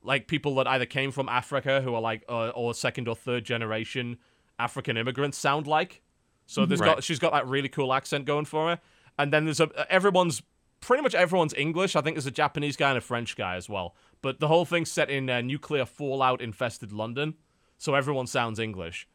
like 0.03 0.27
people 0.27 0.55
that 0.55 0.67
either 0.67 0.85
came 0.85 1.11
from 1.11 1.27
Africa 1.29 1.81
who 1.81 1.93
are 1.95 2.01
like 2.01 2.23
uh, 2.29 2.49
or 2.49 2.73
second 2.73 3.07
or 3.07 3.15
third 3.15 3.43
generation 3.43 4.17
African 4.59 4.97
immigrants 4.97 5.37
sound 5.37 5.67
like. 5.67 6.01
So 6.45 6.65
there's 6.65 6.79
Right. 6.79 6.95
got 6.95 7.03
she's 7.03 7.19
got 7.19 7.33
that 7.33 7.47
really 7.47 7.69
cool 7.69 7.93
accent 7.93 8.25
going 8.25 8.45
for 8.45 8.69
her. 8.69 8.79
And 9.19 9.33
then 9.33 9.45
there's 9.45 9.59
a 9.59 9.69
everyone's 9.91 10.41
pretty 10.79 11.03
much 11.03 11.15
everyone's 11.15 11.53
English. 11.55 11.95
I 11.95 12.01
think 12.01 12.15
there's 12.15 12.25
a 12.25 12.31
Japanese 12.31 12.77
guy 12.77 12.89
and 12.89 12.97
a 12.97 13.01
French 13.01 13.35
guy 13.35 13.55
as 13.55 13.67
well. 13.67 13.95
But 14.21 14.39
the 14.39 14.47
whole 14.47 14.63
thing's 14.65 14.91
set 14.91 15.09
in 15.09 15.29
uh, 15.29 15.41
nuclear 15.41 15.85
fallout 15.85 16.41
infested 16.41 16.91
London, 16.91 17.35
so 17.77 17.95
everyone 17.95 18.27
sounds 18.27 18.59
English. 18.59 19.07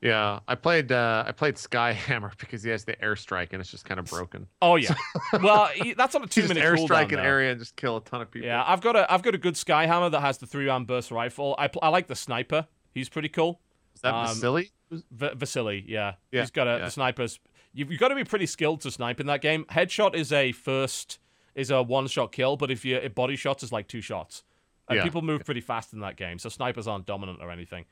Yeah, 0.00 0.40
I 0.46 0.54
played 0.54 0.92
uh, 0.92 1.24
I 1.26 1.32
played 1.32 1.56
Skyhammer 1.56 2.30
because 2.38 2.62
he 2.62 2.70
has 2.70 2.84
the 2.84 2.94
airstrike 2.96 3.48
and 3.52 3.60
it's 3.60 3.70
just 3.70 3.84
kind 3.84 3.98
of 3.98 4.06
broken. 4.06 4.46
Oh 4.62 4.76
yeah. 4.76 4.94
well, 5.42 5.68
that's 5.96 6.14
on 6.14 6.22
a 6.22 6.26
two 6.28 6.42
minute 6.46 6.62
airstrike 6.62 7.10
an 7.12 7.18
area 7.18 7.50
and 7.50 7.58
just 7.60 7.74
kill 7.74 7.96
a 7.96 8.00
ton 8.02 8.20
of 8.22 8.30
people. 8.30 8.46
Yeah, 8.46 8.62
I've 8.66 8.80
got 8.80 8.94
a 8.94 9.12
I've 9.12 9.22
got 9.22 9.34
a 9.34 9.38
good 9.38 9.54
Skyhammer 9.54 10.10
that 10.12 10.20
has 10.20 10.38
the 10.38 10.46
three 10.46 10.66
round 10.66 10.86
burst 10.86 11.10
rifle. 11.10 11.56
I 11.58 11.66
pl- 11.68 11.80
I 11.82 11.88
like 11.88 12.06
the 12.06 12.14
sniper. 12.14 12.66
He's 12.94 13.08
pretty 13.08 13.28
cool. 13.28 13.60
is 13.94 14.00
that 14.02 14.14
um, 14.14 14.26
Vasily? 14.28 14.70
V- 14.90 15.30
Vasily, 15.34 15.84
yeah. 15.86 16.14
Yeah, 16.30 16.42
He's 16.42 16.50
got 16.50 16.68
a 16.68 16.78
yeah. 16.78 16.84
the 16.86 16.90
snipers. 16.90 17.40
You've, 17.74 17.90
you've 17.90 18.00
got 18.00 18.08
to 18.08 18.14
be 18.14 18.24
pretty 18.24 18.46
skilled 18.46 18.80
to 18.82 18.90
snipe 18.90 19.20
in 19.20 19.26
that 19.26 19.42
game. 19.42 19.64
Headshot 19.70 20.14
is 20.14 20.32
a 20.32 20.52
first 20.52 21.18
is 21.54 21.70
a 21.70 21.82
one 21.82 22.06
shot 22.06 22.30
kill, 22.32 22.56
but 22.56 22.70
if 22.70 22.84
you 22.84 22.96
if 22.96 23.14
body 23.16 23.34
shots 23.36 23.62
is 23.64 23.72
like 23.72 23.88
two 23.88 24.00
shots. 24.00 24.44
And 24.88 24.96
Yeah. 24.96 25.02
people 25.04 25.20
move 25.20 25.44
pretty 25.44 25.60
fast 25.60 25.92
in 25.92 26.00
that 26.00 26.16
game, 26.16 26.38
so 26.38 26.48
snipers 26.48 26.86
aren't 26.88 27.04
dominant 27.04 27.40
or 27.42 27.50
anything. 27.50 27.84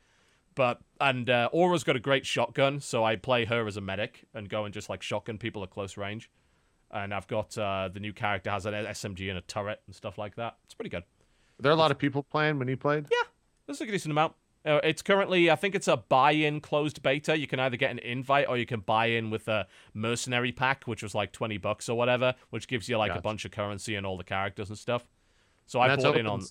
But 0.56 0.80
and 1.00 1.30
uh, 1.30 1.50
Aura's 1.52 1.84
got 1.84 1.94
a 1.94 2.00
great 2.00 2.26
shotgun, 2.26 2.80
so 2.80 3.04
I 3.04 3.14
play 3.14 3.44
her 3.44 3.66
as 3.68 3.76
a 3.76 3.80
medic 3.80 4.24
and 4.34 4.48
go 4.48 4.64
and 4.64 4.74
just 4.74 4.88
like 4.88 5.02
shotgun 5.02 5.38
people 5.38 5.62
at 5.62 5.70
close 5.70 5.96
range. 5.96 6.28
And 6.90 7.12
I've 7.12 7.26
got 7.28 7.56
uh, 7.58 7.90
the 7.92 8.00
new 8.00 8.12
character 8.12 8.50
has 8.50 8.64
an 8.64 8.72
SMG 8.72 9.28
and 9.28 9.38
a 9.38 9.42
turret 9.42 9.82
and 9.86 9.94
stuff 9.94 10.18
like 10.18 10.34
that. 10.36 10.56
It's 10.64 10.74
pretty 10.74 10.88
good. 10.88 11.04
Were 11.58 11.62
there 11.62 11.72
a 11.72 11.76
lot 11.76 11.90
of 11.90 11.98
people 11.98 12.22
playing 12.22 12.58
when 12.58 12.68
you 12.68 12.76
played? 12.76 13.06
Yeah, 13.10 13.28
there's 13.66 13.80
a 13.80 13.86
decent 13.86 14.12
amount. 14.12 14.34
Uh, 14.64 14.80
it's 14.82 15.02
currently, 15.02 15.48
I 15.50 15.56
think 15.56 15.74
it's 15.74 15.86
a 15.88 15.96
buy-in 15.96 16.60
closed 16.60 17.02
beta. 17.02 17.38
You 17.38 17.46
can 17.46 17.60
either 17.60 17.76
get 17.76 17.90
an 17.92 17.98
invite 18.00 18.48
or 18.48 18.56
you 18.56 18.66
can 18.66 18.80
buy 18.80 19.06
in 19.06 19.30
with 19.30 19.46
a 19.46 19.66
mercenary 19.94 20.52
pack, 20.52 20.84
which 20.84 21.02
was 21.02 21.14
like 21.14 21.32
twenty 21.32 21.56
bucks 21.58 21.88
or 21.88 21.96
whatever, 21.96 22.34
which 22.50 22.66
gives 22.66 22.88
you 22.88 22.96
like 22.96 23.12
a 23.14 23.20
bunch 23.20 23.44
of 23.44 23.52
currency 23.52 23.94
and 23.94 24.04
all 24.04 24.16
the 24.16 24.24
characters 24.24 24.68
and 24.68 24.78
stuff. 24.78 25.06
So 25.66 25.80
And 25.82 25.92
I 25.92 25.96
bought 25.96 26.04
open, 26.06 26.20
in 26.20 26.26
on. 26.26 26.42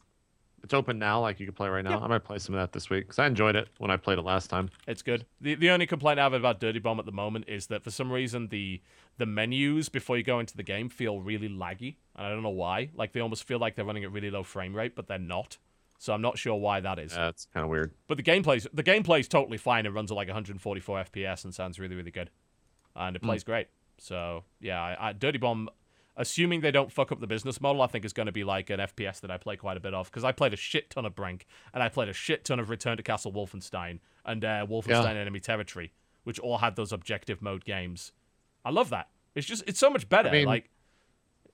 It's 0.66 0.74
open 0.74 0.98
now, 0.98 1.22
like 1.22 1.40
you 1.40 1.46
can 1.46 1.54
play 1.54 1.70
right 1.70 1.84
now. 1.84 2.00
I 2.00 2.08
might 2.08 2.24
play 2.24 2.40
some 2.40 2.56
of 2.56 2.60
that 2.60 2.74
this 2.74 2.90
week 2.90 3.04
because 3.04 3.20
I 3.20 3.28
enjoyed 3.28 3.56
it 3.56 3.70
when 3.78 3.92
I 3.92 3.98
played 3.98 4.18
it 4.18 4.24
last 4.24 4.50
time. 4.50 4.72
It's 4.88 5.04
good. 5.04 5.24
The 5.40 5.54
the 5.54 5.70
only 5.70 5.86
complaint 5.86 6.20
I 6.20 6.24
have 6.24 6.34
about 6.34 6.60
Dirty 6.60 6.80
Bomb 6.80 6.98
at 6.98 7.06
the 7.06 7.12
moment 7.12 7.46
is 7.48 7.68
that 7.68 7.84
for 7.84 7.92
some 7.92 8.12
reason 8.12 8.48
the 8.48 8.82
the 9.20 9.28
menus 9.28 9.90
before 9.90 10.18
you 10.18 10.24
go 10.24 10.40
into 10.40 10.58
the 10.58 10.64
game 10.64 10.90
feel 10.90 11.22
really 11.22 11.48
laggy. 11.48 11.98
And 12.16 12.26
I 12.26 12.32
don't 12.32 12.42
know 12.42 12.50
why. 12.50 12.90
Like 12.96 13.14
they 13.14 13.20
almost 13.20 13.44
feel 13.44 13.60
like 13.60 13.76
they're 13.76 13.86
running 13.86 14.06
at 14.06 14.12
really 14.12 14.32
low 14.32 14.42
frame 14.42 14.76
rate, 14.76 14.96
but 14.96 15.06
they're 15.06 15.20
not. 15.20 15.60
So 16.00 16.14
I'm 16.14 16.22
not 16.24 16.40
sure 16.40 16.56
why 16.56 16.80
that 16.80 16.98
is. 16.98 17.14
Yeah, 17.14 17.30
it's 17.30 17.46
kind 17.54 17.64
of 17.64 17.70
weird. 17.70 17.94
But 18.08 18.18
the 18.18 18.24
gameplay's 18.24 18.66
the 18.74 18.84
gameplay's 18.84 19.28
totally 19.28 19.60
fine. 19.60 19.86
It 19.86 19.90
runs 19.90 20.10
at 20.10 20.16
like 20.16 20.30
144 20.30 21.04
FPS 21.04 21.44
and 21.44 21.54
sounds 21.54 21.80
really 21.80 21.96
really 21.96 22.10
good, 22.10 22.32
and 22.96 23.16
it 23.16 23.20
hmm. 23.20 23.28
plays 23.28 23.44
great. 23.44 23.68
So 24.00 24.46
yeah, 24.60 24.82
I, 24.82 25.10
I, 25.10 25.14
Dirty 25.14 25.38
Bomb, 25.38 25.70
assuming 26.18 26.62
they 26.62 26.72
don't 26.72 26.92
fuck 26.92 27.12
up 27.12 27.20
the 27.20 27.28
business 27.28 27.60
model, 27.60 27.82
I 27.82 27.88
think 27.88 28.06
is 28.06 28.14
going 28.14 28.26
to 28.28 28.32
be 28.32 28.44
like 28.44 28.70
an 28.70 28.80
FPS 28.80 29.20
that 29.22 29.32
I 29.32 29.38
play 29.38 29.56
quite 29.58 29.78
a 29.78 29.80
bit 29.80 29.94
of 29.94 30.10
because 30.10 30.24
I 30.24 30.32
played 30.32 30.54
a 30.54 30.58
shit 30.58 30.90
ton 30.90 31.06
of 31.06 31.16
Brink 31.16 31.46
and 31.74 31.82
I 31.84 31.90
played 31.90 32.10
a 32.10 32.14
shit 32.14 32.46
ton 32.46 32.60
of 32.60 32.70
Return 32.70 32.98
to 32.98 33.04
Castle 33.04 33.32
Wolfenstein 33.34 34.00
and 34.26 34.44
uh, 34.46 34.66
Wolfenstein 34.70 35.16
Enemy 35.16 35.40
Territory, 35.42 35.92
which 36.24 36.40
all 36.40 36.60
had 36.60 36.76
those 36.76 36.92
objective 36.92 37.42
mode 37.42 37.66
games. 37.66 38.12
I 38.64 38.72
love 38.72 38.90
that. 38.92 39.10
It's 39.36 39.46
just 39.46 39.64
it's 39.68 39.80
so 39.80 39.90
much 39.90 40.08
better. 40.10 40.30
I 40.30 40.32
mean, 40.32 40.46
like, 40.48 40.70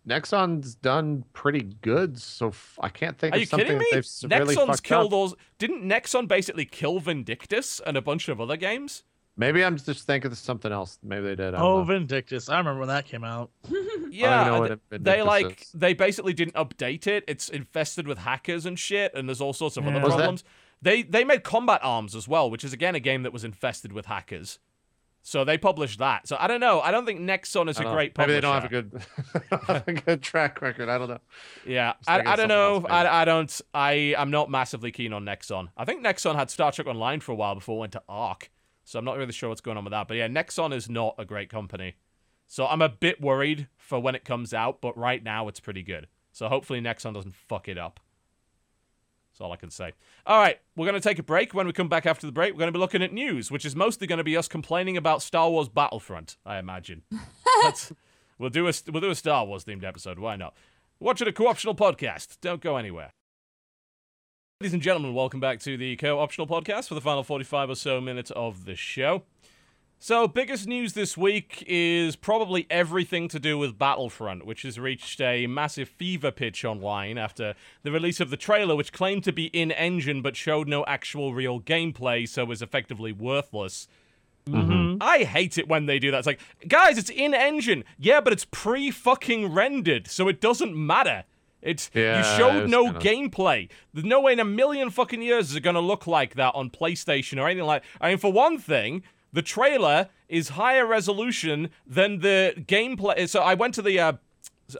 Nexon's 0.07 0.73
done 0.75 1.25
pretty 1.33 1.61
good, 1.81 2.19
so 2.19 2.47
f- 2.47 2.79
I 2.81 2.89
can't 2.89 3.17
think 3.17 3.33
are 3.33 3.35
of 3.35 3.39
you 3.41 3.45
something 3.45 3.65
kidding 3.67 3.79
me? 3.79 3.85
that 3.91 3.95
they've 3.97 4.05
severely 4.05 4.55
Nexon's 4.55 4.67
fucked 4.67 4.83
killed 4.83 5.11
those. 5.11 5.35
Didn't 5.59 5.83
Nexon 5.83 6.27
basically 6.27 6.65
kill 6.65 6.99
Vindictus 6.99 7.79
and 7.85 7.95
a 7.97 8.01
bunch 8.01 8.27
of 8.27 8.41
other 8.41 8.57
games? 8.57 9.03
Maybe 9.37 9.63
I'm 9.63 9.77
just 9.77 10.05
thinking 10.07 10.31
of 10.31 10.37
something 10.37 10.71
else. 10.71 10.97
Maybe 11.03 11.27
they 11.27 11.35
did. 11.35 11.53
I 11.53 11.59
Oh, 11.61 11.79
know. 11.79 11.83
Vindictus! 11.83 12.49
I 12.49 12.57
remember 12.57 12.79
when 12.79 12.89
that 12.89 13.05
came 13.05 13.23
out. 13.23 13.51
Yeah, 14.11 14.43
know 14.45 14.59
what 14.59 14.71
a 14.71 14.79
they 14.99 15.21
like 15.21 15.61
is. 15.61 15.71
they 15.73 15.93
basically 15.93 16.33
didn't 16.33 16.55
update 16.55 17.07
it. 17.07 17.23
It's 17.27 17.49
infested 17.49 18.07
with 18.07 18.19
hackers 18.19 18.65
and 18.65 18.77
shit, 18.77 19.13
and 19.15 19.27
there's 19.27 19.41
all 19.41 19.53
sorts 19.53 19.77
of 19.77 19.83
other 19.85 19.95
Yeah. 19.95 20.01
That- 20.03 20.07
problems. 20.09 20.43
They 20.83 21.03
they 21.03 21.23
made 21.23 21.43
Combat 21.43 21.79
Arms 21.83 22.15
as 22.15 22.27
well, 22.27 22.49
which 22.49 22.63
is 22.63 22.73
again 22.73 22.95
a 22.95 22.99
game 22.99 23.23
that 23.23 23.31
was 23.31 23.43
infested 23.43 23.91
with 23.93 24.07
hackers. 24.07 24.57
So 25.23 25.43
they 25.45 25.55
published 25.57 25.99
that. 25.99 26.27
So 26.27 26.35
I 26.39 26.47
don't 26.47 26.59
know. 26.59 26.81
I 26.81 26.89
don't 26.89 27.05
think 27.05 27.19
Nexon 27.19 27.69
is 27.69 27.79
a 27.79 27.83
great 27.83 28.17
Maybe 28.17 28.33
they 28.33 28.41
don't 28.41 28.55
have 28.55 28.65
a 28.65 28.67
good, 28.67 29.01
a 29.87 29.93
good 29.93 30.23
track 30.23 30.61
record. 30.63 30.89
I 30.89 30.97
don't 30.97 31.09
know. 31.09 31.19
Yeah, 31.65 31.93
I, 32.07 32.21
I 32.21 32.35
don't 32.35 32.47
know. 32.47 32.83
I, 32.89 33.21
I 33.21 33.25
don't. 33.25 33.61
I 33.73 34.15
I'm 34.17 34.31
not 34.31 34.49
massively 34.49 34.91
keen 34.91 35.13
on 35.13 35.23
Nexon. 35.23 35.69
I 35.77 35.85
think 35.85 36.03
Nexon 36.03 36.35
had 36.35 36.49
Star 36.49 36.71
Trek 36.71 36.87
Online 36.87 37.19
for 37.19 37.31
a 37.31 37.35
while 37.35 37.53
before 37.53 37.77
it 37.77 37.79
went 37.81 37.91
to 37.93 38.03
Arc. 38.09 38.49
So 38.83 38.97
I'm 38.97 39.05
not 39.05 39.17
really 39.17 39.31
sure 39.31 39.49
what's 39.49 39.61
going 39.61 39.77
on 39.77 39.83
with 39.83 39.91
that. 39.91 40.07
But 40.07 40.17
yeah, 40.17 40.27
Nexon 40.27 40.73
is 40.73 40.89
not 40.89 41.13
a 41.19 41.25
great 41.25 41.49
company. 41.49 41.93
So 42.51 42.67
I'm 42.67 42.81
a 42.81 42.89
bit 42.89 43.21
worried 43.21 43.69
for 43.77 43.97
when 43.97 44.13
it 44.13 44.25
comes 44.25 44.53
out. 44.53 44.81
But 44.81 44.97
right 44.97 45.23
now 45.23 45.47
it's 45.47 45.61
pretty 45.61 45.83
good. 45.83 46.07
So 46.33 46.49
hopefully 46.49 46.81
Nexon 46.81 47.13
doesn't 47.13 47.33
fuck 47.33 47.69
it 47.69 47.77
up. 47.77 48.01
That's 49.31 49.39
all 49.39 49.53
I 49.53 49.55
can 49.55 49.69
say. 49.69 49.93
All 50.25 50.37
right, 50.37 50.59
we're 50.75 50.85
going 50.85 50.99
to 50.99 51.07
take 51.07 51.17
a 51.17 51.23
break. 51.23 51.53
When 51.53 51.65
we 51.65 51.71
come 51.71 51.87
back 51.87 52.05
after 52.05 52.27
the 52.27 52.33
break, 52.33 52.53
we're 52.53 52.59
going 52.59 52.67
to 52.67 52.77
be 52.77 52.79
looking 52.79 53.01
at 53.01 53.13
news, 53.13 53.51
which 53.51 53.63
is 53.63 53.73
mostly 53.73 54.05
going 54.05 54.17
to 54.17 54.25
be 54.25 54.35
us 54.35 54.49
complaining 54.49 54.97
about 54.97 55.21
Star 55.21 55.49
Wars 55.49 55.69
Battlefront. 55.69 56.35
I 56.45 56.57
imagine. 56.57 57.03
We'll 58.37 58.49
do 58.49 58.67
a 58.67 58.73
we'll 58.91 59.01
do 59.01 59.11
a 59.11 59.15
Star 59.15 59.45
Wars 59.45 59.63
themed 59.63 59.83
episode. 59.83 60.17
Why 60.19 60.35
not? 60.35 60.55
Watching 60.99 61.27
a 61.27 61.31
co-optional 61.31 61.75
podcast. 61.75 62.37
Don't 62.41 62.59
go 62.59 62.75
anywhere. 62.75 63.13
Ladies 64.59 64.73
and 64.73 64.81
gentlemen, 64.81 65.13
welcome 65.13 65.39
back 65.39 65.59
to 65.61 65.77
the 65.77 65.95
co-optional 65.95 66.47
podcast 66.47 66.87
for 66.87 66.95
the 66.95 67.01
final 67.01 67.23
45 67.23 67.69
or 67.69 67.75
so 67.75 68.01
minutes 68.01 68.31
of 68.31 68.65
the 68.65 68.75
show. 68.75 69.23
So, 70.03 70.27
biggest 70.27 70.65
news 70.67 70.93
this 70.93 71.15
week 71.15 71.63
is 71.67 72.15
probably 72.15 72.65
everything 72.71 73.27
to 73.27 73.39
do 73.39 73.59
with 73.59 73.77
Battlefront, 73.77 74.47
which 74.47 74.63
has 74.63 74.79
reached 74.79 75.21
a 75.21 75.45
massive 75.45 75.89
fever 75.89 76.31
pitch 76.31 76.65
online 76.65 77.19
after 77.19 77.53
the 77.83 77.91
release 77.91 78.19
of 78.19 78.31
the 78.31 78.35
trailer, 78.35 78.75
which 78.75 78.91
claimed 78.91 79.23
to 79.25 79.31
be 79.31 79.45
in 79.45 79.71
engine 79.71 80.23
but 80.23 80.35
showed 80.35 80.67
no 80.67 80.83
actual 80.87 81.35
real 81.35 81.59
gameplay, 81.61 82.27
so 82.27 82.45
was 82.45 82.63
effectively 82.63 83.11
worthless. 83.11 83.87
Mm-hmm. 84.47 84.97
I 84.99 85.19
hate 85.19 85.59
it 85.59 85.67
when 85.67 85.85
they 85.85 85.99
do 85.99 86.09
that. 86.09 86.17
It's 86.17 86.25
like, 86.25 86.41
guys, 86.67 86.97
it's 86.97 87.11
in 87.11 87.35
engine. 87.35 87.83
Yeah, 87.99 88.21
but 88.21 88.33
it's 88.33 88.45
pre 88.49 88.89
fucking 88.89 89.53
rendered, 89.53 90.07
so 90.07 90.27
it 90.27 90.41
doesn't 90.41 90.75
matter. 90.75 91.25
It's 91.61 91.91
Yeah, 91.93 92.17
you 92.17 92.39
showed 92.39 92.61
was 92.63 92.71
no 92.71 92.85
kinda- 92.85 92.99
gameplay. 93.01 93.69
There's 93.93 94.03
no 94.05 94.19
way 94.19 94.33
in 94.33 94.39
a 94.39 94.45
million 94.45 94.89
fucking 94.89 95.21
years 95.21 95.51
is 95.51 95.57
it 95.57 95.61
gonna 95.61 95.79
look 95.79 96.07
like 96.07 96.33
that 96.33 96.55
on 96.55 96.71
PlayStation 96.71 97.39
or 97.39 97.45
anything 97.47 97.67
like. 97.67 97.83
I 98.01 98.09
mean, 98.09 98.17
for 98.17 98.31
one 98.33 98.57
thing, 98.57 99.03
the 99.33 99.41
trailer 99.41 100.09
is 100.29 100.49
higher 100.49 100.85
resolution 100.85 101.69
than 101.85 102.19
the 102.19 102.53
gameplay. 102.57 103.27
So 103.27 103.41
I 103.41 103.53
went 103.53 103.73
to 103.75 103.81
the. 103.81 103.99
Uh, 103.99 104.13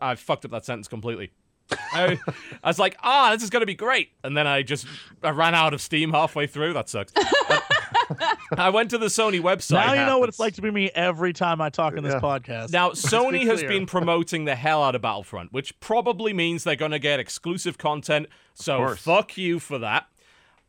I 0.02 0.16
fucked 0.16 0.46
up 0.46 0.52
that 0.52 0.66
sentence 0.66 0.88
completely. 0.88 1.32
I, 1.94 2.20
I 2.64 2.68
was 2.70 2.80
like, 2.80 2.98
ah, 3.02 3.32
this 3.34 3.44
is 3.44 3.50
gonna 3.50 3.66
be 3.66 3.76
great, 3.76 4.10
and 4.24 4.36
then 4.36 4.46
I 4.48 4.62
just 4.62 4.86
I 5.24 5.30
ran 5.30 5.56
out 5.56 5.74
of 5.74 5.82
steam 5.82 6.12
halfway 6.12 6.48
through. 6.48 6.74
That 6.74 6.90
sucks. 6.90 7.14
I 8.58 8.70
went 8.70 8.90
to 8.90 8.98
the 8.98 9.06
Sony 9.08 9.40
website. 9.40 9.86
now 9.86 9.94
you 9.94 10.06
know 10.06 10.20
what 10.20 10.28
it's 10.28 10.40
like 10.40 10.56
to 10.56 10.62
be 10.62 10.70
me 10.72 10.90
every 10.94 11.32
time 11.32 11.62
I 11.62 11.70
talk 11.70 11.96
in 11.96 12.04
this 12.04 12.14
Yeah. 12.14 12.20
podcast. 12.20 12.72
Now, 12.72 12.90
Let's 12.90 13.02
be 13.02 13.08
Sony 13.10 13.46
has 13.46 13.62
been 13.64 13.86
promoting 13.86 14.44
the 14.46 14.56
hell 14.56 14.84
out 14.84 14.96
of 14.96 15.02
Battlefront, 15.02 15.54
which 15.54 15.80
probably 15.80 16.34
means 16.34 16.66
they're 16.66 16.76
going 16.76 16.92
to 16.92 17.00
get 17.00 17.20
exclusive 17.22 17.78
content. 17.78 18.28
So 18.54 18.96
fuck 18.96 19.38
you 19.38 19.60
for 19.60 19.80
that. 19.80 20.08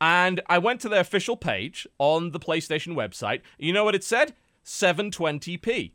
And 0.03 0.41
I 0.49 0.59
went 0.59 0.81
to 0.81 0.89
their 0.89 1.01
official 1.01 1.37
page 1.37 1.87
on 1.99 2.33
the 2.33 2.41
PlayStation 2.41 2.97
website. 2.97 3.41
You 3.57 3.73
know 3.73 3.85
what 3.85 3.95
it 3.95 4.03
said? 4.03 4.35
720p. 4.65 5.93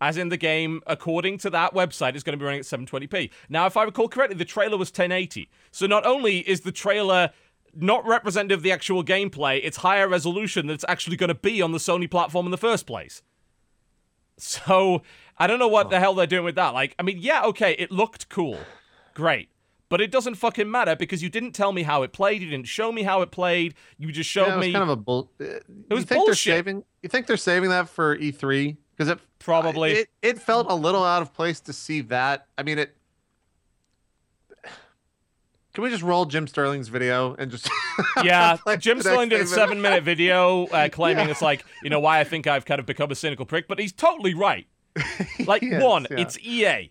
As 0.00 0.16
in 0.16 0.28
the 0.28 0.36
game, 0.36 0.80
according 0.88 1.38
to 1.38 1.50
that 1.50 1.72
website, 1.72 2.16
is 2.16 2.24
going 2.24 2.36
to 2.36 2.36
be 2.36 2.44
running 2.44 2.58
at 2.58 2.66
720p. 2.66 3.30
Now, 3.48 3.66
if 3.66 3.76
I 3.76 3.84
recall 3.84 4.08
correctly, 4.08 4.36
the 4.36 4.44
trailer 4.44 4.76
was 4.76 4.88
1080. 4.88 5.48
So 5.70 5.86
not 5.86 6.04
only 6.04 6.38
is 6.48 6.62
the 6.62 6.72
trailer 6.72 7.30
not 7.72 8.04
representative 8.04 8.58
of 8.58 8.62
the 8.64 8.72
actual 8.72 9.04
gameplay, 9.04 9.60
it's 9.62 9.78
higher 9.78 10.08
resolution 10.08 10.66
than 10.66 10.74
it's 10.74 10.84
actually 10.88 11.16
going 11.16 11.28
to 11.28 11.34
be 11.34 11.62
on 11.62 11.70
the 11.70 11.78
Sony 11.78 12.10
platform 12.10 12.44
in 12.44 12.50
the 12.50 12.58
first 12.58 12.88
place. 12.88 13.22
So 14.36 15.02
I 15.38 15.46
don't 15.46 15.60
know 15.60 15.68
what 15.68 15.90
the 15.90 16.00
hell 16.00 16.14
they're 16.14 16.26
doing 16.26 16.44
with 16.44 16.56
that. 16.56 16.74
Like, 16.74 16.96
I 16.98 17.04
mean, 17.04 17.18
yeah, 17.20 17.44
okay, 17.44 17.76
it 17.78 17.92
looked 17.92 18.28
cool, 18.28 18.58
great, 19.14 19.48
but 19.88 20.00
it 20.00 20.10
doesn't 20.10 20.34
fucking 20.34 20.70
matter 20.70 20.94
because 20.96 21.22
you 21.22 21.28
didn't 21.28 21.52
tell 21.52 21.72
me 21.72 21.82
how 21.82 22.02
it 22.02 22.12
played. 22.12 22.42
You 22.42 22.50
didn't 22.50 22.68
show 22.68 22.92
me 22.92 23.02
how 23.02 23.22
it 23.22 23.30
played. 23.30 23.74
You 23.96 24.12
just 24.12 24.28
showed 24.28 24.46
Yeah, 24.48 24.54
it 24.54 24.56
was 24.58 24.66
me 24.66 24.72
kind 24.72 24.82
of 24.82 24.90
a 24.90 24.96
bull. 24.96 25.30
It 25.38 25.64
was 25.90 26.00
you 26.00 26.06
think 26.06 26.08
bullshit. 26.08 26.26
They're 26.26 26.34
saving, 26.34 26.84
you 27.02 27.08
think 27.08 27.26
they're 27.26 27.36
saving 27.36 27.70
that 27.70 27.88
for 27.88 28.16
E3? 28.18 28.76
Because 28.96 29.08
it 29.08 29.18
Probably. 29.38 29.92
it, 29.92 30.08
it 30.22 30.38
felt 30.40 30.66
a 30.70 30.74
little 30.74 31.04
out 31.04 31.22
of 31.22 31.32
place 31.32 31.60
to 31.60 31.72
see 31.72 32.00
that. 32.02 32.46
I 32.58 32.62
mean, 32.64 32.78
it. 32.78 32.96
Can 35.74 35.84
we 35.84 35.90
just 35.90 36.02
roll 36.02 36.24
Jim 36.24 36.48
Sterling's 36.48 36.88
video 36.88 37.36
and 37.38 37.50
just? 37.52 37.70
yeah. 38.24 38.56
like 38.66 38.80
Jim 38.80 39.00
Sterling 39.00 39.28
did 39.28 39.40
a 39.40 39.46
seven 39.46 39.80
minute 39.80 40.02
video 40.02 40.66
uh, 40.66 40.88
claiming 40.92 41.26
Yeah. 41.26 41.30
it's 41.30 41.42
like 41.42 41.64
you 41.84 41.90
know 41.90 42.00
why 42.00 42.18
I 42.18 42.24
think 42.24 42.48
I've 42.48 42.64
kind 42.64 42.80
of 42.80 42.86
become 42.86 43.10
a 43.12 43.14
cynical 43.14 43.46
prick, 43.46 43.68
but 43.68 43.78
he's 43.78 43.92
totally 43.92 44.34
right. 44.34 44.66
Like 45.46 45.62
He 45.62 45.68
is, 45.68 45.82
one, 45.82 46.06
yeah. 46.10 46.18
it's 46.18 46.36
EA, 46.40 46.90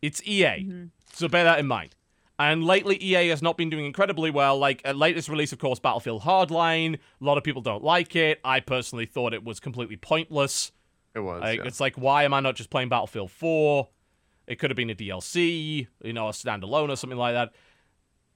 it's 0.00 0.22
EA, 0.24 0.86
so 1.12 1.26
bear 1.26 1.42
that 1.42 1.58
in 1.58 1.66
mind. 1.66 1.96
And 2.38 2.64
lately, 2.64 3.02
EA 3.02 3.28
has 3.28 3.42
not 3.42 3.56
been 3.56 3.70
doing 3.70 3.84
incredibly 3.84 4.30
well. 4.30 4.58
Like, 4.58 4.82
uh, 4.84 4.92
latest 4.92 5.28
release, 5.28 5.52
of 5.52 5.58
course, 5.58 5.78
Battlefield 5.78 6.22
Hardline. 6.22 6.94
A 6.94 7.24
lot 7.24 7.38
of 7.38 7.44
people 7.44 7.62
don't 7.62 7.84
like 7.84 8.16
it. 8.16 8.40
I 8.44 8.60
personally 8.60 9.06
thought 9.06 9.34
it 9.34 9.44
was 9.44 9.60
completely 9.60 9.96
pointless. 9.96 10.72
It 11.14 11.20
was. 11.20 11.42
Like, 11.42 11.60
yeah. 11.60 11.66
It's 11.66 11.78
like, 11.78 11.96
why 11.96 12.24
am 12.24 12.34
I 12.34 12.40
not 12.40 12.56
just 12.56 12.70
playing 12.70 12.88
Battlefield 12.88 13.30
4? 13.30 13.88
It 14.46 14.58
could 14.58 14.70
have 14.70 14.76
been 14.76 14.90
a 14.90 14.94
DLC, 14.94 15.86
you 16.02 16.12
know, 16.12 16.28
a 16.28 16.32
standalone 16.32 16.88
or 16.88 16.96
something 16.96 17.18
like 17.18 17.34
that. 17.34 17.52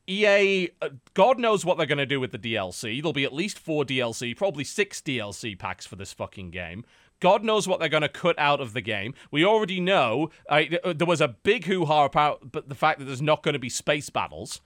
EA, 0.09 0.69
uh, 0.81 0.91
God 1.15 1.39
knows 1.39 1.65
what 1.65 1.79
they're 1.79 1.87
going 1.87 1.99
to 1.99 2.07
do 2.07 2.21
with 2.21 2.31
the 2.31 2.39
DLC. 2.39 3.03
There'll 3.03 3.13
be 3.13 3.25
at 3.25 3.33
least 3.33 3.59
four 3.59 3.85
DLC, 3.85 4.37
probably 4.37 4.63
six 4.63 5.01
DLC 5.01 5.59
packs 5.59 5.85
for 5.85 5.97
this 5.97 6.13
fucking 6.13 6.51
game. 6.51 6.85
God 7.21 7.45
knows 7.45 7.67
what 7.67 7.81
they're 7.81 7.89
going 7.89 8.03
to 8.03 8.09
cut 8.09 8.39
out 8.39 8.61
of 8.61 8.73
the 8.73 8.81
game. 8.81 9.15
We 9.31 9.45
already 9.45 9.81
know 9.81 10.31
uh, 10.49 10.63
there 10.95 11.07
was 11.07 11.21
a 11.21 11.29
big 11.29 11.65
hoo 11.65 11.87
ha 11.87 12.05
about 12.05 12.53
but 12.53 12.69
the 12.69 12.75
fact 12.75 12.99
that 12.99 13.07
there's 13.07 13.23
not 13.23 13.43
going 13.43 13.55
to 13.55 13.59
be 13.59 13.69
space 13.69 14.11
battles. 14.11 14.61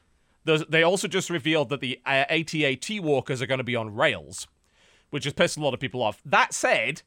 There's, 0.45 0.65
they 0.67 0.83
also 0.83 1.07
just 1.07 1.31
revealed 1.31 1.69
that 1.69 1.81
the 1.81 2.01
uh, 2.07 2.25
AT-AT 2.29 2.89
walkers 3.01 3.43
are 3.43 3.47
going 3.47 3.59
to 3.59 3.65
be 3.65 3.77
on 3.77 3.95
rails, 3.95 4.49
which 5.11 5.25
has 5.25 5.33
pissed 5.33 5.59
a 5.59 5.61
lot 5.61 5.75
of 5.75 5.81
people 5.81 6.03
off. 6.03 6.21
That 6.25 6.55
said, 6.55 7.03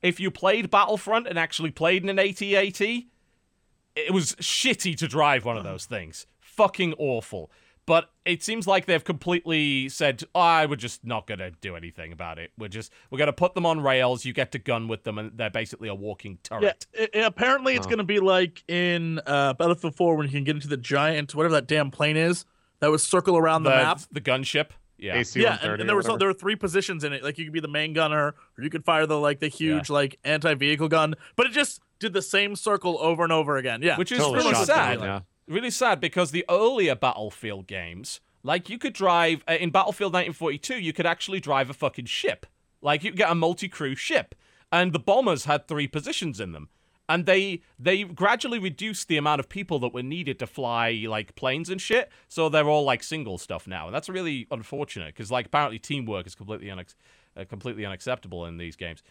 if 0.00 0.20
you 0.20 0.30
played 0.30 0.70
Battlefront 0.70 1.26
and 1.26 1.38
actually 1.38 1.70
played 1.70 2.02
in 2.02 2.08
an 2.08 2.18
AT-AT, 2.18 2.80
it 2.80 4.12
was 4.12 4.34
shitty 4.36 4.96
to 4.96 5.08
drive 5.08 5.44
one 5.44 5.56
of 5.56 5.64
those 5.64 5.86
things. 5.86 6.26
Fucking 6.40 6.94
awful. 6.98 7.50
But 7.88 8.10
it 8.26 8.42
seems 8.42 8.66
like 8.66 8.84
they've 8.84 9.02
completely 9.02 9.88
said, 9.88 10.22
oh, 10.34 10.66
"We're 10.68 10.76
just 10.76 11.04
not 11.06 11.26
gonna 11.26 11.50
do 11.62 11.74
anything 11.74 12.12
about 12.12 12.38
it. 12.38 12.52
We're 12.58 12.68
just 12.68 12.92
we're 13.10 13.18
gonna 13.18 13.32
put 13.32 13.54
them 13.54 13.64
on 13.64 13.80
rails. 13.80 14.24
You 14.26 14.32
get 14.34 14.52
to 14.52 14.58
gun 14.58 14.88
with 14.88 15.04
them, 15.04 15.16
and 15.18 15.32
they're 15.36 15.48
basically 15.48 15.88
a 15.88 15.94
walking 15.94 16.32
Yeah, 16.50 16.58
turret." 16.60 16.86
i- 17.00 17.08
i- 17.14 17.18
apparently 17.20 17.74
it's 17.74 17.86
Oh. 17.86 17.90
gonna 17.90 18.04
be 18.04 18.20
like 18.20 18.62
in 18.68 19.20
uh, 19.26 19.54
Battlefield 19.54 19.96
4 19.96 20.16
when 20.16 20.26
you 20.26 20.32
can 20.32 20.44
get 20.44 20.54
into 20.56 20.68
the 20.68 20.76
giant 20.76 21.34
whatever 21.34 21.54
that 21.54 21.66
damn 21.66 21.90
plane 21.90 22.16
is 22.18 22.44
that 22.80 22.90
would 22.90 23.00
circle 23.00 23.36
around 23.38 23.62
the, 23.62 23.70
map. 23.70 24.00
the 24.12 24.20
gunship. 24.20 24.68
Yeah. 24.98 25.14
AC 25.16 25.40
Yeah, 25.40 25.58
and, 25.62 25.80
and 25.80 25.88
there 25.88 25.96
was 25.96 26.04
whatever. 26.04 26.18
there 26.18 26.28
were 26.28 26.34
three 26.34 26.56
positions 26.56 27.04
in 27.04 27.12
it. 27.14 27.22
Like 27.24 27.38
you 27.38 27.44
could 27.44 27.54
be 27.54 27.60
the 27.60 27.68
main 27.68 27.92
gunner, 27.94 28.34
or 28.58 28.62
you 28.64 28.68
could 28.68 28.84
fire 28.84 29.06
the 29.06 29.18
like 29.18 29.40
the 29.40 29.48
huge 29.48 29.88
like 29.88 30.18
anti 30.24 30.52
vehicle 30.54 30.88
gun. 30.88 31.14
But 31.36 31.46
it 31.46 31.52
just 31.52 31.80
did 32.00 32.12
the 32.12 32.20
same 32.22 32.54
circle 32.54 32.98
over 33.00 33.22
and 33.22 33.32
over 33.32 33.56
again. 33.56 33.80
Yeah, 33.82 33.96
Which 33.96 34.12
is 34.12 34.18
Totally 34.18 34.50
really 34.50 34.64
sad. 34.66 34.98
down, 35.00 35.02
yeah. 35.08 35.20
Really 35.48 35.70
sad 35.70 36.00
because 36.00 36.30
the 36.30 36.44
earlier 36.48 36.94
Battlefield 36.94 37.66
games, 37.66 38.20
like 38.42 38.68
you 38.68 38.78
could 38.78 38.92
drive 38.92 39.42
uh, 39.48 39.52
in 39.52 39.70
Battlefield 39.70 40.12
1942, 40.12 40.78
you 40.78 40.92
could 40.92 41.06
actually 41.06 41.40
drive 41.40 41.70
a 41.70 41.74
fucking 41.74 42.06
ship. 42.06 42.46
Like 42.80 43.02
you 43.02 43.12
get 43.12 43.30
a 43.30 43.34
multi-crew 43.34 43.94
ship, 43.94 44.34
and 44.70 44.92
the 44.92 44.98
bombers 44.98 45.44
had 45.46 45.66
three 45.66 45.88
positions 45.88 46.40
in 46.40 46.52
them. 46.52 46.68
And 47.10 47.24
they 47.24 47.62
they 47.78 48.04
gradually 48.04 48.58
reduced 48.58 49.08
the 49.08 49.16
amount 49.16 49.40
of 49.40 49.48
people 49.48 49.78
that 49.78 49.94
were 49.94 50.02
needed 50.02 50.38
to 50.40 50.46
fly 50.46 51.06
like 51.08 51.34
planes 51.34 51.70
and 51.70 51.80
shit. 51.80 52.10
So 52.28 52.50
they're 52.50 52.68
all 52.68 52.84
like 52.84 53.02
single 53.02 53.38
stuff 53.38 53.66
now, 53.66 53.86
and 53.86 53.94
that's 53.94 54.10
really 54.10 54.46
unfortunate 54.50 55.14
because 55.14 55.30
like 55.30 55.46
apparently 55.46 55.78
teamwork 55.78 56.26
is 56.26 56.34
completely 56.34 56.66
unex- 56.66 56.96
uh, 57.34 57.44
completely 57.46 57.86
unacceptable 57.86 58.44
in 58.44 58.58
these 58.58 58.76
games. 58.76 59.02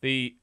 The 0.00 0.34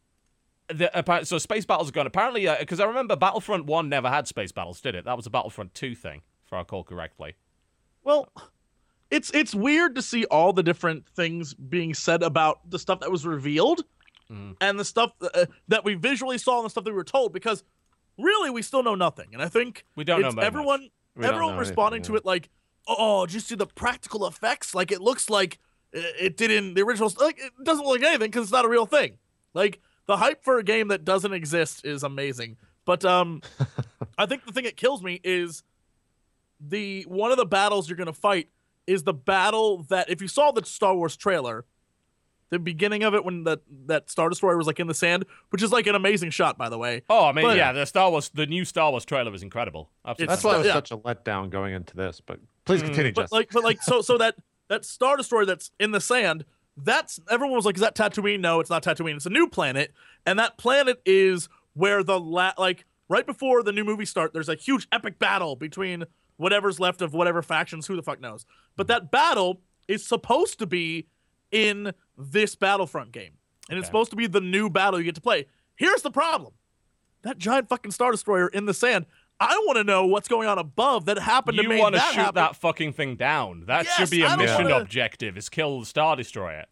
the, 0.69 1.21
so 1.23 1.37
space 1.37 1.65
battles 1.65 1.89
are 1.89 1.91
gone. 1.91 2.07
Apparently, 2.07 2.47
because 2.59 2.79
I 2.79 2.85
remember 2.85 3.15
Battlefront 3.15 3.65
One 3.65 3.89
never 3.89 4.09
had 4.09 4.27
space 4.27 4.51
battles, 4.51 4.81
did 4.81 4.95
it? 4.95 5.05
That 5.05 5.17
was 5.17 5.25
a 5.25 5.29
Battlefront 5.29 5.73
Two 5.73 5.95
thing, 5.95 6.21
if 6.45 6.53
I 6.53 6.59
recall 6.59 6.83
correctly. 6.83 7.35
Well, 8.03 8.31
it's 9.11 9.31
it's 9.31 9.53
weird 9.55 9.95
to 9.95 10.01
see 10.01 10.25
all 10.25 10.53
the 10.53 10.63
different 10.63 11.07
things 11.07 11.53
being 11.53 11.93
said 11.93 12.23
about 12.23 12.69
the 12.69 12.79
stuff 12.79 12.99
that 13.01 13.11
was 13.11 13.25
revealed 13.25 13.83
Mhm. 14.31 14.55
and 14.61 14.79
the 14.79 14.85
stuff 14.85 15.11
uh, 15.21 15.45
that 15.67 15.83
we 15.83 15.95
visually 15.95 16.37
saw 16.37 16.57
and 16.57 16.65
the 16.65 16.69
stuff 16.69 16.83
that 16.83 16.91
we 16.91 16.95
were 16.95 17.03
told 17.03 17.33
because 17.33 17.63
really 18.17 18.51
we 18.51 18.61
still 18.61 18.83
know 18.83 18.93
nothing. 18.95 19.29
And 19.33 19.41
I 19.41 19.47
think 19.49 19.85
We 19.95 20.03
don't 20.03 20.21
know 20.21 20.41
everyone 20.41 20.89
everyone 21.19 21.53
know 21.53 21.59
responding 21.59 21.99
anything, 22.01 22.13
to 22.13 22.17
it 22.17 22.25
like, 22.25 22.49
"Oh, 22.87 23.25
just 23.25 23.47
see 23.47 23.55
the 23.55 23.65
practical 23.65 24.27
effects? 24.27 24.75
Like 24.75 24.91
it 24.91 25.01
looks 25.01 25.29
like 25.29 25.57
uh, 25.95 25.99
it 26.19 26.37
did 26.37 26.51
in 26.51 26.75
the 26.75 26.83
original 26.83 27.11
like 27.19 27.39
it 27.39 27.51
doesn't 27.63 27.83
look 27.83 27.99
like 27.99 28.07
anything 28.07 28.29
because 28.29 28.43
it's 28.43 28.51
not 28.51 28.65
a 28.65 28.69
real 28.69 28.85
thing." 28.85 29.17
Like 29.55 29.81
the 30.09 30.17
hype 30.17 30.43
for 30.43 30.57
a 30.57 30.63
game 30.63 30.87
that 30.87 31.05
doesn't 31.05 31.33
exist 31.33 31.85
is 31.85 32.01
amazing. 32.01 32.57
But 32.83 33.05
um 33.05 33.41
I 34.17 34.25
think 34.25 34.43
the 34.45 34.51
thing 34.51 34.63
that 34.63 34.75
kills 34.75 35.03
me 35.03 35.21
is 35.23 35.61
the 36.59 37.03
one 37.03 37.29
of 37.31 37.37
the 37.37 37.45
battles 37.45 37.87
you're 37.87 37.95
gonna 37.97 38.11
fight 38.11 38.49
is 38.87 39.03
the 39.03 39.13
battle 39.13 39.83
that 39.89 40.09
if 40.09 40.19
you 40.21 40.27
saw 40.27 40.51
the 40.51 40.65
Star 40.65 40.95
Wars 40.95 41.15
trailer, 41.15 41.63
the 42.49 42.57
beginning 42.57 43.03
of 43.03 43.13
it 43.13 43.23
when 43.23 43.43
that 43.43 43.59
that 43.85 44.09
Star 44.09 44.29
Destroyer 44.29 44.57
was 44.57 44.65
like 44.65 44.79
in 44.79 44.87
the 44.87 44.95
sand, 44.95 45.25
which 45.51 45.61
is 45.61 45.71
like 45.71 45.85
an 45.85 45.93
amazing 45.93 46.31
shot 46.31 46.57
by 46.57 46.69
the 46.69 46.77
way. 46.79 47.03
Oh, 47.07 47.25
I 47.27 47.31
mean, 47.31 47.45
But- 47.45 47.57
yeah, 47.57 47.71
the 47.71 47.85
Star 47.85 48.09
Wars, 48.09 48.29
the 48.33 48.47
new 48.47 48.65
Star 48.65 48.89
Wars 48.89 49.05
trailer 49.05 49.29
was 49.29 49.43
incredible. 49.43 49.91
Absolutely. 50.05 50.31
That's 50.33 50.43
why 50.43 50.55
it 50.55 50.57
was 50.57 50.67
Yeah. 50.67 50.73
such 50.73 50.91
a 50.91 50.97
letdown 50.97 51.51
going 51.51 51.75
into 51.75 51.95
this. 51.95 52.19
But 52.19 52.39
please 52.65 52.81
Mm, 52.81 52.85
continue, 52.85 53.11
But 53.13 53.21
Justin. 53.23 53.37
like 53.37 53.49
but 53.51 53.63
like 53.63 53.81
so 53.83 54.01
so 54.01 54.17
that 54.17 54.35
that 54.69 54.85
Star 54.85 55.17
Destroyer 55.17 55.45
that's 55.45 55.69
in 55.79 55.91
the 55.91 56.01
sand, 56.01 56.45
that's 56.83 57.19
everyone 57.29 57.55
was 57.55 57.65
like, 57.65 57.75
is 57.75 57.81
that 57.81 57.95
Tatooine? 57.95 58.39
No, 58.39 58.59
it's 58.59 58.69
not 58.69 58.83
Tatooine. 58.83 59.15
It's 59.15 59.25
a 59.25 59.29
new 59.31 59.47
planet, 59.47 59.93
and 60.25 60.37
that 60.39 60.57
planet 60.57 61.01
is 61.05 61.49
where 61.73 62.03
the 62.03 62.19
la- 62.19 62.53
like 62.57 62.85
right 63.07 63.25
before 63.25 63.63
the 63.63 63.71
new 63.71 63.83
movie 63.83 64.05
start. 64.05 64.33
There's 64.33 64.49
a 64.49 64.55
huge 64.55 64.87
epic 64.91 65.19
battle 65.19 65.55
between 65.55 66.05
whatever's 66.37 66.79
left 66.79 67.01
of 67.01 67.13
whatever 67.13 67.41
factions. 67.41 67.87
Who 67.87 67.95
the 67.95 68.03
fuck 68.03 68.21
knows? 68.21 68.45
But 68.75 68.87
that 68.87 69.11
battle 69.11 69.61
is 69.87 70.05
supposed 70.05 70.59
to 70.59 70.65
be 70.65 71.07
in 71.51 71.93
this 72.17 72.55
Battlefront 72.55 73.11
game, 73.11 73.33
and 73.69 73.77
it's 73.77 73.87
supposed 73.87 74.11
to 74.11 74.17
be 74.17 74.27
the 74.27 74.41
new 74.41 74.69
battle 74.69 74.99
you 74.99 75.05
get 75.05 75.15
to 75.15 75.21
play. 75.21 75.45
Here's 75.75 76.01
the 76.01 76.11
problem: 76.11 76.53
that 77.23 77.37
giant 77.37 77.69
fucking 77.69 77.91
Star 77.91 78.11
Destroyer 78.11 78.47
in 78.47 78.65
the 78.65 78.73
sand. 78.73 79.05
I 79.39 79.55
want 79.65 79.77
to 79.77 79.83
know 79.83 80.05
what's 80.05 80.27
going 80.27 80.47
on 80.47 80.57
above 80.57 81.05
that 81.05 81.17
happened 81.17 81.57
to 81.57 81.63
you 81.63 81.69
make 81.69 81.81
want 81.81 81.95
to 81.95 82.01
shoot 82.01 82.15
happen. 82.15 82.35
that 82.35 82.55
fucking 82.57 82.93
thing 82.93 83.15
down. 83.15 83.63
That 83.67 83.85
Yes, 83.85 83.95
should 83.95 84.09
be 84.09 84.23
a 84.23 84.35
mission 84.37 84.63
wanna- 84.65 84.79
objective: 84.79 85.37
is 85.37 85.47
kill 85.49 85.79
the 85.79 85.85
Star 85.85 86.15
Destroyer. 86.15 86.65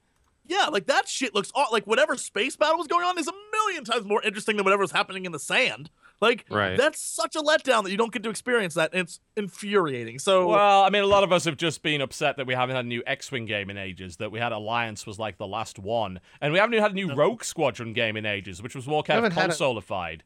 Yeah, 0.45 0.67
like 0.67 0.85
that 0.87 1.07
shit 1.09 1.35
looks 1.35 1.51
aw- 1.55 1.69
like 1.73 1.85
whatever 1.85 2.15
space 2.15 2.55
battle 2.55 2.77
was 2.77 2.87
going 2.87 3.03
on 3.05 3.17
is 3.19 3.27
a 3.27 3.33
million 3.51 3.83
times 3.83 4.05
more 4.05 4.21
interesting 4.21 4.55
than 4.55 4.63
whatever's 4.63 4.91
happening 4.91 5.25
in 5.25 5.31
the 5.33 5.39
sand. 5.39 5.89
Like 6.21 6.45
Right. 6.49 6.77
that's 6.77 6.99
such 7.01 7.35
a 7.35 7.39
letdown 7.41 7.83
that 7.83 7.91
you 7.91 7.97
don't 7.97 8.11
get 8.13 8.23
to 8.23 8.29
experience 8.29 8.73
that. 8.73 8.91
And 8.93 9.01
it's 9.01 9.19
infuriating. 9.35 10.19
So 10.19 10.47
Well, 10.47 10.83
I 10.83 10.89
mean, 10.89 11.03
a 11.03 11.07
lot 11.07 11.23
of 11.23 11.31
us 11.31 11.43
have 11.45 11.57
just 11.57 11.83
been 11.83 12.01
upset 12.01 12.37
that 12.37 12.47
we 12.47 12.53
haven't 12.55 12.75
had 12.75 12.85
a 12.85 12.87
new 12.87 13.03
X-wing 13.05 13.45
game 13.45 13.69
in 13.69 13.77
ages. 13.77 14.17
That 14.17 14.31
we 14.31 14.39
had 14.39 14.51
Alliance 14.53 15.05
was 15.05 15.19
like 15.19 15.37
the 15.37 15.45
last 15.47 15.79
one, 15.79 16.19
and 16.41 16.53
we 16.53 16.59
haven't 16.59 16.73
even 16.73 16.81
had 16.83 16.91
a 16.91 16.95
new 16.95 17.13
Rogue 17.13 17.43
Squadron 17.43 17.91
game 17.93 18.15
in 18.17 18.25
ages, 18.25 18.61
which 18.63 18.73
was 18.75 18.87
more 18.87 19.03
kind 19.03 19.17
of 19.19 19.25
haven't 19.33 19.37
a- 19.37 19.47
consolified. 19.49 20.23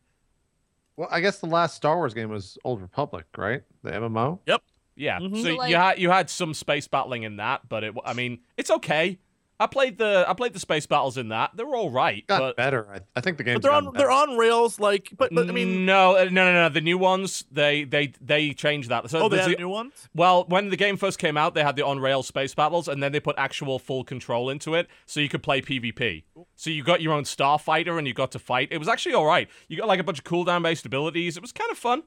Well, 1.02 1.10
I 1.11 1.19
guess 1.19 1.40
the 1.40 1.48
last 1.48 1.76
Star 1.76 1.98
Wars 1.98 2.14
game 2.14 2.30
was 2.30 2.60
Old 2.64 2.80
Republic, 2.80 3.26
right? 3.36 3.64
The 3.84 3.90
MMO. 3.91 4.40
Yep. 4.45 4.61
Yeah, 4.95 5.19
Mhm. 5.19 5.38
so 5.38 5.56
So, 5.57 5.64
you 5.65 5.76
had 5.76 5.98
you 5.99 6.11
had 6.11 6.30
some 6.30 6.53
space 6.53 6.88
battling 6.88 7.23
in 7.23 7.38
that, 7.38 7.68
but 7.68 7.84
it, 7.84 7.95
I 8.06 8.14
mean, 8.14 8.40
it's 8.56 8.69
okay. 8.69 9.18
I 9.61 9.67
played 9.67 9.99
the 9.99 10.25
I 10.27 10.33
played 10.33 10.53
the 10.53 10.59
space 10.59 10.88
battles 10.88 11.17
in 11.17 11.29
that. 11.29 11.51
They 11.55 11.63
were 11.63 11.75
all 11.75 11.91
right, 11.91 12.25
Got 12.25 12.39
but 12.39 12.57
better. 12.57 12.88
I, 12.91 13.01
I 13.15 13.21
think 13.21 13.38
the 13.38 13.43
game's 13.43 13.57
but 13.57 13.61
they're 13.61 13.71
on 13.71 13.83
gotten 13.85 13.97
they're 13.99 14.09
on 14.09 14.35
rails. 14.35 14.79
Like, 14.79 15.09
but 15.15 15.31
but 15.31 15.47
I 15.47 15.51
mean, 15.51 15.85
no, 15.85 16.17
uh, 16.17 16.23
no, 16.23 16.51
no, 16.51 16.53
no. 16.53 16.69
The 16.69 16.81
new 16.81 16.97
ones, 16.97 17.45
they 17.51 17.83
they 17.83 18.13
they 18.19 18.53
changed 18.53 18.89
that. 18.89 19.07
So 19.11 19.19
oh, 19.19 19.29
they 19.29 19.38
the- 19.38 19.57
new 19.57 19.69
ones. 19.69 20.09
Well, 20.15 20.45
when 20.47 20.69
the 20.69 20.77
game 20.77 20.97
first 20.97 21.19
came 21.19 21.38
out, 21.38 21.53
they 21.53 21.61
had 21.63 21.75
the 21.75 21.85
on-rail 21.85 22.23
space 22.23 22.55
battles, 22.55 22.88
and 22.88 23.03
then 23.03 23.11
they 23.11 23.19
put 23.19 23.35
actual 23.38 23.77
full 23.77 24.03
control 24.03 24.49
into 24.49 24.73
it, 24.73 24.88
so 25.05 25.19
you 25.19 25.29
could 25.29 25.43
play 25.43 25.61
PvP. 25.61 26.23
So 26.55 26.71
you 26.71 26.83
got 26.83 27.01
your 27.03 27.13
own 27.13 27.23
starfighter, 27.23 27.99
and 27.99 28.07
you 28.07 28.15
got 28.15 28.31
to 28.31 28.39
fight. 28.39 28.69
It 28.71 28.79
was 28.79 28.88
actually 28.88 29.13
all 29.13 29.27
right. 29.27 29.47
You 29.67 29.77
got 29.77 29.88
like 29.88 29.99
a 29.99 30.03
bunch 30.03 30.17
of 30.17 30.23
cooldown-based 30.23 30.88
abilities. 30.88 31.38
It 31.38 31.41
was 31.41 31.51
kind 31.51 31.69
of 31.69 31.77
fun. 31.77 32.01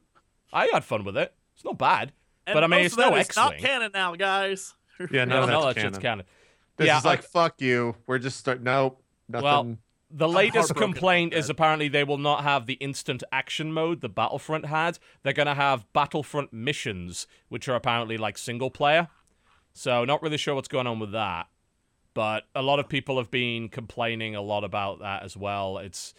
I 0.52 0.66
had 0.72 0.82
fun 0.85 1.05
with 1.05 1.16
it. 1.16 1.32
It's 1.55 1.64
not 1.64 1.78
bad. 1.78 2.12
And 2.48 2.55
but 2.55 2.64
I 2.64 2.66
mean, 2.66 2.85
it's 2.85 2.97
no 2.97 3.14
is 3.14 3.35
not 3.36 3.59
canon 3.59 3.93
now, 3.94 4.16
guys. 4.16 4.74
Yeah, 4.98 5.24
No, 5.24 5.47
no, 5.47 5.62
that's 5.62 5.76
that 5.76 5.82
shit's 5.82 5.98
canon. 5.98 6.01
canon. 6.01 6.26
This 6.76 6.86
Yeah, 6.88 6.98
is 6.98 7.05
like 7.05 7.20
I- 7.20 7.22
fuck 7.22 7.60
you. 7.60 7.96
We're 8.06 8.18
just 8.18 8.38
start. 8.38 8.62
Nope. 8.62 9.02
Nothing. 9.28 9.44
Well, 9.44 9.78
The 10.10 10.28
latest 10.28 10.74
complaint 10.76 11.32
is 11.34 11.48
apparently 11.51 11.88
they 11.88 12.05
will 12.05 12.18
not 12.18 12.44
have 12.44 12.66
the 12.66 12.74
instant 12.74 13.24
action 13.32 13.72
mode 13.72 14.01
the 14.01 14.09
Battlefront 14.09 14.66
had. 14.66 14.98
They're 15.22 15.32
going 15.32 15.46
to 15.46 15.55
have 15.55 15.92
Battlefront 15.92 16.52
missions, 16.52 17.26
which 17.48 17.68
are 17.68 17.74
apparently 17.74 18.16
like 18.16 18.38
single 18.38 18.70
player. 18.70 19.09
So, 19.72 20.05
not 20.05 20.22
really 20.22 20.36
sure 20.36 20.55
what's 20.55 20.68
going 20.68 20.86
on 20.86 21.01
with 21.01 21.10
that. 21.12 21.48
But 22.12 22.44
a 22.55 22.62
lot 22.62 22.78
of 22.78 22.88
people 22.88 23.16
have 23.18 23.30
been 23.30 23.68
complaining 23.68 24.36
a 24.36 24.40
lot 24.42 24.62
about 24.62 25.01
that 25.01 25.24
as 25.24 25.36
well. 25.36 25.78
It's 25.78 26.14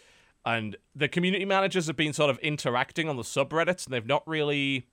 and 0.45 0.75
the 0.93 1.07
community 1.07 1.45
managers 1.45 1.87
have 1.87 1.95
been 1.95 2.11
sort 2.13 2.29
of 2.29 2.37
interacting 2.39 3.07
on 3.07 3.15
the 3.15 3.23
subreddits, 3.23 3.85
and 3.85 3.93
they've 3.93 4.05
not 4.05 4.27
really 4.27 4.87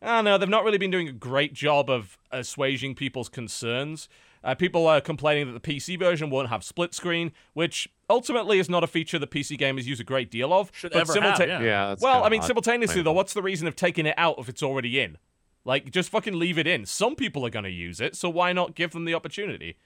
I 0.00 0.06
don't 0.16 0.24
know. 0.24 0.38
They've 0.38 0.48
not 0.48 0.64
really 0.64 0.78
been 0.78 0.90
doing 0.90 1.08
a 1.08 1.12
great 1.12 1.52
job 1.52 1.90
of 1.90 2.16
assuaging 2.32 2.94
people's 2.94 3.28
concerns. 3.28 4.08
Uh, 4.48 4.54
people 4.54 4.86
are 4.86 4.98
complaining 4.98 5.52
that 5.52 5.62
the 5.62 5.78
PC 5.78 5.98
version 5.98 6.30
won't 6.30 6.48
have 6.48 6.64
split 6.64 6.94
screen, 6.94 7.32
which 7.52 7.86
ultimately 8.08 8.58
is 8.58 8.70
not 8.70 8.82
a 8.82 8.86
feature 8.86 9.18
that 9.18 9.30
PC 9.30 9.58
gamers 9.58 9.84
use 9.84 10.00
a 10.00 10.04
great 10.04 10.30
deal 10.30 10.54
of. 10.54 10.70
Should 10.74 10.92
but 10.92 11.02
ever 11.02 11.12
simulta- 11.12 11.40
have, 11.40 11.48
yeah. 11.48 11.60
yeah. 11.60 11.94
Well, 12.00 12.24
I 12.24 12.30
mean, 12.30 12.40
simultaneously 12.40 12.96
Right. 12.96 13.04
though, 13.04 13.12
what's 13.12 13.34
the 13.34 13.42
reason 13.42 13.68
of 13.68 13.76
taking 13.76 14.06
it 14.06 14.14
out 14.16 14.36
if 14.38 14.48
it's 14.48 14.62
already 14.62 15.00
in? 15.00 15.18
Like, 15.66 15.90
just 15.90 16.08
fucking 16.08 16.38
leave 16.38 16.56
it 16.56 16.66
in. 16.66 16.86
Some 16.86 17.14
people 17.14 17.44
are 17.44 17.50
going 17.50 17.66
to 17.66 17.70
use 17.70 18.00
it, 18.00 18.16
so 18.16 18.30
why 18.30 18.54
not 18.54 18.74
give 18.74 18.92
them 18.92 19.04
the 19.04 19.12
opportunity? 19.12 19.76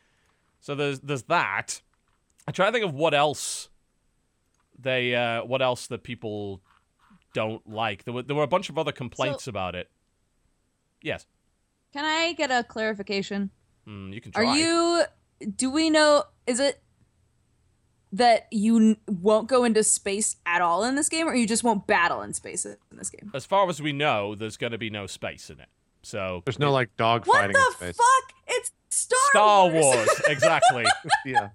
So 0.60 0.76
there's 0.76 1.00
there's 1.00 1.24
that. 1.24 1.80
I 2.46 2.52
try 2.52 2.66
to 2.66 2.72
think 2.72 2.84
of 2.84 2.94
what 2.94 3.14
else 3.14 3.68
they 4.78 5.16
uh, 5.16 5.44
what 5.44 5.60
else 5.60 5.88
that 5.88 6.04
people 6.04 6.60
don't 7.34 7.68
like. 7.68 8.04
There 8.04 8.14
were 8.14 8.22
there 8.22 8.36
were 8.36 8.44
a 8.44 8.48
bunch 8.48 8.70
of 8.70 8.78
other 8.78 8.92
complaints 8.92 9.48
about 9.48 9.74
it. 9.74 9.90
Yes, 11.02 11.26
Can 11.92 12.04
I 12.04 12.32
get 12.34 12.52
a 12.52 12.62
clarification? 12.62 13.50
Mm, 13.88 14.12
you 14.12 14.20
can 14.20 14.32
try. 14.32 14.44
Are 14.44 14.56
you? 14.56 15.02
Do 15.56 15.70
we 15.70 15.90
know? 15.90 16.24
Is 16.46 16.60
it 16.60 16.80
that 18.12 18.46
you 18.50 18.76
n- 18.76 18.96
won't 19.08 19.48
go 19.48 19.64
into 19.64 19.82
space 19.82 20.36
at 20.44 20.60
all 20.60 20.84
in 20.84 20.94
this 20.96 21.08
game, 21.08 21.26
or 21.26 21.34
you 21.34 21.46
just 21.46 21.64
won't 21.64 21.86
battle 21.86 22.20
in 22.22 22.32
space 22.34 22.64
in 22.66 22.76
this 22.92 23.10
game? 23.10 23.30
As 23.34 23.44
far 23.46 23.68
as 23.68 23.80
we 23.80 23.92
know, 23.92 24.34
there's 24.34 24.56
going 24.56 24.72
to 24.72 24.78
be 24.78 24.90
no 24.90 25.06
space 25.06 25.48
in 25.50 25.60
it. 25.60 25.68
So 26.02 26.42
There's 26.44 26.58
no 26.58 26.72
like 26.72 26.94
dog 26.96 27.26
What 27.26 27.36
fighting 27.40 27.56
in 27.56 27.62
the 27.62 27.76
space. 27.76 27.96
fuck? 27.96 28.32
It's 28.48 28.72
Star, 28.90 29.18
Star 29.30 29.68
Wars. 29.70 29.96
Wars, 29.96 30.22
exactly. 30.28 30.84
yeah. 31.26 31.48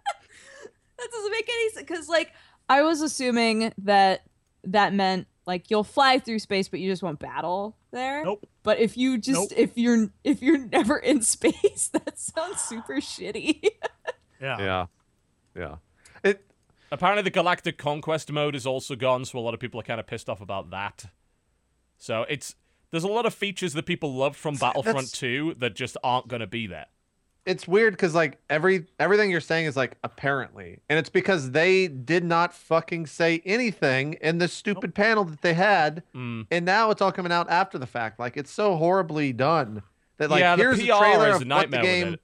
that 0.97 1.11
doesn't 1.11 1.31
make 1.31 1.49
any 1.49 1.69
sense. 1.71 1.85
Because 1.87 2.07
like 2.09 2.31
I 2.69 2.81
was 2.81 3.01
assuming 3.01 3.73
that 3.79 4.21
that 4.63 4.93
meant 4.93 5.27
like 5.47 5.71
you'll 5.71 5.83
fly 5.83 6.19
through 6.19 6.39
space, 6.39 6.67
but 6.67 6.79
you 6.79 6.91
just 6.91 7.01
won't 7.01 7.17
battle 7.19 7.75
there. 7.91 8.23
Nope. 8.23 8.47
But 8.63 8.79
if 8.79 8.95
you 8.97 9.17
just 9.17 9.49
Nope. 9.51 9.57
if 9.57 9.77
you're 9.77 10.09
if 10.23 10.43
you're 10.43 10.57
never 10.71 10.97
in 10.97 11.21
space, 11.23 11.87
that 11.93 12.19
sounds 12.19 12.61
super 12.61 12.97
shitty. 12.97 13.61
Yeah. 14.39 14.59
Yeah. 14.59 14.85
Yeah. 15.55 15.75
It 16.23 16.45
Apparently, 16.91 17.23
the 17.23 17.31
Galactic 17.31 17.79
Conquest 17.79 18.31
mode 18.31 18.53
is 18.55 18.67
also 18.67 18.95
gone, 18.95 19.25
so 19.25 19.39
a 19.39 19.41
lot 19.41 19.55
of 19.55 19.59
people 19.59 19.79
are 19.79 19.83
kind 19.83 19.99
of 19.99 20.05
pissed 20.05 20.29
off 20.29 20.41
about 20.41 20.69
that. 20.69 21.05
So 21.97 22.23
it's 22.29 22.53
There's 22.91 23.03
a 23.03 23.07
lot 23.07 23.25
of 23.25 23.33
features 23.33 23.73
that 23.73 23.87
people 23.87 24.13
loved 24.13 24.35
from 24.35 24.53
Battlefront 24.55 24.97
That's- 24.97 25.11
2 25.13 25.55
that 25.57 25.75
just 25.75 25.97
aren't 26.03 26.27
going 26.27 26.41
to 26.41 26.45
be 26.47 26.67
there. 26.67 26.85
It's 27.47 27.67
weird 27.67 27.93
because 27.93 28.13
like 28.13 28.37
every 28.49 28.85
everything 28.99 29.31
you're 29.31 29.39
saying 29.41 29.65
is 29.65 29.75
like 29.75 29.97
apparently, 30.03 30.79
and 30.89 30.99
it's 30.99 31.09
because 31.09 31.51
they 31.51 31.87
did 31.87 32.23
not 32.23 32.53
fucking 32.53 33.05
say 33.07 33.41
anything 33.45 34.13
in 34.21 34.37
the 34.37 34.47
stupid 34.47 34.93
panel 34.93 35.23
that 35.23 35.41
they 35.41 35.53
had, 35.55 36.03
Mm. 36.13 36.45
and 36.51 36.65
now 36.65 36.91
it's 36.91 37.01
all 37.01 37.11
coming 37.11 37.31
out 37.31 37.49
after 37.49 37.77
the 37.77 37.87
fact. 37.87 38.19
Like 38.19 38.37
it's 38.37 38.51
so 38.51 38.75
horribly 38.75 39.33
done 39.33 39.81
that 40.17 40.29
like 40.29 40.41
yeah, 40.41 40.55
the 40.55 40.63
here's 40.63 40.77
PR 40.79 40.93
a 40.93 40.97
trailer 40.99 41.29
is 41.29 41.35
of 41.41 41.41
a 41.49 41.55
what 41.55 41.71
the 41.71 41.77
game 41.81 42.17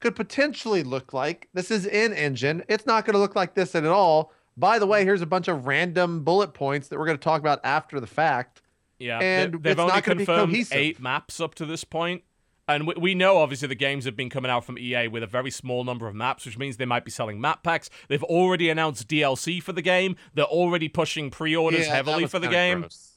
could 0.00 0.16
potentially 0.16 0.82
look 0.82 1.12
like. 1.12 1.48
This 1.54 1.70
is 1.70 1.86
in 1.86 2.12
engine. 2.12 2.62
It's 2.68 2.84
not 2.84 3.06
going 3.06 3.14
to 3.14 3.18
look 3.20 3.34
like 3.34 3.54
this 3.54 3.74
at 3.74 3.86
all. 3.86 4.32
By 4.56 4.78
the 4.78 4.86
way, 4.86 5.04
here's 5.04 5.22
a 5.22 5.26
bunch 5.26 5.48
of 5.48 5.66
random 5.66 6.24
bullet 6.24 6.52
points 6.52 6.88
that 6.88 6.98
we're 6.98 7.06
going 7.06 7.16
to 7.16 7.22
talk 7.24 7.40
about 7.40 7.60
after 7.64 8.00
the 8.00 8.06
fact. 8.06 8.60
Yeah, 8.98 9.18
And 9.20 9.54
they- 9.54 9.58
they've 9.58 9.72
it's 9.72 9.80
only 9.80 9.92
not 9.94 10.04
gonna 10.04 10.16
be 10.16 10.26
confirmed 10.26 10.66
eight 10.72 11.00
maps 11.00 11.40
up 11.40 11.54
to 11.56 11.66
this 11.66 11.82
point, 11.84 12.22
and 12.68 12.86
we, 12.86 12.94
we 12.96 13.14
know 13.14 13.38
obviously 13.38 13.68
the 13.68 13.74
games 13.74 14.04
have 14.04 14.16
been 14.16 14.30
coming 14.30 14.50
out 14.50 14.64
from 14.64 14.78
EA 14.78 15.08
with 15.08 15.22
a 15.22 15.26
very 15.26 15.50
small 15.50 15.84
number 15.84 16.06
of 16.06 16.14
maps, 16.14 16.46
which 16.46 16.56
means 16.58 16.76
they 16.76 16.84
might 16.86 17.04
be 17.04 17.10
selling 17.10 17.40
map 17.40 17.62
packs. 17.62 17.90
They've 18.08 18.22
already 18.24 18.70
announced 18.70 19.08
DLC 19.08 19.62
for 19.62 19.72
the 19.72 19.82
game. 19.82 20.16
They're 20.34 20.44
already 20.44 20.88
pushing 20.88 21.30
pre-orders 21.30 21.86
Yeah, 21.86 21.94
heavily 21.94 22.26
for 22.26 22.38
the 22.38 22.48
game. 22.48 22.80
gross. 22.80 23.10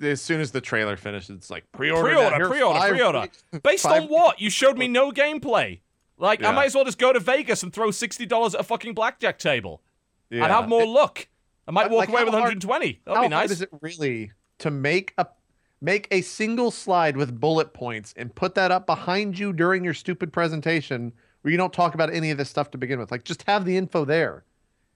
As 0.00 0.20
soon 0.22 0.40
as 0.40 0.52
the 0.52 0.60
trailer 0.60 0.96
finishes, 0.96 1.30
it's 1.30 1.50
like 1.50 1.64
pre-order, 1.72 2.02
Pre-order, 2.14 2.48
pre-order, 2.48 2.78
five 2.78 2.90
pre-order. 2.90 3.26
Based 3.64 3.82
five 3.82 4.02
on 4.04 4.08
what? 4.08 4.40
You 4.40 4.48
showed 4.48 4.78
me 4.78 4.86
no 4.86 5.10
gameplay. 5.10 5.80
Like 6.18 6.44
I 6.44 6.52
might 6.52 6.66
as 6.66 6.74
well 6.76 6.84
just 6.84 6.98
go 6.98 7.12
to 7.12 7.18
Vegas 7.18 7.64
and 7.64 7.72
throw 7.72 7.90
sixty 7.90 8.24
dollars 8.26 8.54
at 8.54 8.60
a 8.60 8.64
fucking 8.64 8.94
blackjack 8.94 9.40
table. 9.40 9.82
Yeah. 10.30 10.44
I'd 10.44 10.52
have 10.52 10.68
more 10.68 10.86
luck. 10.86 11.26
I 11.66 11.72
might 11.72 11.90
walk 11.90 11.98
like, 11.98 12.08
away 12.10 12.22
with 12.24 12.32
hard- 12.32 12.42
120. 12.62 13.00
That'd 13.04 13.16
How 13.16 13.28
be 13.28 13.34
hard 13.34 13.50
is 13.50 13.60
it 13.60 13.70
really 13.80 14.30
to 14.60 14.70
make 14.70 15.14
a 15.18 15.26
make 15.82 16.06
a 16.12 16.22
single 16.22 16.70
slide 16.70 17.16
with 17.16 17.40
bullet 17.40 17.74
points 17.74 18.14
and 18.16 18.34
put 18.34 18.54
that 18.54 18.70
up 18.70 18.86
behind 18.86 19.36
you 19.36 19.52
during 19.52 19.82
your 19.82 19.92
stupid 19.92 20.32
presentation 20.32 21.12
where 21.42 21.50
you 21.50 21.58
don't 21.58 21.72
talk 21.72 21.94
about 21.94 22.14
any 22.14 22.30
of 22.30 22.38
this 22.38 22.48
stuff 22.48 22.70
to 22.70 22.78
begin 22.78 23.00
with? 23.00 23.10
Like 23.10 23.24
just 23.24 23.42
have 23.42 23.64
the 23.64 23.76
info 23.76 24.04
there. 24.04 24.44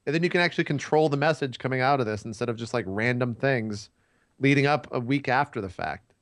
And 0.06 0.14
then 0.14 0.22
you 0.22 0.30
can 0.30 0.40
actually 0.40 0.62
control 0.62 1.08
the 1.08 1.16
message 1.16 1.58
coming 1.58 1.80
out 1.80 1.98
of 1.98 2.06
this 2.06 2.24
instead 2.24 2.48
of 2.48 2.56
just 2.56 2.72
like 2.72 2.84
random 2.86 3.34
things 3.34 3.90
leading 4.38 4.66
up 4.66 4.86
a 4.92 5.00
week 5.00 5.28
after 5.28 5.60
the 5.60 5.68
fact. 5.68 6.14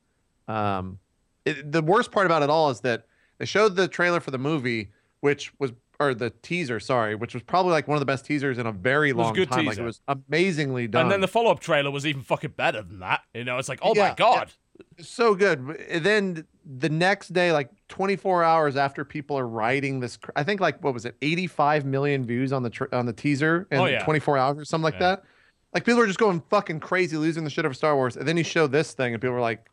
Um, 0.49 0.99
it, 1.45 1.71
the 1.71 1.83
worst 1.83 2.11
part 2.11 2.25
about 2.25 2.43
it 2.43 2.49
all 2.49 2.71
is 2.71 2.81
that 2.81 3.05
they 3.37 3.45
showed 3.45 3.77
the 3.77 3.87
trailer 3.87 4.21
for 4.21 4.31
the 4.31 4.39
movie, 4.39 4.93
which 5.21 5.53
was 5.59 5.73
or 6.01 6.15
the 6.15 6.31
teaser, 6.43 6.81
sorry, 6.81 7.15
which 7.15 7.35
was 7.35 7.43
probably 7.43 7.73
like 7.73 7.87
one 7.89 7.97
of 7.97 8.01
the 8.01 8.07
best 8.07 8.25
teasers 8.27 8.59
in 8.59 8.67
a 8.67 8.73
very 8.73 9.13
long 9.13 9.33
good 9.33 9.51
time. 9.51 9.67
Like 9.67 9.79
it 9.79 9.83
was 9.85 10.01
amazingly 10.09 10.89
done. 10.89 11.03
and 11.03 11.11
then 11.13 11.21
the 11.21 11.29
follow-up 11.29 11.61
trailer 11.61 11.91
was 11.91 12.07
even 12.07 12.23
fucking 12.23 12.53
better 12.57 12.83
than 12.83 13.01
that. 13.01 13.21
You 13.33 13.45
know, 13.45 13.59
it's 13.59 13.69
like, 13.69 13.79
oh 13.83 13.93
Yeah, 13.95 14.09
my 14.09 14.15
god. 14.15 14.53
so 14.99 15.35
good. 15.35 15.61
And 15.89 16.05
then 16.05 16.47
the 16.65 16.89
next 16.89 17.33
day, 17.33 17.53
like 17.53 17.71
24 17.89 18.43
hours 18.43 18.77
after 18.77 19.05
people 19.05 19.39
are 19.39 19.47
writing 19.47 20.01
this, 20.01 20.19
I 20.35 20.43
think 20.43 20.61
like 20.61 20.83
what 20.83 20.95
was 20.95 21.05
it, 21.05 21.17
85 21.23 21.85
million 21.85 22.25
views 22.25 22.53
on 22.53 22.63
the 22.63 22.71
tr- 22.71 22.93
on 22.93 23.07
the 23.07 23.13
teaser 23.13 23.69
in 23.71 23.79
Oh, 23.81 23.85
yeah. 23.87 24.03
24 24.05 24.37
hours 24.39 24.59
or 24.59 24.65
something 24.65 24.85
like 24.85 24.95
Yeah. 24.95 25.01
that. 25.17 25.25
Like 25.73 25.85
people 25.85 26.01
are 26.01 26.07
just 26.07 26.19
going 26.21 26.41
fucking 26.51 26.81
crazy, 26.81 27.17
losing 27.17 27.45
the 27.45 27.51
shit 27.51 27.65
over 27.65 27.75
Star 27.75 27.95
Wars. 27.97 28.17
And 28.17 28.27
then 28.27 28.37
you 28.37 28.45
show 28.45 28.67
this 28.67 28.93
thing, 28.95 29.13
and 29.13 29.21
people 29.21 29.35
were 29.35 29.41
like, 29.41 29.69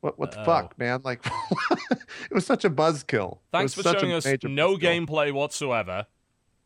"What? 0.00 0.18
What 0.18 0.32
the 0.32 0.38
Uh-oh. 0.40 0.44
fuck, 0.44 0.78
man?" 0.78 1.00
Like 1.04 1.24
it 1.70 2.32
was 2.32 2.46
such 2.46 2.64
a 2.64 2.70
buzzkill. 2.70 3.32
It 3.32 3.38
Thanks 3.52 3.76
was 3.76 3.84
for 3.84 3.88
such 3.90 3.96
a 3.96 4.00
showing 4.00 4.12
us 4.12 4.26
no 4.44 4.76
buzzkill. 4.76 4.80
gameplay 5.06 5.32
whatsoever. 5.32 6.06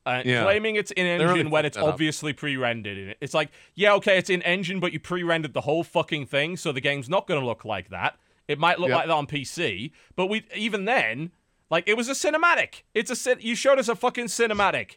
And 0.06 0.26
Yeah. 0.26 0.42
claiming 0.42 0.76
it's 0.76 0.90
in 0.90 1.06
engine 1.06 1.28
really 1.28 1.42
when 1.44 1.50
fucked 1.62 1.66
it's 1.66 1.76
that 1.78 1.84
up. 1.84 1.94
obviously 1.94 2.32
pre-rendered 2.34 2.98
in 2.98 3.08
it. 3.08 3.16
It's 3.22 3.32
like, 3.32 3.50
yeah, 3.74 3.94
okay, 3.94 4.18
it's 4.18 4.28
in 4.28 4.42
engine, 4.42 4.78
but 4.78 4.92
you 4.92 5.00
pre-rendered 5.00 5.54
the 5.54 5.62
whole 5.62 5.82
fucking 5.82 6.26
thing, 6.26 6.58
so 6.58 6.72
the 6.72 6.80
game's 6.82 7.08
not 7.08 7.26
going 7.26 7.40
to 7.40 7.46
look 7.46 7.64
like 7.64 7.88
that. 7.88 8.18
It 8.46 8.58
might 8.58 8.78
look 8.78 8.90
Yep. 8.90 8.96
like 8.98 9.06
that 9.06 9.14
on 9.14 9.26
PC, 9.26 9.92
but 10.14 10.26
we 10.26 10.44
even 10.54 10.84
then, 10.84 11.30
like, 11.70 11.88
it 11.88 11.96
was 11.96 12.10
a 12.10 12.12
cinematic. 12.12 12.82
It's 12.92 13.10
a 13.10 13.16
cin- 13.16 13.38
you 13.40 13.54
showed 13.54 13.78
us 13.78 13.88
a 13.88 13.96
fucking 13.96 14.26
cinematic, 14.26 14.96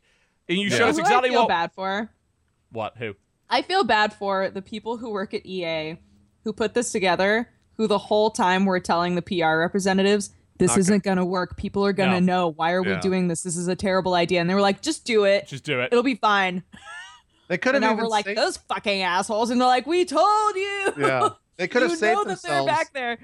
and 0.49 0.57
you 0.57 0.67
Yeah. 0.67 0.77
showed 0.77 0.89
us 0.89 0.95
Who 0.97 1.01
exactly 1.03 1.29
I 1.29 1.31
feel 1.31 1.41
what 1.43 1.47
bad 1.47 1.71
for. 1.73 2.09
what 2.73 2.97
who. 2.97 3.15
I 3.49 3.61
feel 3.61 3.85
bad 3.85 4.11
for 4.13 4.49
the 4.49 4.61
people 4.61 4.97
who 4.97 5.09
work 5.09 5.33
at 5.33 5.45
EA 5.45 5.95
who 6.43 6.51
put 6.51 6.73
this 6.73 6.91
together, 6.91 7.47
who 7.77 7.87
the 7.87 7.97
whole 7.97 8.29
time 8.31 8.65
were 8.65 8.79
telling 8.79 9.15
the 9.15 9.21
PR 9.21 9.57
representatives, 9.59 10.31
this 10.57 10.71
Okay. 10.71 10.79
isn't 10.79 11.03
going 11.03 11.17
to 11.17 11.25
work. 11.25 11.55
People 11.57 11.85
are 11.85 11.93
going 11.93 12.09
to 12.09 12.19
No. 12.21 12.33
know. 12.33 12.47
Why 12.49 12.71
are 12.71 12.81
we 12.81 12.95
doing 12.97 13.27
this? 13.27 13.43
This 13.43 13.55
is 13.55 13.67
a 13.67 13.75
terrible 13.75 14.15
idea. 14.15 14.41
And 14.41 14.49
they 14.49 14.55
were 14.55 14.61
like, 14.61 14.81
just 14.81 15.05
do 15.05 15.23
it. 15.25 15.47
Just 15.47 15.63
do 15.63 15.79
it. 15.81 15.89
It'll 15.91 16.03
be 16.03 16.15
fine. 16.15 16.63
They 17.47 17.57
could 17.57 17.75
And 17.75 17.83
have 17.83 17.91
now 17.91 17.95
even 17.97 18.05
we're 18.05 18.09
like, 18.09 18.25
saved- 18.25 18.37
those 18.39 18.57
fucking 18.57 19.01
assholes. 19.03 19.51
And 19.51 19.61
they're 19.61 19.67
like, 19.67 19.85
we 19.87 20.03
told 20.03 20.55
you. 20.55 20.93
yeah, 20.97 21.29
they 21.57 21.67
could 21.67 21.81
have 21.83 21.91
you 21.91 21.97
saved 21.97 22.15
know 22.17 22.23
that 22.25 22.41
they're 22.41 22.55
themselves 22.63 22.67
back 22.67 22.93
there. 22.93 23.17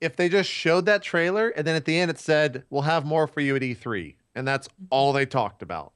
if 0.00 0.16
they 0.16 0.28
just 0.28 0.48
showed 0.48 0.86
that 0.86 1.02
trailer 1.02 1.48
and 1.50 1.66
then 1.66 1.74
at 1.76 1.84
the 1.84 1.98
end 1.98 2.10
it 2.10 2.18
said, 2.18 2.62
"We'll 2.70 2.82
have 2.82 3.04
more 3.04 3.26
for 3.26 3.40
you 3.40 3.56
at 3.56 3.62
E3," 3.62 4.14
and 4.34 4.46
that's 4.48 4.68
mm-hmm. 4.68 4.84
all 4.90 5.12
they 5.12 5.26
talked 5.26 5.60
about. 5.62 5.92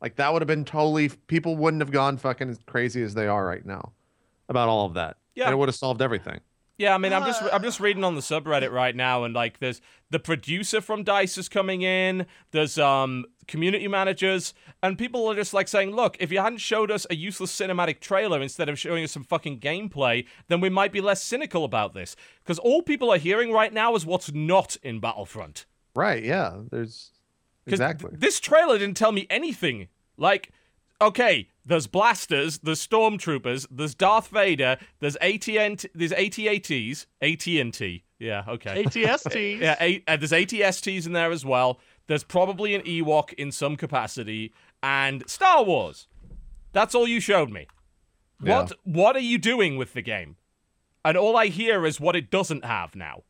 Like 0.00 0.16
that 0.16 0.32
would 0.32 0.42
have 0.42 0.46
been 0.46 0.64
totally 0.64 1.08
people 1.08 1.56
wouldn't 1.56 1.80
have 1.80 1.90
gone 1.90 2.16
fucking 2.18 2.50
as 2.50 2.58
crazy 2.66 3.02
as 3.02 3.14
they 3.14 3.26
are 3.26 3.44
right 3.44 3.64
now 3.64 3.92
about 4.48 4.68
all 4.68 4.86
of 4.86 4.94
that. 4.94 5.16
Yeah. 5.34 5.46
and 5.46 5.52
it 5.52 5.56
would 5.56 5.68
have 5.68 5.74
solved 5.74 6.02
everything. 6.02 6.40
Yeah, 6.78 6.94
I 6.94 6.98
mean, 6.98 7.14
I'm 7.14 7.24
just 7.24 7.42
I'm 7.54 7.62
just 7.62 7.80
reading 7.80 8.04
on 8.04 8.16
the 8.16 8.20
subreddit 8.20 8.70
right 8.70 8.94
now, 8.94 9.24
and 9.24 9.34
like, 9.34 9.60
there's 9.60 9.80
the 10.10 10.18
producer 10.18 10.82
from 10.82 11.04
Dice 11.04 11.38
is 11.38 11.48
coming 11.48 11.80
in. 11.80 12.26
There's 12.50 12.78
um 12.78 13.24
community 13.48 13.88
managers, 13.88 14.52
and 14.82 14.98
people 14.98 15.26
are 15.26 15.34
just 15.34 15.54
like 15.54 15.68
saying, 15.68 15.92
look, 15.92 16.18
if 16.20 16.30
you 16.30 16.38
hadn't 16.38 16.58
showed 16.58 16.90
us 16.90 17.06
a 17.08 17.14
useless 17.16 17.50
cinematic 17.58 18.00
trailer 18.00 18.42
instead 18.42 18.68
of 18.68 18.78
showing 18.78 19.02
us 19.04 19.12
some 19.12 19.24
fucking 19.24 19.58
gameplay, 19.60 20.26
then 20.48 20.60
we 20.60 20.68
might 20.68 20.92
be 20.92 21.00
less 21.00 21.22
cynical 21.22 21.64
about 21.64 21.94
this. 21.94 22.14
Because 22.44 22.58
all 22.58 22.82
people 22.82 23.10
are 23.10 23.18
hearing 23.18 23.52
right 23.52 23.72
now 23.72 23.94
is 23.94 24.04
what's 24.04 24.30
not 24.32 24.76
in 24.82 25.00
Battlefront. 25.00 25.64
Right? 25.94 26.22
Yeah. 26.22 26.58
There's 26.70 27.10
'Cause 27.64 27.72
exactly. 27.72 28.10
th- 28.10 28.20
this 28.20 28.38
trailer 28.38 28.78
didn't 28.78 28.98
tell 28.98 29.12
me 29.12 29.26
anything. 29.30 29.88
Like, 30.18 30.50
okay, 31.00 31.48
there's 31.66 31.86
blasters, 31.88 32.58
there's 32.60 32.86
stormtroopers, 32.86 33.66
there's 33.70 33.94
Darth 33.94 34.28
Vader, 34.28 34.78
there's 35.00 35.16
ATN, 35.16 35.84
there's 35.94 36.12
AT-ATs, 36.12 37.06
AT&T. 37.20 38.04
Yeah, 38.18 38.44
okay. 38.48 38.84
ATST. 38.84 39.58
Yeah, 39.60 39.76
a- 39.80 40.02
uh, 40.06 40.16
there's 40.16 40.30
ATSTs 40.32 41.06
in 41.06 41.12
there 41.12 41.32
as 41.32 41.44
well. 41.44 41.80
There's 42.06 42.24
probably 42.24 42.74
an 42.74 42.82
Ewok 42.82 43.32
in 43.34 43.50
some 43.50 43.76
capacity, 43.76 44.52
and 44.82 45.28
Star 45.28 45.64
Wars. 45.64 46.06
That's 46.72 46.94
all 46.94 47.08
you 47.08 47.20
showed 47.20 47.50
me. 47.50 47.66
Yeah. 48.42 48.60
What 48.60 48.72
What 48.84 49.16
are 49.16 49.20
you 49.20 49.38
doing 49.38 49.76
with 49.76 49.92
the 49.92 50.02
game? 50.02 50.36
And 51.04 51.16
all 51.16 51.36
I 51.36 51.46
hear 51.46 51.84
is 51.84 52.00
what 52.00 52.14
it 52.16 52.30
doesn't 52.30 52.64
have 52.64 52.94
now. 52.94 53.22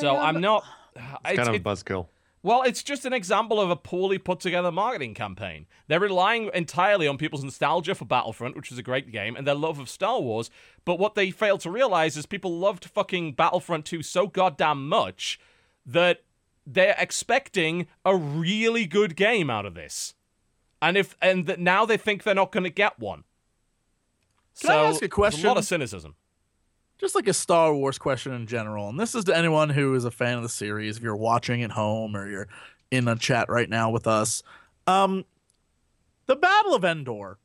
So 0.00 0.16
I'm 0.16 0.40
not. 0.40 0.64
it's 0.96 1.36
kind 1.36 1.48
of 1.48 1.54
a 1.54 1.60
buzzkill. 1.60 2.06
Well, 2.46 2.62
it's 2.62 2.84
just 2.84 3.04
an 3.04 3.12
example 3.12 3.60
of 3.60 3.70
a 3.70 3.74
poorly 3.76 4.18
put 4.18 4.38
together 4.38 4.70
marketing 4.70 5.14
campaign. 5.14 5.66
They're 5.88 5.98
relying 5.98 6.48
entirely 6.54 7.08
on 7.08 7.18
people's 7.18 7.42
nostalgia 7.42 7.92
for 7.96 8.04
Battlefront, 8.04 8.54
which 8.54 8.70
is 8.70 8.78
a 8.78 8.84
great 8.84 9.10
game, 9.10 9.34
and 9.34 9.44
their 9.44 9.56
love 9.56 9.80
of 9.80 9.88
Star 9.88 10.20
Wars. 10.20 10.48
But 10.84 11.00
what 11.00 11.16
they 11.16 11.32
fail 11.32 11.58
to 11.58 11.68
realize 11.72 12.16
is 12.16 12.24
people 12.24 12.56
loved 12.56 12.84
fucking 12.84 13.32
Battlefront 13.32 13.84
2 13.84 14.00
so 14.04 14.28
goddamn 14.28 14.88
much 14.88 15.40
that 15.84 16.22
they're 16.64 16.94
expecting 17.00 17.88
a 18.04 18.16
really 18.16 18.86
good 18.86 19.16
game 19.16 19.50
out 19.50 19.66
of 19.66 19.74
this. 19.74 20.14
And 20.80 20.96
if 20.96 21.16
and 21.20 21.46
that 21.46 21.58
now 21.58 21.84
they 21.84 21.96
think 21.96 22.22
they're 22.22 22.32
not 22.32 22.52
going 22.52 22.62
to 22.62 22.70
get 22.70 22.96
one. 23.00 23.24
Can 24.60 24.70
I 24.70 24.74
so 24.74 24.84
ask 24.84 25.02
a 25.02 25.08
there's 25.08 25.42
a 25.42 25.48
lot 25.48 25.58
of 25.58 25.64
cynicism. 25.64 26.14
Just 26.98 27.14
like 27.14 27.28
a 27.28 27.32
Star 27.32 27.74
Wars 27.74 27.98
question 27.98 28.32
in 28.32 28.46
general, 28.46 28.88
and 28.88 28.98
this 28.98 29.14
is 29.14 29.24
to 29.24 29.36
anyone 29.36 29.70
who 29.70 29.94
is 29.94 30.04
a 30.04 30.10
fan 30.10 30.36
of 30.36 30.42
the 30.42 30.48
series. 30.48 30.96
If 30.96 31.02
you're 31.02 31.16
watching 31.16 31.62
at 31.62 31.72
home 31.72 32.16
or 32.16 32.28
you're 32.28 32.48
in 32.90 33.08
a 33.08 33.16
chat 33.16 33.48
right 33.48 33.68
now 33.68 33.90
with 33.90 34.06
us, 34.06 34.42
um, 34.86 35.24
the 36.26 36.36
Battle 36.36 36.74
of 36.74 36.84
Endor. 36.84 37.38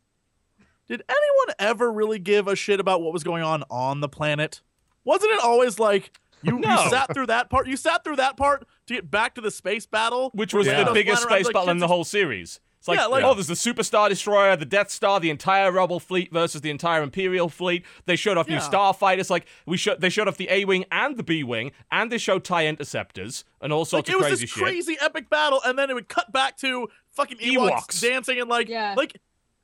Did 0.88 1.03
anyone 1.07 1.56
ever 1.57 1.90
really 1.91 2.19
give 2.19 2.48
a 2.49 2.56
shit 2.56 2.82
about 2.82 3.02
what 3.02 3.14
was 3.14 3.23
going 3.23 3.44
on 3.44 3.64
on 3.69 4.02
the 4.02 4.10
planet? 4.10 4.61
Wasn't 5.06 5.32
it 5.32 5.40
always 5.41 5.80
like 5.80 6.19
you, 6.44 6.60
No. 6.60 6.84
you 6.84 6.90
sat 6.90 7.14
through 7.14 7.28
that 7.28 7.49
part? 7.49 7.68
You 7.68 7.78
sat 7.78 8.03
through 8.03 8.18
that 8.18 8.36
part 8.36 8.68
to 8.88 8.95
get 8.95 9.10
back 9.10 9.36
to 9.36 9.41
the 9.41 9.52
space 9.52 9.86
battle, 9.86 10.32
which 10.34 10.53
was 10.53 10.68
Thanos 10.68 10.88
the 10.88 10.94
biggest 10.94 11.23
space 11.23 11.45
like 11.45 11.53
battle 11.53 11.69
in 11.69 11.78
the 11.78 11.88
whole 11.88 12.03
series. 12.03 12.60
It's 12.82 12.88
like, 12.88 12.98
Yeah, 12.98 13.06
like- 13.06 13.24
oh, 13.24 13.36
there's 13.36 13.45
the 13.45 13.53
Superstar 13.53 14.10
Destroyer, 14.10 14.56
the 14.56 14.66
Death 14.66 14.90
Star, 14.90 15.20
the 15.20 15.30
entire 15.30 15.72
Rebel 15.72 15.99
fleet 15.99 16.34
versus 16.34 16.62
the 16.62 16.72
entire 16.72 17.03
Imperial 17.03 17.48
fleet. 17.48 17.86
They 18.08 18.16
showed 18.16 18.38
off 18.40 18.48
new 18.48 18.56
Yeah. 18.56 18.68
starfighters, 18.68 19.30
like 19.30 19.45
we 19.68 19.78
showed. 19.78 20.02
They 20.02 20.10
showed 20.10 20.28
off 20.28 20.38
the 20.38 20.49
A 20.49 20.66
wing 20.66 20.86
and 20.91 21.16
the 21.16 21.22
B 21.22 21.44
wing, 21.44 21.74
and 21.91 22.12
they 22.12 22.18
showed 22.18 22.44
Tie 22.44 22.66
interceptors 22.66 23.44
and 23.62 23.72
all 23.72 23.86
sorts 23.86 24.10
Like 24.10 24.14
sorts 24.14 24.26
it 24.26 24.26
of 24.26 24.32
was 24.32 24.40
crazy 24.40 24.44
this 24.45 24.49
shit. 24.49 24.64
crazy 24.64 24.98
epic 24.99 25.30
battle, 25.30 25.62
and 25.64 25.78
then 25.78 25.91
it 25.91 25.94
would 25.94 26.08
cut 26.10 26.32
back 26.32 26.58
to 26.58 26.88
fucking 27.12 27.38
Ewoks, 27.38 27.70
Ewoks. 27.72 28.02
dancing 28.02 28.40
and 28.41 28.49
like, 28.49 28.68
Yeah. 28.68 28.95
like 28.98 29.16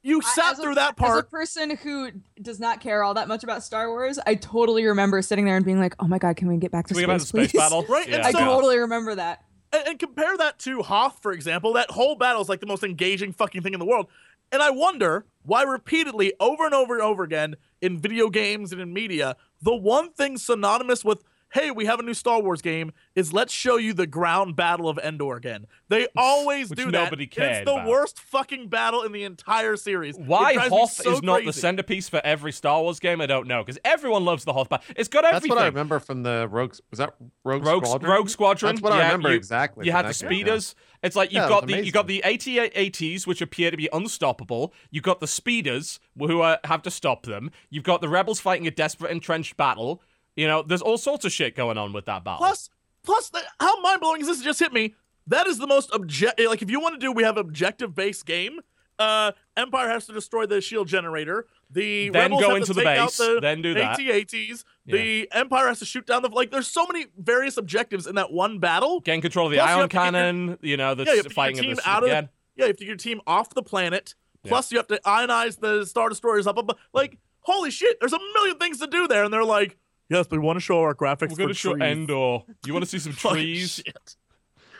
you 0.03 0.21
I- 0.23 0.29
sat 0.35 0.53
a- 0.59 0.61
through 0.61 0.75
that 0.75 0.95
part. 0.95 1.13
As 1.17 1.19
a 1.21 1.23
person 1.23 1.75
who 1.77 2.11
does 2.39 2.59
not 2.59 2.81
care 2.81 3.01
all 3.01 3.15
that 3.15 3.27
much 3.27 3.43
about 3.43 3.63
Star 3.63 3.89
Wars, 3.89 4.19
I 4.27 4.35
totally 4.35 4.85
remember 4.85 5.23
sitting 5.23 5.45
there 5.45 5.55
and 5.55 5.65
being 5.65 5.79
like, 5.79 5.95
"Oh 5.99 6.07
my 6.07 6.19
god, 6.19 6.37
can 6.37 6.47
we 6.49 6.57
get 6.57 6.71
back 6.71 6.85
to 6.85 6.93
Can 6.93 6.97
we 6.97 7.01
space, 7.03 7.07
get 7.07 7.13
back 7.13 7.21
to 7.21 7.27
space 7.27 7.51
please?" 7.51 7.57
battle? 7.59 7.83
Right, 7.89 8.05
and 8.05 8.21
Yeah. 8.21 8.27
I 8.27 8.31
totally 8.31 8.77
remember 8.77 9.15
that. 9.15 9.41
And, 9.71 9.87
and 9.87 9.99
compare 9.99 10.37
that 10.37 10.59
to 10.59 10.81
Hoth, 10.83 11.19
for 11.21 11.31
example. 11.31 11.73
That 11.73 11.91
whole 11.91 12.15
battle 12.15 12.41
is 12.41 12.49
like 12.49 12.59
the 12.59 12.67
most 12.67 12.83
engaging 12.83 13.33
fucking 13.33 13.61
thing 13.61 13.73
in 13.73 13.79
the 13.79 13.85
world. 13.85 14.07
And 14.51 14.61
I 14.61 14.69
wonder 14.69 15.25
why 15.43 15.63
repeatedly, 15.63 16.33
over 16.39 16.65
and 16.65 16.73
over 16.73 16.93
and 16.93 17.03
over 17.03 17.23
again, 17.23 17.55
in 17.81 17.99
video 17.99 18.29
games 18.29 18.71
and 18.71 18.81
in 18.81 18.93
media, 18.93 19.35
the 19.61 19.75
one 19.75 20.11
thing 20.11 20.37
synonymous 20.37 21.03
with 21.03 21.23
hey, 21.51 21.71
we 21.71 21.85
have 21.85 21.99
a 21.99 22.03
new 22.03 22.13
Star 22.13 22.41
Wars 22.41 22.61
game, 22.61 22.91
is 23.15 23.33
let's 23.33 23.53
show 23.53 23.77
you 23.77 23.93
the 23.93 24.07
ground 24.07 24.55
battle 24.55 24.89
of 24.89 24.97
Endor 24.97 25.35
again. 25.37 25.65
They 25.89 26.07
always 26.15 26.69
Which 26.69 26.79
do 26.79 26.85
that. 26.85 26.91
nobody 26.91 27.27
cared 27.27 27.57
It's 27.57 27.65
the 27.65 27.73
about. 27.73 27.87
worst 27.87 28.19
fucking 28.19 28.67
battle 28.67 29.03
in 29.03 29.11
the 29.11 29.23
entire 29.23 29.75
series. 29.77 30.17
Why 30.17 30.55
Hoth 30.55 30.91
so 30.93 31.13
is 31.13 31.23
not 31.23 31.45
the 31.45 31.53
centerpiece 31.53 32.09
for 32.09 32.21
every 32.23 32.51
Star 32.51 32.81
Wars 32.81 32.99
game, 32.99 33.21
I 33.21 33.25
don't 33.25 33.47
know, 33.47 33.63
because 33.63 33.79
everyone 33.85 34.25
loves 34.25 34.43
the 34.45 34.53
Hoth 34.53 34.69
battle. 34.69 34.85
It's 34.95 35.07
got 35.07 35.23
everything. 35.25 35.49
That's 35.49 35.55
what 35.57 35.63
I 35.63 35.67
remember 35.67 35.99
from 35.99 36.23
the 36.23 36.47
Rogue. 36.49 36.75
Was 36.91 36.99
that 36.99 37.15
Rogue, 37.43 37.65
Rogue 37.65 37.85
Squadron? 37.85 38.11
Rogue 38.11 38.29
Squadron. 38.29 38.75
That's 38.75 38.81
what 38.83 38.93
I 38.93 38.97
yeah, 38.97 39.05
remember 39.07 39.29
you, 39.29 39.35
exactly. 39.35 39.85
You 39.85 39.91
had 39.91 40.05
the 40.05 40.09
that 40.09 40.19
game, 40.19 40.31
yeah. 40.31 40.37
speeders. 40.37 40.75
It's 41.03 41.15
like 41.15 41.31
you've 41.31 41.43
Yeah, 41.43 41.49
got 41.49 41.65
was 41.67 41.73
the 41.75 41.85
you 41.85 41.91
got 41.91 42.07
the 42.07 42.23
AT-ATs, 42.23 43.27
which 43.27 43.41
appear 43.41 43.71
to 43.71 43.77
be 43.77 43.87
unstoppable. 43.93 44.73
You've 44.89 45.03
got 45.03 45.19
the 45.19 45.27
speeders, 45.27 45.99
who 46.17 46.41
uh, 46.41 46.57
have 46.63 46.81
to 46.83 46.91
stop 46.91 47.23
them. 47.25 47.51
You've 47.69 47.83
got 47.83 48.01
the 48.01 48.09
rebels 48.09 48.39
fighting 48.39 48.67
a 48.67 48.71
desperate 48.71 49.11
entrenched 49.11 49.57
battle. 49.57 50.01
You 50.37 50.47
know, 50.47 50.61
there's 50.61 50.81
all 50.81 50.97
sorts 50.97 51.25
of 51.25 51.31
shit 51.33 51.55
going 51.55 51.77
on 51.77 51.91
with 51.91 52.05
that 52.05 52.23
battle. 52.23 52.37
Plus, 52.37 52.69
plus, 53.03 53.31
how 53.59 53.81
mind 53.81 53.99
blowing 53.99 54.21
is 54.21 54.27
this? 54.27 54.39
It 54.39 54.43
just 54.45 54.59
hit 54.59 54.71
me. 54.71 54.95
That 55.25 55.47
is 55.47 55.57
the 55.57 55.67
most 55.67 55.91
object. 55.93 56.39
Like, 56.39 56.61
if 56.61 56.69
you 56.71 56.79
want 56.79 56.93
to 56.95 56.99
do, 56.99 57.11
we 57.11 57.23
have 57.23 57.37
objective 57.37 57.93
based 57.93 58.25
game. 58.25 58.61
Uh, 58.99 59.31
Empire 59.55 59.89
has 59.89 60.05
to 60.07 60.13
destroy 60.13 60.45
the 60.45 60.61
shield 60.61 60.87
generator. 60.87 61.45
The 61.69 62.09
Then 62.09 62.21
rebels 62.23 62.41
go 62.41 62.47
have 62.49 62.57
into 62.57 62.67
to 62.67 62.73
the 62.75 62.83
base, 62.83 63.17
the 63.17 63.39
then 63.41 63.61
do 63.61 63.73
that. 63.73 63.99
AT-ATs. 63.99 64.63
The 64.85 65.27
Empire 65.33 65.67
has 65.67 65.79
to 65.79 65.85
shoot 65.85 66.05
down 66.07 66.21
the 66.21 66.29
like. 66.29 66.49
There's 66.51 66.67
so 66.67 66.85
many 66.87 67.07
various 67.17 67.57
objectives 67.57 68.07
in 68.07 68.15
that 68.15 68.31
one 68.31 68.59
battle. 68.59 69.01
Gain 69.01 69.21
control 69.21 69.47
of 69.47 69.51
the 69.51 69.57
Plus, 69.57 69.69
you 69.69 69.75
ion 69.75 69.81
to 69.89 69.93
get 69.93 70.03
your- 70.03 70.11
cannon. 70.11 70.57
You 70.61 70.77
know, 70.77 70.95
that's 70.95 71.07
Yeah, 71.07 71.13
you 71.13 71.17
have 71.17 71.23
to 71.25 71.29
get 71.29 71.35
fighting 71.35 71.61
team 71.61 71.77
out 71.85 72.03
of 72.03 72.09
again. 72.09 72.29
Yeah, 72.55 72.65
you 72.65 72.67
have 72.69 72.77
to 72.77 72.83
get 72.85 72.87
your 72.87 72.97
team 72.97 73.21
off 73.27 73.53
the 73.53 73.63
planet. 73.63 74.15
Plus, 74.43 74.71
you 74.71 74.77
have 74.77 74.87
to 74.87 74.99
ionize 75.05 75.59
the 75.59 75.85
star 75.85 76.07
destroyers 76.09 76.47
up. 76.47 76.57
up 76.57 76.77
like, 76.93 77.17
holy 77.41 77.69
shit! 77.69 77.99
There's 77.99 78.13
a 78.13 78.19
million 78.33 78.57
things 78.57 78.79
to 78.79 78.87
do 78.87 79.07
there, 79.07 79.23
and 79.25 79.33
they're 79.33 79.43
like, 79.43 79.77
yes, 80.09 80.27
but 80.27 80.39
we 80.39 80.45
want 80.45 80.57
to 80.57 80.61
show 80.61 80.79
our 80.81 80.93
graphics. 80.95 81.29
We're 81.31 81.37
going 81.37 81.47
to 81.49 81.53
show 81.53 81.73
trees." 81.73 81.83
Endor. 81.83 82.43
You 82.65 82.73
want 82.73 82.83
to 82.85 82.89
see 82.89 82.99
some 82.99 83.11
Fucking 83.13 83.37
trees? 83.37 83.81
shit. 83.85 84.15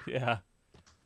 Yeah. 0.07 0.37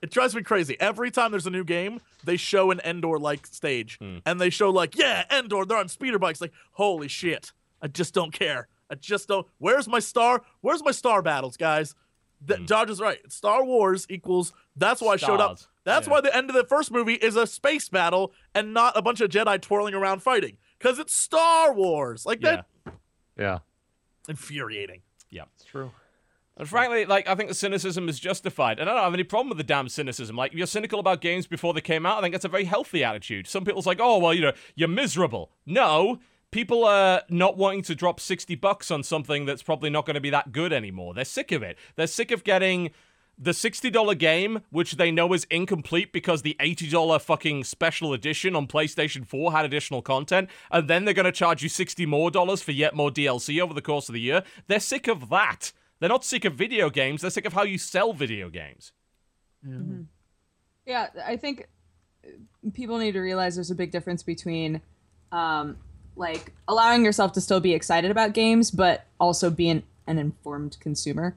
It 0.01 0.09
drives 0.09 0.35
me 0.35 0.41
crazy. 0.41 0.75
Every 0.79 1.11
time 1.11 1.29
there's 1.31 1.45
a 1.45 1.51
new 1.51 1.63
game, 1.63 2.01
they 2.23 2.35
show 2.37 2.71
an 2.71 2.79
Endor 2.83 3.19
like 3.19 3.45
stage. 3.47 3.97
Hmm. 3.99 4.17
And 4.25 4.41
they 4.41 4.49
show 4.49 4.69
like, 4.71 4.97
yeah, 4.97 5.25
Endor, 5.31 5.65
they're 5.65 5.77
on 5.77 5.89
speeder 5.89 6.17
bikes. 6.17 6.41
Like, 6.41 6.53
holy 6.71 7.07
shit. 7.07 7.51
I 7.81 7.87
just 7.87 8.13
don't 8.13 8.31
care. 8.33 8.67
I 8.89 8.95
just 8.95 9.27
don't 9.27 9.45
where's 9.59 9.87
my 9.87 9.99
star? 9.99 10.41
Where's 10.61 10.83
my 10.83 10.91
star 10.91 11.21
battles, 11.21 11.55
guys? 11.57 11.93
Th- 12.47 12.59
Hmm. 12.59 12.65
Dodge 12.65 12.89
is 12.89 12.99
right. 12.99 13.19
Star 13.31 13.63
Wars 13.63 14.07
equals 14.09 14.53
that's 14.75 15.01
why 15.01 15.13
I 15.13 15.17
showed 15.17 15.39
up. 15.39 15.59
That's 15.83 16.07
Yeah. 16.07 16.13
why 16.13 16.21
the 16.21 16.35
end 16.35 16.49
of 16.49 16.55
the 16.55 16.63
first 16.63 16.91
movie 16.91 17.13
is 17.15 17.35
a 17.35 17.45
space 17.45 17.87
battle 17.89 18.33
and 18.55 18.73
not 18.73 18.97
a 18.97 19.01
bunch 19.01 19.21
of 19.21 19.29
Jedi 19.29 19.61
twirling 19.61 19.93
around 19.93 20.23
fighting. 20.23 20.57
Because 20.79 20.97
it's 20.99 21.13
Star 21.15 21.73
Wars. 21.73 22.25
Like 22.25 22.39
Yeah. 22.41 22.63
that 22.85 22.93
Yeah, 23.37 23.59
infuriating. 24.27 25.01
Yeah, 25.29 25.43
it's 25.55 25.65
true. 25.65 25.91
And 26.57 26.67
frankly, 26.67 27.05
like 27.05 27.27
I 27.27 27.35
think 27.35 27.49
the 27.49 27.55
cynicism 27.55 28.09
is 28.09 28.19
justified, 28.19 28.79
and 28.79 28.89
I 28.89 28.93
don't 28.93 29.03
have 29.03 29.13
any 29.13 29.23
problem 29.23 29.49
with 29.49 29.57
the 29.57 29.63
damn 29.63 29.89
cynicism. 29.89 30.35
Like 30.35 30.53
you're 30.53 30.67
cynical 30.67 30.99
about 30.99 31.21
games 31.21 31.47
before 31.47 31.73
they 31.73 31.81
came 31.81 32.05
out. 32.05 32.17
I 32.17 32.21
think 32.21 32.33
that's 32.33 32.45
a 32.45 32.49
very 32.49 32.65
healthy 32.65 33.03
attitude. 33.03 33.47
Some 33.47 33.63
people's 33.63 33.87
like, 33.87 33.99
oh 34.01 34.17
well, 34.19 34.33
you 34.33 34.41
know, 34.41 34.53
you're 34.75 34.89
miserable. 34.89 35.51
No, 35.65 36.19
people 36.51 36.83
are 36.85 37.23
not 37.29 37.57
wanting 37.57 37.83
to 37.83 37.95
drop 37.95 38.19
sixty 38.19 38.55
bucks 38.55 38.91
on 38.91 39.01
something 39.01 39.45
that's 39.45 39.63
probably 39.63 39.89
not 39.89 40.05
going 40.05 40.15
to 40.15 40.21
be 40.21 40.29
that 40.29 40.51
good 40.51 40.73
anymore. 40.73 41.13
They're 41.13 41.25
sick 41.25 41.51
of 41.51 41.63
it. 41.63 41.77
They're 41.95 42.07
sick 42.07 42.31
of 42.31 42.43
getting 42.43 42.91
the 43.37 43.51
$60 43.51 44.17
game, 44.17 44.61
which 44.69 44.93
they 44.93 45.11
know 45.11 45.33
is 45.33 45.45
incomplete 45.49 46.13
because 46.13 46.41
the 46.41 46.55
$80 46.59 47.21
fucking 47.21 47.63
special 47.63 48.13
edition 48.13 48.55
on 48.55 48.67
PlayStation 48.67 49.25
4 49.25 49.51
had 49.51 49.65
additional 49.65 50.01
content, 50.01 50.49
and 50.69 50.87
then 50.87 51.05
they're 51.05 51.13
going 51.13 51.25
to 51.25 51.31
charge 51.31 51.63
you 51.63 51.69
60 51.69 52.05
more 52.05 52.29
dollars 52.29 52.61
for 52.61 52.71
yet 52.71 52.95
more 52.95 53.09
DLC 53.09 53.59
over 53.59 53.73
the 53.73 53.81
course 53.81 54.09
of 54.09 54.13
the 54.13 54.21
year. 54.21 54.43
They're 54.67 54.79
sick 54.79 55.07
of 55.07 55.29
that. 55.29 55.71
They're 55.99 56.09
not 56.09 56.25
sick 56.25 56.45
of 56.45 56.53
video 56.53 56.89
games, 56.89 57.21
they're 57.21 57.29
sick 57.29 57.45
of 57.45 57.53
how 57.53 57.63
you 57.63 57.77
sell 57.77 58.13
video 58.13 58.49
games. 58.49 58.91
Yeah, 60.85 61.07
I 61.23 61.37
think 61.37 61.67
people 62.73 62.97
need 62.97 63.11
to 63.13 63.21
realize 63.21 63.55
there's 63.55 63.71
a 63.71 63.75
big 63.75 63.91
difference 63.91 64.23
between 64.23 64.81
um, 65.31 65.77
like 66.15 66.51
allowing 66.67 67.05
yourself 67.05 67.33
to 67.33 67.41
still 67.41 67.59
be 67.59 67.73
excited 67.73 68.11
about 68.11 68.33
games, 68.33 68.71
but 68.71 69.05
also 69.19 69.49
being 69.49 69.83
an 70.07 70.17
informed 70.17 70.77
consumer 70.79 71.35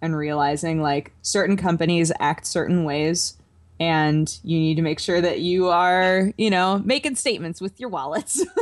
and 0.00 0.16
realizing 0.16 0.80
like 0.82 1.12
certain 1.22 1.56
companies 1.56 2.12
act 2.20 2.46
certain 2.46 2.84
ways 2.84 3.36
and 3.80 4.38
you 4.44 4.58
need 4.58 4.76
to 4.76 4.82
make 4.82 5.00
sure 5.00 5.20
that 5.20 5.40
you 5.40 5.68
are, 5.68 6.32
you 6.38 6.50
know, 6.50 6.80
making 6.84 7.16
statements 7.16 7.60
with 7.60 7.80
your 7.80 7.88
wallets. 7.88 8.44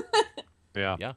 Yeah. 0.77 0.97
Yeah. 0.99 1.13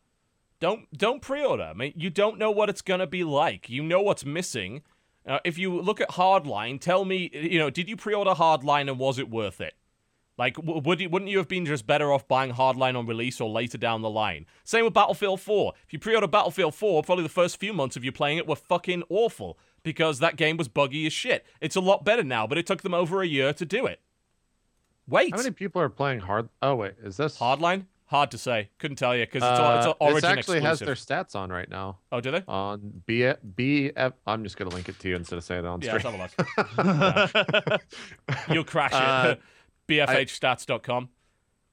Don't 0.60 0.92
don't 0.98 1.22
pre-order. 1.22 1.64
I 1.64 1.74
mean, 1.74 1.94
you 1.96 2.10
don't 2.10 2.38
know 2.38 2.52
what 2.52 2.70
it's 2.70 2.82
gonna 2.82 3.08
be 3.08 3.24
like. 3.24 3.70
You 3.70 3.84
know 3.84 4.02
what's 4.02 4.26
missing. 4.26 4.82
Uh, 5.28 5.40
if 5.46 5.58
you 5.58 5.80
look 5.80 6.02
at 6.02 6.10
Hardline, 6.10 6.82
tell 6.82 7.06
me, 7.06 7.30
you 7.34 7.60
know, 7.60 7.70
did 7.70 7.88
you 7.88 7.96
pre-order 7.96 8.32
Hardline 8.32 8.90
and 8.90 9.00
was 9.00 9.20
it 9.20 9.30
worth 9.30 9.62
it? 9.62 9.74
Like, 10.38 10.58
would 10.64 11.00
you, 11.00 11.10
wouldn't 11.10 11.30
you 11.30 11.38
have 11.38 11.48
been 11.48 11.66
just 11.66 11.86
better 11.86 12.12
off 12.12 12.28
buying 12.28 12.54
Hardline 12.54 12.98
on 12.98 13.06
release 13.06 13.40
or 13.40 13.50
later 13.50 13.78
down 13.78 14.02
the 14.02 14.10
line? 14.10 14.46
Same 14.64 14.84
with 14.84 14.94
Battlefield 14.94 15.40
4. 15.42 15.74
If 15.86 15.94
you 15.94 16.00
pre-order 16.00 16.28
Battlefield 16.28 16.74
4, 16.74 17.04
probably 17.04 17.24
the 17.24 17.30
first 17.30 17.60
few 17.60 17.72
months 17.72 17.96
of 17.96 18.04
you 18.04 18.12
playing 18.12 18.40
it 18.40 18.48
were 18.48 18.56
fucking 18.56 19.04
awful 19.10 19.60
because 19.84 20.18
that 20.20 20.36
game 20.36 20.58
was 20.58 20.68
buggy 20.68 21.06
as 21.06 21.14
shit. 21.14 21.46
It's 21.62 21.76
a 21.76 21.82
lot 21.82 22.04
better 22.04 22.24
now, 22.24 22.48
but 22.48 22.58
it 22.58 22.66
took 22.66 22.82
them 22.82 22.96
over 22.96 23.22
a 23.22 23.28
year 23.28 23.54
to 23.54 23.66
do 23.66 23.86
it. 23.86 24.00
Wait, 25.08 25.32
How 25.32 25.38
many 25.38 25.52
people 25.52 25.82
are 25.82 25.90
playing 25.90 26.22
hard? 26.22 26.50
Oh 26.62 26.76
wait, 26.76 26.94
is 27.04 27.18
this 27.18 27.38
Hardline? 27.38 27.86
Hard 28.06 28.32
to 28.32 28.38
say. 28.38 28.70
Couldn't 28.78 28.98
tell 28.98 29.16
you 29.16 29.26
because 29.26 29.44
it's, 29.44 29.60
all 29.60 29.78
it's 29.78 29.86
Uh, 29.86 29.90
an 29.90 29.96
Origin 30.00 30.16
this 30.22 30.24
actually 30.40 30.62
has 30.62 30.80
their 30.80 30.96
stats 30.96 31.36
on 31.36 31.50
right 31.50 31.70
now 31.70 31.98
Oh, 32.12 32.22
do 32.22 32.32
they? 32.32 32.42
on 32.48 33.04
B 33.06 33.22
BF. 33.56 34.14
I'm 34.26 34.44
just 34.44 34.56
gonna 34.56 34.70
link 34.72 34.88
it 34.88 34.98
to 35.00 35.10
you 35.10 35.16
instead 35.16 35.38
of 35.38 35.44
saying 35.44 35.66
it 35.66 35.68
on 35.68 35.82
Yeah, 35.82 35.98
stream. 35.98 36.18
let's 36.20 36.36
have 36.38 36.88
a 36.88 37.70
look. 37.72 37.82
You'll 38.50 38.64
crash 38.64 38.92
it. 38.94 38.98
Uh, 38.98 39.36
BFHstats.com. 39.98 41.10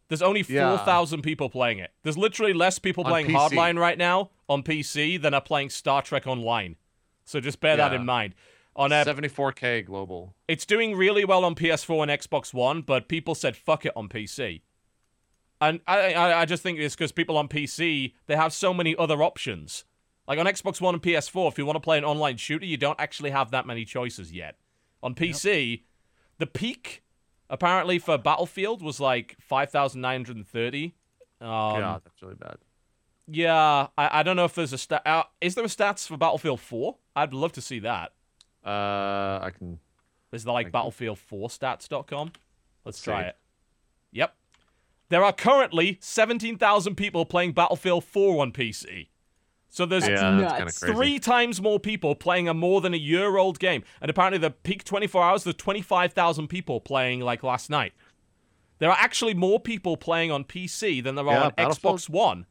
There's 0.08 0.22
only 0.22 0.44
Yeah. 0.48 0.76
4,000 0.76 1.22
people 1.22 1.48
playing 1.50 1.78
it. 1.78 1.92
There's 2.02 2.18
literally 2.18 2.52
less 2.52 2.78
people 2.78 3.04
On 3.04 3.10
playing 3.10 3.26
PC. 3.28 3.34
Hardline 3.50 3.78
right 3.78 3.96
now 3.96 4.30
on 4.48 4.62
PC 4.62 5.20
than 5.20 5.34
are 5.34 5.40
playing 5.40 5.70
Star 5.70 6.02
Trek 6.02 6.26
Online. 6.26 6.76
So 7.24 7.38
just 7.40 7.60
bear 7.60 7.76
that 7.76 7.92
in 7.92 8.04
mind. 8.04 8.34
On 8.76 8.92
uh, 8.92 9.04
74k 9.04 9.84
global. 9.84 10.34
it's 10.48 10.64
doing 10.64 10.96
really 10.96 11.24
well 11.24 11.44
on 11.44 11.54
PS4 11.54 12.02
and 12.02 12.10
Xbox 12.10 12.54
One, 12.54 12.82
but 12.82 13.08
people 13.08 13.34
said 13.34 13.56
fuck 13.56 13.84
it 13.84 13.92
on 13.96 14.08
PC. 14.08 14.62
And 15.60 15.80
I 15.86 16.14
I, 16.14 16.40
I 16.40 16.44
just 16.44 16.62
think 16.62 16.78
it's 16.78 16.94
because 16.94 17.12
people 17.12 17.36
on 17.36 17.48
PC 17.48 18.14
they 18.26 18.36
have 18.36 18.52
so 18.52 18.72
many 18.72 18.96
other 18.96 19.22
options. 19.22 19.84
Like 20.26 20.38
on 20.38 20.46
Xbox 20.46 20.80
One 20.80 20.94
and 20.94 21.02
PS4, 21.02 21.48
if 21.50 21.58
you 21.58 21.66
want 21.66 21.76
to 21.76 21.80
play 21.80 21.98
an 21.98 22.04
online 22.04 22.36
shooter, 22.36 22.64
you 22.64 22.76
don't 22.76 22.98
actually 23.00 23.30
have 23.30 23.50
that 23.50 23.66
many 23.66 23.84
choices 23.84 24.32
yet. 24.32 24.56
On 25.02 25.14
PC, 25.14 25.82
the 26.38 26.46
peak 26.46 27.02
apparently 27.50 27.98
for 27.98 28.16
Battlefield 28.16 28.80
was 28.80 28.98
like 29.00 29.36
five 29.40 29.70
thousand 29.70 30.00
nine 30.00 30.20
hundred 30.20 30.36
and 30.36 30.48
thirty. 30.48 30.94
Um, 31.40 31.48
yeah, 31.80 31.98
that's 32.02 32.22
really 32.22 32.34
bad. 32.36 32.56
yeah, 33.26 33.88
I, 33.98 34.20
I 34.20 34.22
don't 34.22 34.36
know 34.36 34.44
if 34.44 34.54
there's 34.54 34.72
a 34.72 34.78
stat. 34.78 35.02
Uh, 35.06 35.24
is 35.40 35.54
there 35.54 35.64
a 35.64 35.68
stats 35.68 36.06
for 36.06 36.16
Battlefield 36.16 36.60
4? 36.60 36.96
I'd 37.16 37.32
love 37.34 37.52
to 37.52 37.60
see 37.60 37.78
that. 37.80 38.12
Uh, 38.64 39.40
I 39.42 39.50
can. 39.56 39.78
Is 40.32 40.44
there 40.44 40.52
like 40.52 40.70
Thank 40.70 40.74
Battlefield4stats.com? 40.84 42.32
Let's 42.84 43.02
try 43.02 43.22
see. 43.22 43.28
it. 43.28 43.36
Yep. 44.12 44.34
There 45.08 45.24
are 45.24 45.32
currently 45.32 45.98
17,000 46.00 46.94
people 46.94 47.24
playing 47.24 47.52
Battlefield 47.52 48.04
4 48.04 48.42
on 48.42 48.52
PC. 48.52 49.08
So 49.72 49.86
there's 49.86 50.06
Yeah, 50.06 50.16
that's 50.40 50.52
kind 50.58 50.62
crazy. 50.74 50.92
three 50.94 51.18
times 51.20 51.62
more 51.62 51.78
people 51.78 52.14
playing 52.16 52.48
a 52.48 52.54
more 52.54 52.80
than 52.80 52.92
a 52.92 52.96
year 52.96 53.36
old 53.36 53.60
game. 53.60 53.84
And 54.00 54.10
apparently, 54.10 54.38
the 54.38 54.50
peak 54.50 54.82
24 54.84 55.22
hours, 55.22 55.44
there's 55.44 55.54
25,000 55.56 56.48
people 56.48 56.80
playing 56.80 57.20
like 57.20 57.42
last 57.44 57.70
night. 57.70 57.92
There 58.78 58.90
are 58.90 58.96
actually 58.98 59.34
more 59.34 59.60
people 59.60 59.96
playing 59.96 60.30
on 60.32 60.42
PC 60.44 61.00
than 61.02 61.14
there 61.14 61.28
are 61.28 61.44
on 61.44 61.52
Xbox 61.52 62.08
One. 62.08 62.46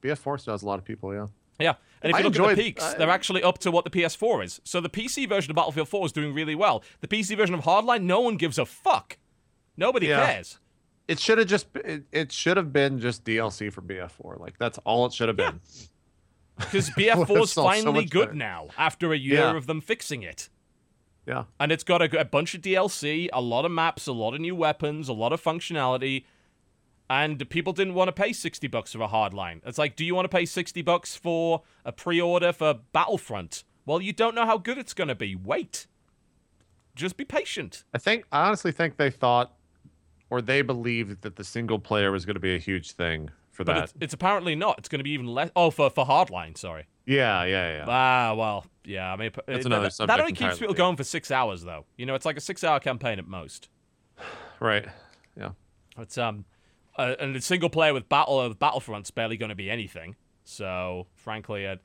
BF4 0.00 0.40
still 0.40 0.54
has 0.54 0.62
a 0.62 0.66
lot 0.66 0.78
of 0.78 0.84
people. 0.84 1.12
Yeah. 1.12 1.26
Yeah, 1.60 1.74
and 2.00 2.10
if 2.10 2.16
I 2.16 2.18
you 2.20 2.24
look 2.24 2.32
at 2.34 2.38
enjoyed- 2.40 2.56
the 2.58 2.62
peaks, 2.62 2.82
I- 2.82 2.94
they're 2.98 3.10
actually 3.10 3.42
up 3.42 3.58
to 3.58 3.70
what 3.70 3.84
the 3.84 3.90
PS4 3.90 4.42
is. 4.42 4.60
So 4.64 4.80
the 4.80 4.88
PC 4.88 5.26
version 5.28 5.50
of 5.52 5.56
Battlefield 5.56 5.88
4 5.88 6.06
is 6.06 6.12
doing 6.12 6.32
really 6.32 6.54
well. 6.54 6.82
The 7.00 7.06
PC 7.08 7.36
version 7.36 7.54
of 7.54 7.62
Hardline, 7.62 8.02
no 8.04 8.20
one 8.20 8.36
gives 8.36 8.58
a 8.58 8.64
fuck. 8.64 9.18
Nobody 9.76 10.06
Yeah. 10.06 10.24
cares. 10.24 10.58
It 11.06 11.20
should 11.20 11.38
have 11.38 11.46
just. 11.48 11.66
It, 11.84 12.04
it 12.10 12.32
should 12.32 12.56
have 12.56 12.72
been 12.72 12.98
just 12.98 13.24
DLC 13.24 13.70
for 13.70 13.82
BF4. 13.82 14.38
Like 14.40 14.56
that's 14.58 14.78
all 14.78 15.04
it 15.06 15.12
should 15.12 15.28
have 15.28 15.36
been. 15.36 15.60
Because 16.64 16.90
BF4 16.98 17.22
is 17.22 17.28
sold 17.28 17.48
so 17.50 17.62
finally 17.64 18.04
good 18.04 18.28
better. 18.28 18.34
now 18.38 18.68
after 18.78 19.12
a 19.12 19.16
year 19.18 19.40
Yeah. 19.40 19.56
of 19.56 19.66
them 19.66 19.80
fixing 19.80 20.22
it. 20.22 20.48
Yeah. 21.26 21.44
And 21.60 21.70
it's 21.70 21.84
got 21.84 22.02
a, 22.02 22.20
a 22.20 22.24
bunch 22.24 22.54
of 22.54 22.62
DLC, 22.62 23.28
a 23.32 23.40
lot 23.40 23.64
of 23.64 23.70
maps, 23.70 24.06
a 24.06 24.12
lot 24.12 24.34
of 24.34 24.40
new 24.40 24.56
weapons, 24.56 25.08
a 25.08 25.12
lot 25.12 25.32
of 25.32 25.42
functionality. 25.42 26.24
And 27.08 27.48
people 27.50 27.72
didn't 27.72 27.94
want 27.94 28.08
to 28.08 28.12
pay 28.12 28.32
60 28.32 28.66
bucks 28.68 28.92
for 28.92 29.02
a 29.02 29.08
hardline. 29.08 29.60
It's 29.66 29.78
like, 29.78 29.96
do 29.96 30.04
you 30.04 30.14
want 30.14 30.24
to 30.24 30.34
pay 30.36 30.44
60 30.46 30.80
bucks 30.82 31.14
for 31.14 31.62
a 31.84 31.92
pre-order 31.92 32.52
for 32.52 32.74
Battlefront? 32.92 33.64
Well, 33.84 34.00
you 34.00 34.12
don't 34.12 34.34
know 34.34 34.46
how 34.46 34.56
good 34.58 34.78
it's 34.78 34.94
going 34.94 35.08
to 35.08 35.14
be. 35.14 35.34
Wait. 35.36 35.86
Just 36.94 37.16
be 37.16 37.24
patient. 37.24 37.84
I 37.94 37.98
think 37.98 38.24
I 38.32 38.46
honestly 38.46 38.72
think 38.72 38.96
they 38.96 39.10
thought 39.10 39.52
or 40.30 40.40
they 40.42 40.62
believed 40.62 41.22
that 41.22 41.36
the 41.36 41.44
single 41.44 41.78
player 41.78 42.10
was 42.10 42.24
going 42.24 42.34
to 42.34 42.40
be 42.40 42.54
a 42.54 42.58
huge 42.58 42.92
thing 42.92 43.30
for 43.52 43.64
But 43.64 43.74
that. 43.74 43.84
it's, 43.84 43.94
it's 44.00 44.14
apparently 44.14 44.54
not. 44.54 44.78
It's 44.78 44.88
going 44.88 44.98
to 44.98 45.04
be 45.04 45.10
even 45.12 45.26
less. 45.26 45.50
Oh, 45.54 45.70
for 45.70 45.88
for 45.90 46.04
Hardline, 46.04 46.56
sorry. 46.56 46.86
Yeah, 47.06 47.44
yeah, 47.44 47.76
yeah. 47.78 47.84
Ah, 47.86 48.34
well, 48.34 48.64
yeah. 48.84 49.12
I 49.12 49.16
mean, 49.16 49.30
That's 49.46 49.60
it- 49.60 49.66
another 49.66 49.88
that, 49.98 50.06
that 50.06 50.20
only 50.20 50.32
keeps 50.32 50.58
people 50.58 50.74
going 50.74 50.96
for 50.96 51.04
six 51.04 51.30
hours, 51.30 51.62
though. 51.62 51.84
You 51.96 52.06
know, 52.06 52.14
it's 52.14 52.24
like 52.26 52.36
a 52.36 52.40
six-hour 52.40 52.80
campaign 52.80 53.18
at 53.18 53.26
most. 53.26 53.68
right. 54.60 54.86
Yeah. 55.36 55.50
It's 55.98 56.16
um, 56.18 56.44
uh, 56.96 57.14
and 57.20 57.34
the 57.34 57.40
single 57.40 57.68
player 57.70 57.92
with 57.92 58.08
Battle 58.08 58.40
of 58.40 58.58
Battlefront's 58.58 59.10
barely 59.10 59.36
going 59.36 59.50
to 59.50 59.54
be 59.54 59.70
anything. 59.70 60.16
So, 60.44 61.06
frankly, 61.14 61.66
uh, 61.66 61.76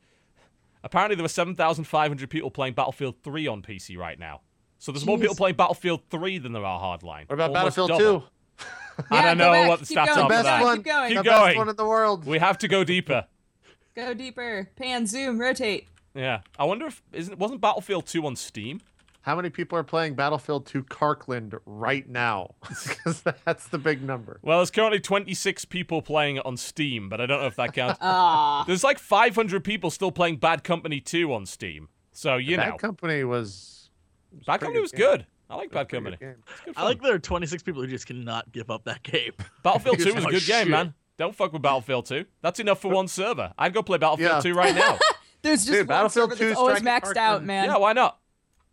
apparently 0.83 1.15
there 1.15 1.23
were 1.23 1.29
seven 1.29 1.55
thousand 1.55 1.83
five 1.85 2.09
hundred 2.09 2.29
people 2.29 2.49
playing 2.51 2.73
Battlefield 2.73 3.15
Three 3.23 3.47
on 3.47 3.61
PC 3.61 3.97
right 3.97 4.17
now. 4.17 4.41
So 4.79 4.91
there's 4.91 5.05
more 5.07 5.17
people 5.17 5.33
playing 5.35 5.55
Battlefield 5.55 6.01
3 6.11 6.37
than 6.37 6.51
there 6.53 6.63
are 6.63 6.79
Hardline. 6.79 7.27
What 7.27 7.31
about 7.33 7.49
Almost 7.55 7.77
Battlefield 7.77 7.89
double. 7.89 8.25
2? 8.57 8.65
I 9.11 9.21
don't 9.21 9.37
know 9.37 9.51
back. 9.51 9.67
what 9.69 9.79
the 9.81 9.85
Keep 9.85 9.97
stats 9.97 10.05
going, 10.07 10.19
are 10.19 10.23
The 10.23 10.27
best 10.29 10.43
that. 10.45 10.57
Keep 10.59 10.65
one. 10.65 10.81
going. 10.81 11.07
Keep 11.09 11.17
the 11.17 11.23
going. 11.23 11.45
best 11.49 11.57
one 11.57 11.69
in 11.69 11.75
the 11.75 11.85
world. 11.85 12.25
We 12.25 12.39
have 12.39 12.57
to 12.59 12.67
go 12.67 12.83
deeper. 12.83 13.25
Go 13.95 14.13
deeper. 14.13 14.69
Pan, 14.75 15.05
zoom, 15.07 15.39
rotate. 15.39 15.87
Yeah. 16.15 16.41
I 16.57 16.63
wonder 16.65 16.87
if 16.87 17.01
isn't 17.13 17.37
wasn't 17.37 17.61
Battlefield 17.61 18.05
2 18.07 18.25
on 18.25 18.35
Steam? 18.35 18.81
How 19.21 19.35
many 19.35 19.49
people 19.49 19.77
are 19.77 19.83
playing 19.83 20.15
Battlefield 20.15 20.65
2 20.67 20.83
Karkand 20.83 21.59
right 21.65 22.07
now? 22.07 22.55
Because 22.87 23.23
that's 23.45 23.67
the 23.67 23.77
big 23.77 24.01
number. 24.01 24.39
Well, 24.41 24.59
there's 24.59 24.71
currently 24.71 24.99
26 25.01 25.65
people 25.65 26.01
playing 26.01 26.37
it 26.37 26.45
on 26.45 26.55
Steam, 26.55 27.09
but 27.09 27.19
I 27.19 27.25
don't 27.25 27.41
know 27.41 27.47
if 27.47 27.55
that 27.57 27.73
counts. 27.73 27.99
Ah. 28.01 28.63
There's 28.65 28.83
like 28.85 28.99
500 28.99 29.63
people 29.63 29.91
still 29.91 30.11
playing 30.11 30.37
Bad 30.37 30.63
Company 30.63 31.01
2 31.01 31.33
on 31.33 31.45
Steam. 31.45 31.89
So, 32.13 32.37
you 32.37 32.55
that 32.55 32.65
know, 32.65 32.71
Bad 32.73 32.79
company 32.79 33.23
was. 33.25 33.89
was 34.33 34.45
Bad 34.45 34.61
Company 34.61 34.79
was 34.81 34.91
game. 34.91 34.99
good. 35.01 35.25
I 35.49 35.55
like 35.55 35.71
Bad 35.71 35.89
Company. 35.89 36.17
good 36.17 36.25
game. 36.25 36.43
It's 36.51 36.61
good 36.65 36.73
I 36.77 36.83
like 36.83 37.01
there 37.01 37.13
are 37.15 37.19
26 37.19 37.63
people 37.63 37.81
who 37.81 37.87
just 37.87 38.05
cannot 38.05 38.51
give 38.51 38.69
up 38.69 38.83
that 38.85 39.03
game. 39.03 39.31
Battlefield 39.63 39.99
2 39.99 40.03
Because 40.05 40.15
was 40.15 40.23
a 40.23 40.27
how 40.27 40.31
good 40.31 40.45
game, 40.45 40.69
man. 40.71 40.93
Don't 41.17 41.35
fuck 41.35 41.53
with 41.53 41.61
Battlefield 41.61 42.05
2. 42.05 42.25
That's 42.41 42.59
enough 42.59 42.79
for 42.81 42.91
one 42.91 43.07
server. 43.07 43.53
I'd 43.57 43.73
go 43.73 43.81
play 43.81 43.97
Battlefield 43.97 44.31
Yeah. 44.31 44.39
2 44.41 44.53
right 44.53 44.75
now. 44.75 44.99
There's 45.41 45.61
just 45.61 45.71
Dude, 45.71 45.79
one 45.79 45.87
Battlefield 45.87 46.37
2 46.37 46.47
that's 46.47 46.59
always 46.59 46.79
maxed 46.81 47.11
at 47.11 47.17
out, 47.17 47.43
man. 47.43 47.65
yeah, 47.65 47.77
why 47.77 47.93
not? 47.93 48.19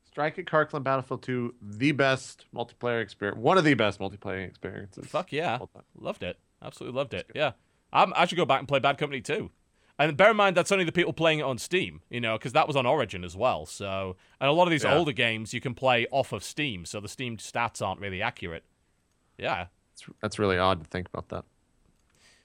Strike 0.07 0.39
at 0.39 0.45
Karkand 0.45 0.85
Battlefield 0.85 1.23
2, 1.23 1.55
the 1.61 1.93
best 1.93 2.47
multiplayer 2.55 3.01
experience. 3.03 3.39
One 3.39 3.59
of 3.59 3.65
the 3.65 3.75
best 3.75 3.99
multiplayer 3.99 4.47
experiences. 4.47 5.07
Fuck 5.07 5.33
yeah. 5.33 5.57
of 5.57 5.61
all 5.63 5.67
time. 5.69 5.83
Loved 5.99 6.23
it. 6.23 6.39
Absolutely 6.63 6.97
loved 6.97 7.15
it. 7.15 7.31
Yeah. 7.35 7.53
I'm, 7.93 8.13
I 8.17 8.27
should 8.27 8.37
go 8.37 8.45
back 8.45 8.61
and 8.61 8.69
play 8.69 8.79
Bad 8.79 8.99
Company 8.99 9.21
too. 9.21 9.51
And 9.99 10.17
bear 10.17 10.33
in 10.33 10.37
mind, 10.37 10.57
that's 10.57 10.73
only 10.73 10.85
the 10.85 10.93
people 10.93 11.13
playing 11.13 11.39
it 11.39 11.43
on 11.43 11.57
Steam, 11.57 12.03
you 12.11 12.21
know, 12.21 12.37
because 12.37 12.53
that 12.53 12.67
was 12.67 12.75
on 12.75 12.85
Origin 12.85 13.23
as 13.23 13.37
well. 13.37 13.65
So, 13.65 14.17
and 14.41 14.49
a 14.49 14.53
lot 14.53 14.65
of 14.65 14.71
these 14.71 14.83
Yeah. 14.83 14.95
older 14.95 15.13
games 15.13 15.55
you 15.55 15.61
can 15.61 15.75
play 15.75 16.07
off 16.11 16.33
of 16.33 16.43
Steam, 16.43 16.85
so 16.85 16.99
the 17.01 17.09
Steam 17.09 17.37
stats 17.37 17.81
aren't 17.85 18.01
really 18.01 18.21
accurate. 18.21 18.65
Yeah. 19.39 19.67
That's, 19.93 20.19
that's 20.21 20.39
really 20.39 20.59
odd 20.59 20.83
to 20.83 20.89
think 20.89 21.09
about 21.09 21.29
that. 21.29 21.45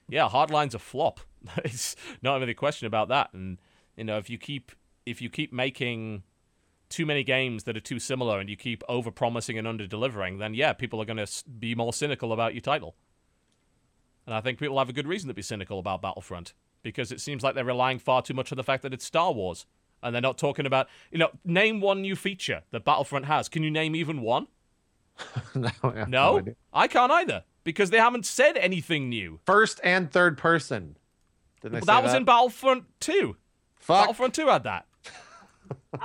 Yeah, 0.08 0.28
Hardline's 0.28 0.74
a 0.74 0.78
flop. 0.78 1.20
it's 1.64 1.96
not 2.22 2.36
even 2.36 2.48
a 2.48 2.54
question 2.54 2.86
about 2.86 3.08
that. 3.08 3.32
And, 3.32 3.58
you 3.96 4.04
know, 4.04 4.18
if 4.18 4.30
you 4.30 4.38
keep 4.38 4.72
if 5.06 5.20
you 5.22 5.30
keep 5.30 5.52
making 5.52 6.22
too 6.88 7.06
many 7.06 7.24
games 7.24 7.64
that 7.64 7.76
are 7.76 7.80
too 7.80 7.98
similar 7.98 8.38
and 8.38 8.50
you 8.50 8.56
keep 8.56 8.84
over 8.88 9.10
promising 9.10 9.56
and 9.58 9.66
under 9.66 9.86
delivering, 9.86 10.38
then 10.38 10.54
yeah, 10.54 10.72
people 10.72 11.00
are 11.00 11.04
going 11.04 11.16
to 11.24 11.44
be 11.58 11.74
more 11.74 11.92
cynical 11.92 12.32
about 12.32 12.52
your 12.54 12.60
title. 12.60 12.94
And 14.26 14.34
I 14.34 14.40
think 14.40 14.58
people 14.58 14.78
have 14.78 14.88
a 14.88 14.92
good 14.92 15.06
reason 15.08 15.28
to 15.28 15.34
be 15.34 15.42
cynical 15.42 15.78
about 15.78 16.02
Battlefront 16.02 16.52
because 16.82 17.12
it 17.12 17.20
seems 17.20 17.42
like 17.42 17.54
they're 17.54 17.64
relying 17.64 17.98
far 17.98 18.22
too 18.22 18.34
much 18.34 18.52
on 18.52 18.56
the 18.56 18.64
fact 18.64 18.82
that 18.82 18.94
it's 18.94 19.04
Star 19.04 19.32
Wars. 19.32 19.66
And 20.02 20.14
they're 20.14 20.22
not 20.22 20.38
talking 20.38 20.64
about, 20.64 20.88
you 21.10 21.18
know, 21.18 21.30
name 21.44 21.80
one 21.80 22.00
new 22.00 22.16
feature 22.16 22.62
that 22.70 22.84
Battlefront 22.84 23.26
has. 23.26 23.50
Can 23.50 23.62
you 23.62 23.70
name 23.70 23.94
even 23.94 24.22
one? 24.22 24.46
no, 25.54 25.68
I 25.82 25.90
have 25.98 26.08
No. 26.08 26.42
I 26.72 26.88
can't 26.88 27.12
either 27.12 27.44
because 27.64 27.90
they 27.90 27.98
haven't 27.98 28.24
said 28.24 28.56
anything 28.56 29.10
new. 29.10 29.40
First 29.44 29.78
and 29.84 30.10
third 30.10 30.38
person. 30.38 30.96
Well, 31.62 31.72
say 31.74 31.80
that 31.80 32.02
was 32.02 32.14
in 32.14 32.24
Battlefront 32.24 32.84
2. 33.00 33.36
Fuck. 33.76 34.00
Battlefront 34.00 34.34
2 34.34 34.46
had 34.46 34.64
that. 34.64 34.86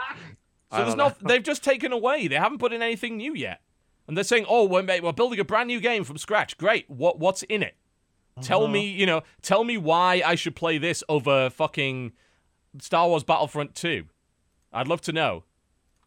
So 0.72 0.84
there's 0.84 0.96
no, 0.96 1.14
they've 1.22 1.44
just 1.44 1.64
taken 1.64 1.94
away. 1.94 2.28
They 2.28 2.36
haven't 2.36 2.58
put 2.58 2.74
in 2.74 2.82
anything 2.82 3.16
new 3.16 3.34
yet. 3.34 3.62
And 4.08 4.18
they're 4.18 4.24
saying, 4.24 4.46
"Oh, 4.48 4.66
we're, 4.66 4.84
we're 5.02 5.14
building 5.14 5.40
a 5.40 5.46
brand 5.46 5.68
new 5.68 5.80
game 5.80 6.04
from 6.04 6.18
scratch. 6.18 6.58
Great. 6.58 6.90
What 6.90 7.20
what's 7.20 7.44
in 7.44 7.64
it? 7.64 7.76
Tell 8.42 8.68
me, 8.68 8.90
you 8.90 9.06
know, 9.06 9.22
tell 9.42 9.64
me 9.64 9.78
why 9.78 10.22
I 10.26 10.36
should 10.36 10.56
play 10.56 10.78
this 10.78 11.04
over 11.08 11.50
fucking 11.50 12.12
Star 12.80 13.08
Wars 13.08 13.24
Battlefront 13.24 13.76
2. 13.76 14.06
I'd 14.74 14.88
love 14.88 15.02
to 15.02 15.14
know. 15.14 15.44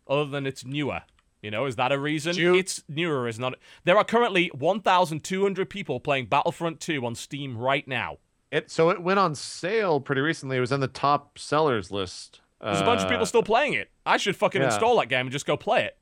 Other 0.07 0.27
than 0.27 0.47
it's 0.47 0.65
newer. 0.65 1.03
You 1.43 1.51
know, 1.51 1.65
is 1.67 1.77
that 1.77 1.93
a 1.93 1.99
reason? 1.99 2.35
You- 2.37 2.55
It's 2.55 2.83
newer, 2.89 3.29
is 3.29 3.39
not. 3.39 3.55
There 3.85 3.97
are 3.97 4.05
currently 4.05 4.49
1,200 4.49 5.71
people 5.71 6.01
playing 6.01 6.27
Battlefront 6.27 6.81
2 6.81 7.05
on 7.07 7.15
Steam 7.15 7.57
right 7.57 7.87
now. 7.89 8.19
It 8.51 8.71
so 8.71 8.89
it 8.91 9.03
went 9.03 9.19
on 9.19 9.35
sale 9.35 10.01
pretty 10.01 10.23
recently. 10.23 10.57
It 10.57 10.61
was 10.61 10.73
in 10.73 10.81
the 10.81 10.89
top 10.89 11.39
sellers 11.39 11.91
list. 11.91 12.41
There's 12.63 12.81
a 12.81 12.85
bunch 12.85 13.01
of 13.03 13.07
Uh, 13.07 13.11
people 13.11 13.27
still 13.27 13.43
playing 13.43 13.75
it. 13.75 13.91
I 14.07 14.17
should 14.17 14.37
fucking 14.37 14.61
yeah. 14.63 14.69
install 14.69 14.99
that 14.99 15.09
game 15.11 15.21
and 15.27 15.31
just 15.31 15.47
go 15.47 15.57
play 15.57 15.85
it. 15.85 15.99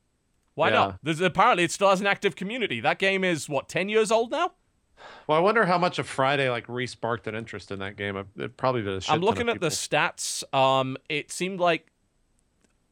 Why 0.55 0.69
Yeah. 0.69 0.75
not? 0.75 0.99
There's 1.03 1.21
apparently 1.21 1.65
it 1.65 1.73
still 1.73 1.91
has 1.91 2.01
an 2.01 2.07
active 2.07 2.35
community. 2.37 2.81
That 2.81 2.99
game 3.01 3.23
is 3.25 3.49
what 3.49 3.69
ten 3.69 3.89
years 3.89 4.11
old 4.13 4.31
now. 4.31 4.53
Well, 5.27 5.37
I 5.37 5.41
wonder 5.41 5.65
how 5.67 5.79
much 5.79 5.99
of 5.99 6.07
Friday 6.09 6.49
like 6.51 6.69
re-sparked 6.69 7.27
an 7.27 7.35
interest 7.35 7.71
in 7.71 7.79
that 7.81 7.97
game. 7.97 8.17
It 8.37 8.57
probably 8.57 8.83
did. 8.83 8.95
A 8.95 9.01
shit 9.01 9.13
I'm 9.13 9.21
looking 9.21 9.49
at 9.49 9.61
the 9.61 9.69
stats. 9.69 10.43
Um, 10.55 10.97
it 11.09 11.31
seemed 11.31 11.61
like 11.61 11.93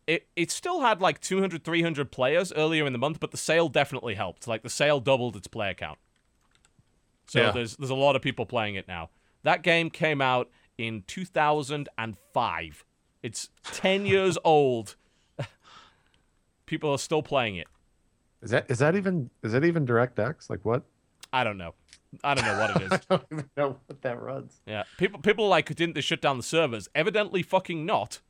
it 0.06 0.26
it 0.36 0.50
still 0.50 0.80
had 0.82 1.00
like 1.00 1.20
200, 1.20 1.64
300 1.64 2.10
players 2.12 2.52
earlier 2.52 2.86
in 2.86 2.92
the 2.92 2.98
month, 2.98 3.20
but 3.20 3.30
the 3.30 3.36
sale 3.36 3.68
definitely 3.68 4.14
helped. 4.14 4.46
Like 4.46 4.62
the 4.62 4.70
sale 4.70 5.00
doubled 5.00 5.36
its 5.36 5.46
player 5.48 5.74
count. 5.74 5.98
So 7.26 7.40
Yeah. 7.40 7.50
there's 7.52 7.76
there's 7.76 7.90
a 7.90 7.94
lot 7.94 8.16
of 8.16 8.22
people 8.22 8.44
playing 8.46 8.74
it 8.74 8.86
now. 8.86 9.10
That 9.42 9.62
game 9.62 9.90
came 9.90 10.20
out 10.20 10.50
in 10.78 11.04
2005. 11.06 12.84
It's 13.22 13.48
10 13.72 14.06
years 14.06 14.36
old. 14.44 14.96
people 16.66 16.90
are 16.90 16.98
still 16.98 17.22
playing 17.22 17.56
it. 17.56 17.66
Is 18.42 18.50
that 18.50 18.70
is 18.70 18.78
that 18.80 18.94
even 18.94 19.30
is 19.42 19.52
that 19.52 19.64
even 19.64 19.86
DirectX? 19.86 20.50
Like 20.50 20.64
what? 20.64 20.82
I 21.32 21.44
don't 21.44 21.56
know. 21.56 21.74
I 22.22 22.34
don't 22.34 22.44
know 22.44 22.58
what 22.58 22.76
it 22.76 22.82
is. 22.92 22.92
I 22.92 22.98
don't 23.08 23.24
even 23.32 23.50
know 23.56 23.76
what 23.86 24.02
that 24.02 24.20
runs. 24.20 24.60
Yeah, 24.66 24.84
people 24.98 25.20
people 25.20 25.44
are 25.46 25.48
like 25.48 25.74
didn't 25.74 25.94
they 25.94 26.00
shut 26.00 26.20
down 26.20 26.36
the 26.36 26.42
servers? 26.42 26.88
Evidently, 26.94 27.42
fucking 27.42 27.84
not, 27.84 28.20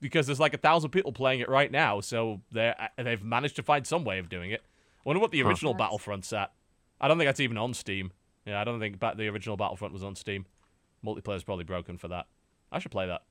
because 0.00 0.26
there's 0.26 0.40
like 0.40 0.54
a 0.54 0.58
thousand 0.58 0.90
people 0.90 1.12
playing 1.12 1.40
it 1.40 1.48
right 1.48 1.70
now. 1.70 2.00
So 2.00 2.40
they 2.52 2.72
uh, 2.78 3.02
they've 3.02 3.22
managed 3.22 3.56
to 3.56 3.62
find 3.62 3.86
some 3.86 4.04
way 4.04 4.18
of 4.18 4.28
doing 4.28 4.50
it. 4.50 4.62
I 4.98 5.00
wonder 5.04 5.20
what 5.20 5.32
the 5.32 5.42
original 5.42 5.74
Nice. 5.74 5.80
Battlefront's 5.88 6.32
at. 6.32 6.52
I 7.00 7.08
don't 7.08 7.18
think 7.18 7.28
that's 7.28 7.40
even 7.40 7.58
on 7.58 7.74
Steam. 7.74 8.12
Yeah, 8.46 8.60
I 8.60 8.64
don't 8.64 8.80
think 8.80 8.98
ba- 8.98 9.14
the 9.16 9.28
original 9.28 9.56
Battlefront 9.56 9.92
was 9.92 10.04
on 10.04 10.14
Steam. 10.14 10.46
Multiplayer's 11.04 11.44
probably 11.44 11.64
broken 11.64 11.98
for 11.98 12.08
that. 12.08 12.26
I 12.72 12.78
should 12.78 12.92
play 12.92 13.06
that. 13.06 13.22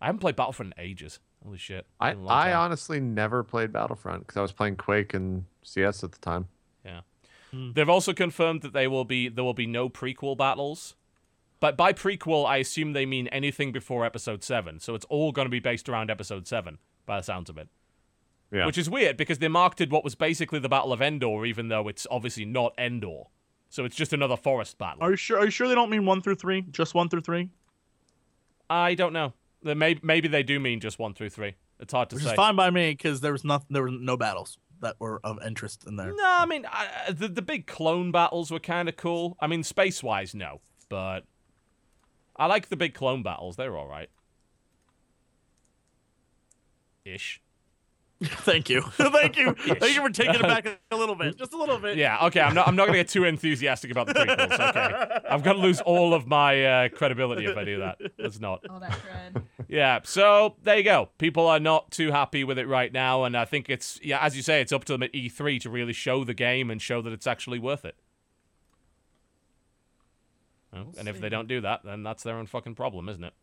I 0.00 0.06
haven't 0.06 0.18
played 0.20 0.36
Battlefront 0.36 0.74
in 0.76 0.84
ages. 0.84 1.20
Holy 1.44 1.58
shit! 1.58 1.86
I 2.00 2.10
Been 2.10 2.20
a 2.20 2.24
long 2.24 2.36
I 2.36 2.52
honestly 2.54 2.98
never 3.00 3.44
played 3.44 3.72
Battlefront 3.72 4.20
because 4.26 4.36
I 4.36 4.42
was 4.42 4.52
playing 4.52 4.76
Quake 4.76 5.14
and 5.14 5.44
CS 5.62 6.02
at 6.02 6.12
the 6.12 6.18
time. 6.18 6.48
Hmm. 7.50 7.72
They've 7.72 7.88
also 7.88 8.12
confirmed 8.12 8.62
that 8.62 8.72
they 8.72 8.86
will 8.86 9.04
be 9.04 9.28
there 9.28 9.44
will 9.44 9.54
be 9.54 9.66
no 9.66 9.88
prequel 9.88 10.36
battles. 10.36 10.94
But 11.58 11.76
by 11.76 11.92
prequel, 11.92 12.46
I 12.46 12.58
assume 12.58 12.92
they 12.92 13.06
mean 13.06 13.28
anything 13.28 13.72
before 13.72 14.04
episode 14.04 14.44
7. 14.44 14.78
So 14.80 14.94
it's 14.94 15.06
all 15.06 15.32
going 15.32 15.46
to 15.46 15.50
be 15.50 15.58
based 15.58 15.88
around 15.88 16.10
episode 16.10 16.46
7 16.46 16.78
by 17.06 17.16
the 17.16 17.22
sounds 17.22 17.48
of 17.48 17.56
it. 17.56 17.68
Yeah. 18.52 18.66
Which 18.66 18.76
is 18.76 18.90
weird 18.90 19.16
because 19.16 19.38
they 19.38 19.48
marketed 19.48 19.90
what 19.90 20.04
was 20.04 20.14
basically 20.14 20.58
the 20.58 20.68
Battle 20.68 20.92
of 20.92 21.00
Endor 21.00 21.46
even 21.46 21.68
though 21.68 21.88
it's 21.88 22.06
obviously 22.10 22.44
not 22.44 22.74
Endor. 22.78 23.24
So 23.70 23.84
it's 23.84 23.96
just 23.96 24.12
another 24.12 24.36
forest 24.36 24.78
battle. 24.78 25.02
Are 25.02 25.10
you 25.10 25.16
sure? 25.16 25.38
Are 25.38 25.44
you 25.46 25.50
sure 25.50 25.66
they 25.66 25.74
don't 25.74 25.90
mean 25.90 26.06
one 26.06 26.20
through 26.20 26.36
three? 26.36 26.62
Just 26.70 26.94
one 26.94 27.08
through 27.08 27.22
three? 27.22 27.50
I 28.68 28.94
don't 28.94 29.12
know. 29.12 29.32
They 29.62 29.74
may, 29.74 29.98
maybe 30.02 30.28
they 30.28 30.42
do 30.42 30.60
mean 30.60 30.80
just 30.80 30.98
1 30.98 31.14
through 31.14 31.30
3. 31.30 31.54
It's 31.80 31.92
hard 31.92 32.10
to 32.10 32.16
Which 32.16 32.24
say. 32.24 32.30
is 32.30 32.36
fine 32.36 32.56
by 32.56 32.70
me 32.70 32.92
because 32.92 33.20
there 33.20 33.32
was 33.32 33.44
not 33.44 33.64
there 33.68 33.82
were 33.82 33.90
no 33.90 34.16
battles 34.16 34.58
that 34.80 34.96
were 34.98 35.20
of 35.24 35.38
interest 35.44 35.84
in 35.86 35.96
there. 35.96 36.12
No, 36.14 36.24
I 36.24 36.46
mean 36.46 36.66
I, 36.66 37.12
the 37.12 37.28
the 37.28 37.42
big 37.42 37.66
clone 37.66 38.12
battles 38.12 38.50
were 38.50 38.60
kind 38.60 38.88
of 38.88 38.96
cool. 38.96 39.36
I 39.40 39.46
mean, 39.46 39.62
space 39.62 40.02
wise, 40.02 40.34
no, 40.34 40.60
but 40.88 41.20
I 42.36 42.46
like 42.46 42.68
the 42.68 42.76
big 42.76 42.94
clone 42.94 43.22
battles. 43.22 43.56
They're 43.56 43.76
all 43.76 43.88
right. 43.88 44.10
Ish. 47.04 47.40
Thank 48.22 48.70
you, 48.70 48.80
thank 48.92 49.36
you, 49.36 49.52
thank 49.58 49.94
you 49.94 50.00
for 50.00 50.08
taking 50.08 50.36
it 50.36 50.42
back 50.42 50.66
a 50.90 50.96
little 50.96 51.14
bit, 51.14 51.36
just 51.36 51.52
a 51.52 51.56
little 51.58 51.78
bit. 51.78 51.98
Yeah. 51.98 52.24
Okay. 52.26 52.40
I'm 52.40 52.54
not. 52.54 52.66
I'm 52.66 52.74
not 52.74 52.86
gonna 52.86 52.96
get 52.96 53.08
too 53.08 53.24
enthusiastic 53.24 53.90
about 53.90 54.06
the 54.06 54.14
prequels. 54.14 54.58
Okay. 54.58 55.18
I'm 55.28 55.42
gonna 55.42 55.58
lose 55.58 55.82
all 55.82 56.14
of 56.14 56.26
my 56.26 56.64
uh, 56.64 56.88
credibility 56.88 57.44
if 57.44 57.58
I 57.58 57.64
do 57.64 57.80
that. 57.80 57.98
Let's 58.18 58.40
not. 58.40 58.64
All 58.70 58.80
that 58.80 58.92
cred. 58.92 59.42
Yeah. 59.68 60.00
So 60.04 60.56
there 60.62 60.78
you 60.78 60.82
go. 60.82 61.10
People 61.18 61.46
are 61.46 61.60
not 61.60 61.90
too 61.90 62.10
happy 62.10 62.42
with 62.42 62.58
it 62.58 62.66
right 62.66 62.90
now, 62.90 63.24
and 63.24 63.36
I 63.36 63.44
think 63.44 63.68
it's 63.68 64.00
yeah, 64.02 64.18
as 64.24 64.34
you 64.34 64.42
say, 64.42 64.62
it's 64.62 64.72
up 64.72 64.86
to 64.86 64.94
them 64.94 65.02
at 65.02 65.12
E3 65.12 65.60
to 65.60 65.68
really 65.68 65.92
show 65.92 66.24
the 66.24 66.32
game 66.34 66.70
and 66.70 66.80
show 66.80 67.02
that 67.02 67.12
it's 67.12 67.26
actually 67.26 67.58
worth 67.58 67.84
it. 67.84 67.96
Well, 70.72 70.94
and 70.98 71.06
if 71.06 71.20
they 71.20 71.28
don't 71.28 71.48
do 71.48 71.60
that, 71.60 71.82
then 71.84 72.02
that's 72.02 72.22
their 72.22 72.36
own 72.36 72.46
fucking 72.46 72.76
problem, 72.76 73.10
isn't 73.10 73.24
it? 73.24 73.34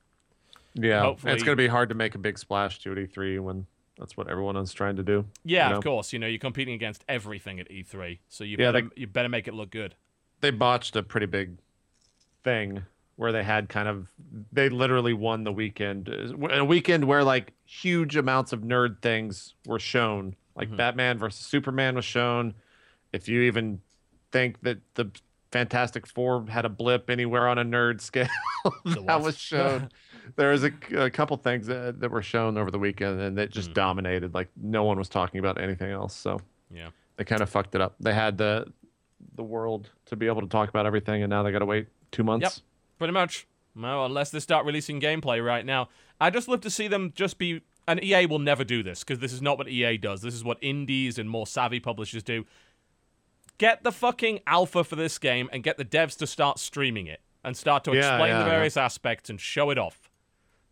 Yeah, 0.74 1.02
Hopefully- 1.02 1.34
it's 1.34 1.44
gonna 1.44 1.56
be 1.56 1.68
hard 1.68 1.90
to 1.90 1.96
make 1.96 2.16
a 2.16 2.18
big 2.20 2.40
splash 2.40 2.80
to 2.80 2.92
at 2.92 2.98
E3 2.98 3.40
when 3.40 3.68
That's 3.98 4.18
what 4.18 4.28
everyone 4.30 4.56
is 4.58 4.74
trying 4.74 4.96
to 4.96 5.04
do. 5.04 5.26
Yeah, 5.44 5.66
you 5.68 5.72
know? 5.74 5.78
of 5.78 5.84
course. 5.84 6.14
You 6.14 6.20
know, 6.20 6.28
you're 6.28 6.40
competing 6.40 6.74
against 6.74 7.04
everything 7.08 7.60
at 7.60 7.70
E3, 7.70 8.20
so 8.28 8.44
you 8.44 8.58
Yeah, 8.60 8.72
better, 8.72 8.90
they- 8.96 9.02
you 9.02 9.08
better 9.08 9.30
make 9.30 9.48
it 9.48 9.54
look 9.54 9.70
good. 9.70 9.96
They 10.42 10.50
botched 10.52 10.96
a 10.96 11.04
pretty 11.04 11.28
big 11.28 11.58
thing 12.44 12.84
where 13.16 13.32
they 13.32 13.44
had 13.44 13.70
kind 13.70 13.88
of 13.88 14.08
they 14.52 14.68
literally 14.70 15.14
won 15.14 15.44
the 15.44 15.52
weekend 15.54 16.10
a 16.52 16.66
weekend 16.66 17.06
where 17.06 17.24
like 17.24 17.54
huge 17.64 18.16
amounts 18.18 18.52
of 18.52 18.62
nerd 18.62 19.02
things 19.02 19.54
were 19.66 19.80
shown 19.80 20.36
like 20.56 20.70
Mhm. 20.70 20.78
batman 20.78 21.18
versus 21.20 21.46
superman 21.46 21.96
was 21.96 22.04
shown 22.04 22.56
if 23.14 23.30
you 23.30 23.42
even 23.44 23.82
think 24.32 24.62
that 24.64 24.80
the 24.96 25.12
fantastic 25.52 26.06
four 26.08 26.46
had 26.50 26.66
a 26.66 26.70
blip 26.70 27.10
anywhere 27.10 27.48
on 27.48 27.58
a 27.60 27.64
nerd 27.64 28.02
scale 28.02 28.28
that 28.86 29.22
was 29.22 29.38
shown 29.38 29.90
there 30.36 30.52
was 30.52 30.64
a, 30.64 30.72
a 30.96 31.10
couple 31.10 31.36
things 31.38 31.68
that, 31.68 32.00
that 32.00 32.10
were 32.12 32.22
shown 32.22 32.58
over 32.58 32.72
the 32.72 32.80
weekend 32.80 33.20
and 33.20 33.38
that 33.38 33.50
just 33.52 33.70
Mhm. 33.72 33.74
dominated 33.76 34.34
like 34.34 34.50
no 34.62 34.84
one 34.84 34.98
was 34.98 35.10
talking 35.10 35.40
about 35.40 35.60
anything 35.62 35.92
else 35.92 36.16
so 36.16 36.40
Yeah. 36.74 36.90
they 37.18 37.24
kind 37.24 37.42
of 37.42 37.50
fucked 37.50 37.76
it 37.76 37.82
up 37.82 37.96
they 38.00 38.14
had 38.14 38.38
the 38.38 38.72
the 39.36 39.44
world 39.44 39.90
to 40.08 40.16
be 40.16 40.28
able 40.28 40.42
to 40.42 40.48
talk 40.48 40.70
about 40.70 40.86
everything 40.86 41.24
and 41.24 41.30
now 41.30 41.44
they 41.44 41.52
got 41.52 41.60
to 41.60 41.66
wait 41.66 41.88
two 42.12 42.24
months 42.24 42.62
Pretty 43.00 43.14
much. 43.14 43.48
Well, 43.76 44.06
unless 44.06 44.30
they 44.30 44.40
start 44.40 44.66
releasing 44.66 45.02
gameplay 45.02 45.44
right 45.44 45.66
now. 45.66 45.90
I 46.22 46.30
just 46.30 46.48
love 46.48 46.62
to 46.62 46.70
see 46.70 46.88
them 46.88 47.12
just 47.16 47.38
be. 47.40 47.62
And 47.88 48.02
EA 48.04 48.28
will 48.28 48.40
never 48.40 48.64
do 48.64 48.82
this 48.84 49.04
because 49.04 49.20
this 49.20 49.34
is 49.34 49.42
not 49.42 49.58
what 49.58 49.68
EA 49.68 49.98
does. 49.98 50.22
This 50.22 50.36
is 50.36 50.44
what 50.44 50.58
indies 50.62 51.18
and 51.18 51.28
more 51.30 51.46
savvy 51.48 51.80
publishers 51.82 52.22
do. 52.24 52.46
Get 53.58 53.84
the 53.84 53.92
fucking 53.92 54.40
alpha 54.48 54.84
for 54.84 54.96
this 54.96 55.18
game 55.18 55.50
and 55.52 55.64
get 55.64 55.78
the 55.78 55.84
devs 55.86 56.18
to 56.20 56.28
start 56.28 56.60
streaming 56.60 57.08
it 57.08 57.20
and 57.44 57.58
start 57.58 57.84
to 57.86 57.92
Yeah, 57.94 58.12
explain 58.14 58.30
yeah, 58.32 58.40
the 58.40 58.46
yeah. 58.46 58.50
various 58.52 58.78
aspects 58.78 59.30
and 59.30 59.42
show 59.42 59.70
it 59.70 59.78
off. 59.78 60.10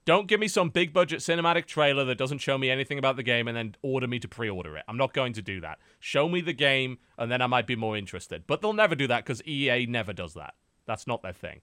Don't 0.03 0.27
give 0.27 0.39
me 0.39 0.47
some 0.47 0.69
big 0.69 0.93
budget 0.93 1.19
cinematic 1.19 1.65
trailer 1.65 2.03
that 2.05 2.17
doesn't 2.17 2.39
show 2.39 2.57
me 2.57 2.71
anything 2.71 2.97
about 2.97 3.17
the 3.17 3.23
game 3.23 3.47
and 3.47 3.55
then 3.55 3.75
order 3.81 4.07
me 4.07 4.19
to 4.19 4.27
pre 4.27 4.49
order 4.49 4.75
it. 4.75 4.83
I'm 4.87 4.97
not 4.97 5.13
going 5.13 5.33
to 5.33 5.41
do 5.41 5.61
that. 5.61 5.79
Show 5.99 6.27
me 6.27 6.41
the 6.41 6.53
game 6.53 6.97
and 7.17 7.31
then 7.31 7.41
I 7.41 7.47
might 7.47 7.67
be 7.67 7.75
more 7.75 7.95
interested. 7.95 8.45
But 8.47 8.61
they'll 8.61 8.73
never 8.73 8.95
do 8.95 9.07
that 9.07 9.23
because 9.23 9.45
EA 9.45 9.85
never 9.85 10.11
does 10.11 10.33
that. 10.33 10.55
That's 10.85 11.05
not 11.05 11.21
their 11.21 11.33
thing. 11.33 11.61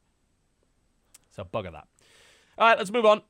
So 1.30 1.44
bugger 1.44 1.72
that. 1.72 1.88
All 2.58 2.68
right, 2.68 2.78
let's 2.78 2.92
move 2.92 3.06
on. 3.06 3.22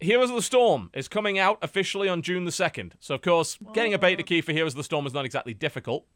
Heroes 0.00 0.30
of 0.30 0.36
the 0.36 0.42
Storm 0.42 0.90
is 0.94 1.08
coming 1.08 1.38
out 1.38 1.58
officially 1.62 2.08
on 2.08 2.22
June 2.22 2.44
the 2.44 2.50
2nd. 2.50 2.92
So, 3.00 3.14
of 3.14 3.22
course, 3.22 3.58
getting 3.74 3.92
a 3.92 3.98
beta 3.98 4.22
key 4.22 4.40
for 4.40 4.52
Heroes 4.52 4.72
of 4.72 4.78
the 4.78 4.84
Storm 4.84 5.06
is 5.06 5.12
not 5.12 5.24
exactly 5.24 5.52
difficult. 5.52 6.06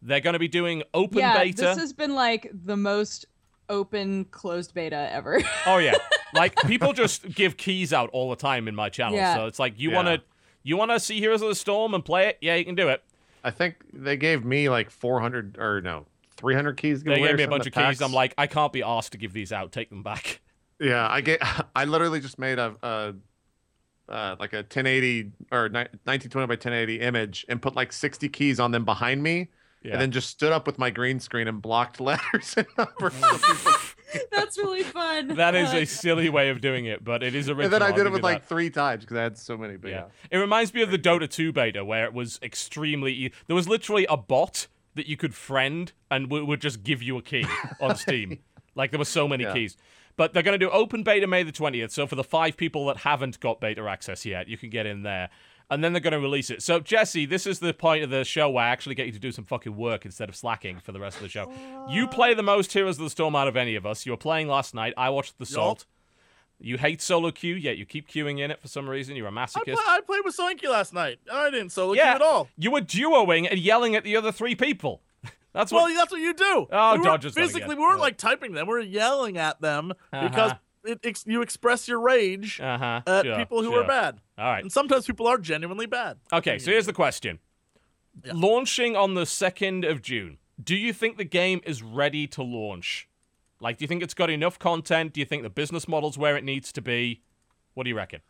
They're 0.00 0.20
going 0.20 0.34
to 0.34 0.38
be 0.38 0.48
doing 0.48 0.82
open 0.94 1.18
yeah, 1.18 1.38
beta. 1.38 1.62
this 1.62 1.78
has 1.78 1.92
been 1.92 2.14
like 2.14 2.50
the 2.52 2.76
most 2.76 3.26
open 3.68 4.24
closed 4.26 4.74
beta 4.74 5.08
ever. 5.12 5.42
Oh 5.66 5.78
yeah, 5.78 5.94
like 6.34 6.54
people 6.66 6.92
just 6.92 7.28
give 7.34 7.56
keys 7.56 7.92
out 7.92 8.10
all 8.12 8.30
the 8.30 8.36
time 8.36 8.68
in 8.68 8.74
my 8.74 8.88
channel. 8.88 9.16
Yeah. 9.16 9.34
So 9.34 9.46
it's 9.46 9.58
like 9.58 9.74
you 9.78 9.90
Yeah. 9.90 9.96
want 9.96 10.08
to 10.08 10.22
you 10.62 10.76
want 10.76 10.90
to 10.92 11.00
see 11.00 11.18
Heroes 11.20 11.42
of 11.42 11.48
the 11.48 11.54
Storm 11.54 11.94
and 11.94 12.04
play 12.04 12.28
it. 12.28 12.38
Yeah, 12.40 12.54
you 12.56 12.64
can 12.64 12.74
do 12.74 12.88
it. 12.88 13.02
I 13.44 13.50
think 13.50 13.76
they 13.92 14.16
gave 14.16 14.44
me 14.44 14.68
like 14.68 14.90
400 14.90 15.56
or 15.58 15.80
no, 15.80 16.06
300 16.38 16.76
keys. 16.76 17.02
They 17.04 17.20
gave 17.20 17.36
me 17.36 17.44
a 17.44 17.48
bunch 17.48 17.62
at 17.66 17.76
of 17.76 17.88
keys. 17.88 18.02
I'm 18.02 18.12
like, 18.12 18.34
I 18.36 18.46
can't 18.48 18.72
be 18.72 18.82
asked 18.82 19.12
to 19.12 19.18
give 19.18 19.32
these 19.32 19.52
out. 19.52 19.70
Take 19.72 19.90
them 19.90 20.02
back. 20.02 20.40
yeah, 20.80 21.06
I 21.08 21.20
get. 21.20 21.40
I 21.76 21.84
literally 21.84 22.18
just 22.20 22.38
made 22.38 22.58
a, 22.58 22.74
a 22.82 23.14
uh, 24.08 24.36
like 24.40 24.52
a 24.52 24.58
1080 24.58 25.32
or 25.52 25.62
1920 25.68 26.46
by 26.46 26.52
1080 26.54 27.00
image 27.00 27.46
and 27.48 27.60
put 27.62 27.74
like 27.76 27.92
60 27.92 28.28
keys 28.28 28.58
on 28.60 28.70
them 28.72 28.84
behind 28.84 29.22
me, 29.22 29.48
Yeah. 29.86 29.92
and 29.92 30.00
then 30.02 30.10
just 30.10 30.28
stood 30.30 30.52
up 30.52 30.66
with 30.66 30.78
my 30.78 30.90
green 30.90 31.20
screen 31.20 31.46
and 31.48 31.62
blocked 31.62 32.00
letters 32.00 32.54
and 32.56 32.66
numbers. 32.76 33.14
That's 34.32 34.56
really 34.58 34.82
fun. 34.82 35.28
that 35.36 35.54
is 35.54 35.72
a 35.74 35.84
silly 35.86 36.28
way 36.28 36.48
of 36.50 36.60
doing 36.60 36.86
it, 36.86 37.04
but 37.04 37.22
it 37.22 37.34
is 37.34 37.48
original. 37.48 37.64
and 37.64 37.72
then 37.72 37.82
I 37.82 37.86
I'll 37.88 37.92
did 37.92 38.06
it 38.06 38.10
with 38.12 38.18
you 38.18 38.22
that. 38.22 38.34
like 38.34 38.46
three 38.46 38.70
times 38.70 39.04
because 39.04 39.16
I 39.16 39.22
had 39.22 39.36
so 39.38 39.56
many. 39.56 39.76
But 39.76 39.90
yeah. 39.90 39.96
Yeah. 40.30 40.38
It 40.38 40.38
reminds 40.38 40.72
me 40.72 40.82
of 40.82 40.90
the 40.90 40.98
Dota 40.98 41.28
2 41.28 41.52
beta 41.52 41.84
where 41.84 42.04
it 42.04 42.12
was 42.14 42.38
extremely. 42.42 43.12
E- 43.12 43.32
there 43.46 43.56
was 43.56 43.68
literally 43.68 44.06
a 44.08 44.16
bot 44.16 44.66
that 44.94 45.06
you 45.06 45.16
could 45.16 45.34
friend 45.34 45.92
and 46.10 46.26
w- 46.28 46.44
would 46.46 46.60
just 46.60 46.82
give 46.82 47.02
you 47.02 47.18
a 47.18 47.22
key 47.22 47.44
on 47.80 47.96
Steam. 47.96 48.38
like 48.74 48.90
there 48.90 48.98
were 48.98 49.04
so 49.04 49.28
many 49.28 49.44
Yeah. 49.44 49.52
keys. 49.52 49.76
But 50.16 50.32
they're 50.32 50.42
going 50.42 50.58
to 50.58 50.64
do 50.64 50.70
open 50.70 51.02
beta 51.02 51.26
May 51.26 51.42
the 51.42 51.52
20th. 51.52 51.90
So 51.90 52.06
for 52.06 52.14
the 52.14 52.24
five 52.24 52.56
people 52.56 52.86
that 52.86 52.98
haven't 52.98 53.38
got 53.40 53.60
beta 53.60 53.82
access 53.86 54.24
yet, 54.24 54.48
you 54.48 54.56
can 54.56 54.70
get 54.70 54.86
in 54.86 55.02
there. 55.02 55.28
And 55.68 55.82
then 55.82 55.92
they're 55.92 56.00
going 56.00 56.12
to 56.12 56.20
release 56.20 56.48
it. 56.50 56.62
So, 56.62 56.78
Jesse, 56.78 57.26
this 57.26 57.44
is 57.44 57.58
the 57.58 57.74
point 57.74 58.04
of 58.04 58.10
the 58.10 58.24
show 58.24 58.48
where 58.48 58.64
I 58.64 58.68
actually 58.68 58.94
get 58.94 59.06
you 59.06 59.12
to 59.12 59.18
do 59.18 59.32
some 59.32 59.44
fucking 59.44 59.74
work 59.76 60.04
instead 60.04 60.28
of 60.28 60.36
slacking 60.36 60.78
for 60.78 60.92
the 60.92 61.00
rest 61.00 61.16
of 61.16 61.22
the 61.24 61.28
show. 61.28 61.50
You 61.88 62.06
play 62.06 62.34
the 62.34 62.42
most 62.44 62.72
Heroes 62.72 62.98
of 62.98 63.04
the 63.04 63.10
Storm 63.10 63.34
out 63.34 63.48
of 63.48 63.56
any 63.56 63.74
of 63.74 63.84
us. 63.84 64.06
You 64.06 64.12
were 64.12 64.16
playing 64.16 64.46
last 64.46 64.74
night. 64.74 64.94
I 64.96 65.10
watched 65.10 65.38
The 65.38 65.46
Salt. 65.46 65.84
You 66.60 66.78
hate 66.78 67.02
solo 67.02 67.32
queue, 67.32 67.54
yet 67.56 67.76
you 67.78 67.84
keep 67.84 68.08
queuing 68.08 68.38
in 68.38 68.50
it 68.50 68.60
for 68.62 68.68
some 68.68 68.88
reason. 68.88 69.16
You're 69.16 69.26
a 69.28 69.32
masochist. 69.32 69.64
play, 69.64 69.74
I 69.76 70.00
played 70.06 70.22
with 70.24 70.36
Soinky 70.36 70.70
last 70.70 70.94
night. 70.94 71.18
I 71.30 71.50
didn't 71.50 71.70
solo 71.70 71.92
Yeah. 71.94 72.04
queue 72.04 72.14
at 72.14 72.22
all. 72.22 72.48
You 72.56 72.70
were 72.70 72.80
duoing 72.80 73.46
and 73.50 73.58
yelling 73.58 73.94
at 73.96 74.04
the 74.04 74.16
other 74.16 74.30
three 74.32 74.54
people. 74.54 75.02
That's 75.52 75.72
Well, 75.72 75.88
that's 75.94 76.12
what 76.12 76.20
you 76.20 76.32
do. 76.32 76.68
Oh, 76.70 76.92
we 76.92 77.00
weren't 77.00 77.04
Dodger's 77.22 77.34
done 77.34 77.44
physically, 77.46 77.74
we 77.74 77.80
weren't 77.82 77.96
Yeah. 77.98 78.02
like 78.02 78.16
typing 78.18 78.52
them. 78.52 78.66
We 78.68 78.72
were 78.74 78.80
yelling 78.80 79.36
at 79.36 79.60
them 79.60 79.92
because 80.12 80.52
Uh-huh. 80.52 80.58
It, 80.86 81.00
ex- 81.04 81.24
you 81.26 81.42
express 81.42 81.88
your 81.88 82.00
rage 82.00 82.60
Uh 82.60 82.78
huh. 82.78 83.00
at 83.06 83.24
sure, 83.24 83.36
people 83.36 83.62
who 83.62 83.72
sure. 83.72 83.82
are 83.84 83.86
bad. 83.86 84.20
All 84.38 84.44
right. 84.46 84.62
And 84.62 84.72
sometimes 84.72 85.06
people 85.06 85.26
are 85.26 85.38
genuinely 85.38 85.86
bad. 85.86 86.18
Okay, 86.32 86.58
so 86.58 86.70
here's 86.70 86.86
the 86.86 86.92
question. 86.92 87.38
Yeah. 88.24 88.32
Launching 88.34 88.96
on 88.96 89.14
the 89.14 89.22
2nd 89.24 89.88
of 89.90 90.00
June, 90.02 90.38
do 90.62 90.74
you 90.74 90.92
think 90.92 91.16
the 91.18 91.24
game 91.24 91.60
is 91.64 91.82
ready 91.82 92.26
to 92.28 92.42
launch? 92.42 93.08
Like, 93.60 93.78
do 93.78 93.84
you 93.84 93.88
think 93.88 94.02
it's 94.02 94.14
got 94.14 94.30
enough 94.30 94.58
content? 94.58 95.12
Do 95.12 95.20
you 95.20 95.26
think 95.26 95.42
the 95.42 95.50
business 95.50 95.86
model's 95.88 96.16
where 96.18 96.36
it 96.36 96.44
needs 96.44 96.72
to 96.72 96.82
be? 96.82 97.22
What 97.74 97.84
do 97.84 97.90
you 97.90 97.96
reckon? 97.96 98.20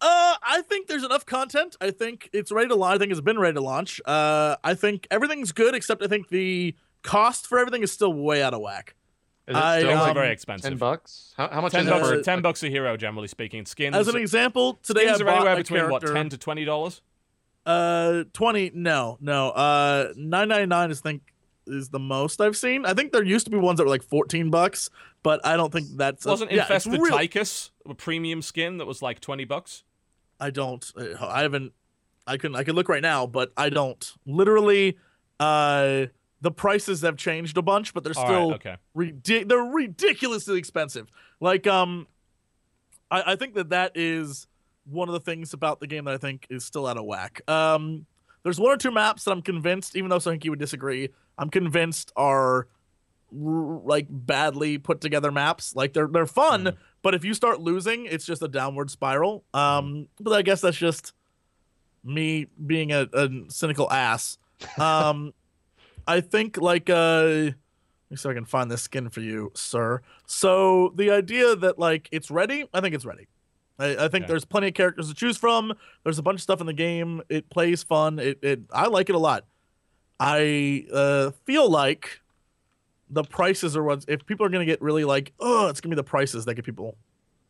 Uh, 0.00 0.34
I 0.42 0.62
think 0.62 0.88
there's 0.88 1.04
enough 1.04 1.24
content. 1.24 1.76
I 1.80 1.90
think 1.90 2.28
it's 2.32 2.52
ready 2.52 2.68
to 2.68 2.74
launch. 2.74 2.96
I 2.96 2.98
think 2.98 3.12
it's 3.12 3.20
been 3.22 3.38
ready 3.38 3.54
to 3.54 3.60
launch. 3.62 4.00
Uh, 4.04 4.56
I 4.62 4.74
think 4.74 5.06
everything's 5.10 5.52
good 5.52 5.74
except 5.74 6.02
I 6.02 6.06
think 6.06 6.28
the 6.28 6.74
cost 7.02 7.46
for 7.46 7.58
everything 7.58 7.82
is 7.82 7.92
still 7.92 8.12
way 8.12 8.42
out 8.42 8.52
of 8.52 8.60
whack. 8.60 8.94
Is 9.46 9.56
it 9.56 9.62
I, 9.62 9.78
still 9.78 9.90
Games 9.90 10.00
um, 10.02 10.10
are 10.10 10.14
very 10.14 10.36
ten 10.60 10.76
bucks? 10.78 11.34
How, 11.36 11.48
how 11.48 11.60
much 11.60 11.72
10 11.72 11.82
is 11.82 11.86
it 11.86 11.90
bucks, 11.90 12.08
for? 12.08 12.22
10 12.22 12.42
bucks 12.42 12.62
a 12.62 12.68
hero, 12.70 12.96
generally 12.96 13.28
speaking. 13.28 13.66
Skins, 13.66 13.94
As 13.94 14.08
an 14.08 14.16
example, 14.16 14.78
today 14.82 15.02
skins 15.06 15.20
I 15.20 15.24
are 15.24 15.28
anywhere 15.28 15.52
a 15.52 15.56
between, 15.56 15.90
what, 15.90 16.00
10 16.00 16.30
to 16.30 16.38
$20? 16.38 17.00
Uh, 17.66 18.24
twenty. 18.32 18.70
No, 18.74 19.16
no. 19.20 19.48
Uh, 19.50 20.12
nine 20.16 20.48
ninety 20.48 20.66
nine 20.66 20.90
is 20.90 21.00
think 21.00 21.22
is 21.66 21.88
the 21.88 21.98
most 21.98 22.40
I've 22.40 22.56
seen. 22.56 22.84
I 22.84 22.92
think 22.92 23.12
there 23.12 23.24
used 23.24 23.46
to 23.46 23.50
be 23.50 23.56
ones 23.56 23.78
that 23.78 23.84
were 23.84 23.90
like 23.90 24.02
fourteen 24.02 24.50
bucks, 24.50 24.90
but 25.22 25.44
I 25.46 25.56
don't 25.56 25.72
think 25.72 25.88
that's 25.96 26.26
Wasn't 26.26 26.50
yeah, 26.52 26.66
it's 26.68 26.84
Infested 26.86 27.00
real- 27.00 27.16
Tychus 27.16 27.70
a 27.88 27.94
premium 27.94 28.42
skin 28.42 28.78
that 28.78 28.86
was 28.86 29.00
like 29.02 29.20
20 29.20 29.44
bucks? 29.44 29.84
I 30.38 30.50
don't. 30.50 30.84
I 31.20 31.42
haven't. 31.42 31.72
I 32.26 32.36
can. 32.36 32.54
I 32.54 32.64
can 32.64 32.74
look 32.74 32.88
right 32.88 33.02
now, 33.02 33.26
but 33.26 33.50
I 33.56 33.70
don't. 33.70 34.12
Literally, 34.26 34.98
uh, 35.40 36.06
the 36.44 36.50
prices 36.50 37.00
have 37.00 37.16
changed 37.16 37.56
a 37.56 37.62
bunch, 37.62 37.94
but 37.94 38.04
they're 38.04 38.12
All 38.16 38.26
still 38.26 38.50
right, 38.50 38.54
okay. 38.66 38.76
ridic- 38.94 39.48
They're 39.48 39.58
ridiculously 39.62 40.58
expensive. 40.58 41.08
Like, 41.40 41.66
um, 41.66 42.06
I, 43.10 43.32
I 43.32 43.36
think 43.36 43.54
that 43.54 43.70
that 43.70 43.92
is 43.94 44.46
one 44.84 45.08
of 45.08 45.14
the 45.14 45.20
things 45.20 45.54
about 45.54 45.80
the 45.80 45.86
game 45.86 46.04
that 46.04 46.12
I 46.12 46.18
think 46.18 46.46
is 46.50 46.62
still 46.62 46.86
out 46.86 46.98
of 46.98 47.06
whack. 47.06 47.40
Um, 47.48 48.04
there's 48.42 48.60
one 48.60 48.70
or 48.72 48.76
two 48.76 48.90
maps 48.90 49.24
that 49.24 49.30
I'm 49.30 49.40
convinced, 49.40 49.96
even 49.96 50.10
though 50.10 50.18
Sonky 50.18 50.50
would 50.50 50.58
disagree, 50.58 51.08
I'm 51.38 51.48
convinced 51.48 52.12
are 52.14 52.68
r- 53.32 53.80
like 53.82 54.06
badly 54.10 54.76
put 54.76 55.00
together 55.00 55.32
maps. 55.32 55.74
Like 55.74 55.94
they're 55.94 56.08
they're 56.08 56.26
fun, 56.26 56.64
Mhm. 56.64 56.76
but 57.00 57.14
if 57.14 57.24
you 57.24 57.32
start 57.32 57.60
losing, 57.62 58.04
it's 58.04 58.26
just 58.26 58.42
a 58.42 58.48
downward 58.48 58.90
spiral. 58.90 59.44
Um, 59.54 60.08
but 60.20 60.34
I 60.34 60.42
guess 60.42 60.60
that's 60.60 60.76
just 60.76 61.14
me 62.04 62.48
being 62.66 62.92
a, 62.92 63.08
a 63.14 63.30
cynical 63.48 63.90
ass. 63.90 64.36
Um, 64.78 65.32
I 66.06 66.20
think 66.20 66.58
like 66.58 66.90
uh, 66.90 67.22
let 67.24 67.54
me 68.10 68.16
see 68.16 68.28
if 68.28 68.32
I 68.32 68.34
can 68.34 68.44
find 68.44 68.70
this 68.70 68.82
skin 68.82 69.08
for 69.10 69.20
you, 69.20 69.52
sir. 69.54 70.02
So 70.26 70.92
the 70.96 71.10
idea 71.10 71.56
that 71.56 71.78
like 71.78 72.08
it's 72.12 72.30
ready, 72.30 72.64
I 72.72 72.80
think 72.80 72.94
it's 72.94 73.04
ready. 73.04 73.28
I, 73.78 74.04
I 74.04 74.08
think 74.08 74.24
Okay. 74.24 74.26
there's 74.26 74.44
plenty 74.44 74.68
of 74.68 74.74
characters 74.74 75.08
to 75.08 75.14
choose 75.14 75.36
from. 75.36 75.72
There's 76.04 76.18
a 76.18 76.22
bunch 76.22 76.36
of 76.36 76.42
stuff 76.42 76.60
in 76.60 76.66
the 76.66 76.72
game. 76.72 77.22
It 77.28 77.50
plays 77.50 77.82
fun. 77.82 78.18
It, 78.18 78.38
it 78.42 78.60
I 78.72 78.86
like 78.86 79.08
it 79.08 79.14
a 79.14 79.18
lot. 79.18 79.46
I 80.20 80.86
uh, 80.92 81.32
feel 81.44 81.68
like 81.68 82.20
the 83.10 83.24
prices 83.24 83.76
are 83.76 83.82
what's 83.82 84.04
if 84.08 84.24
people 84.26 84.46
are 84.46 84.48
gonna 84.48 84.64
get 84.64 84.80
really 84.80 85.04
like, 85.04 85.32
oh, 85.40 85.68
it's 85.68 85.80
gonna 85.80 85.94
be 85.94 85.96
the 85.96 86.04
prices 86.04 86.44
that 86.44 86.54
get 86.54 86.64
people. 86.64 86.96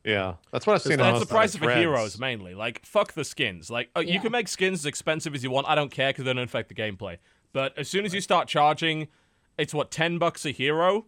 Yeah, 0.04 0.34
that's 0.52 0.66
what 0.66 0.74
I've 0.74 0.82
seen. 0.82 0.98
That's 0.98 1.18
the 1.18 1.22
of 1.22 1.28
price 1.30 1.54
of 1.54 1.62
the 1.62 1.74
heroes 1.74 2.18
mainly. 2.18 2.54
Like, 2.54 2.84
fuck 2.84 3.14
the 3.14 3.24
skins. 3.24 3.70
Like, 3.70 3.88
uh, 3.96 4.00
you 4.00 4.20
can 4.20 4.32
make 4.32 4.48
skins 4.48 4.80
as 4.80 4.86
expensive 4.86 5.34
as 5.34 5.42
you 5.42 5.50
want. 5.50 5.66
I 5.66 5.74
don't 5.74 5.90
care 5.90 6.10
because 6.10 6.24
they 6.24 6.32
don't 6.34 6.44
affect 6.44 6.68
the 6.68 6.74
gameplay. 6.74 7.16
But 7.54 7.78
as 7.78 7.88
soon 7.88 8.04
as 8.04 8.12
you 8.12 8.20
start 8.20 8.48
charging, 8.48 9.08
it's 9.56 9.72
what 9.72 9.90
ten 9.90 10.18
bucks 10.18 10.44
a 10.44 10.50
hero. 10.50 11.06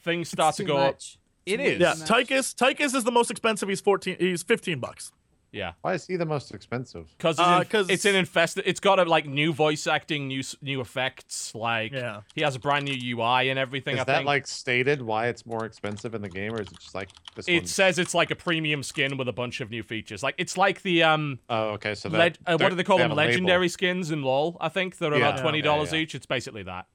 Things 0.00 0.28
start 0.28 0.56
to 0.56 0.64
go 0.64 0.76
up. 0.76 0.94
much. 0.96 1.18
It 1.46 1.60
It's 1.60 1.60
way. 1.60 1.78
Yeah, 1.78 1.94
too 1.94 2.00
much. 2.00 2.08
Tychus. 2.08 2.54
Tychus 2.54 2.94
is 2.94 3.04
the 3.04 3.12
most 3.12 3.30
expensive. 3.30 3.68
He's 3.68 3.80
fourteen. 3.80 4.16
He's 4.18 4.42
fifteen 4.42 4.80
bucks. 4.80 5.12
Yeah, 5.52 5.72
Why 5.82 5.94
is 5.94 6.06
he 6.06 6.14
the 6.14 6.24
most 6.26 6.54
expensive? 6.54 7.12
because 7.18 7.36
it's, 7.36 7.40
Uh, 7.48 7.58
in- 7.62 7.68
'cause- 7.68 7.90
it's 7.90 8.04
an 8.04 8.14
infested. 8.14 8.62
It's 8.68 8.78
got 8.78 9.00
a, 9.00 9.04
like 9.04 9.26
new 9.26 9.52
voice 9.52 9.88
acting, 9.88 10.28
new 10.28 10.42
new 10.62 10.80
effects. 10.80 11.52
Like 11.56 11.90
Yeah. 11.92 12.20
he 12.36 12.42
has 12.42 12.54
a 12.54 12.60
brand 12.60 12.84
new 12.84 12.94
UI 13.16 13.48
and 13.50 13.58
everything. 13.58 13.94
Is 13.96 14.02
I 14.02 14.04
that 14.04 14.16
think. 14.18 14.26
like 14.26 14.46
stated 14.46 15.02
why 15.02 15.26
it's 15.26 15.44
more 15.44 15.64
expensive 15.64 16.14
in 16.14 16.22
the 16.22 16.28
game, 16.28 16.52
or 16.54 16.60
is 16.60 16.68
it 16.68 16.78
just 16.78 16.94
like 16.94 17.08
this 17.34 17.48
it 17.48 17.54
one? 17.62 17.66
says 17.66 17.98
it's 17.98 18.14
like 18.14 18.30
a 18.30 18.36
premium 18.36 18.84
skin 18.84 19.16
with 19.16 19.26
a 19.28 19.32
bunch 19.32 19.60
of 19.60 19.70
new 19.70 19.82
features. 19.82 20.22
Like 20.22 20.36
it's 20.38 20.56
like 20.56 20.82
the 20.82 21.02
um, 21.02 21.40
Oh, 21.48 21.70
okay. 21.70 21.96
So 21.96 22.08
that, 22.10 22.18
leg- 22.18 22.36
uh, 22.46 22.56
what 22.56 22.68
do 22.68 22.76
they 22.76 22.84
call 22.84 22.98
them? 22.98 23.10
have 23.10 23.12
a 23.12 23.20
label. 23.20 23.30
Legendary 23.32 23.68
skins 23.68 24.12
in 24.12 24.22
LoL. 24.22 24.56
I 24.60 24.68
think 24.68 24.98
they're 24.98 25.10
Yeah. 25.16 25.30
about 25.30 25.40
twenty 25.40 25.62
dollars 25.62 25.90
Yeah, 25.92 25.96
yeah. 25.98 26.02
each. 26.04 26.14
It's 26.14 26.26
basically 26.26 26.62
that. 26.62 26.86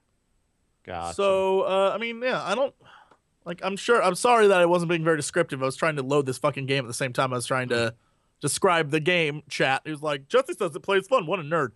Gotcha. 0.85 1.13
So, 1.15 1.61
uh, 1.63 1.91
I 1.93 1.97
mean, 1.97 2.21
yeah, 2.21 2.41
I 2.43 2.55
don't 2.55 2.73
like. 3.43 3.59
I'm 3.63 3.75
sure. 3.75 4.01
I'm 4.01 4.15
sorry 4.15 4.47
that 4.47 4.61
I 4.61 4.65
wasn't 4.65 4.89
being 4.89 5.03
very 5.03 5.17
descriptive. 5.17 5.61
I 5.61 5.65
was 5.65 5.75
trying 5.75 5.95
to 5.97 6.03
load 6.03 6.25
this 6.25 6.37
fucking 6.37 6.67
game 6.67 6.85
at 6.85 6.87
the 6.87 6.93
same 6.93 7.11
time 7.11 7.33
I 7.33 7.37
was 7.37 7.47
trying 7.47 7.69
to 7.69 7.95
describe 8.41 8.91
the 8.91 8.99
game. 8.99 9.43
Chat. 9.49 9.81
It 9.85 9.91
was 9.91 10.01
like 10.01 10.27
Justice 10.27 10.57
says 10.57 10.75
it 10.75 10.81
plays 10.81 11.07
fun. 11.07 11.25
What 11.25 11.39
a 11.39 11.43
nerd. 11.43 11.69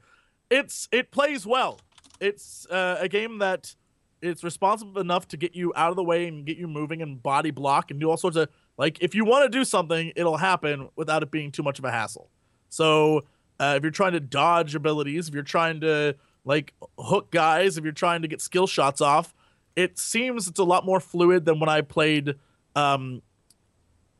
It's 0.49 0.87
it 0.91 1.11
plays 1.11 1.45
well. 1.45 1.79
It's 2.19 2.67
uh, 2.69 2.97
a 2.99 3.07
game 3.07 3.39
that 3.39 3.75
it's 4.21 4.43
responsive 4.43 4.97
enough 4.97 5.27
to 5.29 5.37
get 5.37 5.55
you 5.55 5.71
out 5.75 5.89
of 5.89 5.95
the 5.95 6.03
way 6.03 6.27
and 6.27 6.45
get 6.45 6.57
you 6.57 6.67
moving 6.67 7.01
and 7.01 7.21
body 7.21 7.51
block 7.51 7.91
and 7.91 7.99
do 7.99 8.09
all 8.09 8.17
sorts 8.17 8.37
of 8.37 8.49
like. 8.77 9.01
If 9.01 9.15
you 9.15 9.25
want 9.25 9.51
to 9.51 9.57
do 9.57 9.63
something, 9.63 10.11
it'll 10.15 10.37
happen 10.37 10.89
without 10.95 11.23
it 11.23 11.31
being 11.31 11.51
too 11.51 11.63
much 11.63 11.79
of 11.79 11.85
a 11.85 11.91
hassle. 11.91 12.29
So 12.69 13.25
uh, 13.59 13.75
if 13.77 13.83
you're 13.83 13.91
trying 13.91 14.13
to 14.13 14.19
dodge 14.19 14.75
abilities, 14.75 15.27
if 15.27 15.33
you're 15.33 15.43
trying 15.43 15.81
to 15.81 16.15
like 16.45 16.73
hook 16.97 17.31
guys, 17.31 17.77
if 17.77 17.83
you're 17.83 17.93
trying 17.93 18.21
to 18.21 18.27
get 18.27 18.41
skill 18.41 18.67
shots 18.67 19.01
off, 19.01 19.33
it 19.75 19.97
seems 19.97 20.47
it's 20.47 20.59
a 20.59 20.63
lot 20.63 20.85
more 20.85 20.99
fluid 20.99 21.45
than 21.45 21.59
when 21.59 21.69
I 21.69 21.81
played 21.81 22.35
um, 22.75 23.21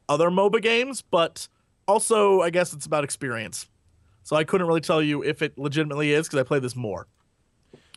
other 0.08 0.30
MOBA 0.30 0.62
games. 0.62 1.02
But 1.02 1.48
also, 1.90 2.42
I 2.42 2.50
guess 2.50 2.74
it's 2.74 2.86
about 2.86 3.04
experience. 3.04 3.68
So 4.24 4.36
I 4.36 4.44
couldn't 4.44 4.68
really 4.68 4.82
tell 4.82 5.02
you 5.02 5.24
if 5.24 5.42
it 5.42 5.58
legitimately 5.58 6.14
is 6.14 6.28
because 6.28 6.40
I 6.40 6.44
play 6.44 6.60
this 6.60 6.76
more. 6.76 7.08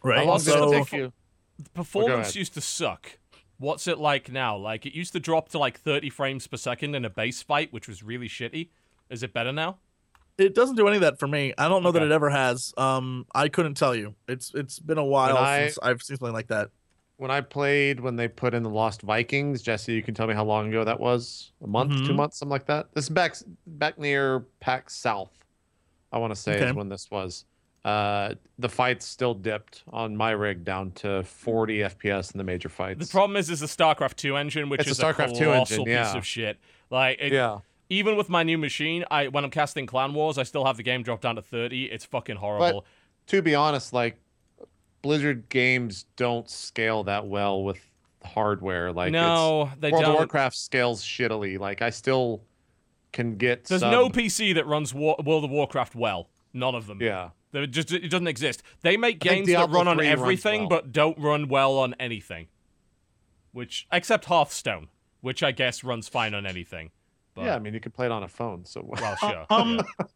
Right. 0.02 0.18
How 0.18 0.24
long 0.24 0.38
did 0.40 0.54
it 0.54 0.70
take 0.84 0.92
you? 0.92 1.12
The 1.58 1.70
performance 1.70 2.28
ahead. 2.28 2.34
used 2.36 2.54
to 2.54 2.60
suck. 2.60 3.18
What's 3.58 3.86
it 3.86 3.98
like 3.98 4.32
now? 4.32 4.56
Like 4.56 4.86
it 4.86 4.94
used 4.94 5.12
to 5.12 5.20
drop 5.20 5.50
to 5.50 5.58
like 5.58 5.78
30 5.78 6.10
frames 6.10 6.46
per 6.46 6.56
second 6.56 6.94
in 6.94 7.04
a 7.04 7.10
base 7.10 7.42
fight, 7.42 7.72
which 7.72 7.86
was 7.86 8.02
really 8.02 8.28
shitty. 8.28 8.70
Is 9.10 9.22
it 9.22 9.32
better 9.32 9.52
now? 9.52 9.78
it 10.38 10.54
doesn't 10.54 10.76
do 10.76 10.88
any 10.88 10.96
of 10.96 11.02
that 11.02 11.18
for 11.18 11.28
me. 11.28 11.52
I 11.58 11.68
don't 11.68 11.82
know 11.82 11.92
that 11.92 12.02
it 12.02 12.10
ever 12.10 12.30
has. 12.30 12.72
Um, 12.78 13.26
I 13.34 13.48
couldn't 13.48 13.74
tell 13.74 13.94
you. 13.94 14.14
It's 14.26 14.52
it's 14.54 14.78
been 14.78 14.98
a 14.98 15.04
while 15.04 15.34
When 15.34 15.44
I- 15.44 15.66
since 15.66 15.78
I've 15.82 16.02
seen 16.02 16.16
something 16.16 16.32
like 16.32 16.48
that. 16.48 16.70
When 17.16 17.30
I 17.30 17.40
played 17.40 18.00
when 18.00 18.16
they 18.16 18.26
put 18.28 18.54
in 18.54 18.62
the 18.62 18.70
Lost 18.70 19.02
Vikings, 19.02 19.62
Jesse, 19.62 19.92
you 19.92 20.02
can 20.02 20.14
tell 20.14 20.26
me 20.26 20.34
how 20.34 20.44
long 20.44 20.68
ago 20.68 20.84
that 20.84 20.98
was? 20.98 21.52
A 21.62 21.66
month, 21.66 22.04
two 22.06 22.12
Mhm. 22.12 22.16
months, 22.16 22.38
something 22.38 22.50
like 22.50 22.66
that. 22.66 22.92
This 22.94 23.04
is 23.04 23.10
back 23.10 23.36
back 23.66 23.98
near 23.98 24.40
PAX 24.60 24.96
South. 24.96 25.32
I 26.10 26.18
want 26.18 26.32
to 26.32 26.36
say 26.40 26.56
Okay. 26.56 26.68
is 26.70 26.74
when 26.74 26.88
this 26.88 27.10
was. 27.10 27.44
Uh, 27.84 28.34
the 28.58 28.68
fights 28.68 29.06
still 29.06 29.34
dipped 29.34 29.82
on 29.88 30.16
my 30.16 30.30
rig 30.30 30.64
down 30.64 30.92
to 30.92 31.22
40 31.24 31.78
FPS 31.82 32.30
in 32.32 32.38
the 32.38 32.44
major 32.44 32.68
fights. 32.68 33.06
The 33.06 33.10
problem 33.10 33.36
is, 33.36 33.50
is 33.50 33.60
the 33.60 33.66
StarCraft 33.66 34.14
2 34.16 34.36
engine, 34.36 34.68
which 34.68 34.80
It's 34.82 34.88
a 34.88 34.92
is 34.92 34.98
StarCraft 34.98 35.36
2 35.38 35.44
colossal 35.46 35.82
engine, 35.82 36.04
piece 36.04 36.14
of 36.14 36.24
shit. 36.24 36.58
Like, 36.90 37.18
it, 37.20 37.32
yeah, 37.32 37.58
even 37.88 38.16
with 38.16 38.28
my 38.28 38.42
new 38.44 38.56
machine, 38.56 39.04
I 39.10 39.28
when 39.28 39.44
I'm 39.44 39.50
casting 39.50 39.86
Clan 39.86 40.14
Wars, 40.14 40.38
I 40.38 40.44
still 40.44 40.64
have 40.64 40.76
the 40.76 40.82
game 40.84 41.02
drop 41.02 41.20
down 41.20 41.36
to 41.36 41.42
30. 41.42 41.86
It's 41.86 42.04
fucking 42.04 42.36
horrible. 42.36 42.84
to 43.28 43.42
be 43.42 43.54
honest, 43.54 43.92
like 43.92 44.18
Blizzard 45.02 45.48
games 45.48 46.06
don't 46.16 46.48
scale 46.48 47.04
that 47.04 47.26
well 47.26 47.62
with 47.64 47.80
hardware. 48.24 48.92
Like 48.92 49.08
it's, 49.08 49.12
no, 49.12 49.70
they 49.80 49.90
World 49.90 50.04
don't. 50.04 50.12
of 50.12 50.18
Warcraft 50.18 50.56
scales 50.56 51.04
shittily. 51.04 51.58
Like 51.58 51.82
I 51.82 51.90
still 51.90 52.42
can 53.12 53.36
get. 53.36 53.64
There's 53.64 53.80
some, 53.80 53.90
no 53.90 54.08
PC 54.08 54.54
that 54.54 54.66
runs 54.66 54.94
War- 54.94 55.20
World 55.24 55.44
of 55.44 55.50
Warcraft 55.50 55.94
well. 55.94 56.28
None 56.54 56.74
of 56.74 56.86
them. 56.86 57.00
Yeah, 57.00 57.30
There 57.52 57.66
just 57.66 57.92
it 57.92 58.08
doesn't 58.10 58.26
exist. 58.26 58.62
They 58.82 58.96
make 58.96 59.24
I 59.26 59.28
games 59.28 59.48
that 59.48 59.70
run 59.70 59.88
on 59.88 60.00
everything 60.00 60.60
well. 60.62 60.68
but 60.68 60.92
don't 60.92 61.18
run 61.18 61.48
well 61.48 61.78
on 61.78 61.94
anything. 61.98 62.48
Which 63.52 63.86
except 63.92 64.26
Hearthstone, 64.26 64.88
which 65.20 65.42
I 65.42 65.52
guess 65.52 65.82
runs 65.84 66.08
fine 66.08 66.34
on 66.34 66.46
anything. 66.46 66.90
But, 67.34 67.46
yeah. 67.46 67.56
I 67.56 67.58
mean, 67.58 67.72
you 67.74 67.80
can 67.80 67.92
play 67.92 68.06
it 68.06 68.12
on 68.12 68.22
a 68.22 68.28
phone. 68.28 68.64
So 68.64 68.82
well, 68.86 69.16
sure. 69.16 69.46
Um, 69.50 69.76
yeah. 69.76 70.06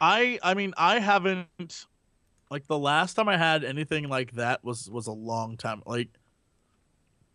I 0.00 0.38
I 0.42 0.54
mean 0.54 0.74
I 0.76 0.98
haven't 0.98 1.86
like 2.52 2.66
the 2.66 2.78
last 2.78 3.14
time 3.14 3.30
I 3.30 3.38
had 3.38 3.64
anything 3.64 4.08
like 4.08 4.32
that 4.32 4.62
was 4.62 4.88
was 4.90 5.06
a 5.06 5.12
long 5.12 5.56
time. 5.56 5.82
Like 5.86 6.08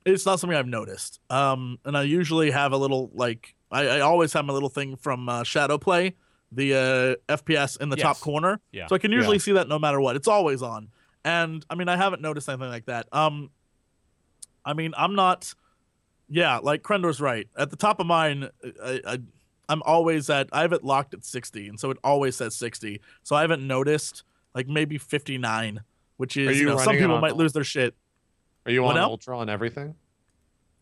it's 0.05 0.27
not 0.27 0.39
something 0.39 0.55
I've 0.55 0.67
noticed. 0.67 1.19
Um, 1.31 1.79
and 1.83 1.97
I 1.97 2.03
usually 2.03 2.51
have 2.51 2.71
a 2.71 2.77
little 2.77 3.09
like 3.15 3.55
I, 3.71 3.87
I 3.87 3.99
always 4.01 4.31
have 4.33 4.45
my 4.45 4.53
little 4.53 4.69
thing 4.69 4.95
from 4.95 5.27
uh, 5.27 5.43
Shadow 5.43 5.79
Play, 5.79 6.13
the 6.51 7.17
uh, 7.29 7.33
FPS 7.33 7.81
in 7.81 7.89
the 7.89 7.95
top 7.95 8.19
corner. 8.19 8.61
Yeah. 8.71 8.85
So 8.85 8.95
I 8.95 8.99
can 8.99 9.11
usually 9.11 9.39
see 9.39 9.53
that 9.53 9.67
no 9.67 9.79
matter 9.79 9.99
what. 9.99 10.15
It's 10.15 10.27
always 10.27 10.61
on. 10.61 10.89
And 11.25 11.65
I 11.67 11.73
mean 11.73 11.89
I 11.89 11.97
haven't 11.97 12.21
noticed 12.21 12.47
anything 12.47 12.69
like 12.69 12.85
that. 12.85 13.07
Um, 13.11 13.49
I 14.63 14.73
mean 14.73 14.93
I'm 14.95 15.15
not. 15.15 15.53
Yeah, 16.29 16.57
like 16.57 16.83
Krendor's 16.83 17.21
right. 17.21 17.47
At 17.57 17.71
the 17.71 17.77
top 17.77 18.01
of 18.01 18.05
mine, 18.05 18.49
I, 18.83 19.01
I 19.07 19.19
I'm 19.67 19.81
always 19.83 20.29
at 20.29 20.49
I 20.51 20.61
have 20.61 20.73
it 20.73 20.83
locked 20.83 21.15
at 21.15 21.25
60, 21.25 21.69
and 21.69 21.79
so 21.79 21.89
it 21.89 21.97
always 22.03 22.35
says 22.35 22.55
60. 22.55 23.01
So 23.23 23.35
I 23.35 23.41
haven't 23.41 23.65
noticed 23.65 24.23
like 24.55 24.67
maybe 24.67 24.97
59, 24.97 25.81
which 26.17 26.37
is 26.37 26.57
you, 26.57 26.63
you 26.63 26.69
know 26.69 26.77
some 26.77 26.95
people 26.95 27.19
might 27.19 27.35
lose 27.35 27.53
their 27.53 27.63
shit. 27.63 27.95
Are 28.65 28.71
you 28.71 28.85
on 28.85 28.95
now? 28.95 29.09
Ultra 29.09 29.37
on 29.37 29.49
everything? 29.49 29.95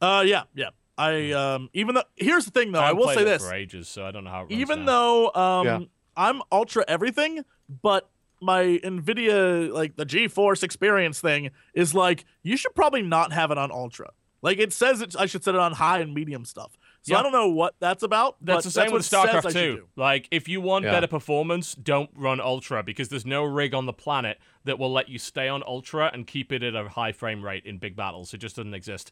Uh, 0.02 0.24
yeah, 0.26 0.44
yeah. 0.56 0.70
I 0.98 1.32
um 1.32 1.70
even 1.74 1.96
though 1.96 2.04
here's 2.16 2.46
the 2.46 2.52
thing 2.52 2.72
though, 2.72 2.80
I, 2.80 2.88
haven't 2.88 3.00
will 3.00 3.14
say 3.14 3.22
it 3.22 3.26
this. 3.26 3.46
for 3.46 3.54
ages, 3.54 3.88
so 3.88 4.06
I 4.06 4.12
don't 4.12 4.24
know 4.24 4.30
how 4.30 4.42
it 4.42 4.50
runs 4.50 4.54
even 4.54 4.86
now. 4.86 4.86
though 4.86 5.32
um 5.34 5.66
Yeah. 5.66 5.80
I'm 6.16 6.42
ultra 6.52 6.86
everything, 6.88 7.44
but 7.82 8.10
my 8.42 8.80
Nvidia 8.84 9.72
like 9.74 9.98
the 9.98 10.06
GeForce 10.06 10.64
experience 10.64 11.20
thing 11.20 11.52
is 11.74 11.94
like 11.94 12.26
you 12.44 12.56
should 12.56 12.76
probably 12.76 13.02
not 13.02 13.34
have 13.34 13.52
it 13.52 13.58
on 13.58 13.72
ultra. 13.72 14.12
Like 14.42 14.60
it 14.60 14.72
says 14.72 15.02
it, 15.02 15.16
I 15.18 15.26
should 15.26 15.44
set 15.44 15.56
it 15.56 15.60
on 15.60 15.74
high 15.74 16.00
and 16.00 16.14
medium 16.14 16.46
stuff. 16.46 16.78
So 17.06 17.14
Yeah. 17.14 17.20
I 17.20 17.24
don't 17.24 17.32
know 17.34 17.50
what 17.50 17.76
that's 17.80 18.02
about. 18.02 18.36
That's 18.42 18.58
but 18.58 18.64
the 18.64 18.72
same 18.72 18.86
what 18.86 18.94
with 18.94 19.06
it 19.06 19.10
says 19.10 19.26
I 19.26 19.40
StarCraft 19.42 19.54
2. 19.54 19.88
Like, 19.96 20.28
if 20.32 20.48
you 20.48 20.60
want 20.60 20.86
Yeah. 20.86 20.92
better 20.92 21.06
performance, 21.06 21.76
don't 21.76 22.10
run 22.16 22.42
Ultra 22.42 22.82
because 22.82 23.10
there's 23.10 23.28
no 23.28 23.44
rig 23.44 23.76
on 23.76 23.86
the 23.86 23.94
planet 23.94 24.40
that 24.64 24.80
will 24.80 24.92
let 24.92 25.08
you 25.08 25.20
stay 25.20 25.48
on 25.48 25.62
Ultra 25.68 26.10
and 26.12 26.26
keep 26.26 26.52
it 26.52 26.64
at 26.64 26.74
a 26.76 26.90
high 26.90 27.12
frame 27.12 27.46
rate 27.46 27.64
in 27.64 27.78
big 27.78 27.96
battles. 27.96 28.34
It 28.34 28.40
just 28.40 28.56
doesn't 28.56 28.74
exist. 28.74 29.12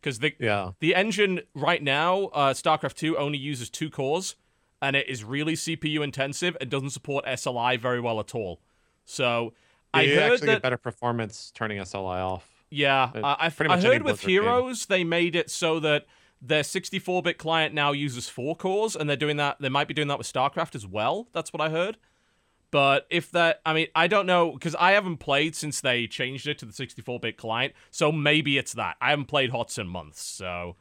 Because 0.00 0.18
the 0.18 0.34
Yeah. 0.40 0.72
the 0.80 0.96
engine 0.96 1.42
right 1.54 1.80
now, 1.80 2.24
uh, 2.34 2.54
StarCraft 2.54 2.94
2 2.96 3.16
only 3.16 3.38
uses 3.38 3.70
two 3.70 3.88
cores, 3.88 4.34
and 4.80 4.96
it 4.96 5.08
is 5.08 5.22
really 5.22 5.54
CPU 5.54 6.02
intensive 6.02 6.56
and 6.60 6.68
doesn't 6.68 6.90
support 6.90 7.24
SLI 7.24 7.76
very 7.76 8.00
well 8.00 8.18
at 8.18 8.34
all. 8.34 8.60
So 9.04 9.54
I 9.94 10.02
you 10.02 10.14
heard 10.16 10.32
actually 10.32 10.46
that 10.46 10.52
get 10.54 10.62
better 10.62 10.76
performance 10.76 11.52
turning 11.54 11.78
SLI 11.78 12.18
off. 12.20 12.48
yeah, 12.68 13.12
Uh, 13.14 13.36
I, 13.38 13.46
I, 13.46 13.48
pretty 13.50 13.70
I 13.70 13.76
much 13.76 13.84
any 13.84 13.94
heard 13.94 14.02
with 14.02 14.14
Blizzard 14.16 14.26
game. 14.26 14.42
Heroes 14.42 14.86
they 14.86 15.04
made 15.04 15.36
it 15.36 15.50
so 15.50 15.78
that 15.78 16.06
their 16.42 16.62
64-bit 16.62 17.38
client 17.38 17.72
now 17.72 17.92
uses 17.92 18.28
four 18.28 18.56
cores, 18.56 18.96
and 18.96 19.08
they're 19.08 19.16
doing 19.16 19.36
that. 19.36 19.56
They 19.60 19.68
might 19.68 19.86
be 19.86 19.94
doing 19.94 20.08
that 20.08 20.18
with 20.18 20.30
StarCraft 20.30 20.74
as 20.74 20.86
well. 20.86 21.28
That's 21.32 21.52
what 21.52 21.60
I 21.60 21.70
heard. 21.70 21.96
But 22.72 23.06
if 23.10 23.30
that, 23.32 23.60
I 23.66 23.74
mean, 23.74 23.86
I 23.94 24.06
don't 24.08 24.26
know 24.26 24.50
because 24.52 24.74
I 24.74 24.92
haven't 24.92 25.18
played 25.18 25.54
since 25.54 25.80
they 25.80 26.06
changed 26.06 26.46
it 26.48 26.58
to 26.58 26.64
the 26.66 26.72
64-bit 26.72 27.36
client. 27.36 27.74
So 27.90 28.10
maybe 28.10 28.56
it's 28.58 28.72
that. 28.72 28.96
I 29.00 29.10
haven't 29.10 29.26
played 29.26 29.50
HOTS 29.50 29.78
in 29.78 29.86
months, 29.86 30.22
so 30.24 30.76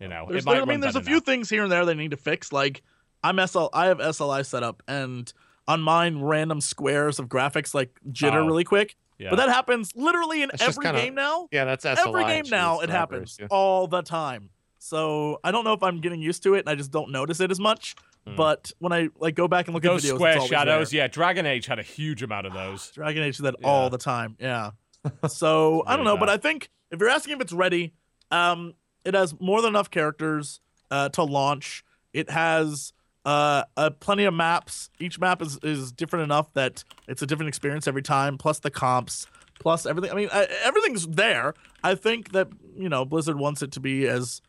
you 0.00 0.08
know 0.08 0.26
There's, 0.28 0.44
it 0.44 0.46
might 0.46 0.62
I 0.62 0.64
mean, 0.64 0.80
there's 0.80 0.96
a 0.96 1.02
few 1.02 1.16
now. 1.16 1.20
things 1.20 1.50
here 1.50 1.64
and 1.64 1.70
there 1.70 1.84
they 1.84 1.94
need 1.94 2.12
to 2.12 2.16
fix. 2.16 2.52
Like 2.52 2.82
I'm 3.24 3.44
SL, 3.44 3.66
I 3.72 3.86
have 3.86 3.98
SLI 3.98 4.46
set 4.46 4.62
up, 4.62 4.82
and 4.86 5.32
on 5.66 5.82
mine, 5.82 6.20
random 6.20 6.60
squares 6.60 7.18
of 7.18 7.28
graphics 7.28 7.74
like 7.74 7.90
jitter 8.08 8.34
Oh, 8.34 8.46
really 8.46 8.64
quick. 8.64 8.96
Yeah. 9.18 9.30
But 9.30 9.36
that 9.36 9.48
happens 9.48 9.92
literally 9.94 10.42
in 10.42 10.50
It's 10.54 10.62
every 10.62 10.84
kinda- 10.84 11.00
game 11.00 11.14
now. 11.16 11.48
Yeah, 11.52 11.64
that's 11.64 11.84
SLI. 11.84 12.06
every 12.06 12.24
game 12.24 12.44
now 12.50 12.80
it 12.80 12.88
happens 12.88 13.36
yeah. 13.40 13.48
all 13.50 13.86
the 13.88 14.02
time. 14.02 14.50
So 14.84 15.38
I 15.44 15.52
don't 15.52 15.62
know 15.64 15.74
if 15.74 15.82
I'm 15.84 16.00
getting 16.00 16.20
used 16.20 16.42
to 16.42 16.54
it 16.54 16.60
and 16.60 16.68
I 16.68 16.74
just 16.74 16.90
don't 16.90 17.12
notice 17.12 17.38
it 17.38 17.52
as 17.52 17.60
much. 17.60 17.94
Hmm. 18.26 18.34
But 18.34 18.72
when 18.80 18.92
I 18.92 19.10
like 19.20 19.36
go 19.36 19.46
back 19.46 19.66
and 19.68 19.74
look 19.74 19.84
Those 19.84 20.04
at 20.04 20.10
videos, 20.10 20.14
square 20.16 20.40
shadows, 20.40 20.90
there. 20.90 21.02
yeah. 21.02 21.06
Dragon 21.06 21.46
Age 21.46 21.66
had 21.66 21.78
a 21.78 21.84
huge 21.84 22.22
amount 22.24 22.46
of 22.48 22.52
those. 22.52 22.90
Dragon 22.94 23.22
Age 23.22 23.36
did 23.36 23.44
that 23.44 23.54
Yeah. 23.60 23.68
all 23.68 23.90
the 23.90 23.98
time. 23.98 24.36
Yeah. 24.40 24.70
So 25.28 25.82
I 25.86 25.94
don't 25.96 26.04
know, 26.04 26.12
really 26.14 26.20
but. 26.20 26.28
I 26.30 26.36
think 26.36 26.68
if 26.90 26.98
you're 27.00 27.08
asking 27.08 27.34
if 27.34 27.40
it's 27.40 27.52
ready, 27.52 27.92
um, 28.30 28.74
it 29.04 29.14
has 29.14 29.34
more 29.40 29.60
than 29.62 29.70
enough 29.70 29.90
characters 29.90 30.60
uh, 30.90 31.08
to 31.10 31.22
launch. 31.24 31.84
It 32.12 32.30
has 32.30 32.92
uh, 33.24 33.64
uh, 33.76 33.90
plenty 34.00 34.24
of 34.24 34.34
maps. 34.34 34.90
Each 35.00 35.18
map 35.18 35.42
is 35.42 35.58
is 35.62 35.90
different 35.92 36.24
enough 36.24 36.52
that 36.54 36.84
it's 37.08 37.22
a 37.22 37.26
different 37.26 37.48
experience 37.48 37.86
every 37.88 38.02
time. 38.02 38.36
Plus 38.38 38.58
the 38.60 38.70
comps, 38.70 39.26
plus 39.60 39.86
everything. 39.86 40.10
I 40.12 40.14
mean, 40.14 40.28
uh, 40.30 40.46
everything's 40.64 41.06
there. 41.06 41.54
I 41.82 41.94
think 41.96 42.30
that 42.32 42.48
you 42.76 42.88
know 42.88 43.04
Blizzard 43.04 43.38
wants 43.38 43.60
it 43.62 43.72
to 43.72 43.80
be 43.80 44.06
as 44.06 44.40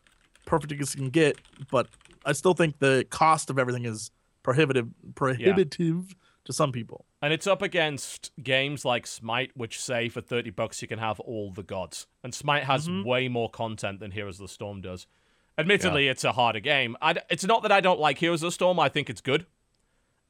perfect 0.44 0.72
as 0.80 0.94
it 0.94 0.96
can 0.98 1.10
get, 1.10 1.38
but 1.70 1.88
I 2.24 2.32
still 2.32 2.54
think 2.54 2.78
the 2.78 3.06
cost 3.10 3.50
of 3.50 3.58
everything 3.58 3.84
is 3.84 4.10
prohibitive 4.42 4.88
prohibitive 5.14 6.14
to 6.44 6.52
some 6.52 6.72
people. 6.72 7.06
And 7.22 7.32
it's 7.32 7.46
up 7.46 7.62
against 7.62 8.30
games 8.42 8.84
like 8.84 9.06
Smite, 9.06 9.52
which 9.56 9.80
say 9.80 10.08
for 10.10 10.20
30 10.20 10.50
bucks 10.50 10.82
you 10.82 10.88
can 10.88 10.98
have 10.98 11.18
all 11.20 11.50
the 11.50 11.62
gods. 11.62 12.06
And 12.22 12.34
Smite 12.34 12.64
has 12.64 12.86
Mhm. 12.86 13.04
way 13.04 13.28
more 13.28 13.48
content 13.48 14.00
than 14.00 14.10
Heroes 14.10 14.38
of 14.38 14.44
the 14.44 14.52
Storm 14.52 14.82
does. 14.82 15.06
Admittedly, 15.56 16.08
it's 16.08 16.24
a 16.24 16.32
harder 16.32 16.60
game. 16.60 16.96
I 17.00 17.14
d 17.14 17.20
it's 17.30 17.44
not 17.44 17.62
that 17.62 17.72
I 17.72 17.80
don't 17.80 18.00
like 18.00 18.18
Heroes 18.18 18.42
of 18.42 18.48
the 18.48 18.52
Storm, 18.52 18.78
I 18.78 18.88
think 18.88 19.08
it's 19.08 19.20
good. 19.22 19.46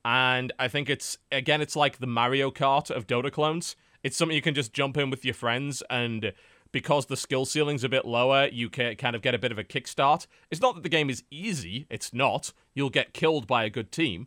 and 0.06 0.52
I 0.58 0.68
think 0.68 0.90
it's 0.90 1.16
again 1.32 1.62
it's 1.62 1.74
like 1.74 1.98
the 1.98 2.06
Mario 2.06 2.50
Kart 2.50 2.90
of 2.90 3.06
Dota 3.06 3.32
clones. 3.32 3.74
It's 4.02 4.16
something 4.18 4.34
you 4.36 4.42
can 4.42 4.54
just 4.54 4.74
jump 4.74 4.98
in 4.98 5.08
with 5.08 5.24
your 5.24 5.32
friends 5.32 5.82
and 5.88 6.34
because 6.74 7.06
the 7.06 7.16
skill 7.16 7.44
ceiling's 7.44 7.84
a 7.84 7.88
bit 7.88 8.04
lower, 8.04 8.48
you 8.48 8.68
can 8.68 8.96
kind 8.96 9.14
of 9.14 9.22
get 9.22 9.32
a 9.32 9.38
bit 9.38 9.52
of 9.52 9.58
a 9.60 9.64
kickstart. 9.64 10.26
It's 10.50 10.60
not 10.60 10.74
that 10.74 10.82
the 10.82 10.88
game 10.88 11.08
is 11.08 11.22
easy, 11.30 11.86
it's 11.88 12.12
not. 12.12 12.52
You'll 12.74 12.90
get 12.90 13.14
killed 13.14 13.46
by 13.46 13.62
a 13.62 13.70
good 13.70 13.92
team, 13.92 14.26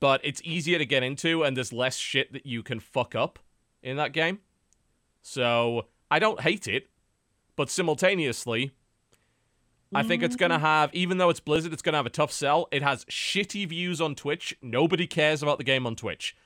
but 0.00 0.20
it's 0.24 0.42
easier 0.44 0.78
to 0.78 0.84
get 0.84 1.04
into 1.04 1.44
and 1.44 1.56
there's 1.56 1.72
less 1.72 1.96
shit 1.96 2.32
that 2.32 2.44
you 2.44 2.64
can 2.64 2.80
fuck 2.80 3.14
up 3.14 3.38
in 3.84 3.96
that 3.98 4.12
game. 4.12 4.40
So, 5.22 5.86
I 6.10 6.18
don't 6.18 6.40
hate 6.40 6.66
it, 6.66 6.88
but 7.54 7.70
simultaneously, 7.70 8.72
I 9.94 10.02
think 10.02 10.24
it's 10.24 10.36
going 10.36 10.50
to 10.50 10.58
have, 10.58 10.92
even 10.92 11.18
though 11.18 11.30
it's 11.30 11.38
Blizzard, 11.38 11.72
it's 11.72 11.82
going 11.82 11.92
to 11.92 11.98
have 11.98 12.06
a 12.06 12.10
tough 12.10 12.32
sell. 12.32 12.66
It 12.72 12.82
has 12.82 13.04
shitty 13.04 13.68
views 13.68 14.00
on 14.00 14.16
Twitch. 14.16 14.56
Nobody 14.60 15.06
cares 15.06 15.40
about 15.40 15.58
the 15.58 15.64
game 15.64 15.86
on 15.86 15.94
Twitch. 15.94 16.36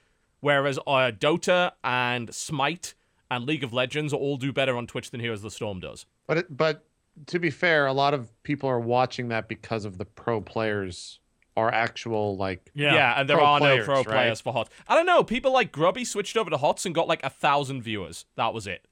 Whereas 0.41 0.79
uh, 0.87 1.13
Dota 1.19 1.73
and 1.83 2.35
Smite 2.35 2.95
and 3.31 3.45
League 3.47 3.63
of 3.65 3.73
Legends 3.73 4.13
all 4.13 4.37
do 4.37 4.53
better 4.53 4.77
on 4.77 4.87
Twitch 4.87 5.11
than 5.11 5.21
Heroes 5.21 5.39
of 5.41 5.45
the 5.45 5.51
Storm 5.51 5.81
does. 5.81 6.07
But 6.27 6.39
it, 6.39 6.57
but 6.57 6.85
to 7.27 7.39
be 7.39 7.51
fair, 7.51 7.87
a 7.87 7.93
lot 7.93 8.15
of 8.15 8.31
people 8.43 8.69
are 8.69 8.81
watching 8.81 9.29
that 9.29 9.49
because 9.49 9.85
of 9.85 9.99
the 9.99 10.05
pro 10.05 10.41
players 10.41 11.19
are 11.57 11.73
actual 11.73 12.37
like 12.37 12.71
Yeah, 12.75 12.95
yeah 12.95 13.21
and 13.21 13.29
there 13.29 13.37
Pro 13.37 13.45
are 13.47 13.59
players, 13.59 13.79
no 13.81 13.85
pro 13.85 13.97
right? 13.97 14.07
players 14.07 14.41
for 14.41 14.53
HOTS. 14.53 14.71
I 14.89 14.95
don't 14.95 15.07
know. 15.07 15.23
People 15.25 15.53
like 15.53 15.73
Grubby 15.73 16.05
switched 16.05 16.37
over 16.37 16.49
to 16.51 16.57
HOTS 16.57 16.87
and 16.87 16.95
got 16.95 17.09
like 17.09 17.23
a 17.25 17.31
thousand 17.31 17.83
viewers. 17.83 18.25
That 18.37 18.55
was 18.55 18.67
it. 18.67 18.87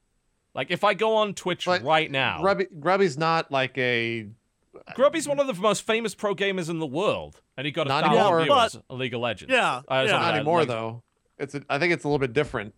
Like 0.55 0.71
if 0.71 0.83
I 0.85 0.95
go 0.95 1.15
on 1.17 1.35
Twitch 1.35 1.67
But 1.67 1.83
right 1.83 2.11
now, 2.11 2.41
Grubby 2.43 2.67
Grubby's 2.81 3.17
not 3.17 3.51
like 3.53 3.79
a 3.79 4.27
Grubby's 4.95 5.29
one 5.29 5.39
of 5.41 5.47
the 5.47 5.55
most 5.55 5.83
famous 5.83 6.15
pro 6.15 6.35
gamers 6.35 6.69
in 6.69 6.79
the 6.79 6.87
world, 6.87 7.41
and 7.57 7.65
he 7.65 7.71
got 7.73 7.87
a 7.87 7.89
Not 7.89 8.05
thousand 8.05 8.19
anymore. 8.19 8.43
viewers 8.45 8.79
on 8.91 8.99
League 8.99 9.15
of 9.15 9.21
Legends. 9.21 9.53
Yeah, 9.53 9.83
Uh, 9.89 10.05
yeah. 10.07 10.13
not 10.13 10.35
anymore 10.35 10.61
like- 10.61 10.69
though. 10.69 11.03
It's 11.39 11.55
a, 11.55 11.63
I 11.71 11.79
think 11.79 11.93
it's 11.93 12.05
a 12.05 12.09
little 12.09 12.19
bit 12.19 12.33
different 12.33 12.75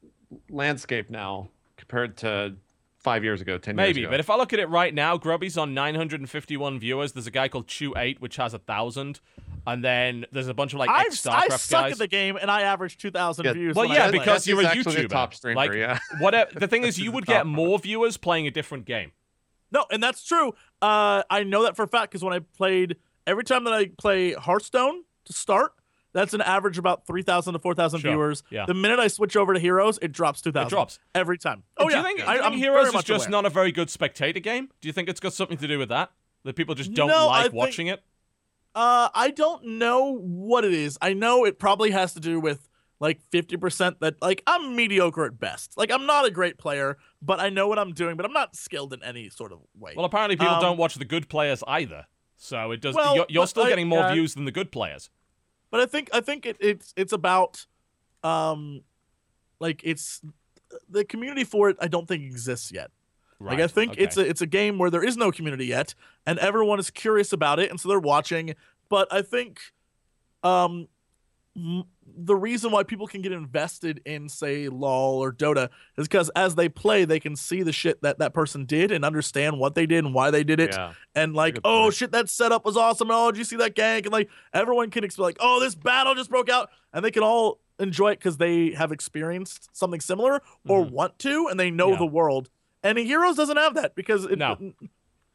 landscape 0.48 1.10
now 1.10 1.48
compared 1.76 2.16
to 2.18 2.54
five 2.98 3.24
years 3.24 3.40
ago, 3.40 3.56
ten 3.58 3.76
Maybe, 3.76 4.00
years 4.00 4.06
ago. 4.08 4.10
but 4.12 4.20
if 4.20 4.28
I 4.30 4.36
look 4.36 4.52
at 4.52 4.58
it 4.58 4.68
right 4.68 4.92
now, 4.92 5.16
Grubby's 5.16 5.56
on 5.56 5.72
951 5.74 6.78
viewers. 6.78 7.12
There's 7.12 7.26
a 7.26 7.30
guy 7.30 7.48
called 7.48 7.66
Chu8, 7.66 8.20
which 8.20 8.36
has 8.36 8.52
a 8.54 8.58
thousand, 8.58 9.20
and 9.66 9.82
then 9.84 10.26
there's 10.32 10.48
a 10.48 10.54
bunch 10.54 10.72
of 10.74 10.78
like 10.78 10.90
I've, 10.90 11.06
ex 11.06 11.26
I 11.26 11.48
Starcraft 11.48 11.58
suck 11.60 11.82
guys. 11.84 11.92
at 11.92 11.98
the 11.98 12.08
game 12.08 12.36
and 12.40 12.50
I 12.50 12.62
average 12.62 12.98
2,000 12.98 13.44
Yeah. 13.44 13.52
views. 13.54 13.74
Well, 13.76 13.86
yeah, 13.86 14.06
I 14.06 14.10
because 14.10 14.46
you're 14.46 14.60
a 14.60 14.64
Jesse's 14.64 14.86
YouTuber. 14.86 15.02
the 15.02 15.08
top 15.08 15.34
streamer, 15.34 15.56
like, 15.56 15.72
yeah. 15.72 15.98
whatever. 16.18 16.50
The 16.58 16.68
thing 16.68 16.82
is, 16.84 16.98
you 16.98 17.10
would 17.12 17.26
get 17.26 17.46
more 17.46 17.78
viewers 17.78 18.16
playing 18.16 18.46
a 18.46 18.50
different 18.50 18.84
game. 18.84 19.12
No, 19.72 19.86
and 19.90 20.02
that's 20.02 20.24
true. 20.24 20.48
Uh, 20.82 21.22
I 21.30 21.44
know 21.44 21.62
that 21.62 21.76
for 21.76 21.84
a 21.84 21.88
fact 21.88 22.10
because 22.10 22.24
when 22.24 22.34
I 22.34 22.40
played, 22.40 22.96
every 23.26 23.44
time 23.44 23.64
that 23.64 23.72
I 23.72 23.90
play 23.98 24.32
Hearthstone 24.32 25.04
to 25.26 25.32
start, 25.32 25.72
that's 26.12 26.34
an 26.34 26.40
average 26.40 26.78
about 26.78 27.06
3,000 27.06 27.52
to 27.54 27.58
4,000 27.58 28.00
Sure, 28.00 28.10
viewers. 28.10 28.42
yeah. 28.50 28.66
The 28.66 28.74
minute 28.74 28.98
I 28.98 29.08
switch 29.08 29.36
over 29.36 29.54
to 29.54 29.60
Heroes, 29.60 29.98
it 30.02 30.12
drops 30.12 30.40
2,000. 30.42 30.66
It 30.66 30.70
drops. 30.70 30.98
Every 31.14 31.38
time. 31.38 31.62
Oh, 31.76 31.88
do 31.88 31.94
yeah. 31.94 32.00
you 32.00 32.06
think, 32.06 32.20
I, 32.28 32.32
do 32.34 32.38
you 32.38 32.44
I'm 32.44 32.52
think 32.52 32.62
Heroes 32.64 32.94
is 32.94 33.04
just 33.04 33.26
aware. 33.26 33.30
not 33.30 33.46
a 33.46 33.50
very 33.50 33.72
good 33.72 33.90
spectator 33.90 34.40
game? 34.40 34.68
Do 34.80 34.88
you 34.88 34.92
think 34.92 35.08
it's 35.08 35.20
got 35.20 35.32
something 35.32 35.58
to 35.58 35.68
do 35.68 35.78
with 35.78 35.88
that? 35.90 36.10
That 36.44 36.56
people 36.56 36.74
just 36.74 36.92
don't 36.94 37.08
No, 37.08 37.28
I 37.28 37.42
like 37.42 37.42
think- 37.44 37.54
watching 37.54 37.86
it? 37.88 38.02
Uh, 38.74 39.08
I 39.14 39.30
don't 39.30 39.64
know 39.64 40.16
what 40.16 40.64
it 40.64 40.72
is. 40.72 40.96
I 41.02 41.12
know 41.12 41.44
it 41.44 41.58
probably 41.58 41.90
has 41.90 42.14
to 42.14 42.20
do 42.20 42.38
with 42.38 42.68
like 43.00 43.20
50% 43.32 43.98
that 44.00 44.20
like 44.22 44.42
I'm 44.46 44.76
mediocre 44.76 45.24
at 45.24 45.40
best. 45.40 45.76
Like 45.76 45.90
I'm 45.90 46.06
not 46.06 46.24
a 46.24 46.30
great 46.30 46.56
player, 46.56 46.96
but 47.20 47.40
I 47.40 47.48
know 47.48 47.66
what 47.66 47.78
I'm 47.80 47.92
doing, 47.92 48.16
but 48.16 48.24
I'm 48.26 48.32
not 48.32 48.54
skilled 48.54 48.92
in 48.92 49.02
any 49.02 49.28
sort 49.28 49.50
of 49.52 49.58
way. 49.76 49.94
Well, 49.96 50.04
apparently 50.04 50.36
people 50.36 50.54
Um, 50.54 50.60
don't 50.62 50.76
watch 50.76 50.94
the 50.94 51.04
good 51.04 51.28
players 51.28 51.64
either. 51.66 52.06
So 52.36 52.70
it 52.70 52.80
does. 52.80 52.94
Well, 52.94 53.16
you're, 53.16 53.26
you're 53.28 53.46
still 53.48 53.64
I- 53.64 53.70
getting 53.70 53.88
more 53.88 54.00
yeah. 54.02 54.12
views 54.14 54.34
than 54.34 54.44
the 54.44 54.52
good 54.52 54.70
players. 54.70 55.10
But 55.70 55.80
I 55.80 55.86
think 55.86 56.10
I 56.12 56.20
think 56.20 56.46
it, 56.46 56.56
it's 56.60 56.92
it's 56.96 57.12
about 57.12 57.66
um 58.22 58.82
like 59.58 59.80
it's 59.84 60.20
the 60.88 61.04
community 61.04 61.44
for 61.44 61.70
it 61.70 61.76
I 61.80 61.88
don't 61.88 62.06
think 62.06 62.22
exists 62.22 62.70
yet. 62.72 62.90
Right. 63.38 63.52
Like 63.52 63.64
I 63.64 63.66
think 63.68 63.92
okay. 63.92 64.02
it's 64.02 64.16
a 64.16 64.20
it's 64.20 64.42
a 64.42 64.46
game 64.46 64.78
where 64.78 64.90
there 64.90 65.02
is 65.02 65.16
no 65.16 65.32
community 65.32 65.66
yet, 65.66 65.94
and 66.26 66.38
everyone 66.38 66.78
is 66.78 66.90
curious 66.90 67.32
about 67.32 67.58
it, 67.58 67.70
and 67.70 67.80
so 67.80 67.88
they're 67.88 67.98
watching. 67.98 68.54
But 68.90 69.10
I 69.12 69.22
think, 69.22 69.60
um, 70.42 70.88
the 71.56 72.34
reason 72.36 72.70
why 72.70 72.82
people 72.84 73.06
can 73.06 73.22
get 73.22 73.32
invested 73.32 74.00
in 74.04 74.28
say 74.28 74.68
LOL 74.68 75.18
or 75.22 75.32
Dota 75.32 75.68
is 75.98 76.06
because 76.06 76.30
as 76.36 76.54
they 76.54 76.68
play, 76.68 77.04
they 77.04 77.18
can 77.20 77.34
see 77.34 77.62
the 77.62 77.72
shit 77.72 78.00
that 78.02 78.18
that 78.20 78.32
person 78.32 78.64
did 78.64 78.92
and 78.92 79.04
understand 79.04 79.58
what 79.58 79.74
they 79.74 79.84
did 79.86 80.04
and 80.04 80.14
why 80.14 80.30
they 80.30 80.44
did 80.44 80.60
it, 80.60 80.70
yeah. 80.72 80.92
and 81.14 81.34
like, 81.34 81.58
oh 81.64 81.82
point. 81.84 81.94
shit, 81.94 82.12
that 82.12 82.28
setup 82.28 82.64
was 82.64 82.76
awesome. 82.76 83.08
Oh, 83.10 83.30
did 83.32 83.38
you 83.38 83.44
see 83.44 83.56
that 83.56 83.74
gank? 83.74 84.04
And 84.04 84.12
like 84.12 84.28
everyone 84.52 84.90
can 84.90 85.02
explain, 85.04 85.24
like, 85.26 85.38
oh, 85.40 85.58
this 85.60 85.74
battle 85.74 86.14
just 86.14 86.30
broke 86.30 86.48
out, 86.48 86.70
and 86.92 87.04
they 87.04 87.10
can 87.10 87.22
all 87.24 87.58
enjoy 87.80 88.12
it 88.12 88.18
because 88.18 88.36
they 88.36 88.70
have 88.70 88.92
experienced 88.92 89.68
something 89.76 90.00
similar 90.00 90.42
or 90.68 90.84
Mhm. 90.84 90.90
want 90.90 91.18
to, 91.20 91.48
and 91.50 91.58
they 91.58 91.70
know 91.70 91.90
Yeah. 91.92 91.98
the 91.98 92.06
world. 92.06 92.48
And 92.82 92.96
Heroes 92.96 93.36
doesn't 93.36 93.56
have 93.56 93.74
that 93.74 93.94
because 93.94 94.24
it, 94.24 94.38
No. 94.38 94.56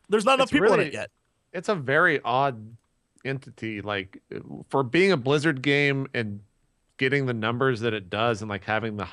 there's 0.09 0.25
not 0.25 0.35
enough 0.35 0.45
It's 0.45 0.51
people 0.53 0.73
in 0.73 0.79
it 0.79 0.93
yet. 0.93 1.11
It's 1.53 1.69
a 1.69 1.75
very 1.75 2.21
odd 2.23 2.77
entity. 3.25 3.81
Like 3.81 4.21
for 4.69 4.83
being 4.83 5.11
a 5.11 5.17
Blizzard 5.17 5.61
game 5.61 6.07
and 6.13 6.41
getting 6.97 7.25
the 7.25 7.33
numbers 7.33 7.81
that 7.81 7.93
it 7.93 8.09
does, 8.09 8.41
and 8.41 8.49
like 8.49 8.63
having 8.63 8.97
the 8.97 9.07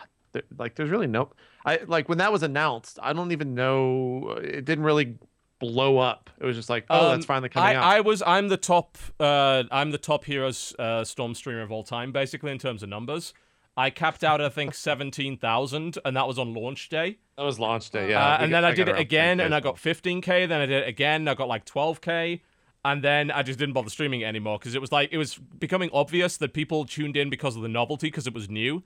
like, 0.57 0.77
there's 0.77 0.91
really 0.91 1.07
no. 1.07 1.31
I 1.65 1.81
like 1.87 2.09
when 2.09 2.19
that 2.19 2.33
was 2.33 2.43
announced. 2.43 2.99
I 3.03 3.13
don't 3.13 3.33
even 3.33 3.55
know. 3.55 4.39
It 4.43 4.65
didn't 4.65 4.85
really 4.85 5.19
blow 5.59 5.99
up. 5.99 6.29
It 6.41 6.45
was 6.45 6.57
just 6.57 6.69
like, 6.69 6.87
oh, 6.91 7.07
Um, 7.07 7.13
that's 7.15 7.27
finally 7.27 7.49
coming 7.49 7.69
I, 7.69 7.75
out. 7.77 7.85
I 7.85 8.01
was 8.01 8.23
I'm 8.27 8.49
the 8.49 8.57
top 8.57 8.99
uh 9.21 9.63
I'm 9.71 9.93
the 9.93 9.99
top 9.99 10.25
Heroes 10.25 10.75
uh, 10.79 11.05
Storm 11.05 11.35
streamer 11.35 11.63
of 11.63 11.71
all 11.71 11.85
time 11.85 12.11
basically 12.11 12.51
in 12.51 12.59
terms 12.59 12.83
of 12.83 12.89
numbers. 12.89 13.33
I 13.77 13.91
capped 13.91 14.25
out 14.25 14.41
I 14.41 14.49
think 14.49 14.75
seventeen 14.75 15.37
thousand 15.39 15.99
and 16.05 16.17
that 16.17 16.27
was 16.27 16.39
on 16.39 16.53
launch 16.53 16.89
day. 16.89 17.19
that 17.37 17.45
was 17.45 17.61
launch 17.61 17.91
day. 17.91 18.11
Yeah, 18.11 18.35
uh, 18.35 18.39
and 18.41 18.53
then 18.53 18.65
I, 18.65 18.71
got 18.71 18.77
did 18.77 18.89
it 18.89 18.99
again 18.99 19.39
and 19.39 19.55
I 19.55 19.61
got 19.61 19.77
15k. 19.77 20.49
Then 20.49 20.61
I 20.61 20.67
did 20.67 20.83
it 20.83 20.89
again. 20.89 21.29
I 21.29 21.35
got 21.35 21.47
like 21.49 21.65
12k. 21.65 22.41
And 22.85 23.02
then 23.02 23.31
I 23.31 23.43
just 23.43 23.59
didn't 23.59 23.75
bother 23.75 23.91
streaming 23.91 24.23
it 24.23 24.25
anymore 24.25 24.59
because 24.59 24.75
it 24.75 24.81
was 24.81 24.91
like 24.91 25.12
it 25.12 25.19
was 25.19 25.36
becoming 25.36 25.91
obvious 25.93 26.36
that 26.39 26.52
people 26.52 26.85
tuned 26.85 27.17
in 27.17 27.31
because 27.31 27.55
of 27.55 27.62
the 27.62 27.69
novelty 27.69 28.09
because 28.09 28.27
it 28.27 28.35
was 28.35 28.51
new. 28.51 28.83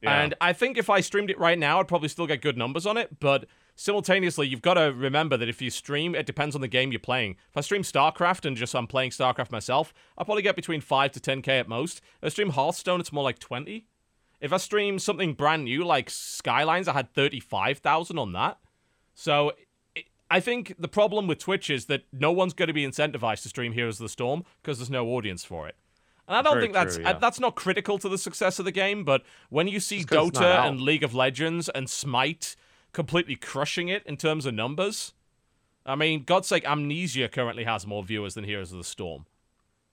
Yeah. 0.00 0.22
And 0.22 0.34
I 0.40 0.52
think 0.52 0.76
if 0.76 0.88
I 0.88 1.00
streamed 1.00 1.30
it 1.30 1.38
right 1.38 1.58
now, 1.58 1.80
I'd 1.80 1.88
probably 1.88 2.08
still 2.08 2.26
get 2.26 2.40
good 2.40 2.56
numbers 2.56 2.86
on 2.86 2.96
it. 2.96 3.18
But 3.20 3.46
simultaneously, 3.74 4.46
you've 4.46 4.62
got 4.62 4.74
to 4.74 4.92
remember 4.92 5.36
that 5.36 5.48
if 5.48 5.60
you 5.60 5.70
stream, 5.70 6.14
it 6.14 6.26
depends 6.26 6.54
on 6.54 6.60
the 6.60 6.68
game 6.68 6.92
you're 6.92 7.00
playing. 7.00 7.36
If 7.50 7.56
I 7.56 7.60
stream 7.62 7.82
StarCraft 7.82 8.44
and 8.44 8.56
just 8.56 8.74
I'm 8.74 8.86
playing 8.86 9.10
StarCraft 9.10 9.50
myself, 9.50 9.92
I'll 10.16 10.24
probably 10.24 10.42
get 10.42 10.56
between 10.56 10.80
5 10.80 11.12
to 11.12 11.20
10k 11.20 11.48
at 11.48 11.68
most. 11.68 11.98
If 11.98 12.26
I 12.26 12.28
stream 12.28 12.50
Hearthstone, 12.50 13.00
it's 13.00 13.12
more 13.12 13.24
like 13.24 13.38
20. 13.38 13.86
If 14.40 14.52
I 14.52 14.56
stream 14.58 15.00
something 15.00 15.34
brand 15.34 15.64
new 15.64 15.84
like 15.84 16.10
Skylines, 16.10 16.86
I 16.86 16.92
had 16.92 17.12
35,000 17.12 18.18
on 18.18 18.32
that. 18.32 18.58
So 19.14 19.52
I 20.30 20.40
think 20.40 20.74
the 20.78 20.88
problem 20.88 21.26
with 21.26 21.38
Twitch 21.38 21.70
is 21.70 21.86
that 21.86 22.02
no 22.12 22.30
one's 22.32 22.52
going 22.52 22.66
to 22.66 22.72
be 22.72 22.86
incentivized 22.86 23.42
to 23.42 23.48
stream 23.48 23.72
Heroes 23.72 23.98
of 23.98 24.04
the 24.04 24.10
Storm 24.10 24.44
because 24.62 24.78
there's 24.78 24.90
no 24.90 25.06
audience 25.08 25.44
for 25.44 25.66
it. 25.68 25.74
And 26.26 26.36
I 26.36 26.42
don't 26.42 26.54
Very 26.54 26.64
think 26.64 26.74
that's 26.74 26.96
true, 26.96 27.04
uh, 27.06 27.10
yeah. 27.10 27.18
that's 27.18 27.40
not 27.40 27.54
critical 27.54 27.98
to 27.98 28.08
the 28.08 28.18
success 28.18 28.58
of 28.58 28.66
the 28.66 28.72
game, 28.72 29.04
but 29.04 29.22
when 29.48 29.66
you 29.66 29.80
see 29.80 29.98
Just 29.98 30.08
'cause 30.10 30.30
Dota 30.32 30.68
and 30.68 30.80
League 30.80 31.02
of 31.02 31.14
Legends 31.14 31.70
and 31.70 31.88
Smite 31.88 32.54
completely 32.92 33.34
crushing 33.34 33.88
it 33.88 34.02
in 34.04 34.18
terms 34.18 34.44
of 34.44 34.52
numbers, 34.52 35.14
I 35.86 35.94
mean, 35.94 36.24
God's 36.24 36.46
sake, 36.48 36.68
Amnesia 36.68 37.28
currently 37.28 37.64
has 37.64 37.86
more 37.86 38.04
viewers 38.04 38.34
than 38.34 38.44
Heroes 38.44 38.72
of 38.72 38.78
the 38.78 38.84
Storm. 38.84 39.24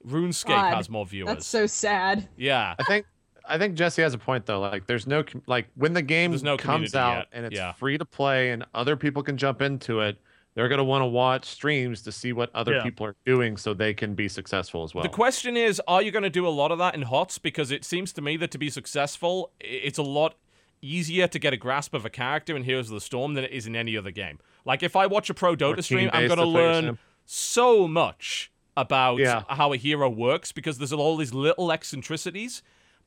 RuneScape 0.05 0.47
God, 0.49 0.75
has 0.75 0.89
more 0.89 1.05
viewers. 1.05 1.27
That's 1.27 1.47
so 1.47 1.65
sad. 1.65 2.27
yeah. 2.35 2.75
I 2.77 2.83
think 2.83 3.05
I 3.47 3.57
think 3.57 3.75
Jesse 3.75 4.01
has 4.01 4.13
a 4.13 4.17
point 4.17 4.45
though. 4.45 4.59
Like, 4.59 4.87
there's 4.87 5.07
no 5.07 5.23
like 5.47 5.67
when 5.75 5.93
the 5.93 6.01
game 6.01 6.35
no 6.43 6.57
comes 6.57 6.95
out 6.95 7.17
yet, 7.17 7.27
and 7.31 7.45
it's 7.45 7.55
yeah. 7.55 7.71
free 7.73 7.97
to 7.97 8.05
play 8.05 8.51
and 8.51 8.65
other 8.73 8.95
people 8.95 9.23
can 9.23 9.37
jump 9.37 9.61
into 9.61 10.01
it. 10.01 10.17
They're 10.55 10.69
gonna 10.69 10.83
want 10.85 11.01
to 11.01 11.05
watch 11.07 11.45
streams 11.45 12.01
to 12.03 12.11
see 12.11 12.31
what 12.33 12.49
other 12.55 12.75
Yeah. 12.75 12.83
people 12.83 13.05
are 13.05 13.15
doing 13.25 13.57
so 13.57 13.73
they 13.73 13.93
can 13.93 14.15
be 14.15 14.27
successful 14.29 14.83
as 14.83 14.95
well. 14.95 15.03
The 15.03 15.09
question 15.09 15.55
is, 15.57 15.81
are 15.87 16.01
you 16.01 16.11
going 16.11 16.23
to 16.23 16.29
do 16.29 16.47
a 16.47 16.49
lot 16.49 16.71
of 16.71 16.77
that 16.79 16.95
in 16.95 17.01
HOTS? 17.03 17.37
Because 17.39 17.71
it 17.71 17.83
seems 17.83 18.13
to 18.13 18.21
me 18.21 18.37
that 18.37 18.51
to 18.51 18.57
be 18.57 18.69
successful, 18.69 19.51
it's 19.59 19.97
a 19.97 20.03
lot 20.03 20.35
easier 20.81 21.27
to 21.27 21.39
get 21.39 21.51
a 21.53 21.57
grasp 21.57 21.93
of 21.93 22.05
a 22.05 22.09
character 22.09 22.55
in 22.55 22.63
Heroes 22.63 22.87
of 22.89 22.93
the 22.93 23.01
Storm 23.01 23.33
than 23.33 23.43
it 23.43 23.51
is 23.51 23.67
in 23.67 23.75
any 23.75 23.97
other 23.97 24.11
game. 24.11 24.39
Like, 24.63 24.81
if 24.81 24.95
I 24.95 25.07
watch 25.07 25.29
a 25.29 25.33
pro 25.33 25.55
Dota 25.55 25.83
stream, 25.83 26.09
I'm 26.13 26.27
going 26.27 26.29
to 26.29 26.35
that's 26.37 26.39
what 26.47 26.61
you're 26.61 26.71
learn 26.83 26.97
so 27.25 27.87
much 27.87 28.51
about 28.77 29.19
Yeah. 29.19 29.43
how 29.49 29.73
a 29.73 29.77
hero 29.77 30.09
works 30.09 30.51
because 30.51 30.77
there's 30.77 30.93
all 30.93 31.17
these 31.17 31.33
little 31.33 31.71
eccentricities. 31.71 32.61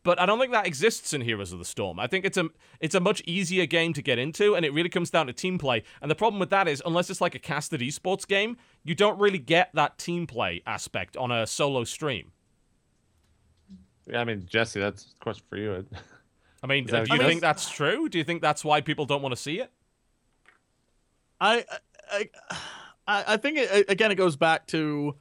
But 0.08 0.18
I 0.18 0.24
don't 0.24 0.38
think 0.40 0.52
that 0.52 0.66
exists 0.66 1.12
in 1.12 1.20
Heroes 1.20 1.52
of 1.52 1.58
the 1.58 1.66
Storm. 1.66 2.00
I 2.00 2.06
think 2.06 2.24
it's 2.24 2.38
a 2.38 2.48
it's 2.80 2.94
a 2.94 3.00
much 3.00 3.22
easier 3.26 3.66
game 3.66 3.92
to 3.92 4.00
get 4.00 4.18
into, 4.18 4.56
and 4.56 4.64
it 4.64 4.72
really 4.72 4.88
comes 4.88 5.10
down 5.10 5.26
to 5.26 5.34
team 5.34 5.58
play. 5.58 5.82
And 6.00 6.10
the 6.10 6.14
problem 6.14 6.40
with 6.40 6.48
that 6.48 6.66
is, 6.66 6.82
unless 6.86 7.10
it's 7.10 7.20
like 7.20 7.34
a 7.34 7.38
casted 7.38 7.82
esports 7.82 8.26
game, 8.26 8.56
you 8.84 8.94
don't 8.94 9.18
really 9.18 9.36
get 9.38 9.68
that 9.74 9.98
team 9.98 10.26
play 10.26 10.62
aspect 10.66 11.18
on 11.18 11.30
a 11.30 11.46
solo 11.46 11.84
stream. 11.84 12.32
Yeah, 14.06 14.22
I 14.22 14.24
mean, 14.24 14.46
Jesse, 14.46 14.80
that's 14.80 15.12
a 15.12 15.22
question 15.22 15.44
for 15.50 15.58
you. 15.58 15.84
I 16.62 16.66
mean, 16.66 16.86
do 16.86 16.96
you 16.96 17.00
what 17.00 17.10
you 17.10 17.18
think 17.18 17.42
that's 17.42 17.68
true? 17.68 18.08
Do 18.08 18.16
you 18.16 18.24
think 18.24 18.40
that's 18.40 18.64
why 18.64 18.80
people 18.80 19.04
don't 19.04 19.20
want 19.20 19.34
to 19.34 19.40
see 19.40 19.60
it? 19.60 19.70
I 21.38 21.66
I 22.10 22.30
I, 23.06 23.24
I 23.26 23.36
think 23.36 23.58
it, 23.58 23.90
again 23.90 24.10
it 24.10 24.14
goes 24.14 24.36
back 24.36 24.68
to 24.68 25.16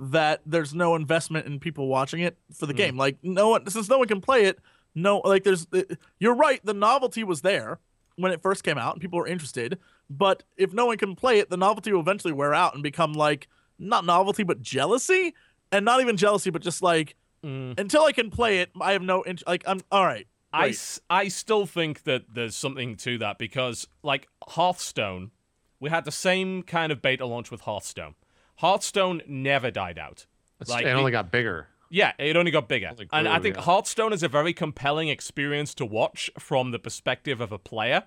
that 0.00 0.40
there's 0.46 0.74
no 0.74 0.94
investment 0.94 1.46
in 1.46 1.58
people 1.60 1.88
watching 1.88 2.20
it 2.20 2.38
for 2.54 2.66
the 2.66 2.72
Mm. 2.74 2.76
game. 2.76 2.96
Like 2.96 3.18
no 3.22 3.50
one, 3.50 3.68
since 3.68 3.88
no 3.88 3.98
one 3.98 4.08
can 4.08 4.20
play 4.20 4.44
it, 4.44 4.58
no, 4.94 5.18
like 5.18 5.44
there's. 5.44 5.66
uh, 5.72 5.82
You're 6.18 6.34
right. 6.34 6.64
The 6.64 6.74
novelty 6.74 7.24
was 7.24 7.42
there 7.42 7.80
when 8.16 8.32
it 8.32 8.40
first 8.40 8.64
came 8.64 8.78
out, 8.78 8.94
and 8.94 9.00
people 9.00 9.18
were 9.18 9.26
interested. 9.26 9.78
But 10.10 10.42
if 10.56 10.72
no 10.72 10.86
one 10.86 10.96
can 10.98 11.14
play 11.14 11.38
it, 11.38 11.50
the 11.50 11.56
novelty 11.56 11.92
will 11.92 12.00
eventually 12.00 12.32
wear 12.32 12.54
out 12.54 12.74
and 12.74 12.82
become 12.82 13.12
like 13.12 13.48
not 13.78 14.04
novelty, 14.04 14.42
but 14.42 14.60
jealousy, 14.62 15.34
and 15.70 15.84
not 15.84 16.00
even 16.00 16.16
jealousy, 16.16 16.50
but 16.50 16.62
just 16.62 16.82
like 16.82 17.14
Mm. 17.44 17.78
until 17.78 18.02
I 18.04 18.10
can 18.12 18.30
play 18.30 18.58
it, 18.58 18.70
I 18.80 18.92
have 18.92 19.02
no 19.02 19.22
int- 19.22 19.44
like 19.46 19.62
I'm 19.66 19.80
all 19.92 20.04
right. 20.04 20.26
I, 20.52 20.74
I 21.10 21.28
still 21.28 21.66
think 21.66 22.04
that 22.04 22.22
there's 22.34 22.56
something 22.56 22.96
to 22.96 23.18
that 23.18 23.38
because, 23.38 23.86
like, 24.02 24.28
Hearthstone, 24.48 25.30
we 25.78 25.90
had 25.90 26.04
the 26.06 26.10
same 26.10 26.62
kind 26.62 26.90
of 26.90 27.02
beta 27.02 27.26
launch 27.26 27.50
with 27.50 27.60
Hearthstone. 27.60 28.14
Hearthstone 28.60 29.22
never 29.26 29.70
died 29.70 29.98
out. 29.98 30.26
It's- 30.60 30.68
Like, 30.68 30.84
it 30.86 30.90
only 30.90 31.10
the- 31.10 31.16
got 31.18 31.30
bigger. 31.30 31.68
Yeah, 31.90 32.12
it 32.18 32.36
only 32.36 32.50
got 32.50 32.68
bigger. 32.68 32.88
Only 32.90 33.08
and 33.12 33.26
I 33.28 33.38
think 33.38 33.56
yeah. 33.56 33.62
Hearthstone 33.62 34.12
is 34.12 34.22
a 34.22 34.28
very 34.28 34.52
compelling 34.52 35.08
experience 35.08 35.72
to 35.74 35.86
watch 35.86 36.30
from 36.38 36.70
the 36.70 36.78
perspective 36.78 37.40
of 37.40 37.50
a 37.50 37.58
player 37.58 38.04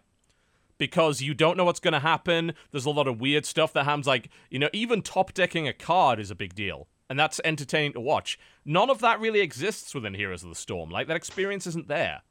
because 0.77 1.21
you 1.21 1.33
don't 1.33 1.57
know 1.57 1.63
what's 1.65 1.79
going 1.79 1.93
to 1.93 1.99
happen. 1.99 2.53
There's 2.71 2.85
a 2.85 2.91
lot 2.91 3.07
of 3.07 3.19
weird 3.19 3.45
stuff 3.45 3.73
that 3.73 3.85
happens. 3.85 4.05
Like, 4.05 4.29
you 4.51 4.59
know, 4.59 4.69
even 4.73 5.01
top 5.01 5.33
decking 5.33 5.67
a 5.67 5.73
card 5.73 6.19
is 6.19 6.29
a 6.29 6.35
big 6.35 6.53
deal. 6.53 6.87
And 7.09 7.19
that's 7.19 7.41
entertaining 7.43 7.93
to 7.93 7.99
watch. 7.99 8.37
None 8.65 8.89
of 8.89 8.99
that 8.99 9.19
really 9.19 9.41
exists 9.41 9.93
within 9.95 10.13
Heroes 10.13 10.43
of 10.43 10.49
the 10.49 10.55
Storm. 10.55 10.89
Like, 10.89 11.07
that 11.07 11.17
experience 11.17 11.65
isn't 11.67 11.87
there. 11.87 12.21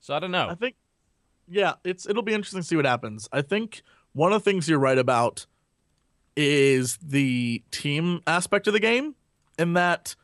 So 0.00 0.14
I 0.14 0.18
don't 0.18 0.30
know. 0.30 0.48
I 0.48 0.54
think, 0.54 0.76
yeah, 1.48 1.74
it's 1.84 2.08
it'll 2.08 2.22
be 2.22 2.34
interesting 2.34 2.60
to 2.60 2.66
see 2.66 2.76
what 2.76 2.84
happens. 2.86 3.28
I 3.32 3.42
think 3.42 3.82
one 4.12 4.32
of 4.32 4.42
the 4.42 4.50
things 4.50 4.68
you're 4.68 4.78
right 4.78 4.98
about 4.98 5.46
is 6.36 6.96
the 7.02 7.62
team 7.70 8.20
aspect 8.26 8.66
of 8.66 8.72
the 8.72 8.80
game, 8.80 9.14
in 9.58 9.74
that 9.74 10.14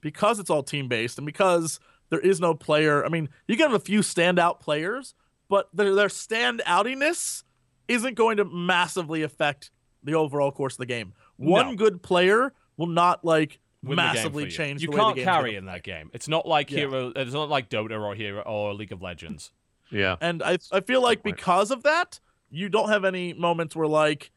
because 0.00 0.38
it's 0.38 0.50
all 0.50 0.62
team 0.62 0.88
based 0.88 1.16
and 1.18 1.24
because 1.26 1.80
there 2.10 2.20
is 2.20 2.40
no 2.40 2.54
player. 2.54 3.04
I 3.04 3.08
mean, 3.08 3.28
you 3.48 3.56
get 3.56 3.72
a 3.72 3.78
few 3.80 4.00
standout 4.00 4.60
players, 4.60 5.14
but 5.48 5.68
their 5.74 5.94
their 5.94 6.08
standoutiness 6.08 7.42
isn't 7.88 8.14
going 8.14 8.36
to 8.38 8.44
massively 8.44 9.22
affect 9.22 9.70
the 10.02 10.14
overall 10.14 10.52
course 10.52 10.74
of 10.74 10.78
the 10.78 10.86
game. 10.86 11.12
One 11.36 11.70
No. 11.70 11.76
good 11.76 12.02
player 12.02 12.52
will 12.76 12.86
not 12.86 13.24
like 13.24 13.58
win 13.82 13.96
the 13.96 14.02
game 14.02 14.14
massively 14.14 14.44
for 14.44 14.48
you. 14.50 14.52
change. 14.56 14.82
You 14.82 14.88
the 14.90 14.92
way 14.96 15.00
can't 15.02 15.14
the 15.16 15.20
game's 15.20 15.24
carry 15.26 15.50
gonna 15.50 15.58
in 15.58 15.64
that 15.66 15.82
game. 15.82 16.10
It's 16.12 16.28
not 16.28 16.46
like 16.46 16.70
Yeah. 16.70 16.78
Hero. 16.80 17.12
It's 17.16 17.32
not 17.32 17.48
like 17.48 17.68
Dota 17.70 18.00
or 18.00 18.14
Hero 18.14 18.42
or 18.42 18.74
League 18.74 18.92
of 18.92 19.02
Legends. 19.02 19.52
Yeah. 19.90 20.16
And 20.20 20.42
I 20.42 20.58
I 20.72 20.80
feel 20.80 21.02
like 21.02 21.22
because 21.22 21.70
of 21.70 21.82
that, 21.84 22.20
you 22.50 22.68
don't 22.68 22.88
have 22.90 23.04
any 23.04 23.32
moments 23.32 23.74
where 23.76 23.86
like 23.88 24.30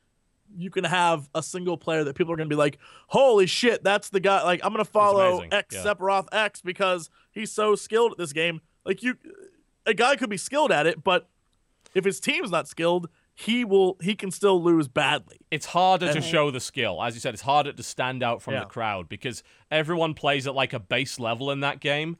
you 0.55 0.69
can 0.69 0.83
have 0.83 1.29
a 1.35 1.41
single 1.43 1.77
player 1.77 2.03
that 2.03 2.15
people 2.15 2.33
are 2.33 2.37
gonna 2.37 2.49
be 2.49 2.55
like, 2.55 2.77
holy 3.07 3.45
shit, 3.47 3.83
that's 3.83 4.09
the 4.09 4.19
guy. 4.19 4.43
Like 4.43 4.61
I'm 4.63 4.71
gonna 4.71 4.85
follow 4.85 5.41
X 5.51 5.75
yeah. 5.75 5.83
Sephiroth 5.83 6.27
X 6.31 6.61
because 6.61 7.09
he's 7.31 7.51
so 7.51 7.75
skilled 7.75 8.13
at 8.13 8.17
this 8.17 8.33
game. 8.33 8.61
Like 8.85 9.03
you, 9.03 9.15
a 9.85 9.93
guy 9.93 10.15
could 10.15 10.29
be 10.29 10.37
skilled 10.37 10.71
at 10.71 10.87
it, 10.87 11.03
but 11.03 11.27
if 11.93 12.05
his 12.05 12.19
team's 12.19 12.51
not 12.51 12.67
skilled, 12.67 13.09
he 13.33 13.63
will 13.63 13.97
he 14.01 14.15
can 14.15 14.31
still 14.31 14.61
lose 14.61 14.87
badly. 14.87 15.37
It's 15.51 15.67
harder 15.67 16.11
to 16.13 16.21
show 16.21 16.49
the 16.51 16.59
skill. 16.59 17.03
As 17.03 17.13
you 17.13 17.19
said, 17.19 17.33
it's 17.33 17.43
harder 17.43 17.71
to 17.73 17.83
stand 17.83 18.23
out 18.23 18.41
from 18.41 18.55
Yeah. 18.55 18.61
the 18.61 18.65
crowd 18.65 19.09
because 19.09 19.43
everyone 19.69 20.13
plays 20.13 20.47
at 20.47 20.55
like 20.55 20.73
a 20.73 20.79
base 20.79 21.19
level 21.19 21.51
in 21.51 21.59
that 21.59 21.79
game 21.79 22.17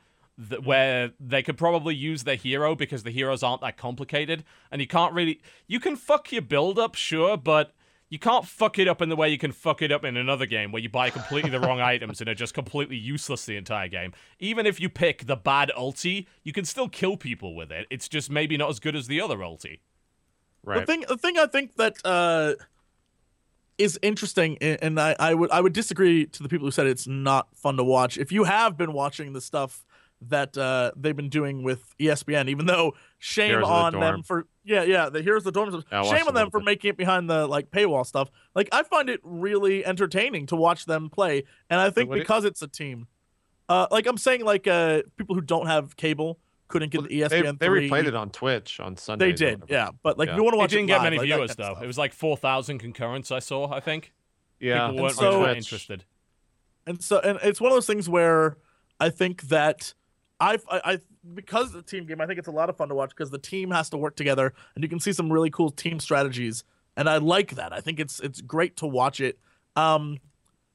th- 0.50 0.62
where 0.62 1.12
they 1.20 1.42
could 1.42 1.58
probably 1.58 1.96
use 1.96 2.24
their 2.24 2.36
hero 2.36 2.76
because 2.76 3.02
the 3.04 3.10
heroes 3.10 3.42
aren't 3.42 3.62
that 3.62 3.78
complicated 3.78 4.44
and 4.72 4.80
you 4.80 4.88
can't 4.88 5.14
really 5.14 5.42
you 5.66 5.80
can 5.80 5.96
fuck 5.96 6.32
your 6.32 6.44
build 6.44 6.78
up 6.78 6.94
sure 6.94 7.36
but 7.36 7.74
you 8.10 8.20
can't 8.20 8.46
fuck 8.46 8.80
it 8.80 8.88
up 8.88 9.02
in 9.02 9.10
the 9.10 9.16
way 9.16 9.30
you 9.30 9.38
can 9.38 9.52
fuck 9.52 9.82
it 9.82 9.92
up 9.92 10.06
in 10.06 10.16
another 10.16 10.46
game 10.46 10.72
where 10.72 10.82
you 10.82 10.90
buy 10.90 11.10
completely 11.10 11.50
the 11.50 11.60
wrong 11.60 11.82
items 11.94 12.22
and 12.22 12.30
are 12.30 12.36
just 12.36 12.54
completely 12.54 12.96
useless 12.96 13.46
the 13.46 13.58
entire 13.58 13.88
game. 13.88 14.14
Even 14.40 14.66
if 14.66 14.80
you 14.80 14.90
pick 14.90 15.26
the 15.26 15.36
bad 15.36 15.72
ulti, 15.78 16.26
you 16.44 16.54
can 16.54 16.66
still 16.66 16.88
kill 16.88 17.18
people 17.18 17.56
with 17.56 17.72
it. 17.72 17.86
It's 17.90 18.08
just 18.08 18.30
maybe 18.30 18.56
not 18.58 18.70
as 18.70 18.80
good 18.80 18.96
as 18.96 19.08
the 19.08 19.20
other 19.20 19.38
ulti. 19.38 19.80
Right. 20.64 20.82
The 20.82 20.86
thing, 20.86 21.06
the 21.08 21.18
thing 21.18 21.38
I 21.38 21.46
think 21.46 21.76
that 21.76 21.96
uh, 22.04 22.54
is 23.78 24.00
interesting, 24.02 24.58
and 24.58 25.00
I, 25.00 25.16
I 25.20 25.34
would 25.34 25.52
I 25.52 25.62
would 25.62 25.74
disagree 25.74 26.26
to 26.26 26.44
the 26.44 26.50
people 26.50 26.68
who 26.68 26.72
said 26.72 26.88
it's 26.88 27.08
not 27.08 27.48
fun 27.56 27.78
to 27.78 27.84
watch. 27.84 28.18
If 28.18 28.32
you 28.32 28.46
have 28.46 28.78
been 28.78 28.94
watching 28.94 29.34
the 29.34 29.42
stuff 29.42 29.86
that 30.22 30.58
uh, 30.58 30.92
they've 30.96 31.16
been 31.16 31.30
doing 31.30 31.64
with 31.64 31.94
ESPN, 32.00 32.50
even 32.50 32.66
though 32.66 32.96
shame 33.20 33.50
Heroes 33.50 33.64
of 33.64 33.70
the 33.92 33.98
on 33.98 34.00
them 34.00 34.24
for 34.24 34.48
yeah 34.68 34.84
yeah 34.84 35.10
the 35.10 35.22
here's 35.22 35.44
the 35.44 35.52
dorm 35.52 35.72
stuff. 35.72 35.84
Yeah, 35.92 36.04
shame 36.04 36.28
on 36.28 36.34
them 36.34 36.52
for 36.52 36.60
bit. 36.60 36.66
making 36.66 36.90
it 36.90 36.98
behind 36.98 37.30
the 37.30 37.48
like 37.48 37.72
paywall 37.72 38.06
stuff. 38.06 38.30
Like 38.54 38.70
I 38.72 38.84
find 38.84 39.10
it 39.10 39.20
really 39.24 39.86
entertaining 39.86 40.46
to 40.48 40.56
watch 40.56 40.86
them 40.86 41.10
play, 41.10 41.44
and 41.70 41.80
I 41.80 41.90
think 41.90 42.10
what 42.10 42.18
it- 42.18 42.22
because 42.22 42.46
it's 42.46 42.62
a 42.62 42.68
team, 42.68 43.08
uh, 43.70 43.88
like 43.90 44.06
I'm 44.06 44.18
saying, 44.18 44.44
like 44.46 44.68
uh, 44.68 45.02
people 45.18 45.34
who 45.36 45.42
don't 45.42 45.68
have 45.68 45.96
cable 45.96 46.40
couldn't 46.68 46.90
get 46.92 47.00
Well, 47.02 47.08
the 47.10 47.22
ESPN. 47.22 47.58
they, 47.60 47.68
they 47.68 47.88
replayed 47.88 48.08
it 48.08 48.16
on 48.16 48.30
Twitch 48.30 48.80
on 48.82 48.98
Sunday. 48.98 49.28
They 49.28 49.34
did, 49.34 49.64
yeah. 49.70 49.90
But 50.04 50.18
like, 50.18 50.28
if 50.30 50.36
you 50.36 50.44
want 50.44 50.54
to 50.54 50.58
watch? 50.58 50.74
It 50.74 50.78
watch 50.78 50.80
didn't 50.82 50.84
it 50.84 50.88
get 50.94 51.02
many 51.04 51.18
like, 51.18 51.26
viewers 51.26 51.56
though. 51.56 51.64
stuff. 51.64 51.82
It 51.82 51.88
was 51.88 51.98
like 51.98 52.12
4,000 52.14 52.78
concurrents 52.80 53.32
I 53.32 53.40
saw, 53.40 53.72
I 53.72 53.80
think. 53.80 54.12
Yeah. 54.60 54.88
People 54.90 55.04
weren't 55.04 55.16
so- 55.16 55.42
really 55.44 55.58
interested. 55.58 56.04
and 56.86 57.02
so 57.02 57.20
and 57.20 57.40
it's 57.44 57.62
one 57.62 57.72
of 57.72 57.76
those 57.76 57.88
things 57.88 58.10
where 58.10 58.58
I 59.00 59.10
think 59.10 59.44
that 59.44 59.94
I've, 60.40 60.64
I 60.70 60.82
I 60.94 61.00
because 61.34 61.68
of 61.68 61.74
the 61.74 61.82
team 61.82 62.06
game 62.06 62.22
I 62.22 62.26
think 62.28 62.40
it's 62.40 62.48
a 62.48 62.52
lot 62.52 62.70
of 62.70 62.78
fun 62.78 62.90
to 62.90 62.96
watch 62.96 63.10
because 63.10 63.30
the 63.30 63.38
team 63.38 63.72
has 63.72 63.90
to 63.92 63.98
work 63.98 64.16
together 64.16 64.54
and 64.76 64.84
you 64.84 64.90
can 64.90 65.00
see 65.00 65.14
some 65.14 65.32
really 65.32 65.50
cool 65.50 65.70
team 65.70 66.00
strategies. 66.00 66.64
And 66.96 67.08
I 67.10 67.18
like 67.18 67.56
that. 67.56 67.74
I 67.74 67.80
think 67.82 68.00
it's 68.00 68.20
it's 68.20 68.42
great 68.42 68.78
to 68.78 68.88
watch 68.88 69.20
it. 69.22 69.40
Um 69.76 70.20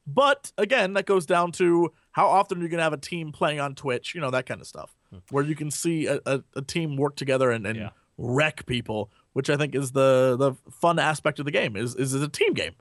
but 0.07 0.53
again 0.59 0.95
that 0.95 1.07
goes 1.07 1.27
down 1.27 1.53
to 1.53 1.93
how 2.13 2.27
often 2.27 2.59
you're 2.59 2.67
you 2.67 2.71
gonna 2.71 2.83
have 2.83 2.93
a 2.93 2.97
team 2.97 3.33
playing 3.33 3.61
on 3.61 3.75
Twitch 3.75 4.15
you 4.15 4.21
know 4.21 4.31
that 4.31 4.47
kind 4.47 4.61
of 4.61 4.67
stuff 4.67 4.95
where 5.31 5.45
you 5.45 5.55
can 5.55 5.71
see 5.71 6.07
a, 6.07 6.19
a, 6.27 6.43
a 6.57 6.63
team 6.63 6.97
work 6.97 7.15
together 7.17 7.51
and, 7.51 7.67
and 7.67 7.77
Yeah. 7.77 7.91
wreck 8.19 8.67
people 8.67 9.11
which 9.33 9.49
I 9.49 9.57
think 9.57 9.75
is 9.75 9.93
the 9.93 10.37
the 10.39 10.55
fun 10.71 10.99
aspect 10.99 11.39
of 11.39 11.45
the 11.45 11.51
game 11.53 11.77
is 11.77 11.95
is 11.95 12.15
it's 12.15 12.25
a 12.25 12.29
team 12.29 12.53
game. 12.55 12.75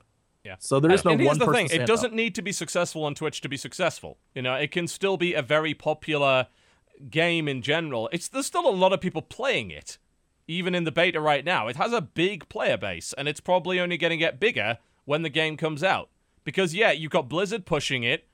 Yeah. 0.44 0.56
so 0.58 0.80
there 0.80 0.90
is 0.90 1.04
no 1.04 1.12
and 1.12 1.24
one 1.24 1.38
the 1.38 1.46
person 1.46 1.68
thing: 1.68 1.80
it 1.80 1.86
doesn't 1.86 2.14
need 2.14 2.34
to 2.34 2.42
be 2.42 2.50
successful 2.52 3.04
on 3.04 3.14
Twitch 3.14 3.40
to 3.42 3.48
be 3.48 3.56
successful. 3.56 4.18
You 4.34 4.42
know, 4.42 4.54
it 4.54 4.72
can 4.72 4.88
still 4.88 5.16
be 5.16 5.34
a 5.34 5.42
very 5.42 5.72
popular 5.72 6.48
game 7.10 7.48
in 7.48 7.62
general. 7.62 8.08
It's 8.12 8.28
there's 8.28 8.46
still 8.46 8.68
a 8.68 8.70
lot 8.70 8.92
of 8.92 9.00
people 9.00 9.22
playing 9.22 9.70
it, 9.70 9.98
even 10.46 10.74
in 10.74 10.84
the 10.84 10.92
beta 10.92 11.20
right 11.20 11.44
now. 11.44 11.68
It 11.68 11.76
has 11.76 11.92
a 11.92 12.00
big 12.00 12.48
player 12.48 12.76
base, 12.76 13.12
and 13.16 13.28
it's 13.28 13.40
probably 13.40 13.78
only 13.80 13.96
going 13.96 14.10
to 14.10 14.16
get 14.16 14.40
bigger 14.40 14.78
when 15.04 15.22
the 15.22 15.28
game 15.30 15.56
comes 15.56 15.82
out. 15.82 16.08
Because 16.44 16.74
yeah, 16.74 16.90
you've 16.92 17.12
got 17.12 17.28
Blizzard 17.28 17.66
pushing 17.66 18.02
it, 18.02 18.26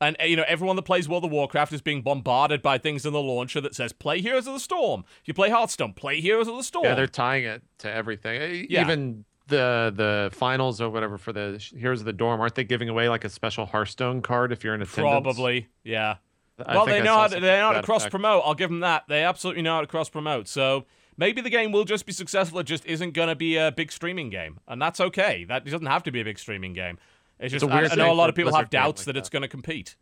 and 0.00 0.16
uh, 0.20 0.24
you 0.24 0.36
know 0.36 0.44
everyone 0.46 0.76
that 0.76 0.82
plays 0.82 1.08
World 1.08 1.24
of 1.24 1.30
Warcraft 1.30 1.72
is 1.72 1.80
being 1.80 2.02
bombarded 2.02 2.60
by 2.62 2.76
things 2.78 3.06
in 3.06 3.12
the 3.12 3.22
launcher 3.22 3.60
that 3.62 3.74
says 3.74 3.92
"Play 3.92 4.20
Heroes 4.20 4.46
of 4.46 4.54
the 4.54 4.60
Storm." 4.60 5.04
If 5.22 5.28
you 5.28 5.34
play 5.34 5.50
Hearthstone, 5.50 5.94
play 5.94 6.20
Heroes 6.20 6.48
of 6.48 6.56
the 6.56 6.62
Storm. 6.64 6.84
Yeah, 6.84 6.94
they're 6.94 7.06
tying 7.06 7.44
it 7.44 7.62
to 7.78 7.90
everything. 7.92 8.40
E- 8.42 8.66
Yeah. 8.70 8.82
Even 8.82 9.24
the 9.48 9.92
the 9.94 10.28
finals 10.34 10.80
or 10.80 10.90
whatever 10.90 11.16
for 11.18 11.32
the 11.32 11.64
Heroes 11.74 12.00
of 12.00 12.04
the 12.06 12.12
Dorm, 12.12 12.40
aren't 12.40 12.56
they 12.56 12.64
giving 12.64 12.88
away 12.88 13.08
like 13.08 13.24
a 13.24 13.28
special 13.30 13.64
Hearthstone 13.64 14.20
card 14.20 14.50
if 14.52 14.62
you're 14.64 14.74
in 14.74 14.82
attendance? 14.82 15.22
Probably, 15.24 15.68
yeah. 15.84 16.16
I 16.64 16.74
well, 16.74 16.86
they 16.86 17.02
know 17.02 17.16
how 17.16 17.26
to, 17.26 17.34
they 17.38 17.40
know 17.40 17.66
how 17.66 17.72
to 17.72 17.80
to 17.80 17.86
cross 17.86 18.08
promote. 18.08 18.42
I'll 18.44 18.54
give 18.54 18.70
them 18.70 18.80
that. 18.80 19.04
They 19.08 19.22
absolutely 19.22 19.62
know 19.62 19.74
how 19.74 19.80
to 19.82 19.86
cross 19.86 20.08
promote. 20.08 20.48
So 20.48 20.86
maybe 21.16 21.40
the 21.40 21.50
game 21.50 21.72
will 21.72 21.84
just 21.84 22.06
be 22.06 22.12
successful. 22.12 22.58
It 22.60 22.64
just 22.64 22.86
isn't 22.86 23.12
going 23.12 23.28
to 23.28 23.34
be 23.36 23.56
a 23.56 23.72
big 23.72 23.92
streaming 23.92 24.30
game, 24.30 24.60
and 24.66 24.80
that's 24.80 25.00
okay. 25.00 25.44
That 25.44 25.64
doesn't 25.64 25.86
have 25.86 26.02
to 26.04 26.10
be 26.10 26.20
a 26.20 26.24
big 26.24 26.38
streaming 26.38 26.72
game. 26.72 26.98
It's 27.38 27.52
It's 27.52 27.62
just 27.62 27.64
a 27.64 27.66
weird 27.74 27.90
I, 27.90 27.94
I 27.94 27.96
know 27.96 28.12
a 28.12 28.14
lot 28.14 28.30
of 28.30 28.34
people 28.34 28.52
Blizzard 28.52 28.64
have 28.66 28.70
doubts 28.70 29.00
like 29.02 29.06
that 29.06 29.16
it's 29.18 29.28
going 29.28 29.42
to 29.42 29.48
compete. 29.48 29.96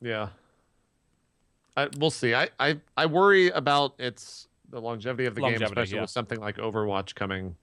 Yeah. 0.00 0.30
I, 1.76 1.88
we'll 1.98 2.10
see. 2.10 2.34
I, 2.34 2.48
I 2.58 2.78
I 2.96 3.06
worry 3.06 3.50
about 3.50 3.94
its 3.98 4.48
the 4.68 4.80
longevity 4.80 5.26
of 5.26 5.34
the 5.34 5.42
game, 5.42 5.62
especially 5.62 5.96
yeah. 5.96 6.00
with 6.02 6.10
something 6.10 6.40
like 6.40 6.56
Overwatch 6.56 7.14
coming 7.14 7.56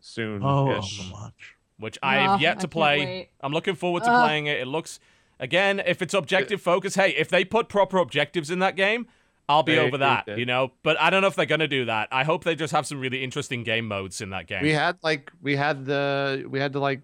soon. 0.00 0.42
oh 0.44 0.80
so 0.82 1.02
much 1.10 1.56
Which 1.78 1.98
Ah, 2.02 2.34
I've 2.34 2.40
yet 2.40 2.60
to 2.60 2.68
play. 2.68 3.30
I'm 3.40 3.52
looking 3.52 3.74
forward 3.74 4.04
to 4.04 4.10
Ah. 4.10 4.24
playing 4.26 4.46
it. 4.46 4.60
It 4.60 4.66
looks 4.66 5.00
again, 5.38 5.80
if 5.84 6.02
it's 6.02 6.14
objective 6.14 6.60
uh, 6.60 6.62
focus, 6.62 6.94
hey, 6.94 7.10
if 7.10 7.28
they 7.28 7.44
put 7.44 7.68
proper 7.68 7.98
objectives 7.98 8.50
in 8.50 8.58
that 8.60 8.76
game, 8.76 9.06
I'll 9.48 9.62
be 9.62 9.74
They- 9.74 9.80
over 9.80 9.98
that, 9.98 10.26
you 10.38 10.46
know. 10.46 10.72
But 10.82 10.98
I 11.00 11.10
don't 11.10 11.22
know 11.22 11.28
if 11.28 11.36
they're 11.36 11.46
gonna 11.46 11.68
do 11.68 11.84
that. 11.84 12.08
I 12.10 12.24
hope 12.24 12.44
they 12.44 12.54
just 12.56 12.72
have 12.72 12.86
some 12.86 12.98
really 12.98 13.22
interesting 13.22 13.62
game 13.62 13.86
modes 13.86 14.20
in 14.20 14.30
that 14.30 14.46
game. 14.46 14.62
We 14.62 14.72
had 14.72 14.98
like 15.02 15.30
we 15.40 15.56
had 15.56 15.84
the 15.84 16.44
we 16.48 16.58
had 16.58 16.72
to 16.72 16.80
like 16.80 17.02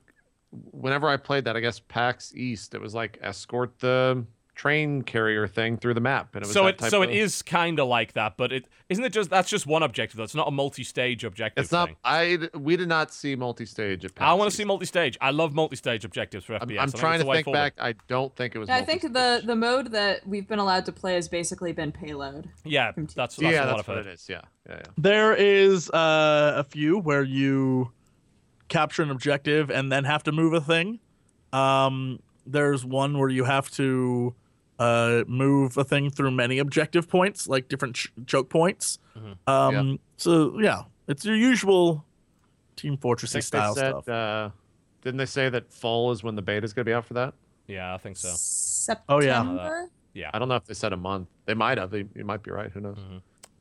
whenever 0.51 1.09
I 1.09 1.17
played 1.17 1.45
that, 1.45 1.57
I 1.57 1.61
guess 1.61 1.81
PAX 1.81 2.35
East, 2.35 2.75
it 2.75 2.81
was 2.81 2.95
like 2.95 3.19
escort 3.23 3.79
the 3.79 4.25
train 4.55 5.03
carrier 5.03 5.47
thing 5.47 5.77
through 5.77 5.95
the 5.95 6.01
map, 6.01 6.35
and 6.35 6.45
it 6.45 6.47
was 6.47 6.53
so 6.53 6.65
that 6.65 6.75
it 6.75 6.79
type 6.79 6.91
so 6.91 7.03
of, 7.03 7.11
it 7.11 7.17
is 7.17 7.43
kind 7.43 7.79
of 7.79 7.89
like 7.89 8.13
that, 8.13 8.37
but 8.37 8.53
it 8.53 8.69
isn't 8.89 9.05
it 9.05 9.13
just 9.13 9.31
that's 9.31 9.49
just 9.49 9.67
one 9.67 9.83
objective. 9.83 10.17
That's 10.17 10.35
not 10.35 10.49
a 10.49 10.51
multi-stage 10.51 11.25
objective. 11.25 11.65
It's 11.65 11.73
not. 11.73 11.89
Thing. 11.89 11.97
I 12.05 12.49
we 12.55 12.77
did 12.77 12.89
not 12.89 13.13
see 13.13 13.35
multi-stage 13.35 14.05
at 14.05 14.13
I 14.19 14.35
want 14.35 14.51
to 14.51 14.57
see 14.57 14.65
multi-stage. 14.65 15.17
I 15.21 15.31
love 15.31 15.55
multi-stage 15.55 16.05
objectives 16.05 16.45
for 16.45 16.55
I'm, 16.55 16.61
FPS. 16.61 16.73
I'm 16.73 16.79
I 16.79 16.87
think 16.87 16.97
trying 16.97 17.21
it's 17.21 17.29
to 17.29 17.33
think 17.33 17.45
forward. 17.45 17.57
back. 17.57 17.75
I 17.79 17.95
don't 18.09 18.35
think 18.37 18.55
it 18.55 18.59
was. 18.59 18.69
Yeah, 18.69 18.77
I 18.77 18.85
think 18.85 19.03
the 19.03 19.43
the 19.45 19.57
mode 19.57 19.91
that 19.93 20.27
we've 20.27 20.47
been 20.47 20.59
allowed 20.59 20.85
to 20.87 20.93
play 20.93 21.15
has 21.15 21.29
basically 21.29 21.73
been 21.73 21.93
payload. 21.93 22.49
Yeah, 22.65 22.93
that's, 22.97 23.15
that's 23.15 23.39
yeah, 23.39 23.61
what 23.61 23.67
that's 23.67 23.81
I've 23.81 23.89
what 23.89 23.99
it 23.99 24.07
is. 24.07 24.27
Yeah, 24.29 24.43
yeah, 24.69 24.77
yeah. 24.77 24.83
There 24.99 25.35
is 25.35 25.91
uh, 25.91 26.55
a 26.57 26.65
few 26.65 26.99
where 26.99 27.23
you 27.23 27.93
capture 28.69 29.03
an 29.03 29.11
objective 29.11 29.71
and 29.71 29.91
then 29.91 30.05
have 30.05 30.23
to 30.25 30.33
move 30.33 30.53
a 30.53 30.61
thing. 30.61 31.01
Um, 31.53 32.21
there's 32.47 32.85
one 32.85 33.19
where 33.19 33.29
you 33.29 33.45
have 33.45 33.71
to 33.73 34.35
uh, 34.83 35.25
move 35.29 35.77
a 35.77 35.85
thing 35.85 36.11
through 36.11 36.31
many 36.31 36.59
objective 36.59 37.09
points, 37.09 37.47
like 37.49 37.69
different 37.69 37.95
ch- 37.97 38.13
choke 38.27 38.49
points. 38.49 38.99
Mhm. 39.17 39.37
Um, 39.47 39.99
So 40.17 40.59
yeah, 40.61 40.83
it's 41.09 41.25
your 41.25 41.37
usual 41.37 42.05
Team 42.77 42.95
I 42.95 42.97
Fortressy 42.97 43.43
style 43.43 43.75
said, 43.75 43.91
stuff. 43.91 44.09
uh, 44.09 44.51
didn't 45.03 45.19
they 45.19 45.27
say 45.27 45.49
that 45.49 45.73
fall 45.73 46.11
is 46.13 46.23
when 46.23 46.35
the 46.37 46.43
beta 46.43 46.65
is 46.65 46.73
going 46.73 46.85
to 46.85 46.89
be 46.91 46.95
out 46.95 47.05
for 47.05 47.15
that? 47.15 47.35
Yeah, 47.67 47.95
I 47.95 47.99
think 47.99 48.17
so. 48.17 48.31
September. 48.35 49.05
Oh, 49.09 49.21
yeah. 49.21 49.87
Yeah. 50.15 50.31
I 50.35 50.39
don't 50.39 50.49
know 50.49 50.57
if 50.57 50.65
they 50.65 50.75
said 50.75 50.93
a 50.93 50.97
month. 50.97 51.29
They 51.47 51.55
might 51.55 51.79
have. 51.79 51.91
They, 51.91 52.05
you 52.15 52.25
might 52.25 52.43
be 52.43 52.51
right. 52.51 52.71
Who 52.71 52.81
knows? 52.81 52.99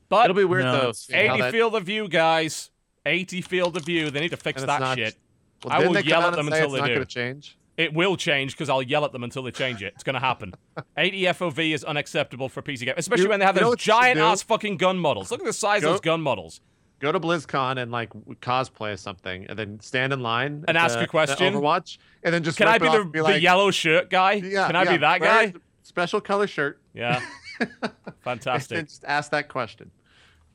But 0.09 0.25
It'll 0.25 0.35
be 0.35 0.43
weird 0.43 0.66
No, 0.66 0.72
though. 0.72 0.77
it's- 0.90 1.00
seeing 1.08 1.27
how 1.27 1.33
80 1.35 1.41
that- 1.43 1.51
field 1.51 1.75
of 1.75 1.83
view, 1.83 2.08
guys. 2.09 2.69
80 3.06 3.41
field 3.41 3.77
of 3.77 3.85
view. 3.85 4.09
They 4.11 4.19
need 4.19 4.30
to 4.32 4.38
fix 4.38 4.61
that 4.64 4.80
not- 4.82 4.98
shit. 4.98 5.16
Well, 5.64 5.74
I 5.74 5.80
will 5.85 5.93
they 5.93 6.01
come 6.01 6.09
yell 6.09 6.22
at 6.24 6.32
them 6.35 6.48
and 6.48 6.56
say 6.56 6.61
until 6.64 6.66
it's 6.66 6.74
they 6.75 6.80
not 6.82 6.88
do. 6.88 6.93
going 6.95 7.08
to 7.08 7.14
change. 7.14 7.58
It 7.77 7.93
will 7.93 8.17
change 8.17 8.51
because 8.53 8.69
I'll 8.69 8.82
yell 8.82 9.06
at 9.06 9.11
them 9.14 9.24
until 9.24 9.43
they 9.43 9.51
change 9.51 9.82
it. 9.82 9.93
It's 9.95 10.03
going 10.03 10.14
to 10.16 10.19
happen. 10.19 10.53
80 10.98 11.22
FOV 11.24 11.74
is 11.74 11.83
unacceptable 11.83 12.50
for 12.50 12.61
PC 12.61 12.80
games, 12.85 12.95
especially 12.98 13.24
You- 13.24 13.30
when 13.30 13.40
they 13.40 13.45
have 13.45 13.56
those 13.56 13.64
what 13.64 13.72
you 13.85 13.93
should 13.93 14.01
giant 14.01 14.19
ass 14.19 14.41
fucking 14.43 14.77
gun 14.77 14.98
models. 14.98 15.32
Look 15.32 15.40
at 15.40 15.45
the 15.45 15.53
size 15.53 15.82
Go- 15.82 15.88
of 15.90 15.93
those 15.93 16.01
gun 16.01 16.22
models. 16.22 16.61
Go 17.00 17.11
to 17.11 17.19
BlizzCon 17.19 17.82
and 17.82 17.91
like 17.91 18.09
cosplay 18.41 19.00
something, 19.00 19.48
and 19.50 19.58
then 19.58 19.80
stand 19.80 20.14
in 20.14 20.19
line 20.19 20.66
And 20.67 20.77
ask 20.77 20.98
the- 21.00 21.06
a 21.06 21.08
question. 21.08 21.53
Overwatch, 21.56 21.98
and 22.24 22.32
then 22.33 22.43
just 22.43 22.58
Can 22.59 22.67
I 22.67 22.77
be 22.77 22.88
the, 22.90 23.03
be 23.06 23.19
the 23.19 23.24
like, 23.24 23.41
yellow 23.41 23.72
shirt 23.72 24.09
guy? 24.11 24.33
Yeah, 24.33 24.67
Can 24.67 24.75
I 24.75 24.83
yeah, 24.83 24.91
be 24.91 24.98
that 24.98 25.22
guy? 25.22 25.53
Special 25.82 26.22
color 26.22 26.45
shirt. 26.45 26.80
Yeah. 26.93 27.19
Fantastic. 28.22 28.88
just 28.88 29.03
ask 29.06 29.32
that 29.32 29.48
question. 29.50 29.91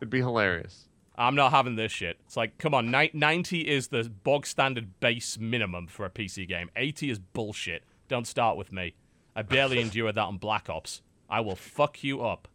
It'd 0.01 0.11
be 0.11 0.19
hilarious. 0.21 0.87
I'm 1.19 1.35
not 1.35 1.51
having 1.51 1.77
this 1.77 1.93
shit. 1.93 2.19
It's 2.27 2.37
like, 2.37 2.59
come 2.59 2.75
on, 2.75 2.91
90 2.91 3.61
is 3.61 3.89
the 3.89 4.05
bog 4.05 4.47
standard 4.47 5.01
base 5.01 5.39
minimum 5.39 5.87
for 5.87 6.05
a 6.05 6.11
PC 6.11 6.47
game. 6.47 6.71
80 6.77 7.11
is 7.11 7.19
bullshit. 7.19 7.85
Don't 8.09 8.27
start 8.27 8.57
with 8.57 8.73
me. 8.73 8.95
I 9.35 9.43
barely 9.43 9.81
endured 9.81 10.15
that 10.17 10.25
on 10.25 10.39
Black 10.39 10.69
Ops. 10.69 11.03
I 11.29 11.41
will 11.41 11.57
fuck 11.57 12.05
you 12.05 12.23
up. 12.23 12.49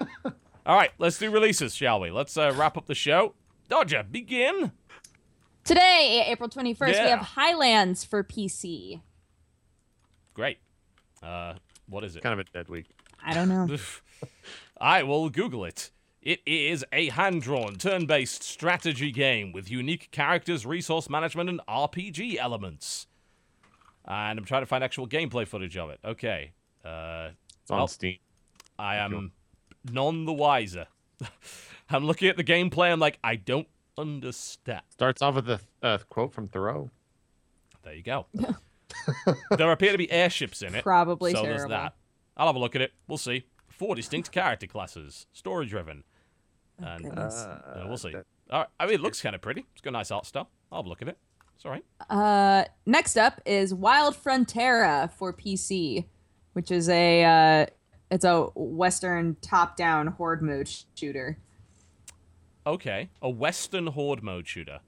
All 0.24 0.76
right, 0.76 0.90
let's 0.98 1.18
do 1.18 1.30
releases, 1.30 1.74
shall 1.74 2.00
we? 2.00 2.10
Let's 2.10 2.36
uh, 2.36 2.52
wrap 2.56 2.76
up 2.76 2.86
the 2.86 2.94
show. 2.94 3.34
Dodger, 3.68 4.04
begin. 4.08 4.72
Today, 5.64 6.24
April 6.28 6.48
21st, 6.48 7.04
we 7.04 7.10
have 7.10 7.20
Highlands 7.20 8.04
for 8.04 8.22
PC. 8.22 9.00
Great. 10.34 10.58
Uh, 11.22 11.54
what 11.88 12.04
is 12.04 12.16
it? 12.16 12.22
Kind 12.22 12.38
of 12.38 12.46
a 12.46 12.50
dead 12.50 12.68
week. 12.68 12.86
I 13.24 13.34
don't 13.34 13.48
know. 13.48 13.68
I 14.80 15.02
will 15.02 15.30
Google 15.30 15.64
it. 15.64 15.90
It 16.26 16.40
is 16.44 16.84
a 16.92 17.08
hand 17.10 17.42
drawn, 17.42 17.76
turn 17.76 18.06
based 18.06 18.42
strategy 18.42 19.12
game 19.12 19.52
with 19.52 19.70
unique 19.70 20.10
characters, 20.10 20.66
resource 20.66 21.08
management, 21.08 21.48
and 21.48 21.60
RPG 21.68 22.34
elements. 22.36 23.06
And 24.04 24.36
I'm 24.36 24.44
trying 24.44 24.62
to 24.62 24.66
find 24.66 24.82
actual 24.82 25.06
gameplay 25.06 25.46
footage 25.46 25.76
of 25.76 25.90
it. 25.90 26.00
Okay. 26.04 26.50
Uh, 26.84 27.28
It's 27.62 27.70
on 27.70 27.78
Well- 27.78 27.86
Steam. 27.86 28.18
I 28.76 28.96
am 28.96 29.30
none 29.88 30.24
the 30.24 30.32
wiser. 30.32 30.88
I'm 31.90 32.04
looking 32.04 32.26
at 32.28 32.36
the 32.36 32.42
gameplay. 32.42 32.90
I'm 32.90 32.98
like, 32.98 33.20
I 33.22 33.36
don't 33.36 33.68
understand. 33.96 34.82
Starts 34.88 35.22
off 35.22 35.36
with 35.36 35.48
a 35.48 35.60
uh, 35.80 35.98
quote 36.10 36.32
from 36.32 36.48
Thoreau. 36.48 36.90
There 37.84 37.94
you 37.94 38.02
go. 38.02 38.26
there 39.56 39.70
appear 39.70 39.92
to 39.92 39.98
be 39.98 40.10
airships 40.10 40.60
in 40.60 40.74
it. 40.74 40.82
Probably 40.82 41.32
so 41.34 41.42
there's 41.42 41.66
that. 41.66 41.94
I'll 42.36 42.48
have 42.48 42.56
a 42.56 42.58
look 42.58 42.74
at 42.74 42.82
it. 42.82 42.94
We'll 43.06 43.16
see. 43.16 43.46
Four 43.68 43.94
distinct 43.94 44.32
character 44.32 44.66
classes, 44.66 45.28
story 45.32 45.66
driven. 45.66 46.02
And 46.78 47.02
goodness. 47.04 47.34
uh, 47.36 47.84
we'll 47.86 47.96
see. 47.96 48.12
that- 48.12 48.26
All 48.50 48.60
right. 48.60 48.68
I 48.78 48.86
mean, 48.86 48.94
it 48.96 49.00
looks 49.00 49.20
kind 49.22 49.34
of 49.34 49.40
pretty. 49.40 49.64
It's 49.72 49.80
got 49.80 49.90
a 49.90 49.92
nice 49.92 50.10
art 50.10 50.26
style. 50.26 50.48
I'll 50.70 50.78
have 50.80 50.86
a 50.86 50.88
look 50.88 51.02
at 51.02 51.08
it. 51.08 51.18
It's 51.54 51.64
all 51.64 51.70
right. 51.72 51.84
Uh, 52.10 52.64
next 52.84 53.16
up 53.16 53.40
is 53.46 53.72
Wild 53.72 54.14
Frontera 54.14 55.10
for 55.10 55.32
PC, 55.32 56.04
which 56.52 56.70
is 56.70 56.88
a 56.90 57.24
uh, 57.24 57.66
it's 58.10 58.24
a 58.24 58.42
Western 58.54 59.36
top-down 59.40 60.08
horde 60.08 60.42
mode 60.42 60.68
sh- 60.68 60.82
shooter. 60.94 61.38
Okay. 62.66 63.08
A 63.22 63.30
Western 63.30 63.86
Horde 63.88 64.22
mode 64.22 64.46
shooter. 64.46 64.80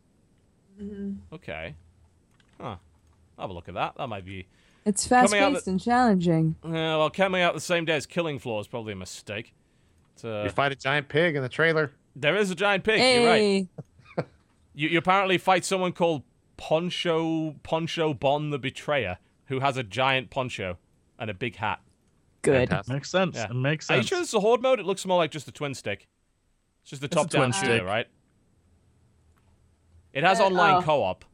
Mm-hmm. 0.81 1.34
Okay. 1.34 1.75
Huh. 2.60 2.76
I'll 3.39 3.44
have 3.44 3.50
a 3.50 3.52
look 3.55 3.68
at 3.68 3.75
that. 3.75 3.94
That 3.97 4.08
might 4.08 4.25
be. 4.26 4.47
It's 4.84 5.07
fast-paced 5.07 5.67
and 5.68 5.81
challenging. 5.81 6.57
Uh, 6.65 6.70
well, 6.70 7.10
coming 7.10 7.41
out 7.42 7.55
the 7.55 7.60
same 7.60 7.84
day 7.84 7.94
as 7.94 8.07
Killing 8.07 8.39
Floor 8.39 8.60
is 8.60 8.67
probably 8.67 8.92
a 8.92 8.97
mistake. 8.97 9.52
It's, 10.19 10.25
uh, 10.25 10.43
You 10.45 10.51
fight 10.51 10.73
a 10.73 10.77
giant 10.77 11.09
pig 11.09 11.37
in 11.37 11.43
the 11.43 11.49
trailer. 11.49 11.93
there 12.17 12.37
is 12.37 12.51
a 12.51 12.55
giant 12.55 12.83
pig. 12.85 12.99
You're 13.01 13.27
right. 13.29 13.69
You, 14.75 14.89
you 14.89 14.99
apparently 14.99 15.39
fight 15.39 15.65
someone 15.65 15.93
called 15.93 16.23
Poncho 16.57 17.55
Poncho 17.63 18.15
Bon 18.15 18.51
the 18.51 18.59
Betrayer, 18.59 19.19
who 19.47 19.61
has 19.61 19.77
a 19.77 19.83
giant 19.83 20.31
poncho 20.31 20.79
and 21.19 21.31
a 21.31 21.35
big 21.35 21.57
hat. 21.57 21.81
good. 22.43 22.69
Fantastic. 22.69 22.95
Makes 22.95 23.11
sense. 23.11 23.37
Yeah. 23.37 23.47
It 23.51 23.55
makes 23.55 23.87
sense. 23.87 23.97
Are 23.97 24.01
you 24.01 24.07
sure 24.07 24.19
this 24.19 24.29
is 24.29 24.35
a 24.35 24.41
horde 24.41 24.63
mode? 24.63 24.79
It 24.81 24.87
looks 24.87 25.05
more 25.07 25.17
like 25.19 25.31
just 25.31 25.49
a 25.49 25.53
twin 25.53 25.75
stick. 25.75 26.07
It's 26.83 26.91
just 26.91 27.03
a 27.03 27.07
It's 27.07 27.15
a 27.15 27.19
top-down 27.19 27.51
twin 27.51 27.53
shooter, 27.53 27.77
stick. 27.79 27.87
right? 27.87 28.07
It 30.13 30.25
has 30.25 30.41
Uh, 30.41 30.45
online 30.47 30.75
oh. 30.77 30.83
co-op. 30.83 31.25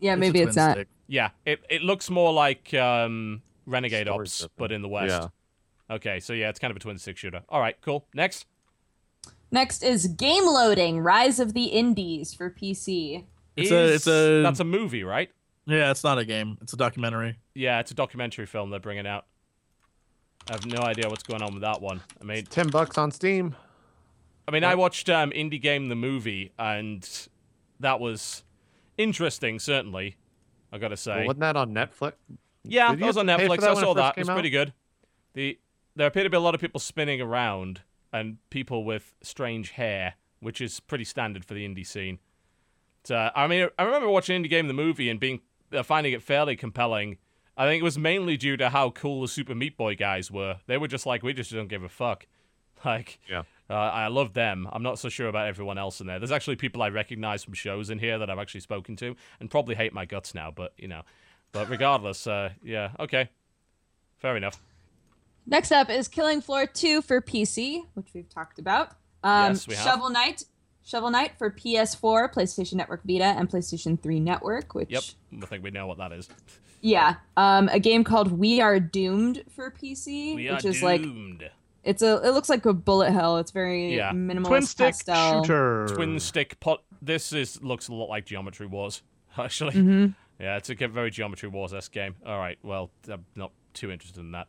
Yeah, 0.00 0.14
maybe 0.16 0.38
twin 0.40 0.48
it's 0.48 0.56
not. 0.56 0.72
stick. 0.76 0.88
Yeah, 1.06 1.30
it 1.44 1.62
it 1.68 1.82
looks 1.82 2.08
more 2.10 2.32
like 2.32 2.72
um, 2.74 3.42
Renegade 3.66 4.06
Story 4.06 4.22
Ops, 4.24 4.38
driven. 4.40 4.52
but 4.56 4.72
in 4.72 4.82
the 4.82 4.88
West. 4.88 5.10
Yeah. 5.10 5.28
Okay, 5.90 6.20
so 6.20 6.32
yeah, 6.32 6.48
it's 6.48 6.58
kind 6.58 6.70
of 6.70 6.76
a 6.76 6.80
twin 6.80 6.98
stick 6.98 7.16
shooter. 7.16 7.42
All 7.48 7.60
right, 7.60 7.76
cool. 7.80 8.06
Next. 8.14 8.46
Next 9.50 9.82
is 9.82 10.06
Game 10.08 10.46
Loading: 10.46 11.00
Rise 11.00 11.38
of 11.38 11.52
the 11.54 11.64
Indies 11.66 12.34
for 12.34 12.50
PC. 12.50 13.24
It's 13.56 13.70
a- 13.70 13.94
it's 13.94 14.06
a- 14.06 14.42
That's 14.42 14.60
a 14.60 14.64
movie, 14.64 15.04
right? 15.04 15.30
Yeah, 15.66 15.90
it's 15.90 16.02
not 16.04 16.18
a 16.18 16.24
game. 16.24 16.58
It's 16.60 16.72
a 16.72 16.76
documentary. 16.76 17.38
Yeah, 17.54 17.80
it's 17.80 17.90
a 17.90 17.94
documentary 17.94 18.46
film 18.46 18.70
they're 18.70 18.80
bringing 18.80 19.06
out. 19.06 19.26
I 20.48 20.52
have 20.54 20.66
no 20.66 20.80
idea 20.82 21.08
what's 21.08 21.22
going 21.22 21.40
on 21.42 21.54
with 21.54 21.62
that 21.62 21.80
one. 21.80 22.02
I 22.20 22.24
mean, 22.24 22.44
Ten 22.46 22.68
bucks 22.68 22.98
on 22.98 23.10
Steam. 23.10 23.54
I 24.46 24.50
mean, 24.50 24.62
I 24.64 24.74
watched 24.74 25.08
um, 25.08 25.30
Indie 25.30 25.60
Game 25.60 25.88
the 25.88 25.94
movie, 25.94 26.52
and 26.58 27.08
that 27.80 27.98
was 28.00 28.42
interesting. 28.98 29.58
Certainly, 29.58 30.16
I 30.72 30.78
gotta 30.78 30.96
say. 30.98 31.16
Well, 31.18 31.26
wasn't 31.28 31.40
that 31.40 31.56
on 31.56 31.70
Netflix? 31.72 32.12
yeah, 32.64 32.90
did 32.90 33.00
that 33.00 33.06
was 33.06 33.16
on 33.16 33.26
to 33.26 33.36
pay 33.38 33.46
for 33.46 33.56
Netflix. 33.56 33.62
I 33.62 33.74
saw 33.80 33.94
that. 33.94 34.10
It 34.10 34.14
came 34.16 34.22
was 34.26 34.34
pretty 34.34 34.50
good. 34.50 34.74
The 35.32 35.58
there 35.96 36.06
appear 36.06 36.24
to 36.24 36.30
be 36.30 36.36
a 36.36 36.40
lot 36.40 36.54
of 36.54 36.60
people 36.60 36.80
spinning 36.80 37.20
around 37.20 37.82
and 38.12 38.38
people 38.50 38.84
with 38.84 39.14
strange 39.22 39.70
hair, 39.72 40.14
which 40.40 40.60
is 40.60 40.80
pretty 40.80 41.04
standard 41.04 41.44
for 41.44 41.54
the 41.54 41.66
indie 41.66 41.86
scene. 41.86 42.18
So, 43.04 43.30
I 43.34 43.46
mean, 43.46 43.68
I 43.78 43.82
remember 43.82 44.08
watching 44.08 44.42
Indie 44.42 44.48
Game 44.48 44.66
the 44.66 44.72
movie 44.74 45.10
and 45.10 45.20
being 45.20 45.40
uh, 45.72 45.82
finding 45.82 46.12
it 46.12 46.22
fairly 46.22 46.56
compelling. 46.56 47.18
I 47.56 47.66
think 47.66 47.80
it 47.80 47.84
was 47.84 47.98
mainly 47.98 48.36
due 48.36 48.56
to 48.56 48.70
how 48.70 48.90
cool 48.90 49.22
the 49.22 49.28
Super 49.28 49.54
Meat 49.54 49.76
Boy 49.76 49.94
guys 49.94 50.30
were. 50.30 50.56
They 50.66 50.78
were 50.78 50.88
just 50.88 51.06
like, 51.06 51.22
we 51.22 51.32
just 51.32 51.52
don't 51.52 51.68
give 51.68 51.82
a 51.82 51.88
fuck. 51.88 52.26
Like, 52.84 53.18
Yeah. 53.30 53.44
uh, 53.70 53.74
I 53.74 54.08
love 54.08 54.34
them. 54.34 54.68
I'm 54.70 54.82
not 54.82 54.98
so 54.98 55.08
sure 55.08 55.28
about 55.28 55.46
everyone 55.48 55.78
else 55.78 56.02
in 56.02 56.06
there. 56.06 56.18
There's 56.18 56.32
actually 56.32 56.56
people 56.56 56.82
I 56.82 56.90
recognize 56.90 57.42
from 57.42 57.54
shows 57.54 57.88
in 57.88 57.98
here 57.98 58.18
that 58.18 58.28
I've 58.28 58.38
actually 58.38 58.60
spoken 58.60 58.94
to 58.96 59.16
and 59.40 59.50
probably 59.50 59.74
hate 59.74 59.94
my 59.94 60.04
guts 60.04 60.34
now, 60.34 60.50
but 60.50 60.74
you 60.76 60.86
know. 60.88 61.00
But 61.52 61.70
regardless, 61.70 62.26
uh, 62.26 62.50
yeah, 62.62 62.90
okay. 63.00 63.30
Fair 64.18 64.36
enough. 64.36 64.60
Next 65.46 65.72
up 65.72 65.90
is 65.90 66.08
Killing 66.08 66.40
Floor 66.40 66.66
2 66.66 67.02
for 67.02 67.20
PC, 67.20 67.82
which 67.94 68.08
we've 68.14 68.28
talked 68.28 68.58
about. 68.58 68.92
Um, 69.22 69.52
Yes, 69.52 69.66
we 69.68 69.74
have. 69.74 69.84
Shovel 69.84 70.10
Knight, 70.10 70.44
Shovel 70.84 71.10
Knight 71.10 71.32
for 71.38 71.50
PS4, 71.50 72.32
PlayStation 72.32 72.74
Network 72.74 73.02
Vita, 73.04 73.24
and 73.24 73.48
PlayStation 73.50 74.00
3 74.00 74.20
Network. 74.20 74.74
Which, 74.74 74.90
Yep. 74.90 75.02
I 75.42 75.46
think 75.46 75.64
we 75.64 75.70
know 75.70 75.86
what 75.86 75.98
that 75.98 76.12
is. 76.12 76.28
yeah, 76.80 77.16
um, 77.36 77.68
a 77.68 77.78
game 77.78 78.04
called 78.04 78.32
We 78.32 78.60
Are 78.60 78.80
Doomed 78.80 79.44
for 79.54 79.70
PC, 79.70 80.34
We 80.34 80.48
are 80.48 80.54
which 80.56 80.64
is 80.64 80.82
like 80.82 81.02
doomed. 81.02 81.50
it's 81.82 82.02
a 82.02 82.16
it 82.26 82.30
looks 82.30 82.48
like 82.48 82.64
a 82.66 82.72
bullet 82.72 83.12
hell. 83.12 83.36
It's 83.38 83.50
very 83.50 83.96
Yeah. 83.96 84.12
minimalist 84.12 84.46
Twin 84.46 84.62
stick 84.62 84.86
pastel. 84.94 85.42
shooter. 85.42 85.86
Twin 85.94 86.18
stick 86.20 86.58
pot. 86.60 86.82
This 87.02 87.32
is 87.34 87.62
looks 87.62 87.88
a 87.88 87.94
lot 87.94 88.08
like 88.08 88.24
Geometry 88.24 88.66
Wars, 88.66 89.02
actually. 89.38 89.74
Mm-hmm. 89.74 90.06
Yeah, 90.42 90.56
it's 90.56 90.68
a 90.70 90.74
very 90.74 91.10
Geometry 91.10 91.48
Wars 91.50 91.72
esque 91.74 91.92
game. 91.92 92.16
All 92.26 92.38
right, 92.38 92.58
well, 92.62 92.90
I'm 93.10 93.24
not 93.36 93.52
too 93.74 93.90
interested 93.90 94.20
in 94.20 94.32
that. 94.32 94.48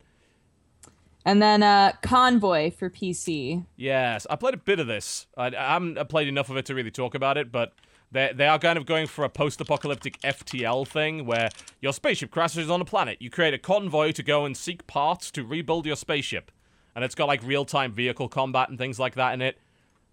And 1.26 1.42
then 1.42 1.64
uh, 1.64 1.92
Convoy 2.02 2.70
for 2.70 2.88
PC. 2.88 3.66
Yes, 3.74 4.28
I 4.30 4.36
played 4.36 4.54
a 4.54 4.58
bit 4.58 4.78
of 4.78 4.86
this. 4.86 5.26
I, 5.36 5.48
I 5.48 5.72
haven't 5.72 6.08
played 6.08 6.28
enough 6.28 6.50
of 6.50 6.56
it 6.56 6.66
to 6.66 6.74
really 6.74 6.92
talk 6.92 7.16
about 7.16 7.36
it, 7.36 7.50
but 7.50 7.72
they 8.12 8.30
they 8.32 8.46
are 8.46 8.60
kind 8.60 8.78
of 8.78 8.86
going 8.86 9.08
for 9.08 9.24
a 9.24 9.28
post-apocalyptic 9.28 10.20
FTL 10.22 10.86
thing 10.86 11.26
where 11.26 11.50
your 11.80 11.92
spaceship 11.92 12.30
crashes 12.30 12.70
on 12.70 12.80
a 12.80 12.84
planet. 12.84 13.20
You 13.20 13.28
create 13.28 13.54
a 13.54 13.58
convoy 13.58 14.12
to 14.12 14.22
go 14.22 14.44
and 14.44 14.56
seek 14.56 14.86
parts 14.86 15.32
to 15.32 15.44
rebuild 15.44 15.84
your 15.84 15.96
spaceship, 15.96 16.52
and 16.94 17.04
it's 17.04 17.16
got 17.16 17.26
like 17.26 17.42
real-time 17.42 17.92
vehicle 17.92 18.28
combat 18.28 18.68
and 18.68 18.78
things 18.78 19.00
like 19.00 19.16
that 19.16 19.34
in 19.34 19.42
it. 19.42 19.58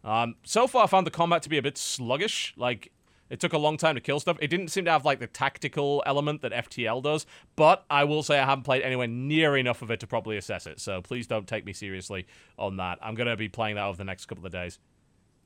Um, 0.03 0.35
so 0.43 0.65
far, 0.65 0.85
I 0.85 0.87
found 0.87 1.05
the 1.05 1.11
combat 1.11 1.43
to 1.43 1.49
be 1.49 1.59
a 1.59 1.61
bit 1.61 1.77
sluggish. 1.77 2.55
Like, 2.57 2.91
it 3.33 3.39
took 3.39 3.53
a 3.53 3.57
long 3.57 3.77
time 3.77 3.95
to 3.95 4.01
kill 4.01 4.19
stuff. 4.19 4.37
It 4.39 4.49
didn't 4.49 4.67
seem 4.67 4.85
to 4.85 4.91
have 4.91 5.05
like 5.05 5.17
the 5.17 5.25
tactical 5.25 6.03
element 6.05 6.43
that 6.43 6.51
FTL 6.51 7.01
does. 7.01 7.25
But 7.55 7.83
I 7.89 8.03
will 8.03 8.21
say 8.21 8.37
I 8.39 8.45
haven't 8.45 8.63
played 8.63 8.83
anywhere 8.83 9.07
near 9.07 9.57
enough 9.57 9.81
of 9.81 9.89
it 9.89 9.99
to 10.01 10.07
properly 10.07 10.37
assess 10.37 10.67
it. 10.67 10.79
So 10.79 11.01
please 11.01 11.25
don't 11.25 11.47
take 11.47 11.65
me 11.65 11.73
seriously 11.73 12.27
on 12.59 12.77
that. 12.77 12.99
I'm 13.01 13.15
gonna 13.15 13.35
be 13.35 13.49
playing 13.49 13.77
that 13.77 13.85
over 13.85 13.97
the 13.97 14.03
next 14.03 14.27
couple 14.27 14.45
of 14.45 14.51
days. 14.51 14.77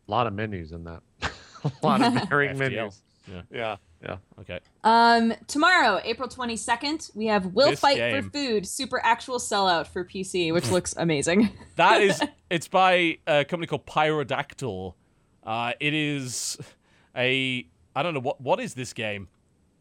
A 0.06 0.12
lot 0.12 0.28
of 0.28 0.34
menus 0.34 0.74
in 0.74 0.84
that. 0.84 1.02
a 1.22 1.72
lot 1.82 2.02
of 2.02 2.14
varying 2.30 2.58
FTL. 2.58 2.60
menus. 2.60 3.02
Yeah, 3.26 3.42
yeah. 3.50 3.76
Yeah. 4.04 4.18
Okay. 4.42 4.60
Um, 4.84 5.34
tomorrow, 5.48 6.02
April 6.04 6.28
22nd, 6.28 7.16
we 7.16 7.28
have 7.28 7.48
Will 7.54 7.70
This 7.70 7.80
Fight 7.80 7.96
game. 7.98 8.22
for 8.22 8.30
Food 8.30 8.68
Super 8.68 9.00
Actual 9.02 9.40
Sellout 9.40 9.88
for 9.88 10.04
PC, 10.04 10.54
which 10.54 10.70
looks 10.70 10.94
amazing. 10.98 11.50
That 11.78 12.02
is, 12.02 12.22
it's 12.50 12.68
by 12.68 13.18
a 13.26 13.46
company 13.46 13.66
called 13.66 13.86
Pyrodactyl. 13.86 14.94
Uh, 15.44 15.72
it 15.80 15.94
is 15.94 16.58
a, 17.16 17.66
I 17.98 18.04
don't 18.04 18.14
know 18.14 18.20
what 18.20 18.40
what 18.42 18.60
is 18.60 18.74
this 18.76 18.94
game. 18.94 19.28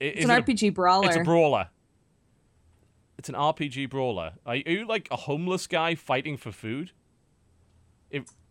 I- 0.01 0.05
It's 0.05 0.25
an 0.25 0.31
it 0.31 0.39
a- 0.39 0.43
RPG 0.43 0.75
brawler. 0.75 1.07
It's 1.07 1.17
a 1.17 1.23
brawler. 1.25 1.69
It's 3.19 3.29
an 3.29 3.35
RPG 3.35 3.89
brawler. 3.91 4.33
Are 4.45 4.57
you, 4.57 4.63
are 4.67 4.71
you 4.73 4.87
like 4.87 5.09
a 5.11 5.17
homeless 5.17 5.67
guy 5.67 5.95
fighting 5.95 6.37
for 6.37 6.53
food? 6.53 6.93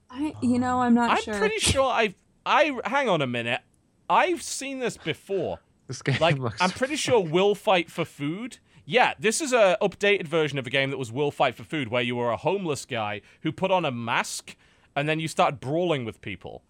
I, 0.09 0.33
you 0.41 0.59
know, 0.59 0.81
I'm 0.81 0.93
not 0.93 1.09
sure. 1.21 1.33
I'm 1.33 1.39
sure. 1.39 1.47
pretty 1.47 1.59
sure 1.59 1.91
I've. 1.91 2.15
I 2.45 2.77
hang 2.85 3.09
on 3.09 3.21
a 3.21 3.27
minute. 3.27 3.61
I've 4.09 4.41
seen 4.41 4.79
this 4.79 4.97
before. 4.97 5.59
This 5.87 6.01
game 6.01 6.17
Like 6.19 6.39
looks. 6.39 6.59
I'm 6.59 6.71
pretty 6.71 6.95
sure 6.95 7.19
Will 7.35 7.53
Fight 7.53 7.91
for 7.91 8.05
Food. 8.05 8.57
Yeah, 8.85 9.13
this 9.19 9.39
is 9.39 9.53
a 9.53 9.77
updated 9.83 10.27
version 10.27 10.57
of 10.57 10.65
a 10.65 10.71
game 10.71 10.89
that 10.89 10.97
was 10.97 11.11
Will 11.11 11.29
Fight 11.29 11.53
for 11.53 11.63
Food, 11.63 11.89
where 11.89 12.01
you 12.01 12.15
were 12.15 12.31
a 12.31 12.37
homeless 12.37 12.85
guy 12.87 13.21
who 13.41 13.51
put 13.51 13.69
on 13.69 13.85
a 13.85 13.91
mask 13.91 14.55
and 14.95 15.07
then 15.07 15.19
you 15.19 15.27
start 15.27 15.59
brawling 15.59 16.03
with 16.03 16.21
people. 16.21 16.63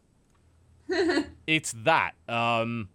It's 1.47 1.73
that. 1.83 2.11
Um, 2.27 2.89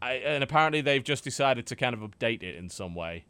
I, 0.00 0.14
and 0.14 0.42
apparently 0.44 0.80
they've 0.80 1.02
just 1.04 1.24
decided 1.24 1.66
to 1.66 1.76
kind 1.76 1.94
of 1.94 2.00
update 2.00 2.42
it 2.42 2.56
in 2.56 2.68
some 2.68 2.94
way. 2.94 3.24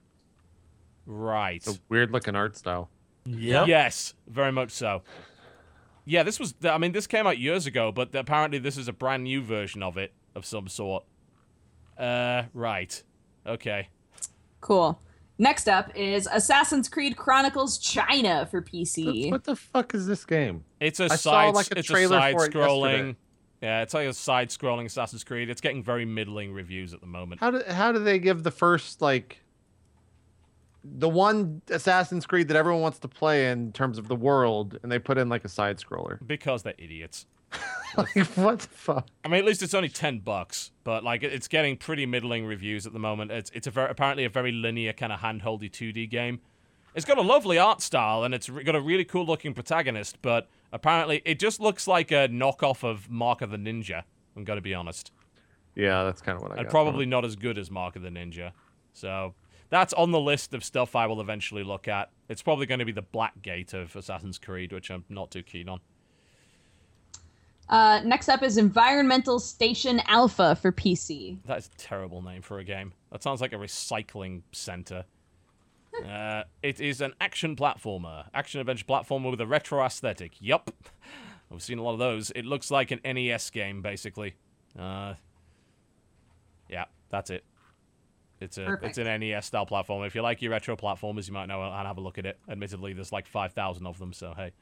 Right. 1.07 1.57
It's 1.57 1.77
a 1.77 1.81
weird 1.89 2.11
looking 2.11 2.35
art 2.35 2.57
style. 2.57 2.91
Yeah. 3.25 3.65
Yes, 3.67 4.15
very 4.27 4.53
much 4.53 4.71
so. 4.71 5.03
Yeah, 6.05 6.23
this 6.23 6.41
was. 6.41 6.55
I 6.65 6.79
mean, 6.79 6.93
this 6.93 7.07
came 7.07 7.27
out 7.27 7.39
years 7.39 7.67
ago, 7.67 7.93
but 7.93 8.15
apparently 8.15 8.59
this 8.59 8.79
is 8.79 8.89
a 8.89 8.93
brand 8.93 9.25
new 9.25 9.43
version 9.43 9.83
of 9.83 9.99
it 9.99 10.13
of 10.35 10.47
some 10.47 10.69
sort. 10.69 11.05
Uh, 11.99 12.45
right. 12.55 13.03
Okay. 13.47 13.89
Cool. 14.61 14.99
Next 15.39 15.69
up 15.69 15.95
is 15.95 16.29
Assassin's 16.31 16.89
Creed 16.89 17.17
Chronicles 17.17 17.79
China 17.79 18.47
for 18.51 18.61
PC. 18.61 19.31
What 19.31 19.45
the 19.45 19.55
fuck 19.55 19.95
is 19.95 20.07
this 20.07 20.25
game? 20.25 20.65
It's 20.81 20.99
a 20.99 21.05
I 21.05 21.09
side. 21.09 21.19
saw, 21.19 21.49
like, 21.51 21.71
a 21.71 21.79
it's 21.79 21.89
trailer 21.89 22.17
a 22.17 22.21
side 22.21 22.35
for 22.35 22.47
it 22.47 22.53
scrolling. 22.53 22.91
yesterday. 22.93 23.17
Yeah, 23.63 23.83
it's 23.83 23.95
like 23.95 24.07
a 24.09 24.13
side-scrolling 24.15 24.85
Assassin's 24.85 25.25
Creed. 25.25 25.51
It's 25.51 25.61
getting 25.61 25.83
very 25.83 26.05
middling 26.05 26.53
reviews 26.53 26.95
at 26.95 27.01
the 27.01 27.09
moment 27.09 27.41
How 27.41 27.51
do 27.51 27.63
how 27.69 27.91
do 27.91 27.99
they 27.99 28.21
give 28.21 28.45
the 28.45 28.53
first 28.53 29.03
like 29.03 29.43
the 30.85 31.09
one 31.09 31.61
Assassin's 31.69 32.25
Creed 32.25 32.47
that 32.49 32.57
everyone 32.57 32.83
wants 32.83 33.01
to 33.01 33.09
play 33.09 33.51
in 33.51 33.73
terms 33.73 33.99
of 33.99 34.07
the 34.07 34.15
world, 34.15 34.79
and 34.83 34.91
they 34.93 34.99
put 35.01 35.19
in 35.19 35.29
like 35.29 35.45
a 35.45 35.49
side 35.49 35.79
scroller? 35.79 36.25
because 36.27 36.63
they're 36.63 36.75
idiots. 36.79 37.27
like 37.97 38.27
what 38.37 38.61
the 38.61 38.69
fuck? 38.69 39.09
I 39.25 39.29
mean, 39.29 39.39
at 39.39 39.45
least 39.45 39.63
it's 39.63 39.75
only 39.75 39.89
ten 39.89 40.19
bucks, 40.19 40.71
but 40.85 41.03
like 41.05 41.23
it's 41.23 41.49
getting 41.49 41.77
pretty 41.77 42.07
middling 42.07 42.47
reviews 42.47 42.87
at 42.87 42.93
the 42.93 42.99
moment. 42.99 43.31
It's 43.31 43.51
it's 43.55 43.67
a 43.67 43.71
very, 43.71 43.91
apparently 43.91 44.25
a 44.25 44.29
very 44.29 44.53
linear 44.53 44.93
kind 44.93 45.13
of 45.13 45.21
handholdy 45.21 45.71
2D 45.71 46.11
game. 46.11 46.41
It's 46.95 47.05
got 47.05 47.19
a 47.19 47.23
lovely 47.23 47.59
art 47.59 47.81
style 47.81 48.25
and 48.25 48.35
it's 48.35 48.49
got 48.49 48.75
a 48.75 48.81
really 48.81 49.05
cool 49.05 49.25
looking 49.25 49.55
protagonist, 49.55 50.21
but 50.23 50.49
apparently 50.73 51.23
it 51.25 51.39
just 51.39 51.61
looks 51.61 51.87
like 51.87 52.11
a 52.11 52.29
knockoff 52.29 52.83
of 52.83 53.09
Mark 53.11 53.41
of 53.43 53.51
the 53.51 53.57
Ninja. 53.57 54.03
I'm 54.37 54.45
gonna 54.45 54.61
be 54.61 54.75
honest, 54.75 55.13
Yeah, 55.75 56.05
that's 56.05 56.21
kind 56.21 56.37
of 56.37 56.43
what 56.43 56.53
I. 56.53 56.57
and 56.57 56.65
got 56.65 56.71
probably 56.71 57.05
from 57.05 57.11
not 57.11 57.25
as 57.25 57.37
good 57.37 57.59
as 57.59 57.71
Mark 57.71 57.97
of 57.97 58.03
the 58.03 58.09
Ninja. 58.11 58.53
So 58.93 59.35
that's 59.71 59.93
on 59.93 60.11
the 60.11 60.21
list 60.21 60.55
of 60.55 60.65
stuff 60.65 60.97
I 60.97 61.07
will 61.07 61.21
eventually 61.21 61.63
look 61.63 61.89
at. 61.89 62.11
It's 62.29 62.43
probably 62.43 62.67
going 62.67 62.79
to 62.81 62.85
be 62.85 62.93
the 62.93 63.03
Blackgate 63.03 63.75
of 63.75 63.95
Assassin's 63.95 64.39
Creed, 64.39 64.73
which 64.73 64.91
I'm 64.91 65.05
not 65.09 65.31
too 65.31 65.43
keen 65.43 65.69
on. 65.69 65.81
Uh, 67.69 68.01
next 68.05 68.29
up 68.29 68.43
is 68.43 68.57
Environmental 68.57 69.39
Station 69.39 70.01
Alpha 70.07 70.57
for 70.57 70.73
PC. 70.73 71.39
That 71.45 71.59
is 71.59 71.67
a 71.75 71.79
terrible 71.79 72.23
name 72.23 72.41
for 72.43 72.59
a 72.59 72.65
game. 72.65 72.95
That 73.13 73.23
sounds 73.23 73.41
like 73.41 73.53
a 73.53 73.57
recycling 73.57 74.43
center. 74.53 75.05
uh, 76.07 76.45
it 76.63 76.81
is 76.81 77.01
an 77.01 77.13
action 77.21 77.57
platformer, 77.57 78.25
action 78.33 78.61
adventure 78.61 78.85
platformer 78.87 79.31
with 79.31 79.41
a 79.41 79.47
retro 79.47 79.85
aesthetic. 79.85 80.33
Yup, 80.41 80.71
I've 81.53 81.63
seen 81.63 81.79
a 81.79 81.83
lot 81.83 81.93
of 81.93 81.99
those. 81.99 82.31
It 82.31 82.47
looks 82.47 82.71
like 82.71 82.91
an 82.91 83.01
NES 83.05 83.51
game, 83.51 83.83
basically. 83.83 84.35
Uh, 84.79 85.15
yeah, 86.71 86.85
that's 87.11 87.31
it. 87.31 87.45
It's 88.41 88.57
a 88.57 88.65
Perfect. 88.65 88.85
it's 88.91 88.99
an 88.99 89.21
NES 89.21 89.47
style 89.47 89.67
platformer. 89.67 90.07
If 90.07 90.15
you 90.15 90.23
like 90.23 90.41
your 90.41 90.53
retro 90.53 90.77
platformers, 90.77 91.27
you 91.27 91.35
might 91.35 91.47
know 91.47 91.63
and 91.63 91.87
have 91.87 91.99
a 91.99 92.01
look 92.01 92.19
at 92.19 92.25
it. 92.25 92.39
Admittedly, 92.49 92.93
there's 92.93 93.13
like 93.13 93.27
five 93.27 93.53
thousand 93.53 93.87
of 93.87 93.99
them, 93.99 94.13
so 94.13 94.33
hey. 94.37 94.53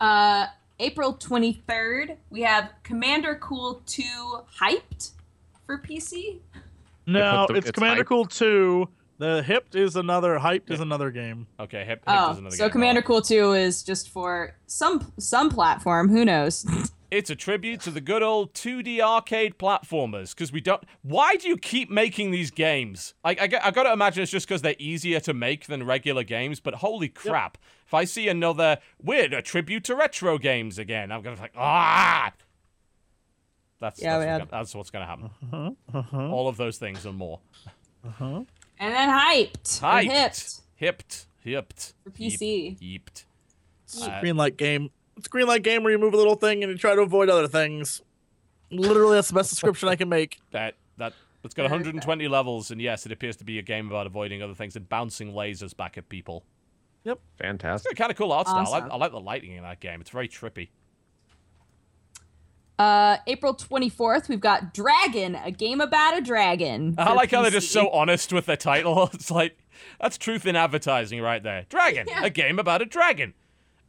Uh, 0.00 0.46
April 0.82 1.14
23rd, 1.14 2.16
we 2.30 2.42
have 2.42 2.70
Commander 2.82 3.36
Cool 3.36 3.82
2 3.86 4.02
Hyped 4.60 5.12
for 5.64 5.78
PC. 5.78 6.40
No, 7.06 7.44
put 7.46 7.56
it's, 7.56 7.68
it's 7.68 7.74
Commander 7.74 8.02
hyped. 8.02 8.08
Cool 8.08 8.24
2. 8.24 8.88
The 9.18 9.44
hyped 9.46 9.76
is 9.76 9.94
another. 9.94 10.36
Hyped 10.40 10.72
is 10.72 10.80
another 10.80 11.12
game. 11.12 11.46
Okay, 11.60 11.84
hip, 11.84 12.00
hip 12.00 12.02
Oh, 12.08 12.32
is 12.32 12.38
another 12.38 12.50
game. 12.50 12.58
so 12.58 12.64
game. 12.64 12.72
Commander 12.72 13.00
oh. 13.04 13.06
Cool 13.06 13.22
2 13.22 13.52
is 13.52 13.84
just 13.84 14.10
for 14.10 14.56
some 14.66 15.12
some 15.18 15.50
platform. 15.50 16.08
Who 16.08 16.24
knows? 16.24 16.66
It's 17.12 17.28
a 17.28 17.36
tribute 17.36 17.82
to 17.82 17.90
the 17.90 18.00
good 18.00 18.22
old 18.22 18.54
2D 18.54 18.98
arcade 18.98 19.58
platformers 19.58 20.34
because 20.34 20.50
we 20.50 20.62
don't. 20.62 20.82
Why 21.02 21.36
do 21.36 21.46
you 21.46 21.58
keep 21.58 21.90
making 21.90 22.30
these 22.30 22.50
games? 22.50 23.12
I, 23.22 23.36
I, 23.38 23.46
got- 23.48 23.62
I 23.62 23.70
gotta 23.70 23.92
imagine 23.92 24.22
it's 24.22 24.32
just 24.32 24.48
because 24.48 24.62
they're 24.62 24.74
easier 24.78 25.20
to 25.20 25.34
make 25.34 25.66
than 25.66 25.84
regular 25.84 26.24
games. 26.24 26.58
But 26.58 26.76
holy 26.76 27.10
crap! 27.10 27.58
If 27.86 27.92
I 27.92 28.04
see 28.04 28.28
another 28.28 28.78
weird 29.02 29.34
a 29.34 29.42
tribute 29.42 29.84
to 29.84 29.94
retro 29.94 30.38
games 30.38 30.78
again, 30.78 31.12
I'm 31.12 31.20
gonna 31.20 31.36
be 31.36 31.42
like 31.42 31.52
ah. 31.54 32.32
That's 33.78 34.00
Yeah, 34.00 34.18
that's, 34.18 34.24
what's 34.24 34.38
gonna, 34.50 34.60
that's 34.62 34.74
what's 34.74 34.90
gonna 34.90 35.06
happen. 35.06 35.30
Uh-huh, 35.52 35.98
uh-huh. 35.98 36.30
All 36.30 36.48
of 36.48 36.56
those 36.56 36.78
things 36.78 37.04
and 37.04 37.18
more. 37.18 37.40
Uh-huh. 38.06 38.44
and 38.78 38.94
then 38.94 39.10
Hyped. 39.10 39.82
or 39.82 39.86
Hyped, 39.86 40.02
Hipped 40.06 40.60
hipped, 40.76 41.26
hipped 41.40 41.92
for 42.04 42.10
PC. 42.10 42.78
Yeeped. 42.80 43.24
It's 43.84 44.06
a 44.06 44.18
green 44.22 44.38
light 44.38 44.56
game. 44.56 44.88
It's 45.16 45.26
a 45.26 45.30
green 45.30 45.46
light 45.46 45.62
game 45.62 45.82
where 45.82 45.92
you 45.92 45.98
move 45.98 46.14
a 46.14 46.16
little 46.16 46.34
thing 46.36 46.62
and 46.62 46.72
you 46.72 46.78
try 46.78 46.94
to 46.94 47.02
avoid 47.02 47.28
other 47.28 47.48
things. 47.48 48.00
Literally, 48.70 49.16
that's 49.16 49.28
the 49.28 49.34
best 49.34 49.50
description 49.50 49.88
I 49.88 49.96
can 49.96 50.08
make. 50.08 50.38
That 50.52 50.74
that 50.98 51.12
it's 51.44 51.54
got 51.54 51.64
120 51.64 52.28
levels, 52.28 52.70
and 52.70 52.80
yes, 52.80 53.04
it 53.04 53.12
appears 53.12 53.36
to 53.38 53.44
be 53.44 53.58
a 53.58 53.62
game 53.62 53.88
about 53.88 54.06
avoiding 54.06 54.42
other 54.42 54.54
things 54.54 54.76
and 54.76 54.88
bouncing 54.88 55.32
lasers 55.32 55.76
back 55.76 55.98
at 55.98 56.08
people. 56.08 56.44
Yep, 57.04 57.18
fantastic. 57.36 57.96
kind 57.96 58.10
of 58.12 58.16
cool 58.16 58.30
art 58.32 58.46
style. 58.46 58.72
I, 58.72 58.78
I 58.78 58.96
like 58.96 59.10
the 59.10 59.18
lighting 59.20 59.52
in 59.52 59.62
that 59.64 59.80
game. 59.80 60.00
It's 60.00 60.10
very 60.10 60.28
trippy. 60.28 60.68
Uh, 62.78 63.18
April 63.26 63.54
24th, 63.54 64.28
we've 64.28 64.40
got 64.40 64.72
Dragon, 64.74 65.34
a 65.36 65.50
game 65.50 65.80
about 65.80 66.16
a 66.16 66.20
dragon. 66.20 66.94
I 66.98 67.08
for 67.08 67.14
like 67.14 67.30
how 67.30 67.42
they're 67.42 67.50
just 67.50 67.70
so 67.70 67.90
honest 67.92 68.32
with 68.32 68.46
their 68.46 68.56
title. 68.56 69.10
It's 69.12 69.30
like 69.30 69.58
that's 70.00 70.16
truth 70.18 70.46
in 70.46 70.56
advertising 70.56 71.20
right 71.20 71.42
there. 71.42 71.66
Dragon, 71.68 72.06
Yeah. 72.08 72.24
a 72.24 72.30
game 72.30 72.58
about 72.58 72.82
a 72.82 72.84
dragon. 72.86 73.34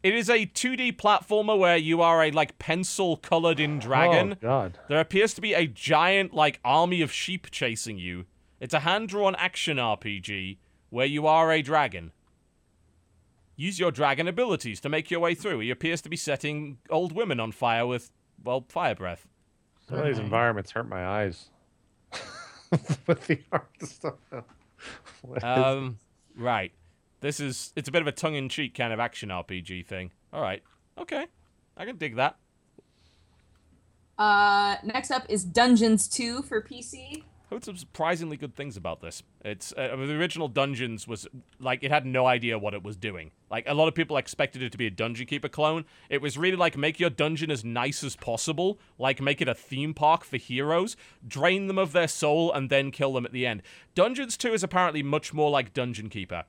It 0.04 0.14
is 0.14 0.30
a 0.30 0.46
2D 0.46 0.98
platformer 0.98 1.58
where 1.58 1.78
you 1.78 2.02
are 2.02 2.22
a 2.24 2.30
like 2.32 2.60
pencil 2.60 3.16
colored 3.18 3.60
in 3.60 3.80
dragon. 3.80 4.34
Oh 4.34 4.38
God. 4.42 4.78
There 4.90 5.00
appears 5.00 5.34
to 5.36 5.42
be 5.42 5.54
a 5.54 5.66
giant 5.66 6.34
like 6.34 6.60
army 6.66 7.02
of 7.02 7.12
sheep 7.12 7.50
chasing 7.52 7.98
you. 7.98 8.26
It's 8.60 8.74
a 8.74 8.82
hand-drawn 8.82 9.36
action 9.36 9.78
RPG 9.78 10.58
where 10.90 11.06
you 11.06 11.26
are 11.26 11.52
a 11.52 11.62
dragon. 11.62 12.12
Use 13.56 13.80
your 13.80 13.92
dragon 13.92 14.28
abilities 14.28 14.80
to 14.82 14.90
make 14.90 15.10
your 15.10 15.20
way 15.22 15.36
through. 15.36 15.60
He 15.60 15.70
appears 15.70 16.02
to 16.02 16.10
be 16.10 16.18
setting 16.18 16.80
old 16.90 17.12
women 17.14 17.40
on 17.40 17.52
fire 17.52 17.86
with 17.88 18.12
well, 18.44 18.66
fire 18.68 18.96
breath. 18.96 19.28
Some 19.88 20.00
of 20.00 20.06
these 20.06 20.20
environments 20.20 20.72
hurt 20.72 20.88
my 20.90 21.06
eyes. 21.06 21.50
With 23.08 23.28
the 23.28 23.40
art 23.52 23.70
stuff. 23.84 24.16
What 25.22 25.38
is- 25.38 25.44
Um, 25.44 26.00
right. 26.36 26.74
This 27.24 27.40
is 27.40 27.72
it's 27.78 27.88
a 27.88 27.92
bit 27.92 28.02
of 28.02 28.08
a 28.08 28.12
tongue-in-cheek 28.12 28.76
kind 28.76 28.92
of 28.92 29.00
action 29.00 29.30
RPG 29.30 29.86
thing. 29.86 30.12
All 30.34 30.42
right. 30.42 30.62
Okay. 30.98 31.26
I 31.78 31.86
can 31.86 31.96
dig 31.96 32.18
that. 32.18 32.36
Uh, 34.18 34.76
next 34.84 35.10
up 35.10 35.26
is 35.30 35.46
Dungeons 35.46 36.10
2 36.10 36.42
for 36.42 36.62
PC. 36.62 37.24
heard 37.50 37.64
some 37.64 37.78
surprisingly 37.78 38.36
good 38.36 38.56
things 38.56 38.76
about 38.76 39.00
this. 39.00 39.24
It's 39.46 39.72
uh, 39.72 39.96
the 39.96 40.18
original 40.18 40.50
Dungeons 40.50 41.08
was 41.08 41.26
like 41.62 41.82
it 41.82 41.92
had 41.92 42.06
no 42.06 42.26
idea 42.26 42.60
what 42.60 42.74
it 42.74 42.84
was 42.84 42.98
doing. 42.98 43.32
Like 43.50 43.70
a 43.70 43.74
lot 43.74 43.88
of 43.88 43.96
people 43.96 44.18
expected 44.18 44.62
it 44.62 44.74
to 44.74 44.78
be 44.78 44.88
a 44.88 44.92
Dungeon 44.92 45.26
Keeper 45.26 45.48
clone. 45.48 45.86
It 46.10 46.22
was 46.22 46.38
really 46.38 46.58
like 46.58 46.76
make 46.76 47.00
your 47.00 47.10
dungeon 47.10 47.52
as 47.52 47.64
nice 47.64 48.04
as 48.04 48.18
possible, 48.18 48.80
like 49.00 49.22
make 49.22 49.42
it 49.42 49.48
a 49.48 49.56
theme 49.56 49.94
park 49.94 50.26
for 50.26 50.36
heroes, 50.36 50.98
drain 51.26 51.68
them 51.68 51.78
of 51.78 51.94
their 51.94 52.10
soul, 52.10 52.52
and 52.52 52.70
then 52.70 52.92
kill 52.92 53.14
them 53.14 53.26
at 53.26 53.32
the 53.32 53.48
end. 53.48 53.62
Dungeons 53.96 54.36
2 54.36 54.54
is 54.54 54.62
apparently 54.62 55.04
much 55.04 55.34
more 55.34 55.50
like 55.50 55.74
Dungeon 55.74 56.10
Keeper. 56.10 56.44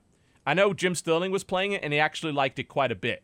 I 0.45 0.53
know 0.53 0.73
Jim 0.73 0.95
Sterling 0.95 1.31
was 1.31 1.43
playing 1.43 1.71
it 1.71 1.83
and 1.83 1.93
he 1.93 1.99
actually 1.99 2.31
liked 2.31 2.59
it 2.59 2.65
quite 2.65 2.91
a 2.91 2.95
bit. 2.95 3.23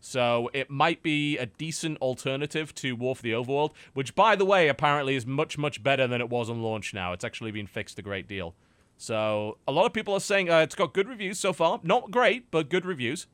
So 0.00 0.48
it 0.52 0.70
might 0.70 1.02
be 1.02 1.38
a 1.38 1.46
decent 1.46 1.98
alternative 1.98 2.74
to 2.76 2.94
War 2.94 3.16
for 3.16 3.22
the 3.22 3.32
Overworld, 3.32 3.72
which, 3.94 4.14
by 4.14 4.36
the 4.36 4.44
way, 4.44 4.68
apparently 4.68 5.16
is 5.16 5.26
much, 5.26 5.58
much 5.58 5.82
better 5.82 6.06
than 6.06 6.20
it 6.20 6.30
was 6.30 6.48
on 6.48 6.62
launch 6.62 6.94
now. 6.94 7.12
It's 7.12 7.24
actually 7.24 7.50
been 7.50 7.66
fixed 7.66 7.98
a 7.98 8.02
great 8.02 8.28
deal. 8.28 8.54
So 8.96 9.58
a 9.66 9.72
lot 9.72 9.86
of 9.86 9.92
people 9.92 10.14
are 10.14 10.20
saying 10.20 10.50
uh, 10.50 10.58
it's 10.58 10.74
got 10.74 10.94
good 10.94 11.08
reviews 11.08 11.38
so 11.38 11.52
far. 11.52 11.80
Not 11.82 12.10
great, 12.10 12.50
but 12.50 12.68
good 12.68 12.84
reviews. 12.84 13.26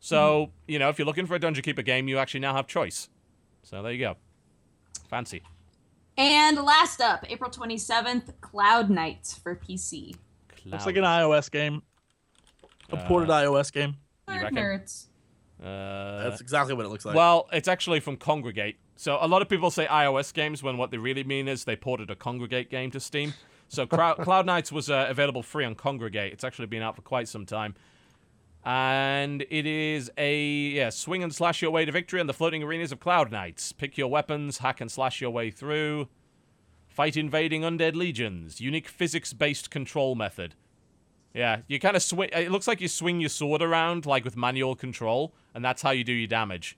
So, 0.00 0.50
you 0.66 0.78
know, 0.78 0.88
if 0.88 0.98
you're 0.98 1.06
looking 1.06 1.26
for 1.26 1.34
a 1.34 1.38
Dungeon 1.38 1.62
Keeper 1.62 1.82
game, 1.82 2.08
you 2.08 2.18
actually 2.18 2.40
now 2.40 2.54
have 2.54 2.66
choice. 2.66 3.08
So 3.62 3.82
there 3.82 3.92
you 3.92 4.00
go. 4.00 4.16
Fancy. 5.08 5.42
And 6.16 6.58
last 6.58 7.00
up, 7.00 7.24
April 7.30 7.50
27th, 7.50 8.40
Cloud 8.40 8.90
Knights 8.90 9.38
for 9.38 9.54
PC. 9.54 10.16
Looks 10.66 10.86
like 10.86 10.96
an 10.96 11.04
iOS 11.04 11.50
game. 11.50 11.82
A 12.92 12.96
ported 13.08 13.30
Uh, 13.30 13.40
iOS 13.42 13.72
game. 13.72 13.96
You 14.28 14.34
Nerd 14.34 14.42
reckon? 14.42 14.56
nerds. 14.58 15.06
Uh, 15.62 16.24
That's 16.28 16.40
exactly 16.40 16.74
what 16.74 16.84
it 16.84 16.88
looks 16.88 17.04
like. 17.04 17.14
well, 17.14 17.48
it's 17.52 17.68
actually 17.68 18.00
from 18.00 18.16
Kongregate. 18.16 18.76
So 18.96 19.18
a 19.20 19.26
lot 19.28 19.42
of 19.42 19.48
people 19.48 19.70
say 19.70 19.86
iOS 19.86 20.32
games 20.34 20.62
when 20.62 20.76
what 20.76 20.90
they 20.90 20.98
really 20.98 21.24
mean 21.24 21.48
is 21.48 21.64
they 21.64 21.76
ported 21.76 22.10
a 22.10 22.16
Kongregate 22.16 22.68
game 22.68 22.90
to 22.92 23.00
Steam. 23.00 23.34
So 23.68 23.86
Crowd, 23.86 24.18
Cloud 24.18 24.44
Knights 24.46 24.70
was 24.72 24.90
uh, 24.90 25.06
available 25.08 25.42
free 25.42 25.64
on 25.64 25.74
Kongregate. 25.74 26.32
It's 26.32 26.44
actually 26.44 26.66
been 26.66 26.82
out 26.82 26.94
for 26.96 27.02
quite 27.02 27.28
some 27.28 27.46
time. 27.46 27.74
And 28.64 29.44
it 29.50 29.66
is 29.66 30.10
a 30.16 30.44
yeah, 30.44 30.90
swing 30.90 31.22
and 31.22 31.34
slash 31.34 31.62
your 31.62 31.70
way 31.72 31.84
to 31.84 31.90
victory 31.92 32.20
in 32.20 32.26
the 32.28 32.34
floating 32.34 32.62
arenas 32.62 32.92
of 32.92 33.00
Cloud 33.00 33.32
Knights. 33.32 33.72
Pick 33.72 33.98
your 33.98 34.08
weapons, 34.08 34.58
hack 34.58 34.80
and 34.80 34.90
slash 34.90 35.20
your 35.20 35.30
way 35.30 35.50
through. 35.50 36.08
Fight 36.88 37.16
invading 37.16 37.62
undead 37.62 37.96
legions. 37.96 38.60
Unique 38.60 38.86
physics-based 38.88 39.70
control 39.70 40.14
method. 40.14 40.54
Yeah, 41.34 41.60
you 41.66 41.78
kind 41.80 41.96
of 41.96 42.02
swing. 42.02 42.28
It 42.32 42.50
looks 42.50 42.68
like 42.68 42.80
you 42.80 42.88
swing 42.88 43.20
your 43.20 43.30
sword 43.30 43.62
around 43.62 44.04
like 44.04 44.24
with 44.24 44.36
manual 44.36 44.76
control, 44.76 45.34
and 45.54 45.64
that's 45.64 45.82
how 45.82 45.90
you 45.90 46.04
do 46.04 46.12
your 46.12 46.28
damage. 46.28 46.76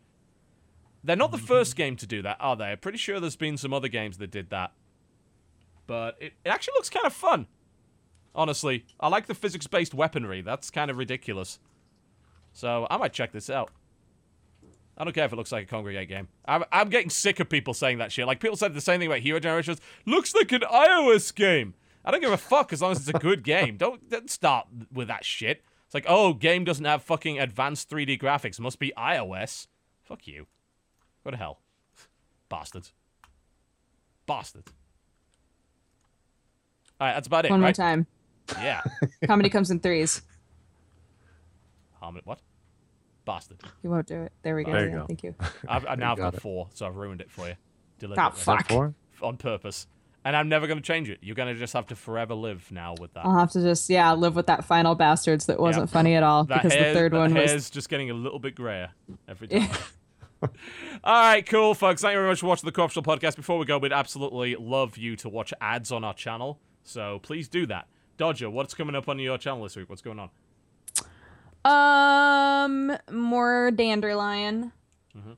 They're 1.02 1.16
not 1.16 1.32
the 1.32 1.38
first 1.38 1.76
game 1.76 1.96
to 1.96 2.06
do 2.06 2.22
that, 2.22 2.36
are 2.40 2.56
they? 2.56 2.66
I'm 2.66 2.78
pretty 2.78 2.98
sure 2.98 3.20
there's 3.20 3.36
been 3.36 3.56
some 3.56 3.72
other 3.72 3.88
games 3.88 4.18
that 4.18 4.30
did 4.30 4.50
that. 4.50 4.72
But 5.86 6.16
it, 6.20 6.32
it 6.44 6.48
actually 6.48 6.74
looks 6.76 6.88
kind 6.88 7.04
of 7.04 7.12
fun. 7.12 7.46
Honestly, 8.34 8.84
I 8.98 9.08
like 9.08 9.26
the 9.26 9.34
physics-based 9.34 9.94
weaponry. 9.94 10.40
That's 10.40 10.70
kind 10.70 10.90
of 10.90 10.96
ridiculous. 10.96 11.58
So 12.52 12.86
I 12.90 12.96
might 12.96 13.12
check 13.12 13.32
this 13.32 13.50
out. 13.50 13.70
I 14.96 15.04
don't 15.04 15.12
care 15.12 15.24
if 15.24 15.32
it 15.32 15.36
looks 15.36 15.52
like 15.52 15.70
a 15.70 15.74
Kongregate 15.74 16.08
game. 16.08 16.28
I'm, 16.46 16.64
I'm 16.72 16.88
getting 16.88 17.10
sick 17.10 17.40
of 17.40 17.48
people 17.48 17.74
saying 17.74 17.98
that 17.98 18.12
shit. 18.12 18.26
Like, 18.26 18.40
people 18.40 18.56
said 18.56 18.74
the 18.74 18.80
same 18.80 19.00
thing 19.00 19.08
about 19.08 19.20
Hero 19.20 19.40
Generations. 19.40 19.80
Looks 20.06 20.34
like 20.34 20.52
an 20.52 20.60
iOS 20.60 21.34
game. 21.34 21.74
I 22.04 22.10
don't 22.10 22.20
give 22.20 22.32
a 22.32 22.36
fuck 22.36 22.72
as 22.72 22.82
long 22.82 22.92
as 22.92 22.98
it's 22.98 23.08
a 23.08 23.18
good 23.18 23.42
game. 23.42 23.76
Don't, 23.76 24.08
don't 24.10 24.30
start 24.30 24.66
with 24.92 25.08
that 25.08 25.24
shit. 25.24 25.62
It's 25.86 25.94
like, 25.94 26.04
oh, 26.08 26.34
game 26.34 26.64
doesn't 26.64 26.84
have 26.84 27.02
fucking 27.02 27.38
advanced 27.38 27.88
3D 27.90 28.20
graphics. 28.20 28.60
Must 28.60 28.78
be 28.78 28.92
iOS. 28.96 29.66
Fuck 30.02 30.26
you. 30.26 30.46
Go 31.24 31.30
to 31.30 31.36
hell. 31.36 31.60
Bastards. 32.48 32.92
Bastards. 34.26 34.72
Alright, 37.00 37.16
that's 37.16 37.26
about 37.26 37.46
it, 37.46 37.50
One 37.50 37.60
more 37.60 37.72
time. 37.72 38.06
Yeah. 38.60 38.82
Comedy 39.26 39.48
comes 39.48 39.70
in 39.70 39.80
threes. 39.80 40.22
Harmon, 42.00 42.22
what? 42.24 42.38
Bastard. 43.24 43.58
You 43.82 43.90
won't 43.90 44.06
do 44.06 44.22
it. 44.22 44.32
There 44.42 44.54
we 44.54 44.64
go. 44.64 44.72
There 44.72 44.84
you 44.84 44.90
Yeah, 44.90 44.96
go. 44.98 45.06
Thank 45.06 45.22
you. 45.22 45.34
I've, 45.66 45.86
I 45.86 45.94
now 45.94 46.12
I've 46.12 46.18
got 46.18 46.32
got 46.34 46.42
four, 46.42 46.68
so 46.74 46.86
I've 46.86 46.96
ruined 46.96 47.22
it 47.22 47.30
for 47.30 47.46
you. 47.48 47.54
Ah, 47.54 47.58
Deliberately. 47.98 48.40
fuck. 48.40 48.94
On 49.22 49.36
purpose. 49.38 49.86
And 50.26 50.34
I'm 50.34 50.48
never 50.48 50.66
going 50.66 50.78
to 50.78 50.82
change 50.82 51.10
it. 51.10 51.18
You're 51.22 51.34
going 51.34 51.52
to 51.52 51.58
just 51.58 51.74
have 51.74 51.86
to 51.88 51.96
forever 51.96 52.34
live 52.34 52.70
now 52.72 52.94
with 52.98 53.12
that. 53.12 53.26
I'll 53.26 53.38
have 53.38 53.50
to 53.52 53.60
just 53.60 53.90
yeah 53.90 54.12
live 54.12 54.34
with 54.36 54.46
that 54.46 54.64
final 54.64 54.94
bastards 54.94 55.46
that 55.46 55.60
wasn't 55.60 55.88
Yeah. 55.88 55.92
funny 55.92 56.14
at 56.14 56.22
all 56.22 56.44
that 56.46 56.62
because 56.62 56.72
hair, 56.72 56.92
the 56.94 56.98
third 56.98 57.12
one 57.12 57.34
was 57.34 57.68
just 57.70 57.88
getting 57.90 58.10
a 58.10 58.14
little 58.14 58.38
bit 58.38 58.54
grayer 58.54 58.90
every 59.28 59.48
time. 59.48 59.68
All 60.42 60.50
right, 61.22 61.46
cool, 61.46 61.74
folks. 61.74 62.02
Thank 62.02 62.12
you 62.12 62.18
very 62.18 62.28
much 62.28 62.40
for 62.40 62.46
watching 62.46 62.66
the 62.66 62.72
Co-Optional 62.72 63.02
podcast. 63.02 63.36
Before 63.36 63.56
we 63.58 63.64
go, 63.64 63.78
we'd 63.78 63.94
absolutely 63.94 64.56
love 64.56 64.98
you 64.98 65.16
to 65.16 65.28
watch 65.30 65.54
ads 65.60 65.90
on 65.90 66.04
our 66.04 66.12
channel, 66.12 66.58
so 66.82 67.18
please 67.22 67.48
do 67.48 67.64
that. 67.66 67.86
Dodger, 68.18 68.50
what's 68.50 68.74
coming 68.74 68.94
up 68.94 69.08
on 69.08 69.18
your 69.18 69.38
channel 69.38 69.62
this 69.62 69.74
week? 69.74 69.88
What's 69.88 70.02
going 70.02 70.18
on? 70.18 70.28
Um, 71.64 72.96
more 73.10 73.70
dandelion. 73.70 74.72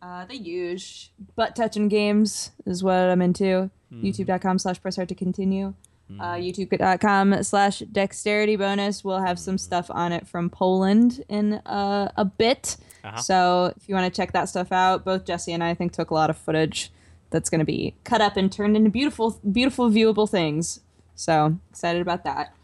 Uh, 0.02 0.24
the 0.24 0.36
huge 0.36 1.12
butt 1.34 1.54
touching 1.54 1.88
games 1.88 2.50
is 2.64 2.82
what 2.82 2.94
I'm 2.94 3.22
into. 3.22 3.70
YouTube.com 3.92 4.58
slash 4.58 4.80
press 4.80 4.96
heart 4.96 5.08
to 5.08 5.14
continue. 5.14 5.74
Uh, 6.20 6.34
YouTube.com 6.34 7.42
slash 7.42 7.80
dexterity 7.80 8.56
bonus. 8.56 9.02
We'll 9.02 9.20
have 9.20 9.38
some 9.38 9.58
stuff 9.58 9.90
on 9.90 10.12
it 10.12 10.26
from 10.26 10.50
Poland 10.50 11.24
in 11.28 11.54
uh, 11.54 12.12
a 12.16 12.24
bit. 12.24 12.76
Uh-huh. 13.02 13.20
So 13.20 13.72
if 13.76 13.88
you 13.88 13.94
want 13.94 14.12
to 14.12 14.16
check 14.16 14.32
that 14.32 14.48
stuff 14.48 14.70
out, 14.70 15.04
both 15.04 15.24
Jesse 15.24 15.52
and 15.52 15.64
I, 15.64 15.70
I 15.70 15.74
think 15.74 15.92
took 15.92 16.10
a 16.10 16.14
lot 16.14 16.30
of 16.30 16.36
footage 16.36 16.92
that's 17.30 17.50
going 17.50 17.58
to 17.58 17.64
be 17.64 17.94
cut 18.04 18.20
up 18.20 18.36
and 18.36 18.52
turned 18.52 18.76
into 18.76 18.88
beautiful, 18.88 19.40
beautiful, 19.50 19.90
viewable 19.90 20.30
things. 20.30 20.80
So 21.16 21.58
excited 21.70 22.02
about 22.02 22.24
that. 22.24 22.55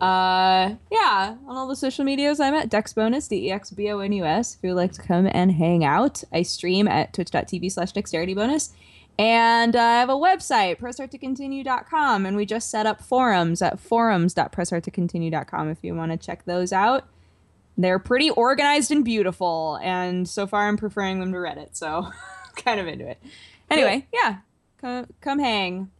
Uh, 0.00 0.74
yeah, 0.90 1.36
on 1.46 1.56
all 1.56 1.68
the 1.68 1.76
social 1.76 2.04
medias, 2.04 2.40
I'm 2.40 2.54
at 2.54 2.68
DexBonus, 2.68 3.28
D 3.28 3.46
E 3.46 3.52
X 3.52 3.70
B 3.70 3.90
O 3.90 4.00
N 4.00 4.12
U 4.12 4.24
S. 4.24 4.56
If 4.56 4.64
you'd 4.64 4.74
like 4.74 4.92
to 4.92 5.02
come 5.02 5.28
and 5.30 5.52
hang 5.52 5.84
out, 5.84 6.24
I 6.32 6.42
stream 6.42 6.88
at 6.88 7.12
twitch.tv 7.12 7.70
slash 7.70 7.92
dexteritybonus. 7.92 8.72
And 9.16 9.76
uh, 9.76 9.80
I 9.80 10.00
have 10.00 10.10
a 10.10 10.14
website, 10.14 10.78
presshearttocontinue.com, 10.78 12.26
and 12.26 12.36
we 12.36 12.44
just 12.44 12.68
set 12.68 12.84
up 12.84 13.00
forums 13.00 13.62
at 13.62 13.78
forums.presshearttocontinue.com 13.78 15.70
if 15.70 15.78
you 15.82 15.94
want 15.94 16.10
to 16.10 16.18
check 16.18 16.44
those 16.44 16.72
out. 16.72 17.06
They're 17.78 18.00
pretty 18.00 18.30
organized 18.30 18.90
and 18.90 19.04
beautiful, 19.04 19.78
and 19.82 20.28
so 20.28 20.48
far 20.48 20.66
I'm 20.66 20.76
preferring 20.76 21.20
them 21.20 21.32
to 21.32 21.38
Reddit, 21.38 21.76
so 21.76 22.10
kind 22.56 22.80
of 22.80 22.88
into 22.88 23.08
it. 23.08 23.22
Anyway, 23.70 24.08
yeah, 24.12 24.38
come, 24.80 25.06
come 25.20 25.38
hang. 25.38 25.90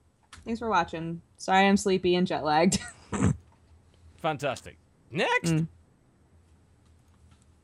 Thanks 0.45 0.59
for 0.59 0.69
watching. 0.69 1.23
Sorry 1.39 1.69
I'm 1.69 1.77
sleepy 1.77 2.17
and 2.17 2.27
jet 2.27 2.45
lagged. 2.45 2.81
Fantastic. 4.25 4.79
Next, 5.11 5.51
Mm. 5.53 5.69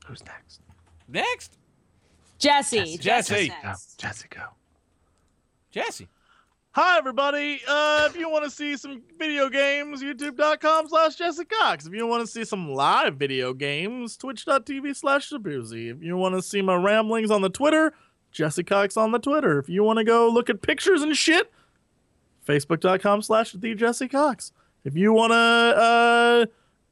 Who's 0.07 0.23
next? 0.27 0.61
next, 1.09 1.57
Jesse. 2.39 2.99
Jesse. 2.99 3.49
Go. 3.49 3.73
Jesse, 3.97 4.29
go. 4.29 4.43
Jesse. 5.71 6.07
Hi, 6.73 6.99
everybody. 6.99 7.63
Uh, 7.67 8.09
if 8.11 8.15
you 8.19 8.29
want 8.29 8.45
to 8.45 8.51
see 8.51 8.77
some 8.77 9.01
video 9.19 9.49
games, 9.49 10.03
youtube.com 10.03 10.89
slash 10.91 11.15
Jesse 11.17 11.47
Cox. 11.47 11.87
If 11.87 11.95
you 11.95 12.07
want 12.07 12.21
to 12.25 12.27
see 12.31 12.45
some 12.45 12.71
live 12.71 13.17
video 13.17 13.55
games, 13.55 14.19
twitch.tv 14.19 14.95
slash 14.95 15.31
Shabuzi. 15.31 15.91
If 15.97 16.03
you 16.03 16.19
want 16.19 16.35
to 16.35 16.43
see 16.43 16.61
my 16.61 16.75
ramblings 16.75 17.31
on 17.31 17.41
the 17.41 17.49
Twitter, 17.49 17.95
Jesse 18.33 18.65
Cox 18.65 18.99
on 18.99 19.13
the 19.13 19.19
Twitter. 19.19 19.59
If 19.59 19.71
you 19.71 19.83
want 19.83 19.97
to 19.99 20.05
go 20.05 20.29
look 20.29 20.51
at 20.51 20.61
pictures 20.61 21.01
and 21.01 21.17
shit, 21.17 21.51
facebook.com 22.47 23.23
slash 23.23 23.53
the 23.53 23.75
Jesse 23.75 24.09
Cox. 24.09 24.53
If 24.85 24.97
you 24.97 25.13
want 25.13 25.33
to, 25.33 25.37
uh, 25.37 26.47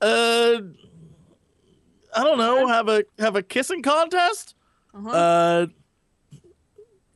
uh, 0.05 0.61
I 2.15 2.25
don't 2.25 2.39
know, 2.39 2.67
have 2.67 2.89
a 2.89 3.05
have 3.19 3.37
a 3.37 3.43
kissing 3.43 3.83
contest, 3.83 4.55
Uh-huh. 4.95 5.09
uh, 5.11 5.67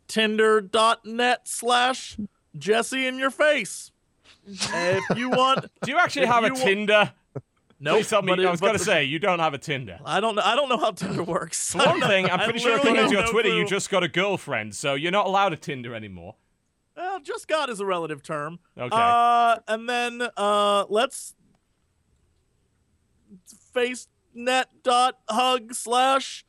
tinder.net 0.08 1.48
slash 1.48 2.16
Jesse 2.56 3.06
in 3.06 3.18
your 3.18 3.30
face. 3.30 3.90
if 4.46 5.16
you 5.16 5.30
want, 5.30 5.66
Do 5.82 5.90
you 5.90 5.98
actually 5.98 6.26
have 6.26 6.44
a 6.44 6.48
you 6.48 6.54
wa- 6.54 6.60
Tinder? 6.60 7.12
no, 7.80 7.94
Please 7.94 8.10
tell 8.10 8.22
me. 8.22 8.32
I 8.44 8.50
was 8.50 8.60
going 8.60 8.72
to 8.74 8.78
the- 8.78 8.84
say, 8.84 9.04
you 9.04 9.18
don't 9.18 9.38
have 9.38 9.54
a 9.54 9.58
Tinder. 9.58 9.98
I 10.04 10.20
don't 10.20 10.34
know. 10.34 10.42
I 10.44 10.54
don't 10.56 10.68
know 10.68 10.78
how 10.78 10.90
Tinder 10.90 11.22
works. 11.22 11.72
For 11.72 11.78
one 11.78 12.00
thing, 12.12 12.28
I'm 12.30 12.40
pretty 12.40 12.58
sure 12.58 12.76
according 12.76 13.06
to 13.06 13.12
your 13.12 13.22
no 13.24 13.30
Twitter, 13.30 13.48
you 13.50 13.66
just 13.66 13.88
got 13.90 14.02
a 14.02 14.08
girlfriend, 14.08 14.74
so 14.74 14.94
you're 14.94 15.12
not 15.12 15.26
allowed 15.26 15.52
a 15.52 15.56
Tinder 15.56 15.94
anymore. 15.94 16.34
Well, 16.96 17.20
just 17.20 17.48
God 17.48 17.70
is 17.70 17.80
a 17.80 17.86
relative 17.86 18.22
term. 18.22 18.58
Okay. 18.78 18.88
Uh, 18.92 19.56
and 19.68 19.88
then 19.88 20.22
uh, 20.36 20.84
let's 20.88 21.34
facenet.hug 24.36 25.74
slash 25.74 26.44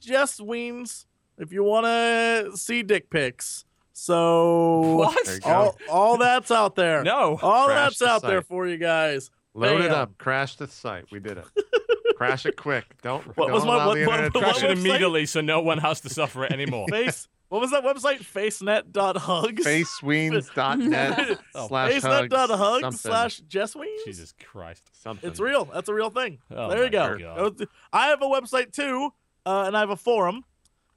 Jess 0.00 0.40
Weens 0.40 1.06
if 1.38 1.52
you 1.52 1.64
want 1.64 1.86
to 1.86 2.52
see 2.56 2.82
dick 2.82 3.10
pics. 3.10 3.64
So 3.92 4.80
What? 4.96 5.24
There 5.24 5.34
you 5.34 5.40
go. 5.40 5.48
all, 5.50 5.76
all 5.90 6.16
that's 6.18 6.50
out 6.50 6.74
there. 6.76 7.02
No. 7.12 7.38
All 7.42 7.66
Crash 7.66 7.76
that's 7.76 7.98
the 7.98 8.08
out 8.08 8.22
there 8.22 8.42
for 8.42 8.66
you 8.66 8.76
guys. 8.78 9.30
Load 9.54 9.80
it 9.82 9.90
up. 9.90 10.16
Crash 10.18 10.56
the 10.56 10.66
site. 10.66 11.04
We 11.12 11.20
did 11.20 11.38
it. 11.38 11.44
Crash 12.16 12.46
it 12.46 12.56
quick. 12.56 12.84
Don't. 13.02 13.24
What 13.36 13.46
don't 13.48 13.52
was 13.52 13.64
my- 13.64 13.74
allow 13.74 13.86
what- 13.88 13.98
what- 13.98 13.98
internet 13.98 14.34
what- 14.34 14.40
to 14.40 14.46
Crash 14.52 14.62
it 14.62 14.70
website? 14.70 14.78
immediately 14.80 15.26
so 15.26 15.40
no 15.40 15.60
one 15.60 15.78
has 15.78 16.00
to 16.02 16.08
suffer 16.08 16.44
it 16.44 16.52
anymore. 16.52 16.86
Face. 16.88 17.28
What 17.52 17.60
was 17.60 17.70
that 17.72 17.84
website? 17.84 18.20
Facenet.hugs. 18.24 19.62
Faceweens.net 19.66 21.38
Oh, 21.54 21.68
slash 21.68 21.92
hugs. 22.00 22.04
Facenet.hugs 22.32 22.80
something. 22.80 22.92
slash 22.92 23.40
Jess 23.40 23.74
Weens. 23.74 24.04
Jesus 24.06 24.32
Christ. 24.42 24.82
Something. 24.92 25.28
It's 25.28 25.38
real. 25.38 25.66
That's 25.66 25.90
a 25.90 25.94
real 25.94 26.08
thing. 26.08 26.38
Oh 26.50 26.70
there 26.70 26.84
you 26.84 26.90
go. 26.90 27.18
God. 27.18 27.66
I 27.92 28.06
have 28.06 28.22
a 28.22 28.26
website 28.26 28.72
too, 28.72 29.10
uh, 29.44 29.64
and 29.66 29.76
I 29.76 29.80
have 29.80 29.90
a 29.90 29.96
forum. 29.96 30.44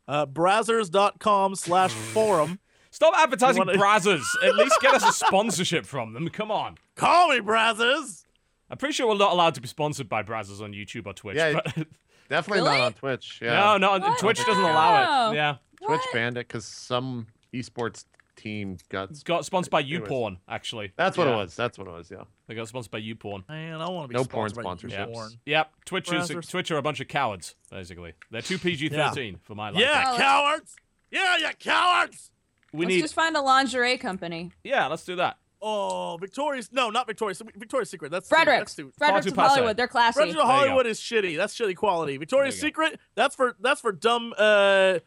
Uh, 0.07 0.25
brazzers.com 0.25 1.55
slash 1.55 1.91
forum. 2.13 2.59
Stop 2.89 3.13
advertising 3.17 3.61
You 3.63 3.67
wanna- 3.67 3.77
Brazzers. 3.77 4.23
At 4.41 4.55
least 4.55 4.75
get 4.79 4.93
us 4.93 5.03
a 5.03 5.11
sponsorship 5.11 5.85
from 5.85 6.13
them. 6.13 6.29
Come 6.29 6.51
on. 6.51 6.77
Call 6.95 7.27
me 7.29 7.39
Brazzers. 7.41 8.23
I'm 8.69 8.77
pretty 8.77 8.93
sure 8.93 9.07
we're 9.09 9.17
not 9.17 9.33
allowed 9.33 9.55
to 9.55 9.61
be 9.61 9.67
sponsored 9.67 10.07
by 10.07 10.23
Brazzers 10.23 10.61
on 10.61 10.71
YouTube 10.71 11.05
or 11.05 11.11
Twitch. 11.13 11.35
Yeah, 11.35 11.59
but 11.75 11.87
Definitely 12.29 12.63
Really? 12.63 12.77
not 12.79 12.85
on 12.85 12.93
Twitch. 12.93 13.39
no, 13.41 13.47
Yeah. 13.47 13.77
no, 13.77 13.99
What? 13.99 14.17
Twitch 14.19 14.43
doesn't 14.45 14.63
allow 14.63 15.31
it. 15.31 15.35
Yeah. 15.35 15.55
Twitch 15.85 15.99
What? 15.99 16.13
banned 16.13 16.37
it 16.37 16.47
because 16.47 16.65
some 16.65 17.27
esports 17.53 18.05
team 18.35 18.77
got. 18.89 19.09
It's 19.11 19.23
got 19.23 19.45
sponsored 19.45 19.71
by 19.71 19.81
It 19.81 20.01
was- 20.01 20.09
YouPorn, 20.09 20.37
actually. 20.47 20.91
That's 20.97 21.17
what 21.17 21.27
Yeah. 21.27 21.33
it 21.33 21.37
was. 21.37 21.55
That's 21.55 21.77
what 21.77 21.87
it 21.87 21.91
was. 21.91 22.11
Yeah. 22.11 22.23
They 22.47 22.55
got 22.55 22.67
sponsored 22.67 22.91
by 22.91 22.99
YouPorn. 23.01 23.47
Man, 23.47 23.81
I 23.81 23.89
want 23.89 24.05
to 24.05 24.07
be 24.09 24.15
No 24.21 24.25
porn 24.25 24.49
sponsored 24.49 24.89
by 24.91 24.97
sponsorships. 24.97 25.13
porn. 25.13 25.31
Yep. 25.45 25.71
Twitch 25.85 26.11
is 26.11 26.29
Brazzers. 26.29 26.49
Twitch 26.49 26.71
are 26.71 26.77
a 26.77 26.81
bunch 26.81 26.99
of 26.99 27.07
cowards, 27.07 27.55
basically. 27.71 28.13
They're 28.31 28.41
too 28.41 28.57
PG-13 28.57 29.39
for 29.43 29.55
my 29.55 29.69
liking. 29.69 29.81
Yeah, 29.87 30.11
Oh, 30.13 30.17
cowards. 30.17 30.75
Yeah, 31.11 31.37
you 31.37 31.49
cowards. 31.59 32.29
we 32.73 32.85
Let's 32.85 32.95
need. 32.95 33.01
just 33.01 33.13
find 33.13 33.37
a 33.37 33.41
lingerie 33.41 33.97
company. 33.97 34.51
Yeah, 34.63 34.87
let's 34.87 35.05
do 35.05 35.15
that. 35.15 35.37
Oh, 35.61 36.17
Victoria's. 36.19 36.71
No, 36.71 36.89
not 36.91 37.07
Victoria's. 37.07 37.41
Victoria's 37.55 37.89
Secret. 37.89 38.11
That's 38.11 38.27
Frederick's. 38.27 38.75
That's 38.75 38.75
too. 38.75 38.91
Frederick's 38.97 39.25
too 39.25 39.31
of 39.31 39.37
passe. 39.37 39.49
Hollywood. 39.55 39.77
They're 39.77 39.87
classy. 39.87 40.13
Frederick's 40.17 40.35
you 40.35 40.41
go. 40.41 40.45
Hollywood 40.47 40.85
is 40.85 40.99
shitty. 40.99 41.37
That's 41.37 41.57
shitty 41.57 41.75
quality. 41.75 42.17
Victoria's 42.17 42.59
Secret. 42.59 42.99
That's 43.15 43.35
for 43.35 43.55
that's 43.61 43.81
for 43.81 43.91
dumb 43.93 44.33
uh 44.37 44.99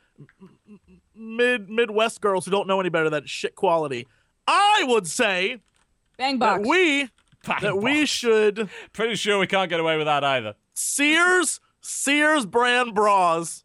mid 1.14 1.68
Midwest 1.68 2.20
girls 2.20 2.44
who 2.44 2.50
don't 2.50 2.66
know 2.68 2.80
any 2.80 2.88
better. 2.88 3.10
That 3.10 3.28
shit 3.28 3.54
quality. 3.54 4.06
I 4.46 4.84
would 4.86 5.06
say 5.06 5.58
Bang 6.16 6.38
that 6.38 6.62
we 6.62 7.08
Bang 7.46 7.58
that 7.62 7.78
we 7.78 8.06
should 8.06 8.68
Pretty 8.92 9.14
sure 9.14 9.38
we 9.38 9.46
can't 9.46 9.68
get 9.70 9.80
away 9.80 9.96
with 9.96 10.06
that 10.06 10.24
either. 10.24 10.54
Sears 10.74 11.60
Sears 11.80 12.46
brand 12.46 12.94
bras. 12.94 13.64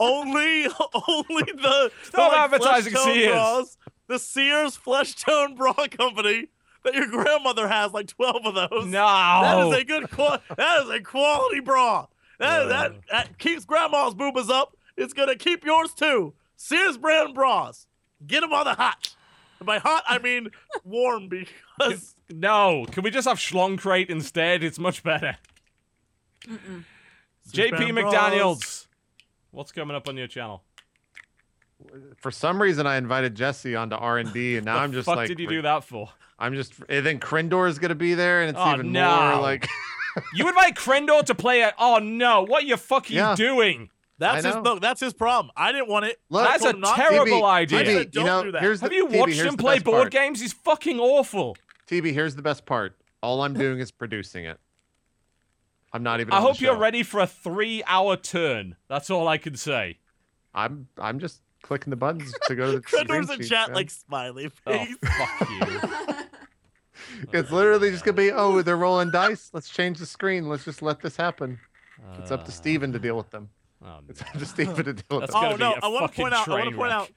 only 0.00 0.66
only 1.08 1.44
the, 1.52 1.52
the 1.54 1.90
Stop 2.04 2.32
like, 2.32 2.40
advertising 2.40 2.92
flesh 2.92 3.04
Sears. 3.04 3.30
bras. 3.32 3.78
The 4.08 4.18
Sears 4.18 4.76
Flesh 4.76 5.14
Tone 5.14 5.54
Bra 5.54 5.72
Company 5.90 6.48
that 6.84 6.94
your 6.94 7.06
grandmother 7.06 7.68
has 7.68 7.92
like 7.92 8.08
twelve 8.08 8.44
of 8.44 8.54
those. 8.54 8.86
No. 8.86 8.98
That 9.06 9.66
is 9.68 9.80
a 9.82 9.84
good 9.84 10.10
quality. 10.10 10.42
That 10.56 10.82
is 10.84 10.90
a 10.90 11.00
quality 11.00 11.60
bra. 11.60 12.06
That, 12.38 12.62
Uh. 12.62 12.66
that 12.68 12.92
that 13.10 13.38
keeps 13.38 13.64
grandma's 13.64 14.14
boobas 14.14 14.50
up. 14.50 14.76
It's 14.96 15.12
gonna 15.12 15.36
keep 15.36 15.64
yours 15.64 15.92
too. 15.94 16.34
Sears 16.56 16.98
brand 16.98 17.34
bras. 17.34 17.86
Get 18.26 18.40
them 18.42 18.52
on 18.52 18.64
the 18.64 18.74
hot. 18.74 19.14
And 19.58 19.66
by 19.66 19.78
hot, 19.78 20.04
I 20.06 20.18
mean 20.18 20.48
warm 20.84 21.28
because 21.28 22.14
No. 22.30 22.86
Can 22.90 23.02
we 23.02 23.10
just 23.10 23.26
have 23.28 23.38
Schloncrate 23.38 24.10
instead? 24.10 24.62
It's 24.62 24.78
much 24.78 25.02
better. 25.02 25.36
JP 26.48 27.70
brand 27.70 27.94
bras. 27.94 28.14
McDaniels. 28.14 28.86
What's 29.50 29.72
coming 29.72 29.96
up 29.96 30.08
on 30.08 30.16
your 30.16 30.26
channel? 30.26 30.62
For 32.18 32.30
some 32.30 32.62
reason, 32.62 32.86
I 32.86 32.96
invited 32.96 33.34
Jesse 33.34 33.74
onto 33.74 33.96
R 33.96 34.18
and 34.18 34.32
D, 34.32 34.56
and 34.56 34.64
now 34.64 34.74
the 34.74 34.80
I'm 34.80 34.92
just 34.92 35.06
fuck 35.06 35.16
like, 35.16 35.28
did 35.28 35.40
you 35.40 35.48
do 35.48 35.62
that 35.62 35.82
for? 35.84 36.08
I'm 36.38 36.54
just. 36.54 36.74
And 36.88 37.04
then 37.04 37.18
Crendor 37.18 37.68
is 37.68 37.78
gonna 37.80 37.94
be 37.96 38.14
there, 38.14 38.40
and 38.42 38.50
it's 38.50 38.58
Oh, 38.60 38.72
even 38.74 38.92
no. 38.92 39.32
more 39.32 39.40
like. 39.40 39.68
You 40.34 40.46
invite 40.46 40.74
Crendor 40.74 41.24
to 41.24 41.34
play 41.34 41.62
it? 41.62 41.72
Oh 41.78 41.96
no! 41.98 42.42
What 42.42 42.64
you 42.66 42.76
fuck 42.76 43.08
are 43.08 43.12
Yeah. 43.14 43.30
you 43.30 43.36
doing? 43.36 43.88
That's 44.22 44.44
his 44.46 44.54
know. 44.56 44.62
no, 44.62 44.78
that's 44.78 45.00
his 45.00 45.12
problem. 45.12 45.52
I 45.56 45.72
didn't 45.72 45.88
want 45.88 46.06
it. 46.06 46.18
Look, 46.30 46.44
That's 46.46 46.64
a 46.64 46.72
not 46.72 46.96
terrible 46.96 47.42
TB, 47.42 47.50
idea. 47.50 47.78
I 47.78 47.82
TB, 47.82 48.10
don't 48.12 48.14
you 48.14 48.24
know, 48.24 48.42
do 48.44 48.52
that. 48.52 48.62
here's 48.62 48.80
the, 48.80 48.84
Have 48.86 48.92
you 48.92 49.06
TB, 49.08 49.18
watched 49.18 49.40
him 49.40 49.56
play 49.56 49.78
board 49.78 50.02
part. 50.02 50.12
games? 50.12 50.40
He's 50.40 50.52
fucking 50.52 50.98
awful. 51.00 51.56
TB, 51.88 52.12
here's 52.12 52.34
the 52.36 52.42
best 52.42 52.64
part. 52.66 52.96
All 53.22 53.42
I'm 53.42 53.54
doing 53.54 53.78
is 53.80 53.90
producing 53.90 54.44
it. 54.44 54.58
I'm 55.92 56.02
not 56.02 56.20
even. 56.20 56.32
I 56.32 56.36
on 56.36 56.42
the 56.42 56.48
hope 56.48 56.60
you're 56.60 56.76
ready 56.76 57.02
for 57.02 57.20
a 57.20 57.26
three-hour 57.26 58.16
turn. 58.16 58.76
That's 58.88 59.10
all 59.10 59.28
I 59.28 59.38
can 59.38 59.56
say. 59.56 59.98
I'm. 60.54 60.88
I'm 60.98 61.18
just 61.18 61.40
clicking 61.62 61.90
the 61.90 61.96
buttons 61.96 62.34
to 62.46 62.54
go 62.54 62.66
to 62.66 62.72
the. 62.78 62.80
Crendor's 62.82 63.26
screen 63.26 63.38
in 63.40 63.42
sheet, 63.44 63.50
chat 63.50 63.68
man. 63.68 63.74
like 63.76 63.90
smiley 63.90 64.50
Oh 64.66 64.72
face. 64.72 64.96
fuck 65.04 65.50
you! 65.50 66.16
It's 67.32 67.50
literally 67.50 67.90
just 67.90 68.04
gonna 68.04 68.16
be. 68.16 68.30
Oh, 68.32 68.62
they're 68.62 68.76
rolling 68.76 69.10
dice. 69.10 69.50
Let's 69.52 69.68
change 69.68 69.98
the 69.98 70.06
screen. 70.06 70.48
Let's 70.48 70.64
just 70.64 70.80
let 70.82 71.00
this 71.00 71.16
happen. 71.16 71.58
It's 72.18 72.30
up 72.30 72.44
to 72.44 72.48
Uh, 72.50 72.54
Steven 72.54 72.90
to 72.92 72.98
deal 72.98 73.16
with 73.16 73.30
them. 73.30 73.50
Oh, 73.84 73.98
It's 74.08 74.20
up 74.22 74.32
to 74.32 74.46
Steven 74.46 74.76
to 74.76 74.92
deal 74.92 74.94
with 75.10 75.20
That's 75.20 75.32
them. 75.32 75.42
gonna 75.42 75.54
oh 75.54 75.56
be 75.56 75.62
no! 75.62 75.72
a 75.74 75.80
I 75.82 75.88
want 75.88 76.12
to 76.12 76.16
point 76.20 76.34
out. 76.34 76.48
I 76.48 76.50
want 76.52 76.70
to 76.70 76.76
point 76.76 76.92
out. 76.92 77.10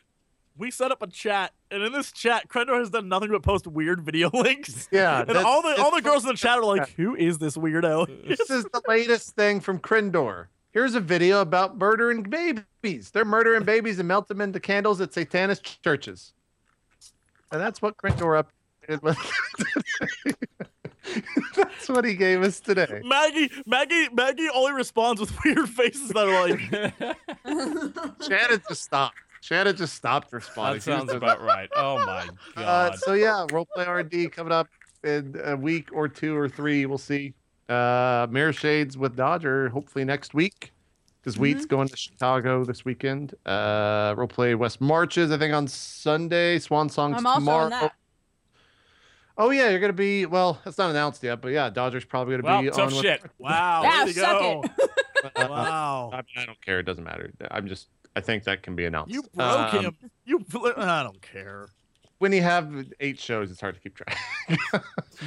We 0.58 0.72
set 0.72 0.90
up 0.90 1.02
a 1.02 1.08
chat, 1.08 1.52
and 1.70 1.84
in 1.84 1.92
this 1.92 2.14
chat, 2.14 2.48
Crendor 2.48 2.80
has 2.80 2.90
done 2.90 3.10
nothing 3.10 3.30
but 3.30 3.44
post 3.44 3.68
weird 3.68 4.02
video 4.02 4.30
links. 4.34 4.88
Yeah, 4.90 5.26
And 5.28 5.38
all 5.38 5.62
the 5.62 5.76
all 5.82 5.94
the 5.94 6.02
girls 6.02 6.24
in 6.24 6.30
the 6.30 6.38
chat 6.38 6.58
are 6.60 6.64
like, 6.64 6.92
"Who 6.92 7.14
is 7.16 7.38
this 7.40 7.58
weirdo?" 7.58 8.28
This 8.28 8.50
is 8.50 8.64
the 8.66 8.82
latest 8.88 9.36
thing 9.36 9.60
from 9.60 9.80
Crendor. 9.80 10.48
Here's 10.72 10.96
a 10.96 11.02
video 11.02 11.42
about 11.42 11.78
murdering 11.78 12.24
babies. 12.24 13.12
They're 13.12 13.26
murdering 13.26 13.64
babies 13.64 14.00
and 14.00 14.08
melt 14.08 14.28
them 14.28 14.42
into 14.42 14.60
candles 14.60 15.00
at 15.02 15.14
satanist 15.14 15.84
churches. 15.84 16.34
And 17.52 17.62
that's 17.62 17.82
what 17.82 17.96
Crendor 17.98 18.44
updated 18.90 19.02
with. 19.02 19.18
that's 21.56 21.88
what 21.90 22.06
he 22.06 22.16
gave 22.16 22.42
us 22.42 22.60
today. 22.60 23.02
Maggie, 23.06 23.50
Maggie, 23.66 24.08
Maggie 24.14 24.48
only 24.54 24.74
responds 24.74 25.20
with 25.22 25.32
weird 25.46 25.70
faces 25.70 26.10
that 26.10 26.28
are 26.28 26.50
like, 26.50 26.60
Shannon 28.28 28.62
just 28.68 28.84
stopped. 28.84 29.16
Shannon 29.42 29.76
just 29.76 29.94
stopped 29.94 30.34
responding. 30.34 30.78
that 30.80 30.82
sounds 30.84 31.12
about 31.14 31.42
right. 31.42 31.70
Oh 31.76 31.98
my 32.06 32.28
Uh, 32.56 32.90
god. 32.90 33.00
so 33.00 33.14
yeah, 33.14 33.46
roleplay 33.50 33.88
R&D 33.88 34.30
coming 34.30 34.52
up 34.52 34.68
in 35.04 35.40
a 35.44 35.56
week 35.56 35.90
or 35.94 36.08
two 36.08 36.36
or 36.36 36.50
three. 36.50 36.86
We'll 36.88 36.98
see. 36.98 37.34
Uh, 37.70 38.28
Mirror 38.30 38.54
Shades 38.54 38.98
with 38.98 39.16
Dodger 39.16 39.70
hopefully 39.70 40.06
next 40.06 40.34
week 40.34 40.72
because 41.22 41.38
Wheat's 41.40 41.66
going 41.66 41.88
to 41.88 41.98
Chicago 41.98 42.64
this 42.64 42.86
weekend. 42.86 43.34
Uh, 43.46 44.14
roleplay 44.16 44.56
West 44.58 44.82
Marches 44.82 45.32
I 45.32 45.38
think 45.38 45.54
on 45.54 45.68
Sunday. 45.68 46.58
Swan 46.60 46.90
Songs 46.90 47.16
I'm 47.18 47.26
also 47.28 47.40
tomorrow. 47.40 47.92
On 49.38 49.44
that. 49.48 49.48
Oh 49.48 49.52
yeah, 49.52 49.70
you're 49.70 49.80
gonna 49.80 49.94
be 49.94 50.26
well. 50.26 50.60
That's 50.64 50.78
not 50.78 50.90
announced 50.90 51.24
yet, 51.24 51.42
but 51.42 51.50
yeah, 51.50 51.70
Dodger's 51.70 52.06
probably 52.06 52.38
gonna 52.38 52.44
well, 52.48 52.62
be 52.62 52.70
tough 52.70 52.80
on. 52.80 52.86
with- 52.88 53.02
shit. 53.02 53.22
"Wow, 53.40 53.84
Yeah, 53.84 54.06
suck 54.08 54.40
go. 54.40 54.64
it. 54.64 54.92
Wow, 55.50 56.12
I, 56.14 56.20
I 56.40 56.46
don't 56.46 56.62
care. 56.64 56.80
It 56.80 56.84
doesn't 56.84 57.04
matter. 57.04 57.32
I'm 57.50 57.68
just. 57.68 57.88
I 58.16 58.22
think 58.22 58.44
that 58.44 58.62
can 58.64 58.76
be 58.76 58.86
announced. 58.86 59.12
you 59.14 59.24
broke 59.34 59.74
Um, 59.74 59.84
him. 59.86 59.98
You, 60.26 60.40
bl- 60.40 60.68
I 60.78 61.04
don't 61.04 61.22
care." 61.22 61.68
When 62.20 62.32
you 62.32 62.42
have 62.44 62.86
eight 63.02 63.20
shows, 63.20 63.52
it's 63.52 63.60
hard 63.60 63.76
to 63.76 63.82
keep 63.82 63.96
track. 63.96 64.18
You 64.50 64.58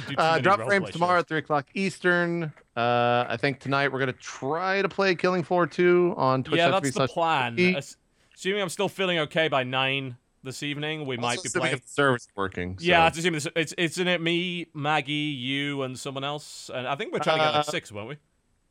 do 0.07 0.15
too 0.15 0.15
Uh, 0.17 0.39
drop 0.39 0.59
roleplay 0.61 0.65
frames 0.67 0.85
shows. 0.87 0.93
tomorrow 0.93 1.19
at 1.19 1.27
three 1.27 1.37
o'clock 1.39 1.67
Eastern. 1.75 2.51
Uh, 2.77 3.25
I 3.27 3.37
think 3.37 3.59
tonight 3.59 3.91
we're 3.91 3.99
gonna 3.99 4.13
try 4.13 4.81
to 4.81 4.89
play 4.89 5.13
Killing 5.15 5.43
Floor 5.43 5.67
two 5.67 6.13
on 6.17 6.43
Twitch. 6.43 6.57
Yeah, 6.57 6.69
that's 6.69 6.91
the 6.91 7.07
plan. 7.07 7.57
Assuming 8.35 8.61
I'm 8.61 8.69
still 8.69 8.89
feeling 8.89 9.19
okay 9.19 9.47
by 9.49 9.63
nine 9.63 10.15
this 10.43 10.63
evening, 10.63 11.05
we 11.05 11.17
might 11.17 11.41
be 11.43 11.47
assuming 11.47 11.61
playing. 11.63 11.75
if 11.77 11.83
the 11.83 11.89
service 11.91 12.23
is 12.23 12.29
working. 12.35 12.77
So. 12.79 12.85
Yeah, 12.85 13.07
it's 13.07 13.17
assuming 13.17 13.37
it's, 13.37 13.47
it's 13.55 13.73
isn't 13.73 14.07
it 14.07 14.21
me, 14.21 14.67
Maggie, 14.73 15.13
you, 15.13 15.81
and 15.83 15.97
someone 15.97 16.23
else, 16.23 16.69
and 16.73 16.87
I 16.87 16.95
think 16.95 17.13
we're 17.13 17.19
trying 17.19 17.37
to 17.39 17.43
get 17.45 17.51
like 17.51 17.67
Uh, 17.67 17.71
six, 17.71 17.91
weren't 17.91 18.09
we? 18.09 18.17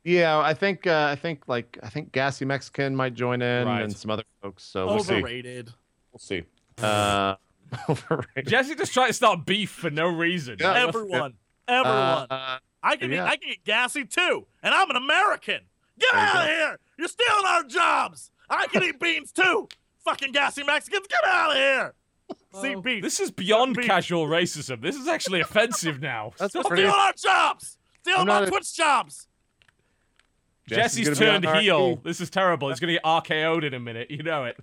yeah. 0.03 0.37
I 0.39 0.53
think 0.53 0.87
uh, 0.87 1.07
I 1.11 1.15
think 1.15 1.47
like 1.47 1.77
I 1.83 1.89
think 1.89 2.11
Gassy 2.11 2.45
Mexican 2.45 2.95
might 2.95 3.13
join 3.13 3.41
in 3.41 3.67
Right. 3.67 3.81
and 3.83 3.95
some 3.95 4.09
other 4.11 4.23
folks. 4.41 4.63
So 4.63 4.85
we'll 4.87 5.03
see. 5.03 5.15
Overrated. 5.15 5.69
We'll 6.11 6.19
see. 6.19 6.43
Uh, 6.81 7.35
overrated. 7.89 8.47
Jesse 8.47 8.75
just 8.75 8.93
tried 8.93 9.07
to 9.07 9.13
start 9.13 9.45
beef 9.45 9.69
for 9.71 9.89
no 9.89 10.07
reason. 10.07 10.57
Yeah. 10.59 10.71
Like, 10.71 10.87
Everyone, 10.87 11.33
everyone. 11.67 12.27
Uh, 12.29 12.57
I 12.81 12.95
can 12.95 13.11
yeah. 13.11 13.25
I 13.25 13.35
can 13.35 13.49
get 13.49 13.63
gassy 13.65 14.05
too, 14.05 14.47
and 14.63 14.73
I'm 14.73 14.89
an 14.89 14.95
American. 14.95 15.61
Get 15.99 16.13
There 16.13 16.21
you 16.21 16.27
out 16.27 16.43
of 16.43 16.49
here! 16.49 16.79
You're 16.97 17.07
stealing 17.09 17.45
our 17.45 17.63
jobs. 17.63 18.31
I 18.49 18.67
can 18.67 18.83
eat 18.85 18.99
beans 19.01 19.31
too. 19.33 19.67
Fucking 20.09 20.31
gassy 20.31 20.63
Mexicans, 20.63 21.05
get 21.07 21.23
out 21.25 21.51
of 21.51 21.57
here. 21.57 21.93
See 22.61 22.75
Oh. 22.75 22.81
beef. 22.81 23.03
This 23.03 23.19
is 23.19 23.29
beyond 23.31 23.75
Beef. 23.75 23.85
casual 23.85 24.25
racism. 24.27 24.81
This 24.81 24.95
is 24.95 25.07
actually 25.07 25.39
offensive 25.41 25.99
now. 26.01 26.31
That's 26.37 26.53
Stop 26.53 26.67
pretty- 26.67 26.83
stealing 26.83 26.99
our 26.99 27.13
jobs. 27.13 27.77
Stealing 28.01 28.21
I'm 28.21 28.29
our 28.29 28.39
not 28.39 28.47
a- 28.47 28.51
Twitch 28.51 28.75
jobs. 28.75 29.27
Jesse's 30.67 31.07
gonna 31.09 31.19
be 31.19 31.25
on 31.27 31.41
turned 31.41 31.45
RP. 31.57 31.61
heel. 31.61 31.95
This 31.97 32.21
is 32.21 32.29
terrible. 32.29 32.69
He's 32.69 32.79
gonna 32.79 32.93
get 32.93 33.03
RKO'd 33.03 33.63
in 33.63 33.73
a 33.73 33.79
minute. 33.79 34.09
You 34.11 34.21
know 34.23 34.45
it. 34.45 34.57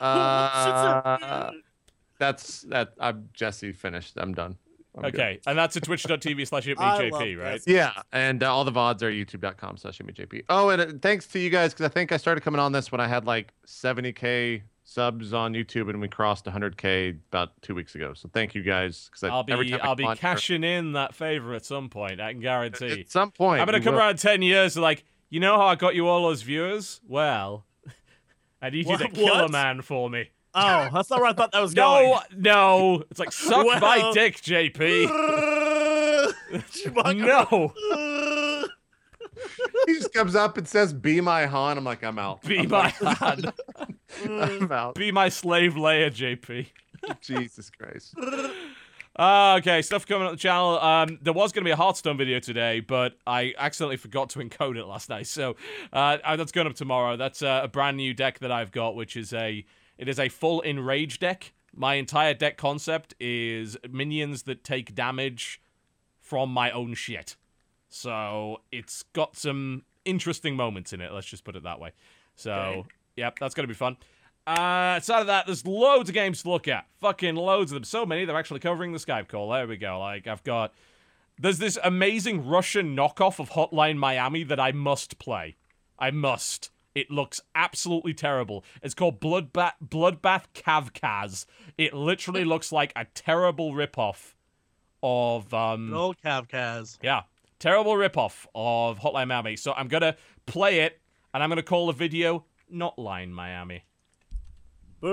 Uh, 0.00 1.50
that's 2.18 2.62
that. 2.62 2.94
I'm 3.00 3.28
Jesse. 3.32 3.72
Finished. 3.72 4.14
I'm 4.16 4.34
done. 4.34 4.56
I'm 4.94 5.02
good. 5.04 5.14
Okay, 5.14 5.40
and 5.46 5.56
that's 5.58 5.76
at 5.76 5.82
twitch.tv 5.84 6.46
slash 6.46 6.68
I 6.78 7.34
right? 7.34 7.54
Jesse. 7.54 7.72
Yeah, 7.72 7.92
and 8.12 8.42
uh, 8.42 8.54
all 8.54 8.64
the 8.64 8.70
VODs 8.70 9.02
are 9.02 9.10
youtube.com 9.10 9.78
slash 9.78 9.98
JP. 9.98 10.44
Oh, 10.48 10.68
and 10.68 10.82
uh, 10.82 10.86
thanks 11.00 11.26
to 11.28 11.38
you 11.40 11.50
guys, 11.50 11.72
because 11.72 11.86
I 11.86 11.88
think 11.88 12.12
I 12.12 12.18
started 12.18 12.42
coming 12.42 12.60
on 12.60 12.72
this 12.72 12.92
when 12.92 13.00
I 13.00 13.08
had 13.08 13.24
like 13.24 13.52
70K 13.66 14.62
subs 14.92 15.32
on 15.32 15.54
YouTube 15.54 15.88
and 15.90 16.00
we 16.00 16.08
crossed 16.08 16.44
100K 16.44 17.18
about 17.30 17.60
two 17.62 17.74
weeks 17.74 17.94
ago. 17.94 18.12
So 18.14 18.28
thank 18.32 18.54
you 18.54 18.62
guys. 18.62 19.08
Because 19.10 19.30
I'll 19.30 19.42
be 19.42 19.52
time 19.70 19.80
I 19.82 19.86
I'll 19.88 19.96
be 19.96 20.02
come 20.04 20.10
on 20.10 20.16
cashing 20.16 20.64
in 20.64 20.92
that 20.92 21.14
favor 21.14 21.54
at 21.54 21.64
some 21.64 21.88
point. 21.88 22.20
I 22.20 22.32
can 22.32 22.40
guarantee. 22.40 23.00
At 23.02 23.10
some 23.10 23.30
point. 23.30 23.60
I'm 23.60 23.66
gonna 23.66 23.80
come 23.80 23.94
will. 23.94 24.00
around 24.00 24.18
ten 24.18 24.42
years. 24.42 24.76
Like, 24.76 25.04
you 25.30 25.40
know 25.40 25.56
how 25.56 25.66
I 25.66 25.74
got 25.74 25.94
you 25.94 26.06
all 26.08 26.22
those 26.22 26.42
viewers? 26.42 27.00
Well, 27.08 27.64
I 28.62 28.70
need 28.70 28.86
you 28.88 28.96
to 28.96 29.04
What- 29.04 29.14
kill 29.14 29.34
a 29.34 29.48
man 29.48 29.82
for 29.82 30.08
me. 30.10 30.30
Oh, 30.54 30.90
that's 30.92 31.08
not 31.08 31.20
where 31.20 31.30
I 31.30 31.32
thought 31.32 31.52
that 31.52 31.62
was 31.62 31.72
going. 31.74 32.10
No, 32.10 32.20
no. 32.36 33.04
It's 33.10 33.18
like 33.18 33.32
suck 33.32 33.64
my 33.80 34.10
dick, 34.12 34.36
JP. 34.36 35.08
no, 37.14 37.72
He 39.86 39.94
just 39.94 40.12
comes 40.12 40.36
up 40.36 40.56
and 40.58 40.68
says, 40.68 40.92
Be 40.92 41.20
my 41.20 41.46
Han. 41.46 41.76
I'm 41.76 41.84
like, 41.84 42.04
I'm 42.04 42.18
out. 42.18 42.42
be 42.42 42.60
I'm 42.60 42.68
my 42.68 42.88
hand. 42.88 43.52
I'm 44.24 44.70
out. 44.70 44.94
Be 44.94 45.10
my 45.10 45.28
slave 45.28 45.76
layer, 45.76 46.08
JP. 46.08 46.66
Jesus 47.20 47.68
Christ. 47.70 48.14
Uh, 49.16 49.56
okay, 49.58 49.82
stuff 49.82 50.06
coming 50.06 50.26
up 50.26 50.32
the 50.32 50.38
channel. 50.38 50.78
Um, 50.78 51.18
there 51.20 51.32
was 51.32 51.52
going 51.52 51.64
to 51.64 51.68
be 51.68 51.72
a 51.72 51.76
Hearthstone 51.76 52.16
video 52.16 52.38
today, 52.38 52.78
but 52.78 53.18
I 53.26 53.54
accidentally 53.58 53.96
forgot 53.96 54.30
to 54.30 54.38
encode 54.38 54.76
it 54.76 54.84
last 54.84 55.08
night. 55.08 55.26
So 55.26 55.56
uh, 55.92 56.18
uh, 56.22 56.36
that's 56.36 56.52
going 56.52 56.68
up 56.68 56.74
tomorrow. 56.74 57.16
That's 57.16 57.42
uh, 57.42 57.62
a 57.64 57.68
brand 57.68 57.96
new 57.96 58.14
deck 58.14 58.38
that 58.38 58.52
I've 58.52 58.70
got, 58.70 58.94
which 58.94 59.16
is 59.16 59.32
a 59.32 59.64
it 59.98 60.08
is 60.08 60.20
a 60.20 60.28
full 60.28 60.62
enrage 60.62 61.18
deck. 61.18 61.52
My 61.74 61.94
entire 61.94 62.34
deck 62.34 62.56
concept 62.56 63.14
is 63.18 63.76
minions 63.90 64.42
that 64.44 64.62
take 64.62 64.94
damage 64.94 65.60
from 66.20 66.50
my 66.50 66.70
own 66.70 66.94
shit. 66.94 67.36
So 67.94 68.60
it's 68.72 69.02
got 69.12 69.36
some 69.36 69.82
interesting 70.04 70.56
moments 70.56 70.92
in 70.92 71.00
it. 71.00 71.12
Let's 71.12 71.26
just 71.26 71.44
put 71.44 71.56
it 71.56 71.62
that 71.64 71.78
way. 71.80 71.92
So 72.36 72.52
Okay. 72.52 72.88
yep, 73.16 73.38
that's 73.38 73.54
going 73.54 73.64
to 73.64 73.68
be 73.68 73.74
fun. 73.76 73.96
Uh, 74.46 74.96
outside 74.96 75.20
of 75.20 75.26
that, 75.28 75.46
there's 75.46 75.64
loads 75.64 76.08
of 76.08 76.14
games 76.14 76.42
to 76.42 76.50
look 76.50 76.66
at. 76.66 76.86
Fucking 77.00 77.36
loads 77.36 77.70
of 77.70 77.76
them. 77.76 77.84
So 77.84 78.04
many, 78.04 78.24
they're 78.24 78.36
actually 78.38 78.60
covering 78.60 78.92
the 78.92 78.98
Skype 78.98 79.28
call. 79.28 79.50
There 79.50 79.66
we 79.68 79.76
go. 79.76 79.98
Like, 80.00 80.26
I've 80.26 80.42
got. 80.42 80.72
There's 81.38 81.58
this 81.58 81.78
amazing 81.82 82.46
Russian 82.46 82.96
knockoff 82.96 83.38
of 83.38 83.50
Hotline 83.50 83.96
Miami 83.96 84.42
that 84.44 84.58
I 84.60 84.72
must 84.72 85.18
play. 85.18 85.56
I 85.98 86.10
must. 86.10 86.70
It 86.94 87.10
looks 87.10 87.40
absolutely 87.54 88.12
terrible. 88.14 88.64
It's 88.82 88.94
called 88.94 89.20
Bloodbath 89.20 89.72
Bloodbath 89.82 90.44
Kavkaz. 90.54 91.46
It 91.78 91.94
literally 91.94 92.44
looks 92.44 92.70
like 92.72 92.92
a 92.96 93.06
terrible 93.14 93.72
ripoff 93.72 94.34
of 95.02 95.52
um 95.54 95.92
old 95.94 96.16
Kavkaz. 96.22 96.98
yeah, 97.02 97.22
terrible 97.62 97.92
ripoff 97.92 98.46
of 98.56 98.98
Hotline 98.98 99.28
Miami. 99.28 99.56
So 99.56 99.72
I'm 99.72 99.86
gonna 99.88 100.16
play 100.46 100.80
it, 100.80 101.00
and 101.32 101.42
I'm 101.42 101.48
gonna 101.48 101.62
call 101.62 101.86
the 101.86 101.92
video 101.92 102.44
"Not 102.68 102.98
Line 102.98 103.32
Miami." 103.32 103.84
Boo! 105.00 105.08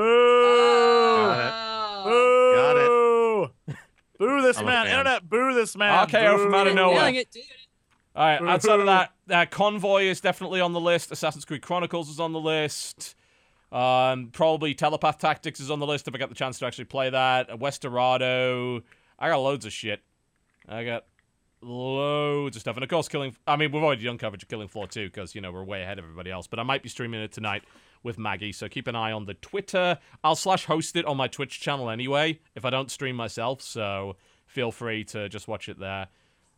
Got 1.16 1.40
it. 1.40 2.56
Got 2.56 2.74
Boo! 2.76 3.50
Boo 4.20 4.42
this 4.42 4.58
I'm 4.58 4.66
man. 4.66 4.88
Internet, 4.88 5.30
boo 5.30 5.54
this 5.54 5.78
man. 5.78 6.08
RKO 6.08 6.44
from 6.44 6.54
out 6.56 6.68
of 6.68 6.74
Boo. 6.74 6.76
nowhere. 6.76 6.98
Feeling 6.98 7.16
it, 7.16 7.32
dude. 7.32 7.44
All 8.16 8.26
right, 8.26 8.42
outside 8.42 8.80
of 8.80 8.88
that, 8.88 9.12
uh, 9.30 9.46
Convoy 9.50 10.04
is 10.06 10.20
definitely 10.20 10.60
on 10.60 10.74
the 10.74 10.80
list. 10.80 11.12
Assassin's 11.12 11.46
Creed 11.46 11.62
Chronicles 11.62 12.10
is 12.10 12.20
on 12.20 12.34
the 12.34 12.40
list. 12.40 13.16
Um, 13.72 14.30
probably 14.34 14.74
Telepath 14.74 15.20
Tactics 15.20 15.60
is 15.60 15.70
on 15.70 15.80
the 15.80 15.86
list 15.86 16.08
if 16.08 16.16
I 16.16 16.18
get 16.18 16.30
the 16.30 16.36
chance 16.36 16.58
to 16.60 16.66
actually 16.66 16.86
play 16.86 17.12
that. 17.12 17.52
Uh, 17.52 17.58
Westerado. 17.58 18.82
I 19.20 19.30
got 19.30 19.38
loads 19.38 19.66
of 19.66 19.72
shit. 19.72 20.02
I 20.68 20.84
got 20.84 21.06
loads 21.62 22.56
of 22.56 22.62
stuff. 22.62 22.76
And 22.76 22.84
of 22.84 22.90
course, 22.90 23.08
Killing. 23.08 23.36
I 23.48 23.56
mean, 23.56 23.72
we've 23.72 23.84
already 23.84 24.04
done 24.04 24.18
coverage 24.18 24.44
of 24.44 24.50
Killing 24.50 24.68
Floor 24.68 24.88
2 24.88 25.08
because, 25.08 25.36
you 25.36 25.42
know, 25.42 25.52
we're 25.52 25.64
way 25.64 25.82
ahead 25.82 26.00
of 26.00 26.06
everybody 26.06 26.32
else. 26.32 26.48
But 26.48 26.60
I 26.60 26.64
might 26.64 26.84
be 26.84 26.90
streaming 26.90 27.22
it 27.22 27.32
tonight 27.32 27.64
with 28.04 28.18
Maggie. 28.18 28.52
So 28.52 28.68
keep 28.68 28.88
an 28.88 28.96
eye 28.96 29.12
on 29.12 29.26
the 29.26 29.34
Twitter. 29.36 30.00
I'll 30.24 30.36
slash 30.36 30.66
host 30.66 30.96
it 30.96 31.06
on 31.06 31.18
my 31.18 31.28
Twitch 31.28 31.60
channel 31.60 31.90
anyway 31.90 32.40
if 32.56 32.66
I 32.66 32.70
don't 32.70 32.90
stream 32.90 33.16
myself. 33.16 33.62
So 33.62 34.16
feel 34.46 34.72
free 34.72 35.04
to 35.06 35.30
just 35.30 35.48
watch 35.48 35.70
it 35.70 35.80
there. 35.80 36.08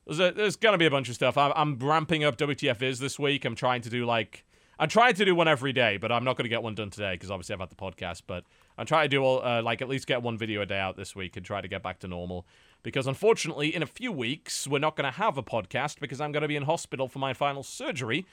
There's, 0.05 0.19
a, 0.19 0.31
there's 0.31 0.55
gonna 0.55 0.77
be 0.77 0.85
a 0.85 0.91
bunch 0.91 1.09
of 1.09 1.15
stuff. 1.15 1.37
I'm, 1.37 1.53
I'm 1.55 1.77
ramping 1.77 2.23
up 2.23 2.37
WTF 2.37 2.81
is 2.81 2.99
this 2.99 3.19
week. 3.19 3.45
I'm 3.45 3.55
trying 3.55 3.81
to 3.81 3.89
do 3.89 4.05
like 4.05 4.45
I'm 4.79 4.89
trying 4.89 5.13
to 5.13 5.25
do 5.25 5.35
one 5.35 5.47
every 5.47 5.73
day, 5.73 5.97
but 5.97 6.11
I'm 6.11 6.23
not 6.23 6.37
gonna 6.37 6.49
get 6.49 6.63
one 6.63 6.73
done 6.73 6.89
today 6.89 7.13
because 7.13 7.29
obviously 7.29 7.53
I've 7.53 7.59
had 7.59 7.69
the 7.69 7.75
podcast. 7.75 8.23
But 8.25 8.43
I'm 8.81 8.87
trying 8.87 9.05
to 9.05 9.09
do 9.09 9.21
all 9.21 9.45
uh, 9.45 9.61
like 9.61 9.83
at 9.83 9.87
least 9.87 10.07
get 10.07 10.23
one 10.23 10.39
video 10.39 10.63
a 10.63 10.65
day 10.65 10.79
out 10.79 10.97
this 10.97 11.15
week 11.15 11.37
and 11.37 11.45
try 11.45 11.61
to 11.61 11.67
get 11.67 11.83
back 11.83 11.99
to 11.99 12.07
normal. 12.07 12.47
Because 12.81 13.05
unfortunately, 13.05 13.75
in 13.75 13.83
a 13.83 13.85
few 13.85 14.11
weeks, 14.11 14.67
we're 14.67 14.79
not 14.79 14.95
gonna 14.95 15.11
have 15.11 15.37
a 15.37 15.43
podcast 15.43 15.99
because 15.99 16.19
I'm 16.19 16.31
gonna 16.31 16.47
be 16.47 16.55
in 16.55 16.63
hospital 16.63 17.07
for 17.07 17.19
my 17.19 17.35
final 17.35 17.61
surgery. 17.61 18.25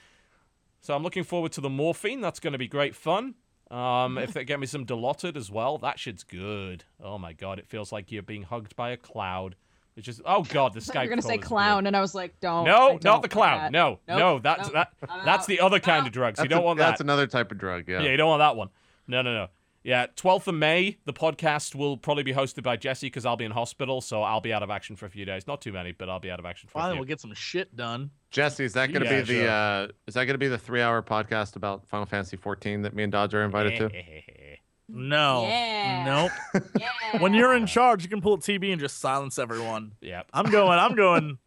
So 0.81 0.95
I'm 0.95 1.03
looking 1.03 1.23
forward 1.23 1.51
to 1.51 1.61
the 1.61 1.69
morphine. 1.69 2.19
That's 2.19 2.39
gonna 2.39 2.57
be 2.57 2.67
great 2.67 2.95
fun. 2.95 3.35
Um, 3.69 4.17
if 4.17 4.33
they 4.33 4.43
get 4.43 4.59
me 4.59 4.65
some 4.65 4.87
Dilaudid 4.87 5.37
as 5.37 5.51
well, 5.51 5.77
that 5.77 5.99
shit's 5.99 6.23
good. 6.23 6.83
Oh 6.99 7.19
my 7.19 7.33
god, 7.33 7.59
it 7.59 7.67
feels 7.67 7.91
like 7.91 8.11
you're 8.11 8.23
being 8.23 8.41
hugged 8.41 8.75
by 8.75 8.89
a 8.89 8.97
cloud. 8.97 9.55
It's 9.95 10.05
just 10.07 10.19
oh 10.25 10.41
god, 10.41 10.73
the 10.73 10.79
I 10.79 10.81
thought 10.81 10.95
Skype 10.95 11.03
you 11.03 11.09
were 11.09 11.09
gonna 11.09 11.21
say 11.21 11.35
is 11.35 11.41
good. 11.41 11.47
clown, 11.47 11.85
and 11.85 11.95
I 11.95 12.01
was 12.01 12.15
like, 12.15 12.39
don't. 12.39 12.65
No, 12.65 12.87
don't 12.93 13.03
not 13.03 13.21
the 13.21 13.29
clown. 13.29 13.59
that. 13.59 13.71
No, 13.71 13.99
Nope, 14.07 14.17
no, 14.17 14.39
that's 14.39 14.73
nope, 14.73 14.73
that. 14.73 14.93
That's 15.25 15.45
the 15.45 15.59
other 15.59 15.79
kind 15.79 16.07
of 16.07 16.11
drugs. 16.11 16.37
That's, 16.37 16.45
you 16.45 16.49
don't 16.49 16.63
a- 16.63 16.65
want 16.65 16.79
that's 16.79 16.87
that. 16.87 16.91
That's 16.93 17.01
another 17.01 17.27
type 17.27 17.51
of 17.51 17.59
drug. 17.59 17.87
Yeah. 17.87 18.01
Yeah, 18.01 18.09
you 18.09 18.17
don't 18.17 18.29
want 18.29 18.39
that 18.39 18.55
one. 18.55 18.69
No, 19.07 19.21
no, 19.21 19.31
no. 19.31 19.47
Yeah, 19.81 20.07
12th 20.17 20.47
of 20.47 20.55
May, 20.55 20.97
the 21.05 21.13
podcast 21.13 21.73
will 21.73 21.95
probably 21.95 22.23
be 22.23 22.33
hosted 22.33 22.63
by 22.63 22.75
Jesse 22.75 23.07
because 23.07 23.25
I'll 23.25 23.37
be 23.37 23.45
in 23.45 23.51
hospital, 23.51 24.01
so 24.01 24.21
I'll 24.23 24.41
be 24.41 24.51
out 24.51 24.61
of 24.61 24.69
action 24.69 24.97
for 24.97 25.05
a 25.05 25.09
few 25.09 25.23
days. 25.23 25.47
Not 25.47 25.61
too 25.61 25.71
many, 25.71 25.93
but 25.93 26.09
I'll 26.09 26.19
be 26.19 26.29
out 26.29 26.37
of 26.39 26.45
action 26.45 26.67
for 26.67 26.77
a 26.77 26.81
Finally, 26.81 26.95
few. 26.95 26.99
we'll 26.99 27.07
get 27.07 27.21
some 27.21 27.33
shit 27.33 27.73
done. 27.77 28.11
Jesse, 28.29 28.65
is 28.65 28.73
that 28.73 28.91
going 28.91 29.03
to 29.05 29.09
Yeah, 29.09 29.21
be 29.21 29.25
the 29.25 29.33
sure. 29.41 29.49
uh, 29.49 29.87
is 30.05 30.13
that 30.15 30.25
going 30.25 30.33
to 30.33 30.37
be 30.37 30.49
the 30.49 30.57
three 30.57 30.81
hour 30.81 31.01
podcast 31.01 31.55
about 31.55 31.87
Final 31.87 32.05
Fantasy 32.05 32.35
14 32.35 32.81
that 32.81 32.93
me 32.93 33.03
and 33.03 33.11
Dodge 33.11 33.33
are 33.33 33.43
invited 33.43 33.77
to? 33.77 33.89
No. 34.91 35.43
Yeah. 35.43 36.29
Nope. 36.53 36.63
Yeah. 36.79 37.21
When 37.21 37.35
you're 37.35 37.55
in 37.55 37.67
charge, 37.67 38.01
you 38.01 38.09
can 38.09 38.21
pull 38.21 38.33
a 38.33 38.37
TB 38.39 38.71
and 38.71 38.81
just 38.81 38.97
silence 38.97 39.37
everyone. 39.37 39.91
Yep. 40.01 40.29
I'm 40.33 40.49
going. 40.49 40.79
I'm 40.79 40.95
going. 40.95 41.37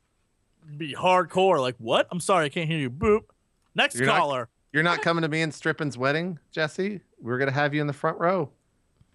Be 0.76 0.94
hardcore. 0.94 1.60
Like 1.60 1.74
what? 1.78 2.06
I'm 2.12 2.20
sorry, 2.20 2.46
I 2.46 2.48
can't 2.50 2.70
hear 2.70 2.78
you. 2.78 2.88
Boop. 2.88 3.22
Next 3.74 3.96
You're 3.96 4.06
not- 4.06 4.18
caller. 4.20 4.48
You're 4.72 4.82
not 4.82 5.02
coming 5.02 5.22
to 5.22 5.28
me 5.28 5.42
and 5.42 5.52
Strippin's 5.52 5.98
wedding, 5.98 6.38
Jesse. 6.50 7.00
We're 7.20 7.38
gonna 7.38 7.50
have 7.52 7.74
you 7.74 7.80
in 7.80 7.86
the 7.86 7.92
front 7.92 8.18
row. 8.18 8.50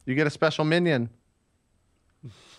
You 0.05 0.15
get 0.15 0.27
a 0.27 0.29
special 0.29 0.63
minion. 0.65 1.09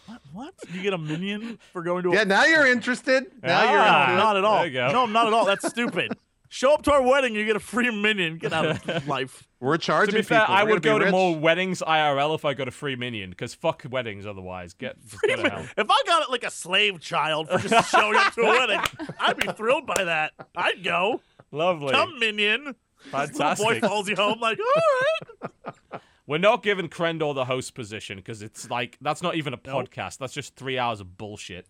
What? 0.07 0.20
What? 0.33 0.55
You 0.73 0.83
get 0.83 0.94
a 0.94 0.99
minion 0.99 1.59
for 1.73 1.83
going 1.83 2.02
to 2.05 2.10
a 2.10 2.15
Yeah, 2.15 2.25
now 2.25 2.44
you're 2.44 2.67
interested. 2.67 3.27
Now 3.43 3.60
Ah. 3.60 3.70
you're 3.70 3.78
No, 3.78 4.01
into 4.02 4.12
it. 4.12 4.17
not 4.17 4.36
at 4.36 4.44
all. 4.44 4.57
There 4.59 4.67
you 4.67 4.73
go. 4.73 4.93
No, 4.93 5.07
not 5.07 5.27
at 5.27 5.33
all. 5.33 5.44
That's 5.44 5.68
stupid. 5.68 6.12
Show 6.51 6.73
up 6.73 6.83
to 6.85 6.93
our 6.93 7.02
wedding, 7.02 7.35
you 7.35 7.44
get 7.44 7.57
a 7.57 7.60
free 7.60 7.91
minion. 7.91 8.39
Get 8.39 8.55
out 8.55 8.89
of 8.89 9.07
life. 9.09 9.47
We're 9.60 9.77
charging 9.77 10.12
To 10.12 10.18
be 10.20 10.23
fair, 10.23 10.41
people. 10.41 10.55
I 10.55 10.65
We're 10.65 10.70
would 10.75 10.83
go 10.83 10.94
be 10.94 11.01
to 11.01 11.05
rich. 11.07 11.12
more 11.12 11.36
weddings 11.36 11.83
IRL 11.86 12.35
if 12.35 12.47
I 12.47 12.55
got 12.55 12.68
a 12.68 12.70
free 12.70 12.97
minion, 12.97 13.31
because 13.31 13.52
fuck 13.55 13.85
weddings 13.91 14.25
otherwise. 14.27 14.73
Get 14.73 14.97
just 15.07 15.20
go 15.20 15.36
to. 15.36 15.68
If 15.77 15.86
I 15.91 16.02
got 16.07 16.23
it 16.23 16.31
like 16.31 16.44
a 16.44 16.51
slave 16.51 17.01
child 17.01 17.51
for 17.51 17.59
just 17.59 17.91
showing 17.91 18.17
up 18.17 18.33
to 18.35 18.41
a 18.43 18.47
wedding, 18.47 18.81
I'd 19.20 19.36
be 19.36 19.49
thrilled 19.49 19.86
by 19.86 20.05
that. 20.05 20.33
I'd 20.57 20.83
go. 20.83 21.20
Lovely. 21.51 21.93
Come, 21.93 22.18
minion. 22.18 22.75
Little 23.07 23.20
boy 23.20 23.27
Fantastic. 23.27 23.81
follows 23.81 24.09
you 24.09 24.17
home 24.17 24.41
like, 24.41 24.59
all 24.59 25.51
right. 25.93 26.01
We're 26.27 26.39
not 26.39 26.62
giving 26.62 26.89
Crendor 26.89 27.35
the 27.35 27.47
host 27.47 27.75
position 27.75 28.18
because 28.18 28.43
it's 28.43 28.68
like 28.68 28.99
that's 29.01 29.23
not 29.23 29.35
even 29.36 29.55
a 29.55 29.59
Nope. 29.65 29.89
podcast. 29.91 30.18
That's 30.18 30.35
just 30.35 30.57
three 30.57 30.78
hours 30.78 31.01
of 31.01 31.17
bullshit. 31.17 31.67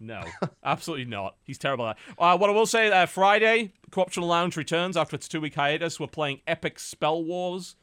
No, 0.00 0.24
absolutely 0.64 1.04
not. 1.04 1.36
He's 1.44 1.58
terrible 1.58 1.86
at 1.86 1.96
that. 2.08 2.14
Uh, 2.18 2.36
what 2.36 2.50
I 2.50 2.52
will 2.52 2.66
say, 2.66 2.90
uh, 2.90 3.06
Friday, 3.06 3.72
Corruption 3.92 4.24
Lounge 4.24 4.56
returns 4.56 4.96
after 4.96 5.14
its 5.14 5.28
two-week 5.28 5.54
hiatus. 5.54 6.00
We're 6.00 6.08
playing 6.08 6.40
Epic 6.48 6.80
Spell 6.80 7.22
Wars, 7.22 7.76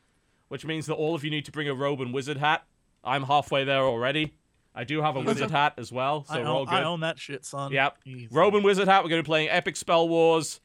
which 0.49 0.65
means 0.65 0.85
that 0.87 0.95
all 0.95 1.15
of 1.15 1.23
you 1.23 1.31
need 1.31 1.45
to 1.45 1.51
bring 1.53 1.69
a 1.69 1.73
robe 1.73 2.01
and 2.01 2.13
wizard 2.13 2.35
hat. 2.35 2.65
I'm 3.05 3.23
halfway 3.23 3.63
there 3.63 3.83
already. 3.83 4.33
I 4.75 4.83
do 4.83 5.01
have 5.01 5.15
a 5.15 5.21
wizard 5.21 5.51
hat 5.51 5.75
as 5.77 5.91
well, 5.93 6.25
so 6.25 6.33
I, 6.33 6.39
we're 6.41 6.47
all 6.49 6.65
good. 6.65 6.73
I 6.73 6.83
own 6.83 6.99
that 6.99 7.17
shit, 7.17 7.45
son. 7.45 7.71
Yep. 7.71 7.97
Easy. 8.05 8.27
Robe 8.29 8.55
and 8.55 8.63
Wizard 8.65 8.87
Hat, 8.89 9.03
we're 9.03 9.09
going 9.09 9.19
to 9.19 9.23
be 9.23 9.27
playing 9.27 9.47
Epic 9.49 9.77
Spell 9.77 10.07
Wars. 10.09 10.59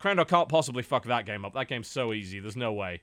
Crendor 0.00 0.26
can't 0.26 0.48
possibly 0.48 0.82
fuck 0.82 1.04
that 1.04 1.26
game 1.26 1.44
up. 1.44 1.54
That 1.54 1.68
game's 1.68 1.88
so 1.88 2.12
easy. 2.12 2.40
There's 2.40 2.56
no 2.56 2.72
way. 2.72 3.02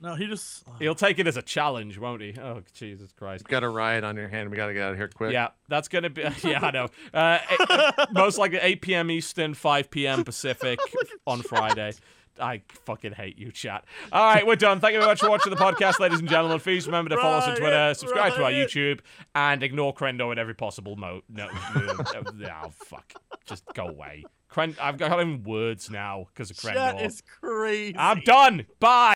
No, 0.00 0.16
he 0.16 0.26
just. 0.26 0.64
He'll 0.80 0.96
take 0.96 1.20
it 1.20 1.28
as 1.28 1.36
a 1.36 1.42
challenge, 1.42 1.96
won't 1.96 2.22
he? 2.22 2.34
Oh, 2.40 2.62
Jesus 2.74 3.12
Christ. 3.12 3.46
Got 3.46 3.62
a 3.62 3.68
riot 3.68 4.02
on 4.02 4.16
your 4.16 4.26
hand. 4.26 4.50
We 4.50 4.56
got 4.56 4.66
to 4.66 4.74
get 4.74 4.82
out 4.82 4.92
of 4.92 4.96
here 4.98 5.06
quick. 5.06 5.32
Yeah, 5.32 5.50
that's 5.68 5.86
going 5.86 6.02
to 6.02 6.10
be. 6.10 6.22
Yeah, 6.42 6.58
I 6.60 6.70
know. 6.72 6.88
Uh, 7.14 8.06
most 8.12 8.36
likely 8.36 8.58
8 8.58 8.80
p.m. 8.82 9.10
Eastern, 9.12 9.54
5 9.54 9.90
p.m. 9.90 10.24
Pacific 10.24 10.80
on 11.26 11.42
Friday. 11.42 11.92
I 12.40 12.62
fucking 12.84 13.12
hate 13.12 13.38
you, 13.38 13.52
chat. 13.52 13.84
All 14.10 14.24
right, 14.24 14.46
we're 14.46 14.56
done. 14.56 14.80
Thank 14.80 14.94
you 14.94 15.00
very 15.00 15.10
much 15.10 15.20
for 15.20 15.30
watching 15.30 15.50
the 15.50 15.56
podcast, 15.56 16.00
ladies 16.00 16.20
and 16.20 16.28
gentlemen. 16.28 16.60
Please 16.60 16.86
remember 16.86 17.10
to 17.10 17.16
follow 17.16 17.38
us 17.38 17.48
on 17.48 17.56
Twitter, 17.56 17.94
subscribe 17.94 18.34
to 18.34 18.44
our. 18.44 18.52
YouTube, 18.52 19.00
and 19.34 19.62
ignore 19.62 19.94
Crendor 19.94 20.30
in 20.32 20.38
every 20.38 20.54
possible 20.54 20.96
mode. 20.96 21.22
No, 21.28 21.48
no, 21.74 21.96
oh, 21.98 22.70
fuck. 22.84 23.12
Just 23.46 23.64
go 23.74 23.88
away. 23.88 24.24
Cren- 24.50 24.78
I've 24.78 24.98
got 24.98 25.18
him 25.18 25.42
words 25.44 25.90
now 25.90 26.26
because 26.32 26.50
of 26.50 26.58
Crendor. 26.58 27.02
is 27.02 27.22
crazy. 27.40 27.96
I'm 27.96 28.20
done. 28.20 28.66
Bye. 28.80 29.10